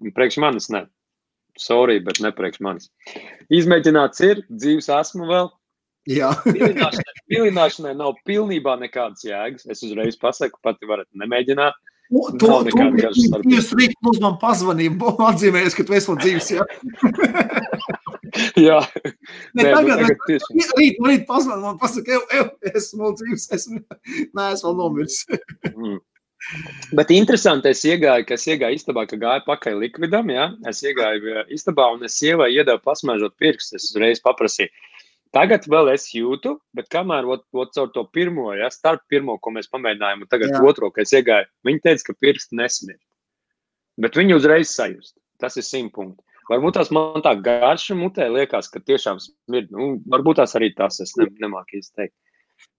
un 0.05 0.13
priekš 0.13 0.41
manis 0.45 0.69
nē. 0.73 0.85
Sorry, 1.59 1.97
bet 2.05 2.21
ne 2.23 2.29
priekš 2.31 2.61
manis. 2.63 2.91
Izmēģināts 3.51 4.21
ir, 4.29 4.45
dzīves 4.53 4.93
esmu 4.93 5.25
vēl, 5.27 5.49
Jā, 6.09 6.31
Pilināšanai 7.29 7.93
nav 7.97 8.17
pilnībā 8.27 8.75
nekādas 8.81 9.25
jēgas. 9.27 9.67
Es 9.69 9.85
uzreiz 9.85 10.17
pasaku, 10.19 10.59
pati 10.65 10.89
varat 10.89 11.09
nemēģināt. 11.17 11.77
Nu, 12.09 12.23
to. 12.41 12.55
Jūs 13.45 13.69
rīt 13.77 13.93
mums 14.01 14.17
man 14.23 14.39
pazvanīja, 14.41 14.95
atzīmējies, 15.29 15.75
ka 15.77 15.85
tu 15.85 15.93
esi 15.93 16.09
vēl 16.09 16.21
dzīves, 16.23 16.47
jā. 16.57 16.65
Jā, 18.57 18.79
Ne, 19.57 19.63
Nē, 19.63 19.69
nu, 19.69 19.75
tagad, 19.75 20.03
tagad 20.03 20.21
tiešām. 20.27 20.59
rīt, 20.79 20.99
rīt 21.05 21.25
pazvan 21.29 21.63
man 21.63 21.79
pasaka, 21.81 22.17
ev, 22.17 22.25
ev, 22.37 22.71
esmu 22.75 23.05
vēl 23.05 23.15
dzīves, 23.21 23.45
esmu, 23.57 23.79
nē, 24.37 24.45
es 24.53 24.65
vēl 24.65 24.79
nomirs. 24.83 25.23
Mm. 25.69 25.99
Bet 26.95 27.09
interesanti, 27.11 27.67
es 27.75 27.81
iegāju, 27.83 28.23
ka 28.25 28.37
es 28.37 28.45
iegāju 28.47 28.77
istabā, 28.79 29.03
ka 29.09 29.17
gāju 29.19 29.43
pakaļ 29.43 29.75
likvidam, 29.81 30.29
jā. 30.31 30.45
Es 30.71 30.79
iegāju 30.87 31.33
eh, 31.33 31.41
istabā 31.51 31.89
un 31.91 32.05
es 32.07 32.15
sievai 32.15 32.47
iedevu 32.55 32.79
pasmēžot 32.85 33.35
pirkstus. 33.43 33.75
Es 33.75 33.89
uzreiz 33.91 34.21
paprasīju. 34.23 34.71
Tagad 35.35 35.67
vēl 35.69 35.91
es 35.93 36.07
jūtu, 36.15 36.55
bet 36.73 36.87
kamēr 36.89 37.27
ot, 37.29 37.43
ot, 37.53 37.69
caur 37.75 37.91
to 37.93 38.03
pirmo, 38.09 38.47
ja, 38.57 38.69
starp 38.73 39.03
pirmo, 39.11 39.35
ko 39.37 39.51
mēs 39.53 39.67
pamēģinājām, 39.69 40.23
un 40.25 40.27
tagad 40.31 40.55
Jā. 40.55 40.61
otro, 40.65 40.89
kas 40.91 41.13
iegāja, 41.13 41.45
viņi 41.67 41.83
teica, 41.85 42.07
ka 42.07 42.15
pirksti 42.23 42.57
nesmird. 42.57 42.97
Bet 44.01 44.17
viņi 44.17 44.33
uzreiz 44.39 44.71
sajust. 44.73 45.13
Tas 45.39 45.55
ir 45.59 45.63
simt 45.67 45.93
punkti. 45.93 46.23
Varbūt 46.49 46.79
tās 46.79 46.89
man 46.89 47.21
tā 47.21 47.35
garša 47.45 47.93
mutē 47.99 48.25
liekas, 48.33 48.71
ka 48.73 48.79
tiešām 48.81 49.19
smird. 49.21 49.69
Nu, 49.69 49.99
varbūt 50.09 50.39
tās 50.41 50.55
arī 50.57 50.71
tas 50.75 50.97
es 51.03 51.13
ne, 51.19 51.27
nemāku 51.43 51.77
izteikt. 51.77 52.15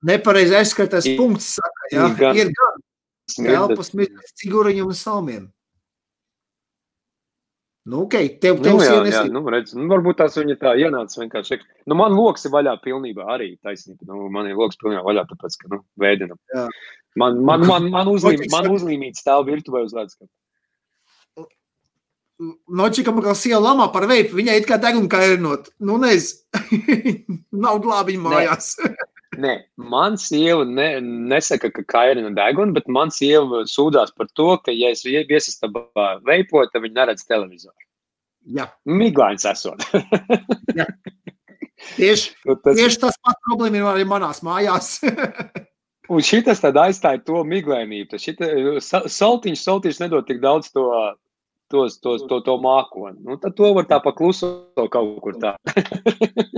Nepareizi 0.05 0.57
aizskatās 0.59 1.07
punkts, 1.17 1.55
saka, 1.61 1.87
jā. 1.95 2.09
ir 2.11 2.17
gan- 2.19 2.37
Ir 2.37 2.51
gan 2.51 2.83
Smird, 3.31 3.55
elpas 3.55 3.93
mirklis 3.95 4.33
ciguriņu 4.43 4.85
un 4.91 4.97
salmiem. 4.99 5.45
Nu, 7.89 8.03
ok, 8.05 8.15
tev, 8.43 8.59
tev 8.61 8.77
Nu, 8.77 8.83
jā, 8.85 8.97
jā, 9.09 9.23
nu, 9.33 9.41
redz, 9.49 9.73
nu, 9.73 9.87
varbūt 9.89 10.19
tās 10.21 10.35
viņa 10.37 10.57
tā 10.61 10.75
ienāca 10.77 11.23
vienkārši. 11.23 11.57
Nu, 11.89 11.97
man 11.97 12.13
loks 12.13 12.45
ir 12.45 12.53
vaļā 12.53 12.75
pilnībā 12.85 13.25
arī 13.35 13.55
taisnība. 13.65 14.05
Nu, 14.11 14.27
man 14.33 14.51
ir 14.51 14.59
loks 14.61 14.77
pilnībā 14.81 15.01
vaļā, 15.07 15.25
tāpēc, 15.31 15.57
ka, 15.63 15.71
nu, 15.73 15.81
vēdinam. 16.01 16.37
Jā. 16.53 16.67
Man, 17.19 17.41
man, 17.47 17.65
man, 17.67 17.89
man, 17.91 18.11
uzlīm, 18.13 18.45
man 18.53 18.69
uzlīmīt 18.71 19.19
stāv 19.19 19.49
virtuvē 19.49 19.83
uz 19.87 19.97
ledus. 19.97 20.19
Nočika 22.69 23.13
man 23.13 23.25
kā 23.25 23.35
siela 23.37 23.73
lamā 23.73 23.91
par 23.93 24.07
veipu, 24.09 24.37
viņai 24.39 24.61
it 24.61 24.69
kā 24.69 24.79
deguna 24.81 25.11
kairinot. 25.13 25.73
Nu, 25.85 25.97
nez, 26.01 26.31
nav 27.65 27.81
glābiņa 27.85 28.23
mājās. 28.29 28.75
Nē, 29.41 29.55
man 29.91 30.19
sieva 30.21 30.65
ne, 30.69 30.89
nesaka, 31.01 31.71
ka 31.73 31.85
kairina 31.89 32.33
deguna, 32.37 32.75
bet 32.77 32.89
man 32.93 33.13
sieva 33.15 33.63
sūdzās 33.69 34.13
par 34.17 34.29
to, 34.37 34.51
ka, 34.65 34.75
ja 34.75 34.91
es 34.93 35.05
viesistabā 35.07 36.09
veipoju, 36.27 36.69
tad 36.73 36.85
viņi 36.85 36.99
neredz 36.99 37.25
televizoru. 37.29 37.77
Jā, 38.57 38.67
Miglains 38.89 39.45
esot. 39.49 39.83
tieši, 41.97 42.33
Nu, 42.49 42.57
tas, 42.57 42.77
tieši 42.77 43.01
tas 43.03 43.19
pats 43.21 43.43
problēma 43.49 43.81
ir 43.81 43.89
arī 43.95 44.07
manās 44.09 44.43
mājās. 44.47 44.99
un 46.13 46.25
šis 46.25 46.63
tad 46.63 46.79
aizstāja 46.81 47.23
to 47.25 47.45
miglainību. 47.47 48.19
Saltiņš, 48.21 49.63
saltiņš 49.63 50.03
nedod 50.03 50.27
tik 50.29 50.43
daudz 50.43 50.73
to, 50.75 50.87
tos, 51.71 52.01
tos, 52.03 52.27
to, 52.29 52.41
to 52.47 52.57
mākoni. 52.63 53.21
Nu, 53.25 53.39
tad 53.41 53.57
to 53.59 53.71
var 53.77 53.89
tā 53.91 54.01
pakluso 54.03 54.51
kaut 54.93 55.19
kur 55.25 55.39
tā. 55.43 55.55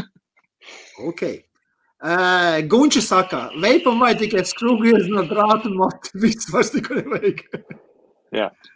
okay. 1.11 1.43
Uh, 2.03 2.59
Gunča 2.67 2.99
saka, 3.05 3.45
veipam 3.63 4.01
vai 4.03 4.17
tikai 4.19 4.43
skrūvgriezt 4.49 5.07
no 5.13 5.23
drāta 5.31 5.69
un 5.71 5.77
matu. 5.85 6.11
Viss 6.19 6.51
vairs 6.51 6.73
neko 6.75 6.99
nevajag. 6.99 7.45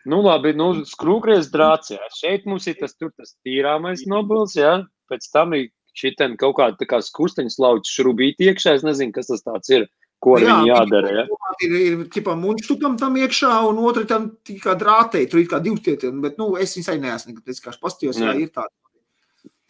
Nu, 0.07 0.21
labi, 0.23 0.53
nu, 0.55 0.69
skrūvgriezs 0.87 1.49
drāts, 1.51 1.91
jā. 1.95 2.11
Šeit 2.15 2.47
mums 2.47 2.69
ir 2.71 2.77
tas, 2.79 2.95
tur 2.95 3.11
tas 3.17 3.35
tīrāmais 3.43 4.05
nobils, 4.07 4.55
jā. 4.55 4.77
Pēc 5.11 5.27
tam 5.35 5.57
ir 5.59 5.71
šitien 5.97 6.37
kaut 6.39 6.59
kāda 6.61 6.79
tā 6.79 6.87
kā 6.91 7.01
skusteņas 7.03 7.59
lauķa 7.65 7.95
šrubīti 7.97 8.51
iekšā. 8.51 8.77
Es 8.79 8.87
nezinu, 8.87 9.15
kas 9.17 9.33
tas 9.33 9.43
tāds 9.43 9.73
ir, 9.73 9.89
ko 10.23 10.37
ar 10.37 10.47
viņu 10.47 10.71
jādara, 10.71 11.15
jā. 11.19 11.27
Ir, 11.67 11.77
ir 11.81 12.07
tipā 12.13 12.37
munčtukam 12.39 12.95
tam 13.01 13.17
iekšā 13.19 13.53
un 13.67 13.81
otru 13.89 14.07
tam 14.07 14.31
tikai 14.47 14.77
drātei. 14.79 15.27
Tur 15.33 15.43
ir 15.43 15.51
kā 15.51 15.63
divi 15.65 15.83
tieti, 15.83 16.13
bet, 16.23 16.39
nu, 16.39 16.53
es 16.61 16.77
viņai 16.79 17.01
neesmu 17.03 17.35
nekad 17.35 17.63
kā 17.65 17.75
pastījos, 17.81 18.21
jā, 18.23 18.37
Jā. 18.37 18.39
ir 18.45 18.55
tāda. 18.55 18.71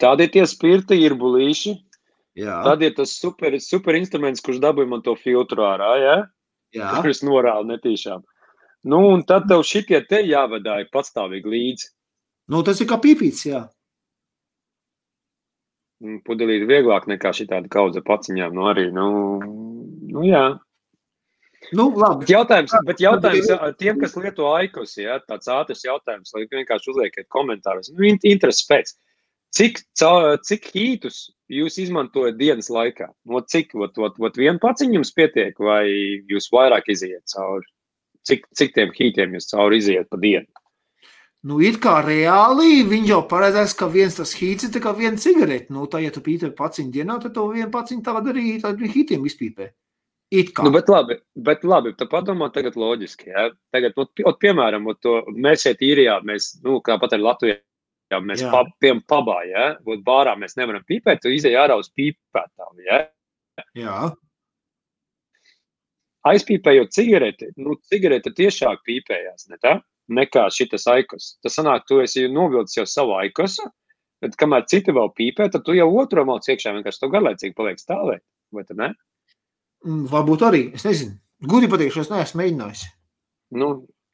Tādi 0.03 0.27
ir 0.27 0.33
tie 0.35 0.45
spirti, 0.51 0.99
ir 1.07 1.15
bulīši. 1.17 1.79
Jā, 2.37 2.61
Tad 2.67 2.83
ir 2.85 2.93
tas 2.97 3.15
super, 3.17 3.55
super 3.65 3.97
instruments, 3.97 4.43
kurš 4.45 4.59
dabūja 4.61 4.91
man 4.91 5.05
to 5.05 5.15
filtru 5.17 5.65
ārā, 5.65 5.93
jā. 6.03 6.17
jā. 6.77 6.91
kurus 7.01 7.23
norāda 7.25 7.65
netīšām. 7.71 8.25
Nu, 8.87 9.01
un 9.15 9.25
tad 9.27 9.49
tev 9.51 9.65
šitie 9.67 10.03
te 10.07 10.21
jāvadāja 10.23 10.87
patstāvīgi 10.93 11.51
līdzi. 11.55 11.89
Nu, 12.53 12.61
tas 12.67 12.79
ir 12.83 12.91
kā 12.91 13.01
pīpīts, 13.03 13.47
jā. 13.49 13.65
Un 16.05 16.21
Pudelīt 16.27 16.67
vieglāk 16.69 17.09
nekā 17.09 17.33
šī 17.35 17.49
tāda 17.51 17.71
kaudze 17.73 18.03
paciņām. 18.05 18.53
Nu, 18.55 18.69
arī, 18.71 18.91
nu, 18.95 19.07
nu 20.13 20.27
jā. 20.29 20.45
Nu, 21.75 21.89
labi. 21.99 22.29
Jautājums, 22.31 22.75
bet 22.87 23.01
jautājums 23.03 23.49
tiem, 23.81 23.97
kas 23.99 24.15
lieto 24.21 24.53
aikus, 24.53 24.93
ja, 25.01 25.17
tāds 25.27 25.49
ātrs 25.51 25.83
jautājums, 25.87 26.31
lai 26.37 26.45
vienkārši 26.53 26.93
uzliekiet 26.93 27.27
komentārus. 27.33 27.91
Nu, 27.97 28.05
in- 28.07 28.21
interesi 28.23 28.69
pēc. 28.69 28.93
Cik, 29.57 29.79
cik 30.45 30.67
hītus 30.75 31.31
jūs 31.49 31.79
izmantojat 31.81 32.37
dienas 32.37 32.69
laikā? 32.73 33.09
No 33.25 33.41
cik, 33.41 33.73
ot, 33.79 33.97
ot, 33.97 34.19
ot 34.21 34.37
vienu 34.37 34.61
paciņu 34.61 34.99
jums 34.99 35.15
pietiek, 35.17 35.57
vai 35.63 35.87
jūs 36.29 36.51
vairāk 36.53 36.91
iziet 36.93 37.25
cauri? 37.33 37.65
Cik, 38.27 38.45
cik 38.59 38.75
tiem 38.77 38.93
hītiem 38.93 39.37
jūs 39.37 39.49
cauri 39.53 39.81
iziet 39.81 40.11
pa 40.13 40.21
dienu? 40.21 40.51
Nu, 41.47 41.61
it 41.63 41.79
kā 41.81 42.01
reāli 42.03 42.83
viņš 42.91 43.11
jau 43.13 43.23
paredzēs, 43.31 43.77
ka 43.79 43.87
viens 43.93 44.17
tas 44.19 44.33
hīts 44.35 44.67
ir 44.67 44.73
tā 44.75 44.83
kā 44.83 44.93
viena 44.99 45.21
cigarete. 45.21 45.71
Nu, 45.73 45.87
tā, 45.89 46.01
ja 46.03 46.11
tu 46.13 46.21
pīpē 46.25 46.51
paciņu 46.59 46.91
dienā, 46.93 47.21
tad 47.23 47.37
to 47.37 47.45
vienu 47.53 47.71
paciņu 47.73 48.03
tādu 48.09 48.33
arī 48.35 48.57
tādu 48.63 48.91
hītiem 48.91 49.25
izpīpē. 49.31 49.71
It 50.35 50.51
kā. 50.57 50.65
Nu, 50.67 50.73
bet 50.75 50.91
labi, 50.91 51.21
bet 51.47 51.63
labi, 51.63 51.93
tad 51.95 52.11
padomā 52.11 52.49
tagad 52.53 52.75
loģiski. 52.75 53.31
Ja? 53.31 53.47
Tagad, 53.73 53.95
ot, 53.95 54.11
ot, 54.27 54.41
piemēram, 54.43 54.89
ot, 54.91 54.99
to, 55.07 55.21
mēs 55.31 55.63
šeit 55.69 55.85
īrijā, 55.87 56.19
mēs, 56.27 56.57
nu, 56.67 56.81
kā 56.83 56.99
pat 56.99 57.15
arī 57.15 57.29
Latvijā, 57.29 57.61
ja 58.13 58.21
mēs 58.23 58.45
Jā. 58.45 58.53
pab, 58.55 58.71
piemēram 58.83 59.03
pabā, 59.11 59.41
ja? 59.51 59.67
Ot, 59.87 60.05
bārā 60.07 60.37
mēs 60.39 60.59
nevaram 60.61 60.85
pīpēt, 60.89 61.25
tu 61.25 61.33
izēj 61.35 61.59
ārā 61.65 61.79
uz 61.81 61.91
pīpētām, 61.97 62.85
ja? 62.87 63.03
Jā, 63.77 63.99
Aizpīpējot 66.27 66.95
cigareti, 66.95 67.49
nu, 67.63 67.77
cigarete 67.87 68.33
tiešāk 68.35 68.83
pīpējās, 68.87 69.47
ne 69.53 69.59
tā? 69.63 69.77
Nekā 70.17 70.47
šitas 70.55 70.87
aikos. 70.91 71.35
Tas 71.43 71.55
sanāk, 71.59 71.85
tu 71.87 72.01
esi 72.03 72.27
novilcis 72.31 72.79
jau 72.81 72.87
savu 72.91 73.17
aikosu, 73.19 73.67
bet 74.23 74.39
kamēr 74.39 74.67
citi 74.71 74.95
vēl 74.95 75.13
pīpē, 75.19 75.49
tad 75.53 75.67
tu 75.67 75.75
jau 75.77 75.87
otro 76.01 76.25
māc 76.27 76.47
iekšā 76.51 76.75
vienkārši 76.77 77.03
to 77.03 77.11
garlaicīgi 77.13 77.57
paliek 77.59 77.83
stāvēt, 77.83 78.25
vai 78.55 78.65
tad 78.67 78.81
ne? 78.81 78.91
Mm, 79.87 80.07
varbūt 80.11 80.47
arī. 80.47 80.63
Es 80.79 80.87
nezinu. 80.87 81.19
Gudri 81.47 81.71
pateikšu, 81.71 82.07
es 82.07 82.11
neesmu 82.11 82.43
mēģinājis. 82.43 82.85
Nu, 83.61 83.71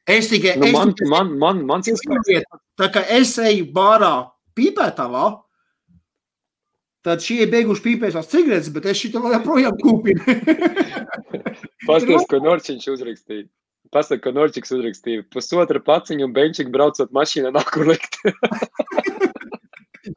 Es 0.06 0.28
tikai. 0.28 0.56
nu 0.58 0.66
es 0.66 0.72
man, 0.74 0.92
tikai- 0.92 1.08
man, 1.10 1.38
man, 1.38 1.64
mans 1.66 1.86
iespējas. 1.88 2.44
Tā 2.78 2.88
kā 2.92 3.04
es 3.18 3.36
eju 3.38 3.68
bārā 3.74 4.30
pīpētavā, 4.58 5.26
tad 7.06 7.22
šie 7.22 7.42
ir 7.44 7.50
beiguši 7.52 7.82
pīpēt 7.86 8.12
tās 8.16 8.26
cigaretes, 8.30 8.70
bet 8.74 8.86
es 8.90 8.98
šito 8.98 9.22
vēl 9.22 9.36
joprojām 9.38 9.74
kūpinu. 9.78 10.20
Pastāstiet, 11.86 12.26
ko 12.30 12.36
Norčiņš 12.42 12.88
uzrakstīja. 12.96 13.46
Pastāstiet, 13.92 14.22
ko 14.24 14.30
Norčiņš 14.34 14.74
uzrakstīja. 14.78 15.24
Pusotra 15.30 15.78
paciņa 15.82 16.26
un 16.26 16.32
benčika 16.34 16.70
braucot 16.74 17.10
mašīnā 17.14 17.50
nav 17.54 17.66
kur 17.70 17.86
likt. 17.90 18.18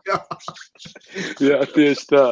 Jā. 0.05 0.17
Jā, 1.45 1.57
tieši 1.73 2.05
tā. 2.09 2.23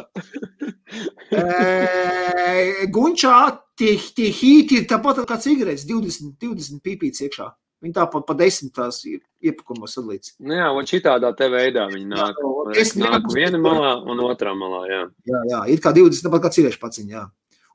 Ē, 1.30 2.86
Gunčā 2.94 3.36
tie, 3.78 3.96
tie 4.16 4.30
hīti 4.34 4.80
ir 4.80 4.88
tāpat 4.90 5.22
kā 5.28 5.38
cigaretes, 5.40 5.86
20, 5.88 6.36
20 6.40 6.80
pīpīts 6.84 7.22
iekšā. 7.26 7.50
Viņi 7.84 7.96
tāpat 7.98 8.24
pa 8.24 8.34
desmit 8.38 8.72
tās 8.72 9.02
ir 9.04 9.20
iepakumos 9.44 9.92
sadalīts. 9.92 10.34
Nu 10.40 10.54
jā, 10.56 10.70
un 10.72 10.86
šitādā 10.88 11.34
te 11.36 11.50
veidā 11.52 11.84
viņi 11.92 12.06
nāk. 12.08 12.38
Jā, 12.40 12.76
es 12.80 12.94
nāk 12.96 13.18
neapus- 13.18 13.34
viena 13.36 13.60
malā 13.60 13.90
un 14.08 14.22
otrā 14.24 14.54
malā, 14.56 14.86
jā. 14.88 15.02
Jā, 15.28 15.42
jā, 15.50 15.60
ir 15.74 15.82
kā 15.84 15.92
20, 15.92 16.24
tāpat 16.24 16.46
kā 16.46 16.50
cigarešu 16.54 16.80
paciņa, 16.80 17.10
jā. 17.12 17.24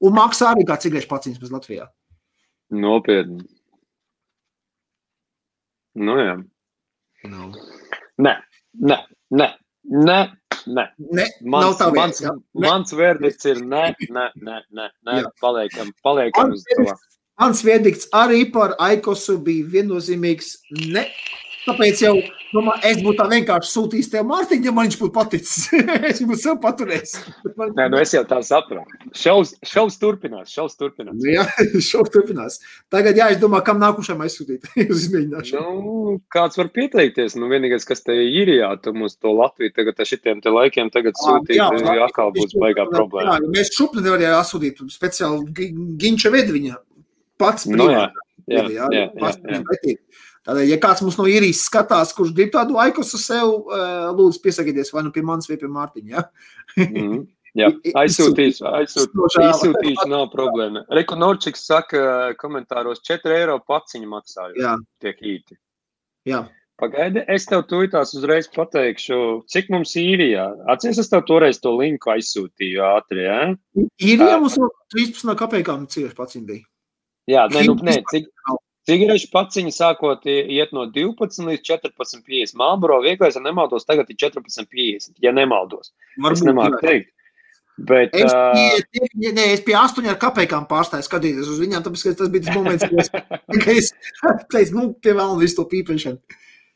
Un 0.01 0.15
maksā 0.17 0.55
arī 0.55 0.65
kā 0.65 0.79
cigarešu 0.81 1.07
paciņas 1.11 1.39
bez 1.43 1.51
Latvijā. 1.53 1.87
Nopietni. 2.71 3.45
Nu 5.95 6.15
jā. 6.17 6.35
Nav. 7.29 7.53
Nē, 8.17 8.33
nē, 8.81 8.97
nē, 9.31 9.47
nē, 9.89 10.19
nē. 10.69 10.85
Ne, 10.97 11.25
nav 11.41 11.61
Mans, 11.65 11.77
tā 11.79 11.89
mans, 11.95 12.21
vieta. 12.21 12.35
mans 12.65 12.93
verdikts 12.93 13.49
ir 13.49 13.61
nē, 13.65 13.83
nē, 14.09 14.25
nē, 14.37 14.57
nē, 14.71 14.87
nē. 15.07 15.19
Jā. 15.23 15.31
Paliekam, 15.41 15.91
paliekam 16.05 16.53
uz 16.55 16.65
to. 16.69 16.85
Mans 17.39 17.61
verdikts 17.63 18.09
arī 18.13 18.43
par 18.53 18.75
Aikosu 18.83 19.37
bija 19.43 19.67
viennozīmīgs 19.77 20.55
ne. 20.93 21.05
Tāpēc 21.69 21.99
jau 22.01 22.13
domā, 22.49 22.73
es 22.87 22.97
būtu 23.05 23.19
tā 23.19 23.25
vienkārši 23.29 23.69
sūtījis 23.69 24.07
tev 24.09 24.23
Mārtiņu, 24.25 24.65
ja 24.65 24.71
man 24.73 24.87
viņš 24.87 24.95
būtu 24.97 25.13
paticis. 25.13 25.67
es 26.09 26.21
viņu 26.23 26.37
sev 26.41 26.55
paturējis. 26.63 27.11
Bet 27.45 27.57
man- 27.61 27.73
Nē, 27.77 27.85
nu 27.93 27.99
es 28.01 28.13
jau 28.15 28.23
tā 28.25 28.39
sapratu. 28.45 28.97
Šaus, 29.13 29.51
šaus 29.69 29.99
turpinās, 30.01 30.49
šaus 30.55 30.73
turpinās. 30.79 31.13
Nu 31.19 31.29
Jā, 31.35 31.43
šobrīd 31.89 32.13
turpinās. 32.15 32.57
Tagad, 32.89 33.19
jā, 33.21 33.27
es 33.35 33.41
domāju, 33.43 33.67
kam 33.69 33.77
nākušajam 33.83 34.23
aizsūtīt 34.25 34.65
uz 34.89 35.03
izmēģināšanu. 35.05 35.75
Nu, 35.77 36.15
kāds 36.33 36.57
var 36.57 36.71
pieteikties? 36.73 37.37
Nu, 37.37 37.51
vienīgais, 37.53 37.85
kas 37.87 38.01
te 38.07 38.17
ir, 38.17 38.49
jā, 38.57 38.71
tu 38.81 38.95
mums 38.97 39.19
to 39.21 39.35
Latviju 39.37 39.75
tagad 39.77 40.01
ar 40.01 40.09
šitiem 40.09 40.41
te 40.41 40.49
laikiem 40.55 40.89
tagad 40.95 41.19
sūtīt, 41.21 41.59
Jā, 41.59 41.69
jā, 41.77 41.97
atkal 42.07 42.33
būs 42.35 42.57
baigā 42.57 42.87
problēma. 42.89 43.37
Jā, 43.37 43.53
mēs 43.59 43.69
šupni 43.77 44.01
nevarējām 44.07 44.39
atsūtīt 44.41 44.81
speciāli 44.95 45.45
Gi- 45.53 45.73
Ginča 46.01 46.33
Vedviņa 46.33 46.79
pats 47.39 47.69
Nu, 47.69 47.85
jā, 47.93 48.07
brīvā. 48.09 48.25
jā, 48.57 48.63
jā, 48.73 48.89
jā, 48.97 49.05
pats 49.21 49.37
jā, 49.45 49.61
jā. 49.61 49.97
Tādēļ, 50.47 50.69
ja 50.71 50.77
kāds 50.81 51.01
mums 51.03 51.17
no 51.19 51.25
īrijas 51.29 51.65
skatās, 51.67 52.13
kurš 52.15 52.31
grib 52.37 52.53
tādu 52.53 52.77
aikosu 52.79 53.19
sev, 53.21 53.51
eh, 53.75 54.05
lūdzu 54.15 54.39
piesakieties 54.45 54.93
vai 54.95 55.03
nu 55.03 55.11
pie 55.15 55.23
manis 55.25 55.49
vai 55.51 55.57
pie 55.61 55.67
Mārtiņa. 55.67 56.09
Ja? 56.13 56.23
Mhm. 56.85 57.25
Jā, 57.57 57.71
aizsūtīšu, 58.03 58.61
aizsūtīšu, 58.69 59.25
Izsūtīšu. 59.25 59.49
izsūtīšu, 59.49 60.05
nav 60.11 60.27
problēma. 60.35 60.83
Reku 60.93 61.17
Norčiks 61.17 61.63
saka 61.65 62.33
komentāros, 62.39 63.01
4 63.09 63.35
eiro 63.39 63.57
paciņu 63.65 64.07
maksāju 64.11 64.61
Jā, 64.61 64.75
tie 65.01 65.15
hīti. 65.17 65.57
jā. 66.29 66.45
Pagaidi, 66.79 67.25
es 67.27 67.43
tev 67.43 67.65
tūlītās 67.67 68.13
uzreiz 68.15 68.45
pateikšu, 68.53 69.15
cik 69.51 69.67
mums 69.73 69.91
īrijā. 69.99 70.45
Atceries, 70.71 71.01
es 71.03 71.09
tev 71.11 71.25
toreiz 71.27 71.57
to 71.59 71.73
linku 71.75 72.13
aizsūtīju 72.13 72.79
ātri, 72.87 73.25
jā? 73.25 73.39
Īrijā 73.99 74.37
mums 74.39 74.55
no 74.61 74.69
13 74.95 75.35
kapekām 75.41 75.83
cieši 75.91 76.15
pats 76.15 76.37
bija. 76.39 76.63
Jā, 77.27 77.43
nē, 77.51 77.65
nu, 77.67 77.75
nē, 77.83 77.97
cik, 78.13 78.29
cigarešu 78.89 79.29
paciņa 79.33 79.75
sākot 79.75 80.25
iet 80.29 80.73
no 80.75 80.87
12 80.95 81.45
līdz 81.51 81.63
14,50. 81.69 82.57
Malboro 82.59 82.99
vieglais, 83.05 83.37
ja 83.37 83.45
nemaldos, 83.45 83.87
tagad 83.87 84.09
ir 84.11 84.19
14,50, 84.19 85.15
ja 85.23 85.33
nemaldos. 85.35 85.93
Varbūt, 86.17 86.49
nemāku 86.49 86.81
teikt. 86.83 87.13
Bet, 87.79 88.11
Es, 88.17 88.33
ā, 88.35 88.51
pie, 88.91 89.05
pie, 89.13 89.29
nē, 89.31 89.45
es 89.55 89.61
pie 89.63 89.75
astoņām 89.79 90.17
kapekām 90.19 90.65
pārstāju 90.67 91.05
skatīties 91.05 91.47
uz 91.47 91.61
viņiem, 91.61 91.83
tāpēc, 91.85 92.01
ka 92.09 92.15
tas 92.19 92.31
bija 92.33 92.47
tas 92.47 92.57
moments, 92.57 92.83
kad 92.83 93.69
es, 93.71 93.91
es 94.33 94.47
teicu, 94.51 94.75
nu, 94.75 94.85
pie 94.99 95.13
vēl 95.15 95.37
visu 95.39 95.61
to 95.61 95.67
pīpēšanu. 95.71 96.19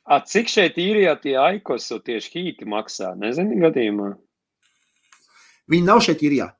a, 0.07 0.21
cik 0.23 0.51
šeit 0.51 0.79
īrijā 0.79 1.17
tie 1.19 1.35
aikosu 1.41 1.99
tieši 1.99 2.31
hīti 2.37 2.69
maksā? 2.71 3.11
Nezinu 3.19 3.59
gadījumā. 3.65 4.13
Viņi 5.73 5.89
nav 5.89 5.99
šeit 6.07 6.23
īrijā. 6.23 6.53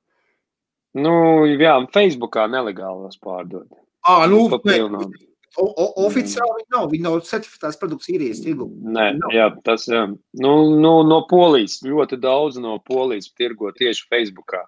Nu, 1.00 1.14
jā, 1.48 1.78
Facebookā 1.96 2.46
nelegālos 2.52 3.16
pārdod. 3.24 3.70
Ā, 4.04 4.26
nu, 4.30 4.46
Pa 4.52 4.60
nē, 4.60 4.76
pilnām. 4.76 5.14
O, 5.58 5.66
o, 5.70 5.86
oficiāli 6.08 6.62
viņi 6.62 6.72
nav. 6.76 6.90
Viņi 6.92 7.06
nav 7.06 7.20
certificēts 7.28 7.80
produkts 7.82 8.10
īrijas 8.10 8.42
tirgu. 8.44 8.70
Nē, 8.84 9.08
Nav. 9.20 9.34
jā, 9.36 9.48
tas 9.68 9.86
jā. 9.90 10.06
Nu, 10.42 10.54
nu, 10.82 10.94
no 11.08 11.22
Polijas. 11.30 11.80
Ļoti 11.86 12.20
daudz 12.24 12.58
no 12.62 12.80
Polijas 12.88 13.30
tirgo 13.38 13.72
tieši 13.76 14.08
Facebookā. 14.12 14.64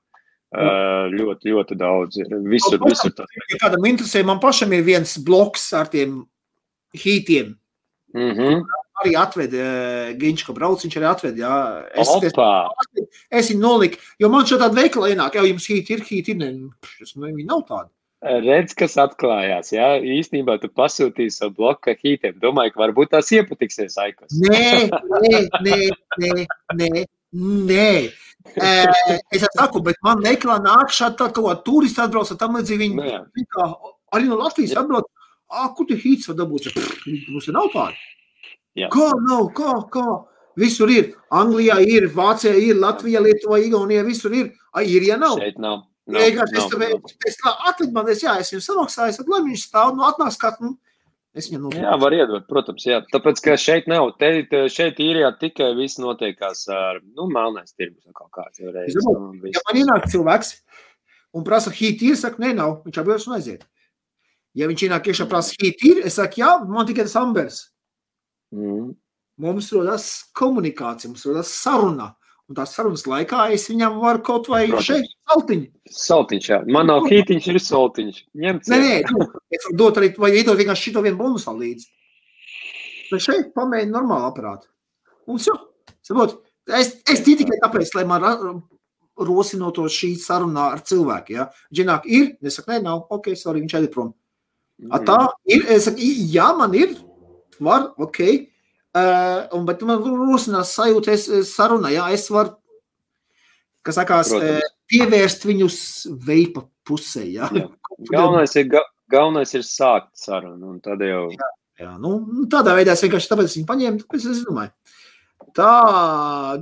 Uh, 0.55 1.09
ļoti, 1.11 1.51
ļoti 1.51 1.75
daudz. 1.75 2.21
Ir. 2.21 2.29
Visur, 2.47 2.77
Nu, 2.79 2.87
visur. 2.87 3.11
tas. 3.17 3.27
Ja 3.51 3.57
kādam 3.65 3.87
interesē, 3.89 4.21
man 4.23 4.39
pašam 4.39 4.71
ir 4.77 4.85
viens 4.87 5.17
bloks 5.19 5.67
ar 5.75 5.89
tiem 5.91 6.21
hītiem. 6.95 7.55
Mm 8.15 8.31
-hmm. 8.31 8.61
Arī 9.03 9.11
atveda 9.19 9.57
uh, 9.57 10.13
Ginčka 10.15 10.53
brauc, 10.53 10.85
viņš 10.85 10.95
arī 10.97 11.09
atveda. 11.09 11.37
Jā. 11.41 11.57
Es, 11.91 12.07
es, 12.07 12.31
Opa! 12.31 12.69
es 13.31 13.49
viņu 13.51 13.59
noliku, 13.59 13.97
jo 14.19 14.29
man 14.29 14.45
tāda 14.45 14.71
veikala 14.71 15.09
ienāk, 15.09 15.35
jau 15.35 15.43
jums 15.45 15.67
hīti 15.67 15.91
ir, 15.91 15.99
hīti 15.99 16.31
ir. 16.31 16.37
Ne, 16.37 16.69
pš, 16.79 17.15
ne, 17.17 17.33
viņi 17.33 17.49
nav 17.49 17.65
tādi. 17.67 17.89
Redz, 18.23 18.73
kas 18.77 18.95
atklājās. 19.01 19.73
Jā, 19.75 19.95
īstenībā 19.99 20.55
tu 20.61 20.69
pasūtīji 20.73 21.33
savu 21.35 21.57
bloku 21.59 21.91
ar 21.91 21.99
hītiem. 21.99 22.37
Domāju, 22.41 22.73
ka 22.73 22.81
varbūt 22.85 23.11
tās 23.13 23.31
iepatiksies 23.35 23.97
aikos. 24.01 24.33
Nē, 24.41 24.87
nē, 25.25 25.41
nē, 25.65 25.79
nē, 26.23 26.45
nē. 26.79 27.05
nē. 27.35 27.89
Es 28.55 29.45
saku, 29.57 29.81
bet 29.85 29.99
man 30.05 30.23
veikalā 30.23 30.57
nāk 30.63 30.93
šādi 30.93 31.17
tā, 31.19 31.55
turisti 31.65 32.01
atbrauc, 32.01 32.31
un 32.31 32.39
tam 32.41 32.57
līdzīgi 32.57 32.81
viņi 32.85 32.97
Nu, 32.97 33.21
viņi 33.35 33.47
kā, 33.51 33.69
arī 34.15 34.29
no 34.29 34.39
Latvijas 34.41 34.77
atbrauc. 34.79 35.09
Ah, 35.51 35.69
kur 35.77 35.85
tu 35.89 35.97
hīts 35.97 36.29
var 36.29 36.39
dabūt? 36.41 36.71
Mums 37.29 37.49
ir 37.49 37.55
nav 37.57 37.69
tādi. 37.73 37.99
Jā. 38.79 38.89
Kā 38.93 39.09
nav, 39.27 39.51
kā, 39.57 39.75
kā? 39.93 40.05
Visur 40.59 40.89
ir. 40.91 41.11
Anglijā 41.35 41.77
ir, 41.83 42.07
Vācijā 42.15 42.55
ir, 42.57 42.79
Latvijā, 42.79 43.21
Lietuvā, 43.23 43.59
Igaunijā, 43.63 44.05
visur 44.07 44.33
ir. 44.35 44.53
Ai, 44.73 44.87
ir, 44.91 45.05
ja 45.09 45.19
nav. 45.19 45.37
Šeit 45.41 45.59
nav. 45.61 45.83
Nav, 46.07 46.23
Vienkārši 46.25 46.57
nav, 46.57 47.11
es 47.27 47.37
tā 47.41 47.53
atlid 47.69 47.93
man, 47.95 48.09
es, 48.13 48.23
jā, 48.23 48.35
es 48.41 48.51
viņu 48.53 48.65
samaksāju, 48.65 49.17
tad 49.19 49.31
lai 49.31 49.41
viņš 49.45 49.67
stāv, 49.69 49.93
nu 49.97 50.05
atnāks 50.07 50.37
kā, 50.41 50.51
nu, 50.61 50.73
es 51.35 51.49
viņu 51.49 51.59
Jā, 51.59 51.63
nopirku. 51.65 52.01
var 52.03 52.15
iedot, 52.17 52.47
protams, 52.49 52.85
jā. 52.87 52.99
Tāpēc, 53.13 53.41
ka 53.45 53.55
šeit 53.59 53.89
nav, 53.91 54.11
te, 54.21 54.31
te 54.51 54.65
šeit 54.71 55.01
īrijā 55.03 55.31
tikai 55.41 55.71
viss 55.77 55.99
notiekās 56.01 56.65
ar, 56.73 57.01
nu, 57.17 57.29
melnais 57.31 57.73
tirgus 57.73 58.05
kaut 58.13 58.31
kāds 58.35 58.61
jau 58.61 58.73
reiz. 58.75 58.93
Zinu. 58.93 59.15
Ja 59.51 59.63
man 59.67 59.81
ienāk 59.81 60.09
cilvēks 60.13 60.53
un 61.35 61.47
prasa, 61.47 61.73
hīt 61.75 62.03
ir, 62.05 62.19
saka, 62.19 62.39
nē, 62.43 62.53
nav, 62.55 62.77
viņš 62.85 63.01
apgādās 63.01 63.25
un 63.29 63.37
aiziet. 63.39 63.65
Ja 64.55 64.69
viņš 64.71 64.85
ienāk 64.87 65.09
iekšā 65.11 65.25
prasa, 65.27 65.57
hīt 65.59 65.81
ir, 65.83 66.03
es 66.07 66.15
saku, 66.15 66.39
jā, 66.39 66.53
man 66.69 66.87
tikai 66.87 67.03
tas 67.09 67.17
ambers. 67.19 67.57
Mm. 68.55 68.93
Mums 69.43 69.67
rodas 69.75 70.05
komunikācija, 70.37 71.11
mums 71.11 71.25
rodas 71.27 71.51
saruna. 71.51 72.13
Un 72.45 72.53
tās 72.59 72.75
sarunas 72.77 73.07
laikā 73.09 73.47
es 73.55 73.63
viņam 73.71 73.95
varu 74.03 74.21
kaut 74.25 74.47
vai 74.51 74.67
šeit 74.85 75.07
saltiņu. 75.25 75.65
Saltiņš, 75.89 76.49
jā. 76.51 76.59
Man 76.69 76.91
nav 76.91 77.07
hītiņš, 77.09 77.47
ir 77.49 77.57
saltiņš. 77.65 78.19
Ņemts. 78.37 78.69
Nē, 78.69 78.77
nē, 78.83 78.99
nu, 79.15 79.25
es 79.49 79.65
varu 79.65 79.77
dot 79.81 79.97
arī, 79.97 80.11
vai 80.21 80.29
iedot 80.37 80.59
vienkārši 80.59 80.91
šito 80.91 81.01
vienu 81.05 81.17
bonusā 81.17 81.55
līdzi. 81.57 81.87
Bet 83.09 83.23
šeit 83.25 83.49
pamēģina 83.57 83.95
normālu 83.97 84.29
aparātu. 84.29 84.69
Un 85.25 85.41
jau, 85.41 85.57
saprot, 86.05 86.37
es, 86.69 86.93
es 87.09 87.23
tikai 87.25 87.57
tāpēc, 87.63 87.95
lai 87.97 88.05
man 88.09 88.27
rosinotos 89.17 89.95
šī 89.95 90.13
saruna 90.21 90.69
ar 90.75 90.83
cilvēku. 90.85 91.33
Ja? 91.33 91.47
Džināk 91.73 92.05
ir, 92.05 92.35
nesaka, 92.45 92.75
nē, 92.75 92.83
nav, 92.85 93.07
ok, 93.09 93.31
sorry, 93.39 93.63
viņš 93.65 93.77
aiziet 93.79 93.93
prom. 93.93 94.13
A, 94.91 94.99
tā 94.99 95.17
ir, 95.47 95.65
es 95.71 95.85
saku, 95.87 95.97
"I- 96.03 96.29
jā, 96.35 96.49
man 96.57 96.73
ir, 96.75 96.97
var, 97.59 97.93
ok. 97.97 98.19
Uh, 98.95 99.43
un, 99.51 99.65
bet 99.67 99.81
man 99.83 99.99
rosinās 99.99 100.71
sajūta, 100.77 101.11
es 101.17 101.27
sarunā, 101.51 101.91
jā, 101.91 102.05
es 102.15 102.29
varu, 102.31 102.53
kas 103.83 103.97
sakās, 103.99 104.31
Protams. 104.31 104.61
uh, 104.63 104.75
pievērst 104.91 105.43
viņus 105.49 105.79
veipa 106.23 106.63
pusē, 106.87 107.25
jā. 107.27 107.49
Jā. 107.51 107.67
Galvenais 108.13 108.55
ir, 108.55 108.69
ga, 108.71 108.85
galvenais 109.11 109.51
ir 109.57 109.65
sākt 109.67 110.13
sarunu, 110.19 110.75
un 110.75 110.79
tad 110.83 111.03
jau. 111.03 111.27
Jā, 111.75 111.91
nu, 111.99 112.17
nu, 112.23 112.45
tādā 112.51 112.77
veidā 112.77 112.95
es 112.95 113.03
vienkārši 113.03 113.31
tāpēc 113.33 113.57
viņu 113.57 113.67
paņēmu, 113.67 114.03
tāpēc 114.05 114.29
es 114.31 114.43
domāju. 114.47 114.71
Tā, 115.55 115.71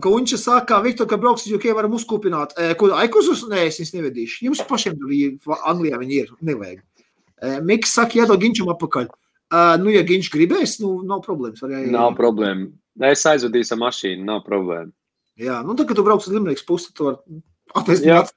Gunča 0.01 0.37
saka, 0.37 0.65
ka 0.69 0.79
Viktor, 0.85 1.07
ka 1.09 1.17
brauks 1.21 1.45
uz 1.47 1.53
UK, 1.53 1.69
varam 1.77 1.93
uzkopināt. 1.97 2.53
E, 2.57 2.73
ko, 2.77 2.91
aikusus? 2.97 3.45
Nē, 3.49 3.67
es 3.69 3.79
viņus 3.79 3.93
nevedīšu. 3.95 4.41
Jums 4.47 4.61
pašiem 4.69 4.97
ir, 5.13 5.37
Anglijā 5.69 6.01
viņi 6.01 6.19
ir, 6.21 6.33
nevajag. 6.45 6.81
E, 6.81 7.53
Miks 7.65 7.93
saka, 7.93 8.19
iedod 8.21 8.41
Ginčam 8.41 8.69
apakaļ. 8.73 9.09
E, 9.53 9.61
nu, 9.81 9.91
ja 9.93 10.01
Ginč 10.07 10.31
gribēs, 10.33 10.79
nu, 10.81 10.95
nav 11.07 11.21
problēmas. 11.25 11.61
Jā, 11.61 11.83
Nav 11.93 12.15
problēma. 12.17 12.71
Es 13.09 13.25
aizvedīšu 13.29 13.77
mašīnu, 13.81 14.25
nav 14.25 14.43
problēma. 14.47 14.91
Jā, 15.41 15.61
nu, 15.65 15.73
tad, 15.77 15.87
kad 15.89 15.97
tu 15.97 16.05
brauc 16.05 16.25
uz 16.25 16.33
Limerikas 16.33 16.65
pusi, 16.65 16.91
tu 16.93 17.07
vari 17.09 17.39
atstāt. 17.73 18.33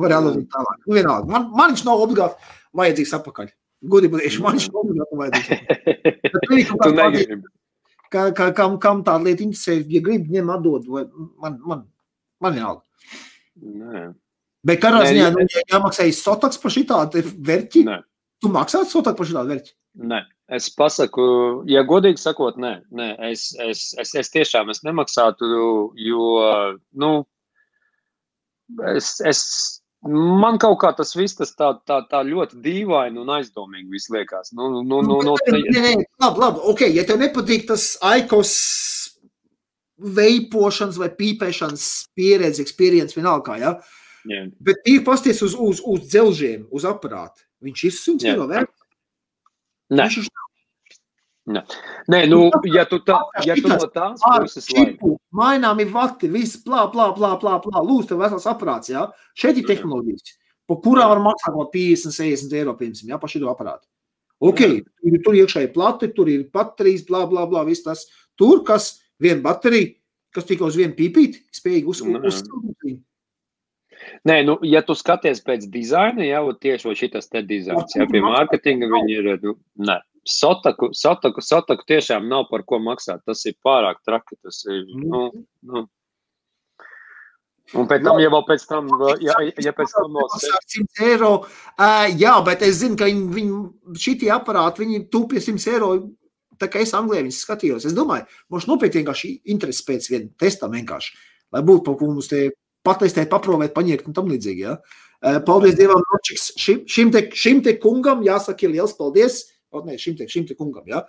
Var 0.00 0.14
jālūdz 0.14 0.46
tālāk. 0.52 0.78
Nu, 0.86 0.96
vienalga. 0.96 1.28
Man, 1.28 1.50
man 1.52 1.74
viņš 1.74 1.84
nav 1.84 2.00
obligāti 2.00 2.54
vajadzīgs 2.80 3.12
apakaļ. 3.18 3.50
Godīgi, 3.92 4.20
tieši 4.22 4.40
man 4.44 4.56
viņš 4.56 4.68
nav 4.72 4.80
obligāti 4.80 5.20
vajadzīgs. 5.20 5.50
Bet 6.32 6.48
kaut 6.70 6.80
tu 6.86 6.94
negribi. 6.96 7.52
ka, 8.14 8.24
ka, 8.32 8.48
kam, 8.56 8.78
kam 8.80 9.02
tāda 9.04 9.28
lieta 9.28 9.44
interesē, 9.44 9.76
ja 9.92 10.00
grib, 10.04 10.30
ņem 10.32 10.52
atdod, 10.54 10.88
vai 10.88 11.04
man, 11.42 11.58
man, 11.60 11.84
man 12.40 12.56
vienalga. 12.56 12.84
Nē, 13.60 14.06
Bet 14.64 14.80
Nē, 14.80 15.00
ziņā, 15.10 15.26
nu, 15.34 15.44
ja 15.44 15.62
jāmaksā 15.74 16.06
sotaks 16.16 16.56
par 16.62 16.72
šitādu 16.72 17.20
verķi, 17.44 17.82
nē. 17.84 17.98
tu 18.40 18.48
maksātu 18.52 18.88
sotaku 18.94 19.20
par 19.20 19.28
šitādu 19.28 19.52
verķi. 19.52 19.74
Nē, 20.08 20.22
es 20.52 20.68
pasaku, 20.76 21.26
ja 21.70 21.84
godīgi 21.88 22.20
sakot, 22.20 22.58
nē, 22.60 22.74
nē 22.92 23.08
es, 23.30 23.52
es, 23.64 23.86
es, 24.00 24.14
es 24.20 24.32
tiešām 24.34 24.72
es 24.72 24.82
nemaksātu, 24.84 25.48
jo, 25.96 26.26
nu, 27.00 27.14
es, 28.92 29.16
es 29.24 29.40
Man 30.04 30.58
kaut 30.60 30.76
kā 30.82 30.90
tas 30.92 31.14
viss 31.16 31.38
tas 31.38 31.54
tā, 31.56 31.70
tā, 31.88 32.02
tā 32.10 32.18
ļoti 32.28 32.58
dīvaini 32.60 33.22
un 33.22 33.30
aizdomīgi 33.38 33.88
viss 33.88 34.10
liekas. 34.12 34.50
Nu, 34.52 34.66
nu, 34.84 34.98
nu, 35.00 35.16
nu, 35.24 35.36
nē, 35.48 35.80
nē, 35.80 35.92
labi, 36.20 36.42
labi, 36.42 36.60
ok, 36.74 36.82
ja 36.92 37.06
tev 37.08 37.22
nepatīk 37.22 37.64
tas 37.70 37.94
aikos 38.04 38.52
veipošanas 39.96 40.98
vai 41.00 41.08
pīpēšanas 41.16 41.86
pieredze, 42.18 42.60
experience 42.60 43.16
vienalga, 43.16 43.56
ja? 43.62 43.72
Jā. 44.28 44.44
Bet 44.64 44.84
ir 44.88 45.00
pasties 45.06 45.40
uz, 45.44 45.56
uz, 45.56 45.80
uz 45.80 46.04
dzelžiem, 46.04 46.66
uz 46.68 46.84
aparātu. 46.88 47.40
Viņš 47.64 47.84
ir 47.88 47.96
100 47.96 48.28
eiro 48.28 48.48
vērts. 48.50 48.73
Nē. 49.92 50.06
Viņš 50.06 50.18
ir 50.22 50.32
Nē, 51.44 51.60
Nē 52.08 52.22
nu, 52.30 52.46
ja 52.72 52.86
tu, 52.88 53.02
tā, 53.04 53.18
ja 53.44 53.52
tu 53.58 53.68
no 53.68 53.76
tās 53.92 54.22
puses 54.24 54.68
lai... 54.72 54.94
Maināmi 55.36 55.84
vati, 55.92 56.30
viss, 56.32 56.56
blā, 56.64 56.86
blā, 56.92 57.10
blā, 57.16 57.34
blā, 57.40 57.58
blā. 57.60 57.82
Lūdzu, 57.84 58.14
tev 58.14 58.22
vesels 58.22 58.46
aparāts, 58.48 58.88
jā. 58.88 59.02
Šeit 59.36 59.60
ir 59.60 59.66
tehnoloģijas, 59.68 60.38
pa 60.70 60.78
kurā 60.80 61.04
var 61.10 61.20
maksāt 61.20 61.52
vēl 61.52 61.68
50, 61.74 62.16
60 62.16 62.56
eiro, 62.56 62.72
piemēram, 62.78 63.12
jā, 63.12 63.18
pa 63.20 63.28
šito 63.28 63.50
aparātu. 63.52 63.84
Ok, 64.44 64.62
tur, 64.88 65.18
tur 65.26 65.36
iekšā 65.42 65.66
ir 65.66 65.74
plati, 65.76 66.08
tur 66.16 66.32
ir 66.32 66.46
baterijas, 66.54 67.04
blā, 67.10 67.26
blā, 67.28 67.44
blā, 67.50 67.66
viss 67.68 67.84
tas. 67.84 68.06
Tur, 68.40 68.64
kas 68.64 68.94
viena 69.20 69.44
baterija, 69.44 69.92
kas 70.34 70.48
tikai 70.48 70.70
uz 70.70 70.80
vienu 70.80 70.96
pīpīti, 70.96 71.44
spējīgi 71.60 71.92
uz, 71.92 72.00
uzsildīt. 72.00 73.02
Nē, 74.28 74.40
nu, 74.48 74.56
ja 74.66 74.82
tu 74.86 74.96
skaties 74.98 75.42
pēc 75.44 75.68
dizaina, 75.72 76.24
jau 76.26 76.50
tieši 76.56 76.96
šis 77.02 77.30
te 77.30 77.44
dizains, 77.44 77.96
ja 77.96 78.06
pie 78.10 78.22
mārketinga 78.24 78.90
viņi 78.92 79.16
ir, 79.20 79.30
nu, 79.44 79.56
nē, 79.88 80.00
Sotaku, 80.24 80.88
sotaku, 80.96 81.42
sotaku 81.44 81.84
tiešām 81.84 82.24
nav 82.28 82.46
par 82.48 82.62
ko 82.64 82.78
maksāt. 82.80 83.20
Tas 83.28 83.44
ir 83.44 83.58
pārāk 83.64 84.00
traki. 84.08 84.38
Tas 84.40 84.62
ir. 84.64 84.86
Nu, 84.96 85.26
nu. 85.68 85.84
Un 87.74 87.88
pēc 87.90 88.04
tam, 88.04 88.20
ja 88.20 88.30
vēl 88.32 88.44
pēc 88.48 88.64
tam, 88.68 88.88
ja, 89.24 89.34
ja 89.64 89.72
pēc 89.76 89.92
tam 89.92 90.12
no 90.14 90.24
100 90.32 91.04
eiro, 91.04 91.30
uh, 91.44 92.04
jā, 92.12 92.34
bet 92.44 92.62
es 92.64 92.82
zinu, 92.82 92.96
ka 93.00 93.08
viņi, 93.08 93.24
viņi 93.34 94.00
šitie 94.00 94.28
aparāti, 94.32 94.84
viņi 94.84 95.06
tūpja 95.12 95.42
100 95.44 95.72
eiro. 95.72 95.90
Tā 96.60 96.68
kā 96.70 96.84
es 96.84 96.92
Anglijā 96.94 97.24
viņus 97.24 97.40
skatījos, 97.42 97.86
es 97.88 97.96
domāju, 97.96 98.28
mums 98.52 98.68
nopietni 98.70 99.00
vienkārši 99.00 99.30
interesi 99.50 99.82
pēc 99.88 100.06
viena 100.12 100.28
testa 100.38 100.68
vienkārši, 100.70 101.16
lai 101.56 101.64
būtu 101.66 101.88
kaut 101.88 101.98
ko 101.98 102.12
mums 102.12 102.28
te 102.30 102.44
patestēt, 102.86 103.30
paprovēt, 103.32 103.74
paņēkt 103.76 104.10
un 104.10 104.16
tam 104.16 104.30
līdzīgi, 104.32 104.66
jā. 104.66 104.76
Uh, 105.24 105.40
paldies 105.46 105.76
Dievam, 105.78 106.02
Nočiks, 106.12 106.50
šim, 106.60 106.84
šim, 106.90 107.10
te, 107.14 107.26
šim 107.32 107.62
te 107.64 107.76
kungam 107.80 108.22
jāsaka 108.26 108.68
liels 108.68 108.92
paldies, 108.98 109.40
kaut 109.72 109.88
ne 109.88 109.96
šim 110.00 110.18
te, 110.18 110.28
šim 110.30 110.46
te 110.48 110.56
kungam, 110.58 110.84
ja? 110.90 111.02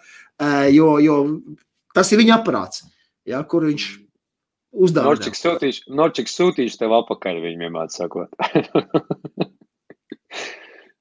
jo, 0.73 0.95
jo 1.03 1.19
tas 1.95 2.11
ir 2.13 2.21
viņa 2.23 2.39
aparāts, 2.39 2.85
ja? 3.27 3.43
kur 3.49 3.67
viņš 3.67 3.89
uzdāvina. 4.75 5.13
Norčiks 5.13 5.43
sūtīšu, 5.43 5.83
Norčiks 5.99 6.37
sūtīšu 6.39 6.79
tev 6.81 6.95
apakaļ, 7.01 7.41
viņam 7.43 7.67
vienmēr 7.67 7.91
sakot. 7.93 8.31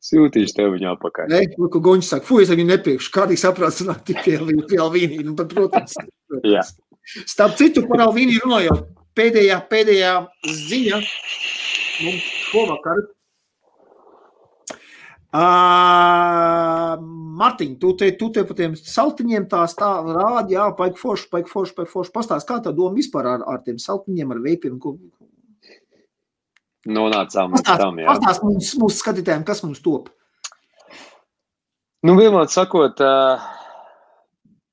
Sūtīšu 0.04 0.56
tev 0.58 0.74
viņu 0.74 0.90
apakaļ. 0.92 1.30
Nē, 1.32 1.40
nu, 1.56 1.70
ko 1.72 1.80
Goņš 1.84 2.10
saka, 2.10 2.26
fuj, 2.28 2.44
es 2.44 2.52
viņu 2.52 2.66
nepriekšu, 2.68 3.12
kādīgi 3.14 3.40
saprāt, 3.40 3.72
sanāk 3.76 4.02
tik 4.04 4.20
pie, 4.26 4.36
pie 4.68 4.80
Alvīnī, 4.84 5.22
nu, 5.24 5.32
protams. 5.38 5.96
Jā. 6.44 6.64
Starp 7.24 7.56
citu, 7.60 7.86
par 7.88 8.04
Alvīnī 8.04 8.36
runājot, 8.42 8.84
pēdējā, 9.18 9.58
pēdējā 9.70 10.14
ziņa 10.68 11.02
mums 12.04 12.30
šovakar 12.50 13.04
Uh, 15.34 16.94
Mārtiņ, 17.34 17.72
tu 17.82 17.88
te, 17.98 18.12
tu 18.14 18.28
te 18.30 18.44
par 18.46 18.54
tiem 18.54 18.76
saltiņiem 18.78 19.48
tā 19.50 19.64
rādi, 19.74 20.54
jā, 20.54 20.68
paik 20.78 21.00
forši, 21.00 21.26
paik 21.32 21.48
forši, 21.50 21.74
paik 21.74 21.90
forši. 21.90 22.12
Pastāst, 22.14 22.46
kā 22.46 22.60
tā 22.62 22.70
doma 22.70 22.94
vispār 22.94 23.26
ar, 23.32 23.42
ar 23.50 23.58
tiem 23.66 23.80
saltiņiem, 23.82 24.30
ar 24.30 24.42
veipiem? 24.44 24.76
Ko... 24.78 24.94
Nonācām 26.86 27.56
līdz 27.56 27.66
tam, 27.66 27.98
jā. 27.98 28.06
Pastāst 28.12 28.46
mums, 28.46 28.70
mūsu 28.78 29.00
skatītājiem, 29.00 29.42
kas 29.48 29.64
mums 29.66 29.82
top. 29.82 30.12
Nu, 32.06 32.14
vienmēr 32.14 32.46
sakot, 32.54 33.02
uh, 33.02 33.42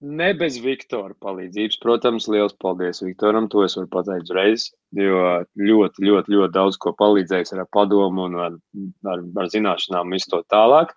Ne 0.01 0.31
bez 0.33 0.55
Viktora 0.57 1.13
palīdzības. 1.21 1.77
Protams, 1.81 2.25
liels 2.31 2.55
paldies 2.61 3.03
Viktoram. 3.03 3.45
To 3.53 3.61
es 3.67 3.77
varu 3.77 3.89
pateikt 3.93 4.31
uzreiz. 4.31 4.71
Jo 4.97 5.43
ļoti, 5.61 6.01
ļoti, 6.07 6.33
ļoti 6.33 6.53
daudz 6.55 6.79
ko 6.81 6.95
palīdzējis 6.97 7.53
ar 7.53 7.67
padomu 7.75 8.25
un 8.25 8.39
ar, 8.47 8.57
ar, 9.05 9.21
ar 9.37 9.51
zināšanām 9.53 10.17
izstot 10.17 10.47
tālāk. 10.49 10.95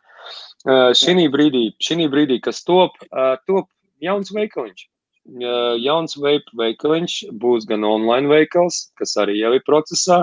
Uh, 0.65 0.89
šī 0.97 1.28
brīdī, 1.28 1.66
šī 1.84 2.08
brīdī, 2.08 2.41
kas 2.41 2.62
top, 2.65 2.97
uh, 3.12 3.36
top 3.44 3.68
jauns 4.00 4.33
veikaliņš. 4.33 4.89
Uh, 5.34 5.76
jauns 5.81 6.16
veikaliņš 6.16 7.20
būs 7.44 7.68
gan 7.68 7.84
online 7.84 8.33
veikals, 8.33 8.86
kas 8.97 9.16
arī 9.20 9.36
jau 9.42 9.52
ir 9.52 9.65
procesā. 9.68 10.23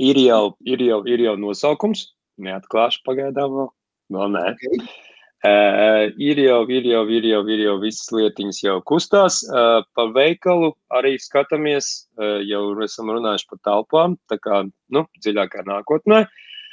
Ir 0.00 0.16
jau, 0.16 0.54
ir 0.64 0.80
jau, 0.80 1.02
ir 1.04 1.20
jau 1.20 1.36
nosaukums. 1.36 2.14
Neatklāšu 2.40 3.04
pagaidām 3.04 3.60
vēl. 3.60 3.74
Vēl 4.14 4.32
nē. 4.32 4.46
Okay. 4.56 5.03
Uh, 5.44 6.08
ir 6.16 6.38
jau, 6.40 6.62
ir 6.72 6.86
jau, 6.88 7.02
ir 7.12 7.26
jau, 7.28 7.42
ir 7.52 7.62
jau 7.66 7.74
visas 7.82 8.06
lietiņas 8.16 8.60
jau 8.62 8.76
kustās. 8.88 9.42
Uh, 9.44 9.82
par 9.92 10.14
veikalu 10.14 10.70
arī 10.96 11.18
skatāmies, 11.20 11.88
uh, 12.16 12.38
jau 12.48 12.62
esam 12.86 13.10
runājuši 13.12 13.50
par 13.50 13.60
telpām, 13.68 14.14
tā 14.32 14.38
kā, 14.40 14.62
nu, 14.96 15.02
dziļākā 15.20 15.66
nākotnē. 15.68 16.22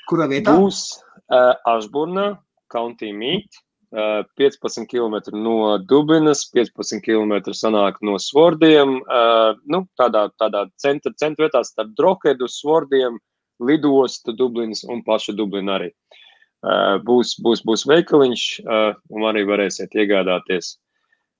Kurā 0.08 0.30
vietā? 0.32 0.56
Būs 0.56 0.80
uh, 0.96 1.52
Ashburnā, 1.68 2.30
County 2.72 3.12
Meat, 3.12 3.60
uh, 3.92 4.24
15 4.40 4.88
km 4.88 5.20
no 5.36 5.76
Dublinas, 5.84 6.46
15 6.56 7.04
km 7.04 7.52
sanāk 7.52 8.00
no 8.08 8.16
Svordiem, 8.24 9.02
uh, 9.04 9.52
nu, 9.68 9.84
tādā, 10.00 10.30
tādā 10.40 10.64
centra, 10.80 11.12
centra 11.20 11.50
vietā 11.50 11.66
starp 11.68 11.92
Drokedu, 12.00 12.48
Svordiem, 12.48 13.20
lidostu 13.60 14.32
Dublinas 14.32 14.88
un 14.88 15.04
pašu 15.04 15.36
Dublinu 15.36 15.76
arī. 15.76 15.92
Uh, 15.92 16.21
būs, 16.62 17.38
būs, 17.42 17.64
būs 17.66 17.86
veikaliņš, 17.90 18.44
eh, 18.62 18.94
un 19.10 19.26
arī 19.26 19.46
varēsiet 19.50 19.96
iegādāties 19.98 20.78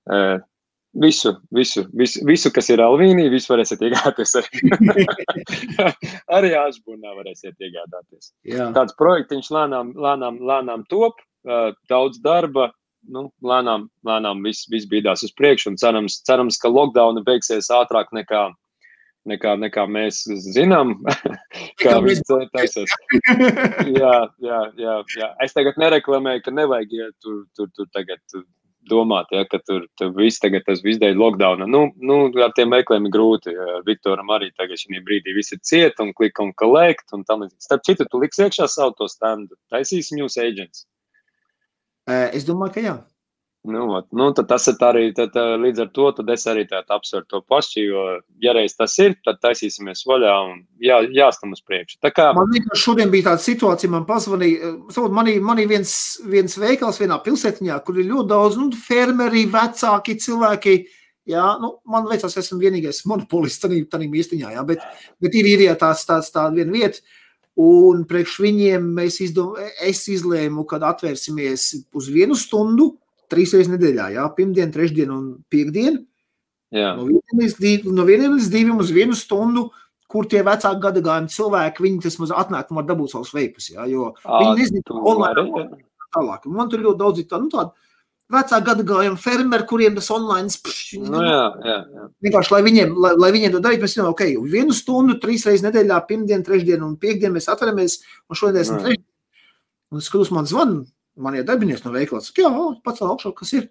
eh, 0.10 0.40
visu, 0.94 1.36
visu, 1.54 1.86
visu, 1.94 2.26
visu 2.26 2.52
kas 2.52 2.70
ir 2.74 2.82
Alvīnī, 2.82 3.30
visu 3.30 3.54
varēsiet 3.54 3.84
iegādāties 3.86 4.36
arī. 4.42 4.72
arī 6.38 6.54
Ašburnā 6.58 7.14
varēsiet 7.20 7.56
iegādāties. 7.62 8.34
Jā. 8.50 8.72
Tāds 8.76 8.98
projektiņš 8.98 9.52
lēnām, 9.54 9.94
lēnām, 9.96 10.42
lēnām 10.42 10.86
top, 10.90 11.22
daudz 11.90 12.20
darba, 12.22 12.72
nu, 13.10 13.30
lēnām, 13.46 13.88
lēnām 14.06 14.44
viss, 14.46 14.68
viss 14.70 14.90
bīdās 14.90 15.24
uz 15.26 15.32
priekšu, 15.38 15.74
cerams, 15.82 16.20
cerams, 16.28 16.60
ka 16.62 16.70
lockdowni 16.70 17.24
beigsies 17.26 17.72
ātrāk 17.74 18.12
nekā 18.14 18.50
nekā, 19.30 19.56
nekā 19.62 19.86
mēs 19.90 20.24
zinām, 20.46 20.96
kā 21.84 21.98
viņš 22.04 22.24
taisās. 22.54 22.96
jā, 24.02 24.16
jā, 24.42 24.64
jā, 24.80 24.96
jā. 25.18 25.30
Es 25.44 25.56
tagad 25.58 25.78
nereklamēju, 25.82 26.46
ka 26.46 26.56
nevajag 26.56 26.98
ja, 26.98 27.12
tur, 27.24 27.46
tur, 27.58 27.70
tur 27.78 27.90
tagad 27.96 28.22
domāt, 28.90 29.30
ja, 29.32 29.44
ka 29.50 29.60
tur, 29.68 29.86
tur 30.00 30.14
viss 30.18 30.42
tagad 30.42 30.66
tas 30.66 30.82
viss 30.84 31.00
dēļ 31.02 31.20
lockdowna. 31.20 31.68
Nu, 31.70 31.84
nu, 32.02 32.18
ar 32.42 32.54
tiem 32.58 32.72
meklējumiem 32.74 33.10
ir 33.10 33.14
grūti. 33.14 33.54
Viktoram 33.88 34.32
arī 34.34 34.50
tagad 34.58 34.82
šī 34.82 35.04
brīdī 35.06 35.36
viss 35.38 35.54
ir 35.54 35.62
ciet 35.68 36.02
un 36.02 36.14
klik 36.18 36.42
un 36.42 36.54
collect 36.58 37.14
un 37.16 37.26
tam 37.28 37.46
līdzīgi. 37.46 37.62
Starp 37.68 37.86
citu, 37.88 38.08
tu 38.10 38.22
liks 38.24 38.42
iekšā 38.42 38.68
savu 38.72 38.96
to 38.98 39.10
standu. 39.12 39.58
Taisīs 39.74 40.12
news 40.16 40.40
agents. 40.42 40.88
Es 42.10 42.48
domāju, 42.48 42.76
ka 42.76 42.86
jā. 42.88 42.98
Nu, 43.64 43.82
ot, 43.94 44.08
nu, 44.18 44.32
tas 44.34 44.64
ir 44.72 44.80
arī 44.82 45.12
tad, 45.14 45.36
līdz 45.62 45.84
ar 45.84 45.90
to 45.94 46.08
es 46.34 46.48
arī 46.50 46.64
apsveru 46.82 47.28
to 47.30 47.42
pašu. 47.46 47.84
Jo, 47.84 48.06
ja 48.42 48.56
reiz 48.58 48.74
tas 48.74 48.96
ir, 48.98 49.14
tad 49.22 49.38
taisīsimies 49.44 50.02
vaļā 50.10 50.32
un 50.48 50.64
jā, 50.82 50.98
jāstam 51.14 51.54
uz 51.54 51.62
priekšu. 51.62 52.00
Kā... 52.10 52.32
Man 52.34 52.50
liekas, 52.56 52.82
šodien 52.82 53.12
bija 53.14 53.30
tāda 53.30 53.44
situācija, 53.46 53.92
man 53.94 54.08
pazvanīja. 54.10 54.72
Man 55.14 55.30
ir, 55.30 55.38
man 55.46 55.62
ir 55.62 55.70
viens, 55.70 55.94
viens 56.26 56.58
veikals 56.58 56.98
vienā 57.04 57.20
pilsētiņā, 57.22 57.78
kur 57.86 58.00
ir 58.02 58.10
ļoti 58.10 58.32
daudz 58.32 58.58
nu, 58.58 58.72
fermeri, 58.88 59.46
vecāki 59.54 60.18
cilvēki. 60.26 60.76
Jā, 61.30 61.46
nu, 61.62 61.76
man 61.86 62.10
liekas, 62.10 62.34
es 62.34 62.48
esmu 62.48 62.58
vienīgais 62.64 63.04
monopolists 63.06 63.62
tajā 63.62 63.78
īstenībā, 63.78 64.56
jā, 64.56 64.64
bet, 64.66 64.82
bet 65.22 65.38
ir, 65.38 65.52
ir 65.54 65.68
jā, 65.68 65.76
tāds, 65.78 66.02
tāds, 66.10 66.34
tāda 66.34 66.58
viena 66.58 66.74
vieta. 66.74 67.06
Un 67.62 68.08
priekš 68.10 68.40
viņiem 68.42 68.90
izdom, 69.06 69.54
es 69.86 70.02
izlēmu, 70.10 70.66
kad 70.66 70.82
atvērsimies 70.88 71.68
uz 71.94 72.10
vienu 72.10 72.34
stundu 72.40 72.96
trīs 73.32 73.54
reizes 73.56 73.72
nedēļā, 73.74 74.12
jā, 74.18 74.26
pirmdien, 74.38 74.74
trešdien 74.74 75.12
un 75.14 75.28
piekdien. 75.52 76.02
Jā. 76.72 76.94
No 76.96 77.08
vieniem 77.10 77.44
līdz, 77.44 77.56
div, 77.60 77.88
no 77.92 78.08
vieniem 78.08 78.38
līdz 78.38 78.50
diviem 78.52 78.80
uz 78.80 78.92
vienu 78.96 79.16
stundu, 79.18 79.70
kur 80.12 80.28
tie 80.32 80.44
vecāki 80.44 80.84
gadagājumi 80.84 81.32
cilvēki, 81.32 81.84
viņi 81.86 82.04
tas 82.04 82.18
maz 82.20 82.34
atnāk 82.44 82.72
un 82.72 82.82
var 82.82 82.88
dabūt 82.90 83.14
savus 83.14 83.32
veipus, 83.36 83.70
jā, 83.72 83.86
jo 83.92 84.12
à, 84.24 84.42
viņi 84.42 84.58
nezina, 84.60 85.00
online 85.00 85.80
tālāk. 86.12 86.48
Man 86.52 86.72
tur 86.72 86.84
ļoti 86.84 87.00
daudz 87.00 87.24
ir 87.24 87.28
tā, 87.32 87.40
nu 87.40 87.52
tāda 87.52 87.72
vecāku 88.32 88.68
gadagājumu 88.70 89.20
fermeri, 89.20 89.68
kuriem 89.68 89.96
tas 89.98 90.08
online 90.16 90.52
pš, 90.64 91.00
nu, 91.04 91.20
jā, 91.26 91.44
jā, 91.68 91.78
jā. 91.96 92.08
vienkārši, 92.28 92.54
lai 92.56 92.62
viņiem, 92.68 92.94
lai, 93.04 93.12
lai 93.20 93.32
viņiem 93.36 93.56
to 93.56 93.62
darītu, 93.64 93.84
mēs 93.84 93.96
zinām, 93.98 94.12
ok, 94.14 94.24
vienu 94.52 94.76
stundu, 94.76 95.18
trīs 95.20 95.44
reizes 95.48 95.66
nedēļā, 95.68 96.00
pirmdien, 96.08 96.44
trešdien 96.48 96.84
un 96.88 96.96
piekdien 97.00 97.36
mēs 97.36 97.50
atveramies, 97.52 98.00
un 98.32 98.40
šodien 98.40 98.64
esam 98.64 98.80
trešdien. 98.84 99.08
Un 99.92 100.04
skatos, 100.04 100.32
man 100.32 100.48
zvan, 100.48 100.78
man 101.18 101.36
ir 101.36 101.46
darbinieks 101.48 101.86
no 101.86 101.94
veikala. 101.96 102.22
Saka, 102.24 102.46
jā, 102.46 102.66
pats 102.86 103.04
augšā, 103.06 103.34
kas 103.38 103.54
ir. 103.58 103.70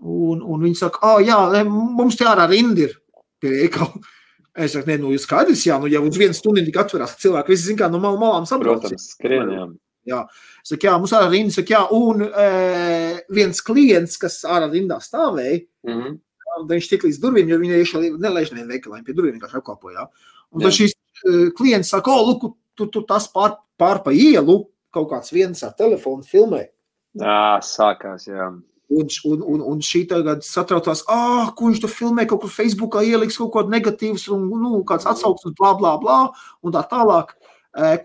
Un, 0.00 0.42
un 0.44 0.60
viņi 0.60 0.78
saka, 0.78 1.00
ah, 1.02 1.22
jā, 1.24 1.64
mums 1.66 2.18
te 2.18 2.26
ārā 2.28 2.46
rinda 2.50 2.88
ir 2.88 3.00
pie 3.40 3.54
veikala. 3.62 3.92
Es 4.56 4.72
saku, 4.72 4.88
nē, 4.88 4.94
nu, 5.02 5.10
ir 5.12 5.20
skaidrs, 5.20 5.66
jā, 5.68 5.74
nu, 5.76 5.84
jau 5.92 6.00
uz 6.08 6.16
vienu 6.16 6.32
stundu 6.32 6.62
tik 6.64 6.78
atverās, 6.80 7.18
cilvēki 7.20 7.52
visi 7.52 7.66
zin 7.68 7.76
kā 7.76 7.90
no 7.92 7.98
mal 8.00 8.14
malām 8.16 8.46
saprot. 8.48 8.86
Protams, 8.86 9.10
skrien, 9.12 9.50
jā. 9.52 9.66
Jā, 10.08 10.20
saka, 10.64 10.86
jā, 10.86 10.94
mums 10.96 11.12
ārā 11.18 11.26
rinda, 11.28 11.52
saka, 11.52 11.74
jā, 11.74 11.80
un 11.92 12.24
e, 12.24 12.46
viens 13.36 13.60
klients, 13.66 14.14
kas 14.22 14.38
ārā 14.48 14.70
rindā 14.72 14.96
stāvēja, 15.04 15.58
Mm 15.86 15.98
-hmm. 16.00 16.16
viņš 16.70 16.88
tik 16.88 17.04
līdz 17.04 17.18
durvīm, 17.20 17.48
jo 17.52 17.58
viņi 17.60 17.76
iešā 17.82 18.00
nelaiž 18.16 18.50
nevienu 18.50 18.72
veikalā, 18.72 18.96
viņi 18.96 19.04
pie 19.06 19.14
durvīm 19.14 19.36
vienkārši 19.36 19.58
apkalpo, 19.60 19.92
jā. 19.92 20.08
Un 20.50 20.60
Jā. 20.60 20.64
tad 20.64 20.72
šīs 20.78 20.92
e, 20.96 21.50
klients 21.58 21.92
saka, 21.92 22.10
o, 22.10 22.24
lūk, 22.30 22.56
tu, 22.74 22.86
tu 22.86 23.02
tas 23.02 23.28
pār, 23.28 23.58
pār 23.76 24.02
pa 24.02 24.10
ielu, 24.10 24.56
kaut 24.96 25.10
kāds 25.12 25.34
viens 25.34 25.62
ar 25.66 25.76
telefonu 25.78 26.26
filmē. 26.26 26.64
Jā, 27.20 27.58
sākās, 27.64 28.26
jā. 28.28 28.50
Un, 28.86 29.08
un, 29.26 29.40
un, 29.42 29.62
un 29.72 29.80
šī 29.82 30.04
tagad 30.10 30.44
satraucās, 30.46 31.02
ah, 31.10 31.50
ko 31.58 31.70
viņš 31.70 31.80
tur 31.82 31.90
filmē, 31.90 32.26
kaut 32.30 32.44
kur 32.44 32.52
Facebookā 32.52 33.02
ieliks 33.02 33.38
kaut 33.40 33.50
ko 33.54 33.64
negatīvs, 33.66 34.28
un 34.34 34.46
nu, 34.52 34.78
kāds 34.86 35.08
atsauksmes, 35.10 35.56
bla, 35.58 35.72
bla, 35.78 35.96
bla, 36.02 36.20
un 36.62 36.74
tā 36.76 36.84
tālāk. 36.90 37.34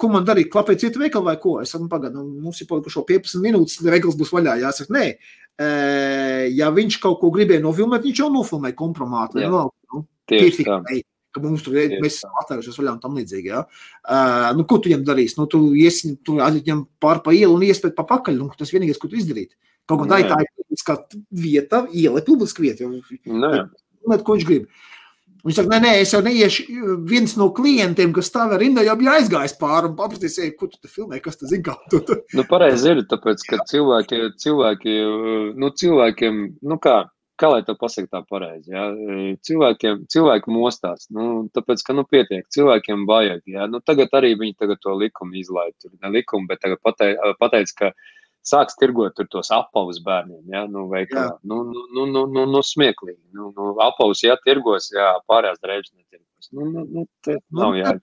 Ko 0.01 0.09
man 0.11 0.25
darīt? 0.27 0.49
Klapēt 0.51 0.81
citu 0.81 0.99
veikalu 0.99 1.29
vai 1.29 1.37
ko? 1.39 1.53
Es 1.61 1.71
saku, 1.71 1.85
pagaidi, 1.91 2.17
nu, 2.17 2.25
mums 2.43 2.57
ir 2.59 2.67
palikušo 2.67 3.05
15 3.07 3.39
minūtes, 3.45 3.77
veikals 3.85 4.17
būs 4.19 4.33
vaļā. 4.35 4.57
Jāsaka, 4.65 4.91
nē, 4.97 5.05
ja 6.57 6.71
viņš 6.75 6.97
kaut 7.03 7.21
ko 7.21 7.29
gribēja 7.31 7.63
nofilmēt, 7.63 8.03
viņš 8.03 8.23
jau 8.23 8.27
nofilmēja 8.33 8.75
kompromātu. 8.81 9.39
Jā. 9.39 9.51
Nu, 9.53 10.03
Tieši 10.27 10.67
tā. 10.67 10.81
Ka 11.31 11.43
mums 11.43 11.63
tur 11.65 11.79
ir, 11.79 11.97
atvērušies 12.01 12.77
vaļā 12.79 12.95
un 12.95 13.01
tam 13.03 13.17
līdzīgi. 13.19 13.51
Ja? 13.51 13.65
Uh, 14.03 14.51
nu, 14.57 14.67
ko 14.69 14.79
tu 14.79 14.91
viņam 14.91 15.05
darīsi? 15.07 15.37
Nu, 15.39 15.47
tu 15.51 15.63
iesi, 15.79 16.15
tu 16.25 16.37
aizņem 16.43 16.85
pār 17.03 17.23
pa 17.25 17.35
ielu 17.35 17.55
un 17.57 17.65
iespēj 17.67 17.95
pa 17.97 18.07
pakaļ. 18.09 18.39
Nu, 18.39 18.49
tas 18.57 18.73
vienīgais, 18.73 18.99
ko 19.01 19.11
tu 19.11 19.19
izdarītu. 19.19 19.55
Kaut 19.89 20.03
kā 20.03 20.09
tā 20.11 20.21
ir 20.21 20.29
tā 20.29 20.39
publiska 20.55 20.97
vieta, 21.43 21.85
iela 21.91 22.21
ir 22.21 22.27
publiska 22.27 22.63
vieta. 22.63 22.87
Zināt, 22.87 24.25
ko 24.25 24.37
viņš 24.37 24.47
grib. 24.47 24.69
Viņš 25.41 25.57
saka, 25.57 25.71
nē, 25.71 25.77
nē, 25.81 25.91
es 26.03 26.11
jau 26.13 26.21
neiešu. 26.21 26.63
Viens 27.09 27.31
no 27.39 27.47
klientiem, 27.57 28.11
kas 28.13 28.29
stāv 28.29 28.53
rindā, 28.61 28.83
jau 28.85 28.93
bija 28.99 29.15
aizgājis 29.17 29.55
pāri 29.57 29.89
un 29.89 29.95
paprasīs, 29.97 30.37
"Ej, 30.37 30.51
ko 30.57 30.67
tu 30.67 30.87
filmē, 30.87 31.17
kas 31.21 31.39
tas 31.39 31.49
zina. 31.49 31.75
Tu. 31.89 32.01
Nu, 32.37 32.43
pareizi 32.45 32.91
ir, 32.91 33.01
tāpēc, 33.09 33.41
ka 33.49 33.57
cilvēki, 33.65 34.37
cilvēki, 34.37 34.93
nu, 35.57 35.71
cilvēkiem, 35.81 36.37
nu 36.61 36.77
kā, 36.77 37.09
kā 37.41 37.49
lai 37.51 37.61
to 37.65 37.75
pasaka 37.79 38.17
tā 38.17 38.21
pareizi, 38.29 38.71
ja? 38.73 38.85
cilvēkiem, 39.47 40.05
cilvēki 40.11 40.53
mostās, 40.53 41.07
nu, 41.13 41.47
tāpēc, 41.55 41.83
ka, 41.87 41.95
nu, 41.97 42.05
pietiek, 42.07 42.45
cilvēkiem 42.53 43.05
vajag, 43.09 43.43
ja? 43.55 43.67
nu, 43.71 43.81
tagad 43.85 44.13
arī 44.17 44.33
viņi 44.39 44.57
tagad 44.61 44.81
to 44.83 44.95
likumu 44.97 45.39
izlaid, 45.41 45.75
tur 45.81 45.93
ne 45.97 46.13
likumu, 46.13 46.49
bet 46.51 46.61
tagad 46.63 46.81
pateic, 46.85 47.21
pateic 47.41 47.73
ka 47.77 47.91
sāks 48.47 48.77
tirgot 48.79 49.15
tur 49.17 49.29
tos 49.29 49.51
apavus 49.53 50.01
bērniem, 50.05 50.43
ja, 50.53 50.65
nu, 50.69 50.87
veikalā, 50.91 51.37
nu, 51.47 51.61
nu, 51.69 51.85
nu, 51.95 52.07
nu, 52.09 52.25
nu, 52.35 52.45
nu, 52.49 52.63
smieklīgi, 52.65 53.21
nu, 53.37 53.51
nu, 53.57 53.71
apavus, 53.85 54.23
ja, 54.25 54.37
tirgos, 54.45 54.89
jā, 54.93 55.13
pārējās 55.29 55.61
drēbes 55.61 55.93
netirgos, 55.93 56.51
nu, 56.57 56.69
nu, 56.69 56.85
nu, 56.89 57.07
te 57.25 57.37
nav 57.57 57.77
jā, 57.77 57.95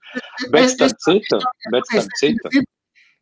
bet 0.53 0.75
starp 0.75 0.99
citu, 1.05 1.41
bet 1.73 1.91
starp 1.91 2.19
citu, 2.21 2.67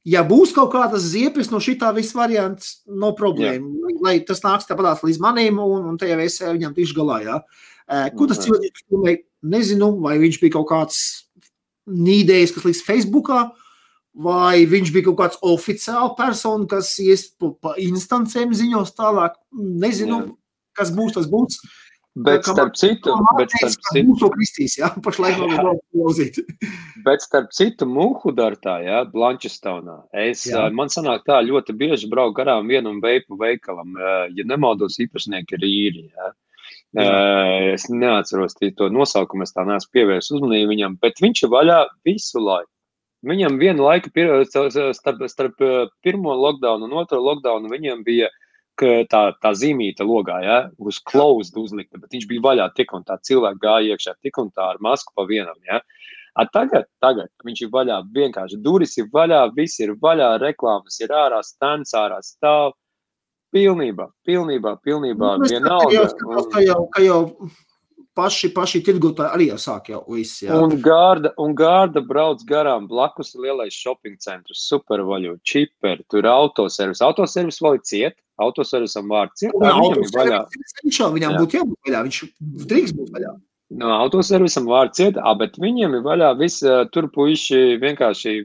Ja 0.08 0.24
būs 0.24 0.54
kaut 0.56 0.72
kādas 0.72 1.04
ziepes 1.12 1.50
no 1.52 1.60
šitā 1.64 1.90
viss 1.96 2.16
variants, 2.16 2.78
no 2.88 3.12
problēma. 3.18 3.92
Lai 4.06 4.20
tas 4.24 4.40
nāks 4.46 4.70
tāpat 4.70 5.04
līdz 5.04 5.20
manim, 5.24 5.60
un, 5.60 5.90
un 5.92 5.98
jau 6.00 6.20
es 6.24 6.40
viņam 6.40 6.76
tikšu 6.78 6.96
galā. 6.96 7.18
Jā. 7.26 7.40
Ko 8.16 8.28
tas 8.30 8.40
cilvēks 8.44 8.86
filmēja? 8.88 9.24
Nezinu, 9.48 9.92
vai 10.02 10.16
viņš 10.22 10.40
bija 10.42 10.56
kaut 10.56 10.68
kāds 10.72 11.02
nīdējis, 11.88 12.54
kas 12.56 12.68
līdz 12.68 12.84
Facebookā, 12.88 13.42
vai 14.18 14.66
viņš 14.70 14.94
bija 14.96 15.08
kaut 15.10 15.20
kāds 15.22 15.42
oficiāls 15.46 16.16
persona, 16.18 16.68
kas 16.72 16.94
ies 17.04 17.28
pa, 17.38 17.52
pa 17.62 17.76
instancēm 17.82 18.56
ziņos 18.58 18.96
tālāk. 18.98 19.38
Nezinu, 19.54 20.22
Jā. 20.24 20.34
kas 20.80 20.92
būs, 20.96 21.16
tas 21.20 21.30
būs. 21.32 21.60
Bet 22.26 22.46
starp 22.48 22.76
citu, 22.78 23.14
bet 23.38 23.52
starp 23.54 23.76
citu, 23.92 24.16
to 24.22 24.30
kristīs, 24.34 24.78
jā, 24.80 24.90
pašlaik 25.04 25.38
vēl 25.42 25.54
vēl 25.56 25.80
klausīt. 25.94 26.40
Bet 27.06 27.24
starp 27.24 27.52
citu, 27.56 27.88
Mūhudartā, 27.90 28.78
ja, 28.86 29.04
Blančestaunā, 29.12 30.00
es, 30.26 30.46
Jā. 30.48 30.66
jā. 30.66 30.74
man 30.76 30.92
sanāk 30.94 31.28
tā 31.28 31.40
ļoti 31.46 31.76
bieži 31.78 32.10
braukt 32.12 32.38
garām 32.40 32.68
vienam 32.72 33.02
veipu 33.04 33.38
veikalam, 33.40 33.94
ja 34.34 34.48
nemaldos 34.48 35.00
īpašnieki 35.04 35.60
ir 35.60 35.68
īri, 35.70 36.06
ja. 36.12 36.34
Eh, 36.98 37.74
Es 37.74 37.90
neatceros 37.92 38.56
to 38.56 38.88
nosaukumu, 38.90 39.44
es 39.44 39.54
tā 39.54 39.66
neesmu 39.68 39.92
pievērsis 39.94 40.34
uzmanību 40.40 40.72
viņam, 40.72 40.98
bet 41.04 41.22
viņš 41.22 41.44
ir 41.44 41.54
vaļā 41.54 41.80
visu 42.08 42.42
laiku. 42.42 42.72
Viņam 43.28 43.58
vienu 43.60 43.84
laiku 43.84 44.10
starp, 44.48 45.24
starp 45.28 45.64
pirmo 46.06 46.36
lockdown 46.38 46.84
un 46.86 46.94
otro 46.94 47.20
lockdown 47.20 47.68
viņam 47.70 48.04
bija 48.06 48.30
ka 48.30 48.47
tā, 49.12 49.22
tā 49.42 49.52
zīmīta 49.58 50.06
logā, 50.08 50.38
ja, 50.46 50.58
uz 50.78 51.00
closed 51.00 51.58
uzlikta, 51.58 51.98
bet 52.02 52.14
viņš 52.14 52.28
bija 52.30 52.44
vaļā 52.46 52.68
tik 52.78 52.94
un 52.94 53.04
tā, 53.08 53.18
cilvēki 53.24 53.62
gāja 53.64 53.96
iekšā 53.96 54.14
tik 54.22 54.38
un 54.42 54.52
tā 54.52 54.72
ar 54.74 54.82
masku 54.84 55.14
pa 55.16 55.26
vienam, 55.30 55.58
ja. 55.68 55.82
A 56.38 56.46
tagad, 56.54 56.86
tagad 57.02 57.32
viņš 57.46 57.64
ir 57.66 57.72
vaļā, 57.74 58.02
vienkārši 58.14 58.60
durvis 58.62 58.98
ir 59.02 59.08
vaļā, 59.14 59.40
viss 59.56 59.80
ir 59.82 59.96
vaļā, 59.98 60.36
reklāmas 60.44 61.00
ir 61.02 61.10
ārā, 61.10 61.42
stands 61.42 61.96
ārā 61.98 62.20
stāv. 62.22 62.76
Pilnībā, 63.56 64.10
pilnībā, 64.28 64.76
pilnībā, 64.84 65.38
Nu, 65.40 65.48
vienalga. 65.48 65.94
jau 65.96 66.04
skatos, 66.12 66.50
ka 66.52 66.62
jau, 66.62 66.82
ka 66.92 67.02
jau 67.02 67.22
paši, 68.18 68.50
paši 68.54 68.82
tirgotāji 68.86 69.34
arī 69.34 69.48
jau 69.52 69.58
sāk 69.62 69.90
jau 69.94 70.02
viss. 70.12 70.42
Jā. 70.44 70.58
Un 70.60 70.76
gārda, 70.84 71.32
un 71.42 71.56
gārda 71.58 72.04
brauc 72.06 72.44
garām 72.46 72.90
blakus 72.92 73.34
lielais 73.40 73.74
shopping 73.74 74.18
centrs, 74.20 74.66
supervaļu, 74.68 75.38
čiperi, 75.48 76.04
tur 76.12 76.28
autoservis. 76.30 77.02
Autoservis 77.06 77.62
vēl 77.64 77.80
ir 77.80 77.86
ciet, 77.88 78.18
autoservisam 78.44 79.10
vārds 79.12 79.46
Un 79.48 79.56
tā 79.64 79.74
viņam 79.74 80.04
ir 80.04 80.14
vaļā. 80.16 80.42
Viņš, 80.84 81.00
viņam 81.16 81.36
Jā. 81.36 81.40
būtu 81.42 81.60
jābūt 81.60 81.90
vaļā, 81.90 82.04
viņš 82.08 82.20
drīkst 82.72 82.98
būt 83.00 83.16
vaļā. 83.16 83.34
No 83.82 83.90
autoservisam 83.98 84.70
vārds 84.70 84.96
ciet, 85.00 85.18
ā, 85.20 85.34
bet 85.40 85.58
viņiem 85.60 85.98
ir 85.98 86.06
vaļā 86.06 86.30
viss, 86.40 86.64
tur 86.96 87.10
puiši 87.12 87.76
vienkārši 87.82 88.38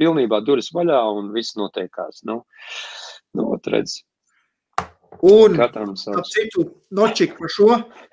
pilnībā 0.00 0.38
durvis 0.46 0.70
vaļā 0.76 1.00
un 1.16 1.32
viss 1.34 1.56
notiekās. 1.58 2.22
Nu, 2.28 2.44
nu 3.34 3.48
redz, 3.66 3.98
Un 5.26 5.56
katram 5.58 5.90
ap 5.90 5.98
savs. 5.98 6.30
citu 6.32 6.64
nočiku 6.96 7.42
par 7.42 7.50
šo 7.52 7.66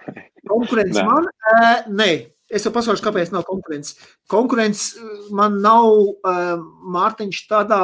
konkurenci 0.50 1.04
man, 1.06 1.28
uh, 1.30 1.86
nē, 1.94 2.10
es 2.50 2.66
jau 2.66 2.72
pasaku, 2.76 3.02
kāpēc 3.04 3.32
nav 3.34 3.46
konkurence. 3.48 3.96
Konkurence 4.32 4.98
eh, 4.98 5.28
man 5.36 5.60
nav 5.64 5.88
uh, 5.92 6.58
Mārtiņš 6.96 7.44
tādā 7.50 7.82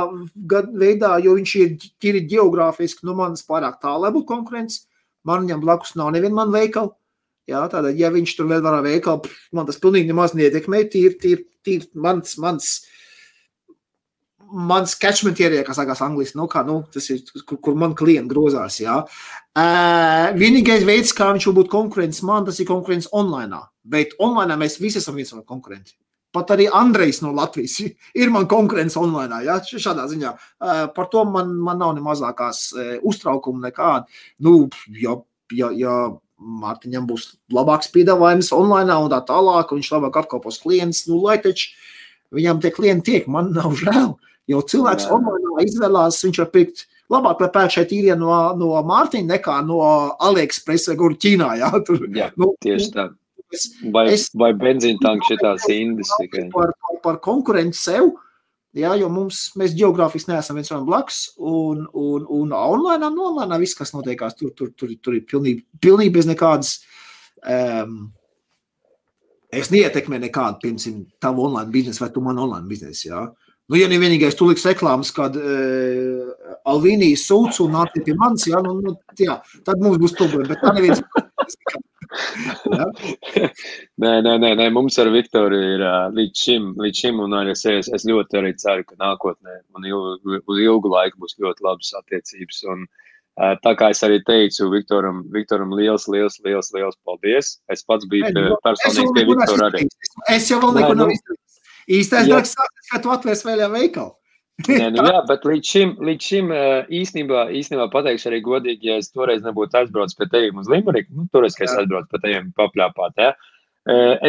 veidā, 0.79 1.17
jo 1.23 1.35
viņš 1.37 1.55
ir 1.61 1.77
tīri 2.01 2.23
geogrāfiski 2.29 3.07
no 3.07 3.15
manis 3.19 3.45
pārāk 3.47 3.79
tālu, 3.83 4.05
lai 4.05 4.13
būtu 4.15 4.29
konkurence. 4.31 4.83
Man 5.27 5.45
viņam 5.45 5.63
blakus 5.63 5.95
nav 5.99 6.11
neviena 6.15 6.41
man 6.41 6.53
veikala. 6.53 6.95
Jā, 7.47 7.65
tātad, 7.67 7.97
ja 7.99 8.07
viņš 8.11 8.37
tur 8.37 8.47
vēl 8.47 8.61
var 8.63 8.79
veikalu, 8.85 9.27
man 9.51 9.67
tas 9.67 9.79
pilnīgi 9.83 10.07
nemaz 10.07 10.31
neietekmē. 10.35 10.85
Tīri, 10.91 11.17
tīri, 11.19 11.47
tīri 11.65 11.89
mans, 11.99 12.37
mans, 12.39 12.69
mans 14.53 14.93
catchment 15.01 15.39
kas 15.65 15.79
sakās 15.79 16.01
angliski, 16.05 16.37
nu, 16.37 16.45
kā, 16.51 16.61
nu, 16.67 16.83
tas 16.93 17.09
ir, 17.09 17.23
kur, 17.47 17.57
kur 17.57 17.75
man 17.79 17.95
klienti 17.97 18.29
grozās, 18.29 18.79
jā. 18.81 19.01
Uh, 19.57 20.29
vienīgais 20.37 20.85
veids, 20.85 21.13
kā 21.13 21.31
viņš 21.33 21.49
var 21.49 21.57
būt 21.59 21.71
konkurents 21.73 22.21
man, 22.25 22.45
tas 22.45 22.59
ir 22.61 22.69
konkurence 22.69 23.09
online. 23.11 23.63
Bet 23.83 24.15
online 24.19 24.57
mēs 24.61 24.79
visi 24.81 25.01
esam 25.01 25.17
viens 25.17 25.33
no 25.33 25.43
konkurenti. 25.47 25.95
Pat 26.33 26.49
arī 26.55 26.65
Andrejs 26.73 27.21
no 27.21 27.33
Latvijas 27.33 27.79
ir 28.21 28.33
man 28.33 28.47
konkurence 28.49 28.97
online. 28.99 29.43
Ja? 29.45 29.59
Šādā 29.61 30.07
ziņā 30.09 30.33
uh, 30.33 30.85
par 30.95 31.09
to 31.13 31.25
man, 31.29 31.55
man 31.61 31.81
nav 31.81 31.95
ne 31.97 32.05
mazākās 32.05 32.67
uh, 32.73 32.93
uztraukuma 33.05 33.69
nekāda. 33.69 34.05
Nu, 34.41 34.67
ja, 35.01 35.17
ja, 35.53 35.71
ja 35.77 35.97
Mārtiņam 36.43 37.05
būs 37.07 37.27
labāks 37.53 37.87
piedāvājums 37.93 38.49
online 38.55 38.95
un 38.99 39.11
tā 39.13 39.21
tālāk, 39.23 39.69
un 39.71 39.79
viņš 39.79 39.91
labāk 39.93 40.17
apkalpos 40.23 40.57
klientus, 40.59 41.05
nu, 41.07 41.21
lai 41.23 41.37
taču 41.39 41.71
viņam 42.35 42.59
tie 42.59 42.71
klienti 42.73 43.11
tiek, 43.11 43.29
man 43.31 43.53
nav 43.55 43.77
žēl. 43.79 44.15
Jo 44.51 44.59
cilvēks 44.61 45.05
online 45.13 45.63
izvēlās, 45.63 46.17
viņš 46.25 46.39
var 46.41 46.49
pirkt 46.51 46.85
labāk, 47.13 47.39
lai 47.45 47.49
pērk 47.53 47.71
šeit 47.77 47.91
īrija 47.95 48.17
no, 48.19 48.31
no 48.59 48.73
Mārtiņa 48.83 49.29
nekā 49.37 49.59
no 49.67 49.77
AliExpress 50.19 50.89
vai 50.91 50.95
kur 50.99 51.15
Ķīnā. 51.15 51.51
Jā, 51.61 51.69
tur, 51.87 52.01
Jā, 52.11 52.31
nu, 52.37 52.53
tieši 52.63 52.89
tā. 52.95 53.09
es- 53.53 53.69
Vai, 53.93 54.07
Es- 54.11 54.29
vai 54.33 54.51
benzīna 54.57 54.97
tanks 55.01 55.29
šitās 55.29 55.67
indas 55.69 56.09
tikai. 56.19 56.49
par, 56.51 56.73
par, 56.81 56.99
par 57.03 57.19
konkurenci 57.21 57.77
sev. 57.79 58.11
Jā, 58.73 58.95
jo 58.97 59.07
mums, 59.13 59.51
mēs 59.55 59.75
geogrāfiski 59.77 60.31
neesam 60.33 60.55
viens 60.57 60.71
otram 60.71 60.87
blakus, 60.87 61.35
un, 61.37 61.83
un, 61.93 62.23
un 62.27 62.51
online, 62.57 63.05
un 63.05 63.19
online 63.19 63.59
viss, 63.61 63.75
kas 63.77 63.91
notiekās, 63.93 64.33
tur, 64.35 64.49
tur, 64.57 64.71
tur, 64.75 64.89
tur 64.99 65.13
ir 65.13 65.21
pilnīgi, 65.29 65.61
pilnīgi 65.79 66.11
bez 66.15 66.25
nekādas. 66.25 66.79
Um, 67.45 68.11
es 69.53 69.69
neietekmēju 69.69 70.23
nekādu, 70.25 70.57
piemēram, 70.63 71.05
tavu 71.21 71.45
online 71.45 71.69
biznesu 71.71 72.01
vai 72.01 72.09
tu 72.15 72.21
man 72.25 72.39
online 72.41 72.65
biznesu. 72.67 73.11
Jā. 73.11 73.21
Nu, 73.71 73.77
ja 73.79 73.87
nevienīgais 73.87 74.35
tu 74.35 74.49
liks 74.49 74.65
reklāmas, 74.67 75.13
kad 75.15 75.37
uh, 75.39 76.33
Alvīnijas 76.67 77.23
sūdz 77.29 77.61
un 77.63 77.77
nāk 77.77 77.95
pie 77.95 78.15
manis, 78.19 78.49
jā, 78.51 78.59
nu, 78.65 78.75
nu, 78.83 78.95
jā, 79.19 79.37
tad 79.63 79.79
mums 79.83 80.01
būs 80.03 80.15
problēma. 80.19 80.49
Bet 80.51 80.63
tā 80.63 80.73
neviens. 80.75 81.03
Jā. 82.69 82.85
Nē, 84.03 84.11
nē, 84.21 84.33
nē, 84.37 84.49
nē, 84.59 84.67
mums 84.75 84.99
ar 85.01 85.09
Viktoriju 85.09 85.69
ir 85.77 85.83
ā, 85.87 85.93
līdz 86.13 86.41
šim, 86.45 86.67
līdz 86.81 86.99
šim 86.99 87.21
un 87.23 87.33
arī 87.39 87.55
es, 87.55 87.87
es 87.89 88.05
ļoti 88.05 88.37
arī 88.37 88.51
ceru, 88.61 88.85
ka 88.85 88.99
nākotnē 88.99 89.55
un 89.73 89.87
ilgu, 89.89 90.37
uz 90.37 90.59
ilgu 90.61 90.91
laiku 90.93 91.23
būs 91.23 91.39
ļoti 91.41 91.65
labas 91.65 91.89
attiecības. 92.03 92.61
Un 92.73 92.85
Uh, 93.33 93.55
tā 93.65 93.71
kā 93.73 93.87
es 93.89 93.97
arī 94.05 94.19
teicu 94.21 94.67
Viktoram, 94.69 95.23
Viktoram 95.33 95.71
liels, 95.73 96.03
liels, 96.05 96.35
liels, 96.45 96.67
liels 96.75 96.97
paldies. 97.01 97.55
Es 97.73 97.81
pats 97.81 98.05
biju 98.05 98.29
pie, 98.29 98.43
personīgi 98.61 99.15
pie 99.15 99.23
Viktora 99.25 99.71
arī. 99.71 99.87
Es 100.29 100.51
jau 100.51 100.59
vēl 100.61 100.75
neko 100.77 100.91
nav 100.99 101.13
izdarījis. 101.15 101.42
Īstais 101.91 102.29
darbs 102.31 102.53
sākas, 102.55 102.91
kad 102.91 103.03
tu 103.03 103.13
atvērs 103.13 103.45
vēl 103.47 103.65
veikalu. 103.73 104.13
Nē, 104.69 104.91
nu 104.93 105.01
jā, 105.07 105.21
bet 105.25 105.45
līdz 105.49 105.69
šim, 105.69 105.91
līdz 106.05 106.27
šim 106.29 106.51
īstenībā, 106.93 107.47
īstenībā 107.57 107.87
pateikšu 107.93 108.29
arī 108.29 108.39
godīgi, 108.45 108.91
ja 108.91 108.99
es 109.01 109.09
toreiz 109.09 109.41
nebūtu 109.41 109.79
aizbraucis 109.79 110.17
pie 110.19 110.27
tevis 110.29 110.59
uz 110.61 110.69
Limeriku, 110.69 111.09
nu, 111.17 111.25
toreiz, 111.33 111.57
kad 111.57 111.65
es 111.65 111.73
aizbraucu 111.81 112.11
pie 112.11 112.21
teviem 112.21 112.51
papļāpāt, 112.59 113.17
ja, 113.17 113.31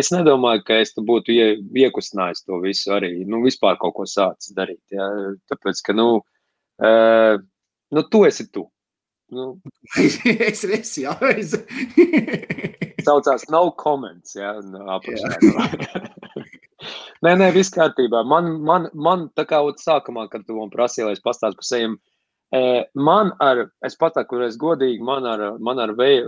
es 0.00 0.08
nedomāju, 0.14 0.64
ka 0.64 0.78
es 0.80 0.96
būtu 0.96 1.34
ie, 1.34 1.48
iekustinājis 1.84 2.46
to 2.48 2.62
visu 2.64 2.94
arī, 2.96 3.12
nu, 3.28 3.42
vispār 3.44 3.76
kaut 3.82 3.98
ko 3.98 4.08
sācis 4.08 4.56
darīt, 4.56 4.80
ja, 4.96 5.10
tāpēc, 5.52 5.84
ka, 5.84 5.98
nu, 6.00 6.08
nu, 6.80 8.06
tu 8.08 8.24
esi 8.24 8.48
tu. 8.48 8.64
Nu, 9.34 9.58
es 10.00 10.64
esmu, 10.64 11.04
jā, 11.04 11.12
saucās 13.04 13.44
no 13.52 13.66
comments, 13.76 14.38
ja, 14.40 14.56
apakšā. 14.96 16.04
Nē, 17.24 17.32
nē, 17.40 17.50
viss 17.54 17.72
kārtībā. 17.72 18.20
Man, 18.28 18.50
man, 18.68 18.90
man 18.92 19.28
tā 19.38 19.46
kā 19.48 19.62
sākumā, 19.80 20.26
kad 20.32 20.44
tu 20.44 20.58
man 20.58 20.72
prasīji, 20.72 21.06
lai 21.08 21.16
es 21.16 21.24
pastāstītu 21.24 21.62
par 21.62 21.68
sevi, 21.68 21.94
man 22.94 23.32
ar, 23.40 23.68
es 23.86 23.96
pateiktu, 23.96 24.42
es 24.44 24.58
godīgi, 24.60 25.00
man 25.04 25.24
ar, 25.30 25.44
man 25.58 25.80
ar 25.80 25.94
vei, 25.96 26.18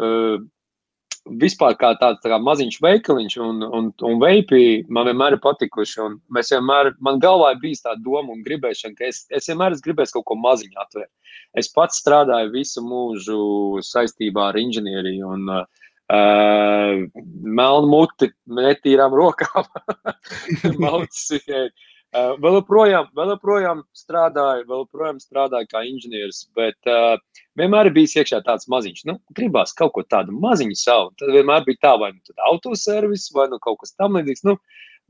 vispār 1.42 1.74
kā 1.78 1.92
tāds 2.00 2.22
tā 2.22 2.30
kā 2.30 2.38
maziņš 2.40 2.78
veikaliņš 2.82 3.36
un, 3.42 3.62
un, 3.78 3.90
un 4.08 4.20
veipi 4.22 4.86
man 4.88 5.08
vienmēr 5.10 5.36
ir 5.36 5.42
patikuši. 5.42 6.08
Mēs 6.32 6.52
vienmēr, 6.54 6.92
man 7.02 7.20
galvā 7.22 7.52
ir 7.54 7.62
bijis 7.62 7.82
tā 7.84 7.96
doma 8.00 8.32
un 8.32 8.44
gribēšana, 8.46 8.96
ka 8.98 9.08
es, 9.10 9.24
es 9.34 9.50
vienmēr 9.50 9.74
esmu 9.74 9.90
gribējis 9.90 10.14
kaut 10.16 10.26
ko 10.30 10.38
maziņu 10.40 10.80
atvērt. 10.84 11.12
Es 11.58 11.68
pats 11.72 12.00
strādāju 12.02 12.52
visu 12.54 12.84
mūžu 12.84 13.40
saistībā 13.84 14.50
ar 14.52 14.60
inženieriju 14.60 15.34
un 15.34 15.50
uh, 15.50 15.66
Uh, 16.06 17.08
melnu 17.42 17.88
muti, 17.90 18.28
netīrām 18.46 19.14
rokām. 19.18 19.66
Maucis, 20.82 21.42
uh, 21.50 22.36
vēl 22.38 22.60
joprojām, 22.60 23.08
vēl 23.16 23.32
joprojām 23.34 23.80
strādāju, 23.96 24.68
vēl 24.68 24.84
joprojām 24.84 25.18
strādāju 25.18 25.66
kā 25.72 25.82
inženieris, 25.88 26.44
bet 26.54 26.92
uh, 26.92 27.16
vienmēr 27.58 27.90
bijis 27.96 28.14
iekšā 28.20 28.38
tāds 28.46 28.70
maziņš, 28.70 29.02
nu, 29.10 29.16
gribās 29.34 29.74
kaut 29.74 29.96
ko 29.96 30.06
tādu 30.06 30.36
maziņu 30.46 30.78
savu. 30.78 31.10
Tad 31.18 31.34
vienmēr 31.34 31.66
bija 31.66 31.82
tā, 31.88 31.96
vai 31.98 32.12
nu 32.14 32.38
autoservis, 32.52 33.26
vai 33.34 33.48
nu 33.50 33.58
kaut 33.62 33.82
kas 33.82 33.96
tam 33.98 34.20
līdzīgs, 34.20 34.46
nu, 34.46 34.54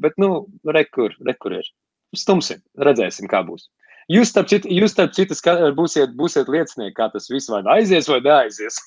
bet, 0.01 0.17
nu, 0.23 0.47
rekur, 0.65 1.13
rekur 1.29 1.59
ir. 1.61 1.69
Stumsim, 2.17 2.65
redzēsim, 2.81 3.29
kā 3.29 3.45
būs. 3.45 3.69
Jūs, 4.13 4.31
starp 4.31 4.47
citu, 4.51 4.71
jūs 4.71 4.93
starp 4.95 5.15
citu 5.17 5.35
būsiet, 5.75 6.13
būsiet 6.15 6.51
liecinieki, 6.53 6.95
kā 6.95 7.09
tas 7.11 7.27
viss 7.31 7.51
vai 7.51 7.65
aizies 7.75 8.07
vai 8.07 8.21
neaizies. 8.23 8.79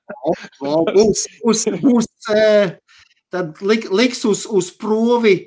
būs, 0.60 1.24
būs, 1.40 1.62
būs, 1.80 2.08
tad 3.32 3.62
lik, 3.64 3.88
liks 3.88 4.24
uz, 4.28 4.44
uz 4.44 4.68
provi 4.76 5.38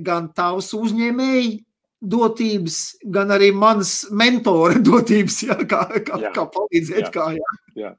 gan 0.00 0.30
tavs 0.32 0.72
uzņēmēji 0.72 1.58
dotības, 2.02 2.78
gan 3.14 3.30
arī 3.34 3.52
mans 3.54 4.02
mentora 4.10 4.80
dotības, 4.90 5.42
jā, 5.46 5.56
kā, 5.68 5.84
kā, 6.02 6.18
jā. 6.22 6.32
kā 6.34 6.46
palīdzēt. 6.56 7.04
Jā. 7.06 7.12
Kā, 7.14 7.28
jā. 7.38 7.58
Jā. 7.78 7.90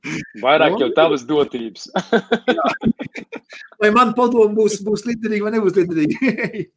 Vairāk 0.43 0.75
jau 0.82 0.90
tavas 0.93 1.23
dotības. 1.25 1.88
vai 3.82 3.90
man 3.98 4.14
padomu 4.17 4.53
būs, 4.59 4.82
būs 4.85 5.06
liederīgi 5.07 5.45
vai 5.45 5.53
nebūs 5.56 5.80
liederīgi? 5.80 6.17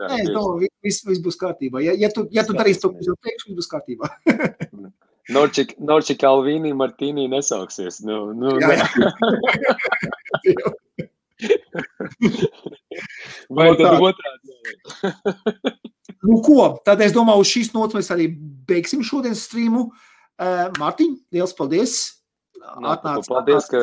Nē, 0.00 0.22
no, 0.32 0.56
viss, 0.58 1.04
viss 1.06 1.22
būs 1.22 1.38
kārtībā. 1.40 1.84
Ja, 1.84 1.94
ja 1.94 2.10
tu, 2.14 2.26
ja 2.34 2.42
tu 2.46 2.56
darīsi 2.58 2.82
to, 2.82 2.90
ko 2.94 3.04
es 3.04 3.22
teikšu, 3.28 3.54
būs 3.58 3.70
kārtībā. 3.70 4.10
Norčik, 5.30 5.76
Norčik 5.78 6.24
Alvīnī 6.26 6.72
Martīnī 6.74 7.28
nesauksies. 7.30 8.00
Nu, 8.02 8.32
nu, 8.34 8.56
jā, 8.58 8.74
jā. 10.48 10.74
Vai 13.54 13.70
tad 13.78 14.02
otrādi? 14.02 14.58
Nu, 16.26 16.40
ko? 16.44 16.64
Tad 16.84 17.00
es 17.04 17.14
domāju, 17.16 17.44
uz 17.44 17.50
šīs 17.50 17.72
nots 17.72 17.96
mēs 17.96 18.10
arī 18.12 18.28
beigsim 18.68 19.04
šodienas 19.06 19.46
streamu. 19.48 19.88
Uh, 20.40 20.68
Mārtiņ, 20.80 21.14
liels 21.36 21.56
paldies! 21.56 21.96
Nu, 22.60 22.90
Atnāc, 22.92 23.24
paldies, 23.28 23.68
ka, 23.72 23.80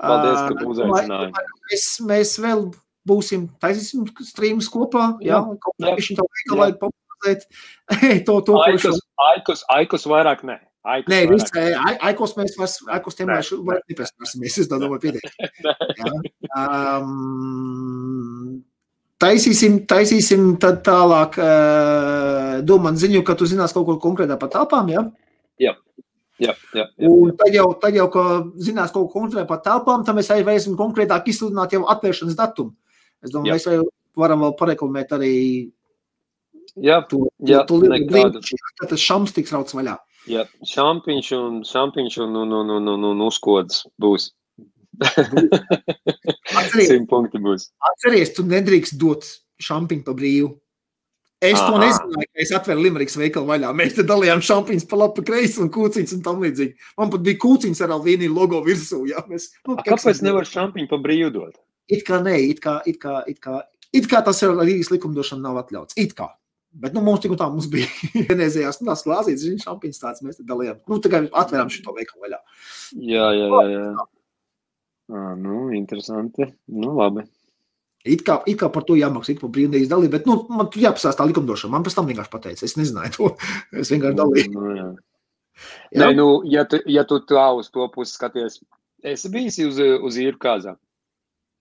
paldies, 0.00 0.40
ka 0.48 0.66
uzaicināji. 0.72 1.30
Mēs, 1.68 1.86
mēs 2.08 2.34
vēl 2.40 2.66
būsim, 3.08 3.46
taisīsim 3.62 4.08
streamus 4.24 4.70
kopā, 4.72 5.12
jā, 5.20 5.36
jā 5.36 5.60
kaut 5.60 5.76
kā 5.76 5.94
viņš 5.98 6.10
tā 6.16 6.26
veikal, 6.26 6.60
lai 6.62 6.70
popularizēt 6.80 7.46
to, 8.28 8.38
to, 8.48 8.56
ko 8.56 8.82
šo. 8.86 8.92
Aikus, 9.32 9.66
aikus 9.76 10.08
vairāk 10.08 10.46
ne. 10.48 10.58
Aikos 10.82 11.12
Nē, 11.12 11.18
viss, 11.30 11.52
aikos 12.02 12.32
mēs 12.34 12.56
vairs, 12.58 12.80
aikos 12.90 13.14
tiem 13.14 13.28
vairs 13.30 13.52
nepēsmēsimies, 13.54 14.56
es 14.64 14.70
domāju 14.70 14.98
pietiek. 15.04 15.28
Um, 16.52 18.60
Taisīsim, 19.22 19.82
taisīsim 19.86 20.56
tad 20.62 20.80
tālāk 20.86 21.38
uh, 21.38 22.58
domāt 22.66 22.98
ziņu, 22.98 23.22
ka 23.26 23.36
tu 23.38 23.46
zinās 23.46 23.74
kaut 23.76 23.86
ko 23.86 23.98
konkrētā 24.02 24.34
par 24.40 24.50
telpām, 24.50 24.90
ja? 24.90 25.06
Jā. 25.62 25.76
Jā, 26.42 26.54
jā, 26.74 26.86
jā. 26.98 27.06
Un 27.06 27.34
tad 27.38 27.54
jau, 27.54 27.68
tad 27.78 27.94
jau, 27.94 28.08
ka 28.10 28.22
zinās 28.58 28.90
kaut 28.90 29.12
ko 29.12 29.20
konkrētu 29.20 29.46
par 29.46 29.60
telpām, 29.62 30.02
tad 30.02 30.16
mēs 30.18 30.30
arī 30.34 30.42
varēsim 30.48 30.74
konkrētāk 30.78 31.28
izsludināt 31.30 31.76
jau 31.76 31.84
atvēršanas 31.92 32.38
datumu. 32.38 32.74
Es 33.22 33.30
domāju, 33.30 33.52
jā. 33.52 33.58
mēs 33.60 33.90
varam 34.18 34.42
vēl 34.42 34.56
pareklamēt 34.58 35.14
arī 35.14 35.34
jā, 36.74 36.98
to, 37.08 37.28
jā, 37.46 37.62
lielu 37.70 38.08
blīdu, 38.08 38.42
ka 38.80 38.90
tas 38.90 39.04
šams 39.06 39.36
tiks 39.36 39.54
rauts 39.54 39.76
vaļā. 39.76 39.96
Jā, 40.30 40.44
šampiņš 40.66 41.32
un, 41.38 41.62
šampiņš 41.66 42.18
un, 42.26 42.36
un, 42.44 42.56
un, 42.58 42.74
un, 42.78 42.90
un, 42.94 43.06
un 43.12 43.26
uzkods 43.26 43.84
būs. 44.02 44.32
Būs. 47.46 47.70
Atceries, 47.92 48.34
tu 48.36 48.44
nedrīkst 48.48 48.98
dot 49.00 49.28
šampiņu 49.62 50.04
pa 50.06 50.14
brīvu. 50.16 50.52
Es 51.42 51.58
Aha. 51.58 51.72
to 51.72 51.78
nezināju, 51.82 52.28
ka 52.30 52.42
es 52.44 52.52
atveru 52.54 52.84
Limeriks 52.84 53.16
veikalu 53.18 53.48
vaļā. 53.48 53.72
Mēs 53.74 53.96
te 53.96 54.04
dalījām 54.06 54.44
šampiņus 54.46 54.84
pa 54.86 54.98
labi, 55.00 55.16
pa 55.16 55.32
kreisi 55.32 55.58
un 55.64 55.72
kūciņus 55.74 56.14
un 56.14 56.20
tam 56.22 56.44
līdzīgi. 56.44 56.76
Man 57.00 57.10
pat 57.10 57.24
bija 57.26 57.40
kūciņas 57.42 57.82
ar 57.82 57.96
Alvīnī 57.96 58.28
logo 58.30 58.60
virsū. 58.62 59.00
Jā, 59.10 59.24
mēs, 59.26 59.48
nu, 59.66 59.74
A, 59.74 59.82
kāpēc 59.88 60.20
nevar 60.22 60.46
šampiņu 60.46 60.90
pa 60.92 61.00
brīvu 61.02 61.32
dot? 61.34 61.58
It 61.90 62.06
kā 62.06 62.20
nē, 62.22 62.36
it 62.52 62.62
kā, 62.62 62.76
it 62.86 63.00
kā, 63.02 63.16
it 63.26 63.42
kā, 63.42 63.58
it 63.90 64.06
kā 64.10 64.22
tas 64.22 64.38
ar 64.46 64.54
Rīgas 64.60 64.92
likumdošanu 64.94 65.42
nav 65.42 65.58
atļauts. 65.64 65.98
It 65.98 66.14
kā. 66.18 66.30
Bet 66.72 66.94
nu, 66.94 67.02
mums 67.04 67.20
tik 67.20 67.34
un 67.34 67.42
tā 67.42 67.50
mums 67.50 67.66
bija 67.72 67.90
vienreizējās 68.30 68.78
nu, 68.80 68.92
tās 68.92 69.02
glāzītes, 69.08 69.48
viņa 69.50 69.66
šampīns 69.66 70.00
tāds 70.00 70.22
mēs 70.22 70.38
te 70.38 70.46
dalījām. 70.46 70.78
Nu, 70.86 71.02
tagad 71.02 71.26
atvērām 71.42 71.74
šo 71.74 71.98
veikalu 71.98 72.28
vaļā. 72.28 72.42
Jā, 73.02 73.26
jā, 73.34 73.50
jā. 73.50 73.68
jā. 73.74 74.06
À, 75.10 75.32
nu, 75.38 75.70
interesanti. 75.74 76.46
Nu, 76.70 76.94
labi. 76.98 77.24
It 78.02 78.24
kā, 78.26 78.40
it 78.50 78.58
kā 78.58 78.66
par 78.74 78.82
to 78.86 78.96
jāmaksā, 78.98 79.36
it 79.36 79.40
par 79.42 79.50
brīvdienas 79.54 79.90
dalību, 79.90 80.10
bet 80.16 80.24
nu, 80.26 80.40
man 80.50 80.70
tur 80.72 80.82
jāpasās 80.82 81.18
tā 81.18 81.26
likumdošana. 81.28 81.70
Man 81.76 81.86
pēc 81.86 81.94
tam 81.98 82.08
vienkārši 82.10 82.32
pateica, 82.32 82.66
es 82.66 82.78
nezināju 82.78 83.14
to. 83.16 83.32
Es 83.82 83.92
vienkārši 83.94 84.18
dalīju. 84.18 84.52
Nu, 84.56 84.76
jā. 84.76 84.86
Jā. 85.92 86.00
Nē, 86.02 86.08
nu, 86.18 86.26
ja 86.48 86.64
tu, 86.66 86.80
ja 86.90 87.04
tu 87.06 87.20
tā 87.28 87.44
uz 87.54 87.68
to 87.70 87.86
pusi 87.92 88.16
skaties, 88.16 88.58
esi 89.06 89.30
bijis 89.30 89.60
uz, 89.66 89.78
uz 89.78 90.18
īru 90.18 90.40
kāzām. 90.42 90.78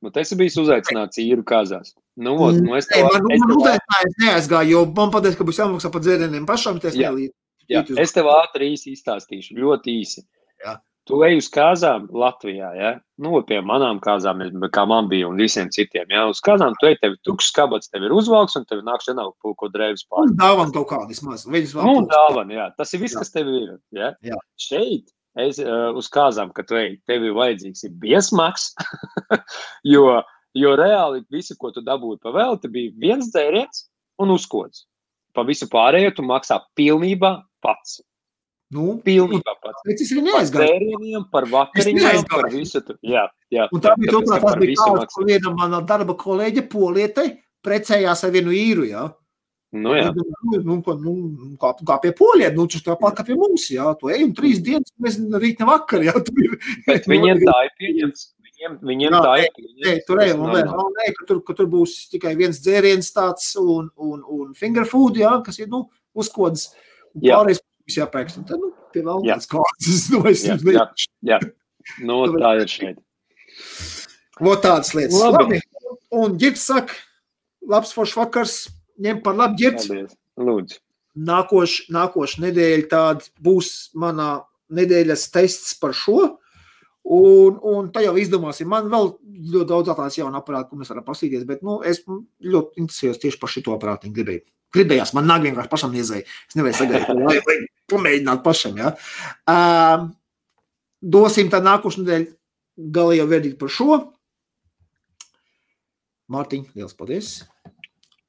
Nu, 0.01 0.09
tas 0.09 0.31
bija 0.33 0.63
uzaicināts 0.63 1.21
īru 1.21 1.43
kāzās. 1.45 1.93
Nu, 2.17 2.33
ot, 2.41 2.57
nu 2.57 2.73
es 2.77 2.87
tev, 2.89 3.05
man, 3.05 3.27
es 3.35 3.43
man 3.43 3.53
uzaicinājums 3.59 4.17
neaizgāju, 4.23 4.73
jo 4.73 4.85
man 4.97 5.11
pateica, 5.13 5.37
ka 5.39 5.45
būs 5.47 5.59
jāmaksā 5.61 5.91
par 5.93 6.01
dzērieniem 6.03 6.47
pašam. 6.49 6.79
Jā, 6.97 7.11
jā. 7.69 7.83
es 8.01 8.15
tev 8.15 8.31
ātri 8.33 8.71
īsi 8.73 8.95
izstāstīšu, 8.95 9.59
ļoti 9.61 9.93
īsi. 10.01 10.25
Jā. 10.65 10.79
Tu 11.11 11.17
ej 11.27 11.41
uz 11.41 11.47
kāzām 11.51 12.05
Latvijā, 12.15 12.69
ja? 12.77 12.91
nu, 13.19 13.33
pie 13.43 13.57
manām 13.67 13.97
kāzām, 13.99 14.39
kā 14.71 14.85
man 14.87 15.09
bija, 15.11 15.27
un 15.27 15.41
visiem 15.41 15.67
citiem. 15.73 16.07
Ja? 16.13 16.23
Uz 16.31 16.39
kāzām 16.45 16.77
tu 16.79 16.87
ej, 16.87 16.95
tev 17.01 17.17
ir 17.17 17.19
tukšs 17.27 17.49
kabats, 17.57 17.91
tev 17.91 18.05
ir 18.07 18.13
uzvalks, 18.15 18.55
un 18.55 18.63
tev 18.69 18.79
nāk 18.87 19.03
šeit 19.03 19.19
kaut 19.19 19.57
ko 19.59 19.67
drēbes 19.73 20.05
pār. 20.07 20.29
Un 20.29 20.37
dāvana 20.39 20.71
kaut 20.77 20.87
kāda 20.93 21.09
vismaz. 21.11 21.43
Nu, 21.83 22.05
dāvana, 22.07 22.55
jā. 22.55 22.67
Tas 22.79 22.95
ir 22.95 23.03
viss, 23.03 23.17
jā. 23.17 23.25
kas 23.25 23.33
tev 23.35 23.51
ir. 23.51 23.73
Ja? 23.97 24.13
Jā. 24.23 24.39
Šeit 24.55 25.11
es, 25.43 25.59
uh, 25.59 25.89
uz 25.99 26.07
kāzām, 26.13 26.53
kad 26.55 26.69
tu 26.69 26.79
ej, 26.79 26.95
tev 27.11 27.27
ir 27.27 27.35
vajadzīgs 27.35 27.83
ir 27.89 27.97
biesmaks, 27.99 28.69
jo, 29.93 30.05
jo 30.55 30.75
reāli 30.79 31.25
visu, 31.33 31.59
ko 31.59 31.73
tu 31.75 31.83
dabūji 31.83 32.21
pa 32.23 32.31
velti, 32.39 32.71
bija 32.71 32.95
viens 33.03 33.33
dzēriens 33.35 33.89
un 34.23 34.31
uzkods. 34.37 34.85
Pa 35.35 35.43
visu 35.47 35.67
pārējo 35.71 36.15
tu 36.15 36.23
maksā 36.27 36.61
pilnībā 36.79 37.35
pats. 37.63 37.99
Nu, 38.71 38.95
Pilnībā 39.03 39.55
pats. 39.59 39.83
Bet 39.83 40.01
es 40.03 40.11
arī 40.13 40.21
neaizgāju. 40.29 40.63
Par 40.63 40.69
sērieniem, 40.71 41.23
par 41.31 41.47
vakariņiem, 41.51 42.27
par 42.31 42.45
visu. 42.53 42.79
Tu, 42.87 42.95
jā, 43.11 43.25
jā. 43.51 43.65
Un 43.75 43.83
tā 43.83 43.95
bija 43.99 44.13
turklāt, 44.15 44.45
tas 44.45 44.59
bija 44.61 44.77
kāds, 44.79 45.15
ko 45.15 45.25
viena 45.27 45.51
mana 45.57 45.81
darba 45.87 46.15
kolēģe 46.19 46.63
Poliete 46.71 47.25
precējās 47.65 48.23
ar 48.23 48.31
vienu 48.31 48.53
īru, 48.55 48.85
jā. 48.87 49.09
Nu, 49.71 49.93
jā. 49.95 50.09
Nu, 50.11 50.23
nu, 50.67 50.77
nu, 50.99 51.15
kā, 51.59 51.71
kā 51.87 51.97
pie 52.03 52.11
poļiem, 52.15 52.55
nu, 52.55 52.67
tas 52.71 52.83
tāpat 52.85 53.17
kā 53.19 53.25
pie 53.27 53.35
mums, 53.39 53.69
jā. 53.71 53.89
Tu 53.99 54.11
ej 54.11 54.23
un 54.27 54.35
trīs 54.35 54.61
dienas, 54.63 54.91
mēs 55.03 55.17
rīt 55.43 55.59
ne 55.63 55.67
vakar, 55.67 56.03
jā. 56.07 56.15
Tu 56.27 56.47
Bet 56.87 57.09
viņiem 57.11 57.43
tā 57.49 57.57
ir 57.67 57.73
pieņemts. 57.79 58.27
Viņiem, 58.47 58.77
viņiem 58.87 59.17
jā, 59.17 59.21
tā 59.25 59.33
ir 59.41 59.51
pieņemts. 59.57 59.81
Nē, 59.87 59.95
tur 60.07 60.21
ej, 60.23 60.35
un 60.37 60.53
vēl, 60.53 60.93
nē, 60.99 61.09
ka 61.17 61.27
tur, 61.27 61.41
ka 61.47 61.57
tur 61.57 61.67
būs 61.71 61.97
tikai 62.13 62.37
viens 62.39 62.59
dzēriens 62.63 63.11
tāds 63.15 63.51
un, 63.59 63.89
un, 63.95 64.23
un 64.23 64.55
finger 64.55 64.87
food, 64.87 65.19
jā, 65.19 65.33
kas 65.43 65.59
ir, 65.59 65.67
nu, 65.71 65.85
uzkodas. 66.15 66.69
Un 67.15 67.25
pārējais 67.25 67.63
jāpērk. 67.99 68.33
Un 68.39 68.47
tad, 68.49 68.61
nu, 68.61 68.71
pie 68.93 69.03
kāds 69.05 69.49
kārtas. 69.51 70.05
Domāju, 70.11 70.37
es 70.37 70.45
Jā, 70.47 70.57
jā. 70.71 70.85
Jā, 71.31 71.39
nu, 72.07 72.21
tā 72.37 72.55
ir 72.61 72.71
šeit. 72.71 73.01
Vot 74.41 74.63
tādas 74.63 74.93
lietas. 74.97 75.17
Labi. 75.21 75.59
Labi. 75.59 75.97
Un 76.21 76.37
ģips 76.39 76.63
saka, 76.71 76.95
labs 77.71 77.93
foršs 77.95 78.17
vakars, 78.19 78.55
ņem 79.01 79.21
par 79.25 79.37
labu. 79.37 79.59
Paldies. 79.61 80.15
Lūdzu. 80.41 80.79
Nākoš, 81.27 81.75
nākoš 81.91 82.37
nedēļa 82.39 82.87
tāda 82.91 83.27
būs 83.43 83.91
manā 83.99 84.45
nedēļas 84.71 85.27
tests 85.33 85.75
par 85.79 85.95
šo. 85.97 86.37
Un, 87.01 87.57
un 87.65 87.89
tā 87.93 88.03
jau 88.05 88.13
izdomāsim. 88.21 88.69
Man 88.69 88.87
vēl 88.91 89.15
ļoti 89.51 89.67
daudz 89.71 89.89
tādas 89.89 90.17
jaunu 90.19 90.37
aparātu, 90.37 90.69
ko 90.71 90.79
mēs 90.79 90.91
varam 90.93 91.05
pasīties, 91.07 91.47
bet 91.49 91.63
nu, 91.65 91.79
es 91.87 92.03
ļoti 92.05 92.83
interesējos 92.83 93.21
tieši 93.23 93.39
par 93.41 93.51
šo 93.51 93.63
aparātu. 93.73 94.11
Gribēju. 94.13 94.45
Gribējās, 94.71 95.11
man 95.17 95.27
nāk 95.27 95.43
vienkārši 95.45 95.71
pašam 95.71 95.95
iezēja. 95.99 96.27
Es 96.47 96.57
nevarēju 96.57 96.79
sagaidīt, 96.79 97.11
lai, 97.27 97.37
lai 97.47 97.57
pamēģinātu 97.91 98.43
pašam. 98.45 98.79
Ja? 98.79 98.93
Uh, 99.49 100.07
dosim 101.01 101.51
tā 101.51 101.59
nākošu 101.63 102.03
nedēļu 102.05 102.91
galējo 102.95 103.27
verdiktu 103.29 103.59
par 103.61 103.73
šo. 103.75 103.99
Mārtiņ, 106.31 106.69
liels 106.79 106.95
paldies! 106.95 107.33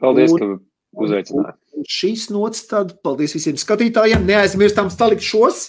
Paldies, 0.03 0.33
Un- 0.35 0.41
ka 0.41 1.05
uzaicināji. 1.07 1.59
Un 1.79 1.87
šīs 1.89 2.27
nots, 2.35 2.67
tad 2.69 2.97
paldies 3.07 3.33
visiem 3.37 3.57
skatītājiem. 3.61 4.27
Neaizmirstam 4.27 4.91
salikt 4.93 5.25
šos. 5.25 5.69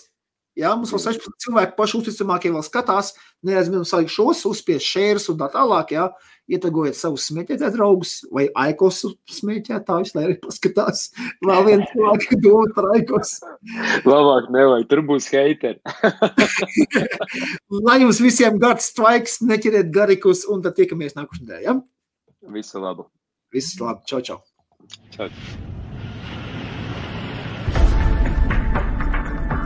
Jā, 0.60 0.76
mums 0.78 0.92
vēl 0.94 1.02
16 1.02 1.40
cilvēki 1.42 1.74
paši 1.78 1.98
uzticamākie 1.98 2.52
vēl 2.54 2.62
skatās. 2.66 3.16
Neaizmirstam 3.48 3.88
salikt 3.90 4.14
šos, 4.14 4.44
uzspiest 4.46 4.86
šērus 4.86 5.32
un 5.34 5.40
tā 5.40 5.48
tālāk. 5.54 5.96
Jā. 5.96 6.12
Ietegojiet 6.52 6.98
savus 7.00 7.30
smēķētājus 7.30 7.74
draugus 7.78 8.12
vai 8.36 8.50
aikosu 8.66 9.14
smēķētājus, 9.32 10.12
lai 10.18 10.26
arī 10.28 10.38
paskatās. 10.44 11.06
Vēl 11.48 11.66
viens 11.70 11.90
cilvēks 11.94 12.38
domā 12.44 12.68
par 12.76 12.90
aikos. 12.98 13.34
Labāk 14.06 14.52
nevajag, 14.54 14.88
tur 14.92 15.04
būs 15.10 15.32
heiteri. 15.34 15.80
Lai 17.88 18.02
jums 18.04 18.22
visiem 18.22 18.60
gads 18.62 18.92
straiks, 18.92 19.40
neķeriet 19.42 19.94
garikus 19.96 20.44
un 20.52 20.62
tad 20.66 20.78
tiekamies 20.78 21.16
nākošajā 21.18 21.48
nedēļā. 21.48 21.64
Ja? 21.72 22.52
Visu 22.54 22.84
labu. 22.84 23.08
Viss 23.56 23.80
labi, 23.80 24.04
čau, 24.10 24.20
čau. 24.22 24.44
Čau. 25.16 25.32